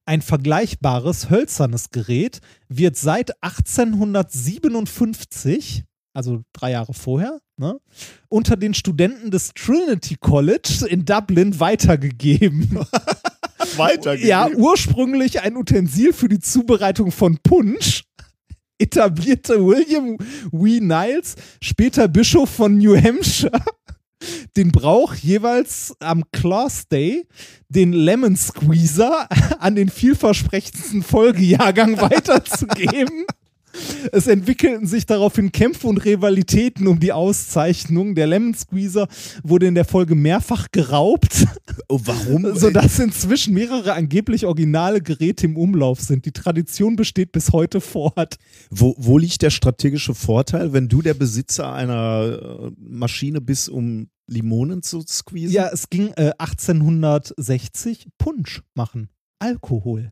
Ein 0.03 0.21
vergleichbares 0.21 1.29
hölzernes 1.29 1.91
Gerät 1.91 2.41
wird 2.67 2.97
seit 2.97 3.41
1857, 3.41 5.85
also 6.13 6.43
drei 6.51 6.71
Jahre 6.71 6.93
vorher, 6.93 7.39
ne, 7.55 7.79
unter 8.27 8.57
den 8.57 8.73
Studenten 8.73 9.31
des 9.31 9.53
Trinity 9.53 10.17
College 10.19 10.85
in 10.89 11.05
Dublin 11.05 11.57
weitergegeben. 11.61 12.83
Weitergegeben. 13.77 14.29
Ja, 14.29 14.49
ursprünglich 14.49 15.41
ein 15.41 15.55
Utensil 15.55 16.11
für 16.11 16.27
die 16.27 16.39
Zubereitung 16.39 17.11
von 17.11 17.37
Punsch. 17.37 18.03
Etablierte 18.79 19.63
William 19.65 20.17
W. 20.51 20.79
Niles, 20.79 21.35
später 21.61 22.07
Bischof 22.07 22.49
von 22.49 22.77
New 22.77 22.95
Hampshire, 22.95 23.61
den 24.55 24.71
Brauch 24.71 25.13
jeweils 25.13 25.95
am 25.99 26.23
Class 26.31 26.87
Day 26.87 27.27
den 27.67 27.93
Lemon 27.93 28.35
Squeezer 28.35 29.27
an 29.59 29.75
den 29.75 29.89
vielversprechendsten 29.89 31.03
Folgejahrgang 31.03 31.97
weiterzugeben. 32.01 33.25
Es 34.11 34.27
entwickelten 34.27 34.87
sich 34.87 35.05
daraufhin 35.05 35.51
Kämpfe 35.51 35.87
und 35.87 35.97
Rivalitäten 35.97 36.87
um 36.87 36.99
die 36.99 37.11
Auszeichnung. 37.11 38.15
Der 38.15 38.27
Lemon 38.27 38.53
Squeezer 38.53 39.07
wurde 39.43 39.67
in 39.67 39.75
der 39.75 39.85
Folge 39.85 40.15
mehrfach 40.15 40.67
geraubt 40.71 41.45
Oh, 41.87 41.99
warum? 42.03 42.55
sodass 42.55 42.99
inzwischen 42.99 43.53
mehrere 43.53 43.93
angeblich 43.93 44.45
originale 44.45 45.01
Geräte 45.01 45.45
im 45.45 45.57
Umlauf 45.57 45.99
sind. 45.99 46.25
Die 46.25 46.31
Tradition 46.31 46.95
besteht 46.95 47.31
bis 47.31 47.51
heute 47.51 47.81
fort. 47.81 48.37
Wo, 48.69 48.95
wo 48.97 49.17
liegt 49.17 49.41
der 49.41 49.49
strategische 49.49 50.13
Vorteil, 50.13 50.73
wenn 50.73 50.87
du 50.87 51.01
der 51.01 51.15
Besitzer 51.15 51.73
einer 51.73 52.67
äh, 52.67 52.71
Maschine 52.77 53.41
bist, 53.41 53.69
um 53.69 54.09
Limonen 54.27 54.83
zu 54.83 55.01
squeezen? 55.01 55.53
Ja, 55.53 55.69
es 55.71 55.89
ging 55.89 56.09
äh, 56.15 56.31
1860 56.37 58.09
Punsch 58.17 58.61
machen. 58.75 59.09
Alkohol. 59.39 60.11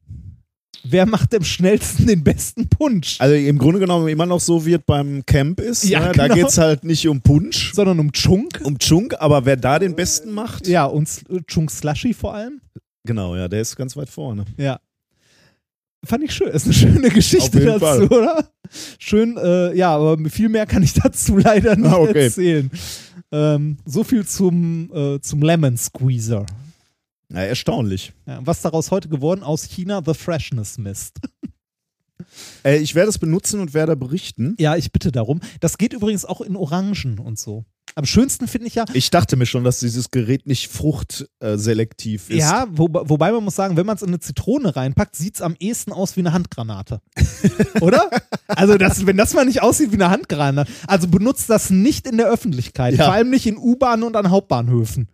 Wer 0.83 1.05
macht 1.05 1.35
am 1.35 1.43
schnellsten 1.43 2.07
den 2.07 2.23
besten 2.23 2.67
Punsch? 2.69 3.17
Also 3.19 3.35
im 3.35 3.57
Grunde 3.57 3.79
genommen 3.79 4.07
immer 4.07 4.25
noch 4.25 4.39
so 4.39 4.65
wird 4.65 4.85
beim 4.85 5.25
Camp 5.25 5.59
ist. 5.59 5.83
Ja, 5.83 6.07
ne? 6.07 6.11
Da 6.13 6.23
genau. 6.23 6.35
geht 6.35 6.47
es 6.47 6.57
halt 6.57 6.83
nicht 6.83 7.07
um 7.07 7.21
Punsch, 7.21 7.73
Sondern 7.73 7.99
um 7.99 8.11
Chunk. 8.13 8.61
um 8.63 8.77
Chunk, 8.79 9.15
aber 9.19 9.45
wer 9.45 9.57
da 9.57 9.79
den 9.79 9.95
besten 9.95 10.31
macht, 10.31 10.67
Ja, 10.67 10.85
und 10.85 11.09
Chunk 11.47 11.71
Slushy 11.71 12.13
vor 12.13 12.33
allem. 12.33 12.61
genau, 13.05 13.35
ja, 13.35 13.47
der 13.47 13.61
ist 13.61 13.75
ganz 13.75 13.95
weit 13.97 14.09
vorne. 14.09 14.45
Ja. 14.57 14.79
Fand 16.05 16.23
ich 16.23 16.31
schön. 16.33 16.49
Ist 16.49 16.65
eine 16.65 16.73
schöne 16.73 17.09
Geschichte 17.09 17.59
dazu, 17.59 17.79
Fall. 17.79 18.03
oder? 18.07 18.47
Schön, 18.99 19.35
äh, 19.37 19.75
ja, 19.75 19.95
aber 19.95 20.17
viel 20.29 20.47
mehr 20.47 20.65
kann 20.65 20.83
ich 20.83 20.93
dazu 20.93 21.37
leider 21.37 21.75
nicht 21.75 21.87
Ah, 21.91 21.97
okay. 21.97 22.25
erzählen. 22.25 22.69
Ähm, 23.31 23.77
so 23.85 24.03
viel 24.05 24.25
zum, 24.25 24.89
äh, 24.93 25.19
zum 25.19 25.41
Lemon 25.41 25.75
Squeezer. 25.75 26.45
Ja, 27.31 27.41
erstaunlich. 27.41 28.13
Ja, 28.25 28.39
was 28.45 28.61
daraus 28.61 28.91
heute 28.91 29.09
geworden? 29.09 29.43
Aus 29.43 29.63
China 29.63 30.01
The 30.05 30.13
Freshness 30.13 30.77
Mist. 30.77 31.19
Äh, 32.63 32.77
ich 32.77 32.95
werde 32.95 33.09
es 33.09 33.19
benutzen 33.19 33.59
und 33.59 33.73
werde 33.73 33.95
berichten. 33.95 34.55
Ja, 34.59 34.75
ich 34.75 34.91
bitte 34.91 35.11
darum. 35.11 35.39
Das 35.59 35.77
geht 35.77 35.93
übrigens 35.93 36.25
auch 36.25 36.41
in 36.41 36.55
Orangen 36.55 37.19
und 37.19 37.37
so. 37.39 37.65
Am 37.95 38.05
schönsten 38.05 38.47
finde 38.47 38.67
ich 38.67 38.75
ja, 38.75 38.85
Ich 38.93 39.09
dachte 39.09 39.37
mir 39.37 39.45
schon, 39.45 39.63
dass 39.63 39.79
dieses 39.79 40.11
Gerät 40.11 40.45
nicht 40.45 40.67
fruchtselektiv 40.67 42.29
ist. 42.29 42.39
ja, 42.39 42.67
wo, 42.69 42.89
wobei 42.91 43.31
man 43.31 43.43
muss 43.43 43.55
sagen, 43.55 43.75
wenn 43.75 43.85
man 43.85 43.95
es 43.95 44.01
in 44.03 44.09
eine 44.09 44.19
Zitrone 44.19 44.75
reinpackt, 44.75 45.15
sieht 45.15 45.35
es 45.35 45.41
am 45.41 45.55
ehesten 45.59 45.91
aus 45.93 46.15
wie 46.15 46.19
eine 46.19 46.33
Handgranate. 46.33 47.01
Oder? 47.81 48.09
Also, 48.47 48.77
das, 48.77 49.05
wenn 49.05 49.17
das 49.17 49.33
mal 49.33 49.45
nicht 49.45 49.63
aussieht 49.63 49.91
wie 49.91 49.95
eine 49.95 50.09
Handgranate. 50.09 50.71
Also 50.85 51.07
benutzt 51.07 51.49
das 51.49 51.69
nicht 51.69 52.07
in 52.07 52.17
der 52.17 52.27
Öffentlichkeit. 52.29 52.95
Ja. 52.95 53.05
Vor 53.05 53.13
allem 53.13 53.29
nicht 53.29 53.47
in 53.47 53.57
U-Bahnen 53.57 54.03
und 54.03 54.15
an 54.15 54.29
Hauptbahnhöfen. 54.29 55.07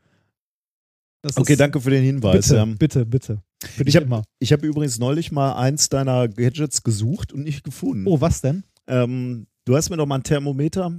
Das 1.24 1.38
Okay, 1.38 1.56
danke 1.56 1.80
für 1.80 1.90
den 1.90 2.04
Hinweis. 2.04 2.48
Bitte, 2.50 2.56
ja. 2.58 2.66
bitte, 2.66 3.06
bitte. 3.06 3.42
Für 3.64 3.84
Ich 3.88 3.96
habe 3.96 4.24
hab 4.44 4.64
übrigens 4.64 5.00
neulich 5.00 5.32
mal 5.32 5.54
eins 5.54 5.88
deiner 5.88 6.28
Gadgets 6.28 6.84
gesucht 6.84 7.32
und 7.32 7.44
nicht 7.44 7.64
gefunden. 7.64 8.06
Oh, 8.06 8.20
was 8.20 8.42
denn? 8.42 8.66
Ähm, 8.88 9.48
du 9.64 9.76
hast 9.76 9.90
mir 9.90 9.96
doch 9.96 10.06
mal 10.06 10.16
ein 10.16 10.24
Thermometer, 10.24 10.92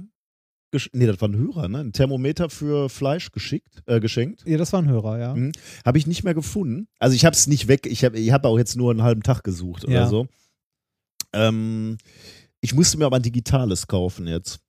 nee, 0.93 1.05
das 1.05 1.21
war 1.21 1.29
ein 1.29 1.37
Hörer, 1.37 1.67
ne? 1.67 1.77
Ein 1.77 1.93
Thermometer 1.93 2.49
für 2.49 2.89
Fleisch 2.89 3.31
geschickt, 3.31 3.83
äh, 3.85 3.99
geschenkt. 3.99 4.41
Ja, 4.47 4.57
das 4.57 4.73
war 4.73 4.81
ein 4.81 4.89
Hörer, 4.89 5.19
ja. 5.19 5.35
Mhm. 5.35 5.51
Habe 5.85 5.99
ich 5.99 6.07
nicht 6.07 6.23
mehr 6.23 6.33
gefunden. 6.33 6.87
Also 6.97 7.15
ich 7.15 7.23
habe 7.23 7.35
es 7.35 7.45
nicht 7.45 7.67
weg. 7.67 7.85
Ich 7.85 8.03
habe 8.03 8.17
ich 8.17 8.31
hab 8.31 8.45
auch 8.45 8.57
jetzt 8.57 8.75
nur 8.75 8.89
einen 8.89 9.03
halben 9.03 9.21
Tag 9.21 9.43
gesucht 9.43 9.83
Ja. 9.83 9.89
oder 10.01 10.07
so. 10.07 10.27
Ähm, 11.33 11.99
ich 12.61 12.73
musste 12.73 12.97
mir 12.97 13.05
aber 13.05 13.17
ein 13.17 13.21
digitales 13.21 13.85
kaufen 13.85 14.25
jetzt. 14.25 14.59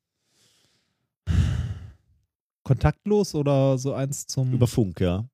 Kontaktlos 2.66 3.36
oder 3.36 3.78
so 3.78 3.92
eins 3.94 4.26
zum. 4.26 4.52
Über 4.52 4.66
Funk, 4.66 5.00
ja. 5.00 5.24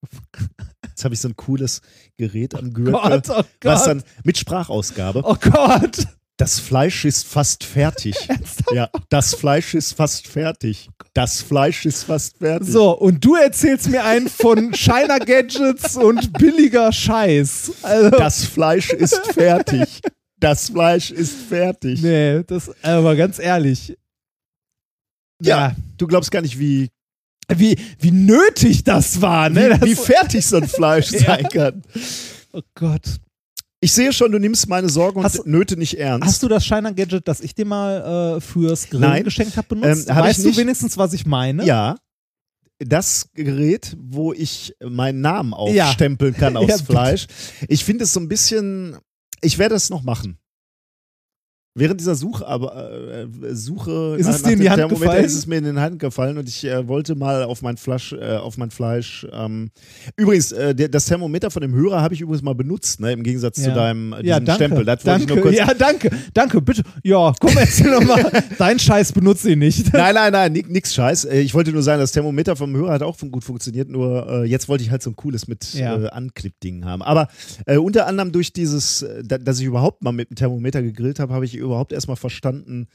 Jetzt 0.87 1.03
habe 1.03 1.15
ich 1.15 1.21
so 1.21 1.29
ein 1.29 1.37
cooles 1.37 1.81
Gerät 2.19 2.55
am 2.55 2.75
Gürtel. 2.75 2.93
Gott, 2.93 3.31
oh 3.31 3.43
Was 3.63 3.81
Gott. 3.81 3.89
dann 3.89 4.03
mit 4.23 4.37
Sprachausgabe. 4.37 5.23
Oh 5.25 5.37
Gott. 5.41 6.07
Das 6.37 6.61
Fleisch 6.61 7.07
ist 7.07 7.27
fast 7.27 7.65
fertig. 7.65 8.15
ja, 8.75 8.91
das 9.09 9.35
Fleisch 9.35 9.73
ist 9.73 9.95
fast 9.95 10.27
fertig. 10.27 10.91
Das 11.15 11.41
Fleisch 11.41 11.87
ist 11.87 12.05
fast 12.05 12.37
fertig. 12.37 12.69
So, 12.69 12.91
und 12.99 13.25
du 13.25 13.35
erzählst 13.37 13.89
mir 13.89 14.05
einen 14.05 14.29
von 14.29 14.73
China 14.75 15.17
Gadgets 15.19 15.97
und 15.97 16.35
billiger 16.35 16.93
Scheiß. 16.93 17.73
Also, 17.83 18.11
Das 18.11 18.45
Fleisch 18.45 18.91
ist 18.91 19.17
fertig. 19.33 20.03
Das 20.39 20.69
Fleisch 20.69 21.11
ist 21.11 21.33
fertig. 21.35 22.03
nee, 22.03 22.43
das, 22.43 22.71
aber 22.83 23.17
ganz 23.17 23.39
ehrlich. 23.39 23.97
Ja, 25.41 25.75
du 25.97 26.07
glaubst 26.07 26.31
gar 26.31 26.43
nicht, 26.43 26.59
wie, 26.59 26.91
Wie, 27.55 27.77
wie 27.99 28.11
nötig 28.11 28.85
das 28.85 29.21
war, 29.21 29.49
ne? 29.51 29.79
wie, 29.83 29.91
wie 29.91 29.95
fertig 29.95 30.45
so 30.47 30.57
ein 30.57 30.69
Fleisch 30.69 31.07
sein 31.11 31.45
kann. 31.49 31.83
oh 32.53 32.63
Gott. 32.75 33.03
Ich 33.81 33.93
sehe 33.93 34.13
schon, 34.13 34.31
du 34.31 34.39
nimmst 34.39 34.69
meine 34.69 34.89
Sorgen 34.89 35.19
und 35.19 35.25
Hast 35.25 35.45
Nöte 35.45 35.77
nicht 35.77 35.99
ernst. 35.99 36.27
Hast 36.27 36.43
du 36.45 36.49
das 36.49 36.65
China 36.65 36.91
Gadget, 36.93 37.27
das 37.27 37.41
ich 37.41 37.53
dir 37.55 37.65
mal 37.67 38.37
äh, 38.37 38.41
fürs 38.41 38.89
Grillen 38.89 39.01
Nein. 39.03 39.25
geschenkt 39.25 39.57
habe, 39.57 39.67
benutzt? 39.75 40.09
Ähm, 40.09 40.15
hab 40.15 40.25
weißt 40.25 40.45
du 40.45 40.57
wenigstens, 40.57 40.97
was 40.97 41.13
ich 41.15 41.27
meine? 41.27 41.65
Ja. 41.67 41.97
Das 42.79 43.29
Gerät, 43.35 43.97
wo 44.01 44.33
ich 44.33 44.75
meinen 44.85 45.21
Namen 45.21 45.53
Ja. 45.73 45.87
aufstempeln 45.87 46.33
kann 46.35 46.57
aus 46.57 46.69
Ja. 46.69 46.79
Fleisch. 46.79 47.27
Ich 47.69 47.85
finde 47.85 48.05
es 48.05 48.13
so 48.13 48.21
ein 48.21 48.29
bisschen. 48.29 48.97
Ich 49.41 49.59
werde 49.59 49.75
es 49.75 49.91
noch 49.91 50.03
machen. 50.05 50.39
Während 51.75 52.01
dieser 52.01 52.15
Suche, 52.15 52.47
aber 52.47 52.91
äh, 53.11 53.27
Suche 53.55 54.17
Ist 54.19 54.27
nach, 54.27 54.35
es 54.35 54.43
dir 54.43 54.53
in 54.53 54.61
die 54.61 54.69
Hand 54.69 54.89
gefallen? 54.91 55.25
ist 55.25 55.35
es 55.35 55.47
mir 55.47 55.57
in 55.57 55.65
den 55.65 55.81
Hand 55.81 55.99
gefallen 55.99 56.37
und 56.37 56.47
ich 56.47 56.65
äh, 56.65 56.87
wollte 56.87 57.15
mal 57.15 57.45
auf 57.45 57.63
mein 57.63 57.79
Fleisch, 57.79 58.13
äh, 58.13 58.37
auf 58.37 58.59
mein 58.59 58.71
Fleisch. 58.71 59.27
Ähm, 59.33 59.71
übrigens, 60.17 60.53
äh, 60.53 60.75
der, 60.75 60.89
das 60.89 61.07
Thermometer 61.07 61.51
von 61.51 61.63
dem 61.63 61.75
Hörer 61.75 62.03
habe 62.03 62.13
ich 62.13 62.21
übrigens 62.21 62.43
mal 62.43 62.55
benutzt, 62.55 63.01
ne, 63.01 63.13
im 63.13 63.23
Gegensatz 63.23 63.57
zu 63.57 63.69
Ja. 63.71 63.75
deinem 63.75 64.13
äh, 64.13 64.27
Ja, 64.27 64.39
danke. 64.39 64.65
Stempel. 64.65 64.85
Das 64.85 65.03
danke. 65.03 65.23
ich 65.25 65.29
nur 65.31 65.41
kurz. 65.41 65.57
Ja, 65.57 65.73
danke. 65.73 66.11
Danke, 66.35 66.61
bitte. 66.61 66.83
Ja, 67.05 67.33
komm, 67.41 67.57
erzähl 67.57 67.91
nochmal. 67.91 68.31
Dein 68.59 68.79
Scheiß 68.79 69.13
benutze 69.13 69.51
ich 69.53 69.57
nicht. 69.57 69.95
Nein, 69.95 70.15
nein, 70.15 70.33
nein, 70.33 70.53
ni- 70.53 70.67
nix 70.69 70.93
Scheiß. 70.93 71.25
Äh, 71.25 71.41
Ich 71.41 71.55
wollte 71.55 71.73
nur 71.73 71.83
sagen, 71.83 72.01
das 72.01 72.13
Thermometer 72.13 72.55
vom 72.55 72.77
Hörer 72.77 72.93
hat 72.93 73.03
auch 73.03 73.17
gut 73.19 73.45
funktioniert, 73.45 73.89
nur 73.89 74.29
äh, 74.29 74.45
jetzt 74.45 74.69
wollte 74.69 74.85
ich 74.85 74.91
halt 74.91 75.03
so 75.03 75.09
ein 75.09 75.17
cooles 75.17 75.49
mit 75.49 75.73
Ja. 75.73 75.97
äh, 75.97 76.09
Anklipp-Ding 76.11 76.85
haben. 76.85 77.01
Aber 77.03 77.29
äh, 77.65 77.79
unter 77.79 78.07
anderem 78.07 78.31
durch 78.31 78.53
dieses, 78.53 79.01
äh, 79.01 79.23
da, 79.25 79.39
dass 79.39 79.59
ich 79.59 79.65
überhaupt 79.65 80.03
mal 80.03 80.13
mit 80.13 80.29
dem 80.29 80.35
Thermometer 80.35 80.83
gegrillt 80.83 81.19
habe, 81.19 81.33
habe 81.33 81.47
ich 81.47 81.62
überhaupt 81.63 81.93
erstmal 81.93 82.17
verstanden, 82.17 82.89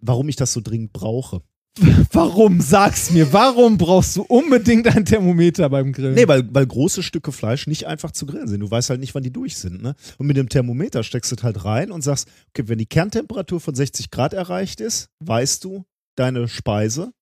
warum 0.00 0.28
ich 0.28 0.36
das 0.36 0.52
so 0.52 0.60
dringend 0.60 0.92
brauche. 0.92 1.42
Warum? 2.12 2.60
Sag's 2.60 3.12
mir. 3.12 3.32
Warum 3.32 3.78
brauchst 3.78 4.16
du 4.16 4.22
unbedingt 4.22 4.88
ein 4.88 5.04
Thermometer 5.04 5.68
beim 5.70 5.92
Grillen? 5.92 6.14
Nee, 6.14 6.26
weil, 6.26 6.52
weil 6.52 6.66
große 6.66 7.02
Stücke 7.02 7.30
Fleisch 7.30 7.68
nicht 7.68 7.86
einfach 7.86 8.10
zu 8.10 8.26
grillen 8.26 8.48
sind. 8.48 8.58
Du 8.58 8.70
weißt 8.70 8.90
halt 8.90 8.98
nicht, 8.98 9.14
wann 9.14 9.22
die 9.22 9.32
durch 9.32 9.56
sind. 9.56 9.80
Ne? 9.80 9.94
Und 10.18 10.26
mit 10.26 10.36
dem 10.36 10.48
Thermometer 10.48 11.04
steckst 11.04 11.30
du 11.30 11.36
es 11.36 11.42
halt 11.44 11.64
rein 11.64 11.92
und 11.92 12.02
sagst, 12.02 12.28
okay, 12.48 12.68
wenn 12.68 12.78
die 12.78 12.86
Kerntemperatur 12.86 13.60
von 13.60 13.74
60 13.74 14.10
Grad 14.10 14.32
erreicht 14.32 14.80
ist, 14.80 15.10
weißt 15.20 15.62
du, 15.62 15.84
deine 16.16 16.48
Speise 16.48 17.12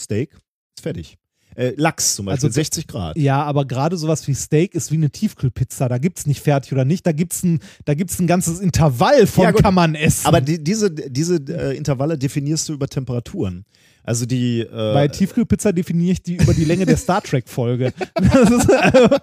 Steak 0.00 0.32
ist 0.76 0.82
fertig. 0.82 1.18
Äh, 1.58 1.74
Lachs 1.76 2.14
zum 2.14 2.26
Beispiel, 2.26 2.46
Also- 2.46 2.54
60 2.54 2.86
Grad. 2.86 3.16
Ja, 3.16 3.42
aber 3.42 3.64
gerade 3.64 3.96
sowas 3.96 4.28
wie 4.28 4.34
Steak 4.34 4.76
ist 4.76 4.92
wie 4.92 4.96
eine 4.96 5.10
Tiefkühlpizza. 5.10 5.88
Da 5.88 5.98
gibt's 5.98 6.24
nicht 6.24 6.40
fertig 6.40 6.72
oder 6.72 6.84
nicht. 6.84 7.04
Da 7.04 7.10
gibt's 7.10 7.42
ein, 7.42 7.58
da 7.84 7.94
gibt's 7.94 8.20
ein 8.20 8.28
ganzes 8.28 8.60
Intervall 8.60 9.26
von 9.26 9.42
Ja, 9.42 9.52
kann 9.52 9.74
man 9.74 9.96
essen. 9.96 10.24
Aber 10.26 10.40
die, 10.40 10.62
diese, 10.62 10.92
diese 10.92 11.36
äh, 11.48 11.76
Intervalle 11.76 12.16
definierst 12.16 12.68
du 12.68 12.74
über 12.74 12.86
Temperaturen. 12.86 13.64
Also 14.04 14.24
die. 14.24 14.60
Äh, 14.60 14.68
bei 14.70 15.08
Tiefkühlpizza 15.08 15.72
definiere 15.72 16.12
ich 16.12 16.22
die 16.22 16.36
über 16.36 16.54
die 16.54 16.64
Länge 16.64 16.86
der 16.86 16.96
Star 16.96 17.22
Trek-Folge. 17.22 17.92
Äh, 18.14 19.08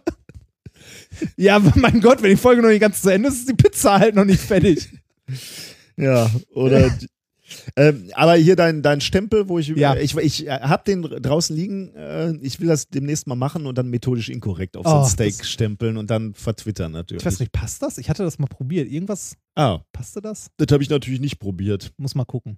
ja, 1.37 1.59
mein 1.75 2.01
Gott, 2.01 2.21
wenn 2.21 2.31
die 2.31 2.35
Folge 2.35 2.61
noch 2.61 2.69
nicht 2.69 2.81
ganz 2.81 3.01
zu 3.01 3.09
Ende 3.11 3.29
ist, 3.29 3.35
ist 3.39 3.49
die 3.49 3.53
Pizza 3.53 3.97
halt 3.97 4.13
noch 4.13 4.25
nicht 4.25 4.41
fertig. 4.41 4.89
Ja, 5.95 6.29
oder. 6.53 6.93
ähm, 7.75 8.09
aber 8.13 8.35
hier 8.35 8.55
dein, 8.55 8.81
dein 8.81 9.01
Stempel, 9.01 9.49
wo 9.49 9.59
ich, 9.59 9.67
Ja. 9.69 9.95
ich, 9.95 10.15
ich 10.17 10.47
äh, 10.47 10.51
hab 10.51 10.85
den 10.85 11.01
draußen 11.01 11.55
liegen, 11.55 11.93
äh, 11.95 12.33
ich 12.41 12.59
will 12.59 12.67
das 12.67 12.87
demnächst 12.89 13.27
mal 13.27 13.35
machen 13.35 13.65
und 13.65 13.77
dann 13.77 13.89
methodisch 13.89 14.29
inkorrekt 14.29 14.77
auf 14.77 14.85
so 14.85 14.93
Oh, 14.93 14.99
ein 15.01 15.05
Steak 15.09 15.37
das- 15.37 15.49
stempeln 15.49 15.97
und 15.97 16.09
dann 16.09 16.33
vertwittern 16.33 16.91
natürlich. 16.91 17.21
Ich 17.21 17.25
weiß 17.25 17.39
nicht, 17.39 17.51
passt 17.51 17.81
das? 17.81 17.97
Ich 17.97 18.09
hatte 18.09 18.23
das 18.23 18.39
mal 18.39 18.47
probiert. 18.47 18.89
Irgendwas, 18.91 19.35
Ah, 19.55 19.79
passte 19.93 20.21
das? 20.21 20.47
das 20.57 20.67
habe 20.71 20.83
ich 20.83 20.89
natürlich 20.89 21.19
nicht 21.19 21.39
probiert. 21.39 21.91
Muss 21.97 22.15
mal 22.15 22.25
gucken. 22.25 22.57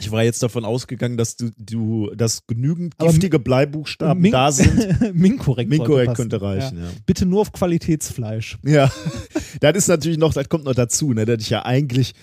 Ich 0.00 0.10
war 0.10 0.24
jetzt 0.24 0.42
davon 0.42 0.64
ausgegangen, 0.64 1.16
dass 1.16 1.36
du, 1.36 1.50
du 1.58 2.10
dass 2.16 2.46
genügend 2.46 2.94
Aber 2.98 3.10
giftige 3.10 3.38
Bleibuchstaben 3.38 4.20
Min- 4.22 4.32
da 4.32 4.50
sind. 4.52 5.14
Minkorrekt. 5.14 5.70
Minkorrekt 5.70 6.14
könnte 6.16 6.40
reichen, 6.40 6.78
ja. 6.78 6.88
Bitte 7.06 7.26
nur 7.26 7.42
auf 7.42 7.52
Qualitätsfleisch. 7.52 8.58
Ja, 8.64 8.90
das 9.60 9.76
ist 9.76 9.88
natürlich 9.88 10.18
noch, 10.18 10.32
das 10.32 10.48
kommt 10.48 10.64
noch 10.64 10.74
dazu, 10.74 11.12
ne, 11.12 11.24
dass 11.26 11.42
ich 11.42 11.50
ja 11.50 11.64
eigentlich 11.64 12.14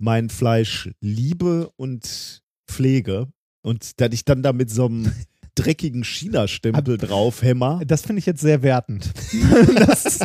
mein 0.00 0.30
Fleisch 0.30 0.90
liebe 1.00 1.70
und 1.76 2.42
pflege 2.68 3.28
und 3.62 4.00
dass 4.00 4.12
ich 4.12 4.24
dann 4.24 4.42
da 4.42 4.52
mit 4.52 4.70
so 4.70 4.86
einem 4.86 5.12
dreckigen 5.54 6.04
China-Stempel 6.04 6.98
drauf 6.98 7.42
hämmer. 7.42 7.80
Das 7.86 8.02
finde 8.02 8.20
ich 8.20 8.26
jetzt 8.26 8.40
sehr 8.40 8.62
wertend. 8.62 9.10
das, 9.76 10.20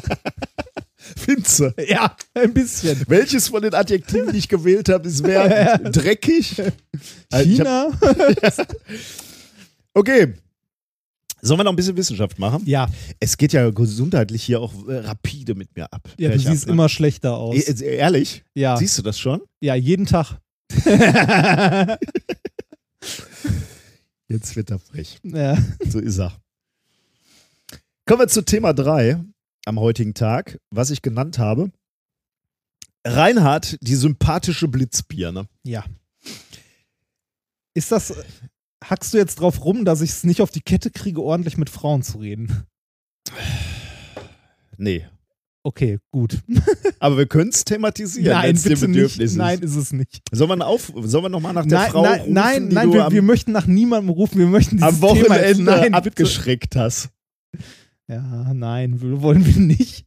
Finze. 1.15 1.73
ja, 1.87 2.15
ein 2.33 2.53
bisschen. 2.53 3.03
Welches 3.07 3.49
von 3.49 3.61
den 3.61 3.73
Adjektiven, 3.73 4.31
die 4.31 4.37
ich 4.39 4.47
gewählt 4.47 4.89
habe, 4.89 5.07
ist 5.07 5.23
wer? 5.23 5.77
Dreckig? 5.79 6.61
Also 7.31 7.49
ich 7.49 7.59
hab- 7.61 7.99
China? 8.01 8.63
Okay. 9.93 10.33
Sollen 11.45 11.59
wir 11.59 11.63
noch 11.65 11.73
ein 11.73 11.75
bisschen 11.75 11.97
Wissenschaft 11.97 12.39
machen? 12.39 12.63
Ja, 12.65 12.89
Es 13.19 13.35
geht 13.37 13.51
ja 13.51 13.69
gesundheitlich 13.69 14.43
hier 14.43 14.61
auch 14.61 14.87
äh, 14.87 14.99
rapide 14.99 15.55
mit 15.55 15.75
mir 15.75 15.91
ab. 15.91 16.07
ja 16.17 16.29
du 16.29 16.35
Bergab, 16.37 16.53
siehst 16.53 16.67
ne? 16.67 16.71
immer 16.73 16.87
schlechter 16.89 17.35
aus. 17.35 17.55
E- 17.55 17.83
Ehrlich? 17.95 18.43
ja, 18.55 18.77
Siehst 18.77 18.97
du 18.97 19.01
das 19.01 19.19
schon? 19.19 19.41
ja, 19.59 19.75
jeden 19.75 20.05
Tag. 20.05 20.39
Jetzt 24.27 24.55
wird 24.55 24.71
er 24.71 24.79
frech. 24.79 25.19
ja. 25.23 25.57
So 25.87 25.99
ist 25.99 26.17
er. 26.19 26.33
Kommen 28.05 28.21
wir 28.21 28.27
zu 28.27 28.43
Thema 28.43 28.73
3 28.73 29.21
am 29.65 29.79
heutigen 29.79 30.13
Tag, 30.13 30.59
was 30.71 30.89
ich 30.91 31.01
genannt 31.01 31.37
habe. 31.39 31.71
Reinhard, 33.05 33.77
die 33.81 33.95
sympathische 33.95 34.67
Blitzbirne. 34.67 35.47
ja. 35.63 35.83
Ist 37.75 37.91
das, 37.91 38.13
hackst 38.89 39.13
du 39.13 39.17
jetzt 39.17 39.39
drauf 39.39 39.63
rum, 39.63 39.85
dass 39.85 40.01
ich 40.01 40.11
es 40.11 40.23
nicht 40.23 40.41
auf 40.41 40.51
die 40.51 40.61
Kette 40.61 40.91
kriege, 40.91 41.21
ordentlich 41.21 41.57
mit 41.57 41.69
Frauen 41.69 42.03
zu 42.03 42.19
reden? 42.19 42.65
Nee. 44.77 45.05
Okay, 45.65 45.99
gut. 46.11 46.39
Aber 46.99 47.17
wir 47.17 47.25
können 47.25 47.49
es 47.49 47.63
thematisieren, 47.63 48.41
dir 48.41 48.53
bitte 48.53 48.87
Bedürfnis 48.87 49.17
nicht. 49.17 49.19
ist. 49.19 49.35
Nein, 49.37 49.59
ist 49.59 49.75
es 49.75 49.93
nicht. 49.93 50.21
Sollen 50.31 50.59
wir, 50.59 50.67
auf, 50.67 50.91
sollen 50.95 51.23
wir 51.23 51.29
nochmal 51.29 51.53
nach 51.53 51.65
der 51.65 51.79
nein, 51.79 51.91
Frau 51.91 52.03
nein, 52.03 52.19
rufen, 52.19 52.33
nein, 52.33 52.67
nein 52.67 52.91
wir, 52.91 53.11
wir 53.11 53.21
möchten 53.21 53.53
nach 53.53 53.65
niemandem 53.65 54.09
rufen, 54.09 54.39
wir 54.39 54.47
möchten 54.47 54.77
dieses 54.77 54.95
am 54.95 55.01
Wochenende 55.01 55.55
Thema 55.55 55.77
nein, 55.77 55.93
abgeschreckt 55.93 56.75
hast? 56.75 57.09
Ja, 58.09 58.53
nein, 58.53 58.99
wollen 59.21 59.45
wir 59.45 59.55
nicht. 59.55 60.05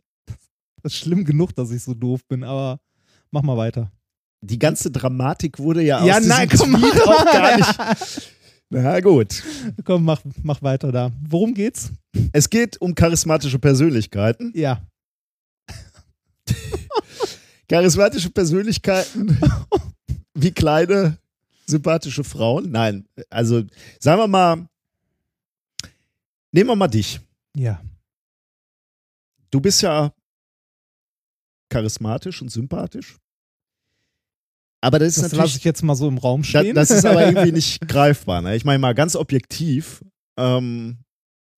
Das 0.82 0.92
ist 0.92 0.98
schlimm 0.98 1.24
genug, 1.24 1.54
dass 1.54 1.70
ich 1.70 1.82
so 1.82 1.94
doof 1.94 2.20
bin, 2.28 2.44
aber 2.44 2.78
mach 3.30 3.42
mal 3.42 3.56
weiter. 3.56 3.90
Die 4.42 4.58
ganze 4.58 4.90
Dramatik 4.90 5.58
wurde 5.58 5.82
ja 5.82 6.00
aus 6.00 6.06
ja, 6.06 6.16
diesem 6.18 6.28
nein, 6.28 6.48
komm, 6.50 6.74
Tweet 6.74 7.00
auch 7.02 7.24
gar 7.24 7.56
nicht. 7.96 8.32
Na 8.68 9.00
gut. 9.00 9.42
Komm, 9.84 10.04
mach, 10.04 10.20
mach 10.42 10.62
weiter 10.62 10.90
da. 10.90 11.12
Worum 11.22 11.54
geht's? 11.54 11.92
Es 12.32 12.50
geht 12.50 12.80
um 12.80 12.94
charismatische 12.94 13.58
Persönlichkeiten. 13.58 14.52
Ja. 14.54 14.84
Charismatische 17.68 18.30
Persönlichkeiten 18.30 19.38
wie 20.34 20.50
kleine, 20.50 21.18
sympathische 21.66 22.24
Frauen. 22.24 22.70
Nein, 22.70 23.06
also 23.30 23.62
sagen 24.00 24.20
wir 24.20 24.28
mal, 24.28 24.68
nehmen 26.52 26.70
wir 26.70 26.76
mal 26.76 26.88
dich. 26.88 27.20
Ja. 27.56 27.80
Du 29.50 29.60
bist 29.60 29.82
ja 29.82 30.12
charismatisch 31.68 32.42
und 32.42 32.50
sympathisch. 32.50 33.16
Aber 34.86 35.00
das 35.00 35.08
ist 35.08 35.16
Das 35.16 35.22
lasse 35.32 35.36
natürlich, 35.36 35.56
ich 35.56 35.64
jetzt 35.64 35.82
mal 35.82 35.96
so 35.96 36.06
im 36.06 36.16
Raum 36.18 36.44
stehen. 36.44 36.76
das 36.76 36.92
ist 36.92 37.04
aber 37.04 37.26
irgendwie 37.26 37.50
nicht 37.50 37.80
greifbar. 37.88 38.40
Ne? 38.40 38.54
Ich 38.54 38.64
meine 38.64 38.78
mal 38.78 38.94
ganz 38.94 39.16
objektiv, 39.16 40.04
ähm, 40.38 40.98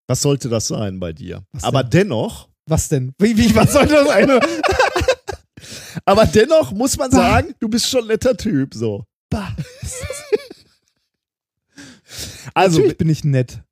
was 0.07 0.23
sollte 0.23 0.49
das 0.49 0.69
sein 0.69 0.99
bei 0.99 1.13
dir? 1.13 1.45
Was 1.53 1.65
aber 1.65 1.83
denn? 1.85 2.09
dennoch, 2.09 2.49
Was 2.67 2.89
denn? 2.89 3.13
Wie, 3.19 3.37
wie, 3.37 3.55
was 3.55 3.75
soll 3.75 3.87
das 3.87 4.09
sein? 4.09 4.31
aber 6.07 6.25
dennoch 6.25 6.73
muss 6.73 6.97
man 6.97 7.11
sagen, 7.11 7.55
du 7.61 7.69
bist 7.69 7.87
schon 7.91 8.05
ein 8.05 8.09
netter 8.09 8.35
Typ, 8.35 8.73
so. 8.73 9.05
Bah. 9.29 9.55
Also, 12.55 12.79
Natürlich 12.79 12.99
bin 12.99 13.09
ich 13.11 13.25
nett. 13.25 13.63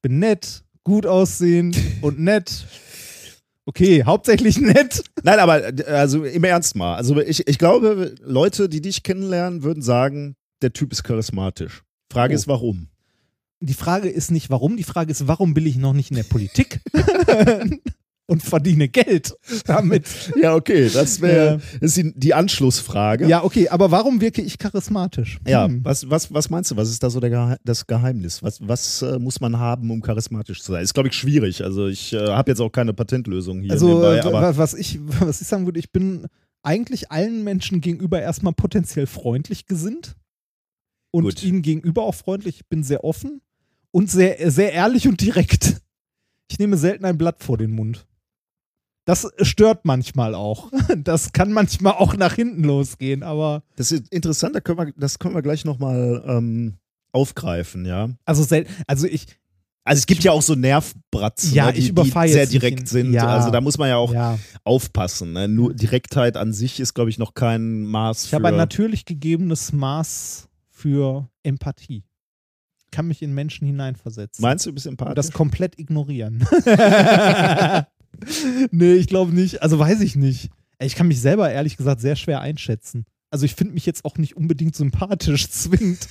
Bin 0.00 0.18
nett, 0.18 0.64
gut 0.84 1.04
aussehend 1.06 1.78
und 2.00 2.18
nett. 2.18 2.66
Okay, 3.64 4.02
hauptsächlich 4.04 4.60
nett. 4.60 5.04
Nein, 5.22 5.38
aber 5.38 5.72
also 5.86 6.24
im 6.24 6.44
Ernst 6.44 6.74
mal. 6.74 6.96
Also 6.96 7.20
ich, 7.20 7.46
ich 7.46 7.58
glaube, 7.58 8.14
Leute, 8.20 8.68
die 8.68 8.80
dich 8.80 9.02
kennenlernen, 9.02 9.62
würden 9.62 9.82
sagen, 9.82 10.34
der 10.62 10.72
Typ 10.72 10.92
ist 10.92 11.04
charismatisch. 11.04 11.82
Frage 12.10 12.34
Oh. 12.34 12.36
ist, 12.36 12.48
warum? 12.48 12.88
Die 13.60 13.74
Frage 13.74 14.08
ist 14.08 14.32
nicht 14.32 14.50
warum, 14.50 14.76
die 14.76 14.82
Frage 14.82 15.12
ist, 15.12 15.28
warum 15.28 15.54
bin 15.54 15.66
ich 15.66 15.76
noch 15.76 15.92
nicht 15.92 16.10
in 16.10 16.16
der 16.16 16.24
Politik 16.24 16.80
und 18.32 18.42
verdiene 18.42 18.88
Geld 18.88 19.34
damit? 19.66 20.06
Ja, 20.40 20.54
okay, 20.54 20.88
das 20.92 21.20
wäre 21.20 21.60
ist 21.80 21.96
die, 22.16 22.34
Anschlussfrage. 22.34 23.26
Ja, 23.28 23.44
okay, 23.44 23.68
aber 23.68 23.90
warum 23.90 24.20
wirke 24.20 24.42
ich 24.42 24.58
charismatisch? 24.58 25.38
Ja, 25.46 25.66
Hm. 25.66 25.84
was, 25.84 26.08
was, 26.10 26.32
was 26.32 26.50
meinst 26.50 26.70
du? 26.70 26.76
Was 26.76 26.90
ist 26.90 27.02
da 27.02 27.10
so 27.10 27.20
der 27.20 27.30
Gehe 27.30 27.58
das 27.64 27.86
Geheimnis? 27.86 28.42
Was, 28.42 28.58
was 28.66 29.02
äh, 29.02 29.18
muss 29.18 29.40
man 29.40 29.58
haben, 29.58 29.90
um 29.90 30.00
charismatisch 30.02 30.62
zu 30.62 30.72
sein? 30.72 30.82
Ist, 30.82 30.94
glaube 30.94 31.08
ich, 31.10 31.14
schwierig. 31.14 31.62
Also 31.62 31.86
ich 31.86 32.12
äh, 32.12 32.28
habe 32.28 32.50
jetzt 32.50 32.60
auch 32.60 32.70
keine 32.70 32.92
Patentlösung 32.94 33.60
hier 33.60 33.72
Also, 33.72 33.86
nebenbei, 33.86 34.16
äh, 34.16 34.20
aber 34.20 34.40
wa- 34.42 34.56
was, 34.56 34.74
ich, 34.74 34.98
was 35.20 35.40
ich 35.40 35.46
sagen 35.46 35.66
würde, 35.66 35.78
ich 35.78 35.92
bin 35.92 36.26
eigentlich 36.62 37.10
allen 37.10 37.44
Menschen 37.44 37.80
gegenüber 37.80 38.20
erstmal 38.22 38.52
potenziell 38.52 39.06
freundlich 39.06 39.66
gesinnt 39.66 40.16
und 41.10 41.24
Gut. 41.24 41.42
ihnen 41.42 41.60
gegenüber 41.62 42.02
auch 42.02 42.14
freundlich. 42.14 42.56
Ich 42.60 42.66
bin 42.68 42.82
sehr 42.84 43.04
offen 43.04 43.40
und 43.90 44.10
sehr, 44.10 44.50
sehr 44.50 44.72
ehrlich 44.72 45.06
und 45.08 45.20
direkt. 45.20 45.82
Ich 46.50 46.58
nehme 46.58 46.76
selten 46.76 47.04
ein 47.04 47.18
Blatt 47.18 47.42
vor 47.42 47.58
den 47.58 47.70
Mund. 47.72 48.06
Das 49.04 49.28
stört 49.40 49.84
manchmal 49.84 50.34
auch. 50.34 50.70
Das 50.96 51.32
kann 51.32 51.52
manchmal 51.52 51.94
auch 51.94 52.16
nach 52.16 52.34
hinten 52.34 52.64
losgehen, 52.64 53.22
aber 53.22 53.62
das 53.76 53.90
ist 53.92 54.12
interessant, 54.12 54.54
da 54.54 54.60
können 54.60 54.78
wir, 54.78 54.92
das 54.96 55.18
können 55.18 55.34
wir 55.34 55.42
gleich 55.42 55.64
nochmal 55.64 56.22
ähm, 56.26 56.74
aufgreifen, 57.12 57.84
ja. 57.86 58.10
also 58.24 58.42
also 58.86 59.06
ich 59.06 59.26
Also 59.84 60.00
es 60.00 60.06
gibt 60.06 60.22
ja 60.22 60.32
auch 60.32 60.42
so 60.42 60.54
Nervbratzen, 60.54 61.54
Ja, 61.54 61.66
ne, 61.66 61.72
die, 61.72 61.78
ich 61.80 61.94
die 61.94 62.28
sehr 62.28 62.46
direkt 62.46 62.80
in- 62.80 62.86
sind. 62.86 63.12
Ja. 63.14 63.26
Also 63.26 63.50
da 63.50 63.60
muss 63.60 63.78
man 63.78 63.88
ja 63.88 63.96
auch 63.96 64.12
ja, 64.12 64.38
aufpassen. 64.64 65.32
Ne? 65.32 65.48
Nur 65.48 65.74
Direktheit 65.74 66.36
an 66.36 66.52
sich 66.52 66.78
ist, 66.78 66.94
glaube 66.94 67.10
ich, 67.10 67.18
noch 67.18 67.34
kein 67.34 67.84
Maß 67.84 68.26
ich 68.26 68.34
habe 68.34 68.48
ein 68.48 68.56
natürlich 68.56 69.04
gegebenes 69.04 69.72
Maß 69.72 70.48
für 70.70 71.28
Empathie. 71.42 72.04
Kann 72.90 73.08
mich 73.08 73.22
in 73.22 73.32
Menschen 73.34 73.66
hineinversetzen. 73.66 74.42
Meinst 74.42 74.66
du, 74.66 74.70
du 74.70 74.74
bist 74.74 74.86
empathisch? 74.86 75.14
das 75.14 75.32
komplett 75.32 75.78
ignorieren. 75.78 76.46
nee, 78.70 78.94
ich 78.94 79.06
glaube 79.06 79.32
nicht. 79.32 79.62
Also 79.62 79.78
weiß 79.78 80.00
ich 80.00 80.16
nicht. 80.16 80.50
Ich 80.80 80.94
kann 80.94 81.08
mich 81.08 81.20
selber 81.20 81.50
ehrlich 81.50 81.76
gesagt 81.76 82.00
sehr 82.00 82.16
schwer 82.16 82.40
einschätzen. 82.40 83.04
Also 83.30 83.46
ich 83.46 83.54
finde 83.54 83.74
mich 83.74 83.86
jetzt 83.86 84.04
auch 84.04 84.18
nicht 84.18 84.36
unbedingt 84.36 84.76
sympathisch 84.76 85.48
zwingend. 85.50 86.08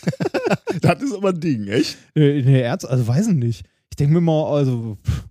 das 0.81 1.01
ist 1.01 1.13
aber 1.13 1.29
ein 1.29 1.39
Ding, 1.39 1.67
echt? 1.67 1.97
nee, 2.15 2.41
nee, 2.41 2.61
ernst, 2.61 2.87
also 2.87 3.07
weiß 3.07 3.27
ich 3.27 3.35
nicht. 3.35 3.65
Ich 3.91 3.97
denke 3.97 4.13
mir 4.13 4.21
mal, 4.21 4.57
also 4.57 4.97
pff, 5.05 5.25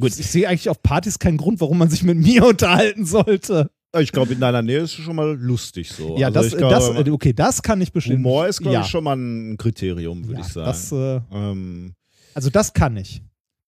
Gut. 0.00 0.18
ich 0.18 0.26
sehe 0.26 0.48
eigentlich 0.48 0.68
auf 0.68 0.82
Partys 0.82 1.18
keinen 1.18 1.36
Grund, 1.36 1.60
warum 1.60 1.78
man 1.78 1.90
sich 1.90 2.02
mit 2.02 2.16
mir 2.16 2.46
unterhalten 2.46 3.04
sollte. 3.04 3.70
Ich 4.00 4.10
glaube, 4.10 4.32
in 4.32 4.40
deiner 4.40 4.62
Nähe 4.62 4.78
ist 4.78 4.98
es 4.98 5.04
schon 5.04 5.14
mal 5.14 5.36
lustig 5.36 5.92
so. 5.92 6.18
ja, 6.18 6.26
also 6.26 6.40
das, 6.40 6.56
glaube, 6.56 6.74
das, 6.74 7.06
äh, 7.06 7.10
okay, 7.10 7.32
das 7.32 7.62
kann 7.62 7.80
ich 7.80 7.92
bestimmt. 7.92 8.18
Humor 8.18 8.48
ist, 8.48 8.60
glaube 8.60 8.74
ja. 8.74 8.80
ich, 8.80 8.88
schon 8.88 9.04
mal 9.04 9.16
ein 9.16 9.56
Kriterium, 9.56 10.26
würde 10.26 10.40
ja, 10.40 10.46
ich 10.46 10.52
sagen. 10.52 10.66
Das, 10.66 10.92
äh, 10.92 11.20
ähm, 11.30 11.94
also 12.34 12.50
das 12.50 12.72
kann 12.72 12.96
ich. 12.96 13.22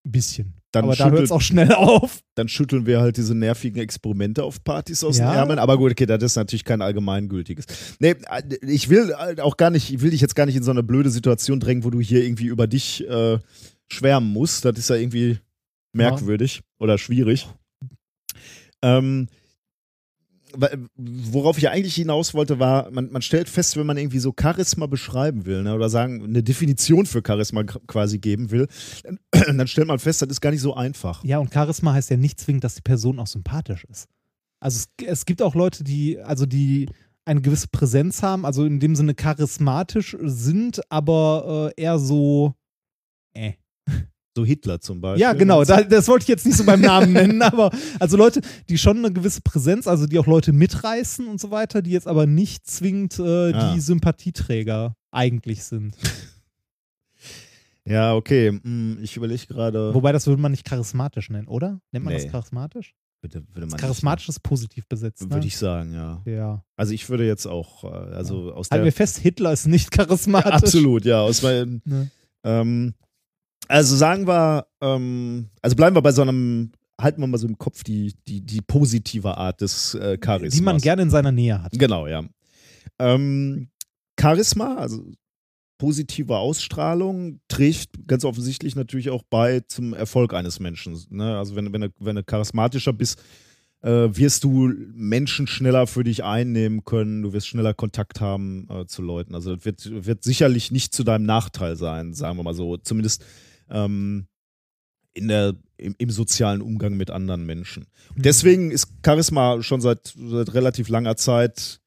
Ein 0.04 0.12
bisschen. 0.12 0.54
Dann, 0.76 0.84
aber 0.84 0.96
da 0.96 1.10
hört 1.10 1.22
es 1.24 1.30
auch 1.32 1.40
schnell 1.40 1.72
auf. 1.72 2.20
dann 2.34 2.48
schütteln 2.48 2.86
wir 2.86 3.00
halt 3.00 3.16
diese 3.16 3.34
nervigen 3.34 3.80
Experimente 3.80 4.44
auf 4.44 4.62
Partys 4.62 5.02
aus 5.04 5.18
Ja. 5.18 5.30
den 5.32 5.38
Ärmeln. 5.38 5.58
Aber 5.58 5.76
gut, 5.78 5.92
okay, 5.92 6.06
das 6.06 6.22
ist 6.22 6.36
natürlich 6.36 6.64
kein 6.64 6.82
allgemeingültiges. 6.82 7.64
Nee, 7.98 8.10
äh, 8.30 8.42
ich 8.66 8.88
will 8.88 9.12
äh, 9.18 9.40
auch 9.40 9.56
gar 9.56 9.70
nicht, 9.70 9.92
ich 9.92 10.00
will 10.02 10.10
dich 10.10 10.20
jetzt 10.20 10.34
gar 10.36 10.46
nicht 10.46 10.56
in 10.56 10.62
so 10.62 10.70
eine 10.70 10.82
blöde 10.82 11.10
Situation 11.10 11.60
drängen, 11.60 11.84
wo 11.84 11.90
du 11.90 12.00
hier 12.00 12.22
irgendwie 12.24 12.46
über 12.46 12.66
dich 12.66 13.06
äh, 13.08 13.38
schwärmen 13.90 14.32
musst. 14.32 14.64
Das 14.64 14.78
ist 14.78 14.90
ja 14.90 14.96
irgendwie 14.96 15.38
merkwürdig 15.92 16.60
oder 16.78 16.98
schwierig. 16.98 17.46
Ähm, 18.82 19.28
worauf 20.96 21.58
ich 21.58 21.68
eigentlich 21.68 21.94
hinaus 21.94 22.34
wollte, 22.34 22.58
war, 22.58 22.90
man, 22.90 23.10
man 23.10 23.22
stellt 23.22 23.48
fest, 23.48 23.76
wenn 23.76 23.86
man 23.86 23.96
irgendwie 23.96 24.18
so 24.18 24.34
Charisma 24.38 24.86
beschreiben 24.86 25.46
will, 25.46 25.62
ne, 25.62 25.74
oder 25.74 25.88
sagen, 25.88 26.24
eine 26.24 26.42
Definition 26.42 27.06
für 27.06 27.22
Charisma 27.24 27.64
quasi 27.64 28.18
geben 28.18 28.50
will, 28.50 28.66
dann, 29.04 29.18
dann 29.58 29.66
stellt 29.68 29.86
man 29.86 29.98
fest, 29.98 30.22
das 30.22 30.28
ist 30.28 30.40
gar 30.40 30.50
nicht 30.50 30.60
so 30.60 30.74
einfach. 30.74 31.22
Ja, 31.24 31.38
und 31.38 31.52
Charisma 31.52 31.92
heißt 31.92 32.10
ja 32.10 32.16
nicht 32.16 32.40
zwingend, 32.40 32.64
dass 32.64 32.74
die 32.74 32.82
Person 32.82 33.18
auch 33.18 33.26
sympathisch 33.26 33.84
ist. 33.84 34.08
Also 34.60 34.84
es, 34.98 35.06
es 35.06 35.26
gibt 35.26 35.42
auch 35.42 35.54
Leute, 35.54 35.84
die, 35.84 36.18
also 36.20 36.46
die 36.46 36.88
eine 37.24 37.40
gewisse 37.40 37.68
Präsenz 37.68 38.22
haben, 38.22 38.44
also 38.44 38.64
in 38.64 38.80
dem 38.80 38.94
Sinne 38.96 39.14
charismatisch 39.14 40.16
sind, 40.20 40.80
aber 40.90 41.72
äh, 41.76 41.82
eher 41.82 41.98
so. 41.98 42.54
So 44.36 44.44
Hitler 44.44 44.78
zum 44.82 45.00
Beispiel. 45.00 45.22
Ja, 45.22 45.32
genau, 45.32 45.64
da, 45.64 45.80
das 45.82 46.06
wollte 46.08 46.24
ich 46.24 46.28
jetzt 46.28 46.44
nicht 46.44 46.58
so 46.58 46.64
beim 46.64 46.82
Namen 46.82 47.12
nennen, 47.14 47.40
aber 47.40 47.70
also 47.98 48.18
Leute, 48.18 48.42
die 48.68 48.76
schon 48.76 48.98
eine 48.98 49.10
gewisse 49.10 49.40
Präsenz, 49.40 49.86
also 49.88 50.06
die 50.06 50.18
auch 50.18 50.26
Leute 50.26 50.52
mitreißen 50.52 51.26
und 51.26 51.40
so 51.40 51.50
weiter, 51.50 51.80
die 51.80 51.90
jetzt 51.92 52.06
aber 52.06 52.26
nicht 52.26 52.66
zwingend 52.68 53.18
äh, 53.18 53.52
Ah. 53.54 53.72
die 53.74 53.80
Sympathieträger 53.80 54.94
eigentlich 55.10 55.64
sind. 55.64 55.96
Ja, 57.84 58.14
okay. 58.14 58.48
Hm, 58.62 58.98
Ich 59.02 59.16
überlege 59.16 59.46
gerade. 59.46 59.94
Wobei 59.94 60.12
das 60.12 60.26
würde 60.26 60.42
man 60.42 60.50
nicht 60.50 60.64
charismatisch 60.66 61.30
nennen, 61.30 61.48
oder? 61.48 61.80
Nennt 61.92 62.04
man 62.04 62.14
Nee. 62.14 62.22
das 62.22 62.30
charismatisch? 62.30 62.94
Würde, 63.22 63.42
würde 63.54 63.66
man 63.68 63.78
Charismatisch 63.80 64.28
ist 64.28 64.42
positiv 64.42 64.86
besetzt. 64.86 65.22
Ne? 65.22 65.30
würde 65.30 65.46
ich 65.46 65.56
sagen, 65.56 65.94
ja. 65.94 66.20
ja. 66.26 66.62
Also 66.76 66.92
ich 66.92 67.08
würde 67.08 67.26
jetzt 67.26 67.46
auch, 67.46 67.84
äh, 67.84 67.86
also 68.14 68.52
aus 68.52 68.70
Halten 68.70 68.84
wir 68.84 68.92
fest, 68.92 69.18
Hitler 69.18 69.52
ist 69.52 69.66
nicht 69.66 69.90
charismatisch. 69.90 70.52
Absolut, 70.52 71.04
ja. 71.06 71.20
Aus 71.22 71.42
meinem, 71.42 71.80
Ne. 71.86 72.10
ähm, 72.44 72.94
also 73.68 73.96
sagen 73.96 74.26
wir, 74.26 74.66
ähm, 74.80 75.48
also 75.62 75.76
bleiben 75.76 75.96
wir 75.96 76.02
bei 76.02 76.12
so 76.12 76.22
einem, 76.22 76.72
halten 77.00 77.20
wir 77.20 77.26
mal 77.26 77.38
so 77.38 77.46
im 77.46 77.58
Kopf 77.58 77.82
die, 77.84 78.14
die, 78.26 78.40
die 78.40 78.60
positive 78.60 79.36
Art 79.36 79.60
des 79.60 79.94
äh, 79.94 80.18
Charismas. 80.18 80.54
Die 80.54 80.62
man 80.62 80.78
gerne 80.78 81.02
in 81.02 81.10
seiner 81.10 81.32
Nähe 81.32 81.62
hat. 81.62 81.72
Genau, 81.72 82.06
ja. 82.06 82.24
Ähm, 82.98 83.68
Charisma, 84.18 84.76
also 84.76 85.04
positive 85.78 86.36
Ausstrahlung, 86.36 87.40
trägt 87.48 88.06
ganz 88.06 88.24
offensichtlich 88.24 88.76
natürlich 88.76 89.10
auch 89.10 89.22
bei 89.28 89.60
zum 89.60 89.92
Erfolg 89.92 90.32
eines 90.32 90.60
Menschen. 90.60 90.98
Ne? 91.10 91.36
Also 91.36 91.56
wenn, 91.56 91.72
wenn, 91.72 91.82
du, 91.82 91.88
wenn 91.98 92.16
du 92.16 92.24
charismatischer 92.24 92.92
bist, 92.92 93.20
äh, 93.82 94.08
wirst 94.16 94.44
du 94.44 94.72
Menschen 94.94 95.46
schneller 95.46 95.86
für 95.86 96.02
dich 96.02 96.24
einnehmen 96.24 96.84
können, 96.84 97.22
du 97.22 97.32
wirst 97.32 97.48
schneller 97.48 97.74
Kontakt 97.74 98.20
haben 98.20 98.68
äh, 98.70 98.86
zu 98.86 99.02
Leuten. 99.02 99.34
Also 99.34 99.54
das 99.54 99.64
wird, 99.64 100.06
wird 100.06 100.24
sicherlich 100.24 100.70
nicht 100.70 100.94
zu 100.94 101.04
deinem 101.04 101.26
Nachteil 101.26 101.76
sein, 101.76 102.14
sagen 102.14 102.38
wir 102.38 102.42
mal 102.42 102.54
so. 102.54 102.78
Zumindest 102.78 103.24
ähm, 103.70 104.26
in 105.14 105.28
der, 105.28 105.54
im, 105.76 105.94
im 105.98 106.10
sozialen 106.10 106.60
Umgang 106.60 106.96
mit 106.96 107.10
anderen 107.10 107.46
Menschen. 107.46 107.86
Mhm. 108.14 108.22
Deswegen 108.22 108.70
ist 108.70 108.88
Charisma 109.04 109.62
schon 109.62 109.80
seit, 109.80 110.14
seit 110.16 110.54
relativ 110.54 110.88
langer 110.88 111.16
Zeit 111.16 111.80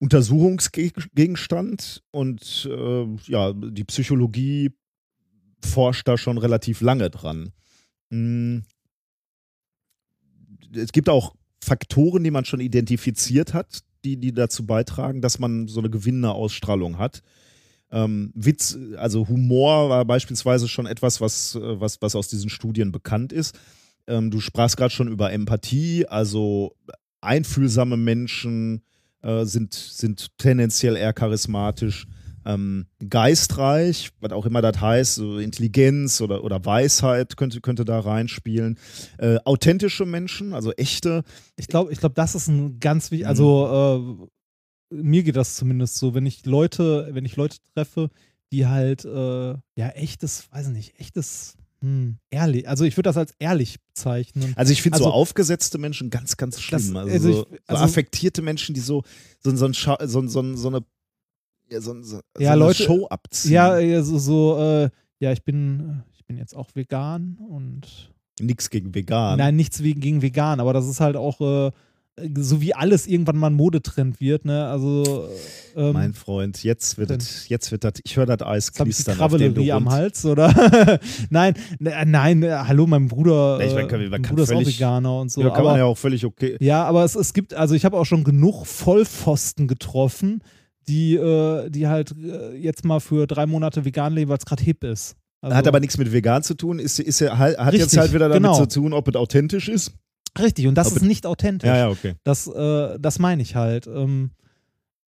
Untersuchungsgegenstand 0.00 2.02
und 2.10 2.68
äh, 2.70 3.06
ja, 3.26 3.52
die 3.52 3.84
Psychologie 3.84 4.72
forscht 5.64 6.06
da 6.08 6.18
schon 6.18 6.36
relativ 6.36 6.82
lange 6.82 7.08
dran. 7.10 7.52
Mm. 8.10 8.58
Es 10.72 10.92
gibt 10.92 11.08
auch 11.08 11.34
Faktoren, 11.62 12.22
die 12.22 12.30
man 12.30 12.44
schon 12.44 12.60
identifiziert 12.60 13.54
hat, 13.54 13.80
die, 14.04 14.18
die 14.18 14.34
dazu 14.34 14.66
beitragen, 14.66 15.22
dass 15.22 15.38
man 15.38 15.68
so 15.68 15.80
eine 15.80 15.88
gewinnende 15.88 16.32
Ausstrahlung 16.32 16.98
hat. 16.98 17.22
Ähm, 17.94 18.32
Witz, 18.34 18.76
also 18.96 19.28
Humor 19.28 19.88
war 19.88 20.04
beispielsweise 20.04 20.66
schon 20.66 20.86
etwas, 20.86 21.20
was, 21.20 21.54
äh, 21.54 21.80
was, 21.80 22.02
was 22.02 22.16
aus 22.16 22.26
diesen 22.28 22.50
Studien 22.50 22.90
bekannt 22.90 23.32
ist. 23.32 23.56
Ähm, 24.08 24.30
du 24.32 24.40
sprachst 24.40 24.76
gerade 24.76 24.92
schon 24.92 25.06
über 25.08 25.32
Empathie, 25.32 26.04
also 26.06 26.74
einfühlsame 27.20 27.96
Menschen 27.96 28.82
äh, 29.22 29.44
sind, 29.44 29.72
sind 29.74 30.36
tendenziell 30.38 30.96
eher 30.96 31.12
charismatisch. 31.12 32.06
Ähm, 32.46 32.86
geistreich, 33.08 34.10
was 34.20 34.32
auch 34.32 34.44
immer 34.44 34.60
das 34.60 34.78
heißt, 34.78 35.14
so 35.14 35.38
Intelligenz 35.38 36.20
oder, 36.20 36.44
oder 36.44 36.62
Weisheit 36.66 37.38
könnte, 37.38 37.62
könnte 37.62 37.86
da 37.86 38.00
reinspielen. 38.00 38.76
Äh, 39.18 39.38
authentische 39.46 40.04
Menschen, 40.04 40.52
also 40.52 40.72
echte, 40.72 41.22
Ich 41.56 41.68
glaube, 41.68 41.90
ich 41.92 42.00
glaub, 42.00 42.14
das 42.14 42.34
ist 42.34 42.48
ein 42.48 42.80
ganz 42.80 43.10
Mhm. 43.10 43.14
wichtig, 43.14 43.28
also 43.28 44.20
äh, 44.20 44.26
mir 44.90 45.22
geht 45.22 45.36
das 45.36 45.56
zumindest 45.56 45.96
so, 45.96 46.14
wenn 46.14 46.26
ich 46.26 46.44
Leute, 46.46 47.08
wenn 47.12 47.24
ich 47.24 47.36
Leute 47.36 47.58
treffe, 47.74 48.10
die 48.52 48.66
halt, 48.66 49.04
äh, 49.04 49.08
ja, 49.76 49.88
echtes, 49.94 50.50
weiß 50.52 50.68
nicht, 50.68 50.98
echtes, 51.00 51.56
hm, 51.80 52.18
ehrlich, 52.30 52.68
also 52.68 52.84
ich 52.84 52.96
würde 52.96 53.08
das 53.08 53.16
als 53.16 53.34
ehrlich 53.38 53.78
bezeichnen. 53.86 54.52
Also 54.56 54.72
ich 54.72 54.82
finde 54.82 54.98
so 54.98 55.04
Also- 55.06 55.14
aufgesetzte 55.14 55.78
Menschen 55.78 56.10
ganz, 56.10 56.36
ganz 56.36 56.60
schlimm. 56.60 56.94
Das- 56.94 56.94
also 56.96 57.12
also 57.12 57.32
so, 57.32 57.40
ich- 57.42 57.48
so 57.48 57.58
also- 57.66 57.84
affektierte 57.84 58.42
Menschen, 58.42 58.74
die 58.74 58.80
so, 58.80 59.02
so, 59.40 59.54
so, 59.56 59.72
so, 59.72 60.26
so, 60.28 60.54
so 60.56 60.68
eine, 60.68 60.84
ja, 61.70 61.80
so, 61.80 62.00
so, 62.02 62.16
Ja, 62.16 62.22
so 62.38 62.46
eine 62.48 62.56
Leute- 62.60 62.82
Show 62.84 63.06
abziehen. 63.08 63.52
Ja, 63.52 63.78
ja, 63.78 64.02
so, 64.02 64.18
so 64.18 64.58
äh, 64.58 64.90
ja, 65.18 65.32
ich 65.32 65.42
bin, 65.42 66.02
ich 66.14 66.24
bin 66.26 66.36
jetzt 66.36 66.54
auch 66.54 66.70
vegan 66.74 67.38
und 67.48 68.12
Nix 68.40 68.68
gegen 68.70 68.94
vegan. 68.94 69.38
Nein, 69.38 69.54
nichts 69.56 69.78
gegen 69.78 70.20
vegan, 70.22 70.58
aber 70.60 70.72
das 70.72 70.86
ist 70.88 71.00
halt 71.00 71.16
auch 71.16 71.40
äh, 71.40 71.70
so 72.38 72.60
wie 72.60 72.74
alles 72.74 73.06
irgendwann 73.06 73.36
mal 73.36 73.48
ein 73.48 73.54
Modetrend 73.54 74.20
wird, 74.20 74.44
ne? 74.44 74.66
Also 74.66 75.28
ähm, 75.74 75.92
Mein 75.92 76.14
Freund, 76.14 76.62
jetzt 76.62 76.96
wird 76.96 77.10
das, 77.10 77.48
jetzt 77.48 77.72
wird 77.72 77.82
das, 77.82 77.94
ich 78.04 78.16
höre 78.16 78.26
das 78.26 78.40
Eis 78.42 78.66
Jetzt 78.66 78.76
knistern, 78.76 79.20
auf 79.20 79.36
dem 79.36 79.54
du 79.54 79.68
am 79.72 79.90
Hals, 79.90 80.24
oder? 80.24 81.00
nein, 81.30 81.54
ne, 81.80 81.92
nein, 82.06 82.42
äh, 82.44 82.50
hallo, 82.52 82.86
mein 82.86 83.08
Bruder, 83.08 83.58
Ja, 83.60 83.66
ich 83.66 83.74
mein, 83.74 83.86
äh, 83.86 83.88
kann- 83.88 84.08
mein 84.10 84.22
Bruder 84.22 84.44
ist 84.44 84.50
auch 84.50 84.54
völlig- 84.54 84.78
Veganer 84.78 85.20
und 85.20 85.32
so. 85.32 85.40
ja, 85.40 85.48
kann 85.50 85.58
aber, 85.60 85.70
man 85.70 85.78
ja 85.78 85.84
auch 85.86 85.98
völlig 85.98 86.24
okay. 86.24 86.56
ja, 86.60 86.84
aber 86.84 87.04
es, 87.04 87.16
es 87.16 87.32
gibt, 87.34 87.52
also 87.54 87.74
ich 87.74 87.84
habe 87.84 87.96
auch 87.96 88.04
schon 88.06 88.22
genug 88.22 88.64
Vollpfosten 88.66 89.66
getroffen, 89.66 90.42
die, 90.86 91.16
äh, 91.16 91.68
die 91.70 91.88
halt 91.88 92.14
äh, 92.16 92.54
jetzt 92.56 92.84
mal 92.84 93.00
für 93.00 93.26
drei 93.26 93.46
Monate 93.46 93.84
vegan 93.84 94.12
leben, 94.12 94.30
weil 94.30 94.38
es 94.38 94.46
gerade 94.46 94.62
hip 94.62 94.84
ist. 94.84 95.16
Also, 95.40 95.56
Hat 95.56 95.66
aber 95.66 95.80
nichts 95.80 95.98
mit 95.98 96.12
vegan 96.12 96.42
zu 96.42 96.54
tun, 96.54 96.78
ist, 96.78 97.00
ist 97.00 97.20
ja, 97.20 97.36
hat 97.36 97.50
jetzt 97.74 97.84
Richtig, 97.86 97.98
halt 97.98 98.12
wieder 98.14 98.28
damit 98.28 98.42
genau. 98.50 98.64
zu 98.64 98.80
tun, 98.80 98.92
ob 98.92 99.08
es 99.08 99.14
authentisch 99.16 99.68
ist. 99.68 99.92
Richtig, 100.38 100.66
und 100.66 100.74
das 100.76 100.88
Aber- 100.88 100.96
ist 100.96 101.02
nicht 101.02 101.26
authentisch. 101.26 101.66
Ja, 101.68 101.76
ja, 101.76 101.88
okay. 101.90 102.14
Das, 102.24 102.46
äh, 102.46 102.98
das 102.98 103.18
meine 103.18 103.42
ich 103.42 103.54
halt. 103.54 103.86
Ähm, 103.86 104.30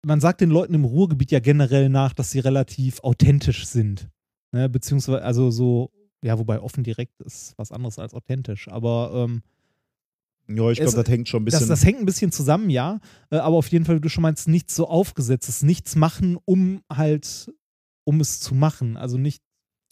man 0.04 0.20
sagt 0.20 0.42
den 0.42 0.50
Leuten 0.50 0.74
im 0.74 0.84
Ruhrgebiet 0.86 1.32
ja 1.32 1.40
generell 1.40 1.90
nach, 1.90 2.14
dass 2.14 2.32
sie 2.32 2.40
relativ 2.40 3.00
authentisch 3.02 3.66
sind. 3.68 4.10
Ne? 4.52 4.68
Beziehungsweise, 4.70 5.22
also 5.24 5.52
so, 5.52 5.92
ja, 6.24 6.38
wobei 6.40 6.60
offen 6.60 6.84
direkt 6.84 7.22
ist 7.22 7.54
was 7.58 7.72
anderes 7.72 8.00
als 8.00 8.14
authentisch. 8.14 8.68
Aber 8.68 9.12
ähm, 9.14 9.44
Ja, 10.48 10.70
ich 10.72 10.80
glaube, 10.80 10.96
das 10.96 11.08
hängt 11.08 11.30
schon 11.30 11.44
ein 11.44 11.46
das, 11.46 11.54
bisschen. 11.56 11.70
das 11.70 11.86
hängt 11.86 12.00
ein 12.00 12.06
bisschen 12.06 12.32
zusammen, 12.32 12.70
ja. 12.70 13.00
Äh, 13.30 13.38
aber 13.38 13.56
auf 13.58 13.68
jeden 13.68 13.86
Fall, 13.86 13.98
wie 13.98 14.02
du 14.02 14.10
schon 14.10 14.24
meinst, 14.24 14.48
nichts 14.48 14.76
so 14.76 14.88
aufgesetztes, 14.88 15.62
nichts 15.64 15.96
machen, 15.96 16.38
um 16.46 16.82
halt, 16.92 17.52
um 18.04 18.20
es 18.22 18.40
zu 18.40 18.56
machen. 18.56 18.98
Also 18.98 19.18
nicht 19.18 19.42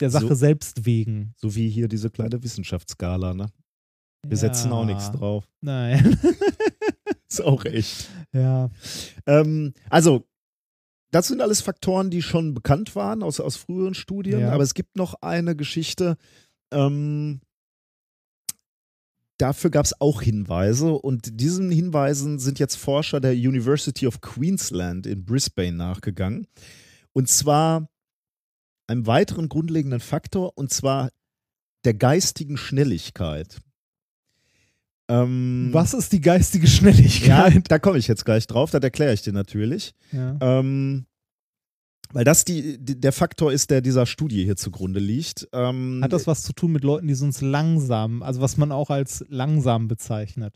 der 0.02 0.10
Sache 0.10 0.30
So- 0.30 0.34
selbst 0.36 0.86
wegen. 0.86 1.34
so 1.38 1.56
wie 1.56 1.70
hier 1.70 1.88
diese 1.88 2.10
kleine 2.10 2.42
Wissenschaftsskala, 2.42 3.34
ne? 3.36 3.48
Wir 4.28 4.38
setzen 4.38 4.72
auch 4.72 4.86
nichts 4.86 5.12
drauf. 5.12 5.46
Nein. 5.62 6.20
Ist 7.30 7.42
auch 7.42 7.66
echt. 7.66 8.10
ja. 8.34 8.70
Ähm, 9.26 9.74
also, 9.90 10.28
das 11.12 11.28
sind 11.28 11.42
alles 11.42 11.62
Faktoren, 11.62 12.10
die 12.10 12.22
schon 12.22 12.54
bekannt 12.54 12.96
waren 12.96 13.24
aus, 13.24 13.40
aus 13.40 13.56
früheren 13.56 13.94
Studien, 13.96 14.42
Ja. 14.42 14.52
aber 14.52 14.64
es 14.64 14.74
gibt 14.74 14.96
noch 14.96 15.16
eine 15.22 15.56
Geschichte, 15.56 16.18
ähm, 16.72 17.42
dafür 19.38 19.70
gab 19.72 19.86
es 19.86 20.00
auch 20.02 20.22
Hinweise 20.22 20.92
und 20.92 21.40
diesen 21.40 21.72
Hinweisen 21.72 22.40
sind 22.40 22.60
jetzt 22.60 22.76
Forscher 22.76 23.20
der 23.22 23.32
University 23.34 24.06
of 24.06 24.22
Queensland 24.22 25.08
in 25.08 25.24
Brisbane 25.26 25.78
nachgegangen. 25.78 26.46
Und 27.14 27.30
zwar 27.30 27.90
einem 28.88 29.08
weiteren 29.08 29.50
grundlegenden 29.50 30.00
Faktor, 30.02 30.58
und 30.58 30.72
zwar 30.72 31.10
der 31.86 31.94
geistigen 31.94 32.58
Schnelligkeit. 32.58 33.62
Ähm, 35.10 35.70
Was 35.72 35.94
ist 35.94 36.12
die 36.14 36.22
geistige 36.22 36.66
Ja, 36.66 36.72
Schnelligkeit? 36.72 37.64
da 37.72 37.80
komme 37.80 37.98
ich 37.98 38.08
jetzt 38.08 38.26
gleich 38.26 38.48
drauf, 38.48 38.72
das 38.72 38.82
erkläre 38.82 39.14
ich 39.14 39.22
dir 39.22 39.34
natürlich. 39.34 39.94
Ja. 40.12 40.38
Ähm, 40.40 41.06
weil 42.12 42.24
das 42.24 42.46
die, 42.46 42.78
die, 42.80 43.00
der 43.00 43.12
Faktor 43.12 43.52
ist, 43.52 43.70
der 43.70 43.82
dieser 43.82 44.06
Studie 44.06 44.44
hier 44.44 44.56
zugrunde 44.56 45.00
liegt. 45.00 45.48
Ähm, 45.54 46.00
Hat 46.04 46.14
das 46.14 46.26
was 46.26 46.44
zu 46.44 46.54
tun 46.54 46.72
mit 46.72 46.84
Leuten, 46.84 47.08
die 47.08 47.14
sonst 47.14 47.42
langsam, 47.42 48.24
also 48.24 48.42
was 48.42 48.58
man 48.58 48.72
auch 48.72 48.90
als 48.90 49.26
langsam 49.30 49.88
bezeichnet? 49.88 50.56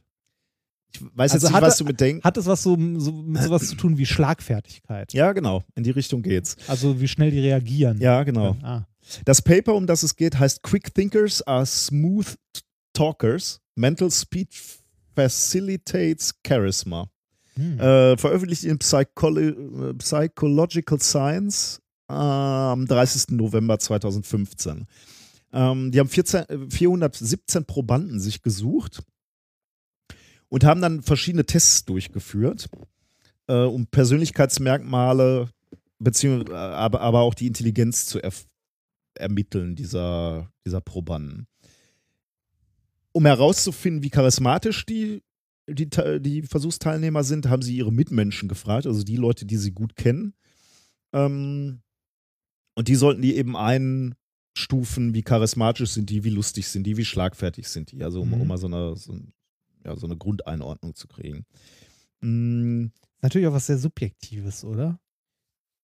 ich 0.96 1.02
weiß 1.02 1.34
jetzt 1.34 1.44
also 1.44 1.48
nicht, 1.48 1.56
hat 1.56 1.64
was 1.64 1.78
du 1.78 1.86
mit 1.86 2.00
denkst. 2.00 2.24
Hat 2.24 2.38
es 2.38 2.46
was 2.46 2.62
so, 2.64 2.78
so 3.00 3.12
mit 3.12 3.42
sowas 3.42 3.68
zu 3.68 3.76
tun 3.76 3.98
wie 3.98 4.06
Schlagfertigkeit? 4.06 5.12
Ja, 5.14 5.34
genau, 5.34 5.64
in 5.76 5.84
die 5.84 5.92
Richtung 5.92 6.22
geht's. 6.22 6.56
Also 6.68 7.02
wie 7.02 7.08
schnell 7.08 7.32
die 7.32 7.40
reagieren? 7.40 8.00
Ja, 8.00 8.24
genau. 8.24 8.56
Ah. 8.62 8.86
Das 9.26 9.42
Paper, 9.42 9.74
um 9.74 9.88
das 9.88 10.04
es 10.04 10.16
geht, 10.16 10.38
heißt 10.40 10.62
Quick 10.64 10.94
Thinkers 10.94 11.42
are 11.42 11.66
Smooth 11.66 12.36
Talkers. 12.94 13.60
Mental 13.76 14.12
Speech 14.12 14.80
Facilitates 15.16 16.34
Charisma. 16.46 17.10
Hm. 17.56 17.80
Äh, 17.80 18.18
veröffentlicht 18.18 18.64
in 18.64 18.80
Psycholo 18.80 19.40
äh, 19.40 19.94
Psychological 19.96 21.00
Science 21.00 21.82
äh, 22.10 22.14
am 22.14 22.88
30. 22.88 23.30
November 23.30 23.78
2015. 23.78 24.88
Ähm, 25.52 25.92
die 25.92 26.00
haben 26.00 26.10
14, 26.10 26.50
äh, 26.50 26.58
417 26.70 27.66
Probanden 27.66 28.20
sich 28.20 28.42
gesucht 28.42 29.04
und 30.50 30.64
haben 30.64 30.82
dann 30.82 31.04
verschiedene 31.04 31.46
Tests 31.46 31.86
durchgeführt, 31.86 32.70
äh, 33.48 33.54
um 33.54 33.86
Persönlichkeitsmerkmale 33.86 35.50
beziehungsweise 36.00 36.58
aber, 36.58 37.02
aber 37.02 37.22
auch 37.22 37.34
die 37.34 37.48
Intelligenz 37.48 38.08
zu 38.08 38.20
ermitteln 39.16 39.76
dieser, 39.76 40.52
dieser 40.66 40.82
Probanden. 40.82 41.48
Um 43.14 43.26
herauszufinden, 43.26 44.04
wie 44.04 44.10
charismatisch 44.10 44.86
die, 44.86 45.22
die, 45.70 45.88
die 46.20 46.42
Versuchsteilnehmer 46.42 47.24
sind, 47.24 47.48
haben 47.48 47.62
sie 47.62 47.78
ihre 47.78 47.94
Mitmenschen 47.94 48.50
gefragt, 48.50 48.86
also 48.88 49.04
die 49.04 49.16
Leute, 49.18 49.46
die 49.46 49.58
sie 49.58 49.72
gut 49.72 49.96
kennen. 49.96 50.34
Ähm, 51.14 51.82
und 52.76 52.88
die 52.88 52.96
sollten 52.96 53.22
die 53.22 53.36
eben 53.36 53.56
einstufen, 53.56 55.14
wie 55.14 55.22
charismatisch 55.22 55.92
sind 55.92 56.10
die, 56.10 56.24
wie 56.24 56.32
lustig 56.32 56.68
sind 56.68 56.86
die, 56.86 56.98
wie 56.98 57.06
schlagfertig 57.06 57.68
sind 57.68 57.92
die. 57.92 58.04
Also 58.04 58.22
um, 58.22 58.30
Mhm. 58.30 58.42
um 58.42 58.48
mal 58.48 58.58
so 58.58 58.68
eine, 58.68 58.96
so, 58.98 59.16
ja, 59.86 59.96
so 59.96 60.08
eine 60.08 60.18
Grundeinordnung 60.18 60.96
zu 60.96 61.08
kriegen. 61.08 61.46
Mm, 62.22 62.88
Natürlich 63.22 63.48
auch 63.48 63.54
was 63.54 63.68
sehr 63.68 63.78
Subjektives, 63.78 64.66
oder? 64.66 65.00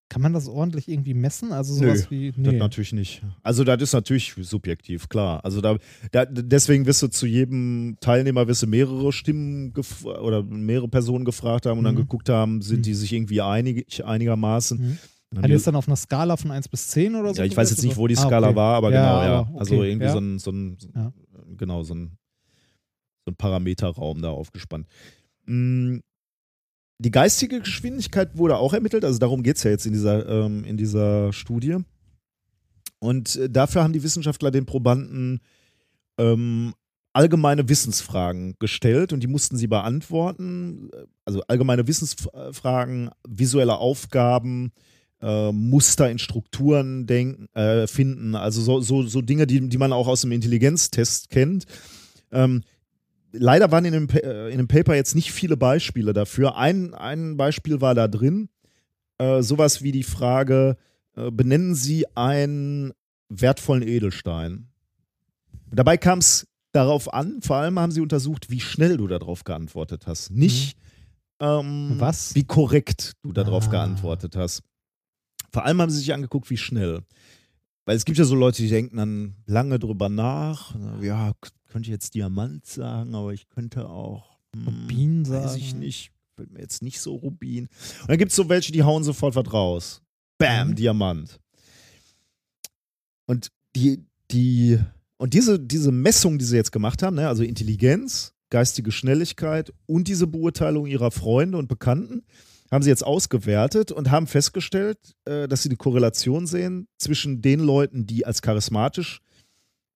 Kann 0.09 0.23
man 0.23 0.33
das 0.33 0.47
ordentlich 0.47 0.87
irgendwie 0.87 1.13
messen? 1.13 1.51
Also 1.51 1.75
sowas 1.75 2.09
Nö, 2.09 2.31
wie. 2.35 2.43
Das 2.43 2.55
natürlich 2.55 2.93
nicht. 2.93 3.21
Also 3.43 3.63
das 3.63 3.79
ist 3.81 3.93
natürlich 3.93 4.33
subjektiv, 4.41 5.07
klar. 5.07 5.45
Also 5.45 5.61
da, 5.61 5.77
da 6.11 6.25
deswegen 6.25 6.87
wirst 6.87 7.03
du 7.03 7.07
zu 7.09 7.27
jedem 7.27 7.95
Teilnehmer 7.99 8.47
wirst 8.47 8.63
du 8.63 8.67
mehrere 8.67 9.11
Stimmen 9.13 9.71
oder 10.03 10.41
mehrere 10.43 10.87
Personen 10.87 11.25
gefragt 11.25 11.67
haben 11.67 11.77
und 11.77 11.83
dann 11.83 11.93
Mhm. 11.93 11.99
geguckt 11.99 12.27
haben, 12.29 12.63
sind 12.63 12.79
Mhm. 12.79 12.83
die 12.83 12.93
sich 12.95 13.13
irgendwie 13.13 13.41
einig, 13.41 14.03
einigermaßen. 14.03 14.79
Mhm. 14.79 14.97
Dann 15.31 15.43
die- 15.43 15.51
jetzt 15.51 15.67
dann 15.67 15.75
auf 15.75 15.87
einer 15.87 15.95
Skala 15.95 16.37
von 16.37 16.49
1 16.49 16.67
bis 16.67 16.87
10 16.87 17.13
oder 17.13 17.31
so? 17.35 17.41
ja, 17.41 17.45
ich 17.45 17.55
weiß 17.55 17.69
jetzt 17.69 17.83
nicht, 17.83 17.95
wo 17.95 18.07
die 18.07 18.17
Ah, 18.17 18.21
Skala 18.21 18.47
okay. 18.47 18.55
war, 18.55 18.77
aber 18.77 18.91
Ja, 18.91 19.19
genau, 19.21 19.31
ja. 19.53 19.59
Also 19.59 19.75
okay, 19.75 19.89
irgendwie 19.91 20.07
ja. 20.07 20.11
so 20.13 20.17
ein, 20.19 20.39
so 20.39 20.51
ein 20.51 20.77
Ja. 20.95 21.13
genau, 21.55 21.83
so 21.83 21.93
ein, 21.93 22.17
so 23.25 23.31
ein 23.31 23.35
Parameterraum 23.35 24.23
da 24.23 24.29
aufgespannt. 24.31 24.87
Mm, 25.45 25.97
Die 27.01 27.11
geistige 27.11 27.61
Geschwindigkeit 27.61 28.37
wurde 28.37 28.57
auch 28.57 28.73
ermittelt, 28.73 29.05
also 29.05 29.19
darum 29.19 29.41
geht 29.41 29.55
es 29.55 29.63
ja 29.63 29.71
jetzt 29.71 29.85
in 29.85 29.93
dieser, 29.93 30.27
ähm, 30.27 30.65
in 30.65 30.75
dieser 30.75 31.31
Studie. 31.31 31.77
Und 32.99 33.37
äh, 33.37 33.49
dafür 33.49 33.83
haben 33.83 33.93
die 33.93 34.03
Wissenschaftler 34.03 34.51
den 34.51 34.65
Probanden 34.65 35.39
ähm, 36.17 36.73
allgemeine 37.13 37.69
Wissensfragen 37.69 38.55
gestellt 38.59 39.13
und 39.13 39.21
die 39.21 39.27
mussten 39.27 39.57
sie 39.57 39.67
beantworten. 39.67 40.89
Also 41.23 41.41
allgemeine 41.47 41.87
Wissensfragen, 41.87 43.09
visuelle 43.27 43.77
Aufgaben, 43.77 44.73
äh, 45.21 45.51
Muster 45.51 46.11
in 46.11 46.19
Strukturen 46.19 47.07
denken, 47.07 47.47
äh, 47.53 47.87
finden, 47.87 48.35
also 48.35 48.61
so, 48.61 48.81
so, 48.81 49.03
so 49.03 49.21
Dinge, 49.21 49.47
die, 49.47 49.67
die 49.67 49.77
man 49.77 49.93
auch 49.93 50.07
aus 50.07 50.21
dem 50.21 50.31
Intelligenztest 50.31 51.29
kennt. 51.29 51.65
Ähm, 52.31 52.63
leider 53.31 53.71
waren 53.71 53.85
in 53.85 53.93
dem, 53.93 54.09
äh, 54.09 54.49
in 54.49 54.57
dem 54.57 54.67
Paper 54.67 54.95
jetzt 54.95 55.15
nicht 55.15 55.31
viele 55.31 55.57
Beispiele 55.57 56.13
dafür. 56.13 56.55
Ein, 56.57 56.93
ein 56.93 57.37
Beispiel 57.37 57.81
war 57.81 57.95
da 57.95 58.07
drin, 58.07 58.49
äh, 59.17 59.41
sowas 59.41 59.81
wie 59.83 59.91
die 59.91 60.03
Frage, 60.03 60.77
äh, 61.15 61.29
benennen 61.31 61.75
Sie 61.75 62.05
einen 62.15 62.93
wertvollen 63.29 63.83
Edelstein. 63.87 64.67
Dabei 65.71 65.97
kam 65.97 66.19
es 66.19 66.47
darauf 66.71 67.13
an, 67.13 67.41
vor 67.41 67.57
allem 67.57 67.77
haben 67.79 67.91
sie 67.91 68.01
untersucht, 68.01 68.49
wie 68.49 68.59
schnell 68.59 68.97
du 68.97 69.07
darauf 69.07 69.43
geantwortet 69.43 70.07
hast. 70.07 70.31
Nicht, 70.31 70.77
ähm, 71.39 71.95
Was? 71.97 72.33
wie 72.35 72.43
korrekt 72.43 73.13
du 73.21 73.31
darauf 73.31 73.67
Ah. 73.67 73.71
geantwortet 73.71 74.35
hast. 74.35 74.63
Vor 75.51 75.65
allem 75.65 75.81
haben 75.81 75.89
sie 75.91 75.99
sich 75.99 76.13
angeguckt, 76.13 76.49
wie 76.49 76.57
schnell. 76.57 77.01
Weil 77.85 77.95
es 77.97 78.05
gibt 78.05 78.17
ja 78.19 78.23
so 78.25 78.35
Leute, 78.35 78.61
die 78.61 78.69
denken 78.69 78.97
dann 78.97 79.35
lange 79.47 79.79
drüber 79.79 80.09
nach. 80.09 80.75
Ja, 81.01 81.33
k- 81.41 81.49
könnte 81.69 81.89
jetzt 81.89 82.13
Diamant 82.15 82.65
sagen, 82.65 83.15
aber 83.15 83.33
ich 83.33 83.47
könnte 83.49 83.87
auch 83.87 84.37
hm, 84.55 84.67
Rubin 84.67 85.29
Weiß 85.29 85.55
ich 85.55 85.69
sagen. 85.69 85.79
nicht. 85.79 86.11
Fällt 86.35 86.51
mir 86.51 86.59
jetzt 86.61 86.81
nicht 86.81 86.99
so 86.99 87.15
Rubin. 87.15 87.67
Und 88.01 88.09
dann 88.09 88.17
gibt 88.17 88.31
es 88.31 88.35
so 88.35 88.49
welche, 88.49 88.71
die 88.71 88.83
hauen 88.83 89.03
sofort 89.03 89.35
was 89.35 89.53
raus. 89.53 90.01
Bam, 90.37 90.69
Mhm. 90.69 90.75
Diamant. 90.75 91.39
Und 93.25 93.51
die, 93.75 94.03
die, 94.31 94.79
und 95.17 95.33
diese, 95.33 95.59
diese 95.59 95.91
Messung, 95.91 96.39
die 96.39 96.45
sie 96.45 96.55
jetzt 96.55 96.71
gemacht 96.71 97.03
haben, 97.03 97.15
ne, 97.17 97.27
also 97.27 97.43
Intelligenz, 97.43 98.33
geistige 98.49 98.91
Schnelligkeit 98.91 99.71
und 99.85 100.07
diese 100.07 100.25
Beurteilung 100.27 100.87
ihrer 100.87 101.11
Freunde 101.11 101.57
und 101.57 101.67
Bekannten, 101.67 102.23
haben 102.71 102.83
sie 102.83 102.89
jetzt 102.89 103.05
ausgewertet 103.05 103.91
und 103.91 104.11
haben 104.11 104.27
festgestellt, 104.27 104.97
äh, 105.25 105.47
dass 105.47 105.63
sie 105.63 105.69
die 105.69 105.75
Korrelation 105.75 106.45
sehen 106.47 106.87
zwischen 106.97 107.41
den 107.41 107.59
Leuten, 107.59 108.05
die 108.05 108.25
als 108.25 108.41
charismatisch 108.41 109.21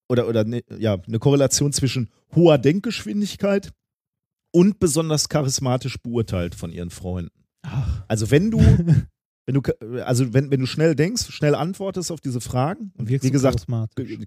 oder, 0.09 0.27
oder 0.27 0.43
ne, 0.43 0.63
ja, 0.77 0.97
eine 1.07 1.19
Korrelation 1.19 1.73
zwischen 1.73 2.09
hoher 2.35 2.57
Denkgeschwindigkeit 2.57 3.71
und 4.51 4.79
besonders 4.79 5.29
charismatisch 5.29 5.97
beurteilt 5.97 6.55
von 6.55 6.71
ihren 6.71 6.89
Freunden. 6.89 7.31
Ach, 7.63 8.03
Also 8.07 8.29
wenn 8.31 8.51
du, 8.51 8.59
wenn 9.45 9.55
du, 9.55 9.61
also 10.03 10.33
wenn, 10.33 10.51
wenn 10.51 10.59
du 10.59 10.65
schnell 10.65 10.95
denkst, 10.95 11.31
schnell 11.31 11.55
antwortest 11.55 12.11
auf 12.11 12.21
diese 12.21 12.41
Fragen, 12.41 12.91
und 12.97 13.09
wie 13.09 13.31
gesagt, 13.31 13.65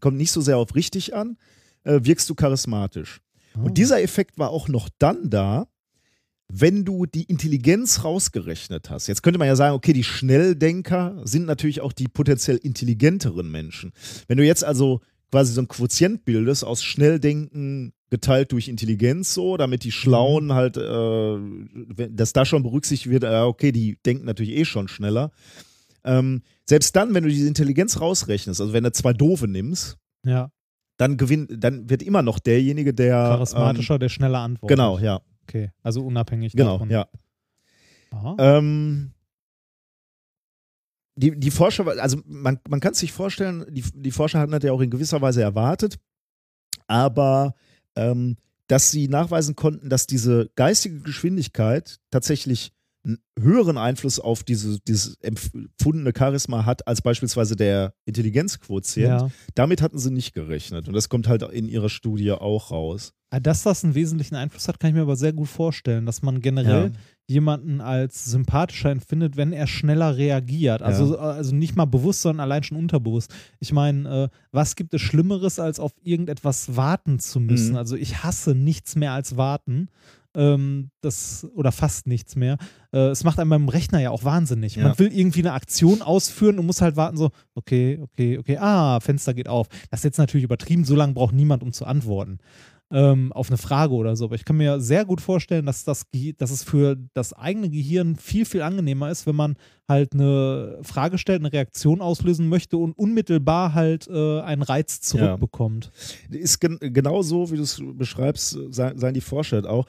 kommt 0.01 0.17
nicht 0.17 0.33
so 0.33 0.41
sehr 0.41 0.59
auf 0.59 0.75
richtig 0.75 1.15
an, 1.15 1.37
äh, 1.85 2.01
wirkst 2.03 2.29
du 2.29 2.35
charismatisch. 2.35 3.21
Ah. 3.55 3.63
Und 3.63 3.79
dieser 3.79 4.03
Effekt 4.03 4.39
war 4.39 4.51
auch 4.51 4.69
noch 4.69 4.89
dann 4.99 5.31
da, 5.31 5.69
wenn 6.49 6.85
du 6.85 7.07
die 7.07 7.25
Intelligenz 7.25 8.05
rausgerechnet 8.05 8.89
hast. 8.91 9.09
Jetzt 9.09 9.23
könnte 9.23 9.39
man 9.39 9.49
ja 9.49 9.57
sagen, 9.57 9.75
okay, 9.75 9.93
die 9.93 10.05
Schnelldenker 10.05 11.21
sind 11.25 11.45
natürlich 11.45 11.81
auch 11.81 11.93
die 11.93 12.07
potenziell 12.09 12.57
intelligenteren 12.57 13.51
Menschen. 13.51 13.93
Wenn 14.29 14.39
du 14.39 14.45
jetzt 14.45 14.65
also 14.65 15.01
quasi 15.31 15.53
so 15.53 15.61
ein 15.61 15.69
Quotient 15.69 16.25
bildest 16.25 16.65
aus 16.65 16.83
Schnelldenken 16.83 17.93
geteilt 18.11 18.53
durch 18.53 18.69
Intelligenz 18.69 19.35
so, 19.35 19.57
damit 19.57 19.83
die 19.85 19.91
Schlauen 19.93 20.53
halt, 20.53 20.77
äh, 20.77 22.09
dass 22.11 22.33
da 22.33 22.45
schon 22.45 22.63
berücksichtigt 22.63 23.11
wird, 23.11 23.25
äh, 23.25 23.41
okay, 23.41 23.73
die 23.73 23.99
denken 24.07 24.25
natürlich 24.27 24.53
eh 24.57 24.65
schon 24.65 24.87
schneller. 24.89 25.33
Ähm, 26.05 26.43
selbst 26.65 26.95
dann, 26.95 27.15
wenn 27.15 27.25
du 27.25 27.29
diese 27.31 27.49
Intelligenz 27.49 28.01
rausrechnest, 28.01 28.61
also 28.61 28.73
wenn 28.73 28.85
du 28.85 28.93
zwei 28.93 29.13
Doofe 29.13 29.49
nimmst, 29.49 29.99
ja, 30.25 30.51
dann 30.99 31.17
gewinnt, 31.17 31.51
dann 31.63 31.91
wird 31.91 32.03
immer 32.03 32.23
noch 32.23 32.39
derjenige, 32.39 32.95
der 32.95 33.15
charismatischer, 33.17 33.99
der 33.99 34.09
schneller 34.09 34.39
Ähm, 34.39 34.45
antwortet. 34.45 34.77
genau, 34.77 34.99
ja, 34.99 35.21
Okay, 35.49 35.71
also 35.83 36.05
unabhängig 36.05 36.53
genau, 36.55 36.75
davon. 36.75 36.91
ja. 36.91 37.07
Aha. 38.11 38.37
Ähm, 38.39 39.13
die, 41.17 41.39
die 41.39 41.51
Forscher, 41.51 41.87
also 41.87 42.19
man, 42.27 42.59
man 42.69 42.81
kann 42.81 42.93
es 42.93 42.99
sich 42.99 43.13
vorstellen, 43.13 43.65
die, 43.71 43.83
die 43.95 44.11
Forscher 44.11 44.39
hatten 44.39 44.53
das 44.53 44.63
ja 44.63 44.73
auch 44.73 44.81
in 44.81 44.91
gewisser 44.91 45.21
Weise 45.21 45.43
erwartet, 45.43 45.99
aber 46.87 47.55
ähm, 47.97 48.37
dass 48.69 48.91
sie 48.91 49.09
nachweisen 49.09 49.57
konnten, 49.57 49.89
dass 49.89 50.07
diese 50.07 50.51
geistige 50.57 51.01
Geschwindigkeit 51.01 51.99
tatsächlich 52.11 52.73
einen 53.05 53.19
höheren 53.39 53.79
Einfluss 53.79 54.19
auf 54.19 54.43
diese, 54.43 54.81
dieses 54.81 55.17
empfundene 55.21 56.13
Charisma 56.17 56.65
hat, 56.65 56.87
als 56.89 57.03
beispielsweise 57.03 57.55
der 57.55 57.95
Intelligenzquotient. 58.05 59.09
ja. 59.09 59.31
Damit 59.55 59.81
hatten 59.81 59.99
sie 59.99 60.11
nicht 60.11 60.35
gerechnet. 60.35 60.89
Und 60.89 60.95
das 60.95 61.09
kommt 61.09 61.29
halt 61.29 61.43
in 61.43 61.69
ihrer 61.69 61.89
Studie 61.89 62.33
auch 62.33 62.73
raus. 62.73 63.13
Ah, 63.31 63.39
Dass 63.39 63.63
das 63.63 63.85
einen 63.85 63.95
wesentlichen 63.95 64.35
Einfluss 64.35 64.67
hat, 64.67 64.81
kann 64.81 64.91
ich 64.91 64.95
mir 64.97 65.03
aber 65.03 65.17
sehr 65.17 65.33
gut 65.33 65.49
vorstellen, 65.49 66.05
dass 66.05 66.23
man 66.23 66.41
generell 66.41 66.93
jemanden 67.29 67.81
als 67.81 68.25
sympathischer 68.27 68.91
empfindet, 68.91 69.37
wenn 69.37 69.53
er 69.53 69.67
schneller 69.67 70.17
reagiert. 70.17 70.83
Also, 70.83 71.19
also 71.19 71.55
nicht 71.55 71.77
mal 71.77 71.85
bewusst, 71.85 72.23
sondern 72.23 72.45
allein 72.45 72.63
schon 72.63 72.79
unterbewusst. 72.79 73.35
Ich 73.59 73.73
meine, 73.73 74.25
äh, 74.25 74.37
was 74.53 74.77
gibt 74.77 74.95
es 74.95 75.01
Schlimmeres, 75.01 75.59
als 75.59 75.81
auf 75.81 75.93
irgendetwas 76.03 76.77
warten 76.77 77.19
zu 77.19 77.41
müssen? 77.41 77.73
Mhm. 77.73 77.79
Also 77.79 77.97
ich 77.97 78.23
hasse 78.23 78.55
nichts 78.55 78.95
mehr 78.95 79.13
als 79.13 79.37
warten. 79.37 79.89
Ähm, 80.35 80.91
das, 81.01 81.49
oder 81.55 81.73
fast 81.73 82.07
nichts 82.07 82.37
mehr. 82.37 82.59
Äh, 82.93 83.09
es 83.09 83.25
macht 83.25 83.41
einem 83.41 83.51
beim 83.51 83.69
Rechner 83.71 84.01
ja 84.01 84.11
auch 84.11 84.23
wahnsinnig. 84.23 84.77
Ja. 84.77 84.85
Man 84.85 84.99
will 84.99 85.11
irgendwie 85.11 85.41
eine 85.41 85.55
Aktion 85.55 86.03
ausführen 86.03 86.59
und 86.59 86.67
muss 86.67 86.83
halt 86.83 86.95
warten, 86.95 87.17
so, 87.17 87.31
okay, 87.55 87.99
okay, 88.03 88.37
okay, 88.39 88.59
ah, 88.59 89.01
Fenster 89.01 89.33
geht 89.33 89.49
auf. 89.49 89.69
Das 89.91 90.01
ist 90.01 90.05
jetzt 90.05 90.19
natürlich 90.19 90.45
übertrieben, 90.45 90.85
so 90.85 90.95
lange 90.95 91.15
braucht 91.15 91.35
niemand, 91.35 91.63
um 91.63 91.73
zu 91.73 91.87
antworten 91.87 92.39
ähm, 92.91 93.33
auf 93.33 93.49
eine 93.49 93.59
Frage 93.59 93.95
oder 93.95 94.17
so. 94.17 94.27
Aber 94.27 94.35
ich 94.37 94.45
kann 94.45 94.57
mir 94.57 94.81
sehr 94.81 95.05
gut 95.05 95.21
vorstellen, 95.21 95.67
dass, 95.67 95.85
das, 95.85 96.07
dass 96.39 96.51
es 96.51 96.63
für 96.63 96.97
das 97.15 97.33
eigene 97.33 97.69
Gehirn 97.69 98.17
viel, 98.17 98.45
viel 98.45 98.63
angenehmer 98.63 99.11
ist, 99.11 99.27
wenn 99.27 99.37
man 99.37 99.57
halt 99.89 100.13
eine 100.15 100.79
Frage 100.83 101.19
stellt, 101.19 101.41
eine 101.41 101.53
Reaktion 101.53 102.01
auslösen 102.01 102.49
möchte 102.49 102.77
und 102.77 102.93
unmittelbar 102.93 103.75
halt 103.75 104.09
äh, 104.09 104.41
einen 104.41 104.63
Reiz 104.63 105.01
zurückbekommt. 105.01 105.91
Ist 106.31 106.61
gen 106.61 106.79
genau 106.81 107.23
so, 107.23 107.51
wie 107.51 107.57
du 107.57 107.63
es 107.63 107.83
beschreibst, 107.95 108.59
seien 108.71 109.15
die 109.15 109.21
Forscher 109.21 109.57
halt 109.57 109.67
auch. 109.67 109.87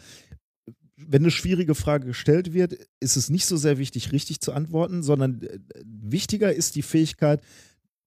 Wenn 1.00 1.22
eine 1.22 1.32
schwierige 1.32 1.76
Frage 1.76 2.08
gestellt 2.08 2.54
wird, 2.54 2.74
ist 3.00 3.18
es 3.18 3.30
nicht 3.30 3.46
so 3.46 3.56
sehr 3.56 3.78
wichtig, 3.78 4.12
richtig 4.12 4.42
zu 4.42 4.52
antworten, 4.52 5.04
sondern 5.04 5.44
äh, 5.44 5.60
wichtiger 5.86 6.52
ist 6.52 6.76
die 6.76 6.82
Fähigkeit, 6.82 7.42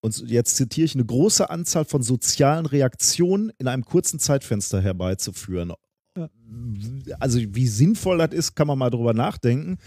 und 0.01 0.17
jetzt 0.29 0.55
zitiere 0.55 0.85
ich, 0.85 0.95
eine 0.95 1.05
große 1.05 1.49
Anzahl 1.49 1.85
von 1.85 2.01
sozialen 2.01 2.65
Reaktionen 2.65 3.51
in 3.57 3.67
einem 3.67 3.85
kurzen 3.85 4.19
Zeitfenster 4.19 4.81
herbeizuführen. 4.81 5.73
Also 7.19 7.39
wie 7.39 7.67
sinnvoll 7.67 8.17
das 8.17 8.33
ist, 8.33 8.55
kann 8.55 8.67
man 8.67 8.77
mal 8.77 8.89
drüber 8.89 9.13
nachdenken. 9.13 9.77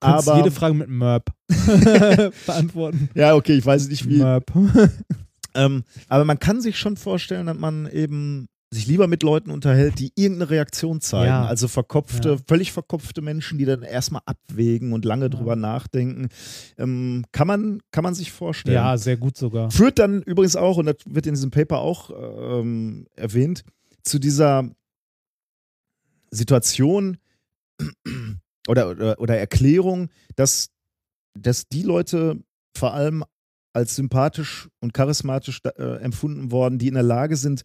Aber 0.00 0.38
jede 0.38 0.50
Frage 0.50 0.74
mit 0.74 0.88
Merp 0.88 1.30
beantworten. 2.46 3.10
ja, 3.14 3.34
okay, 3.34 3.58
ich 3.58 3.66
weiß 3.66 3.88
nicht 3.88 4.08
wie. 4.08 4.18
Merp. 4.18 4.50
Ähm, 5.54 5.82
aber 6.08 6.24
man 6.24 6.38
kann 6.38 6.60
sich 6.60 6.78
schon 6.78 6.96
vorstellen, 6.96 7.46
dass 7.46 7.58
man 7.58 7.90
eben 7.90 8.48
sich 8.72 8.86
lieber 8.86 9.08
mit 9.08 9.24
Leuten 9.24 9.50
unterhält, 9.50 9.98
die 9.98 10.12
irgendeine 10.14 10.50
Reaktion 10.50 11.00
zeigen. 11.00 11.26
Ja. 11.26 11.44
Also 11.44 11.66
verkopfte, 11.66 12.28
Ja. 12.30 12.36
völlig 12.46 12.70
verkopfte 12.70 13.20
Menschen, 13.20 13.58
die 13.58 13.64
dann 13.64 13.82
erstmal 13.82 14.22
abwägen 14.26 14.92
und 14.92 15.04
lange 15.04 15.28
drüber 15.28 15.56
nachdenken. 15.56 16.28
Ähm, 16.78 17.24
kann, 17.32 17.48
man, 17.48 17.80
kann 17.90 18.04
man 18.04 18.14
sich 18.14 18.30
vorstellen. 18.30 18.76
Ja, 18.76 18.96
sehr 18.96 19.16
gut 19.16 19.36
sogar. 19.36 19.72
Führt 19.72 19.98
dann 19.98 20.22
übrigens 20.22 20.54
auch, 20.54 20.76
und 20.76 20.86
das 20.86 20.96
wird 21.04 21.26
in 21.26 21.34
diesem 21.34 21.50
Paper 21.50 21.78
auch 21.78 22.10
ähm, 22.60 23.06
erwähnt, 23.16 23.64
zu 24.04 24.20
dieser 24.20 24.70
Situation 26.30 27.18
oder, 28.68 28.90
oder, 28.90 29.18
oder 29.18 29.36
Erklärung, 29.36 30.10
dass, 30.36 30.68
dass 31.34 31.68
die 31.68 31.82
Leute 31.82 32.38
vor 32.76 32.94
allem 32.94 33.24
als 33.72 33.96
sympathisch 33.96 34.68
und 34.80 34.94
charismatisch 34.94 35.60
äh, 35.64 35.96
empfunden 36.00 36.50
worden, 36.52 36.78
die 36.78 36.88
in 36.88 36.94
der 36.94 37.02
Lage 37.02 37.36
sind, 37.36 37.62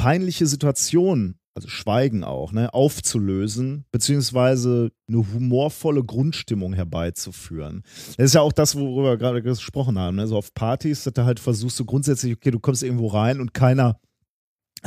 peinliche 0.00 0.46
Situationen, 0.46 1.36
also 1.54 1.68
Schweigen 1.68 2.24
auch, 2.24 2.52
ne, 2.52 2.72
aufzulösen, 2.72 3.84
beziehungsweise 3.92 4.90
eine 5.08 5.18
humorvolle 5.18 6.02
Grundstimmung 6.04 6.72
herbeizuführen. 6.72 7.82
Das 8.16 8.26
ist 8.26 8.34
ja 8.34 8.40
auch 8.40 8.52
das, 8.52 8.76
worüber 8.76 9.10
wir 9.10 9.16
gerade 9.18 9.42
gesprochen 9.42 9.98
haben. 9.98 10.16
Ne? 10.16 10.26
So 10.26 10.36
auf 10.36 10.54
Partys, 10.54 11.04
dass 11.04 11.12
du 11.12 11.24
halt 11.24 11.38
versuchst, 11.40 11.76
so 11.76 11.84
grundsätzlich, 11.84 12.32
okay, 12.34 12.50
du 12.50 12.60
kommst 12.60 12.82
irgendwo 12.82 13.08
rein 13.08 13.40
und 13.40 13.52
keiner 13.54 14.00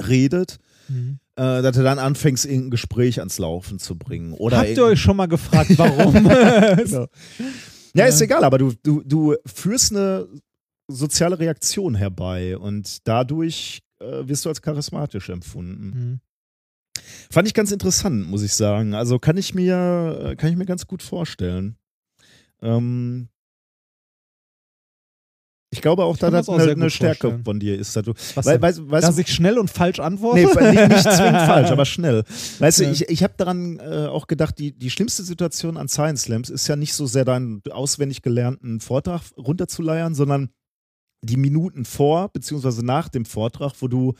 redet, 0.07 0.57
Mhm. 0.89 1.19
äh, 1.37 1.61
dass 1.61 1.77
du 1.77 1.83
dann 1.83 1.97
anfängst, 1.99 2.45
irgendein 2.45 2.71
Gespräch 2.71 3.19
ans 3.19 3.37
Laufen 3.37 3.79
zu 3.79 3.97
bringen. 3.97 4.33
Oder 4.33 4.57
Habt 4.57 4.69
ihr 4.75 4.83
euch 4.83 4.99
schon 4.99 5.15
mal 5.15 5.27
gefragt, 5.27 5.71
warum? 5.77 6.13
Genau. 6.83 7.07
Ja, 7.95 8.05
ist 8.05 8.19
egal, 8.21 8.43
aber 8.43 8.57
du, 8.57 8.73
du, 8.83 9.01
du 9.05 9.35
führst 9.45 9.91
eine 9.91 10.27
soziale 10.87 11.37
Reaktion 11.39 11.93
herbei 11.95 12.57
und 12.57 12.97
dadurch 13.07 13.79
äh, 14.03 14.27
wirst 14.27 14.45
du 14.45 14.49
als 14.49 14.61
charismatisch 14.61 15.29
empfunden. 15.29 15.85
Mhm. 15.85 16.19
Fand 17.31 17.47
ich 17.47 17.53
ganz 17.53 17.71
interessant, 17.71 18.27
muss 18.29 18.43
ich 18.43 18.53
sagen. 18.53 18.93
Also 18.93 19.17
kann 19.19 19.37
ich 19.37 19.55
mir, 19.55 20.19
äh, 20.31 20.35
kann 20.35 20.49
ich 20.51 20.55
mir 20.57 20.65
ganz 20.65 20.85
gut 20.85 21.01
vorstellen. 21.01 21.77
Ähm, 22.61 23.29
ich 25.71 25.81
glaube 25.81 26.03
auch, 26.03 26.13
Ich 26.13 26.19
da 26.19 26.27
kann 26.27 26.33
mir 26.33 26.37
das 26.39 26.49
auch 26.49 26.59
eine, 26.59 26.71
eine 26.71 26.89
Stärke 26.91 27.21
vorstellen. 27.21 27.43
von 27.45 27.59
dir 27.59 27.79
ist. 27.79 27.95
Dass 27.95 28.03
du, 28.05 28.13
weil, 28.35 28.61
weißt, 28.61 28.91
weißt 28.91 29.07
Dass 29.07 29.15
du, 29.15 29.21
ich 29.21 29.33
schnell 29.33 29.57
und 29.57 29.71
falsch 29.71 29.99
antworte? 29.99 30.41
Nee, 30.41 30.45
nicht, 30.71 30.87
nicht 30.87 31.01
zwingend 31.01 31.41
falsch, 31.47 31.71
aber 31.71 31.85
schnell. 31.85 32.23
Weißt 32.59 32.79
du, 32.79 32.83
Ja. 32.83 32.91
ich, 32.91 33.09
ich 33.09 33.23
habe 33.23 33.33
daran 33.37 33.79
äh, 33.79 34.05
auch 34.05 34.27
gedacht, 34.27 34.59
die, 34.59 34.71
die 34.77 34.91
schlimmste 34.91 35.23
Situation 35.23 35.77
an 35.77 35.87
Science 35.87 36.23
Slams 36.23 36.51
ist 36.51 36.67
ja 36.67 36.75
nicht 36.75 36.93
so 36.93 37.07
sehr 37.07 37.25
deinen 37.25 37.63
auswendig 37.71 38.21
gelernten 38.21 38.81
Vortrag 38.81 39.23
runterzuleiern, 39.35 40.13
sondern 40.13 40.49
die 41.23 41.37
Minuten 41.37 41.85
vor 41.85 42.29
beziehungsweise 42.29 42.85
nach 42.85 43.09
dem 43.09 43.25
Vortrag, 43.25 43.73
wo 43.79 43.87
du 43.87 44.13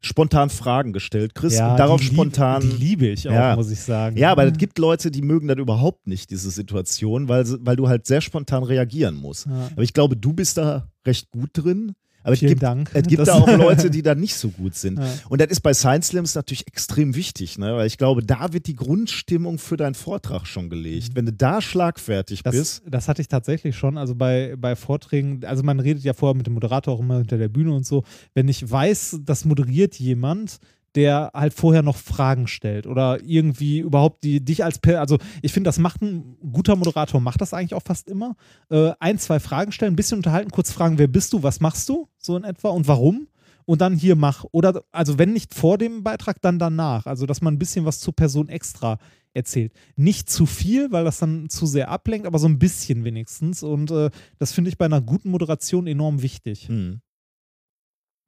spontan 0.00 0.50
Fragen 0.50 0.92
gestellt 0.92 1.34
kriegst 1.34 1.58
und 1.58 1.76
darauf 1.78 1.98
die 2.00 2.08
lieb- 2.08 2.14
spontan. 2.14 2.60
Die 2.60 2.66
liebe 2.76 3.06
ich 3.08 3.26
auch, 3.28 3.32
Ja. 3.32 3.56
muss 3.56 3.70
ich 3.70 3.80
sagen. 3.80 4.16
ja, 4.18 4.30
aber 4.32 4.44
es 4.44 4.58
gibt 4.58 4.78
Leute, 4.78 5.10
die 5.10 5.22
mögen 5.22 5.48
das 5.48 5.56
überhaupt 5.56 6.06
nicht, 6.06 6.30
diese 6.30 6.50
Situation, 6.50 7.28
weil, 7.28 7.46
weil 7.64 7.76
du 7.76 7.88
halt 7.88 8.06
sehr 8.06 8.20
spontan 8.20 8.64
reagieren 8.64 9.16
musst. 9.16 9.46
Ja. 9.46 9.70
Aber 9.72 9.82
ich 9.82 9.94
glaube, 9.94 10.16
du 10.16 10.32
bist 10.34 10.58
da 10.58 10.88
recht 11.06 11.30
gut 11.30 11.50
drin. 11.54 11.92
Aber 12.24 12.32
es 12.32 12.40
Vielen 12.40 12.48
gibt, 12.50 12.62
Dank. 12.64 12.90
es 12.94 13.06
gibt 13.06 13.20
Das- 13.20 13.28
da 13.28 13.34
auch 13.34 13.46
Leute, 13.56 13.90
die 13.90 14.02
da 14.02 14.14
nicht 14.16 14.34
so 14.34 14.48
gut 14.48 14.74
sind. 14.74 14.98
Ja. 14.98 15.06
Und 15.28 15.40
das 15.40 15.48
ist 15.50 15.60
bei 15.60 15.72
Science 15.74 16.08
Slams 16.08 16.34
natürlich 16.34 16.66
extrem 16.66 17.14
wichtig, 17.14 17.58
ne? 17.58 17.76
weil 17.76 17.86
ich 17.86 17.98
glaube, 17.98 18.22
da 18.24 18.52
wird 18.52 18.66
die 18.66 18.74
Grundstimmung 18.74 19.58
für 19.58 19.76
deinen 19.76 19.94
Vortrag 19.94 20.46
schon 20.46 20.70
gelegt. 20.70 21.10
Wenn 21.14 21.26
du 21.26 21.32
da 21.32 21.60
schlagfertig 21.60 22.42
Das, 22.42 22.56
bist, 22.56 22.82
das 22.88 23.06
hatte 23.08 23.20
ich 23.22 23.28
tatsächlich 23.28 23.76
schon. 23.76 23.96
Also 23.98 24.14
bei, 24.14 24.56
bei 24.58 24.74
Vorträgen, 24.74 25.44
also 25.44 25.62
man 25.62 25.78
redet 25.78 26.02
ja 26.02 26.14
vorher 26.14 26.34
mit 26.34 26.46
dem 26.46 26.54
Moderator 26.54 26.94
auch 26.94 27.00
immer 27.00 27.18
hinter 27.18 27.38
der 27.38 27.48
Bühne 27.48 27.72
und 27.74 27.86
so. 27.86 28.02
Wenn 28.32 28.48
ich 28.48 28.68
weiß, 28.68 29.20
das 29.22 29.44
moderiert 29.44 29.94
jemand, 29.98 30.58
der 30.94 31.30
halt 31.34 31.54
vorher 31.54 31.82
noch 31.82 31.96
Fragen 31.96 32.46
stellt 32.46 32.86
oder 32.86 33.18
irgendwie 33.22 33.80
überhaupt 33.80 34.24
die 34.24 34.44
dich 34.44 34.64
als 34.64 34.78
Per- 34.78 35.00
also 35.00 35.18
ich 35.42 35.52
finde, 35.52 35.68
das 35.68 35.78
macht 35.78 36.02
ein 36.02 36.36
guter 36.52 36.76
Moderator, 36.76 37.20
macht 37.20 37.40
das 37.40 37.52
eigentlich 37.54 37.74
auch 37.74 37.82
fast 37.84 38.08
immer. 38.08 38.36
Äh, 38.70 38.92
ein, 39.00 39.18
zwei 39.18 39.40
Fragen 39.40 39.72
stellen, 39.72 39.94
ein 39.94 39.96
bisschen 39.96 40.18
unterhalten, 40.18 40.50
kurz 40.50 40.70
fragen, 40.72 40.98
wer 40.98 41.08
bist 41.08 41.32
du, 41.32 41.42
was 41.42 41.60
machst 41.60 41.88
du, 41.88 42.08
so 42.18 42.36
in 42.36 42.44
etwa 42.44 42.68
und 42.70 42.86
warum 42.88 43.28
und 43.66 43.80
dann 43.80 43.94
hier 43.96 44.14
mach. 44.16 44.44
Oder 44.52 44.82
also 44.92 45.18
wenn 45.18 45.32
nicht 45.32 45.54
vor 45.54 45.78
dem 45.78 46.02
Beitrag, 46.02 46.40
dann 46.42 46.58
danach. 46.58 47.06
Also 47.06 47.26
dass 47.26 47.40
man 47.40 47.54
ein 47.54 47.58
bisschen 47.58 47.84
was 47.84 48.00
zur 48.00 48.14
Person 48.14 48.48
extra 48.48 48.98
erzählt. 49.32 49.72
Nicht 49.96 50.30
zu 50.30 50.46
viel, 50.46 50.92
weil 50.92 51.04
das 51.04 51.18
dann 51.18 51.48
zu 51.48 51.66
sehr 51.66 51.88
ablenkt, 51.88 52.26
aber 52.26 52.38
so 52.38 52.46
ein 52.46 52.58
bisschen 52.58 53.04
wenigstens. 53.04 53.62
Und 53.62 53.90
äh, 53.90 54.10
das 54.38 54.52
finde 54.52 54.70
ich 54.70 54.78
bei 54.78 54.84
einer 54.84 55.00
guten 55.00 55.30
Moderation 55.30 55.86
enorm 55.86 56.22
wichtig. 56.22 56.68
hm. 56.68 57.00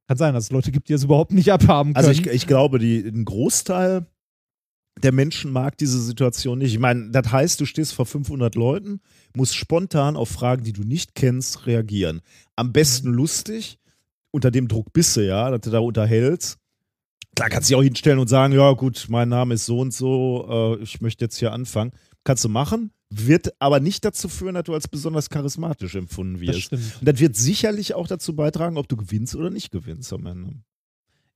Kann 0.08 0.16
sein, 0.16 0.34
dass 0.34 0.44
es 0.44 0.50
Leute 0.50 0.70
gibt, 0.70 0.88
die 0.88 0.92
es 0.92 1.04
überhaupt 1.04 1.32
nicht 1.32 1.52
abhaben 1.52 1.94
können. 1.94 2.06
also 2.06 2.10
ich, 2.10 2.26
ich 2.26 2.46
glaube, 2.46 2.78
die, 2.78 2.98
ein 3.00 3.24
Großteil 3.24 4.06
der 5.02 5.12
Menschen 5.12 5.52
mag 5.52 5.76
diese 5.76 6.00
Situation 6.00 6.58
nicht. 6.58 6.72
Ich 6.72 6.78
meine, 6.78 7.10
das 7.10 7.30
heißt, 7.30 7.60
du 7.60 7.66
stehst 7.66 7.92
vor 7.92 8.06
500 8.06 8.54
Leuten, 8.54 9.00
musst 9.34 9.54
spontan 9.54 10.16
auf 10.16 10.30
Fragen, 10.30 10.64
die 10.64 10.72
du 10.72 10.82
nicht 10.82 11.14
kennst, 11.14 11.66
reagieren. 11.66 12.22
Am 12.54 12.72
besten 12.72 13.12
lustig, 13.12 13.78
unter 14.30 14.50
dem 14.50 14.68
Druck 14.68 14.92
bist 14.92 15.16
du 15.16 15.26
ja, 15.26 15.50
dass 15.50 15.60
du 15.60 15.70
da 15.70 15.80
unterhältst. 15.80 16.58
Klar 17.34 17.50
kannst 17.50 17.68
du 17.68 17.72
dich 17.72 17.78
auch 17.78 17.82
hinstellen 17.82 18.18
und 18.18 18.28
sagen, 18.28 18.54
ja 18.54 18.72
gut, 18.72 19.06
mein 19.10 19.28
Name 19.28 19.54
ist 19.54 19.66
so 19.66 19.80
und 19.80 19.92
so, 19.92 20.76
äh, 20.78 20.82
ich 20.82 21.02
möchte 21.02 21.24
jetzt 21.24 21.36
hier 21.36 21.52
anfangen. 21.52 21.92
Kannst 22.24 22.44
du 22.44 22.48
machen, 22.48 22.90
wird 23.10 23.54
aber 23.60 23.80
nicht 23.80 24.04
dazu 24.04 24.28
führen, 24.28 24.54
dass 24.54 24.64
du 24.64 24.74
als 24.74 24.88
besonders 24.88 25.30
charismatisch 25.30 25.94
empfunden 25.94 26.44
das 26.44 26.56
wirst. 26.56 26.66
stimmt. 26.66 26.96
Und 27.00 27.08
das 27.08 27.20
wird 27.20 27.36
sicherlich 27.36 27.94
auch 27.94 28.08
dazu 28.08 28.34
beitragen, 28.34 28.76
ob 28.76 28.88
du 28.88 28.96
gewinnst 28.96 29.36
oder 29.36 29.50
nicht 29.50 29.70
gewinnst 29.70 30.12
am 30.12 30.26
Ende. 30.26 30.54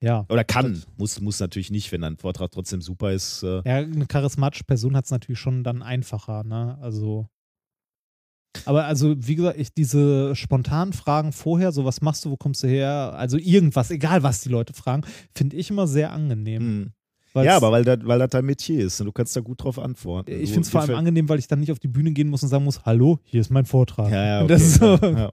Ja. 0.02 0.24
Oder 0.28 0.44
kann. 0.44 0.82
Muss, 0.96 1.20
muss 1.20 1.40
natürlich 1.40 1.70
nicht, 1.70 1.92
wenn 1.92 2.00
dein 2.00 2.16
Vortrag 2.16 2.50
trotzdem 2.50 2.80
super 2.80 3.12
ist. 3.12 3.42
Äh, 3.42 3.62
Ja, 3.66 3.76
eine 3.76 4.06
charismatische 4.06 4.64
Person 4.64 4.96
hat 4.96 5.04
es 5.04 5.10
natürlich 5.10 5.38
schon 5.38 5.62
dann 5.62 5.82
einfacher, 5.82 6.42
ne? 6.42 6.78
Also. 6.80 7.28
Aber 8.64 8.86
also, 8.86 9.14
wie 9.16 9.36
gesagt, 9.36 9.58
ich, 9.60 9.72
diese 9.72 10.34
spontanen 10.34 10.92
Fragen 10.92 11.32
vorher, 11.32 11.70
so 11.70 11.84
was 11.84 12.00
machst 12.00 12.24
du, 12.24 12.30
wo 12.30 12.36
kommst 12.36 12.64
du 12.64 12.66
her, 12.66 13.12
also 13.14 13.36
irgendwas, 13.36 13.90
egal 13.92 14.24
was 14.24 14.40
die 14.40 14.48
Leute 14.48 14.72
fragen, 14.72 15.02
finde 15.36 15.56
ich 15.56 15.70
immer 15.70 15.86
sehr 15.86 16.12
angenehm. 16.12 16.62
hm. 16.62 16.92
Ja, 17.34 17.56
aber 17.56 17.70
weil 17.72 17.84
das, 17.84 17.98
weil 18.02 18.18
das 18.18 18.28
dein 18.30 18.44
Metier 18.44 18.84
ist 18.84 19.00
und 19.00 19.06
du 19.06 19.12
kannst 19.12 19.36
da 19.36 19.40
gut 19.40 19.62
drauf 19.62 19.78
antworten. 19.78 20.30
ich 20.32 20.50
finde 20.50 20.62
es 20.62 20.70
vor 20.70 20.80
allem 20.80 20.94
angenehm, 20.96 21.28
weil 21.28 21.38
ich 21.38 21.46
dann 21.46 21.60
nicht 21.60 21.70
auf 21.72 21.78
die 21.78 21.88
Bühne 21.88 22.10
gehen 22.12 22.28
muss 22.28 22.42
und 22.42 22.48
sagen 22.48 22.64
muss, 22.64 22.84
hallo, 22.84 23.20
hier 23.24 23.40
ist 23.40 23.50
mein 23.50 23.66
Vortrag. 23.66 24.10
Ja, 24.10 24.24
ja, 24.26 24.38
okay, 24.44 24.48
das 24.48 24.62
ist 24.62 24.74
so, 24.80 24.96
ja. 24.96 25.30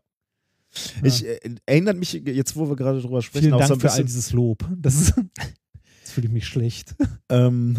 Ich 1.03 1.25
äh, 1.25 1.39
erinnert 1.65 1.97
mich, 1.97 2.13
jetzt 2.13 2.55
wo 2.55 2.69
wir 2.69 2.75
gerade 2.75 3.01
drüber 3.01 3.21
sprechen, 3.21 3.45
Vielen 3.45 3.53
auch 3.53 3.59
Dank 3.59 3.69
so 3.69 3.73
ein 3.75 3.79
für 3.79 3.91
all 3.91 4.03
dieses 4.03 4.31
Lob. 4.33 4.63
Das 4.77 4.95
ist, 4.95 5.13
jetzt 5.99 6.11
fühle 6.11 6.27
ich 6.27 6.33
mich 6.33 6.45
schlecht. 6.45 6.95
ähm, 7.29 7.77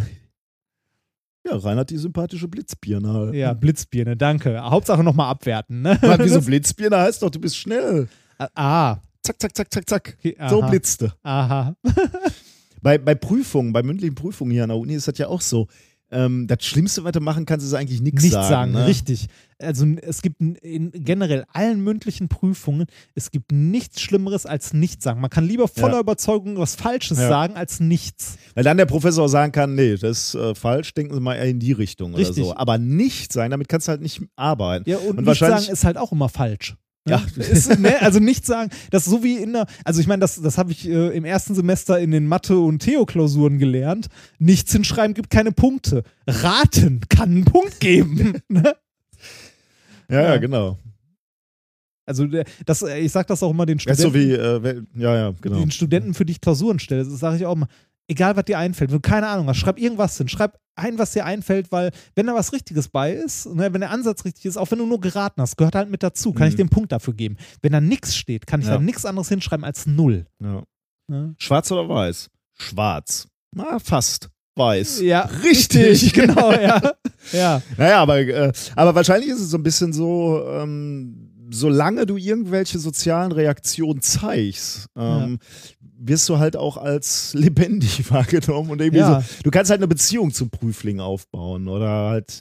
ja, 1.47 1.57
Reinhard 1.57 1.91
die 1.91 1.99
sympathische 1.99 2.49
Blitzbirne 2.49 3.13
halt. 3.13 3.35
Ja, 3.35 3.53
Blitzbirne, 3.55 4.17
danke. 4.17 4.61
Hauptsache 4.61 5.05
nochmal 5.05 5.31
abwerten, 5.31 5.83
ne? 5.83 5.99
Mann, 6.03 6.19
wieso 6.23 6.41
Blitzbirne 6.47 6.97
heißt 6.99 7.23
doch, 7.23 7.31
du 7.31 7.39
bist 7.41 7.57
schnell. 7.57 8.09
Ah, 8.55 8.99
Zack, 9.23 9.41
zack, 9.41 9.57
zack, 9.57 9.73
zack, 9.73 9.89
zack. 9.89 10.17
okay, 10.19 10.37
So 10.49 10.61
blitzte. 10.63 11.13
aha. 11.23 11.77
Bei, 12.83 12.99
bei 12.99 13.15
Prüfungen, 13.15 13.73
bei 13.73 13.83
mündlichen 13.83 14.15
Prüfungen 14.15 14.51
hier 14.53 14.63
an 14.65 14.69
der 14.71 14.79
Uni 14.79 14.95
ist 14.95 15.09
das 15.09 15.19
ja 15.19 15.29
auch 15.29 15.41
so. 15.41 15.67
Ähm, 16.11 16.47
das 16.47 16.65
Schlimmste, 16.65 17.05
was 17.05 17.13
du 17.13 17.21
machen 17.21 17.45
kannst, 17.45 17.67
ist 17.67 17.75
eigentlich 17.75 18.01
nichts 18.01 18.23
Nichts 18.23 18.33
sagen. 18.35 18.49
sagen, 18.49 18.73
ne? 18.73 18.87
richtig. 18.87 19.27
Also 19.59 19.85
es 20.01 20.23
gibt 20.23 20.41
in- 20.41 20.91
generell 20.91 21.45
allen 21.53 21.85
mündlichen 21.85 22.29
Prüfungen, 22.31 22.87
es 23.15 23.31
gibt 23.31 23.53
nichts 23.53 24.01
Schlimmeres 24.01 24.47
als 24.47 24.73
nichts 24.73 25.05
sagen. 25.05 25.21
Man 25.21 25.29
kann 25.29 25.45
lieber 25.47 25.69
voller 25.69 25.97
Ja. 25.97 26.01
Überzeugung 26.01 26.57
was 26.57 26.77
Falsches 26.77 27.19
Ja. 27.19 27.29
sagen 27.29 27.57
als 27.57 27.79
nichts. 27.81 28.39
Weil 28.55 28.65
dann 28.65 28.79
der 28.79 28.87
Professor 28.87 29.29
sagen 29.29 29.53
kann, 29.53 29.75
nee, 29.75 29.97
das 29.97 30.29
ist 30.29 30.35
äh, 30.35 30.55
falsch, 30.55 30.95
denken 30.95 31.13
Sie 31.13 31.21
mal 31.21 31.35
eher 31.35 31.45
in 31.45 31.59
die 31.61 31.73
Richtung 31.73 32.13
oder 32.15 32.21
Richtig. 32.27 32.43
so. 32.43 32.57
Aber 32.57 32.79
nicht 32.79 33.31
sagen, 33.35 33.51
damit 33.51 33.69
kannst 33.69 33.89
du 33.89 33.91
halt 33.91 34.01
nicht 34.01 34.23
arbeiten. 34.35 34.89
Ja, 34.89 34.97
und, 34.97 35.09
Und 35.09 35.17
nichts 35.17 35.27
wahrscheinlich- 35.27 35.61
sagen 35.65 35.73
ist 35.75 35.85
halt 35.85 35.99
auch 35.99 36.13
immer 36.13 36.31
falsch. 36.31 36.75
Ja. 37.11 37.23
Ist, 37.37 37.79
ne? 37.79 38.01
Also 38.03 38.19
nichts 38.21 38.47
sagen, 38.47 38.71
das 38.91 39.07
ist 39.07 39.11
so 39.11 39.23
wie 39.23 39.37
in 39.39 39.53
der, 39.53 39.67
also 39.85 40.01
ich 40.01 40.07
meine, 40.07 40.21
das, 40.21 40.41
das 40.41 40.59
habe 40.59 40.73
ich 40.73 40.89
äh, 40.89 41.17
im 41.17 41.25
ersten 41.25 41.55
Semester 41.55 41.99
in 41.99 42.11
den 42.11 42.27
Mathe- 42.27 42.59
und 42.59 42.81
Theo-Klausuren 42.81 43.59
gelernt. 43.59 44.09
Nichts 44.39 44.73
hinschreiben 44.73 45.15
gibt 45.15 45.31
keine 45.31 45.53
Punkte. 45.53 46.05
Raten 46.27 47.01
kann 47.09 47.31
einen 47.31 47.45
Punkt 47.45 47.81
geben. 47.81 48.41
ne? 48.49 48.75
Ja, 50.11 50.23
ja, 50.23 50.37
genau. 50.39 50.79
Also 52.07 52.27
der- 52.27 52.47
das, 52.65 52.81
äh, 52.83 52.99
ich 53.01 53.13
sage 53.13 53.29
das 53.29 53.43
auch 53.43 53.51
immer 53.51 53.67
den 53.67 53.79
Studenten. 53.79 54.03
so 54.03 54.15
wie, 54.15 54.33
äh, 54.33 54.83
ja, 54.97 55.15
ja, 55.15 55.35
genau. 55.43 55.59
den 55.59 55.71
Studenten, 55.71 56.15
für 56.15 56.25
die 56.25 56.33
ich 56.33 56.41
Klausuren 56.41 56.79
stelle. 56.79 57.05
Das 57.05 57.19
sage 57.19 57.37
ich 57.37 57.45
auch 57.45 57.55
mal. 57.55 57.69
Egal, 58.11 58.37
was 58.37 58.45
dir 58.47 58.59
einfällt. 58.59 58.91
Wenn 58.91 58.97
du 58.99 59.09
keine 59.09 59.29
Ahnung 59.29 59.49
hast, 59.49 59.59
schreib 59.59 59.79
irgendwas 59.79 60.17
hin. 60.17 60.29
Schreib 60.29 60.59
ein, 60.77 60.99
was 60.99 61.13
dir 61.13 61.27
einfällt, 61.27 61.71
weil 61.73 61.91
wenn 62.15 62.27
da 62.27 62.35
was 62.35 62.53
Richtiges 62.53 62.89
bei 62.89 63.13
ist, 63.13 63.47
ne, 63.47 63.73
wenn 63.73 63.81
der 63.83 63.91
Ansatz 63.91 64.25
richtig 64.25 64.47
ist, 64.47 64.57
auch 64.57 64.71
wenn 64.71 64.79
du 64.79 64.87
nur 64.87 65.01
geraten 65.01 65.43
hast, 65.43 65.57
gehört 65.57 65.75
halt 65.75 65.91
mit 65.91 66.03
dazu, 66.03 66.33
kann 66.33 66.49
ich 66.49 66.55
dir 66.57 66.63
einen 66.63 66.71
Punkt 66.71 66.91
dafür 66.93 67.13
geben. 67.15 67.37
Wenn 67.61 67.73
da 67.73 67.81
nichts 67.81 68.17
steht, 68.17 68.47
kann 68.47 68.61
ich 68.61 68.67
Mhm. 68.67 68.73
Ja. 68.73 68.79
da 68.79 68.83
nichts 68.83 69.05
anderes 69.05 69.29
hinschreiben 69.29 69.65
als 69.65 69.87
null. 69.87 70.27
Ja. 70.43 70.63
Ne? 71.09 71.35
Schwarz 71.39 71.71
oder 71.71 71.89
weiß? 71.89 72.29
Schwarz. 72.59 73.29
Na, 73.55 73.79
fast. 73.79 74.31
Weiß. 74.57 75.01
Ja, 75.03 75.21
Richtig. 75.45 76.13
genau, 76.15 76.51
ja. 76.53 76.81
ja. 77.33 77.63
Naja, 77.77 78.01
aber, 78.03 78.19
äh, 78.21 78.53
aber 78.75 78.95
wahrscheinlich 78.95 79.31
ist 79.31 79.41
es 79.41 79.51
so 79.51 79.57
ein 79.59 79.63
bisschen 79.63 79.93
so, 79.93 80.45
ähm, 80.49 81.49
solange 81.51 82.05
du 82.07 82.17
irgendwelche 82.17 82.79
sozialen 82.79 83.33
Reaktionen 83.33 84.03
zeigst, 84.03 84.87
ähm, 84.97 85.39
wirst 86.01 86.29
du 86.29 86.39
halt 86.39 86.57
auch 86.57 86.77
als 86.77 87.35
lebendig 87.39 88.09
wahrgenommen 88.11 88.71
und 88.71 88.81
irgendwie 88.81 89.01
Ja. 89.01 89.21
so, 89.21 89.27
du 89.45 89.51
kannst 89.51 89.71
halt 89.71 89.81
eine 89.81 89.89
Beziehung 89.89 90.33
zum 90.33 90.49
Prüfling 90.51 91.01
aufbauen 91.01 91.69
oder 91.69 91.89
halt 92.11 92.41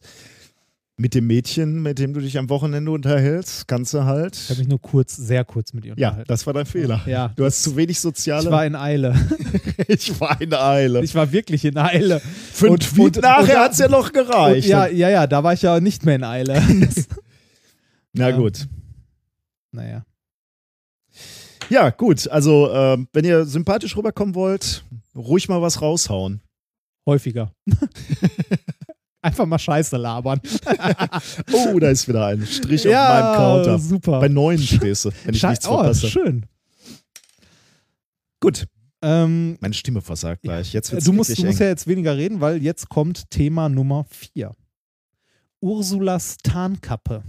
mit 1.00 1.14
dem 1.14 1.27
Mädchen, 1.27 1.84
mit 1.84 2.00
dem 2.00 2.11
du 2.16 2.19
dich 2.22 2.40
am 2.40 2.50
Wochenende 2.50 2.90
unterhältst, 2.90 3.68
kannst 3.68 3.94
du 3.94 3.98
Ich 4.00 4.03
habe 4.03 4.19
halt. 4.22 4.58
mich 4.58 4.68
nur 4.68 4.82
kurz, 4.82 5.16
sehr 5.16 5.45
kurz 5.45 5.72
mit 5.74 5.86
ihr 5.86 5.94
Ja, 5.95 6.08
unterhalten. 6.10 6.27
das 6.27 6.48
war 6.48 6.53
dein 6.53 6.66
Fehler. 6.66 7.02
Ja. 7.06 7.34
Du 7.36 7.45
hast 7.45 7.61
zu 7.61 7.76
wenig 7.76 8.00
soziale. 8.00 8.45
Ich 8.45 8.50
war 8.52 8.66
in 8.66 8.76
Eile. 8.76 9.14
ich 9.88 10.19
war 10.19 10.42
in 10.42 10.56
Eile. 10.56 11.03
Ich 11.03 11.14
war 11.14 11.32
wirklich 11.32 11.66
in 11.66 11.77
Eile. 11.77 12.19
Einen 12.61 12.69
und- 12.72 12.92
und- 12.98 13.00
und 13.00 13.22
nachher 13.22 13.60
hat 13.60 13.74
es 13.74 13.77
ja 13.77 13.88
noch 13.90 14.08
Und 14.08 14.14
gereicht. 14.14 14.68
ja, 14.68 14.88
ja, 14.88 15.10
ja, 15.11 15.27
da 15.27 15.44
war 15.44 15.53
ich 15.53 15.61
ja 15.61 15.80
nicht 15.80 16.03
mehr 16.03 16.16
in 16.16 16.24
Eile. 16.24 16.64
Na 18.14 18.30
ja. 18.30 18.36
gut. 18.36 18.68
naja. 19.72 20.03
Ja, 21.70 21.90
gut. 21.90 22.28
Also, 22.30 22.72
ähm, 22.72 23.08
wenn 23.14 23.26
ihr 23.26 23.46
sympathisch 23.46 23.96
rüberkommen 23.98 24.36
wollt, 24.36 24.84
ruhig 25.16 25.50
mal 25.50 25.62
was 25.62 25.82
raushauen. 25.82 26.42
Häufiger. 27.06 27.52
Einfach 29.22 29.46
mal 29.46 29.60
Scheiße 29.60 29.98
labern. 29.98 30.40
Oh, 31.54 31.80
da 31.80 31.90
ist 31.90 32.08
wieder 32.08 32.28
ein 32.28 32.46
Strich 32.46 32.86
auf 32.86 32.92
ja, 32.92 33.10
meinem 33.10 33.36
Counter. 33.36 33.80
super. 33.80 34.20
Bei 34.20 34.28
neun 34.30 34.58
stehst 34.60 35.06
du, 35.06 35.12
wenn 35.26 35.34
ich 35.34 35.42
Schei- 35.42 35.50
nichts 35.52 35.68
oh, 35.68 35.76
verpasse. 35.78 36.08
schön. 36.10 36.46
Gut, 38.40 38.68
Ähm, 39.02 39.58
meine 39.62 39.74
Stimme 39.74 40.02
versagt 40.02 40.42
gleich. 40.44 40.74
Jetzt 40.74 40.92
wird's 40.92 41.06
du 41.06 41.14
musst, 41.14 41.38
du 41.38 41.46
musst 41.46 41.60
ja 41.60 41.68
jetzt 41.68 41.88
weniger 41.88 42.16
reden, 42.18 42.42
weil 42.42 42.62
jetzt 42.64 42.90
kommt 42.90 43.30
Thema 43.30 43.70
Nummer 43.70 44.06
4. 44.10 44.54
Ursulas 45.60 46.38
Tarnkappe. 46.44 47.24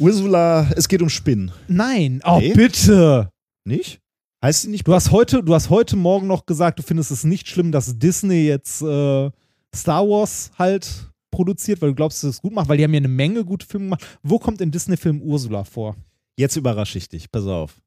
Ursula, 0.00 0.70
es 0.76 0.88
geht 0.88 1.02
um 1.02 1.08
Spinnen. 1.10 1.52
Nein, 1.68 2.20
oh 2.24 2.38
Nee? 2.40 2.54
bitte. 2.54 3.30
Nicht? 3.64 4.00
Heißt 4.42 4.62
sie 4.62 4.68
nicht? 4.70 4.86
Du 4.88 4.94
hast 4.94 5.10
heute, 5.10 5.42
du 5.42 5.54
hast 5.54 5.68
heute 5.68 5.96
Morgen 5.96 6.26
noch 6.26 6.46
gesagt, 6.46 6.78
du 6.78 6.82
findest 6.82 7.10
es 7.10 7.24
nicht 7.24 7.46
schlimm, 7.46 7.70
dass 7.72 7.98
Disney 7.98 8.46
jetzt 8.46 8.80
äh, 8.80 9.30
Star 9.76 10.08
Wars 10.08 10.50
halt 10.58 11.10
produziert, 11.30 11.82
weil 11.82 11.90
du 11.90 11.94
glaubst, 11.94 12.24
dass 12.24 12.30
es 12.30 12.40
gut 12.40 12.52
macht, 12.54 12.68
weil 12.68 12.78
die 12.78 12.84
haben 12.84 12.94
ja 12.94 12.98
eine 12.98 13.08
Menge 13.08 13.44
gute 13.44 13.66
Filme 13.66 13.86
gemacht. 13.86 14.18
Wo 14.22 14.38
kommt 14.38 14.62
in 14.62 14.70
Disney-Film 14.70 15.20
Ursula 15.20 15.64
vor? 15.64 15.94
Jetzt 16.38 16.56
überrasche 16.56 16.96
ich 16.96 17.08
dich. 17.08 17.30
Pass 17.30 17.44
auf. 17.46 17.80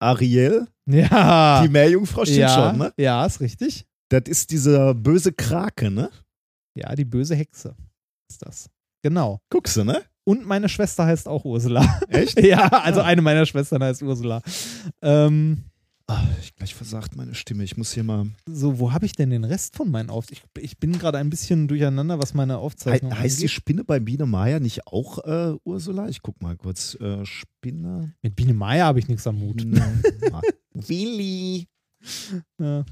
Ariel, 0.00 0.66
Ja. 0.86 1.62
die 1.62 1.68
Meerjungfrau, 1.68 2.24
stimmt 2.24 2.38
ja, 2.40 2.48
schon, 2.70 2.78
ne? 2.78 2.92
ja, 2.98 3.24
ist 3.24 3.40
richtig. 3.40 3.86
Das 4.08 4.22
ist 4.26 4.50
dieser 4.50 4.94
böse 4.94 5.32
Krake, 5.32 5.90
ne? 5.92 6.10
Ja, 6.76 6.92
die 6.96 7.04
böse 7.04 7.36
Hexe 7.36 7.76
ist 8.28 8.44
das. 8.44 8.68
Genau. 9.04 9.40
Guckst 9.48 9.76
du, 9.76 9.84
ne? 9.84 10.02
Und 10.24 10.46
meine 10.46 10.68
Schwester 10.68 11.06
heißt 11.06 11.26
auch 11.28 11.44
Ursula. 11.44 12.00
Echt? 12.08 12.40
ja, 12.44 12.68
also 12.68 13.00
eine 13.00 13.22
meiner 13.22 13.44
Schwestern 13.46 13.82
heißt 13.82 14.02
Ursula. 14.02 14.40
Ähm, 15.02 15.64
Ah, 16.08 16.24
ich 16.42 16.54
gleich 16.56 16.74
versagt 16.74 17.16
meine 17.16 17.34
Stimme. 17.34 17.62
Ich 17.62 17.76
muss 17.76 17.92
hier 17.92 18.02
mal. 18.02 18.26
so, 18.46 18.78
wo 18.80 18.92
habe 18.92 19.06
ich 19.06 19.12
denn 19.12 19.30
den 19.30 19.44
Rest 19.44 19.76
von 19.76 19.88
meinen 19.90 20.10
Aufzeichnungen? 20.10 20.50
Ich, 20.58 20.64
ich 20.64 20.78
bin 20.78 20.98
gerade 20.98 21.16
ein 21.18 21.30
bisschen 21.30 21.68
durcheinander, 21.68 22.18
was 22.20 22.34
meine 22.34 22.54
He 22.54 22.58
Aufzeichnungen 22.58 23.16
heißt 23.16 23.38
die 23.38 23.44
angeht. 23.44 23.50
Spinne 23.50 23.84
bei 23.84 24.00
Biene 24.00 24.26
Meier 24.26 24.58
nicht 24.60 24.86
auch 24.88 25.18
äh, 25.24 25.56
Ursula? 25.64 26.08
Ich 26.08 26.20
guck 26.20 26.42
mal 26.42 26.56
kurz. 26.56 26.96
Äh, 27.00 27.24
Spinne. 27.24 28.14
Mit 28.20 28.34
Biene 28.34 28.52
Meier 28.52 28.86
habe 28.86 28.98
ich 28.98 29.08
nichts 29.08 29.26
am 29.28 29.40
Hut. 29.40 29.64
Willi, 30.74 31.68
Ja. 32.58 32.84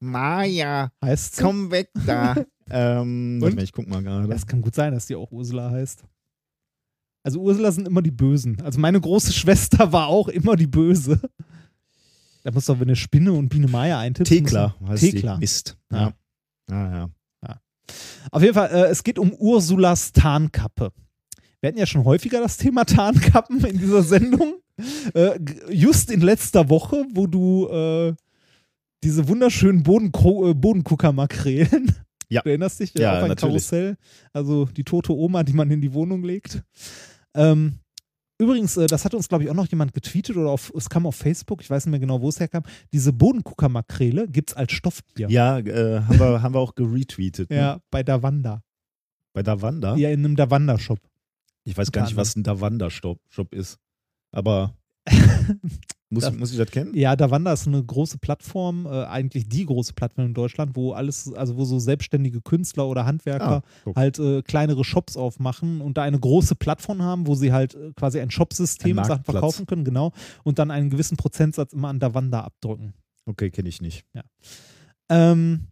Maya, 0.00 0.90
Heißt 1.02 1.38
komm 1.38 1.70
weg 1.70 1.90
da. 2.04 2.34
ähm, 2.70 3.38
warte 3.40 3.56
mal, 3.56 3.62
ich 3.64 3.72
guck 3.72 3.86
mal 3.88 4.02
gerade. 4.02 4.32
Es 4.34 4.46
kann 4.46 4.62
gut 4.62 4.74
sein, 4.74 4.92
dass 4.92 5.06
die 5.06 5.14
auch 5.16 5.30
Ursula 5.32 5.70
heißt. 5.70 6.04
Also 7.22 7.40
Ursula 7.40 7.72
sind 7.72 7.88
immer 7.88 8.02
die 8.02 8.10
Bösen. 8.10 8.60
Also 8.62 8.78
meine 8.80 9.00
große 9.00 9.32
Schwester 9.34 9.92
war 9.92 10.06
auch 10.08 10.28
immer 10.28 10.56
die 10.56 10.66
Böse. 10.66 11.20
Da 12.44 12.52
muss 12.52 12.66
doch, 12.66 12.78
wenn 12.78 12.88
eine 12.88 12.96
Spinne 12.96 13.32
und 13.32 13.48
Biene 13.48 13.66
Meier 13.66 13.98
eintippst. 13.98 14.30
Thekla 14.32 14.74
muss- 14.80 14.90
heißt 14.90 15.00
Thekla. 15.02 15.34
die. 15.34 15.40
Mist. 15.40 15.76
Ja. 15.92 15.98
Ja. 15.98 16.12
Ah, 16.74 16.96
ja. 16.96 17.10
Auf 18.32 18.42
jeden 18.42 18.54
Fall, 18.54 18.70
äh, 18.70 18.86
es 18.90 19.04
geht 19.04 19.18
um 19.20 19.32
Ursulas 19.32 20.10
Tarnkappe. 20.12 20.90
Wir 21.60 21.68
hatten 21.68 21.78
ja 21.78 21.86
schon 21.86 22.04
häufiger 22.04 22.40
das 22.40 22.56
Thema 22.56 22.84
Tarnkappen 22.84 23.64
in 23.64 23.78
dieser 23.78 24.02
Sendung. 24.02 24.54
Äh, 25.14 25.38
just 25.70 26.10
in 26.10 26.20
letzter 26.20 26.68
Woche, 26.68 27.04
wo 27.14 27.26
du 27.28 27.66
äh, 27.68 28.14
diese 29.04 29.26
wunderschönen 29.28 29.82
Bodenko 29.84 30.50
äh, 30.50 30.54
Bodenkuckermakrelen, 30.54 31.94
Ja. 32.28 32.42
du 32.42 32.48
erinnerst 32.50 32.80
dich, 32.80 32.96
äh, 32.96 33.02
Ja, 33.02 33.16
auf 33.16 33.22
ein 33.22 33.28
natürlich. 33.28 33.52
Karussell, 33.52 33.96
also 34.32 34.64
die 34.66 34.84
tote 34.84 35.12
Oma, 35.12 35.42
die 35.44 35.52
man 35.52 35.70
in 35.70 35.80
die 35.80 35.92
Wohnung 35.92 36.24
legt. 36.24 36.62
Ähm, 37.34 37.78
übrigens, 38.38 38.76
äh, 38.76 38.86
das 38.86 39.04
hatte 39.04 39.16
uns, 39.16 39.28
glaube 39.28 39.44
ich, 39.44 39.50
auch 39.50 39.54
noch 39.54 39.68
jemand 39.68 39.94
getweetet 39.94 40.36
oder 40.36 40.50
auf, 40.50 40.72
es 40.76 40.88
kam 40.88 41.06
auf 41.06 41.14
Facebook, 41.16 41.60
ich 41.62 41.70
weiß 41.70 41.86
nicht 41.86 41.90
mehr 41.90 42.00
genau, 42.00 42.20
wo 42.20 42.28
es 42.28 42.40
herkam. 42.40 42.64
Diese 42.92 43.12
Bodenkuckermakrele 43.12 44.28
gibt 44.28 44.50
es 44.50 44.56
als 44.56 44.72
Stofftier. 44.72 45.28
Ja, 45.30 45.58
äh, 45.58 46.00
haben, 46.00 46.18
wir, 46.18 46.42
haben 46.42 46.54
wir 46.54 46.60
auch 46.60 46.74
geretweetet. 46.74 47.50
Ne? 47.50 47.56
Ja, 47.56 47.80
bei 47.90 48.02
Davanda. 48.02 48.62
Bei 49.32 49.42
Davanda? 49.42 49.96
Ja, 49.96 50.10
in 50.10 50.24
einem 50.24 50.36
Davanda-Shop. 50.36 50.98
Ich 51.64 51.76
weiß 51.76 51.92
gar 51.92 52.04
nicht, 52.04 52.16
was 52.16 52.36
ein 52.36 52.42
Davanda-Shop 52.42 53.20
Shop 53.28 53.54
ist. 53.54 53.78
Aber 54.32 54.76
muss, 56.08 56.22
Da- 56.24 56.30
muss 56.30 56.52
ich 56.52 56.58
das 56.58 56.70
kennen? 56.70 56.94
Ja, 56.94 57.16
Davanda 57.16 57.52
ist 57.52 57.66
eine 57.66 57.82
große 57.82 58.18
Plattform, 58.18 58.86
äh, 58.86 59.04
eigentlich 59.06 59.48
die 59.48 59.66
große 59.66 59.92
Plattform 59.92 60.26
in 60.26 60.34
Deutschland, 60.34 60.76
wo 60.76 60.92
alles, 60.92 61.32
also 61.34 61.56
wo 61.56 61.64
so 61.64 61.78
selbstständige 61.78 62.40
Künstler 62.40 62.86
oder 62.86 63.06
Handwerker 63.06 63.62
Ah, 63.84 63.90
halt 63.96 64.18
äh, 64.18 64.42
kleinere 64.42 64.84
Shops 64.84 65.16
aufmachen 65.16 65.80
und 65.80 65.96
da 65.96 66.02
eine 66.02 66.18
große 66.20 66.54
Plattform 66.54 67.02
haben, 67.02 67.26
wo 67.26 67.34
sie 67.34 67.52
halt 67.52 67.74
äh, 67.74 67.92
quasi 67.96 68.20
ein 68.20 68.30
Shopsystem 68.30 68.98
Ein 68.98 69.04
Sachen 69.04 69.24
verkaufen 69.24 69.66
können, 69.66 69.84
genau, 69.84 70.12
und 70.44 70.58
dann 70.58 70.70
einen 70.70 70.90
gewissen 70.90 71.16
Prozentsatz 71.16 71.72
immer 71.72 71.88
an 71.88 71.98
Davanda 71.98 72.42
abdrücken. 72.42 72.94
Okay, 73.26 73.50
kenne 73.50 73.68
ich 73.68 73.80
nicht. 73.82 74.04
Ähm, 75.08 75.66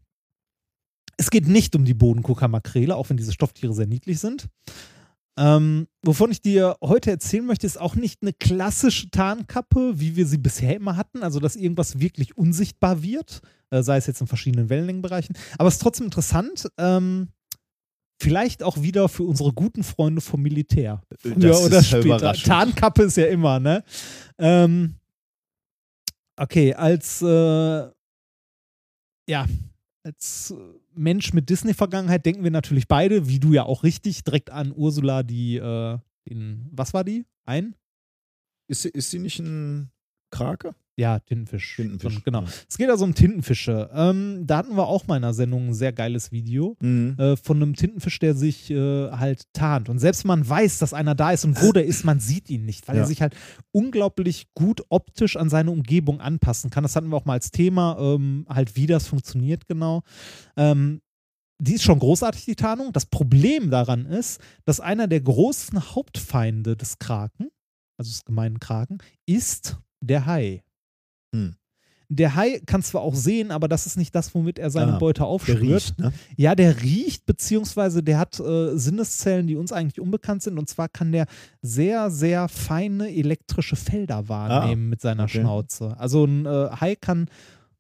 es 1.17 1.31
geht 1.31 1.47
nicht 1.47 1.77
um 1.77 1.85
die 1.85 1.95
Bodenkuckermakrele, 1.95 2.97
auch 2.97 3.09
wenn 3.09 3.17
diese 3.17 3.33
Stofftiere 3.33 3.73
sehr 3.73 3.87
niedlich 3.87 4.19
sind. 4.19 4.49
Ähm, 5.37 5.89
wovon 6.03 6.31
ich 6.31 6.43
dir 6.43 6.77
heute 6.81 7.11
erzählen 7.11 7.45
möchte, 7.45 7.67
ist 7.67 7.81
auch 7.81 7.97
nicht 7.97 8.23
eine 8.23 8.33
klassische 8.33 9.11
Tarnkappe, 9.11 9.99
wie 9.99 10.15
wir 10.15 10.27
sie 10.27 10.39
bisher 10.39 10.77
immer 10.77 10.97
hatten, 10.97 11.23
also 11.25 11.41
dass 11.41 11.57
irgendwas 11.57 11.99
wirklich 11.99 12.39
unsichtbar 12.39 13.03
wird, 13.03 13.41
äh, 13.71 13.83
sei 13.83 13.97
es 13.97 14.07
jetzt 14.07 14.21
in 14.21 14.29
verschiedenen 14.29 14.69
Wellenlängenbereichen. 14.69 15.37
Aber 15.59 15.69
es 15.69 15.75
ist 15.75 15.83
trotzdem 15.83 16.07
interessant, 16.07 16.69
ähm, 16.79 17.31
vielleicht 18.21 18.63
auch 18.63 18.81
wieder 18.81 19.09
für 19.09 19.25
unsere 19.25 19.53
guten 19.53 19.83
Freunde 19.83 20.21
vom 20.21 20.41
Militär. 20.41 21.03
Früher 21.19 21.35
Das 21.35 21.65
oder 21.65 21.83
später. 21.83 22.33
Tarnkappe 22.35 23.03
ist 23.03 23.17
ja 23.17 23.27
immer, 23.27 23.59
ne? 23.59 23.83
Ähm, 24.39 24.95
okay, 26.37 26.75
als 26.75 27.23
äh, 27.23 27.89
ja, 29.27 29.47
als 30.05 30.51
äh, 30.53 30.84
Mensch 30.95 31.33
mit 31.33 31.51
Disney-Vergangenheit 31.51 32.25
denken 32.25 32.45
wir 32.45 32.51
natürlich 32.51 32.89
beide, 32.89 33.29
wie 33.29 33.41
du 33.41 33.53
ja 33.53 33.65
auch 33.65 33.83
richtig, 33.83 34.25
direkt 34.25 34.51
an 34.51 34.73
Ursula, 34.75 35.23
die 35.23 35.57
äh, 35.57 35.99
in, 36.25 36.69
was 36.73 36.95
war 36.95 37.05
die? 37.05 37.27
Ein? 37.45 37.75
Ist, 38.69 38.85
ist 38.85 39.11
sie 39.11 39.19
nicht 39.19 39.39
ein 39.41 39.91
Krake? 40.31 40.75
Ja, 40.97 41.19
Tintenfisch. 41.19 41.75
Tintenfisch, 41.75 42.23
Genau. 42.23 42.43
ja. 42.43 42.49
Es 42.69 42.79
geht 42.79 42.89
also 42.89 43.05
um 43.05 43.15
Tintenfische. 43.17 43.91
Ähm, 43.93 44.43
da 44.47 44.59
hatten 44.59 44.77
wir 44.77 44.87
auch 44.87 45.09
mal 45.09 45.17
in 45.17 45.25
einer 45.25 45.35
Sendung 45.35 45.69
ein 45.69 45.75
sehr 45.75 45.93
geiles 45.93 46.31
Video 46.31 46.77
Mhm. 46.81 47.17
äh, 47.19 47.37
von 47.37 47.57
einem 47.57 47.75
Tintenfisch, 47.75 48.21
der 48.21 48.35
sich 48.35 48.71
äh, 48.71 49.11
halt 49.11 49.53
tarnt. 49.53 49.89
Und 49.89 49.99
selbst 49.99 50.23
wenn 50.23 50.29
man 50.29 50.49
weiß, 50.49 50.79
dass 50.79 50.95
einer 50.95 51.17
da 51.17 51.33
ist 51.33 51.45
und 51.45 51.61
wo 51.63 51.73
der 51.73 51.85
ist, 51.85 52.05
man 52.05 52.21
sieht 52.21 52.49
ihn 52.49 52.65
nicht, 52.65 52.87
weil 52.87 52.95
Ja. 52.97 53.03
er 53.03 53.07
sich 53.09 53.23
halt 53.23 53.35
unglaublich 53.73 54.47
gut 54.55 54.83
optisch 54.89 55.37
an 55.37 55.51
seine 55.51 55.73
Umgebung 55.73 56.21
anpassen 56.21 56.71
kann. 56.71 56.85
Das 56.85 56.95
hatten 56.95 57.09
wir 57.09 57.17
auch 57.17 57.25
mal 57.25 57.33
als 57.35 57.51
Thema, 57.51 57.97
ähm, 57.99 58.47
halt 58.49 58.77
wie 58.77 58.87
das 58.87 59.09
funktioniert 59.09 59.67
genau. 59.67 60.03
Ähm, 60.57 61.01
die 61.61 61.75
ist 61.75 61.83
schon 61.85 61.99
großartig, 61.99 62.45
die 62.45 62.57
Tarnung. 62.57 62.93
Das 62.93 63.07
Problem 63.07 63.71
daran 63.71 64.07
ist, 64.07 64.41
dass 64.65 64.81
einer 64.81 65.07
der 65.09 65.21
großen 65.23 65.95
Hauptfeinde 65.95 66.77
des 66.77 66.99
Kraken, 66.99 67.49
also 67.99 68.11
des 68.11 68.25
gemeinen 68.25 68.61
Kraken, 68.61 68.99
ist 69.27 69.77
der 70.01 70.27
Hai. 70.27 70.63
Hm. 71.35 71.55
Der 72.11 72.35
Hai 72.37 72.61
kann 72.67 72.83
zwar 72.83 73.01
auch 73.01 73.15
sehen, 73.15 73.51
aber 73.51 73.67
das 73.67 73.87
ist 73.87 73.97
nicht 73.97 74.15
das, 74.15 74.35
womit 74.35 74.59
er 74.59 74.71
seine 74.71 74.95
Ah, 74.95 74.99
Beute 74.99 75.21
Der 75.21 75.27
aufspürt. 75.27 75.61
riecht, 75.63 75.99
ne? 75.99 76.13
Ja, 76.37 76.55
der 76.55 76.83
riecht, 76.83 77.25
beziehungsweise 77.25 78.03
der 78.03 78.19
hat 78.19 78.39
äh, 78.39 78.77
Sinneszellen, 78.77 79.47
die 79.47 79.57
uns 79.57 79.73
eigentlich 79.73 80.01
unbekannt 80.01 80.43
sind. 80.43 80.59
Und 80.59 80.69
zwar 80.69 80.89
kann 80.91 81.13
der 81.13 81.27
sehr, 81.63 82.11
sehr 82.11 82.49
feine 82.49 83.09
elektrische 83.15 83.75
Felder 83.75 84.29
wahrnehmen 84.29 84.91
mit 84.91 85.01
seiner 85.01 85.25
okay. 85.25 85.41
Schnauze. 85.41 85.99
Also 85.99 86.25
ein 86.27 86.45
äh, 86.45 86.69
Hai 86.79 86.95
kann 86.95 87.27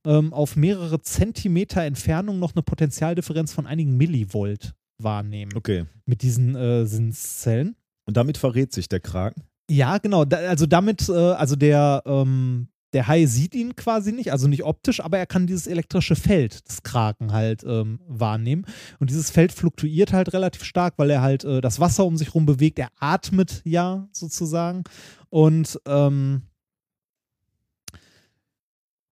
ähm, 0.06 0.32
auf 0.32 0.56
mehrere 0.56 1.00
Zentimeter 1.02 1.82
Entfernung 1.82 2.38
noch 2.38 2.54
eine 2.54 2.62
Potentialdifferenz 2.62 3.52
von 3.52 3.66
einigen 3.66 3.96
Millivolt 3.98 4.72
wahrnehmen 4.98 5.52
Okay. 5.54 5.84
mit 6.06 6.22
diesen 6.22 6.56
äh, 6.56 6.86
Sinnszellen. 6.86 7.76
Und 8.06 8.16
damit 8.16 8.38
verrät 8.38 8.72
sich 8.72 8.88
der 8.88 9.00
Kragen. 9.00 9.42
Ja, 9.70 9.98
genau. 9.98 10.24
Da, 10.24 10.38
also 10.38 10.64
damit, 10.66 11.08
äh, 11.10 11.12
also 11.12 11.56
der, 11.56 12.02
ähm, 12.06 12.68
der 12.94 13.08
Hai 13.08 13.26
sieht 13.26 13.54
ihn 13.54 13.76
quasi 13.76 14.12
nicht, 14.12 14.32
also 14.32 14.48
nicht 14.48 14.64
optisch, 14.64 15.00
aber 15.00 15.18
er 15.18 15.26
kann 15.26 15.46
dieses 15.46 15.66
elektrische 15.66 16.16
Feld 16.16 16.66
des 16.68 16.82
Kraken 16.82 17.32
halt 17.32 17.64
ähm, 17.64 18.00
wahrnehmen. 18.06 18.64
Und 19.00 19.10
dieses 19.10 19.30
Feld 19.30 19.52
fluktuiert 19.52 20.12
halt 20.12 20.32
relativ 20.32 20.64
stark, 20.64 20.94
weil 20.96 21.10
er 21.10 21.20
halt 21.20 21.44
äh, 21.44 21.60
das 21.60 21.80
Wasser 21.80 22.06
um 22.06 22.16
sich 22.16 22.34
rum 22.34 22.46
bewegt. 22.46 22.78
Er 22.78 22.90
atmet 22.98 23.60
ja 23.64 24.08
sozusagen. 24.12 24.84
Und 25.28 25.80
ähm, 25.86 26.42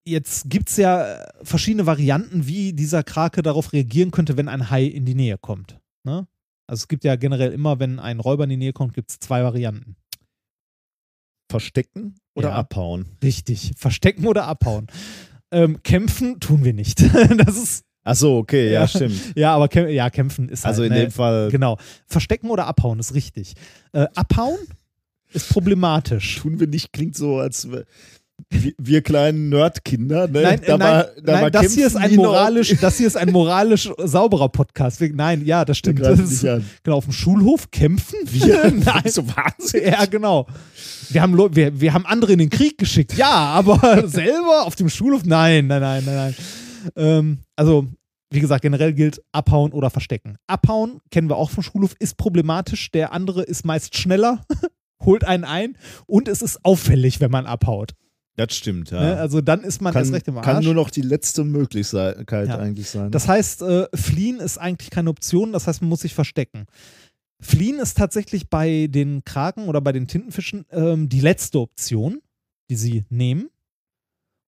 jetzt 0.04 0.48
gibt 0.48 0.70
es 0.70 0.76
ja 0.76 1.26
verschiedene 1.42 1.86
Varianten, 1.86 2.46
wie 2.46 2.72
dieser 2.72 3.02
Krake 3.02 3.42
darauf 3.42 3.72
reagieren 3.72 4.12
könnte, 4.12 4.36
wenn 4.36 4.48
ein 4.48 4.70
Hai 4.70 4.84
in 4.84 5.04
die 5.04 5.16
Nähe 5.16 5.38
kommt. 5.38 5.80
Ne? 6.04 6.26
Also 6.68 6.82
es 6.82 6.88
gibt 6.88 7.04
ja 7.04 7.16
generell 7.16 7.52
immer, 7.52 7.80
wenn 7.80 7.98
ein 7.98 8.20
Räuber 8.20 8.44
in 8.44 8.50
die 8.50 8.56
Nähe 8.56 8.72
kommt, 8.72 8.94
gibt 8.94 9.10
es 9.10 9.18
zwei 9.18 9.42
Varianten. 9.42 9.96
Verstecken 11.52 12.14
oder 12.34 12.48
Ja. 12.48 12.54
abhauen? 12.56 13.06
Richtig. 13.22 13.72
Verstecken 13.76 14.26
oder 14.26 14.46
abhauen. 14.46 14.86
Ähm, 15.52 15.82
kämpfen 15.82 16.40
tun 16.40 16.64
wir 16.64 16.72
nicht. 16.72 17.00
das 17.46 17.56
ist, 17.56 17.84
Ach 18.04 18.16
so, 18.16 18.38
okay, 18.38 18.72
ja, 18.72 18.80
Ja. 18.80 18.88
stimmt. 18.88 19.20
ja, 19.36 19.54
aber 19.54 19.68
käm 19.68 19.86
ja, 19.88 20.10
kämpfen 20.10 20.48
ist 20.48 20.64
Also 20.66 20.82
halt, 20.82 20.90
in 20.92 20.98
ne, 20.98 21.04
dem 21.04 21.12
Fall 21.12 21.50
Genau. 21.50 21.76
Verstecken 22.06 22.50
oder 22.50 22.66
abhauen 22.66 22.98
ist 22.98 23.14
richtig. 23.14 23.54
Äh, 23.92 24.06
abhauen 24.14 24.58
ist 25.32 25.50
problematisch. 25.50 26.40
tun 26.40 26.58
wir 26.58 26.66
nicht, 26.66 26.92
klingt 26.92 27.16
so, 27.16 27.38
als 27.38 27.68
wir, 28.50 28.72
wir 28.78 29.02
kleinen 29.02 29.48
Nerdkinder, 29.48 30.28
ne? 30.28 30.42
Nein, 30.42 30.60
da 30.66 30.76
nein, 30.78 30.88
war, 30.88 31.04
da 31.22 31.40
nein 31.40 31.52
das 31.52 31.72
hier 31.74 31.86
ist 31.86 31.96
ein 31.96 32.14
noch- 32.14 32.24
moralisch, 32.24 32.74
das 32.80 32.98
hier 32.98 33.06
ist 33.06 33.16
ein 33.16 33.30
moralisch 33.32 33.90
sauberer 33.98 34.48
Podcast. 34.48 35.00
Nein, 35.00 35.44
ja, 35.44 35.64
das 35.64 35.78
stimmt. 35.78 36.00
Das 36.00 36.18
ist, 36.18 36.42
genau, 36.82 36.96
auf 36.96 37.04
dem 37.04 37.12
Schulhof 37.12 37.70
kämpfen? 37.70 38.16
Wir? 38.24 38.70
nein. 38.70 39.02
So 39.06 39.24
Wahnsinn. 39.26 39.84
Ja, 39.84 40.04
genau. 40.06 40.46
Wir 41.10 41.22
haben, 41.22 41.36
wir, 41.54 41.80
wir 41.80 41.92
haben 41.92 42.06
andere 42.06 42.32
in 42.32 42.38
den 42.38 42.50
Krieg 42.50 42.78
geschickt, 42.78 43.16
ja, 43.16 43.30
aber 43.30 44.06
selber 44.08 44.64
auf 44.66 44.76
dem 44.76 44.88
Schulhof? 44.88 45.24
Nein, 45.24 45.66
nein, 45.66 45.80
nein, 45.80 46.02
nein, 46.04 46.14
nein. 46.16 46.34
Ähm, 46.96 47.38
also, 47.56 47.86
wie 48.30 48.40
gesagt, 48.40 48.62
generell 48.62 48.94
gilt 48.94 49.20
abhauen 49.32 49.72
oder 49.72 49.90
verstecken. 49.90 50.36
Abhauen 50.46 51.00
kennen 51.10 51.28
wir 51.28 51.36
auch 51.36 51.50
vom 51.50 51.62
Schulhof, 51.62 51.94
ist 51.98 52.16
problematisch. 52.16 52.90
Der 52.90 53.12
andere 53.12 53.42
ist 53.42 53.64
meist 53.66 53.94
schneller, 53.96 54.40
holt 55.04 55.24
einen 55.24 55.44
ein 55.44 55.76
und 56.06 56.28
es 56.28 56.40
ist 56.40 56.64
auffällig, 56.64 57.20
wenn 57.20 57.30
man 57.30 57.44
abhaut. 57.44 57.92
Das 58.36 58.54
stimmt, 58.56 58.90
ja. 58.90 59.00
Ne? 59.00 59.16
Also 59.18 59.40
dann 59.42 59.60
ist 59.62 59.82
man 59.82 59.94
erst 59.94 60.06
kann, 60.06 60.14
recht 60.14 60.28
im 60.28 60.38
Arsch. 60.38 60.44
kann 60.46 60.64
nur 60.64 60.74
noch 60.74 60.90
die 60.90 61.02
letzte 61.02 61.44
Möglichkeit 61.44 62.48
Ja. 62.48 62.58
eigentlich 62.58 62.88
sein. 62.88 63.10
Das 63.10 63.28
heißt, 63.28 63.62
äh, 63.62 63.86
fliehen 63.94 64.40
ist 64.40 64.58
eigentlich 64.58 64.90
keine 64.90 65.10
Option, 65.10 65.52
das 65.52 65.66
heißt, 65.66 65.82
man 65.82 65.90
muss 65.90 66.00
sich 66.00 66.14
verstecken. 66.14 66.66
Fliehen 67.40 67.78
ist 67.78 67.96
tatsächlich 67.98 68.48
bei 68.48 68.86
den 68.88 69.24
Kraken 69.24 69.68
oder 69.68 69.80
bei 69.80 69.92
den 69.92 70.06
Tintenfischen 70.06 70.64
ähm, 70.70 71.08
die 71.08 71.20
letzte 71.20 71.60
Option, 71.60 72.20
die 72.70 72.76
sie 72.76 73.04
nehmen. 73.10 73.50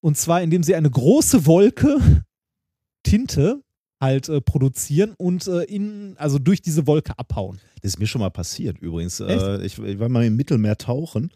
Und 0.01 0.17
zwar, 0.17 0.41
indem 0.41 0.63
sie 0.63 0.75
eine 0.75 0.89
große 0.89 1.45
Wolke 1.45 1.97
Tinte 3.03 3.61
halt 4.01 4.29
äh, 4.29 4.41
produzieren 4.41 5.13
und 5.17 5.47
äh, 5.47 5.63
in, 5.63 6.15
also 6.17 6.39
durch 6.39 6.61
diese 6.61 6.87
Wolke 6.87 7.17
abhauen. 7.17 7.59
Das 7.81 7.93
ist 7.93 7.99
mir 7.99 8.07
schon 8.07 8.21
mal 8.21 8.29
passiert 8.29 8.79
übrigens. 8.79 9.19
Äh, 9.19 9.63
ich, 9.65 9.77
ich 9.79 9.99
war 9.99 10.09
mal 10.09 10.25
im 10.25 10.35
Mittelmeer 10.35 10.77
tauchen, 10.77 11.31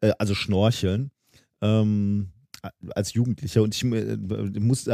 äh, 0.00 0.12
also 0.18 0.34
schnorcheln, 0.34 1.10
ähm, 1.62 2.28
als 2.94 3.12
Jugendlicher 3.14 3.62
und 3.62 3.74
ich 3.74 3.82
äh, 3.84 4.16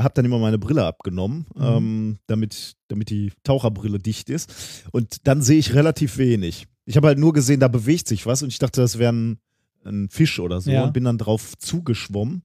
habe 0.00 0.14
dann 0.14 0.24
immer 0.24 0.38
meine 0.38 0.58
Brille 0.58 0.84
abgenommen, 0.86 1.46
Mhm. 1.54 1.62
ähm, 1.62 2.18
damit, 2.26 2.76
damit 2.88 3.10
die 3.10 3.32
Taucherbrille 3.44 3.98
dicht 3.98 4.30
ist. 4.30 4.84
Und 4.92 5.26
dann 5.26 5.42
sehe 5.42 5.58
ich 5.58 5.74
relativ 5.74 6.16
wenig. 6.18 6.66
Ich 6.86 6.96
habe 6.96 7.08
halt 7.08 7.18
nur 7.18 7.32
gesehen, 7.34 7.60
da 7.60 7.68
bewegt 7.68 8.08
sich 8.08 8.24
was 8.24 8.42
und 8.42 8.48
ich 8.48 8.58
dachte, 8.58 8.80
das 8.80 8.98
wäre 8.98 9.12
ein, 9.12 9.38
ein 9.84 10.08
Fisch 10.08 10.38
oder 10.40 10.60
so 10.62 10.70
Ja. 10.70 10.84
und 10.84 10.92
bin 10.94 11.04
dann 11.04 11.18
drauf 11.18 11.58
zugeschwommen. 11.58 12.42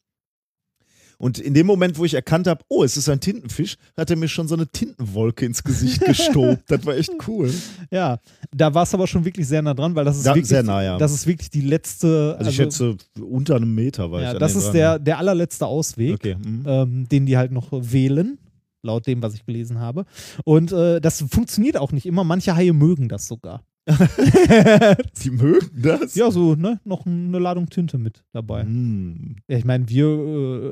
Und 1.24 1.40
in 1.40 1.54
dem 1.54 1.66
Moment, 1.66 1.98
wo 1.98 2.04
ich 2.04 2.14
erkannt 2.14 2.48
habe, 2.48 2.64
oh, 2.68 2.84
es 2.84 2.98
ist 2.98 3.08
ein 3.08 3.20
Tintenfisch, 3.22 3.78
hat 3.96 4.10
er 4.10 4.18
mir 4.18 4.28
schon 4.28 4.48
so 4.50 4.56
eine 4.56 4.68
Tintenwolke 4.68 5.46
ins 5.46 5.64
Gesicht 5.64 6.02
gestobt. 6.06 6.64
Das 6.68 6.86
war 6.86 6.96
echt 6.98 7.12
cool. 7.28 7.50
Ja, 7.92 8.20
da 8.54 8.74
war 8.74 8.84
es 8.84 8.94
aber 8.94 9.08
schon 9.08 9.24
wirklich 9.24 9.48
sehr 9.48 9.62
nah 9.62 9.74
dran, 9.74 9.96
weil 9.96 10.04
das 10.04 10.18
ist 10.18 10.26
Da- 10.26 10.32
wirklich, 10.36 10.48
sehr 10.50 10.64
nah, 10.64 10.84
ja. 10.84 10.98
das 10.98 11.14
ist 11.14 11.26
wirklich 11.26 11.50
die 11.50 11.62
letzte, 11.62 12.36
Also, 12.38 12.50
ich 12.50 12.56
schätze, 12.58 12.98
unter 13.22 13.56
einem 13.56 13.74
Meter 13.74 14.12
war 14.12 14.20
ich 14.20 14.26
ja, 14.26 14.32
an 14.34 14.40
das 14.40 14.56
ist 14.56 14.66
dran. 14.66 14.74
der, 14.74 15.00
der 15.00 15.18
allerletzte 15.18 15.66
Ausweg. 15.66 16.16
Okay. 16.16 16.36
mhm. 16.36 16.64
ähm, 16.68 17.08
den 17.10 17.26
die 17.26 17.38
halt 17.38 17.52
noch 17.54 17.70
wählen, 17.72 18.38
laut 18.82 19.08
dem, 19.08 19.22
was 19.22 19.34
ich 19.34 19.46
gelesen 19.46 19.80
habe. 19.80 20.06
Und 20.44 20.74
äh, 20.74 21.00
das 21.00 21.24
funktioniert 21.32 21.78
auch 21.78 21.94
nicht 21.94 22.06
immer. 22.06 22.26
Manche 22.26 22.54
Haie 22.54 22.74
mögen 22.74 23.08
das 23.08 23.28
sogar. 23.28 23.64
Die 25.24 25.30
mögen 25.30 25.82
das? 25.82 26.16
Ja, 26.16 26.32
so, 26.32 26.56
ne? 26.56 26.80
Noch 26.86 27.06
eine 27.06 27.40
Ladung 27.40 27.70
Tinte 27.70 27.98
mit 27.98 28.24
dabei. 28.32 28.64
Mm. 28.64 29.36
Ja, 29.48 29.58
ich 29.58 29.66
meine, 29.66 29.90
wir 29.90 30.06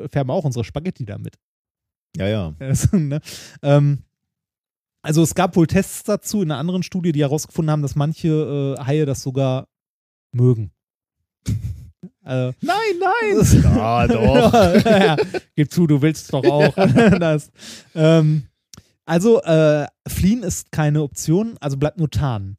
äh, 0.03 0.07
färben 0.07 0.31
auch 0.31 0.45
unsere 0.45 0.63
Spaghetti 0.63 1.05
damit. 1.05 1.37
Ja, 2.15 2.27
ja. 2.27 2.53
Also, 2.59 2.95
ne? 2.97 3.19
ähm, 3.61 3.99
also 5.01 5.23
es 5.23 5.35
gab 5.35 5.55
wohl 5.55 5.67
Tests 5.67 6.03
dazu 6.03 6.41
in 6.41 6.51
einer 6.51 6.59
anderen 6.59 6.83
Studie, 6.83 7.11
die 7.11 7.21
herausgefunden 7.21 7.71
haben, 7.71 7.81
dass 7.81 7.95
manche 7.95 8.77
äh, 8.79 8.83
Haie 8.83 9.05
das 9.05 9.23
sogar 9.23 9.67
mögen. 10.31 10.71
äh, 12.23 12.53
Nein, 12.61 12.95
nein! 12.99 13.65
Ah, 13.77 14.07
doch. 14.07 14.53
ja, 14.85 15.17
gib 15.55 15.71
zu, 15.71 15.87
du 15.87 16.01
willst 16.01 16.31
doch 16.31 16.45
auch. 16.45 16.75
das. 17.19 17.51
Ähm, 17.95 18.43
also, 19.05 19.41
äh, 19.41 19.87
fliehen 20.07 20.43
ist 20.43 20.71
keine 20.71 21.01
Option, 21.01 21.57
also 21.59 21.77
bleibt 21.77 21.97
nur 21.97 22.09
tarnen. 22.09 22.57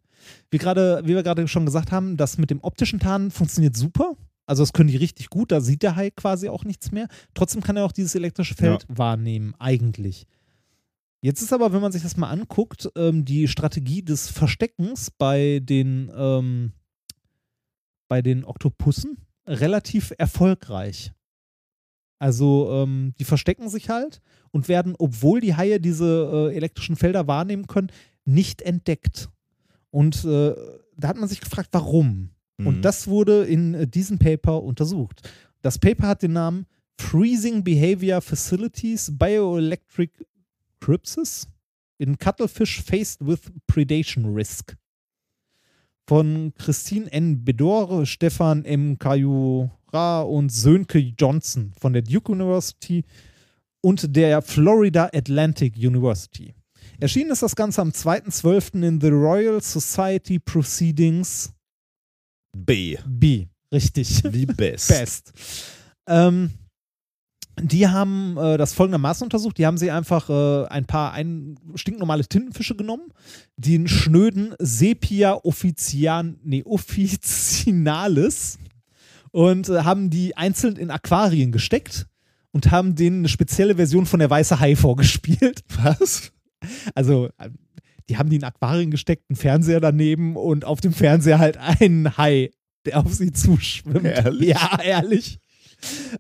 Wie, 0.53 0.59
gerade, 0.59 1.01
wie 1.05 1.15
wir 1.15 1.23
gerade 1.23 1.49
schon 1.49 1.65
gesagt 1.65 1.93
haben, 1.93 2.19
das 2.19 2.37
mit 2.37 2.51
dem 2.51 2.61
optischen 2.63 3.01
Tarnen 3.01 3.31
funktioniert 3.31 3.75
super. 3.75 4.17
Also, 4.45 4.63
das 4.63 4.75
können 4.75 4.91
die 4.91 4.97
richtig 4.97 5.31
gut, 5.31 5.51
da 5.51 5.63
sieht 5.63 5.83
der 5.83 5.97
Hai 5.97 6.11
quasi 6.11 6.51
auch 6.51 6.65
nichts 6.65 6.93
mehr. 6.93 7.09
Trotzdem 7.33 7.63
kann 7.63 7.79
er 7.79 7.87
auch 7.87 7.93
dieses 7.93 8.15
elektrische 8.15 8.55
Feld 8.55 8.85
wahrnehmen, 8.89 9.55
eigentlich. 9.59 10.27
Jetzt 11.23 11.41
ist 11.41 11.55
aber, 11.55 11.73
wenn 11.73 11.81
man 11.81 11.93
sich 11.93 12.03
das 12.03 12.19
mal 12.19 12.29
anguckt, 12.29 12.91
ähm, 12.97 13.25
die 13.25 13.49
Strategie 13.49 14.03
des 14.03 14.29
Versteckens 14.29 15.11
bei 15.11 15.61
den, 15.63 16.13
ähm, 16.15 16.73
bei 18.09 18.21
den 18.21 18.45
Oktopussen 18.45 19.17
relativ 19.47 20.13
erfolgreich. 20.19 21.13
Also 22.19 22.71
ähm, 22.73 23.15
die 23.19 23.25
verstecken 23.25 23.71
sich 23.71 23.89
halt 23.89 24.21
und 24.51 24.69
werden, 24.69 24.97
obwohl 24.99 25.41
die 25.41 25.57
Haie 25.57 25.81
diese 25.81 26.51
äh, 26.51 26.57
elektrischen 26.57 26.97
Felder 26.97 27.27
wahrnehmen 27.27 27.67
können, 27.67 27.91
nicht 28.25 28.61
entdeckt. 28.61 29.31
Und 29.93 30.25
äh, 30.25 30.55
da 30.97 31.09
hat 31.09 31.19
man 31.19 31.29
sich 31.29 31.41
gefragt, 31.41 31.69
warum. 31.73 32.31
Mhm. 32.57 32.67
Und 32.67 32.83
das 32.83 33.07
wurde 33.07 33.45
in 33.45 33.75
äh, 33.75 33.87
diesem 33.87 34.19
Paper 34.19 34.63
untersucht. 34.63 35.31
Das 35.61 35.79
Paper 35.79 36.09
hat 36.09 36.23
den 36.23 36.33
Namen 36.33 36.67
Freezing 36.99 37.63
Behavior 37.63 38.21
Facilities 38.21 39.13
Bioelectric 39.17 40.11
Crypsis 40.81 41.47
in 41.99 42.19
Cuttlefish 42.19 42.83
Faced 42.83 43.25
with 43.25 43.41
Predation 43.67 44.35
Risk. 44.35 44.77
Von 46.09 46.53
Christine 46.57 47.13
N. 47.13 47.45
Bedore, 47.45 48.07
Stefan 48.07 48.65
M. 48.65 48.99
Kayura 48.99 50.23
und 50.23 50.51
Sönke 50.51 50.99
Johnson 50.99 51.73
von 51.79 51.93
der 51.93 52.03
Duke 52.03 52.33
University 52.33 53.05
und 53.83 54.17
der 54.17 54.43
Florida 54.43 55.11
Atlantic 55.13 55.77
University. 55.77 56.55
Erschienen 57.03 57.33
ist 57.33 57.43
das 57.43 57.57
Ganze 57.57 57.83
am 57.83 57.89
2.12. 57.89 58.87
in 58.87 59.01
The 59.01 59.09
Royal 59.09 59.61
Society 59.61 60.39
Proceedings 60.39 61.53
B. 62.57 62.97
B. 63.05 63.49
Richtig. 63.73 64.23
Wie 64.33 64.47
best. 64.47 64.87
Best. 64.87 65.33
Ähm, 66.07 66.53
die 67.61 67.89
haben 67.89 68.37
äh, 68.37 68.57
das 68.57 68.73
folgendermaßen 68.73 69.25
untersucht. 69.25 69.59
Die 69.59 69.67
haben 69.67 69.79
sie 69.79 69.91
einfach 69.91 70.31
äh, 70.31 70.69
ein 70.69 70.85
paar 70.85 71.13
ein, 71.13 71.59
stinknormale 71.75 72.25
Tintenfische 72.25 72.77
genommen, 72.77 73.13
den 73.57 73.89
schnöden 73.89 74.55
Sepia 74.61 75.41
offician, 75.43 76.39
nee, 76.45 76.63
officinalis 76.65 78.61
und 79.33 79.69
äh, 79.69 79.83
haben 79.83 80.09
die 80.09 80.37
einzeln 80.37 80.77
in 80.77 80.93
Aquarien 80.93 81.51
gesteckt 81.51 82.07
und 82.53 82.71
haben 82.71 82.95
denen 82.95 83.23
eine 83.23 83.29
spezielle 83.29 83.75
Version 83.75 84.07
von 84.07 84.21
der 84.21 84.31
weiße 84.31 84.61
Hai 84.61 84.77
vorgespielt. 84.77 85.65
Was? 85.83 86.31
Also, 86.95 87.31
die 88.09 88.17
haben 88.19 88.31
die 88.31 88.37
in 88.37 88.45
Aquarien 88.45 88.91
gesteckt, 88.91 89.25
einen 89.29 89.37
Fernseher 89.37 89.81
daneben 89.81 90.37
und 90.37 90.65
auf 90.65 90.81
dem 90.81 90.93
Fernseher 90.93 91.39
halt 91.39 91.57
einen 91.57 92.17
Hai, 92.17 92.51
der 92.85 92.99
auf 93.01 93.13
sie 93.13 93.33
zuschwimmt. 93.33 94.05
Ehrlich? 94.05 94.49
Ja, 94.49 94.81
ehrlich. 94.83 95.39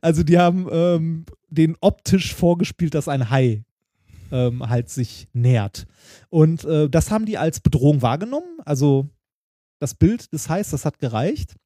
Also, 0.00 0.22
die 0.22 0.38
haben 0.38 0.68
ähm, 0.70 1.24
den 1.48 1.76
optisch 1.80 2.34
vorgespielt, 2.34 2.94
dass 2.94 3.08
ein 3.08 3.30
Hai 3.30 3.64
ähm, 4.30 4.68
halt 4.68 4.88
sich 4.88 5.28
nähert. 5.32 5.86
Und 6.30 6.64
äh, 6.64 6.88
das 6.88 7.10
haben 7.10 7.26
die 7.26 7.38
als 7.38 7.60
Bedrohung 7.60 8.02
wahrgenommen. 8.02 8.58
Also, 8.64 9.08
das 9.78 9.94
Bild 9.94 10.32
des 10.32 10.48
Hais, 10.48 10.70
das 10.70 10.84
hat 10.84 10.98
gereicht. 10.98 11.56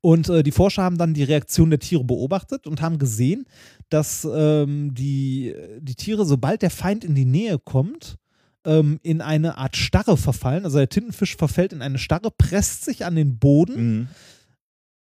Und 0.00 0.28
äh, 0.28 0.42
die 0.42 0.52
Forscher 0.52 0.82
haben 0.82 0.98
dann 0.98 1.14
die 1.14 1.24
Reaktion 1.24 1.70
der 1.70 1.78
Tiere 1.78 2.04
beobachtet 2.04 2.66
und 2.66 2.80
haben 2.80 2.98
gesehen, 2.98 3.46
dass 3.88 4.26
ähm, 4.30 4.94
die, 4.94 5.54
die 5.80 5.94
Tiere, 5.94 6.24
sobald 6.24 6.62
der 6.62 6.70
Feind 6.70 7.04
in 7.04 7.14
die 7.14 7.24
Nähe 7.24 7.58
kommt, 7.58 8.16
ähm, 8.64 8.98
in 9.02 9.20
eine 9.20 9.58
Art 9.58 9.76
Starre 9.76 10.16
verfallen. 10.16 10.64
Also 10.64 10.78
der 10.78 10.88
Tintenfisch 10.88 11.36
verfällt 11.36 11.72
in 11.72 11.82
eine 11.82 11.98
Starre, 11.98 12.30
presst 12.36 12.84
sich 12.84 13.04
an 13.04 13.14
den 13.16 13.38
Boden, 13.38 13.76
Mhm. 13.98 14.08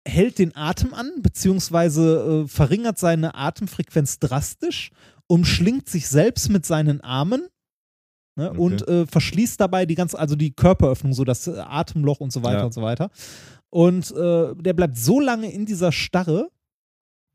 hält 0.06 0.38
den 0.38 0.56
Atem 0.56 0.94
an, 0.94 1.10
beziehungsweise 1.22 2.44
äh, 2.44 2.48
verringert 2.48 3.00
seine 3.00 3.36
Atemfrequenz 3.36 4.20
drastisch, 4.20 4.92
umschlingt 5.28 5.88
sich 5.88 6.08
selbst 6.10 6.50
mit 6.50 6.66
seinen 6.66 7.00
Armen. 7.02 7.48
Ne, 8.36 8.50
Okay. 8.50 8.60
Und 8.60 8.88
äh, 8.88 9.06
verschließt 9.06 9.60
dabei 9.60 9.86
die 9.86 9.96
ganze, 9.96 10.18
also 10.18 10.36
die 10.36 10.52
Körperöffnung, 10.52 11.14
so 11.14 11.24
das 11.24 11.48
Atemloch 11.48 12.20
und 12.20 12.32
so 12.34 12.44
weiter 12.44 12.60
Ja. 12.60 12.66
und 12.66 12.74
so 12.74 12.82
weiter. 12.82 13.10
Und 13.70 14.12
äh, 14.12 14.56
der 14.56 14.74
bleibt 14.74 14.98
so 14.98 15.20
lange 15.20 15.52
in 15.52 15.66
dieser 15.66 15.92
Starre, 15.92 16.50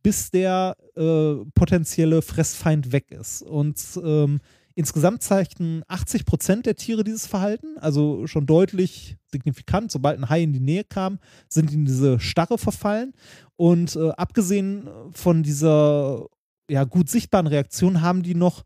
bis 0.03 0.31
der 0.31 0.77
äh, 0.97 1.35
potenzielle 1.55 2.23
Fressfeind 2.23 2.93
weg 2.93 3.11
ist. 3.11 3.43
Und 3.43 3.81
ähm, 4.03 4.41
insgesamt 4.75 5.23
zeigten 5.23 5.83
80 5.89 6.25
Prozent 6.25 6.67
der 6.67 6.77
Tiere 6.77 7.03
dieses 7.03 7.27
Verhalten, 7.27 7.77
also 7.79 8.27
schon 8.29 8.47
deutlich 8.47 9.17
signifikant. 9.31 9.91
Sobald 9.91 10.19
ein 10.19 10.29
Hai 10.29 10.43
in 10.43 10.53
die 10.53 10.61
Nähe 10.61 10.85
kam, 10.85 11.19
sind 11.49 11.73
in 11.73 11.85
diese 11.85 12.21
Starre 12.21 12.59
verfallen. 12.59 13.13
Und 13.57 13.97
äh, 13.97 14.11
abgesehen 14.11 14.89
von 15.13 15.43
dieser 15.43 16.27
ja, 16.71 16.85
gut 16.85 17.09
sichtbaren 17.09 17.49
Reaktion 17.49 18.01
haben 18.03 18.23
die 18.23 18.35
noch 18.37 18.63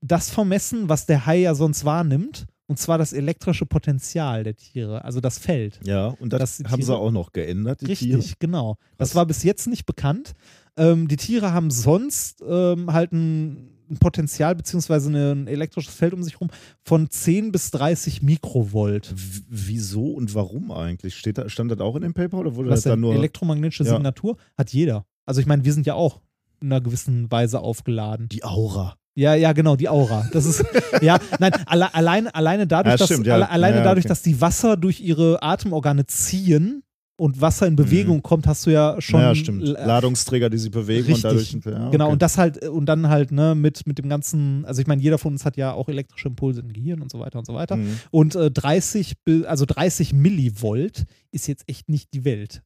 das 0.00 0.30
vermessen, 0.30 0.88
was 0.88 1.06
der 1.06 1.26
Hai 1.26 1.40
ja 1.40 1.54
sonst 1.54 1.84
wahrnimmt. 1.84 2.46
Und 2.66 2.78
zwar 2.78 2.98
das 2.98 3.12
elektrische 3.12 3.66
Potenzial 3.66 4.44
der 4.44 4.54
Tiere, 4.54 5.04
also 5.04 5.20
das 5.20 5.38
Feld. 5.38 5.80
Ja, 5.82 6.06
und 6.20 6.32
das, 6.32 6.60
haben 6.68 6.80
sie 6.80 6.86
Tiere- 6.86 6.98
auch 6.98 7.10
noch 7.10 7.32
geändert, 7.32 7.80
die 7.80 7.86
Richtig, 7.86 8.08
Tiere. 8.10 8.22
genau. 8.38 8.76
Das 8.96 9.08
Krass. 9.10 9.16
war 9.16 9.26
bis 9.26 9.42
jetzt 9.42 9.66
nicht 9.66 9.86
bekannt. 9.86 10.34
Ähm, 10.76 11.08
die 11.08 11.16
Tiere 11.16 11.52
haben 11.52 11.72
sonst 11.72 12.44
ähm, 12.48 12.92
halt 12.92 13.10
ein, 13.10 13.72
ein 13.90 13.98
Potenzial 13.98 14.54
beziehungsweise 14.54 15.10
ein 15.10 15.48
elektrisches 15.48 15.92
Feld 15.92 16.14
um 16.14 16.22
sich 16.22 16.34
herum 16.34 16.50
von 16.84 17.10
10 17.10 17.50
bis 17.50 17.72
30 17.72 18.22
Mikrovolt. 18.22 19.12
W- 19.16 19.40
Wieso 19.48 20.12
und 20.12 20.32
warum 20.36 20.70
eigentlich? 20.70 21.16
Steht 21.16 21.38
da, 21.38 21.48
stand 21.48 21.72
das 21.72 21.80
auch 21.80 21.96
in 21.96 22.02
dem 22.02 22.14
Paper 22.14 22.38
oder 22.38 22.54
wurde 22.54 22.70
Was 22.70 22.82
das 22.84 22.92
dann 22.92 23.00
nur. 23.00 23.16
Elektromagnetische 23.16 23.82
Ja. 23.82 23.94
Signatur 23.94 24.36
hat 24.56 24.72
jeder. 24.72 25.04
Also 25.26 25.40
ich 25.40 25.46
meine, 25.48 25.64
wir 25.64 25.72
sind 25.72 25.86
ja 25.88 25.94
auch 25.94 26.20
in 26.60 26.68
einer 26.72 26.80
gewissen 26.80 27.28
Weise 27.32 27.58
aufgeladen. 27.58 28.28
die 28.28 28.44
Aura. 28.44 28.94
Ja, 29.16 29.34
ja, 29.34 29.52
genau, 29.52 29.76
die 29.76 29.88
Aura. 29.88 30.28
Das 30.32 30.46
ist, 30.46 30.64
ja, 31.02 31.18
nein, 31.38 31.52
alle, 31.66 31.92
alleine, 31.94 32.34
alleine 32.34 32.66
dadurch, 32.66 32.92
Ja, 32.92 32.96
dass, 32.96 33.06
stimmt, 33.08 33.26
ja. 33.26 33.34
alle, 33.34 33.50
alleine 33.50 33.76
Ja, 33.78 33.84
dadurch, 33.84 34.04
okay. 34.04 34.08
dass 34.08 34.22
die 34.22 34.40
Wasser 34.40 34.76
durch 34.76 35.00
ihre 35.00 35.42
Atemorgane 35.42 36.06
ziehen 36.06 36.82
und 37.18 37.38
Wasser 37.40 37.66
in 37.66 37.76
Bewegung 37.76 38.22
kommt, 38.22 38.46
hast 38.46 38.64
du 38.64 38.70
ja 38.70 38.98
schon. 39.00 39.20
Mhm. 39.20 39.26
ja, 39.26 39.34
stimmt. 39.34 39.62
äh, 39.64 39.72
Ladungsträger, 39.84 40.48
die 40.48 40.56
sich 40.56 40.70
bewegen 40.70 41.12
und 41.12 41.22
dadurch. 41.22 41.54
Richtig. 41.54 41.66
Ja, 41.70 41.90
Genau, 41.90 42.04
okay. 42.06 42.12
und 42.14 42.22
das 42.22 42.38
halt, 42.38 42.66
und 42.66 42.86
dann 42.86 43.08
halt, 43.10 43.30
ne, 43.30 43.54
mit, 43.54 43.86
mit 43.86 43.98
dem 43.98 44.08
ganzen, 44.08 44.64
also 44.64 44.80
ich 44.80 44.86
meine, 44.86 45.02
jeder 45.02 45.18
von 45.18 45.32
uns 45.32 45.44
hat 45.44 45.58
ja 45.58 45.72
auch 45.72 45.88
elektrische 45.90 46.28
Impulse 46.28 46.60
im 46.62 46.72
Gehirn 46.72 47.02
und 47.02 47.10
so 47.10 47.18
weiter 47.18 47.38
und 47.38 47.46
so 47.46 47.52
weiter. 47.52 47.76
Mhm. 47.76 47.98
Und 48.10 48.36
äh, 48.36 48.50
30, 48.50 49.16
bi- 49.24 49.44
also 49.44 49.66
30 49.66 50.14
Millivolt 50.14 51.04
ist 51.30 51.46
jetzt 51.46 51.64
echt 51.68 51.88
nicht 51.90 52.14
die 52.14 52.24
Welt. 52.24 52.62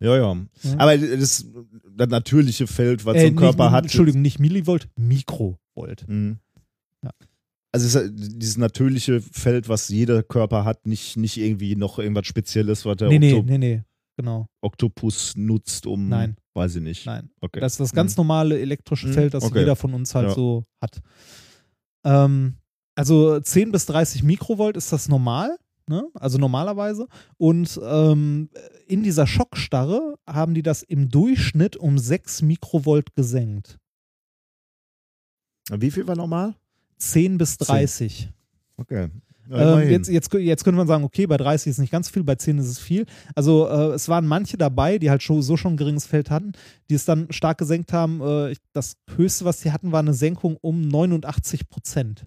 Ja, 0.00 0.16
ja. 0.16 0.36
Aber 0.78 0.96
das, 0.98 1.46
das 1.96 2.08
natürliche 2.08 2.66
Feld, 2.66 3.04
was 3.04 3.16
so 3.16 3.22
Äh, 3.22 3.26
ein 3.28 3.36
Körper 3.36 3.64
nicht, 3.64 3.72
hat. 3.72 3.84
Entschuldigung, 3.84 4.22
nicht 4.22 4.38
Millivolt, 4.38 4.88
Mikrovolt. 4.96 6.06
Mhm. 6.08 6.38
Ja. 7.02 7.10
Also 7.72 8.08
dieses 8.08 8.56
natürliche 8.58 9.20
Feld, 9.20 9.68
was 9.68 9.88
jeder 9.88 10.22
Körper 10.22 10.64
hat, 10.64 10.86
nicht, 10.86 11.16
nicht 11.16 11.36
irgendwie 11.36 11.76
noch 11.76 11.98
irgendwas 11.98 12.26
Spezielles, 12.26 12.84
was 12.84 12.96
der 12.96 13.08
Nee, 13.08 13.18
nee, 13.18 13.32
Okto 13.34 13.46
nee, 13.46 13.58
nee, 13.58 13.82
genau. 14.16 14.46
Oktopus 14.60 15.34
nutzt, 15.36 15.86
um. 15.86 16.08
Nein. 16.08 16.36
Weiß 16.54 16.76
ich 16.76 16.82
nicht. 16.82 17.06
Nein. 17.06 17.30
Okay. 17.40 17.60
Das 17.60 17.72
ist 17.74 17.80
das 17.80 17.92
ganz 17.92 18.16
normale 18.16 18.58
elektrische 18.60 19.06
Mhm, 19.08 19.12
Feld, 19.12 19.34
das 19.34 19.44
okay. 19.44 19.60
jeder 19.60 19.76
von 19.76 19.94
uns 19.94 20.14
halt 20.14 20.28
Ja. 20.28 20.34
so 20.34 20.64
hat. 20.82 21.00
Ähm, 22.04 22.56
also 22.96 23.38
10 23.40 23.72
bis 23.72 23.86
30 23.86 24.22
Mikrovolt 24.22 24.76
ist 24.76 24.92
das 24.92 25.08
normal, 25.08 25.56
ne? 25.90 26.08
also 26.14 26.38
normalerweise. 26.38 27.06
Und 27.36 27.78
ähm, 27.84 28.48
in 28.86 29.02
dieser 29.02 29.26
Schockstarre 29.26 30.14
haben 30.26 30.54
die 30.54 30.62
das 30.62 30.82
im 30.82 31.10
Durchschnitt 31.10 31.76
um 31.76 31.98
6 31.98 32.42
Mikrovolt 32.42 33.14
gesenkt. 33.14 33.78
Wie 35.70 35.90
viel 35.90 36.06
war 36.06 36.16
normal? 36.16 36.54
10 36.96 37.38
bis 37.38 37.58
30. 37.58 38.30
Okay. 38.76 39.08
Ja, 39.48 39.80
Ähm, 39.80 39.90
jetzt, 39.90 40.08
jetzt, 40.08 40.32
jetzt 40.32 40.62
könnte 40.64 40.76
man 40.76 40.86
sagen, 40.86 41.02
okay, 41.02 41.26
bei 41.26 41.36
30 41.36 41.70
ist 41.70 41.78
nicht 41.78 41.90
ganz 41.90 42.08
viel, 42.08 42.22
bei 42.22 42.36
10 42.36 42.58
ist 42.58 42.68
es 42.68 42.78
viel. 42.78 43.04
Also 43.34 43.68
äh, 43.68 43.94
es 43.94 44.08
waren 44.08 44.26
manche 44.26 44.56
dabei, 44.56 44.98
die 44.98 45.10
halt 45.10 45.22
schon, 45.22 45.42
so 45.42 45.56
schon 45.56 45.74
ein 45.74 45.76
geringes 45.76 46.06
Feld 46.06 46.30
hatten, 46.30 46.52
die 46.88 46.94
es 46.94 47.04
dann 47.04 47.26
stark 47.30 47.58
gesenkt 47.58 47.92
haben. 47.92 48.20
Äh, 48.20 48.54
das 48.72 48.96
höchste, 49.16 49.44
was 49.44 49.60
sie 49.60 49.72
hatten, 49.72 49.90
war 49.90 50.00
eine 50.00 50.14
Senkung 50.14 50.56
um 50.60 50.82
89 50.86 51.68
Prozent. 51.68 52.26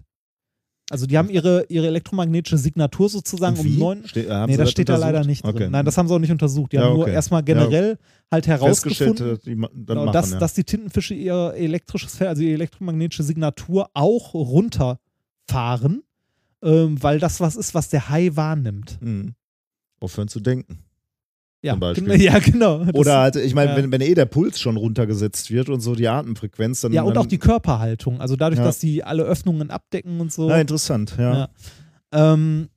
Also 0.90 1.06
die 1.06 1.16
haben 1.16 1.30
ihre, 1.30 1.64
ihre 1.70 1.86
elektromagnetische 1.86 2.58
Signatur 2.58 3.08
sozusagen 3.08 3.58
um? 3.58 3.78
9. 3.78 4.06
Ste- 4.08 4.28
haben 4.30 4.50
Nee, 4.50 4.58
das 4.58 4.70
steht 4.70 4.90
da 4.90 4.96
leider 4.96 5.24
nicht 5.24 5.42
drin. 5.42 5.54
Okay. 5.54 5.68
Nein, 5.70 5.84
das 5.84 5.96
haben 5.96 6.08
sie 6.08 6.14
auch 6.14 6.18
nicht 6.18 6.30
untersucht. 6.30 6.72
Die 6.72 6.76
Ja, 6.76 6.82
haben 6.84 6.94
nur 6.94 7.02
okay. 7.04 7.14
erstmal 7.14 7.42
generell 7.42 7.98
halt 8.30 8.44
Festgestellt, 8.44 9.18
herausgefunden, 9.20 9.36
äh, 9.36 9.38
die 9.38 9.84
genau, 9.86 10.04
machen, 10.04 10.12
dass, 10.12 10.32
ja. 10.32 10.38
dass 10.38 10.52
die 10.52 10.64
Tintenfische 10.64 11.14
ihr 11.14 11.54
elektrisches 11.56 12.16
Feld, 12.16 12.28
also 12.28 12.42
ihre 12.42 12.52
elektromagnetische 12.54 13.22
Signatur 13.22 13.88
auch 13.94 14.34
runterfahren, 14.34 16.02
ähm, 16.62 17.02
weil 17.02 17.18
das 17.18 17.40
was 17.40 17.56
ist, 17.56 17.74
was 17.74 17.88
der 17.88 18.10
Hai 18.10 18.30
wahrnimmt. 18.34 18.98
Mhm. 19.00 19.34
Aufhören 20.00 20.28
zu 20.28 20.40
denken. 20.40 20.80
Ja, 21.64 21.72
Zum 21.72 21.80
Beispiel. 21.80 22.14
ja 22.20 22.38
genau. 22.40 22.84
Das- 22.84 22.94
Oder 22.94 23.18
halt, 23.20 23.36
ich 23.36 23.54
meine, 23.54 23.70
ja. 23.70 23.76
wenn, 23.78 23.90
wenn 23.90 24.02
eh 24.02 24.12
der 24.12 24.26
Puls 24.26 24.60
schon 24.60 24.76
runtergesetzt 24.76 25.50
wird 25.50 25.70
und 25.70 25.80
so 25.80 25.94
die 25.94 26.08
Atemfrequenz, 26.08 26.82
dann. 26.82 26.92
ja, 26.92 27.02
und 27.02 27.14
dann, 27.16 27.22
auch 27.22 27.26
die 27.26 27.38
Körperhaltung. 27.38 28.20
Also 28.20 28.36
dadurch, 28.36 28.58
Ja. 28.58 28.64
dass 28.66 28.78
die 28.80 29.02
alle 29.02 29.22
Öffnungen 29.22 29.70
abdecken 29.70 30.20
und 30.20 30.30
so. 30.30 30.50
Ja, 30.50 30.58
interessant, 30.58 31.14
ja. 31.18 31.34
Ja. 31.34 31.48
Ähm, 32.34 32.68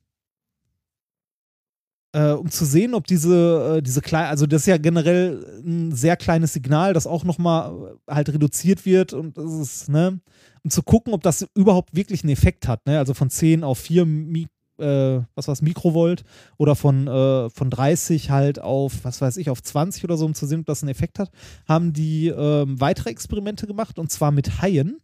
äh, 2.14 2.32
um 2.32 2.50
zu 2.50 2.64
sehen, 2.64 2.94
ob 2.94 3.06
diese, 3.08 3.78
äh, 3.78 3.82
diese 3.82 4.00
kleine, 4.02 4.30
also 4.30 4.46
das 4.46 4.62
ist 4.62 4.68
ja 4.68 4.78
generell 4.78 5.62
ein 5.66 5.92
sehr 5.92 6.16
kleines 6.16 6.54
Signal, 6.54 6.94
das 6.94 7.06
auch 7.08 7.26
nochmal 7.26 7.98
halt 8.10 8.30
reduziert 8.30 8.86
wird 8.86 9.12
und 9.12 9.38
das 9.38 9.52
ist, 9.54 9.90
ne, 9.90 10.20
um 10.64 10.70
zu 10.72 10.82
gucken, 10.82 11.14
ob 11.14 11.22
das 11.24 11.46
überhaupt 11.56 11.94
wirklich 11.94 12.24
einen 12.24 12.32
Effekt 12.32 12.68
hat, 12.70 12.86
ne, 12.88 12.98
also 13.00 13.14
von 13.14 13.30
10 13.30 13.66
auf 13.66 13.80
4 13.80 14.06
Mi 14.06 14.48
äh, 14.80 15.22
was 15.36 15.48
war's, 15.48 15.62
Mikrovolt 15.62 16.24
oder 16.58 16.76
von, 16.76 17.08
äh, 17.08 17.50
von 17.50 17.70
30 17.70 18.30
halt 18.30 18.60
auf, 18.60 19.04
was 19.04 19.22
weiß 19.22 19.38
ich, 19.38 19.50
auf 19.50 19.62
20 19.62 20.04
oder 20.04 20.18
so, 20.18 20.26
um 20.26 20.34
zu 20.34 20.46
sehen, 20.46 20.62
ob 20.62 20.66
das 20.66 20.84
einen 20.84 20.90
Effekt 20.90 21.20
hat, 21.20 21.32
haben 21.68 21.94
die 21.94 22.28
ähm, 22.28 22.80
weitere 22.80 23.10
Experimente 23.10 23.68
gemacht 23.68 24.00
und 24.00 24.12
zwar 24.12 24.32
mit 24.32 24.62
Haien. 24.62 25.00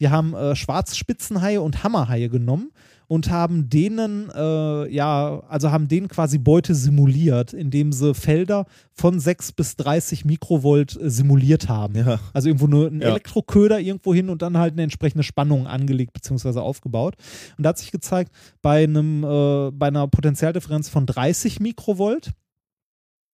Die 0.00 0.08
haben 0.08 0.34
äh, 0.34 0.56
Schwarzspitzenhaie 0.56 1.60
und 1.60 1.84
Hammerhaie 1.84 2.28
genommen 2.28 2.72
und 3.12 3.28
haben 3.30 3.68
denen, 3.68 4.30
äh, 4.34 4.88
ja, 4.88 5.42
also 5.46 5.70
haben 5.70 5.86
denen 5.86 6.08
quasi 6.08 6.38
Beute 6.38 6.74
simuliert, 6.74 7.52
indem 7.52 7.92
sie 7.92 8.14
Felder 8.14 8.64
von 8.94 9.20
6 9.20 9.52
bis 9.52 9.76
30 9.76 10.24
Mikrovolt 10.24 10.98
äh, 10.98 11.10
simuliert 11.10 11.68
haben. 11.68 11.94
Ja. 11.94 12.20
Also 12.32 12.48
irgendwo 12.48 12.68
nur 12.68 12.86
ein 12.86 13.02
Ja. 13.02 13.08
Elektroköder 13.08 13.80
irgendwo 13.80 14.14
hin 14.14 14.30
und 14.30 14.40
dann 14.40 14.56
halt 14.56 14.72
eine 14.72 14.84
entsprechende 14.84 15.24
Spannung 15.24 15.66
angelegt 15.66 16.14
bzw. 16.14 16.60
aufgebaut. 16.60 17.16
Und 17.58 17.64
da 17.64 17.68
hat 17.68 17.78
sich 17.78 17.92
gezeigt, 17.92 18.32
bei 18.62 18.84
einem, 18.84 19.22
äh, 19.24 19.70
bei 19.72 19.88
einer 19.88 20.08
Potentialdifferenz 20.08 20.88
von 20.88 21.04
30 21.04 21.60
Mikrovolt 21.60 22.32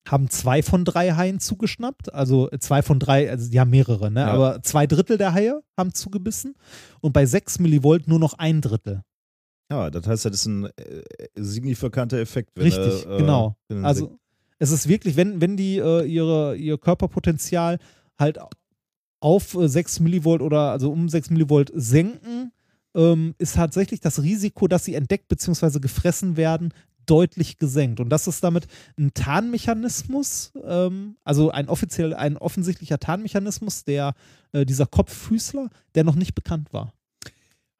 haben 0.08 0.28
zwei 0.28 0.64
von 0.64 0.84
drei 0.84 1.12
Haien 1.12 1.38
zugeschnappt. 1.38 2.12
Also 2.12 2.48
zwei 2.58 2.82
von 2.82 2.98
drei, 2.98 3.30
also 3.30 3.48
die 3.48 3.60
haben 3.60 3.70
mehrere, 3.70 4.10
ne? 4.10 4.22
Ja. 4.22 4.32
Aber 4.32 4.60
zwei 4.64 4.88
Drittel 4.88 5.18
der 5.18 5.34
Haie 5.34 5.60
haben 5.76 5.94
zugebissen. 5.94 6.56
Und 7.00 7.12
bei 7.12 7.26
6 7.26 7.60
Millivolt 7.60 8.08
nur 8.08 8.18
noch 8.18 8.34
ein 8.38 8.60
Drittel. 8.60 9.04
Ja, 9.70 9.90
das 9.90 10.06
heißt, 10.06 10.24
das 10.24 10.32
ist 10.32 10.46
ein 10.46 10.64
äh, 10.64 11.02
signifikanter 11.36 12.18
Effekt. 12.18 12.58
Richtig, 12.58 13.04
er, 13.06 13.12
äh, 13.12 13.18
genau. 13.18 13.56
Also 13.82 14.18
es 14.58 14.70
ist 14.70 14.88
wirklich, 14.88 15.16
wenn, 15.16 15.40
wenn 15.40 15.56
die 15.56 15.78
äh, 15.78 16.04
ihre, 16.04 16.56
ihr 16.56 16.78
Körperpotenzial 16.78 17.78
halt 18.18 18.38
auf 19.20 19.54
äh, 19.54 19.68
6 19.68 20.00
Millivolt 20.00 20.42
oder 20.42 20.70
also 20.70 20.90
um 20.90 21.08
6 21.08 21.30
Millivolt 21.30 21.70
senken, 21.74 22.52
ähm, 22.94 23.34
ist 23.38 23.56
tatsächlich 23.56 24.00
das 24.00 24.22
Risiko, 24.22 24.68
dass 24.68 24.84
sie 24.84 24.94
entdeckt 24.94 25.28
bzw. 25.28 25.80
gefressen 25.80 26.36
werden, 26.36 26.72
deutlich 27.06 27.58
gesenkt. 27.58 28.00
Und 28.00 28.10
das 28.10 28.26
ist 28.26 28.44
damit 28.44 28.66
ein 28.98 29.12
Tarnmechanismus, 29.14 30.52
ähm, 30.64 31.16
also 31.24 31.50
ein 31.50 31.68
offiziell, 31.68 32.14
ein 32.14 32.36
offensichtlicher 32.36 32.98
Tarnmechanismus, 32.98 33.84
der 33.84 34.14
äh, 34.52 34.64
dieser 34.64 34.86
Kopffüßler, 34.86 35.70
der 35.94 36.04
noch 36.04 36.16
nicht 36.16 36.34
bekannt 36.34 36.72
war. 36.72 36.92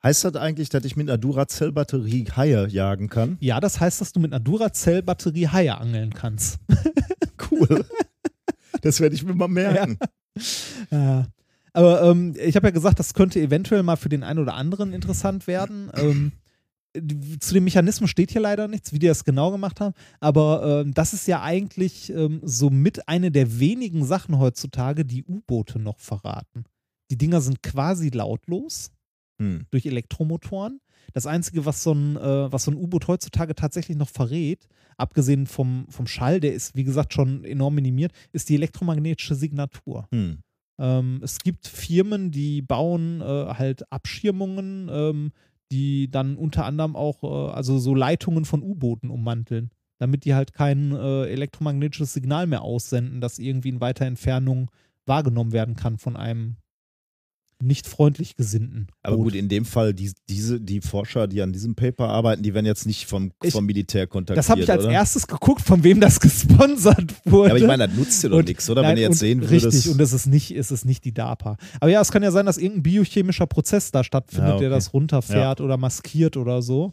Heißt 0.02 0.24
das 0.24 0.36
eigentlich, 0.36 0.68
dass 0.68 0.84
ich 0.84 0.96
mit 0.96 1.08
einer 1.08 1.18
Duracell-Batterie 1.18 2.26
Haie 2.36 2.68
jagen 2.68 3.08
kann? 3.08 3.36
Ja, 3.40 3.58
das 3.58 3.80
heißt, 3.80 4.00
dass 4.00 4.12
du 4.12 4.20
mit 4.20 4.32
einer 4.32 4.40
Duracell-Batterie 4.40 5.48
Haie 5.48 5.76
angeln 5.78 6.14
kannst. 6.14 6.58
Cool. 7.50 7.86
das 8.82 9.00
werde 9.00 9.14
ich 9.14 9.24
mir 9.24 9.32
mal 9.32 9.48
merken. 9.48 9.96
Ja. 10.90 11.26
Aber 11.72 12.02
ähm, 12.02 12.34
ich 12.36 12.56
habe 12.56 12.66
ja 12.66 12.72
gesagt, 12.72 12.98
das 12.98 13.14
könnte 13.14 13.40
eventuell 13.40 13.82
mal 13.82 13.96
für 13.96 14.08
den 14.08 14.22
einen 14.22 14.40
oder 14.40 14.54
anderen 14.54 14.92
interessant 14.92 15.46
werden. 15.46 15.90
Ähm, 15.98 16.32
zu 17.38 17.54
den 17.54 17.64
Mechanismen 17.64 18.08
steht 18.08 18.32
hier 18.32 18.40
leider 18.40 18.66
nichts, 18.66 18.92
wie 18.92 18.98
die 18.98 19.06
das 19.06 19.24
genau 19.24 19.50
gemacht 19.50 19.80
haben, 19.80 19.94
aber 20.20 20.82
ähm, 20.84 20.94
das 20.94 21.12
ist 21.12 21.28
ja 21.28 21.42
eigentlich 21.42 22.10
ähm, 22.10 22.40
somit 22.42 23.08
eine 23.08 23.30
der 23.30 23.60
wenigen 23.60 24.04
Sachen 24.04 24.38
heutzutage, 24.38 25.04
die 25.04 25.22
U-Boote 25.22 25.78
noch 25.78 26.00
verraten. 26.00 26.64
Die 27.10 27.18
Dinger 27.18 27.40
sind 27.40 27.62
quasi 27.62 28.08
lautlos 28.08 28.90
Hm. 29.40 29.66
durch 29.70 29.86
Elektromotoren. 29.86 30.80
Das 31.14 31.26
Einzige, 31.26 31.64
was 31.64 31.82
so 31.82 31.92
ein, 31.92 32.16
äh, 32.16 32.52
was 32.52 32.64
so 32.64 32.70
ein 32.70 32.76
U-Boot 32.76 33.06
heutzutage 33.06 33.54
tatsächlich 33.54 33.96
noch 33.96 34.08
verrät, 34.08 34.68
abgesehen 34.96 35.46
vom, 35.46 35.86
vom 35.88 36.06
Schall, 36.06 36.40
der 36.40 36.52
ist, 36.52 36.74
wie 36.76 36.84
gesagt, 36.84 37.14
schon 37.14 37.44
enorm 37.44 37.76
minimiert, 37.76 38.12
ist 38.32 38.48
die 38.48 38.56
elektromagnetische 38.56 39.34
Signatur. 39.34 40.08
Hm. 40.10 40.38
Ähm, 40.78 41.20
es 41.22 41.38
gibt 41.38 41.66
Firmen, 41.66 42.30
die 42.30 42.62
bauen 42.62 43.20
äh, 43.20 43.24
halt 43.24 43.90
Abschirmungen, 43.92 44.88
ähm, 44.90 45.32
die 45.70 46.10
dann 46.10 46.36
unter 46.36 46.64
anderem 46.64 46.96
auch 46.96 47.22
äh, 47.22 47.52
also 47.52 47.78
so 47.78 47.94
Leitungen 47.94 48.44
von 48.44 48.62
U-Booten 48.62 49.10
ummanteln, 49.10 49.70
damit 49.98 50.24
die 50.24 50.34
halt 50.34 50.52
kein 50.52 50.92
äh, 50.92 51.26
elektromagnetisches 51.26 52.12
Signal 52.12 52.46
mehr 52.46 52.62
aussenden, 52.62 53.20
das 53.20 53.38
irgendwie 53.38 53.70
in 53.70 53.80
weiter 53.80 54.06
Entfernung 54.06 54.70
wahrgenommen 55.06 55.52
werden 55.52 55.74
kann 55.74 55.98
von 55.98 56.16
einem 56.16 56.56
nicht 57.60 57.86
freundlich 57.88 58.36
gesinnten. 58.36 58.86
Aber 59.02 59.16
Boot. 59.16 59.24
gut, 59.26 59.34
in 59.34 59.48
dem 59.48 59.64
Fall, 59.64 59.92
die, 59.92 60.12
diese, 60.28 60.60
die 60.60 60.80
Forscher, 60.80 61.26
die 61.26 61.42
an 61.42 61.52
diesem 61.52 61.74
Paper 61.74 62.08
arbeiten, 62.08 62.42
die 62.42 62.54
werden 62.54 62.66
jetzt 62.66 62.86
nicht 62.86 63.06
vom, 63.06 63.32
Ich- 63.42 63.52
vom 63.52 63.66
Militär 63.66 64.06
kontaktiert. 64.06 64.38
das 64.38 64.48
habe 64.48 64.60
ich 64.60 64.70
als 64.70 64.84
oder? 64.84 64.92
erstes 64.92 65.26
geguckt, 65.26 65.60
von 65.62 65.82
wem 65.82 66.00
das 66.00 66.20
gesponsert 66.20 67.14
wurde. 67.24 67.48
Ja, 67.48 67.54
aber 67.54 67.60
ich 67.60 67.66
meine, 67.66 67.88
das 67.88 67.96
nutzt 67.96 68.22
dir 68.22 68.28
doch 68.28 68.42
nichts, 68.42 68.70
oder? 68.70 68.82
Nein, 68.82 68.90
Wenn 68.90 68.96
du 68.96 69.02
jetzt 69.02 69.18
sehen 69.18 69.40
würdest. 69.42 69.66
Richtig, 69.66 69.90
und 69.92 70.00
es 70.00 70.12
ist 70.12 70.26
nicht, 70.26 70.50
es 70.52 70.70
ist 70.70 70.84
nicht 70.84 71.04
die 71.04 71.12
DARPA. 71.12 71.56
Aber 71.80 71.90
ja, 71.90 72.00
es 72.00 72.12
kann 72.12 72.22
ja 72.22 72.30
sein, 72.30 72.46
dass 72.46 72.58
irgendein 72.58 72.82
biochemischer 72.84 73.46
Prozess 73.46 73.90
da 73.90 74.04
stattfindet, 74.04 74.48
Ja, 74.48 74.54
okay. 74.54 74.60
der 74.64 74.70
das 74.70 74.92
runterfährt 74.94 75.60
oder 75.60 75.76
maskiert 75.76 76.36
oder 76.36 76.62
so. 76.62 76.92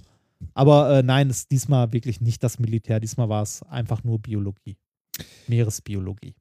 Aber 0.54 0.98
äh, 0.98 1.04
nein, 1.04 1.30
es 1.30 1.40
ist 1.42 1.52
diesmal 1.52 1.94
wirklich 1.94 2.22
nicht 2.22 2.44
das 2.44 2.60
Militär. 2.60 3.00
Diesmal 3.00 3.30
war 3.30 3.44
es 3.44 3.62
einfach 3.64 4.04
nur 4.04 4.20
Biologie. 4.20 4.78
Meeresbiologie. 5.48 6.34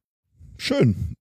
Schön. 0.56 1.14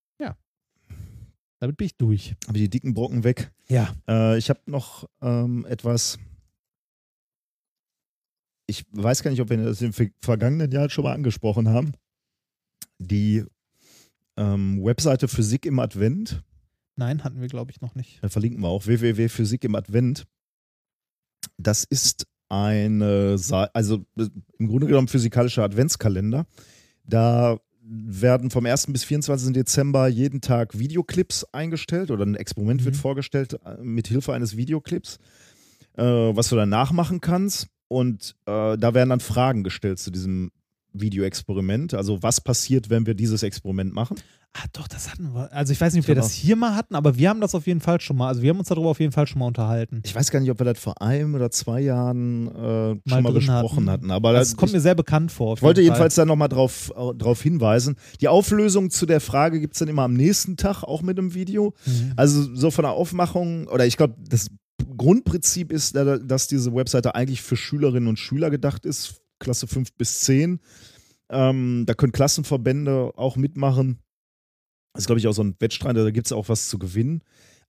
Damit 1.63 1.77
bin 1.77 1.85
ich 1.85 1.95
durch. 1.95 2.35
Habe 2.45 2.57
ich 2.57 2.63
die 2.65 2.69
dicken 2.69 2.93
Brocken 2.93 3.23
weg. 3.23 3.53
Ja. 3.69 3.95
Äh, 4.05 4.37
ich 4.37 4.49
habe 4.49 4.59
noch 4.65 5.07
ähm, 5.21 5.65
etwas. 5.65 6.19
Ich 8.67 8.83
weiß 8.91 9.23
gar 9.23 9.31
nicht, 9.31 9.39
ob 9.39 9.49
wir 9.49 9.55
das 9.55 9.81
im 9.81 9.93
ver- 9.93 10.09
vergangenen 10.19 10.69
Jahr 10.73 10.89
schon 10.89 11.05
mal 11.05 11.13
angesprochen 11.13 11.69
haben. 11.69 11.93
Die 12.99 13.45
ähm, 14.35 14.83
Webseite 14.83 15.29
Physik 15.29 15.65
im 15.65 15.79
Advent. 15.79 16.43
Nein, 16.97 17.23
hatten 17.23 17.39
wir, 17.39 17.47
glaube 17.47 17.71
ich, 17.71 17.79
noch 17.79 17.95
nicht. 17.95 18.21
Da 18.21 18.27
verlinken 18.27 18.59
wir 18.61 18.67
auch 18.67 18.85
www.physik 18.85 19.63
im 19.63 19.75
Advent. 19.75 20.25
Das 21.57 21.85
ist 21.85 22.27
eine, 22.49 23.37
also 23.71 24.05
äh, 24.17 24.27
im 24.57 24.67
Grunde 24.67 24.87
genommen 24.87 25.07
physikalischer 25.07 25.63
Adventskalender. 25.63 26.45
Da 27.05 27.57
werden 27.85 28.49
vom 28.49 28.65
1. 28.65 28.87
bis 28.87 29.03
24. 29.03 29.53
Dezember 29.53 30.07
jeden 30.07 30.41
Tag 30.41 30.77
Videoclips 30.77 31.45
eingestellt 31.51 32.11
oder 32.11 32.25
ein 32.25 32.35
Experiment 32.35 32.85
wird 32.85 32.95
Mhm. 32.95 32.99
vorgestellt 32.99 33.57
äh, 33.65 33.81
mit 33.83 34.07
Hilfe 34.07 34.33
eines 34.33 34.55
Videoclips, 34.55 35.19
äh, 35.97 36.03
was 36.03 36.49
du 36.49 36.55
dann 36.55 36.69
nachmachen 36.69 37.19
kannst. 37.21 37.67
Und 37.89 38.35
äh, 38.45 38.77
da 38.77 38.93
werden 38.93 39.09
dann 39.09 39.19
Fragen 39.19 39.63
gestellt 39.63 39.99
zu 39.99 40.11
diesem 40.11 40.51
Videoexperiment. 40.93 41.93
Also 41.93 42.23
was 42.23 42.41
passiert, 42.41 42.89
wenn 42.89 43.05
wir 43.05 43.13
dieses 43.13 43.43
Experiment 43.43 43.93
machen? 43.93 44.17
Ah, 44.55 44.65
doch, 44.73 44.87
das 44.87 45.09
hatten 45.11 45.33
wir. 45.33 45.51
Also 45.51 45.73
ich 45.73 45.81
weiß 45.81 45.93
nicht, 45.93 46.03
ob 46.03 46.07
wir 46.07 46.13
Genau. 46.13 46.25
das 46.27 46.33
hier 46.35 46.55
mal 46.55 46.75
hatten, 46.75 46.93
aber 46.93 47.17
wir 47.17 47.27
haben 47.29 47.41
das 47.41 47.55
auf 47.55 47.65
jeden 47.65 47.79
Fall 47.81 47.99
schon 47.99 48.17
mal. 48.17 48.27
Also 48.27 48.43
wir 48.43 48.51
haben 48.51 48.59
uns 48.59 48.67
darüber 48.67 48.89
auf 48.89 48.99
jeden 48.99 49.11
Fall 49.11 49.25
schon 49.25 49.39
mal 49.39 49.47
unterhalten. 49.47 50.01
Ich 50.05 50.13
weiß 50.13 50.29
gar 50.29 50.39
nicht, 50.41 50.51
ob 50.51 50.59
wir 50.59 50.65
das 50.65 50.77
vor 50.79 51.01
einem 51.01 51.33
oder 51.33 51.49
zwei 51.49 51.81
Jahren 51.81 52.47
äh, 52.49 53.09
schon 53.09 53.23
mal 53.23 53.33
besprochen 53.33 53.89
hatten. 53.89 54.11
Aber 54.11 54.31
das 54.31 54.49
das, 54.49 54.57
kommt 54.57 54.69
ich, 54.69 54.75
mir 54.75 54.81
sehr 54.81 54.93
bekannt 54.93 55.31
vor. 55.31 55.55
ich 55.55 55.63
wollte 55.63 55.79
Fall. 55.81 55.85
jedenfalls 55.85 56.13
da 56.13 56.25
nochmal 56.25 56.49
drauf, 56.49 56.91
drauf 57.17 57.41
hinweisen. 57.41 57.95
Die 58.21 58.27
Auflösung 58.27 58.91
zu 58.91 59.07
der 59.07 59.21
Frage 59.21 59.59
gibt 59.59 59.73
es 59.73 59.79
dann 59.79 59.87
immer 59.87 60.03
am 60.03 60.13
nächsten 60.13 60.55
Tag, 60.55 60.83
auch 60.83 61.01
mit 61.01 61.17
einem 61.17 61.33
Video. 61.33 61.73
Mhm. 61.87 62.13
Also 62.15 62.55
so 62.55 62.69
von 62.69 62.83
der 62.83 62.91
Aufmachung, 62.91 63.67
oder 63.69 63.87
ich 63.87 63.97
glaube, 63.97 64.13
das 64.29 64.51
Grundprinzip 64.97 65.71
ist, 65.71 65.95
da- 65.95 66.17
dass 66.19 66.47
diese 66.47 66.75
Webseite 66.75 67.15
eigentlich 67.15 67.41
für 67.41 67.55
Schülerinnen 67.55 68.07
und 68.07 68.19
Schüler 68.19 68.51
gedacht 68.51 68.85
ist, 68.85 69.15
Klasse 69.39 69.65
5 69.65 69.93
bis 69.93 70.19
10. 70.19 70.59
Ähm, 71.31 71.85
da 71.87 71.95
können 71.95 72.11
Klassenverbände 72.11 73.13
auch 73.15 73.35
mitmachen. 73.35 73.97
Das 74.93 75.03
ist, 75.03 75.07
glaube 75.07 75.19
ich, 75.19 75.27
auch 75.27 75.33
so 75.33 75.43
ein 75.43 75.55
Wettstreit, 75.59 75.97
da 75.97 76.09
gibt 76.11 76.27
es 76.27 76.31
auch 76.31 76.49
was 76.49 76.69
zu 76.69 76.77
gewinnen. 76.77 77.21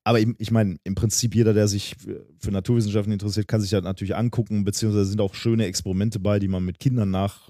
Aber 0.07 0.21
ich 0.21 0.51
meine, 0.51 0.77
im 0.85 0.95
Prinzip 0.95 1.35
jeder, 1.35 1.55
der 1.55 1.67
sich 1.67 1.97
für 2.39 2.51
Naturwissenschaften 2.51 3.11
interessiert, 3.11 3.49
kann 3.49 3.63
sich 3.63 3.71
das 3.71 3.83
natürlich 3.83 4.15
angucken, 4.15 4.65
beziehungsweise 4.65 5.07
sind 5.07 5.21
auch 5.23 5.35
schöne 5.35 5.65
Experimente 5.65 6.21
bei, 6.21 6.39
die 6.39 6.49
man 6.49 6.63
mit 6.63 6.79
Kindern 6.79 7.11
nach, 7.11 7.49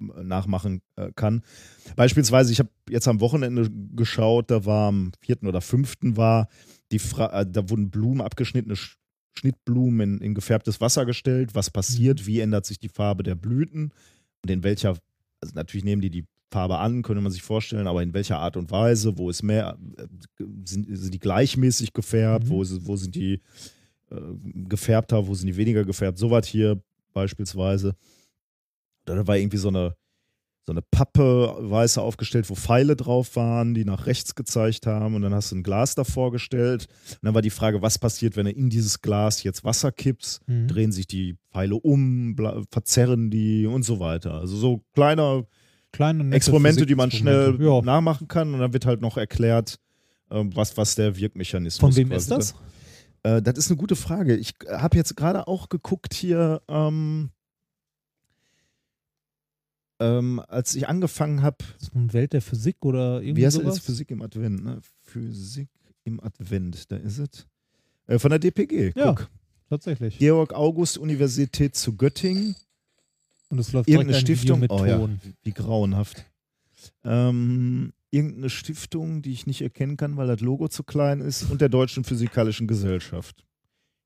nachmachen 0.00 0.82
äh, 0.94 1.10
kann. 1.16 1.42
Beispielsweise, 1.96 2.52
ich 2.52 2.60
habe 2.60 2.70
jetzt 2.88 3.08
am 3.08 3.20
Wochenende 3.20 3.68
geschaut, 3.96 4.52
da 4.52 4.64
war 4.64 4.88
am 4.88 5.10
4. 5.20 5.42
oder 5.42 5.60
5. 5.60 5.94
war 6.16 6.48
die 6.92 7.00
Fra 7.00 7.40
äh, 7.40 7.46
da 7.50 7.68
wurden 7.68 7.90
Blumen, 7.90 8.20
abgeschnittene 8.20 8.76
Sch 8.76 8.98
Schnittblumen 9.38 10.00
in, 10.00 10.20
in 10.22 10.34
gefärbtes 10.34 10.80
Wasser 10.80 11.04
gestellt. 11.04 11.54
Was 11.54 11.70
passiert? 11.70 12.26
Wie 12.26 12.40
ändert 12.40 12.64
sich 12.64 12.78
die 12.78 12.88
Farbe 12.88 13.22
der 13.22 13.34
Blüten? 13.34 13.92
Und 14.42 14.50
in 14.50 14.62
welcher, 14.62 14.96
also 15.42 15.54
natürlich 15.54 15.84
nehmen 15.84 16.00
die 16.00 16.08
die 16.08 16.24
Farbe 16.50 16.78
an, 16.78 17.02
könnte 17.02 17.22
man 17.22 17.32
sich 17.32 17.42
vorstellen, 17.42 17.86
aber 17.86 18.02
in 18.02 18.14
welcher 18.14 18.38
Art 18.38 18.56
und 18.56 18.70
Weise? 18.70 19.18
Wo 19.18 19.30
ist 19.30 19.42
mehr, 19.42 19.76
äh, 19.98 20.06
sind, 20.64 20.86
sind 20.88 21.12
die 21.12 21.18
gleichmäßig 21.18 21.92
gefärbt? 21.92 22.46
Mhm. 22.46 22.50
Wo, 22.50 22.62
ist, 22.62 22.86
wo 22.86 22.96
sind 22.96 23.14
die 23.14 23.40
äh, 24.10 24.16
gefärbter? 24.68 25.26
Wo 25.26 25.34
sind 25.34 25.48
die 25.48 25.56
weniger 25.56 25.84
gefärbt? 25.84 26.18
So 26.18 26.30
was 26.30 26.46
hier 26.46 26.80
beispielsweise. 27.12 27.96
Da 29.06 29.26
war 29.26 29.36
irgendwie 29.36 29.56
so 29.56 29.68
eine, 29.68 29.96
so 30.64 30.72
eine 30.72 30.82
Pappe 30.82 31.56
weiße 31.58 32.00
aufgestellt, 32.00 32.48
wo 32.50 32.54
Pfeile 32.54 32.96
drauf 32.96 33.36
waren, 33.36 33.74
die 33.74 33.84
nach 33.84 34.06
rechts 34.06 34.34
gezeigt 34.34 34.86
haben. 34.86 35.14
Und 35.14 35.22
dann 35.22 35.34
hast 35.34 35.50
du 35.50 35.56
ein 35.56 35.62
Glas 35.62 35.94
davor 35.94 36.30
gestellt. 36.30 36.86
Und 37.10 37.18
dann 37.22 37.34
war 37.34 37.42
die 37.42 37.50
Frage, 37.50 37.82
was 37.82 37.98
passiert, 37.98 38.36
wenn 38.36 38.46
du 38.46 38.52
in 38.52 38.70
dieses 38.70 39.00
Glas 39.00 39.42
jetzt 39.42 39.64
Wasser 39.64 39.90
kippst? 39.90 40.46
Mhm. 40.48 40.68
Drehen 40.68 40.92
sich 40.92 41.06
die 41.06 41.36
Pfeile 41.52 41.76
um, 41.76 42.36
verzerren 42.70 43.30
die 43.30 43.66
und 43.66 43.82
so 43.82 43.98
weiter. 43.98 44.34
Also 44.34 44.56
so 44.56 44.84
kleine 44.94 45.46
Kleine, 45.96 46.34
Experimente, 46.34 46.84
die 46.86 46.94
man 46.94 47.10
schnell. 47.10 47.56
Ja. 47.60 47.80
nachmachen 47.82 48.28
kann. 48.28 48.52
Und 48.54 48.60
dann 48.60 48.72
wird 48.72 48.84
halt 48.86 49.00
noch 49.00 49.16
erklärt, 49.16 49.78
ähm, 50.30 50.54
was, 50.54 50.76
was 50.76 50.94
der 50.94 51.16
Wirkmechanismus 51.16 51.80
Von 51.80 51.96
wem 51.96 52.12
ist 52.12 52.30
das? 52.30 52.54
da- 53.22 53.36
Äh, 53.38 53.42
das 53.42 53.56
ist 53.58 53.70
eine 53.70 53.76
gute 53.78 53.96
Frage. 53.96 54.36
Ich 54.36 54.54
habe 54.68 54.96
jetzt 54.96 55.16
gerade 55.16 55.48
auch 55.48 55.68
geguckt 55.68 56.12
hier, 56.14 56.60
ähm, 56.68 57.30
ähm, 59.98 60.42
als 60.48 60.74
ich 60.74 60.88
angefangen 60.88 61.42
habe, 61.42 61.56
Ist 61.80 61.88
das 61.88 61.96
eine 61.96 62.12
Welt 62.12 62.32
der 62.34 62.42
Physik 62.42 62.76
oder 62.84 63.22
irgendwie 63.22 63.40
wie 63.42 63.46
heißt 63.46 63.56
sowas? 63.56 63.76
das? 63.76 63.84
Physik 63.84 64.10
im 64.10 64.20
Advent, 64.22 64.62
ne? 64.64 64.80
Physik 65.02 65.68
im 66.04 66.20
Advent, 66.22 66.90
da 66.92 66.96
ist 66.96 67.18
es. 67.18 67.46
Äh, 68.06 68.18
von 68.18 68.30
der 68.30 68.38
DPG, 68.38 68.92
Ja. 68.94 69.14
guck. 69.14 69.28
Tatsächlich. 69.70 70.18
Georg 70.18 70.52
August 70.52 70.96
Universität 70.98 71.74
zu 71.74 71.96
Göttingen. 71.96 72.54
Und 73.48 73.58
es 73.58 73.72
läuft 73.72 73.88
Irgendeine 73.88 74.18
Stiftung. 74.18 74.60
mit 74.60 74.70
oh 74.72 74.84
ja, 74.84 74.98
Ton. 74.98 75.20
wie 75.42 75.52
grauenhaft. 75.52 76.24
Ähm, 77.04 77.92
irgendeine 78.10 78.50
Stiftung, 78.50 79.22
die 79.22 79.32
ich 79.32 79.46
nicht 79.46 79.62
erkennen 79.62 79.96
kann, 79.96 80.16
weil 80.16 80.26
das 80.26 80.40
Logo 80.40 80.68
zu 80.68 80.82
klein 80.82 81.20
ist, 81.20 81.50
und 81.50 81.60
der 81.60 81.68
Deutschen 81.68 82.04
Physikalischen 82.04 82.66
Gesellschaft. 82.66 83.44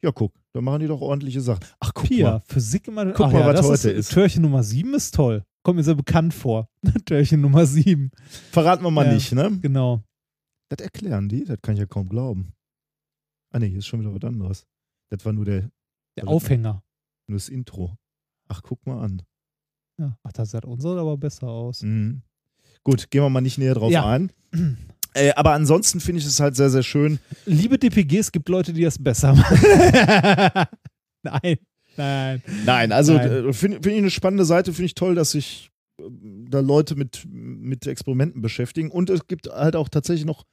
Ja, 0.03 0.13
guck, 0.13 0.33
da 0.55 0.61
machen 0.61 0.81
die 0.81 0.87
doch 0.87 1.01
ordentliche 1.01 1.41
Sachen. 1.41 1.65
Ach, 1.79 1.93
guck 1.95 2.07
Pia, 2.07 2.31
mal. 2.33 2.41
Physik 2.47 2.89
immer. 2.89 3.07
Guck 3.13 3.27
Ach 3.27 3.33
mal, 3.33 3.41
ja, 3.41 3.47
was 3.47 3.57
das 3.57 3.67
heute 3.67 3.91
ist. 3.91 4.09
ist. 4.09 4.15
Türchen 4.15 4.43
Nummer 4.43 4.63
7 4.63 4.95
ist 4.95 5.15
toll. 5.15 5.45
Kommt 5.63 5.77
mir 5.77 5.83
sehr 5.85 5.95
bekannt 5.95 6.33
vor. 6.33 6.69
Türchen 7.05 7.43
Nummer 7.43 7.67
7. 7.67 8.11
Verraten 8.51 8.83
wir 8.83 8.91
mal 8.91 9.07
Ja. 9.07 9.13
nicht, 9.13 9.33
ne? 9.33 9.59
Genau. 9.61 10.03
Das 10.71 10.83
erklären 10.85 11.29
die, 11.29 11.45
das 11.45 11.59
kann 11.61 11.75
ich 11.75 11.81
ja 11.81 11.87
kaum 11.87 12.09
glauben. 12.09 12.53
Ah, 13.53 13.59
ne, 13.59 13.67
hier 13.67 13.79
ist 13.79 13.87
schon 13.87 14.01
wieder 14.01 14.15
was 14.15 14.23
anderes. 14.25 14.67
Das 15.11 15.25
war 15.27 15.33
nur, 15.33 15.45
der, 15.45 15.71
Der 16.17 16.29
Aufhänger. 16.29 16.83
nur 17.27 17.37
das 17.37 17.49
Intro. 17.49 17.97
Ach, 18.49 18.63
guck 18.63 18.87
mal 18.87 19.03
an. 19.05 19.23
Ja. 20.01 20.17
Ach, 20.25 20.33
das 20.33 20.51
sah 20.51 20.61
unsere 20.65 20.99
aber 20.99 21.17
besser 21.19 21.47
aus. 21.49 21.83
Mhm. 21.83 22.23
Gut, 22.83 23.11
gehen 23.11 23.23
wir 23.23 23.29
mal 23.31 23.41
nicht 23.43 23.59
näher 23.59 23.75
drauf 23.75 23.93
Ja. 23.93 24.07
ein. 24.07 24.33
Äh, 25.13 25.33
aber 25.35 25.55
ansonsten 25.55 25.99
finde 25.99 26.21
ich 26.21 26.27
es 26.27 26.39
halt 26.39 26.55
sehr, 26.55 26.71
sehr 26.71 26.85
schön. 26.85 27.19
Liebe 27.45 27.79
DPG, 27.79 28.19
es 28.19 28.31
gibt 28.31 28.49
Leute, 28.49 28.73
die 28.73 28.83
das 28.85 28.97
besser 28.97 29.35
machen. 29.35 29.59
nein, 31.25 31.57
nein. 31.97 32.43
Nein, 32.65 32.93
also 32.93 33.15
äh, 33.15 33.53
finde 33.53 33.79
find 33.83 33.87
ich 33.87 33.99
eine 33.99 34.11
spannende 34.11 34.45
Seite, 34.45 34.73
finde 34.73 34.87
ich 34.87 34.95
toll, 34.95 35.17
dass 35.17 35.33
sich 35.33 35.73
äh, 36.01 36.05
da 36.49 36.61
Leute 36.61 36.95
mit, 36.95 37.27
mit 37.29 37.89
Experimenten 37.89 38.41
beschäftigen. 38.41 38.89
Und 38.93 39.11
es 39.11 39.27
gibt 39.27 39.49
halt 39.49 39.75
auch 39.75 39.89
tatsächlich 39.89 40.27
noch 40.27 40.45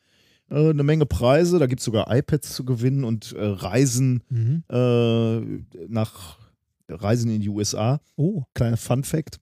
äh, 0.50 0.72
eine 0.72 0.82
Menge 0.82 1.06
Preise. 1.06 1.60
Da 1.60 1.68
gibt 1.68 1.82
es 1.82 1.86
sogar 1.86 2.12
iPads 2.12 2.56
zu 2.56 2.66
gewinnen 2.66 3.04
und 3.04 3.34
äh, 3.34 3.46
Reisen 3.46 4.24
Mhm. 4.30 4.64
nach 5.88 6.40
Reisen 6.90 7.30
in 7.32 7.42
die 7.42 7.50
USA. 7.50 8.00
Oh, 8.16 8.44
Kleiner 8.54 8.78
Fun 8.78 9.04
Fact. 9.04 9.40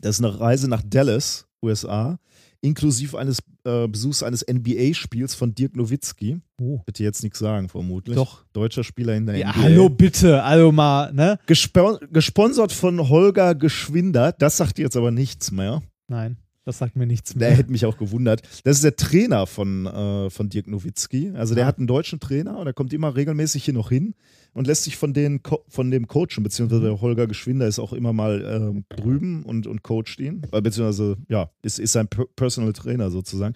Das 0.00 0.18
ist 0.18 0.24
eine 0.24 0.38
Reise 0.38 0.68
nach 0.68 0.82
Dallas, 0.84 1.46
USA, 1.64 2.18
inklusive 2.60 3.18
eines 3.18 3.38
äh, 3.64 3.88
Besuchs 3.88 4.22
eines 4.22 4.44
NBA-Spiels 4.48 5.34
von 5.34 5.54
Dirk 5.54 5.76
Nowitzki. 5.76 6.40
Oh. 6.60 6.80
Bitte 6.86 7.02
jetzt 7.02 7.22
nichts 7.22 7.38
sagen, 7.40 7.68
vermutlich. 7.68 8.16
Doch. 8.16 8.44
Deutscher 8.52 8.84
Spieler 8.84 9.14
in 9.16 9.26
der 9.26 9.36
Ja, 9.36 9.50
NBA. 9.50 9.62
hallo 9.62 9.88
bitte, 9.88 10.42
also 10.42 10.70
mal, 10.72 11.12
ne? 11.12 11.38
Gespo 11.46 11.98
gesponsert 12.12 12.72
von 12.72 13.08
Holger 13.08 13.54
Geschwinder. 13.54 14.32
Das 14.32 14.56
sagt 14.56 14.78
jetzt 14.78 14.96
aber 14.96 15.10
nichts 15.10 15.50
mehr. 15.50 15.82
Nein, 16.08 16.36
das 16.68 16.78
sagt 16.78 16.96
mir 16.96 17.06
nichts 17.06 17.32
Der 17.34 17.48
mehr. 17.48 17.56
hätte 17.58 17.72
mich 17.72 17.84
auch 17.86 17.96
gewundert. 17.96 18.42
Das 18.64 18.76
ist 18.76 18.84
der 18.84 18.94
Trainer 18.94 19.46
von, 19.46 19.86
äh, 19.86 20.30
von 20.30 20.48
Dirk 20.48 20.66
Nowitzki. 20.68 21.32
Also 21.34 21.54
der 21.54 21.64
Ah. 21.64 21.68
hat 21.68 21.78
einen 21.78 21.86
deutschen 21.86 22.20
Trainer 22.20 22.58
und 22.58 22.66
der 22.66 22.74
kommt 22.74 22.92
immer 22.92 23.16
regelmäßig 23.16 23.64
hier 23.64 23.74
noch 23.74 23.88
hin 23.88 24.14
und 24.52 24.66
lässt 24.66 24.84
sich 24.84 24.96
von, 24.96 25.12
den 25.14 25.40
von 25.68 25.90
dem 25.90 26.06
coachen, 26.08 26.42
beziehungsweise 26.42 26.82
der 26.82 27.00
Holger 27.00 27.26
Geschwinder 27.26 27.66
ist 27.66 27.78
auch 27.78 27.92
immer 27.92 28.12
mal 28.12 28.44
ähm, 28.44 28.84
drüben 28.90 29.42
und, 29.44 29.66
und 29.66 29.82
coacht 29.82 30.20
ihn. 30.20 30.42
Äh, 30.52 30.60
beziehungsweise, 30.60 31.16
ja, 31.28 31.50
ist, 31.62 31.78
ist 31.78 31.92
sein 31.92 32.06
Per- 32.08 32.26
Personal 32.36 32.72
Trainer 32.72 33.10
sozusagen. 33.10 33.54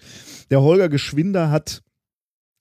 Der 0.49 0.61
Holger 0.61 0.89
Geschwinder 0.89 1.49
hat 1.51 1.81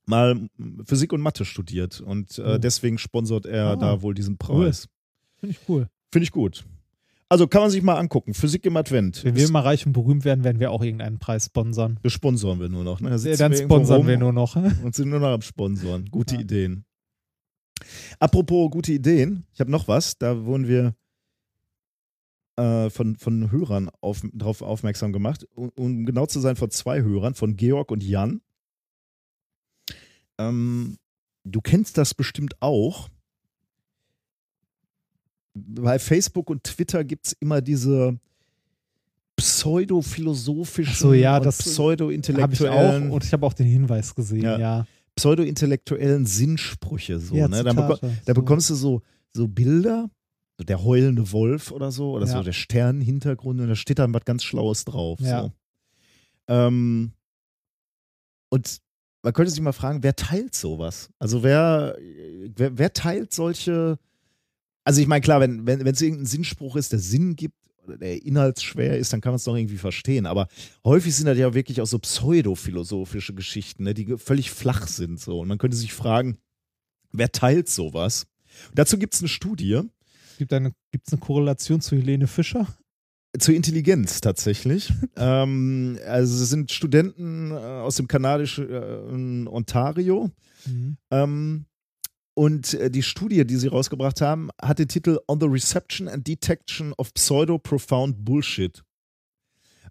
mal 0.06 0.48
Physik 0.84 1.12
und 1.12 1.20
Mathe 1.20 1.44
studiert 1.44 2.00
und 2.00 2.38
äh, 2.38 2.42
Oh. 2.42 2.58
deswegen 2.58 2.98
sponsert 2.98 3.46
er 3.46 3.68
Ah. 3.70 3.76
da 3.76 4.02
wohl 4.02 4.14
diesen 4.14 4.34
Cool. 4.46 4.64
Preis. 4.66 4.88
Finde 5.38 5.56
ich 5.56 5.68
cool. 5.68 5.88
Finde 6.12 6.24
ich 6.24 6.30
gut. 6.32 6.64
Also 7.32 7.46
kann 7.46 7.62
man 7.62 7.70
sich 7.70 7.82
mal 7.82 7.96
angucken. 7.96 8.34
Physik 8.34 8.66
im 8.66 8.76
Advent. 8.76 9.24
Wenn 9.24 9.34
wir 9.34 9.50
mal 9.50 9.60
reich 9.62 9.86
und 9.86 9.94
berühmt 9.94 10.26
werden, 10.26 10.44
werden 10.44 10.60
wir 10.60 10.70
auch 10.70 10.82
irgendeinen 10.82 11.18
Preis 11.18 11.46
sponsern. 11.46 11.98
Das 12.02 12.12
sponsoren 12.12 12.60
wir 12.60 12.68
nur 12.68 12.84
noch. 12.84 13.00
Ne? 13.00 13.08
Da 13.08 13.16
Ja, 13.16 13.36
dann 13.36 13.52
wir 13.52 13.58
sponsern 13.62 14.06
wir 14.06 14.18
nur 14.18 14.34
noch. 14.34 14.54
Und 14.84 14.94
sind 14.94 15.08
nur 15.08 15.18
noch 15.18 15.28
am 15.28 15.40
Sponsoren. 15.40 16.04
Gute 16.10 16.34
Ja. 16.34 16.42
Ideen. 16.42 16.84
Apropos 18.18 18.70
gute 18.70 18.92
Ideen, 18.92 19.46
ich 19.54 19.60
habe 19.60 19.70
noch 19.70 19.88
was. 19.88 20.18
Da 20.18 20.44
wurden 20.44 20.68
wir 20.68 20.94
äh, 22.56 22.90
von, 22.90 23.16
von 23.16 23.50
Hörern 23.50 23.90
auf, 24.02 24.20
darauf 24.34 24.60
aufmerksam 24.60 25.14
gemacht. 25.14 25.46
Um, 25.54 25.70
um 25.70 26.04
genau 26.04 26.26
zu 26.26 26.38
sein, 26.38 26.56
von 26.56 26.70
zwei 26.70 27.00
Hörern, 27.00 27.32
von 27.32 27.56
Georg 27.56 27.90
und 27.90 28.04
Jan. 28.04 28.42
Ähm, 30.36 30.98
du 31.44 31.62
kennst 31.62 31.96
das 31.96 32.12
bestimmt 32.12 32.60
auch. 32.60 33.08
Bei 35.54 35.98
Facebook 35.98 36.48
und 36.50 36.64
Twitter 36.64 37.04
gibt 37.04 37.26
es 37.26 37.32
immer 37.34 37.60
diese 37.60 38.18
pseudophilosophischen 39.36 40.94
so, 40.94 41.12
ja, 41.14 41.38
und 41.38 41.48
pseudo-intellektuellen 41.48 43.10
auch 43.10 43.14
und 43.14 43.24
ich 43.24 43.32
habe 43.32 43.44
auch 43.46 43.52
den 43.54 43.66
Hinweis 43.66 44.14
gesehen, 44.14 44.42
Ja. 44.42 44.58
ja. 44.58 44.86
pseudo-intellektuellen 45.16 46.26
Sinnsprüche. 46.26 47.18
So, 47.18 47.34
Ja, 47.34 47.48
ne? 47.48 47.62
Dann 47.64 47.76
beko 47.76 47.94
Zitate, 47.94 48.16
da 48.24 48.34
so. 48.34 48.40
bekommst 48.40 48.70
du 48.70 48.74
so, 48.74 49.02
so 49.34 49.48
Bilder, 49.48 50.10
so 50.58 50.64
der 50.64 50.82
heulende 50.84 51.32
Wolf 51.32 51.70
oder 51.70 51.90
so, 51.90 52.12
oder 52.12 52.26
Ja. 52.26 52.32
so 52.32 52.42
der 52.42 52.52
Sternenhintergrund 52.52 53.60
und 53.60 53.68
da 53.68 53.74
steht 53.74 53.98
dann 53.98 54.14
was 54.14 54.24
ganz 54.24 54.42
Schlaues 54.44 54.84
drauf. 54.84 55.18
Ja. 55.20 55.42
So. 55.42 55.52
Ähm, 56.48 57.12
und 58.50 58.78
man 59.22 59.32
könnte 59.32 59.50
sich 59.50 59.60
mal 59.60 59.72
fragen, 59.72 60.02
wer 60.02 60.16
teilt 60.16 60.54
sowas? 60.54 61.08
Also 61.18 61.42
wer, 61.42 61.96
wer, 62.56 62.76
wer 62.76 62.92
teilt 62.92 63.32
solche, 63.32 63.98
also 64.84 65.00
ich 65.00 65.06
meine, 65.06 65.20
klar, 65.20 65.40
wenn 65.40 65.66
wenn 65.66 65.84
wenn, 65.84 65.94
es 65.94 66.02
irgendein 66.02 66.26
Sinnspruch 66.26 66.76
ist, 66.76 66.92
der 66.92 66.98
Sinn 66.98 67.36
gibt 67.36 67.56
oder 67.84 67.98
der 67.98 68.24
inhaltsschwer 68.24 68.98
ist, 68.98 69.12
dann 69.12 69.20
kann 69.20 69.32
man 69.32 69.36
es 69.36 69.44
doch 69.44 69.56
irgendwie 69.56 69.78
verstehen. 69.78 70.26
Aber 70.26 70.48
häufig 70.84 71.14
sind 71.14 71.26
das 71.26 71.38
ja 71.38 71.54
wirklich 71.54 71.80
auch 71.80 71.86
so 71.86 71.98
pseudophilosophische 71.98 73.34
Geschichten, 73.34 73.84
ne, 73.84 73.94
die 73.94 74.16
völlig 74.18 74.50
flach 74.50 74.86
sind. 74.86 75.20
So. 75.20 75.40
Und 75.40 75.48
man 75.48 75.58
könnte 75.58 75.76
sich 75.76 75.92
fragen, 75.92 76.38
wer 77.12 77.32
teilt 77.32 77.68
sowas? 77.68 78.26
Und 78.68 78.78
dazu 78.78 78.98
gibt 78.98 79.14
es 79.14 79.20
eine 79.20 79.28
Studie 79.28 79.82
Gibt 80.38 80.52
es 80.52 80.56
eine, 80.56 80.72
gibt's 80.90 81.12
eine 81.12 81.20
Korrelation 81.20 81.80
zu 81.80 81.96
Helene 81.96 82.26
Fischer? 82.26 82.66
zur 83.38 83.54
Intelligenz 83.54 84.20
tatsächlich. 84.20 84.92
ähm, 85.16 85.98
also 86.06 86.42
es 86.42 86.50
sind 86.50 86.70
Studenten 86.70 87.50
äh, 87.50 87.54
aus 87.54 87.96
dem 87.96 88.06
kanadischen 88.08 88.68
äh, 88.68 89.48
Ontario. 89.48 90.30
Mhm. 90.66 90.96
Ähm, 91.10 91.64
und 92.34 92.74
äh, 92.74 92.90
die 92.90 93.02
Studie, 93.02 93.44
die 93.46 93.56
sie 93.56 93.68
rausgebracht 93.68 94.20
haben, 94.20 94.50
hat 94.60 94.78
den 94.78 94.88
Titel 94.88 95.18
On 95.28 95.38
the 95.40 95.46
Reception 95.46 96.08
and 96.08 96.26
Detection 96.26 96.92
of 96.98 97.12
Pseudo-Profound 97.14 98.24
Bullshit. 98.24 98.82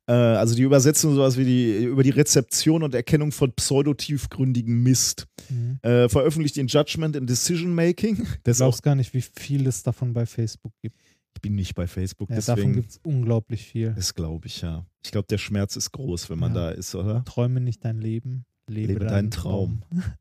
Äh, 0.08 0.14
also 0.14 0.56
die 0.56 0.64
Übersetzung 0.64 1.14
sowas 1.14 1.38
wie 1.38 1.46
die 1.46 1.84
über 1.84 2.02
die 2.04 2.10
Rezeption 2.10 2.82
und 2.84 2.96
Erkennung 2.96 3.32
von 3.32 3.52
pseudo-tiefgründigen 3.54 4.82
Mist. 4.82 5.28
Mhm. 5.50 5.80
Äh, 5.84 6.10
veröffentlicht 6.10 6.58
in 6.58 6.68
Judgment 6.68 7.16
and 7.16 7.30
Decision 7.30 7.74
Making. 7.76 8.26
Du 8.44 8.52
glaubst 8.54 8.82
gar 8.84 8.96
nicht, 8.96 9.14
wie 9.14 9.22
viel 9.22 9.68
es 9.68 9.84
davon 9.84 10.14
bei 10.14 10.26
Facebook 10.26 10.74
gibt. 10.82 10.98
ich 11.36 11.42
bin 11.42 11.54
nicht 11.56 11.76
bei 11.76 11.86
Facebook, 11.88 12.30
Ja, 12.30 12.38
davon 12.38 12.56
deswegen. 12.56 12.74
gibt 12.74 12.90
es 12.92 13.00
unglaublich 13.04 13.66
viel. 13.66 13.94
Das 13.96 14.14
glaube 14.16 14.48
ich, 14.48 14.62
ja. 14.62 14.86
Ich 15.04 15.12
glaube, 15.12 15.28
der 15.30 15.38
Schmerz 15.38 15.76
ist 15.76 15.92
groß, 15.92 16.30
wenn 16.32 16.40
man 16.40 16.56
Ja. 16.56 16.70
da 16.70 16.72
ist, 16.72 16.94
oder? 16.96 17.24
Träume 17.26 17.62
nicht 17.62 17.86
dein 17.86 18.00
Leben, 18.00 18.46
lebe, 18.68 18.94
Lebe 18.94 19.06
deinen 19.06 19.30
Traum. 19.32 19.84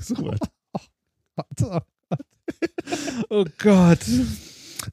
So 0.00 0.14
was. 0.18 0.38
Oh 1.36 1.42
Gott. 1.56 1.86
Oh 3.30 3.44
Gott. 3.58 4.04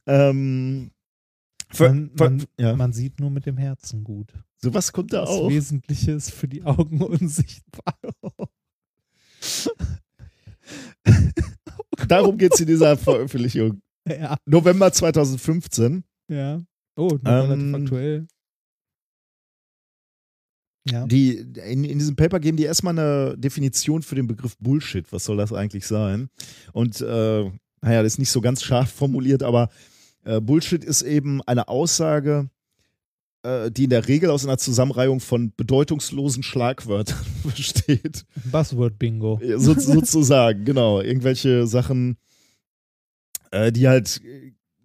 ähm, 0.08 0.90
ver- 1.70 1.94
Man, 1.94 2.10
ver- 2.18 2.30
man, 2.30 2.46
ja. 2.60 2.76
man 2.76 2.94
sieht 2.94 3.20
nur 3.20 3.30
mit 3.30 3.46
dem 3.46 3.58
Herzen 3.58 4.04
gut. 4.04 4.34
Sowas 4.58 4.92
kommt 4.92 5.14
da 5.14 5.22
Das 5.22 5.30
auch. 5.30 5.50
Wesentliche 5.50 6.14
ist 6.14 6.32
für 6.32 6.48
die 6.48 6.64
Augen 6.64 7.02
unsichtbar. 7.02 7.96
Darum 12.08 12.38
geht 12.38 12.54
es 12.54 12.60
in 12.62 12.68
dieser 12.68 12.98
Veröffentlichung. 12.98 13.82
Ja, 14.08 14.38
November 14.46 14.92
2015. 14.92 16.04
ja. 16.30 16.62
Oh, 16.96 17.18
Ähm, 17.26 17.26
relativ 17.26 17.74
aktuell. 17.76 18.28
Ja. 20.90 21.06
Die, 21.06 21.38
in, 21.38 21.84
in 21.86 22.00
diesem 22.00 22.16
Paper 22.16 22.40
geben 22.40 22.58
die 22.58 22.64
erstmal 22.64 22.98
eine 22.98 23.38
Definition 23.38 24.02
für 24.02 24.16
den 24.16 24.28
Begriff 24.28 24.58
Bullshit. 24.60 25.12
Was 25.12 25.26
soll 25.26 25.38
das 25.38 25.54
eigentlich 25.54 25.88
sein? 25.88 26.30
Und 26.74 27.00
äh, 27.00 27.44
naja, 27.82 28.04
das 28.04 28.14
ist 28.14 28.20
nicht 28.20 28.32
so 28.32 28.42
ganz 28.42 28.64
scharf 28.64 28.92
formuliert, 28.92 29.44
aber 29.44 29.70
äh, 30.26 30.42
Bullshit 30.42 30.84
ist 30.84 31.02
eben 31.02 31.42
eine 31.44 31.68
Aussage, 31.68 32.50
äh, 33.44 33.72
die 33.72 33.86
in 33.86 33.90
der 33.90 34.08
Regel 34.08 34.30
aus 34.30 34.46
einer 34.46 34.58
Zusammenreihung 34.58 35.20
von 35.20 35.54
bedeutungslosen 35.56 36.44
Schlagwörtern 36.44 37.26
besteht. 37.44 38.26
Buzzword-Bingo. 38.52 39.40
So, 39.58 39.74
sozusagen, 39.78 40.66
genau. 40.66 41.02
Irgendwelche 41.02 41.68
Sachen, 41.68 42.18
äh, 43.52 43.72
die 43.72 43.88
halt 43.88 44.22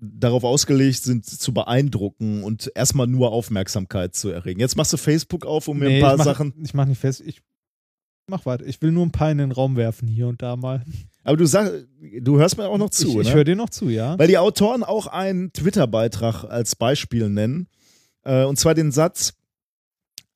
darauf 0.01 0.45
ausgelegt 0.45 1.03
sind, 1.03 1.27
zu 1.27 1.53
beeindrucken 1.53 2.45
und 2.45 2.71
erstmal 2.75 3.07
nur 3.07 3.33
Aufmerksamkeit 3.33 4.15
zu 4.15 4.31
erregen. 4.31 4.61
Jetzt 4.61 4.77
machst 4.77 4.93
du 4.93 4.97
Facebook 4.97 5.45
auf, 5.45 5.69
um 5.69 5.79
mir 5.79 5.89
Nee, 5.89 5.97
ein 5.97 6.03
paar 6.03 6.13
ich 6.13 6.19
mach, 6.19 6.25
Sachen. 6.25 6.55
Ich 6.63 6.75
mach 6.75 6.87
nicht 6.87 7.01
fest. 7.01 7.23
Ich 7.25 7.41
mach 8.29 8.47
weiter. 8.47 8.67
Ich 8.67 8.81
will 8.83 8.93
nur 8.93 9.05
ein 9.05 9.13
paar 9.13 9.31
in 9.31 9.39
den 9.39 9.53
Raum 9.53 9.77
werfen, 9.77 10.07
hier 10.09 10.29
und 10.29 10.43
da 10.43 10.57
mal. 10.57 10.85
Aber 11.25 11.37
du 11.37 11.47
sag, 11.47 11.73
du 12.21 12.39
hörst 12.39 12.57
mir 12.57 12.69
auch 12.69 12.79
noch 12.79 12.91
zu, 12.91 13.09
ich 13.09 13.17
ich 13.17 13.29
ne? 13.29 13.35
höre 13.35 13.45
dir 13.45 13.57
noch 13.57 13.71
zu, 13.71 13.89
ja. 13.89 14.19
Weil 14.19 14.29
die 14.29 14.39
Autoren 14.39 14.83
auch 14.83 15.07
einen 15.07 15.53
Twitter-Beitrag 15.53 16.45
als 16.45 16.77
Beispiel 16.77 17.29
nennen. 17.29 17.69
Äh, 18.23 18.45
und 18.45 18.59
zwar 18.59 18.75
den 18.75 18.93
Satz: 18.93 19.35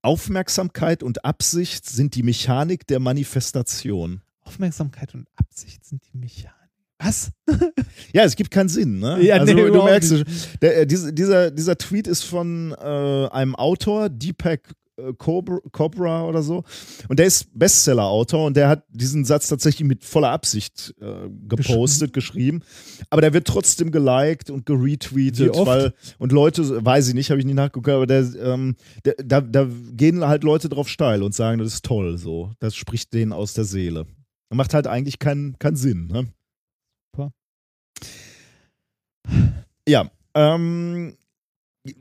Aufmerksamkeit 0.02 1.02
und 1.02 1.24
Absicht 1.24 1.88
sind 1.88 2.14
die 2.14 2.22
Mechanik 2.22 2.86
der 2.86 3.00
Manifestation. 3.00 4.22
Aufmerksamkeit 4.40 5.14
und 5.14 5.28
Absicht 5.36 5.84
sind 5.84 6.02
die 6.12 6.18
Mechanik. 6.18 6.61
Was? 7.02 7.32
Ja, 8.14 8.24
es 8.24 8.36
gibt 8.36 8.50
keinen 8.50 8.68
Sinn, 8.68 8.98
ne? 8.98 9.22
Ja, 9.22 9.36
also 9.36 9.54
nee, 9.54 9.70
du 9.70 9.82
merkst, 9.82 10.12
nicht. 10.12 10.62
der, 10.62 10.82
äh, 10.82 10.86
dieser, 10.86 11.12
dieser, 11.12 11.50
dieser 11.50 11.78
Tweet 11.78 12.06
ist 12.06 12.24
von 12.24 12.72
äh, 12.72 13.28
einem 13.30 13.54
Autor, 13.54 14.10
Deepak 14.10 14.74
äh, 14.98 15.12
Cobra, 15.14 15.58
Cobra 15.72 16.24
oder 16.26 16.42
so. 16.42 16.64
Und 17.08 17.18
der 17.18 17.26
ist 17.26 17.58
Bestseller-Autor 17.58 18.46
und 18.46 18.56
der 18.56 18.68
hat 18.68 18.84
diesen 18.90 19.24
Satz 19.24 19.48
tatsächlich 19.48 19.88
mit 19.88 20.04
voller 20.04 20.30
Absicht 20.30 20.94
äh, 21.00 21.30
gepostet, 21.48 22.12
geschrieben. 22.12 22.60
Aber 23.08 23.22
der 23.22 23.32
wird 23.32 23.46
trotzdem 23.46 23.90
geliked 23.90 24.50
und 24.50 24.66
geretweetet, 24.66 25.54
weil 25.56 25.94
und 26.18 26.32
Leute, 26.32 26.84
weiß 26.84 27.08
ich 27.08 27.14
nicht, 27.14 27.30
habe 27.30 27.40
ich 27.40 27.46
nicht 27.46 27.54
nachgeguckt, 27.56 27.88
aber 27.88 28.06
der, 28.06 28.26
ähm, 28.42 28.76
der, 29.04 29.14
da, 29.24 29.40
da 29.40 29.66
gehen 29.92 30.24
halt 30.26 30.44
Leute 30.44 30.68
drauf 30.68 30.88
steil 30.88 31.22
und 31.22 31.34
sagen, 31.34 31.58
das 31.58 31.74
ist 31.74 31.84
toll, 31.84 32.18
so. 32.18 32.50
Das 32.60 32.76
spricht 32.76 33.14
denen 33.14 33.32
aus 33.32 33.54
der 33.54 33.64
Seele. 33.64 34.06
Macht 34.50 34.74
halt 34.74 34.86
eigentlich 34.86 35.18
keinen 35.18 35.58
keinen 35.58 35.76
Sinn, 35.76 36.08
ne? 36.08 36.26
Ja, 39.86 40.10
ähm, 40.34 41.16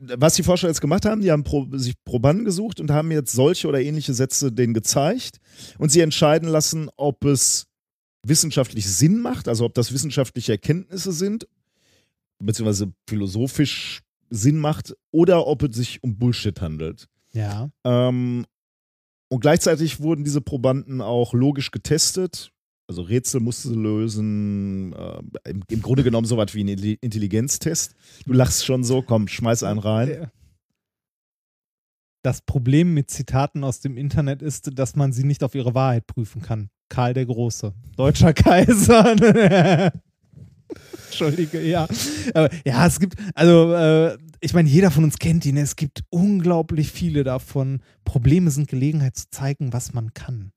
was 0.00 0.34
die 0.34 0.42
Forscher 0.42 0.68
jetzt 0.68 0.80
gemacht 0.80 1.04
haben, 1.04 1.22
die 1.22 1.32
haben 1.32 1.42
Pro, 1.42 1.66
sich 1.72 1.94
Probanden 2.04 2.44
gesucht 2.44 2.80
und 2.80 2.90
haben 2.90 3.10
jetzt 3.10 3.32
solche 3.32 3.66
oder 3.66 3.80
ähnliche 3.80 4.14
Sätze 4.14 4.52
denen 4.52 4.74
gezeigt 4.74 5.38
und 5.78 5.90
sie 5.90 6.00
entscheiden 6.00 6.48
lassen, 6.48 6.88
ob 6.96 7.24
es 7.24 7.66
wissenschaftlich 8.24 8.88
Sinn 8.88 9.20
macht, 9.20 9.48
also 9.48 9.64
ob 9.64 9.74
das 9.74 9.92
wissenschaftliche 9.92 10.52
Erkenntnisse 10.52 11.12
sind, 11.12 11.48
beziehungsweise 12.38 12.92
philosophisch 13.08 14.02
Sinn 14.30 14.58
macht, 14.58 14.94
oder 15.10 15.46
ob 15.46 15.62
es 15.62 15.76
sich 15.76 16.02
um 16.02 16.16
Bullshit 16.16 16.60
handelt. 16.60 17.08
Ja. 17.32 17.70
Ähm, 17.84 18.46
und 19.28 19.40
gleichzeitig 19.40 20.00
wurden 20.00 20.24
diese 20.24 20.40
Probanden 20.40 21.00
auch 21.00 21.34
logisch 21.34 21.70
getestet. 21.70 22.52
Also 22.92 23.02
Rätsel 23.02 23.40
musste 23.40 23.70
sie 23.70 23.74
lösen. 23.74 24.92
Äh, 24.92 25.50
im, 25.50 25.62
Im 25.66 25.80
Grunde 25.80 26.02
genommen 26.04 26.26
so 26.26 26.36
was 26.36 26.52
wie 26.52 26.62
ein 26.62 26.68
Intelli- 26.68 26.98
Intelligenztest. 27.00 27.94
Du 28.26 28.34
lachst 28.34 28.66
schon 28.66 28.84
so, 28.84 29.00
komm, 29.00 29.28
schmeiß 29.28 29.62
einen 29.62 29.78
rein. 29.78 30.30
Das 32.22 32.42
Problem 32.42 32.92
mit 32.92 33.10
Zitaten 33.10 33.64
aus 33.64 33.80
dem 33.80 33.96
Internet 33.96 34.42
ist, 34.42 34.78
dass 34.78 34.94
man 34.94 35.14
sie 35.14 35.24
nicht 35.24 35.42
auf 35.42 35.54
ihre 35.54 35.74
Wahrheit 35.74 36.06
prüfen 36.06 36.42
kann. 36.42 36.68
Karl 36.90 37.14
der 37.14 37.24
Große, 37.24 37.72
deutscher 37.96 38.34
Kaiser. 38.34 39.16
Entschuldige, 41.06 41.62
ja. 41.62 41.88
Aber, 42.34 42.50
ja, 42.66 42.86
es 42.86 43.00
gibt, 43.00 43.14
also, 43.34 43.72
äh, 43.72 44.18
ich 44.40 44.52
meine, 44.52 44.68
jeder 44.68 44.90
von 44.90 45.04
uns 45.04 45.18
kennt 45.18 45.46
ihn. 45.46 45.56
Es 45.56 45.76
gibt 45.76 46.04
unglaublich 46.10 46.90
viele 46.90 47.24
davon. 47.24 47.80
Probleme 48.04 48.50
sind 48.50 48.68
Gelegenheit 48.68 49.16
zu 49.16 49.30
zeigen, 49.30 49.72
was 49.72 49.94
man 49.94 50.12
kann. 50.12 50.52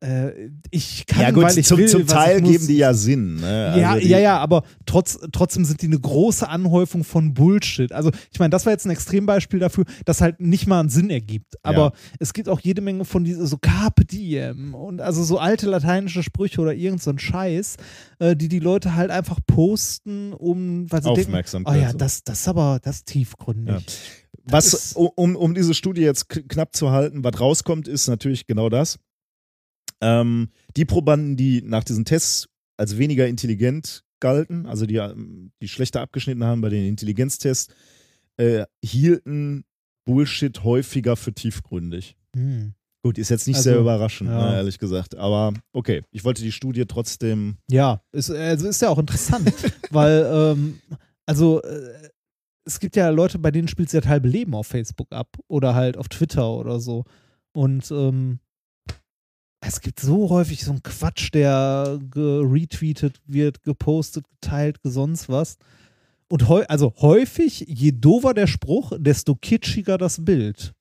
Äh, 0.00 0.50
ich 0.70 1.06
kann, 1.06 1.22
ja 1.22 1.30
gut, 1.30 1.44
weil 1.44 1.58
ich 1.58 1.66
zum, 1.66 1.78
will, 1.78 1.88
zum 1.88 2.06
Teil 2.06 2.42
geben 2.42 2.66
die 2.66 2.76
ja 2.76 2.92
Sinn. 2.92 3.36
Ne? 3.36 3.80
Ja, 3.80 3.90
Also 3.92 4.00
die, 4.02 4.08
ja, 4.10 4.18
ja, 4.18 4.38
aber 4.38 4.62
trotz, 4.84 5.18
trotzdem 5.32 5.64
sind 5.64 5.80
die 5.80 5.86
eine 5.86 5.98
große 5.98 6.46
Anhäufung 6.46 7.02
von 7.02 7.32
Bullshit. 7.32 7.92
Also, 7.92 8.10
ich 8.30 8.38
meine, 8.38 8.50
das 8.50 8.66
war 8.66 8.72
jetzt 8.74 8.84
ein 8.84 8.90
Extrembeispiel 8.90 9.58
dafür, 9.58 9.84
das 10.04 10.20
halt 10.20 10.38
nicht 10.38 10.66
mal 10.66 10.80
einen 10.80 10.90
Sinn 10.90 11.08
ergibt. 11.08 11.54
Aber 11.62 11.78
Ja. 11.78 11.92
es 12.18 12.34
gibt 12.34 12.50
auch 12.50 12.60
jede 12.60 12.82
Menge 12.82 13.06
von 13.06 13.24
diesen, 13.24 13.46
so 13.46 13.56
Carpe 13.56 14.04
Diem 14.04 14.74
und 14.74 15.00
also 15.00 15.24
so 15.24 15.38
alte 15.38 15.66
lateinische 15.66 16.22
Sprüche 16.22 16.60
oder 16.60 16.74
irgend 16.74 17.02
so 17.02 17.10
ein 17.10 17.18
Scheiß, 17.18 17.76
äh, 18.18 18.36
die 18.36 18.48
die 18.48 18.58
Leute 18.60 18.96
halt 18.96 19.10
einfach 19.10 19.38
posten, 19.46 20.34
um, 20.34 20.90
weil 20.92 21.02
sie 21.02 21.08
denken, 21.08 21.20
oh 21.20 21.22
Aufmerksamkeit. 21.22 21.80
ja, 21.82 21.92
das, 21.94 22.22
das 22.22 22.40
ist 22.40 22.48
aber, 22.48 22.80
das 22.82 22.96
ist 22.96 23.06
tiefgründig. 23.06 23.74
Ja. 23.86 23.92
Was, 24.48 24.92
um, 24.92 25.34
um 25.34 25.54
diese 25.54 25.74
Studie 25.74 26.02
jetzt 26.02 26.28
knapp 26.28 26.76
zu 26.76 26.90
halten, 26.92 27.24
was 27.24 27.40
rauskommt, 27.40 27.88
ist 27.88 28.06
natürlich 28.06 28.46
genau 28.46 28.68
das. 28.68 28.98
Ähm, 30.00 30.50
die 30.76 30.84
Probanden, 30.84 31.36
die 31.36 31.62
nach 31.62 31.84
diesen 31.84 32.04
Tests 32.04 32.48
als 32.76 32.98
weniger 32.98 33.26
intelligent 33.26 34.04
galten, 34.20 34.66
also 34.66 34.86
die, 34.86 34.96
ähm, 34.96 35.52
die 35.60 35.68
schlechter 35.68 36.00
abgeschnitten 36.00 36.44
haben 36.44 36.60
bei 36.60 36.68
den 36.68 36.86
Intelligenztests, 36.86 37.72
äh, 38.36 38.64
hielten 38.84 39.64
Bullshit 40.04 40.62
häufiger 40.62 41.16
für 41.16 41.32
tiefgründig. 41.32 42.16
Hm. 42.34 42.74
Gut, 43.02 43.18
ist 43.18 43.28
jetzt 43.28 43.46
nicht 43.46 43.56
Also, 43.56 43.70
sehr 43.70 43.78
überraschend, 43.78 44.30
ja. 44.30 44.50
ne, 44.50 44.56
ehrlich 44.56 44.78
gesagt. 44.78 45.14
Aber 45.14 45.52
okay, 45.72 46.02
ich 46.10 46.24
wollte 46.24 46.42
die 46.42 46.52
Studie 46.52 46.86
trotzdem. 46.86 47.56
Ja, 47.70 48.02
ist, 48.12 48.30
also 48.30 48.68
ist 48.68 48.82
ja 48.82 48.88
auch 48.88 48.98
interessant, 48.98 49.52
weil, 49.90 50.28
ähm, 50.28 50.80
also, 51.24 51.62
äh, 51.62 52.10
es 52.64 52.80
gibt 52.80 52.96
ja 52.96 53.10
Leute, 53.10 53.38
bei 53.38 53.52
denen 53.52 53.68
spielt 53.68 53.90
sie 53.90 54.00
das 54.00 54.08
halbe 54.08 54.26
Leben 54.26 54.54
auf 54.54 54.66
Facebook 54.66 55.12
ab 55.12 55.36
oder 55.46 55.76
halt 55.76 55.96
auf 55.96 56.08
Twitter 56.08 56.50
oder 56.50 56.80
so. 56.80 57.04
Und 57.52 57.88
ähm, 57.92 58.40
es 59.60 59.80
gibt 59.80 60.00
so 60.00 60.30
häufig 60.30 60.62
so 60.64 60.70
einen 60.72 60.82
Quatsch, 60.82 61.30
der 61.32 61.98
retweetet 62.14 63.20
wird, 63.26 63.62
gepostet, 63.62 64.24
geteilt, 64.40 64.78
sonst 64.82 65.28
was. 65.28 65.56
Und 66.28 66.48
heu 66.48 66.64
also 66.68 66.92
häufig, 67.00 67.64
je 67.68 67.92
dover 67.92 68.34
der 68.34 68.46
Spruch, 68.46 68.92
desto 68.98 69.34
kitschiger 69.34 69.96
das 69.98 70.24
Bild. 70.24 70.72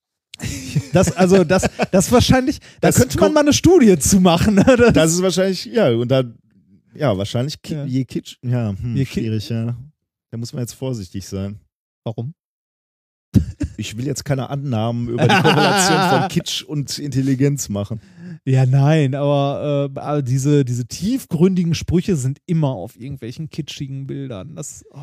Das, 0.92 1.16
also, 1.16 1.44
das, 1.46 1.70
das 1.92 2.12
wahrscheinlich, 2.12 2.60
da 2.82 2.90
Das 2.90 2.98
könnte 2.98 3.18
man 3.20 3.34
mal 3.34 3.40
eine 3.42 3.54
Studie 3.54 3.98
zu 3.98 4.20
machen. 4.20 4.56
Ne? 4.56 4.66
Das, 4.78 4.94
Das 4.94 5.14
ist 5.14 5.22
wahrscheinlich, 5.22 5.66
ja, 5.66 5.92
und 5.92 6.10
da, 6.10 6.24
ja, 6.94 7.18
wahrscheinlich 7.18 7.62
ki 7.62 7.74
Ja. 7.74 7.86
je 7.86 8.04
kitsch, 8.06 8.38
ja, 8.42 8.76
hm, 8.78 8.96
Je 8.98 9.06
schwierig, 9.06 9.48
ja. 9.50 9.78
Da 10.32 10.38
muss 10.38 10.52
man 10.52 10.62
jetzt 10.64 10.74
vorsichtig 10.74 11.26
sein. 11.26 11.60
warum? 12.04 12.34
Ich 13.78 13.98
will 13.98 14.06
jetzt 14.06 14.24
keine 14.26 14.50
Annahmen 14.50 15.10
über 15.10 15.28
die 15.28 15.36
Korrelation 15.36 16.10
von 16.10 16.28
Kitsch 16.30 16.64
und 16.64 16.98
Intelligenz 17.00 17.68
machen. 17.70 18.00
Ja, 18.44 18.66
nein, 18.66 19.16
aber, 19.16 19.92
äh, 19.96 20.00
aber 20.00 20.22
diese, 20.22 20.66
diese 20.66 20.86
tiefgründigen 20.88 21.76
Sprüche 21.76 22.16
sind 22.16 22.40
immer 22.46 22.70
auf 22.70 23.00
irgendwelchen 23.00 23.50
kitschigen 23.50 24.08
Bildern. 24.08 24.56
Das, 24.56 24.84
oh. 24.92 25.00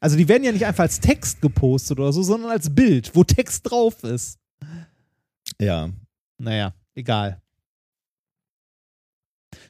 Also 0.00 0.16
die 0.16 0.28
werden 0.28 0.42
ja 0.42 0.52
nicht 0.52 0.66
einfach 0.66 0.82
als 0.82 1.00
Text 1.00 1.40
gepostet 1.40 2.00
oder 2.00 2.12
so, 2.12 2.22
sondern 2.22 2.50
als 2.50 2.74
Bild, 2.74 3.14
wo 3.14 3.22
Text 3.22 3.70
drauf 3.70 4.02
ist. 4.02 4.38
Ja. 5.60 5.90
Naja, 6.38 6.74
egal. 6.94 7.40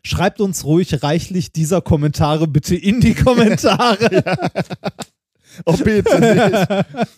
Schreibt 0.02 0.40
uns 0.40 0.64
ruhig 0.64 1.02
reichlich 1.02 1.52
dieser 1.52 1.82
Kommentare 1.82 2.48
bitte 2.48 2.74
in 2.74 3.00
die 3.00 3.14
Kommentare. 3.14 4.22
Oh, 5.66 5.76
bitte 5.76 6.18
nicht. 6.18 7.08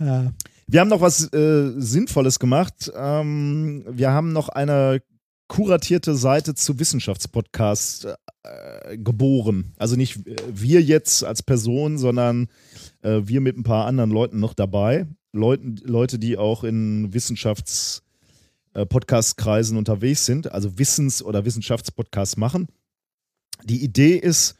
ja. 0.00 0.32
Wir 0.66 0.80
haben 0.80 0.88
noch 0.88 1.00
was 1.00 1.32
äh, 1.32 1.72
Sinnvolles 1.76 2.38
gemacht. 2.38 2.92
Ähm, 2.96 3.84
wir 3.88 4.10
haben 4.10 4.32
noch 4.32 4.48
eine 4.48 5.00
kuratierte 5.48 6.16
Seite 6.16 6.54
zu 6.54 6.80
Wissenschaftspodcasts 6.80 8.06
äh, 8.42 8.98
geboren. 8.98 9.74
Also 9.76 9.94
nicht 9.96 10.26
äh, 10.26 10.36
wir 10.48 10.82
jetzt 10.82 11.24
als 11.24 11.42
Person, 11.42 11.98
sondern 11.98 12.48
äh, 13.02 13.20
wir 13.24 13.40
mit 13.40 13.56
ein 13.56 13.62
paar 13.62 13.86
anderen 13.86 14.10
Leuten 14.10 14.40
noch 14.40 14.54
dabei. 14.54 15.06
Leuten, 15.32 15.76
Leute, 15.84 16.18
die 16.18 16.36
auch 16.36 16.64
in 16.64 17.12
Wissenschafts- 17.12 18.02
äh, 18.76 18.86
unterwegs 19.76 20.26
sind, 20.26 20.52
also 20.52 20.78
Wissens- 20.78 21.22
oder 21.22 21.44
Wissenschaftspodcasts 21.44 22.36
machen. 22.36 22.68
Die 23.64 23.82
Idee 23.82 24.16
ist, 24.16 24.56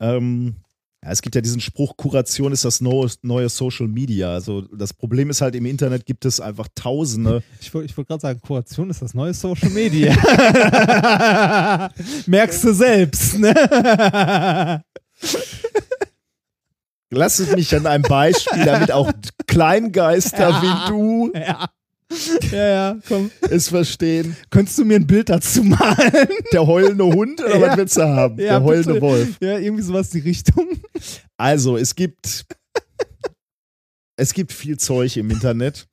ähm, 0.00 0.56
ja, 1.04 1.10
es 1.12 1.22
gibt 1.22 1.34
ja 1.36 1.40
diesen 1.40 1.60
Spruch, 1.60 1.96
Kuration 1.96 2.52
ist 2.52 2.64
das 2.64 2.80
neue, 2.80 3.48
Social 3.48 3.86
Media. 3.86 4.32
Also 4.32 4.62
das 4.62 4.92
Problem 4.92 5.30
ist 5.30 5.40
halt, 5.40 5.54
im 5.54 5.64
Internet 5.66 6.06
gibt 6.06 6.24
es 6.24 6.40
einfach 6.40 6.68
tausende. 6.74 7.42
Ich 7.60 7.72
wollte 7.74 7.96
wollt 7.96 8.08
gerade 8.08 8.20
sagen, 8.20 8.40
Kuration 8.40 8.90
ist 8.90 9.02
das 9.02 9.14
neue 9.14 9.34
Social 9.34 9.70
Media. 9.70 10.12
Merkst 12.26 12.64
du 12.64 12.72
selbst, 12.72 13.38
ne? 13.38 14.82
Lass 17.10 17.38
es 17.38 17.54
mich 17.54 17.74
an 17.74 17.86
einem 17.86 18.02
Beispiel, 18.02 18.64
damit 18.64 18.92
auch 18.92 19.10
Kleingeister 19.46 20.50
Ja. 20.50 20.62
wie 20.62 20.90
du 20.90 21.32
ja. 21.34 21.68
Ja, 22.52 22.68
ja, 22.68 22.98
komm. 23.06 23.30
es 23.50 23.68
verstehen. 23.68 24.34
Könntest 24.50 24.78
du 24.78 24.84
mir 24.84 24.96
ein 24.96 25.06
Bild 25.06 25.28
dazu 25.28 25.62
malen? 25.62 26.28
Der 26.52 26.66
heulende 26.66 27.04
Hund 27.04 27.40
oder 27.40 27.58
Ja. 27.58 27.60
was 27.68 27.76
willst 27.76 27.96
du 27.96 28.02
haben? 28.02 28.36
Der 28.36 28.62
heulende 28.62 28.94
bitte. 28.94 29.02
Wolf. 29.02 29.36
Ja, 29.40 29.58
irgendwie 29.58 29.82
sowas 29.82 30.10
die 30.10 30.20
Richtung. 30.20 30.66
Also, 31.36 31.76
es 31.76 31.94
gibt, 31.94 32.46
es 34.16 34.32
gibt 34.32 34.52
viel 34.52 34.78
Zeug 34.78 35.16
im 35.16 35.30
Internet. 35.30 35.86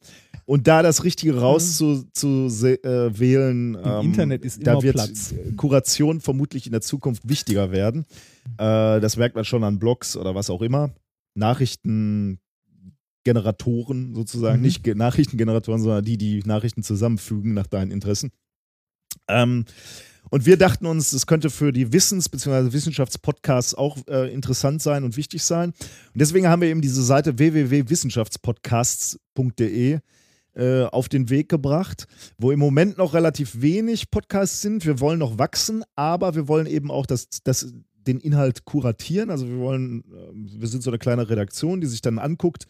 Und 0.47 0.67
da 0.67 0.83
das 0.83 1.03
Richtige 1.03 1.39
rauszuwählen, 1.39 2.07
zu, 2.13 2.49
se- 2.49 2.83
äh, 2.83 3.17
wählen, 3.19 3.75
ähm, 3.83 4.01
Internet 4.05 4.45
ist 4.45 4.65
da 4.65 4.73
immer 4.73 4.83
wird 4.83 4.95
Platz. 4.95 5.33
Kuration 5.57 6.21
vermutlich 6.21 6.67
in 6.67 6.71
der 6.71 6.81
Zukunft 6.81 7.27
wichtiger 7.27 7.71
werden. 7.71 8.05
Äh, 8.59 8.99
das 9.01 9.17
merkt 9.17 9.35
man 9.35 9.43
schon 9.43 9.63
an 9.63 9.79
Blogs 9.79 10.15
oder 10.15 10.35
was 10.35 10.51
auch 10.51 10.61
immer. 10.61 10.91
Nachrichtengeneratoren 13.33 14.15
sozusagen, 14.15 14.57
Mhm. 14.57 14.61
nicht 14.63 14.83
Ge 14.83 14.95
Nachrichtengeneratoren, 14.95 15.81
sondern 15.81 16.05
die, 16.05 16.17
die 16.17 16.41
Nachrichten 16.45 16.83
zusammenfügen 16.83 17.53
nach 17.53 17.67
deinen 17.67 17.91
Interessen. 17.91 18.31
Ähm, 19.27 19.65
und 20.29 20.45
wir 20.45 20.57
dachten 20.57 20.85
uns, 20.85 21.13
es 21.13 21.27
könnte 21.27 21.49
für 21.49 21.71
die 21.71 21.91
Wissens- 21.93 22.29
bzw. 22.29 22.73
Wissenschaftspodcasts 22.73 23.75
auch 23.75 23.97
äh, 24.07 24.33
interessant 24.33 24.81
sein 24.81 25.03
und 25.03 25.17
wichtig 25.17 25.43
sein. 25.43 25.69
Und 25.69 26.19
deswegen 26.21 26.47
haben 26.47 26.61
wir 26.61 26.69
eben 26.69 26.81
diese 26.81 27.03
Seite 27.03 27.37
www.wissenschaftspodcasts.de 27.37 29.99
äh, 30.57 30.83
auf 30.85 31.09
den 31.09 31.29
Weg 31.29 31.49
gebracht, 31.49 32.07
wo 32.37 32.51
im 32.51 32.59
Moment 32.59 32.97
noch 32.97 33.13
relativ 33.13 33.61
wenig 33.61 34.09
Podcasts 34.09 34.61
sind. 34.61 34.85
Wir 34.85 34.99
wollen 34.99 35.19
noch 35.19 35.37
wachsen, 35.37 35.83
aber 35.95 36.35
wir 36.35 36.47
wollen 36.47 36.65
eben 36.65 36.89
auch 36.91 37.05
das, 37.05 37.27
das, 37.43 37.73
den 38.07 38.19
Inhalt 38.19 38.65
kuratieren. 38.65 39.29
Also 39.29 39.47
wir 39.47 39.57
wollen, 39.57 40.03
äh, 40.11 40.59
wir 40.59 40.67
sind 40.67 40.81
so 40.81 40.89
eine 40.89 40.97
kleine 40.99 41.29
Redaktion, 41.29 41.81
die 41.81 41.87
sich 41.87 42.01
dann 42.01 42.19
anguckt, 42.19 42.65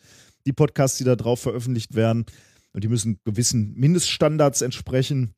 die 0.45 0.53
Podcasts, 0.53 0.98
die 0.98 1.03
da 1.03 1.15
drauf 1.15 1.41
veröffentlicht 1.41 1.95
werden. 1.95 2.25
Und 2.74 2.83
die 2.83 2.88
müssen 2.88 3.19
gewissen 3.24 3.74
Mindeststandards 3.75 4.61
entsprechen. 4.61 5.33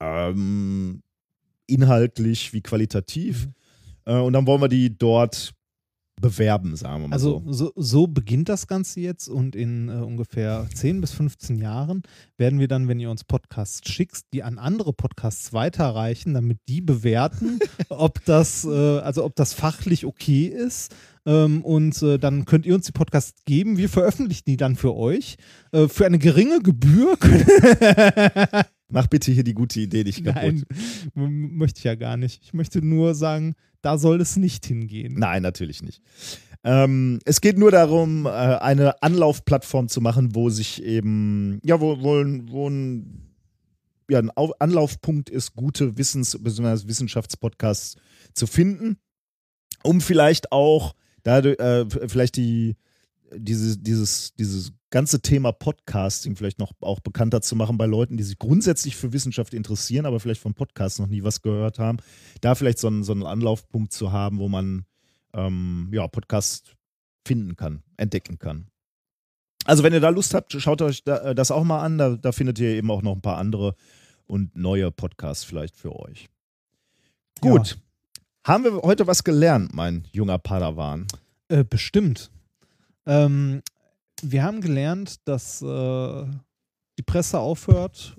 Ähm, 0.00 1.02
inhaltlich 1.66 2.52
wie 2.52 2.62
qualitativ. 2.62 3.48
Äh, 4.04 4.16
und 4.16 4.32
dann 4.32 4.46
wollen 4.46 4.60
wir 4.60 4.68
die 4.68 4.96
dort 4.96 5.54
bewerben, 6.20 6.76
sagen 6.76 7.02
wir 7.02 7.08
mal 7.08 7.14
Also 7.14 7.42
so. 7.46 7.52
so, 7.52 7.72
so 7.76 8.06
beginnt 8.06 8.48
das 8.48 8.66
Ganze 8.66 9.00
jetzt 9.00 9.28
und 9.28 9.56
in 9.56 9.88
äh, 9.88 9.92
ungefähr 9.92 10.66
10 10.72 11.00
bis 11.00 11.12
15 11.12 11.56
Jahren 11.56 12.02
werden 12.36 12.58
wir 12.58 12.68
dann, 12.68 12.88
wenn 12.88 13.00
ihr 13.00 13.10
uns 13.10 13.24
Podcasts 13.24 13.88
schickt, 13.90 14.32
die 14.32 14.42
an 14.42 14.58
andere 14.58 14.92
Podcasts 14.92 15.52
weiterreichen, 15.52 16.34
damit 16.34 16.58
die 16.68 16.80
bewerten, 16.80 17.58
ob 17.88 18.24
das, 18.24 18.64
äh, 18.64 18.98
also 18.98 19.24
ob 19.24 19.34
das 19.36 19.52
fachlich 19.52 20.06
okay 20.06 20.46
ist. 20.46 20.94
Ähm, 21.26 21.64
und 21.64 22.02
äh, 22.02 22.18
dann 22.18 22.44
könnt 22.44 22.66
ihr 22.66 22.74
uns 22.74 22.86
die 22.86 22.92
Podcasts 22.92 23.44
geben. 23.44 23.78
Wir 23.78 23.88
veröffentlichen 23.88 24.44
die 24.46 24.56
dann 24.56 24.76
für 24.76 24.94
euch. 24.94 25.36
Äh, 25.72 25.88
für 25.88 26.04
eine 26.04 26.18
geringe 26.18 26.60
Gebühr. 26.60 27.16
Mach 28.94 29.08
bitte 29.08 29.32
hier 29.32 29.42
die 29.44 29.54
gute 29.54 29.80
Idee 29.80 30.04
nicht 30.04 30.24
kaputt. 30.24 30.64
Nein, 31.14 31.50
möchte 31.56 31.78
ich 31.78 31.84
ja 31.84 31.96
gar 31.96 32.16
nicht. 32.16 32.42
Ich 32.44 32.54
möchte 32.54 32.80
nur 32.80 33.14
sagen, 33.14 33.54
da 33.82 33.98
soll 33.98 34.20
es 34.20 34.36
nicht 34.36 34.64
hingehen. 34.64 35.14
Nein, 35.18 35.42
natürlich 35.42 35.82
nicht. 35.82 36.00
Ähm, 36.62 37.18
es 37.24 37.40
geht 37.40 37.58
nur 37.58 37.70
darum, 37.70 38.24
äh, 38.26 38.30
eine 38.30 39.02
Anlaufplattform 39.02 39.88
zu 39.88 40.00
machen, 40.00 40.34
wo 40.34 40.48
sich 40.48 40.82
eben, 40.82 41.60
ja, 41.64 41.80
wo, 41.80 42.00
wo, 42.00 42.14
ein- 42.22 42.48
wo 42.50 42.70
ein, 42.70 43.34
ja, 44.08 44.18
ein 44.20 44.30
Au- 44.36 44.54
Anlaufpunkt 44.60 45.28
ist, 45.28 45.54
gute 45.56 45.98
Wissens- 45.98 46.38
bzw. 46.40 46.86
Wissenschaftspodcasts 46.88 47.96
zu 48.32 48.46
finden, 48.46 48.96
um 49.82 50.00
vielleicht 50.00 50.52
auch 50.52 50.94
dadurch, 51.24 51.58
äh, 51.58 51.84
vielleicht 52.08 52.36
die, 52.36 52.76
dieses, 53.32 53.82
dieses, 53.82 54.34
dieses 54.34 54.72
ganze 54.90 55.20
Thema 55.20 55.52
Podcasting 55.52 56.36
vielleicht 56.36 56.58
noch 56.58 56.72
auch 56.80 57.00
bekannter 57.00 57.40
zu 57.40 57.56
machen 57.56 57.78
bei 57.78 57.86
Leuten, 57.86 58.16
die 58.16 58.22
sich 58.22 58.38
grundsätzlich 58.38 58.96
für 58.96 59.12
Wissenschaft 59.12 59.54
interessieren, 59.54 60.06
aber 60.06 60.20
vielleicht 60.20 60.40
vom 60.40 60.54
Podcast 60.54 61.00
noch 61.00 61.08
nie 61.08 61.24
was 61.24 61.42
gehört 61.42 61.78
haben. 61.78 61.98
Da 62.40 62.54
vielleicht 62.54 62.78
so 62.78 62.86
einen, 62.86 63.02
so 63.02 63.12
einen 63.12 63.24
Anlaufpunkt 63.24 63.92
zu 63.92 64.12
haben, 64.12 64.38
wo 64.38 64.48
man 64.48 64.84
ähm, 65.32 65.88
ja, 65.92 66.06
Podcast 66.06 66.76
finden 67.26 67.56
kann, 67.56 67.82
entdecken 67.96 68.38
kann. 68.38 68.68
Also, 69.64 69.82
wenn 69.82 69.94
ihr 69.94 70.00
da 70.00 70.10
Lust 70.10 70.34
habt, 70.34 70.52
schaut 70.52 70.82
euch 70.82 71.04
da, 71.04 71.30
äh, 71.30 71.34
das 71.34 71.50
auch 71.50 71.64
mal 71.64 71.80
an. 71.80 71.98
Da, 71.98 72.16
da 72.16 72.32
findet 72.32 72.58
ihr 72.58 72.70
eben 72.70 72.90
auch 72.90 73.02
noch 73.02 73.14
ein 73.14 73.22
paar 73.22 73.38
andere 73.38 73.74
und 74.26 74.56
neue 74.56 74.90
Podcasts 74.90 75.44
vielleicht 75.44 75.76
für 75.76 75.98
euch. 75.98 76.28
Gut. 77.40 77.78
Haben 78.46 78.64
wir 78.64 78.82
heute 78.82 79.06
was 79.06 79.24
gelernt, 79.24 79.74
mein 79.74 80.06
junger 80.12 80.38
Padawan? 80.38 81.06
Äh, 81.48 81.64
bestimmt. 81.64 82.30
Ähm, 83.06 83.62
wir 84.22 84.42
haben 84.42 84.60
gelernt, 84.60 85.26
dass 85.26 85.60
äh, 85.62 86.24
die 86.98 87.02
Presse 87.04 87.38
aufhört, 87.38 88.16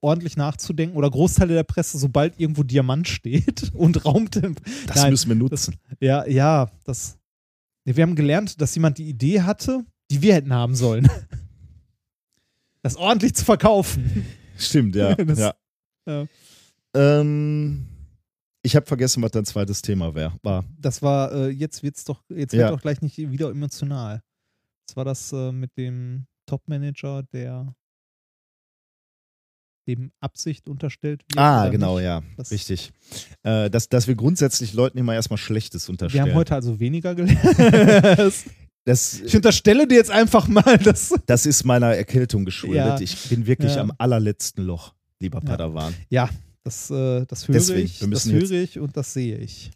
ordentlich 0.00 0.36
nachzudenken 0.36 0.96
oder 0.96 1.10
Großteile 1.10 1.54
der 1.54 1.64
Presse, 1.64 1.98
sobald 1.98 2.38
irgendwo 2.38 2.62
Diamant 2.62 3.08
steht 3.08 3.70
und 3.74 4.04
Raumtemp. 4.04 4.60
Das 4.86 4.96
Nein, 4.96 5.10
müssen 5.10 5.28
wir 5.28 5.36
nutzen. 5.36 5.76
Ja, 6.00 6.26
ja, 6.26 6.70
das. 6.84 7.16
Wir 7.84 8.02
haben 8.02 8.16
gelernt, 8.16 8.60
dass 8.60 8.74
jemand 8.74 8.98
die 8.98 9.08
Idee 9.08 9.40
hatte, 9.42 9.84
die 10.10 10.20
wir 10.20 10.34
hätten 10.34 10.52
haben 10.52 10.74
sollen. 10.74 11.08
Das 12.80 12.94
ordentlich 12.96 13.34
zu 13.34 13.44
verkaufen. 13.44 14.24
Stimmt, 14.56 14.94
ja. 14.94 15.14
Das- 15.16 15.38
ja. 15.38 15.54
ja. 16.06 16.26
Ähm, 16.94 17.86
ich 18.68 18.76
habe 18.76 18.86
vergessen, 18.86 19.22
was 19.22 19.30
dein 19.32 19.44
zweites 19.46 19.80
Thema 19.82 20.14
wär, 20.14 20.36
war. 20.42 20.64
Das 20.78 21.00
war, 21.02 21.32
äh, 21.32 21.48
jetzt 21.48 21.82
wird's 21.82 22.04
doch, 22.04 22.22
jetzt 22.28 22.52
Ja. 22.52 22.68
wird 22.68 22.72
doch 22.78 22.82
gleich 22.82 23.00
nicht 23.02 23.16
wieder 23.16 23.50
emotional. 23.50 24.22
Das 24.86 24.96
war 24.96 25.04
das 25.04 25.32
äh, 25.32 25.52
mit 25.52 25.70
dem 25.76 26.26
Top-Manager, 26.46 27.22
der 27.32 27.74
dem 29.88 30.12
Absicht 30.20 30.68
unterstellt 30.68 31.22
wird. 31.30 31.38
Ah, 31.38 31.68
genau, 31.70 31.96
nicht. 31.96 32.04
ja. 32.04 32.22
Das- 32.36 32.50
Richtig. 32.50 32.92
Äh, 33.42 33.70
dass, 33.70 33.88
dass 33.88 34.06
wir 34.06 34.14
grundsätzlich 34.16 34.74
Leuten 34.74 34.98
immer 34.98 35.14
erstmal 35.14 35.38
Schlechtes 35.38 35.88
Wir 35.88 35.92
unterstellen. 35.92 36.24
haben 36.28 36.34
heute 36.34 36.54
also 36.54 36.78
weniger 36.78 37.14
gelernt. 37.14 37.40
das, 38.84 39.20
ich 39.20 39.34
unterstelle 39.34 39.86
dir 39.88 39.94
jetzt 39.96 40.10
einfach 40.10 40.46
mal, 40.46 40.76
dass. 40.78 41.14
das 41.26 41.46
ist 41.46 41.64
meiner 41.64 41.94
Erkältung 41.94 42.44
geschuldet. 42.44 42.76
Ja. 42.76 43.00
Ich 43.00 43.28
bin 43.30 43.46
wirklich 43.46 43.76
Ja. 43.76 43.80
am 43.80 43.92
allerletzten 43.96 44.62
Loch, 44.64 44.94
lieber 45.20 45.38
Ja. 45.42 45.44
Padawan. 45.46 45.94
Ja, 46.10 46.28
das, 46.68 46.90
äh, 46.90 47.24
das 47.26 47.48
höre 47.48 47.54
Deswegen, 47.54 47.86
ich, 47.86 47.98
das 48.10 48.30
höre 48.30 48.50
ich 48.50 48.78
und 48.78 48.96
das 48.96 49.12
sehe 49.14 49.38
ich. 49.38 49.70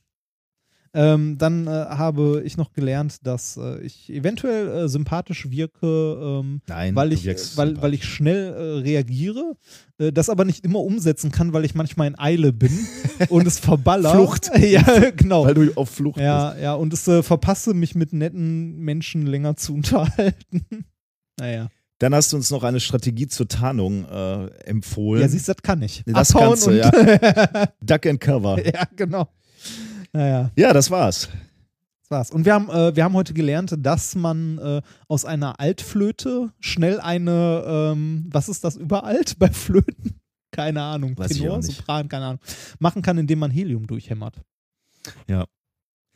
Ähm, 0.94 1.38
dann 1.38 1.66
äh, 1.66 1.70
habe 1.70 2.42
ich 2.44 2.58
noch 2.58 2.74
gelernt, 2.74 3.26
dass 3.26 3.56
äh, 3.56 3.80
ich 3.80 4.10
eventuell 4.10 4.68
äh, 4.68 4.88
sympathisch 4.90 5.50
wirke, 5.50 5.86
ähm, 5.86 6.60
Nein, 6.68 6.94
weil, 6.94 7.14
ich, 7.14 7.26
weil, 7.56 7.80
weil 7.80 7.94
ich 7.94 8.04
schnell 8.04 8.52
äh, 8.52 8.80
reagiere, 8.82 9.56
äh, 9.96 10.12
das 10.12 10.28
aber 10.28 10.44
nicht 10.44 10.66
immer 10.66 10.80
umsetzen 10.80 11.30
kann, 11.30 11.54
weil 11.54 11.64
ich 11.64 11.74
manchmal 11.74 12.08
in 12.08 12.18
Eile 12.18 12.52
bin 12.52 12.86
und 13.30 13.46
es 13.46 13.58
verballer. 13.58 14.12
Flucht. 14.12 14.50
ja, 14.58 14.82
genau. 15.16 15.46
Weil 15.46 15.54
du 15.54 15.72
auf 15.76 15.88
Flucht 15.88 16.20
Ja, 16.20 16.54
ja, 16.58 16.74
und 16.74 16.92
es 16.92 17.08
äh, 17.08 17.22
verpasse, 17.22 17.72
mich 17.72 17.94
mit 17.94 18.12
netten 18.12 18.76
Menschen 18.76 19.24
länger 19.24 19.56
zu 19.56 19.72
unterhalten. 19.76 20.84
naja. 21.38 21.70
Dann 22.02 22.16
hast 22.16 22.32
du 22.32 22.36
uns 22.36 22.50
noch 22.50 22.64
eine 22.64 22.80
Strategie 22.80 23.28
zur 23.28 23.46
Tarnung 23.46 24.04
äh, 24.06 24.46
empfohlen. 24.64 25.22
Ja, 25.22 25.28
siehst 25.28 25.46
du, 25.46 25.52
das 25.52 25.62
kann 25.62 25.80
ich. 25.82 26.02
Das 26.04 26.34
Abhauen 26.34 26.48
kannst 26.48 26.66
du, 26.66 26.72
ja. 26.72 26.90
Duck 27.80 28.06
and 28.06 28.20
Cover. 28.20 28.58
ja, 28.74 28.88
genau. 28.96 29.28
Naja. 30.12 30.50
Ja, 30.56 30.72
das 30.72 30.90
war's. 30.90 31.28
Das 32.00 32.10
war's. 32.10 32.30
Und 32.32 32.44
wir 32.44 32.54
haben, 32.54 32.68
äh, 32.70 32.96
wir 32.96 33.04
haben 33.04 33.14
heute 33.14 33.34
gelernt, 33.34 33.76
dass 33.78 34.16
man 34.16 34.58
äh, 34.58 34.82
aus 35.06 35.24
einer 35.24 35.60
Altflöte 35.60 36.50
schnell 36.58 36.98
eine, 36.98 37.62
ähm, 37.94 38.26
was 38.32 38.48
ist 38.48 38.64
das 38.64 38.74
überalt 38.74 39.38
bei 39.38 39.50
Flöten? 39.50 40.18
Keine 40.50 40.82
Ahnung. 40.82 41.16
Weiß 41.16 41.30
Tenor. 41.30 41.62
Sopran, 41.62 42.08
keine 42.08 42.24
Ahnung. 42.24 42.40
Machen 42.80 43.02
kann, 43.02 43.16
indem 43.16 43.38
man 43.38 43.52
Helium 43.52 43.86
durchhämmert. 43.86 44.40
Ja. 45.28 45.44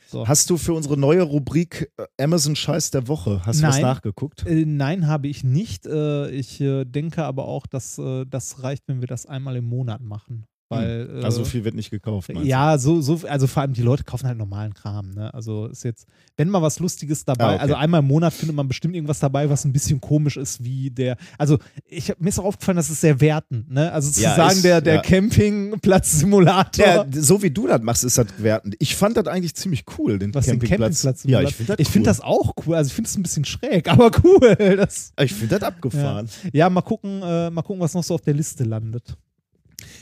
So. 0.07 0.27
Hast 0.29 0.51
du 0.51 0.57
für 0.57 0.73
unsere 0.73 0.97
neue 0.97 1.23
Rubrik 1.23 1.91
äh, 1.97 2.23
Amazon 2.23 2.55
Scheiß 2.55 2.93
der 2.93 3.09
Woche, 3.09 3.43
hast 3.45 3.61
du 3.61 3.67
was 3.67 3.75
Nein. 3.77 3.83
nachgeguckt? 3.83 4.47
Äh, 4.47 4.65
nein, 4.65 5.09
habe 5.09 5.27
ich 5.27 5.43
nicht. 5.43 5.85
Äh, 5.87 6.31
ich 6.31 6.61
äh, 6.61 6.85
denke 6.85 7.25
aber 7.25 7.47
auch, 7.47 7.67
dass 7.67 7.99
äh, 7.99 8.25
das 8.25 8.63
reicht, 8.63 8.85
wenn 8.87 9.01
wir 9.01 9.09
das 9.09 9.27
einmal 9.27 9.57
im 9.57 9.65
Monat 9.65 10.01
machen. 10.01 10.47
Weil, 10.69 11.21
äh, 11.21 11.25
Also 11.25 11.45
viel 11.45 11.63
wird 11.65 11.77
nicht 11.77 11.91
gekauft. 11.91 12.29
Ja, 12.43 12.77
so, 12.77 13.01
so, 13.01 13.21
also 13.29 13.47
vor 13.47 13.63
allem 13.63 13.73
die 13.73 13.83
Leute 13.83 14.03
kaufen 14.03 14.27
halt 14.27 14.37
normalen 14.37 14.75
Kram, 14.75 15.11
ne? 15.11 15.33
Also 15.33 15.67
ist 15.67 15.85
jetzt, 15.85 16.07
wenn 16.37 16.49
mal 16.49 16.61
was 16.61 16.81
Lustiges 16.81 17.25
dabei, 17.25 17.45
Ah, 17.45 17.53
okay. 17.55 17.63
also 17.63 17.75
einmal 17.77 18.01
im 18.01 18.09
Monat 18.09 18.33
findet 18.35 18.57
man 18.57 18.67
bestimmt 18.67 18.97
irgendwas 18.97 19.21
dabei, 19.21 19.49
was 19.49 19.65
ein 19.65 19.73
bisschen 19.73 20.01
komisch 20.01 20.37
ist, 20.37 20.65
wie 20.65 20.91
der, 20.91 21.17
also 21.39 21.59
ich 21.89 22.13
mir 22.19 22.31
ist 22.31 22.41
auch 22.41 22.45
aufgefallen, 22.47 22.77
das 22.77 22.91
ist 22.91 23.01
sehr 23.01 23.21
wertend, 23.21 23.71
ne? 23.71 23.93
Also 23.93 24.11
zu 24.11 24.21
Ja, 24.23 24.35
sagen, 24.35 24.57
ist- 24.57 24.65
der, 24.65 24.81
der 24.81 24.95
ja. 24.97 25.03
Campingplatz-Simulator. 25.03 26.85
Ja, 26.87 27.07
so 27.13 27.43
wie 27.43 27.51
du 27.51 27.67
das 27.67 27.81
machst, 27.83 28.05
ist 28.05 28.19
das 28.19 28.27
wertend. 28.39 28.75
Ich 28.79 28.97
fand 28.97 29.17
das 29.17 29.27
eigentlich 29.27 29.55
ziemlich 29.55 29.85
cool, 29.99 30.19
den 30.19 30.35
was 30.35 30.47
den 30.47 30.59
Campingplatz. 30.59 31.03
Campingplatz 31.03 31.25
ja, 31.25 31.43
ich 31.43 31.55
finde 31.55 31.77
das, 31.77 31.87
cool. 31.87 31.93
finde 31.93 32.11
das 32.11 32.21
auch 32.21 32.55
cool. 32.67 32.75
Also 32.77 32.89
ich 32.89 32.95
finde 32.95 33.09
es 33.09 33.17
ein 33.17 33.23
bisschen 33.23 33.45
schräg, 33.45 33.89
aber 33.91 34.11
cool. 34.25 34.57
Das, 34.77 35.13
Ich 35.21 35.33
finde 35.33 35.59
das 35.59 35.63
abgefahren. 35.69 36.29
ja, 36.53 36.69
mal 36.71 36.83
gucken, 36.83 37.23
äh, 37.23 37.51
mal 37.51 37.63
gucken, 37.63 37.81
was 37.81 37.95
noch 37.95 38.05
so 38.05 38.15
auf 38.15 38.23
der 38.23 38.35
Liste 38.35 38.65
landet. 38.65 39.17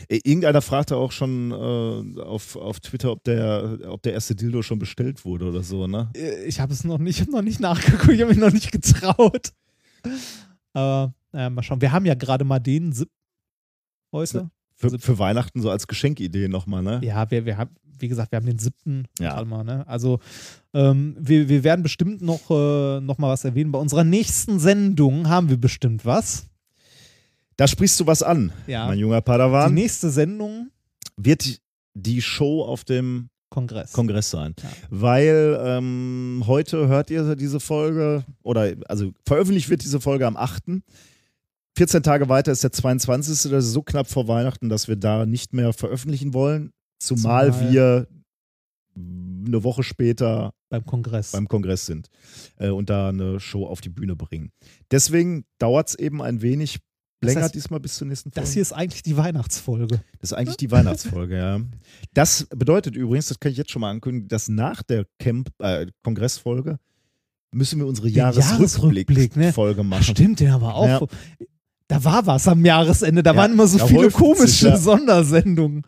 Äh, 0.09 0.21
Irgendeiner 0.25 0.63
fragte 0.63 0.97
auch 0.97 1.13
schon 1.13 1.51
äh, 1.51 2.21
auf, 2.21 2.57
auf 2.57 2.81
Twitter, 2.81 3.11
ob 3.13 3.25
der, 3.25 3.79
ob 3.89 4.03
der 4.03 4.13
erste 4.13 4.35
Dildo 4.35 4.63
schon 4.63 4.79
bestellt 4.79 5.25
wurde 5.25 5.47
oder 5.49 5.63
so, 5.63 5.87
ne? 5.87 6.11
Äh, 6.17 6.45
Ich 6.45 6.61
habe 6.61 6.73
es 6.73 6.85
noch 6.85 6.99
nicht, 6.99 7.17
ich 7.17 7.21
habe 7.23 7.33
noch 7.33 7.43
nicht 7.43 7.61
nachgeguckt, 7.61 8.13
ich 8.13 8.21
habe 8.21 8.31
mich 8.31 8.41
noch 8.41 8.53
nicht 8.53 8.73
getraut. 8.73 9.53
Aber 10.73 11.15
naja, 11.33 11.51
mal 11.51 11.63
schauen. 11.63 11.81
Wir 11.81 11.93
haben 11.93 12.07
ja 12.07 12.15
gerade 12.15 12.45
mal 12.45 12.59
den 12.59 12.93
sieb 12.93 13.09
heute. 14.13 14.51
Für, 14.77 14.91
Sieb- 14.91 15.03
für 15.03 15.19
Weihnachten 15.19 15.61
so 15.61 15.71
als 15.71 15.87
Geschenkidee 15.87 16.49
nochmal, 16.49 16.83
ne? 16.83 17.01
Ja, 17.05 17.31
wir, 17.31 17.47
wir 17.47 17.57
haben, 17.57 17.71
wie 17.99 18.09
gesagt, 18.09 18.33
wir 18.33 18.37
haben 18.39 18.47
den 18.47 18.59
siebten. 18.59 19.05
Ja. 19.21 19.43
Mal, 19.45 19.63
ne? 19.65 19.87
Also 19.87 20.19
ähm, 20.73 21.17
wir, 21.19 21.49
wir 21.49 21.63
werden 21.65 21.83
bestimmt 21.83 22.23
noch, 22.23 22.51
äh, 22.51 23.01
noch 23.01 23.19
mal 23.19 23.29
was 23.31 23.45
erwähnen. 23.45 23.71
Bei 23.73 23.79
unserer 23.79 24.03
nächsten 24.05 24.59
Sendung 24.59 25.29
haben 25.29 25.49
wir 25.49 25.57
bestimmt 25.59 26.05
was. 26.05 26.49
Da 27.57 27.69
sprichst 27.69 27.99
du 28.01 28.07
was 28.07 28.23
an, 28.23 28.53
Ja. 28.67 28.87
mein 28.87 28.99
junger 28.99 29.21
Die 29.21 29.25
Padawan. 29.25 29.73
nächste 29.75 30.11
Sendung, 30.11 30.71
Wird 31.17 31.61
die 31.95 32.21
Show 32.23 32.63
auf 32.65 32.83
dem 32.85 33.29
Kongress. 33.51 33.93
Kongress 33.93 34.31
sein. 34.31 34.55
Ja. 34.61 34.69
Weil 34.91 35.61
ähm, 35.65 36.43
heute 36.47 36.89
hört 36.89 37.09
ihr 37.11 37.37
diese 37.37 37.61
Folge, 37.61 38.25
oder 38.43 38.75
also 38.89 39.13
veröffentlicht 39.25 39.69
wird 39.71 39.83
diese 39.85 40.01
Folge 40.01 40.27
am 40.27 40.37
8. 40.37 40.83
14 41.77 42.03
Tage 42.03 42.29
weiter 42.29 42.51
ist 42.51 42.65
der 42.65 42.73
22. 42.73 43.51
Das 43.53 43.65
ist 43.65 43.73
so 43.73 43.83
knapp 43.83 44.09
vor 44.09 44.27
Weihnachten, 44.27 44.69
dass 44.69 44.89
wir 44.89 44.97
da 44.97 45.25
nicht 45.27 45.53
mehr 45.53 45.73
veröffentlichen 45.73 46.35
wollen. 46.35 46.73
Zumal, 46.99 47.53
Zumal- 47.53 47.73
wir 47.73 48.09
eine 48.97 49.63
Woche 49.63 49.83
später 49.85 50.53
beim 50.69 50.85
Kongress. 50.87 51.33
beim 51.33 51.47
Kongress 51.49 51.87
sind 51.87 52.09
äh, 52.59 52.71
und 52.71 52.91
da 52.91 53.09
eine 53.11 53.39
Show 53.41 53.67
auf 53.67 53.81
die 53.81 53.89
Bühne 53.89 54.17
bringen. 54.17 54.51
Deswegen 54.91 55.45
dauert 55.59 55.89
es 55.91 55.95
eben 55.97 56.23
ein 56.23 56.43
wenig 56.43 56.79
Das 57.25 57.35
länger 57.35 57.45
heißt, 57.45 57.55
diesmal 57.55 57.81
bis 57.81 57.97
zur 57.97 58.07
nächsten 58.07 58.31
Folge. 58.31 58.41
das 58.45 58.53
hier 58.53 58.63
ist 58.63 58.73
eigentlich 58.73 59.03
die 59.03 59.17
Weihnachtsfolge. 59.17 60.01
Das 60.21 60.31
ist 60.31 60.33
eigentlich 60.33 60.57
die 60.57 60.71
Weihnachtsfolge, 60.71 61.37
ja. 61.37 61.61
Das 62.13 62.47
bedeutet 62.55 62.97
übrigens, 62.97 63.29
das 63.29 63.41
kann 63.41 63.53
ich 63.53 63.59
jetzt 63.59 63.71
schon 63.71 63.81
mal 63.81 63.91
ankündigen, 63.91 64.29
dass 64.29 64.49
nach 64.49 64.83
der 64.83 65.07
Camp 65.19 65.51
äh, 65.59 65.87
Kongressfolge 66.03 66.79
müssen 67.53 67.79
wir 67.79 67.87
unsere 67.87 68.09
ne? 68.09 68.15
Jahresrückblick-Folge 68.15 69.81
Ach, 69.81 69.85
machen. 69.85 70.03
stimmt, 70.03 70.41
der 70.41 70.61
war 70.61 70.75
auch. 70.75 70.87
Ja. 70.87 71.01
Da 71.87 72.03
war 72.03 72.27
was 72.27 72.49
am 72.49 72.65
Jahresende. 72.65 73.23
Da 73.23 73.33
Ja, 73.33 73.37
waren 73.37 73.53
immer 73.53 73.67
so 73.67 73.87
viele 73.87 74.11
komische 74.11 74.69
ja. 74.69 74.77
Sondersendungen. 74.77 75.83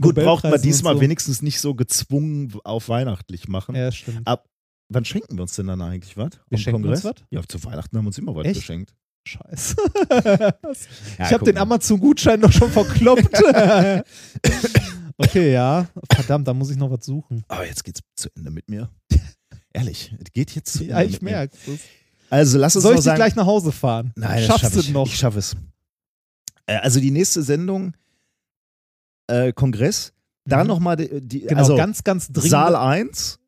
Gut, 0.00 0.14
braucht 0.14 0.44
man 0.44 0.60
diesmal 0.60 0.94
so. 0.94 1.00
wenigstens 1.02 1.42
nicht 1.42 1.60
so 1.60 1.74
gezwungen 1.74 2.54
auf 2.64 2.88
weihnachtlich 2.88 3.46
machen. 3.48 3.74
Ja, 3.74 3.92
stimmt. 3.92 4.26
Ab, 4.26 4.48
wann 4.88 5.04
schenken 5.04 5.36
wir 5.36 5.42
uns 5.42 5.54
denn 5.54 5.66
dann 5.66 5.82
eigentlich 5.82 6.16
was? 6.16 6.30
Wir 6.48 6.56
Am 6.56 6.62
schenken 6.62 6.88
uns 6.88 7.04
was? 7.04 7.14
Ja, 7.30 7.42
zu 7.46 7.62
Weihnachten 7.62 7.96
haben 7.96 8.04
wir 8.04 8.08
uns 8.08 8.18
immer 8.18 8.34
was 8.34 8.44
geschenkt. 8.46 8.94
Scheiße. 9.26 9.76
Ich 11.18 11.32
habe 11.32 11.44
den. 11.44 11.56
Amazon-Gutschein 11.58 12.40
doch 12.40 12.52
schon 12.52 12.70
verkloppt. 12.70 13.30
okay, 15.16 15.52
ja. 15.52 15.86
Verdammt, 16.12 16.46
da 16.48 16.54
muss 16.54 16.70
ich 16.70 16.76
noch 16.76 16.90
was 16.90 17.04
suchen. 17.06 17.44
Aber 17.48 17.66
jetzt 17.66 17.84
geht's 17.84 18.00
zu 18.16 18.28
Ende 18.36 18.50
mit 18.50 18.68
mir. 18.68 18.90
Ehrlich, 19.72 20.14
es 20.22 20.32
geht 20.32 20.50
jetzt 20.54 20.72
zu 20.72 20.80
Ende 20.84 20.94
Ja, 20.94 21.02
ich 21.02 21.22
merke 21.22 21.56
Also 22.30 22.58
lass 22.58 22.74
uns 22.76 22.82
Soll 22.82 22.92
ich 22.92 22.98
dich 22.98 23.04
sagen, 23.04 23.16
gleich 23.16 23.34
nach 23.34 23.46
Hause 23.46 23.72
fahren? 23.72 24.12
Nein, 24.16 24.36
das 24.38 24.46
Schaffst 24.46 24.74
schaff 24.74 24.86
du 24.86 24.92
noch? 24.92 25.06
Ich 25.06 25.16
schaffe 25.16 25.38
es. 25.38 25.56
Äh, 26.66 26.76
also 26.76 27.00
die 27.00 27.10
nächste 27.10 27.42
Sendung, 27.42 27.94
äh, 29.28 29.52
Kongress, 29.52 30.12
da 30.44 30.62
Mhm. 30.62 30.68
nochmal 30.68 30.96
die, 30.96 31.20
die 31.26 31.40
Genau, 31.40 31.60
also 31.60 31.76
ganz, 31.76 32.04
ganz 32.04 32.28
dringend. 32.30 32.50
Saal 32.50 32.76
1, 32.76 33.38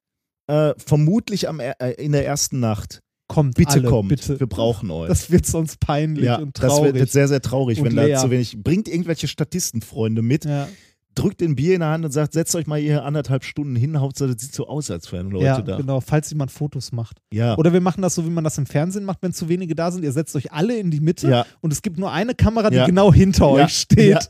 äh, 0.46 0.72
vermutlich 0.78 1.48
am, 1.48 1.60
äh, 1.60 1.72
in 1.98 2.12
der 2.12 2.24
ersten 2.26 2.60
Nacht. 2.60 3.02
Kommt 3.28 3.54
Bitte 3.56 3.72
alle, 3.72 3.88
kommt, 3.88 4.08
Bitte. 4.08 4.38
wir 4.40 4.46
brauchen 4.46 4.90
euch. 4.90 5.08
Das 5.08 5.30
wird 5.30 5.46
sonst 5.46 5.80
peinlich 5.80 6.24
ja, 6.26 6.36
und 6.36 6.58
das 6.58 6.66
traurig. 6.72 6.84
wird, 6.94 6.96
wird 7.00 7.10
sehr, 7.10 7.28
sehr 7.28 7.40
traurig, 7.42 7.78
Und 7.80 7.86
wenn 7.86 7.94
leer. 7.96 8.16
da 8.16 8.22
zu 8.22 8.30
wenig. 8.30 8.56
Bringt 8.62 8.88
irgendwelche 8.88 9.28
Statistenfreunde 9.28 10.22
mit. 10.22 10.44
ja. 10.44 10.68
drückt 11.16 11.40
den 11.40 11.56
Bier 11.56 11.72
in 11.74 11.80
der 11.80 11.88
Hand 11.88 12.04
und 12.04 12.10
sagt, 12.10 12.34
setzt 12.34 12.54
euch 12.56 12.66
mal 12.66 12.78
hier 12.78 13.02
anderthalb 13.02 13.42
Stunden 13.42 13.74
hin, 13.74 13.98
Hauptsache 13.98 14.34
das 14.34 14.42
sieht 14.42 14.54
so 14.54 14.68
aus, 14.68 14.90
als 14.90 15.10
wären 15.12 15.30
Leute 15.30 15.46
ja, 15.46 15.60
da. 15.62 15.78
genau, 15.78 16.02
falls 16.02 16.28
jemand 16.28 16.50
Fotos 16.50 16.92
macht. 16.92 17.16
Ja. 17.32 17.56
Oder 17.56 17.72
wir 17.72 17.80
machen 17.80 18.02
das 18.02 18.14
so, 18.14 18.26
wie 18.26 18.30
man 18.30 18.44
das 18.44 18.58
im 18.58 18.66
Fernsehen 18.66 19.04
macht, 19.06 19.18
wenn 19.22 19.32
zu 19.32 19.48
wenige 19.48 19.74
da 19.74 19.90
sind. 19.90 20.04
Ihr 20.04 20.12
setzt 20.12 20.36
euch 20.36 20.52
alle 20.52 20.76
in 20.76 20.90
die 20.90 21.00
Mitte 21.00 21.30
Ja. 21.30 21.46
und 21.62 21.72
es 21.72 21.80
gibt 21.80 21.98
nur 21.98 22.12
eine 22.12 22.34
Kamera, 22.34 22.68
die 22.68 22.84
genau 22.84 23.14
hinter 23.14 23.48
euch 23.48 23.72
steht. 23.78 24.28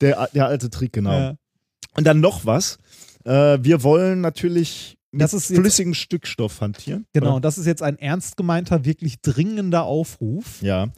Der, 0.00 0.28
der 0.34 0.46
alte 0.46 0.68
Trick, 0.68 0.92
genau. 0.94 1.34
Und 1.96 2.04
dann 2.04 2.18
noch 2.20 2.44
was. 2.44 2.78
Äh, 3.24 3.58
wir 3.62 3.84
wollen 3.84 4.20
natürlich 4.20 4.95
mit 5.12 5.22
Das 5.22 5.34
ist 5.34 5.50
jetzt- 5.50 5.96
Stückstoff 5.96 6.60
hantieren. 6.60 7.06
Genau, 7.12 7.32
Oder? 7.32 7.40
das 7.40 7.58
ist 7.58 7.66
jetzt 7.66 7.82
ein 7.82 7.98
ernst 7.98 8.36
gemeinter, 8.36 8.84
wirklich 8.84 9.20
dringender 9.20 9.84
Aufruf. 9.84 10.60
Ja. 10.62 10.88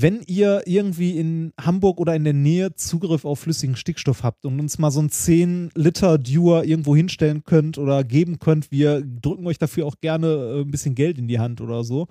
Wenn 0.00 0.22
ihr 0.26 0.62
irgendwie 0.66 1.18
in 1.18 1.52
Hamburg 1.60 1.98
oder 1.98 2.14
in 2.14 2.22
der 2.22 2.32
Nähe 2.32 2.72
Zugriff 2.76 3.24
auf 3.24 3.40
flüssigen 3.40 3.74
Stickstoff 3.74 4.22
habt 4.22 4.46
und 4.46 4.60
uns 4.60 4.78
mal 4.78 4.92
so 4.92 5.00
ein 5.00 5.10
10 5.10 5.70
Liter 5.74 6.18
Dewar 6.18 6.64
irgendwo 6.64 6.94
hinstellen 6.94 7.42
könnt 7.42 7.78
oder 7.78 8.04
geben 8.04 8.38
könnt, 8.38 8.70
wir 8.70 9.02
drücken 9.02 9.44
euch 9.48 9.58
dafür 9.58 9.86
auch 9.86 9.96
gerne 10.00 10.28
äh, 10.28 10.60
ein 10.60 10.70
bisschen 10.70 10.94
Geld 10.94 11.18
in 11.18 11.26
die 11.26 11.40
Hand 11.40 11.60
oder 11.60 11.82
so. 11.82 12.06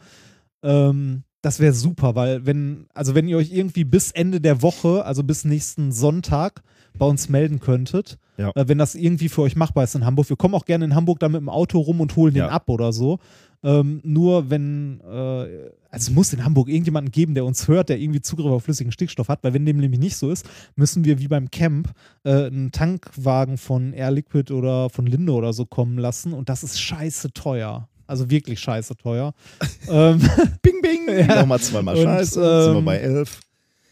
Ähm, 0.64 1.24
das 1.42 1.62
wäre 1.62 1.72
super, 1.74 2.14
weil 2.16 2.46
wenn, 2.46 2.88
also 2.94 3.16
wenn 3.16 3.30
ihr 3.30 3.38
euch 3.38 3.54
irgendwie 3.54 3.86
bis 3.86 4.12
Ende 4.12 4.42
der 4.42 4.62
Woche, 4.62 5.06
also 5.06 5.24
bis 5.24 5.46
nächsten 5.46 5.94
Sonntag, 5.94 6.64
bei 6.98 7.06
uns 7.06 7.30
melden 7.30 7.60
könntet, 7.60 8.18
Ja. 8.38 8.52
äh, 8.56 8.68
wenn 8.68 8.78
das 8.78 8.96
irgendwie 8.96 9.30
für 9.30 9.42
euch 9.42 9.56
machbar 9.56 9.84
ist 9.84 9.96
in 9.96 10.06
Hamburg. 10.06 10.30
Wir 10.30 10.36
kommen 10.38 10.56
auch 10.56 10.66
gerne 10.66 10.86
in 10.86 10.96
Hamburg 10.96 11.20
da 11.20 11.30
mit 11.30 11.40
dem 11.42 11.50
Auto 11.50 11.80
rum 11.80 12.02
und 12.02 12.16
holen 12.16 12.36
Ja. 12.36 12.48
den 12.48 12.52
ab 12.52 12.70
oder 12.70 12.92
so. 12.94 13.20
Ähm, 13.64 14.02
nur 14.04 14.52
wenn, 14.52 15.02
äh, 15.02 15.08
also 15.10 15.72
es 15.92 16.12
muss 16.12 16.32
in 16.32 16.46
Hamburg 16.46 16.70
irgendjemanden 16.70 17.12
geben, 17.12 17.34
der 17.34 17.44
uns 17.44 17.68
hört, 17.68 17.90
der 17.90 18.00
irgendwie 18.00 18.22
Zugriff 18.22 18.52
auf 18.52 18.64
flüssigen 18.64 18.92
Stickstoff 18.92 19.30
hat, 19.30 19.44
weil 19.44 19.54
wenn 19.56 19.66
dem 19.66 19.78
nämlich 19.78 20.00
nicht 20.00 20.16
so 20.16 20.30
ist, 20.30 20.46
müssen 20.76 21.04
wir 21.06 21.20
wie 21.20 21.28
beim 21.28 21.50
Camp 21.50 21.92
äh, 22.24 22.46
einen 22.46 22.72
Tankwagen 22.72 23.58
von 23.58 23.94
Air 23.94 24.12
Liquid 24.12 24.54
oder 24.54 24.90
von 24.92 25.08
Linde 25.08 25.32
oder 25.34 25.54
so 25.54 25.66
kommen 25.66 25.98
lassen 25.98 26.34
und 26.34 26.50
das 26.50 26.64
ist 26.64 26.80
scheiße 26.80 27.34
teuer. 27.34 27.88
Also 28.06 28.30
wirklich 28.30 28.60
scheiße 28.60 28.96
teuer. 28.96 29.34
ähm, 29.90 30.20
Bing, 30.62 30.82
bing. 30.82 30.98
Ja. 31.28 31.40
Nochmal 31.40 31.60
zweimal 31.60 31.96
Und, 31.98 32.04
Scheiße. 32.04 32.34
sind 32.64 32.74
wir 32.74 32.80
ähm, 32.80 32.86
bei 32.86 32.98
elf. 32.98 33.40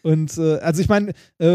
Und 0.05 0.37
äh, 0.37 0.57
also 0.59 0.81
ich 0.81 0.87
meine, 0.87 1.13
äh, 1.39 1.47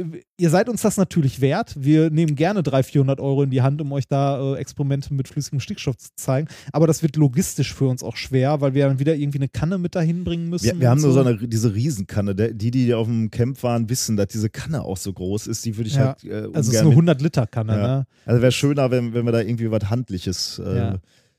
äh, 0.00 0.04
ihr 0.38 0.48
seid 0.48 0.70
uns 0.70 0.80
das 0.80 0.96
natürlich 0.96 1.42
wert. 1.42 1.74
Wir 1.78 2.08
nehmen 2.08 2.34
gerne 2.34 2.62
300, 2.62 2.86
400 2.86 3.20
Euro 3.20 3.42
in 3.42 3.50
die 3.50 3.60
Hand, 3.60 3.82
um 3.82 3.92
euch 3.92 4.08
da 4.08 4.54
äh, 4.54 4.58
Experimente 4.58 5.12
mit 5.12 5.28
flüssigem 5.28 5.60
Stickstoff 5.60 5.98
zu 5.98 6.08
zeigen. 6.16 6.48
Aber 6.72 6.86
das 6.86 7.02
wird 7.02 7.16
logistisch 7.16 7.74
für 7.74 7.86
uns 7.86 8.02
auch 8.02 8.16
schwer, 8.16 8.62
weil 8.62 8.72
wir 8.72 8.88
dann 8.88 8.98
wieder 8.98 9.14
irgendwie 9.14 9.38
eine 9.38 9.48
Kanne 9.48 9.76
mit 9.76 9.94
dahin 9.94 10.24
bringen 10.24 10.48
müssen. 10.48 10.64
Wir, 10.64 10.80
wir 10.80 10.88
haben 10.88 10.98
und 10.98 11.04
nur 11.04 11.12
so 11.12 11.20
eine, 11.20 11.36
diese 11.36 11.74
Riesenkanne. 11.74 12.34
Die, 12.54 12.70
die 12.70 12.94
auf 12.94 13.06
dem 13.06 13.30
Camp 13.30 13.62
waren, 13.62 13.90
wissen, 13.90 14.16
dass 14.16 14.28
diese 14.28 14.48
Kanne 14.48 14.82
auch 14.82 14.96
so 14.96 15.12
groß 15.12 15.46
ist. 15.46 15.64
Die 15.66 15.76
würde 15.76 15.88
ich 15.88 15.96
Ja. 15.96 16.06
halt 16.06 16.24
äh, 16.24 16.34
Also 16.54 16.60
es 16.60 16.68
ist 16.68 16.76
eine 16.76 16.84
mit- 16.88 16.96
100 16.96 17.20
Liter 17.20 17.46
Kanne. 17.46 17.72
Ja. 17.76 17.86
Ne? 17.98 18.06
Also 18.24 18.40
wäre 18.40 18.52
schöner, 18.52 18.90
wenn, 18.90 19.12
wenn 19.12 19.26
wir 19.26 19.32
da 19.32 19.40
irgendwie 19.42 19.70
was 19.70 19.90
Handliches. 19.90 20.58
Äh, 20.64 20.76
Ja. 20.76 20.96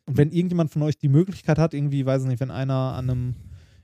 Und 0.07 0.17
wenn 0.17 0.29
irgendjemand 0.31 0.69
von 0.71 0.83
euch 0.83 0.99
die 0.99 1.09
Möglichkeit 1.09 1.57
hat, 1.57 1.73
irgendwie, 1.73 2.05
weiß 2.05 2.21
ich 2.21 2.27
nicht, 2.27 2.39
wenn 2.39 2.51
einer 2.51 2.93
an 2.93 3.09
einem 3.09 3.33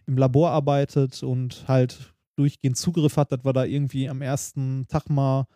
im 0.06 0.18
Labor 0.18 0.52
arbeitet 0.52 1.24
und 1.24 1.64
halt 1.68 2.11
durchgehend 2.36 2.78
Zugriff 2.78 3.18
hat, 3.18 3.32
dass 3.32 3.44
wir 3.44 3.54
da 3.54 3.66
irgendwie 3.66 4.10
am 4.10 4.22
ersten 4.22 4.86
Tag 4.88 5.10
mal 5.10 5.48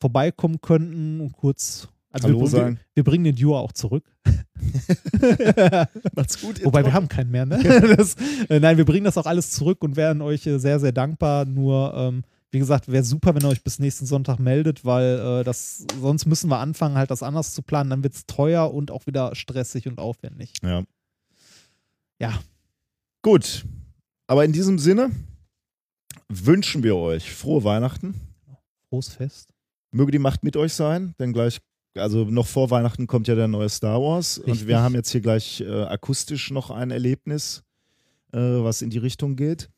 vorbeikommen 0.00 0.60
könnten 0.60 1.20
und 1.20 1.32
kurz. 1.32 1.88
Also 2.10 2.28
Hallo 2.28 2.38
wir, 2.38 2.42
wir, 2.42 2.48
sagen. 2.48 2.80
wir 2.94 3.04
bringen 3.04 3.24
den 3.24 3.36
Dua 3.36 3.58
auch 3.58 3.72
zurück. 3.72 4.04
Macht's 6.14 6.40
gut. 6.40 6.64
Wobei 6.64 6.80
wir 6.80 6.84
Trottel. 6.84 6.92
haben 6.92 7.08
keinen 7.08 7.30
mehr, 7.30 7.44
ne? 7.44 7.58
Das, 7.96 8.14
äh, 8.48 8.60
nein, 8.60 8.76
wir 8.76 8.84
bringen 8.84 9.04
das 9.04 9.18
auch 9.18 9.26
alles 9.26 9.50
zurück 9.50 9.82
und 9.82 9.96
wären 9.96 10.20
euch 10.20 10.46
äh, 10.46 10.58
sehr, 10.58 10.78
sehr 10.78 10.92
dankbar. 10.92 11.44
Nur, 11.44 11.92
ähm, 11.96 12.22
wie 12.52 12.60
gesagt, 12.60 12.86
wäre 12.90 13.02
super, 13.02 13.34
wenn 13.34 13.42
ihr 13.42 13.48
euch 13.48 13.64
bis 13.64 13.80
nächsten 13.80 14.06
Sonntag 14.06 14.38
meldet, 14.38 14.84
weil 14.84 15.40
äh, 15.40 15.44
das, 15.44 15.86
sonst 16.00 16.26
müssen 16.26 16.48
wir 16.50 16.58
anfangen, 16.58 16.96
halt 16.96 17.10
das 17.10 17.24
anders 17.24 17.52
zu 17.52 17.62
planen. 17.62 17.90
Dann 17.90 18.04
wird 18.04 18.14
es 18.14 18.26
teuer 18.26 18.72
und 18.72 18.92
auch 18.92 19.06
wieder 19.06 19.34
stressig 19.34 19.88
und 19.88 19.98
aufwendig. 19.98 20.52
Ja. 20.62 20.84
Ja. 22.20 22.38
Gut. 23.22 23.64
Aber 24.28 24.44
in 24.44 24.52
diesem 24.52 24.78
Sinne 24.78 25.10
wünschen 26.42 26.82
wir 26.82 26.96
euch 26.96 27.32
frohe 27.32 27.64
Weihnachten. 27.64 28.14
Frohes 28.88 29.08
Fest. 29.08 29.50
Möge 29.90 30.12
die 30.12 30.18
Macht 30.18 30.42
mit 30.42 30.56
euch 30.56 30.72
sein, 30.72 31.14
denn 31.18 31.32
gleich, 31.32 31.60
also 31.96 32.24
noch 32.24 32.46
vor 32.46 32.70
Weihnachten 32.70 33.06
kommt 33.06 33.28
ja 33.28 33.34
der 33.34 33.48
neue 33.48 33.68
Star 33.68 34.00
Wars 34.00 34.38
und 34.38 34.50
Richtig. 34.50 34.68
wir 34.68 34.80
haben 34.80 34.94
jetzt 34.94 35.10
hier 35.10 35.20
gleich 35.20 35.60
äh, 35.60 35.84
akustisch 35.84 36.50
noch 36.50 36.70
ein 36.70 36.90
Erlebnis, 36.90 37.62
äh, 38.32 38.38
was 38.38 38.82
in 38.82 38.90
die 38.90 38.98
Richtung 38.98 39.36
geht. 39.36 39.70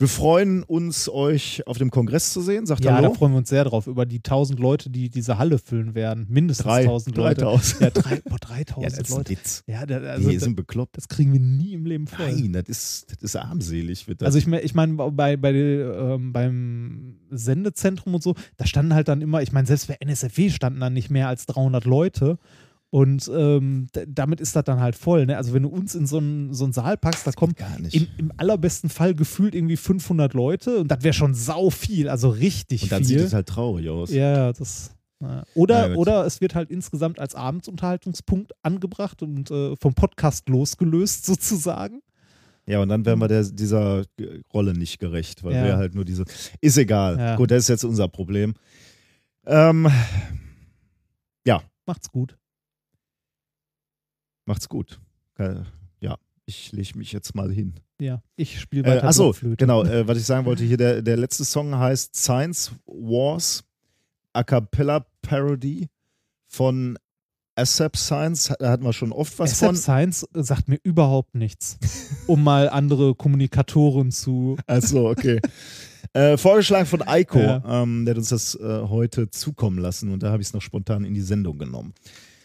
Wir 0.00 0.08
freuen 0.08 0.64
uns, 0.64 1.08
euch 1.08 1.64
auf 1.68 1.78
dem 1.78 1.92
Kongress 1.92 2.32
zu 2.32 2.40
sehen. 2.40 2.66
Sagt 2.66 2.84
Ja, 2.84 2.94
Hallo. 2.96 3.10
da 3.10 3.14
freuen 3.14 3.30
wir 3.32 3.38
uns 3.38 3.48
sehr 3.48 3.62
drauf, 3.62 3.86
über 3.86 4.06
die 4.06 4.18
1000 4.24 4.58
Leute, 4.58 4.90
die 4.90 5.08
diese 5.08 5.38
Halle 5.38 5.58
füllen 5.58 5.94
werden. 5.94 6.26
Mindestens 6.28 6.64
Drei- 6.66 6.80
1000 6.82 7.16
Leute. 7.16 7.42
3000. 7.42 7.80
Ja, 7.80 7.90
drei, 7.90 8.20
boah, 8.24 8.32
ja, 8.32 8.64
3000 8.64 8.84
das 8.86 8.98
ist 8.98 9.12
ein 9.12 9.16
Leute. 9.18 9.30
Witz. 9.30 9.62
Ja, 9.68 9.86
da, 9.86 9.98
also, 9.98 10.28
die 10.28 10.38
sind 10.40 10.56
bekloppt. 10.56 10.96
das 10.96 11.06
kriegen 11.06 11.32
wir 11.32 11.38
nie 11.38 11.74
im 11.74 11.86
Leben 11.86 12.08
voll. 12.08 12.26
Nein, 12.32 12.52
das 12.52 12.64
ist, 12.68 13.12
das 13.12 13.22
ist 13.22 13.36
armselig. 13.36 14.08
Wird 14.08 14.20
das. 14.20 14.26
Also 14.26 14.38
ich 14.38 14.48
meine, 14.48 14.62
ich 14.62 14.74
mein, 14.74 14.96
bei, 14.96 15.36
bei, 15.36 15.52
ähm, 15.52 16.32
beim 16.32 17.14
Sendezentrum 17.30 18.16
und 18.16 18.22
so, 18.22 18.34
da 18.56 18.66
standen 18.66 18.94
halt 18.94 19.06
dann 19.06 19.22
immer, 19.22 19.42
ich 19.42 19.52
meine, 19.52 19.68
selbst 19.68 19.86
bei 19.86 19.96
NSFW 20.00 20.50
standen 20.50 20.80
dann 20.80 20.92
nicht 20.92 21.10
mehr 21.10 21.28
als 21.28 21.46
300 21.46 21.84
Leute. 21.84 22.38
Und 22.94 23.28
ähm, 23.34 23.88
damit 24.06 24.40
ist 24.40 24.54
das 24.54 24.62
dann 24.62 24.78
halt 24.78 24.94
voll. 24.94 25.26
Ne? 25.26 25.36
Also 25.36 25.52
wenn 25.52 25.64
du 25.64 25.68
uns 25.68 25.96
in 25.96 26.06
so 26.06 26.18
einen, 26.18 26.54
so 26.54 26.62
einen 26.62 26.72
Saal 26.72 26.96
packst, 26.96 27.26
da 27.26 27.32
kommen 27.32 27.56
in, 27.90 28.06
im 28.18 28.32
allerbesten 28.36 28.88
Fall 28.88 29.16
gefühlt 29.16 29.56
irgendwie 29.56 29.76
500 29.76 30.32
Leute 30.32 30.76
und 30.78 30.86
das 30.86 31.02
wäre 31.02 31.12
schon 31.12 31.34
sau 31.34 31.70
viel, 31.70 32.08
also 32.08 32.28
richtig 32.28 32.84
und 32.84 32.92
dann 32.92 33.04
viel. 33.04 33.18
sieht 33.18 33.26
es 33.26 33.34
halt 33.34 33.48
traurig 33.48 33.88
aus. 33.88 34.12
Ja, 34.12 34.32
ja, 34.36 34.52
das. 34.52 34.94
ja. 35.20 35.42
Oder, 35.56 35.88
Ja, 35.90 35.96
oder 35.96 36.24
es 36.24 36.40
wird 36.40 36.54
halt 36.54 36.70
insgesamt 36.70 37.18
als 37.18 37.34
Abendsunterhaltungspunkt 37.34 38.52
angebracht 38.62 39.22
und 39.24 39.50
äh, 39.50 39.74
vom 39.74 39.94
Podcast 39.94 40.48
losgelöst 40.48 41.26
sozusagen. 41.26 42.00
Ja, 42.64 42.80
und 42.80 42.90
dann 42.90 43.04
werden 43.04 43.18
wir 43.18 43.26
der, 43.26 43.42
dieser 43.42 44.04
Rolle 44.52 44.72
nicht 44.72 45.00
gerecht, 45.00 45.42
weil 45.42 45.54
Ja. 45.56 45.64
wir 45.64 45.76
halt 45.78 45.96
nur 45.96 46.04
diese. 46.04 46.26
Ist 46.60 46.78
egal. 46.78 47.18
Ja. 47.18 47.34
Gut, 47.34 47.50
das 47.50 47.64
ist 47.64 47.68
jetzt 47.70 47.84
unser 47.84 48.06
Problem. 48.06 48.54
Ähm, 49.46 49.88
Macht's 51.86 52.08
gut. 52.10 52.38
Macht's 54.46 54.68
gut. 54.68 55.00
Äh, 55.38 55.56
Ja, 56.00 56.16
ich 56.46 56.72
lege 56.72 56.98
mich 56.98 57.12
jetzt 57.12 57.34
mal 57.34 57.50
hin. 57.52 57.74
Ja, 58.00 58.22
ich 58.36 58.60
spiele 58.60 58.84
Äh, 58.84 58.96
weiter 58.96 59.08
achso, 59.08 59.24
Blockflöte. 59.24 59.56
genau, 59.56 59.84
äh, 59.84 60.06
was 60.08 60.18
ich 60.18 60.24
sagen 60.26 60.44
wollte 60.46 60.64
hier, 60.64 60.76
der, 60.76 61.02
der 61.02 61.16
letzte 61.16 61.44
Song 61.44 61.74
heißt 61.76 62.14
Science 62.16 62.72
Wars 62.86 63.64
A 64.32 64.42
Cappella 64.42 65.06
Parody 65.22 65.88
von 66.46 66.98
ASAP 67.56 67.96
Science. 67.96 68.52
Da 68.58 68.70
hatten 68.70 68.82
wir 68.84 68.92
schon 68.92 69.12
oft 69.12 69.38
was 69.38 69.52
ASAP 69.52 69.66
von. 69.68 69.76
Science 69.76 70.26
sagt 70.34 70.68
mir 70.68 70.78
überhaupt 70.82 71.34
nichts, 71.36 71.78
um 72.26 72.42
mal 72.42 72.68
andere 72.68 73.14
Kommunikatoren 73.14 74.10
zu. 74.10 74.56
Achso, 74.66 75.08
okay. 75.08 75.40
äh, 76.14 76.36
vorgeschlagen 76.36 76.86
von 76.86 77.02
Eiko, 77.02 77.38
Ja. 77.38 77.62
ähm, 77.82 78.04
der 78.04 78.12
hat 78.14 78.18
uns 78.18 78.28
das 78.30 78.56
äh, 78.56 78.82
heute 78.88 79.30
zukommen 79.30 79.78
lassen 79.78 80.10
und 80.12 80.22
da 80.24 80.30
habe 80.32 80.42
ich 80.42 80.48
es 80.48 80.52
noch 80.54 80.62
spontan 80.62 81.04
in 81.04 81.14
die 81.14 81.22
Sendung 81.22 81.58
genommen. 81.58 81.94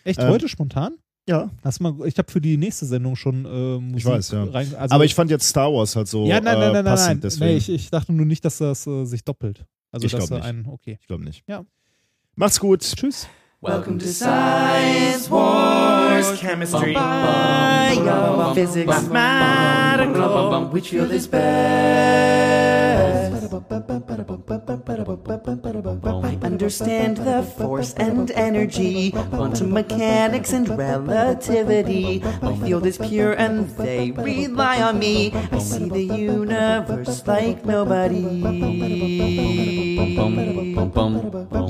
Echt 0.03 0.19
Ähm, 0.19 0.30
heute 0.30 0.48
spontan? 0.48 0.94
Ja, 1.30 1.49
du 1.64 1.83
mal, 1.83 1.95
ich 2.08 2.17
habe 2.17 2.32
für 2.32 2.41
die 2.41 2.58
nächste 2.58 2.88
Sendung 2.88 3.16
schon 3.16 3.45
äh, 3.45 3.80
Musik 3.80 3.98
Ich 3.98 4.06
weiß, 4.06 4.32
ja. 4.32 4.43
rein. 4.45 4.74
Also, 4.75 4.95
aber 4.95 5.06
ich 5.06 5.14
fand 5.14 5.30
jetzt 5.30 5.48
Star 5.48 5.72
Wars 5.72 5.95
halt 5.95 6.08
so 6.08 6.25
ja, 6.25 6.41
nein, 6.41 6.43
nein, 6.43 6.56
äh, 6.56 6.59
nein, 6.59 6.74
nein, 6.74 6.85
passend, 6.85 7.09
nein. 7.09 7.22
deswegen. 7.22 7.51
Nee, 7.51 7.58
ich, 7.58 7.69
ich 7.69 7.90
dachte 7.91 8.11
nur 8.14 8.25
nicht, 8.25 8.43
dass 8.43 8.58
das 8.58 8.88
äh, 8.88 9.06
sich 9.06 9.24
doppelt. 9.24 9.64
Also 9.91 10.08
Ich 10.08 10.11
dass 10.11 10.27
glaub 10.27 10.41
er 10.43 10.53
nicht. 10.53 10.66
ein, 10.67 10.74
okay. 10.74 10.98
ich 10.99 11.08
glaube 11.08 11.24
nicht. 11.24 11.43
Ja. 11.48 11.64
Macht's 12.35 12.59
gut. 12.59 12.82
Tschüss. 12.82 13.27
Welcome 13.61 13.98
to 13.99 14.08
Science 14.08 15.30
Wars, 15.30 16.40
Chemistry, 16.40 16.93
Bio, 16.93 18.53
Physics, 18.53 19.09
Math, 19.09 19.99
and 19.99 20.14
Glow, 20.14 20.69
which 20.72 20.90
field 20.91 21.11
is 21.11 21.27
best? 21.27 22.49
Understand 26.69 27.17
the 27.17 27.41
force 27.41 27.95
and 27.95 28.30
energy, 28.30 29.09
quantum 29.09 29.73
mechanics 29.73 30.53
and 30.53 30.69
relativity. 30.69 32.22
My 32.43 32.56
field 32.57 32.85
is 32.85 32.99
pure 32.99 33.33
and 33.33 33.67
they 33.69 34.11
rely 34.11 34.80
on 34.80 34.99
me. 34.99 35.33
I 35.51 35.57
see 35.57 35.89
the 35.89 36.03
universe 36.03 37.25
like 37.25 37.65
nobody. 37.65 38.19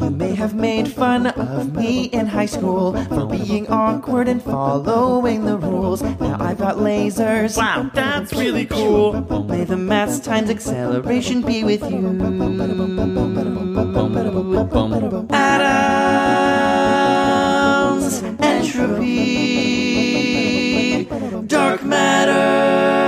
You 0.01 0.09
may 0.11 0.35
have 0.35 0.53
made 0.53 0.89
fun 0.89 1.27
of 1.27 1.73
me 1.73 2.07
in 2.07 2.27
high 2.27 2.45
school 2.45 3.01
for 3.05 3.25
being 3.25 3.69
awkward 3.69 4.27
and 4.27 4.43
following 4.43 5.45
the 5.45 5.57
rules. 5.57 6.01
Now 6.01 6.35
I've 6.41 6.57
got 6.57 6.75
lasers. 6.75 7.55
Wow, 7.55 7.89
that's 7.93 8.33
really 8.33 8.65
cool. 8.65 9.13
May 9.45 9.63
the 9.63 9.77
mass 9.77 10.19
times 10.19 10.49
acceleration 10.49 11.41
be 11.41 11.63
with 11.63 11.89
you. 11.89 12.19
Atoms, 14.91 15.29
entropy, 18.41 19.05
dark 21.45 21.83
matter, 21.83 22.98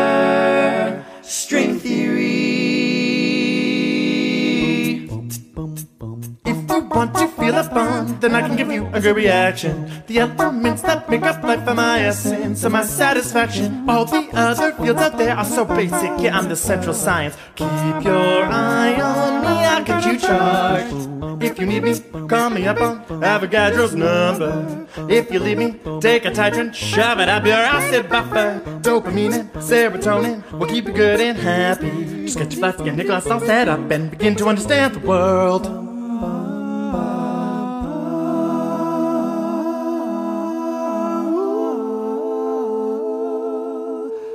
formula 6.92 7.70
bond, 7.74 8.22
then 8.22 8.36
I 8.36 8.42
can 8.42 8.56
give 8.56 8.72
you 8.72 8.88
a 8.94 9.00
good 9.00 9.16
reaction. 9.16 9.90
The 10.08 10.20
elements 10.20 10.82
that 10.84 11.10
make 11.10 11.24
up 11.24 11.44
life 11.44 11.68
are 11.68 11.76
my 11.76 12.02
essence, 12.02 12.64
and 12.64 12.74
my 12.74 12.84
satisfaction. 12.84 13.90
All 13.90 14.06
the 14.06 14.30
other 14.34 14.74
fields 14.74 15.02
out 15.02 15.18
there 15.18 15.36
are 15.36 15.46
so 15.46 15.66
basic, 15.66 16.12
yeah, 16.20 16.38
I'm 16.38 16.50
the 16.50 16.56
central 16.56 16.94
science. 16.94 17.38
Keep 17.56 18.04
your 18.04 18.44
eye 18.46 19.00
on 19.02 19.42
me, 19.42 19.48
I'll 19.48 19.84
get 19.84 20.06
you 20.06 20.18
charged. 20.18 21.44
If 21.44 21.60
you 21.60 21.66
need 21.66 21.84
me, 21.84 22.00
call 22.28 22.50
me 22.50 22.68
up 22.68 22.80
on 22.82 23.04
Avogadro's 23.22 23.96
number. 23.96 24.88
If 25.10 25.32
you 25.32 25.40
leave 25.40 25.58
me, 25.58 25.80
take 26.00 26.26
a 26.26 26.32
titrant, 26.32 26.76
shove 26.76 27.20
it 27.20 27.30
up 27.30 27.46
your 27.46 27.56
acid 27.56 28.10
buffer. 28.10 28.62
Dopamine 28.82 29.34
and 29.34 29.50
serotonin 29.56 30.52
will 30.52 30.68
keep 30.68 30.86
you 30.88 30.94
good 30.94 31.20
and 31.20 31.38
happy. 31.38 32.26
Just 32.26 32.38
get 32.38 32.52
your 32.52 32.60
flask 32.60 32.80
and 32.86 32.98
Nicholas 32.98 33.28
all 33.28 33.40
set 33.40 33.68
up 33.68 33.90
and 33.90 34.12
begin 34.12 34.36
to 34.36 34.46
understand 34.48 34.96
the 34.96 35.00
world. 35.00 35.91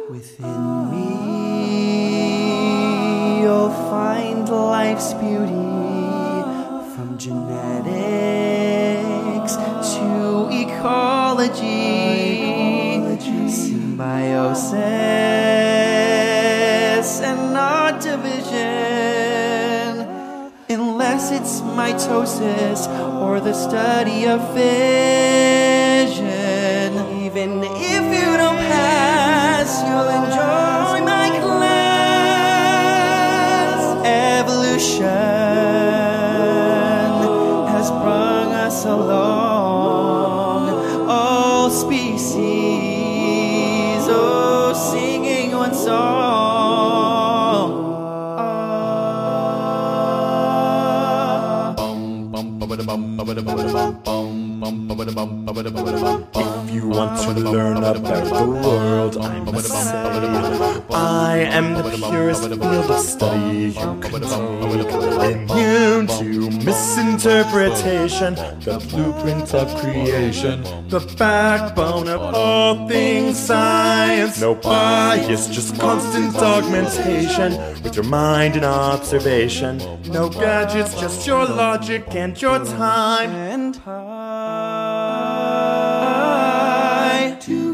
Within 0.08 0.90
me, 0.90 1.10
you'll 3.42 3.70
find 3.90 4.48
life's 4.48 5.12
beauty 5.14 5.55
or 22.08 23.40
the 23.40 23.52
study 23.52 24.26
of 24.26 24.40
vision. 24.54 24.66
Even 27.22 27.62
if 27.64 28.04
you 28.18 28.36
don't 28.36 28.58
pass, 28.58 29.82
you'll 29.82 30.08
enjoy 30.08 31.00
my 31.04 31.28
class. 31.40 31.96
Evolution 34.06 35.06
has 37.74 37.90
brought 37.90 38.52
us 38.66 38.84
along, 38.84 39.35
Bum 53.26 53.34
bum 53.34 53.58
bum 53.58 53.66
bum 54.06 54.86
bum 54.86 54.86
bum 54.86 54.96
bum 55.02 55.14
bum. 55.18 55.28
ba 55.46 55.50
ba 55.50 55.62
ba 55.66 55.82
ba 55.82 56.25
to 57.16 57.32
learn 57.32 57.76
about 57.78 58.24
the 58.24 58.46
world, 58.46 59.16
I 59.18 59.40
must 59.40 59.68
say, 59.68 60.86
I 60.90 61.38
am 61.50 61.74
the 61.74 62.08
purest 62.10 62.48
field 62.48 62.90
of 62.90 63.00
study 63.00 63.68
you 63.68 64.00
can 64.00 64.20
take. 64.22 65.36
Immune 65.36 66.06
to 66.18 66.50
misinterpretation, 66.64 68.34
the 68.34 68.78
blueprint 68.90 69.54
of 69.54 69.74
creation, 69.80 70.62
the 70.88 71.00
backbone 71.18 72.08
of 72.08 72.20
all 72.34 72.88
things 72.88 73.38
science. 73.38 74.40
No 74.40 74.54
bias, 74.54 75.48
just 75.48 75.78
constant 75.78 76.36
augmentation 76.36 77.52
with 77.82 77.94
your 77.96 78.04
mind 78.04 78.56
and 78.56 78.64
observation. 78.64 79.78
No 80.10 80.28
gadgets, 80.28 80.94
just 81.00 81.26
your 81.26 81.44
logic 81.46 82.14
and 82.14 82.40
your 82.40 82.64
time. 82.64 83.30
and 83.30 83.80
I. 83.86 84.25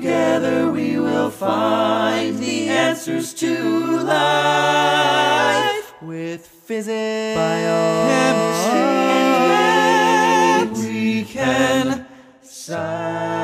Together 0.03 0.69
we 0.69 0.99
will 0.99 1.31
find 1.31 2.37
the 2.39 2.69
answers 2.69 3.33
to 3.35 4.01
life 4.01 5.95
with 6.03 6.45
physics, 6.45 7.39
biochemistry, 7.39 8.81
and 10.59 10.73
we 10.77 11.23
can 11.23 12.05
science. 12.43 13.42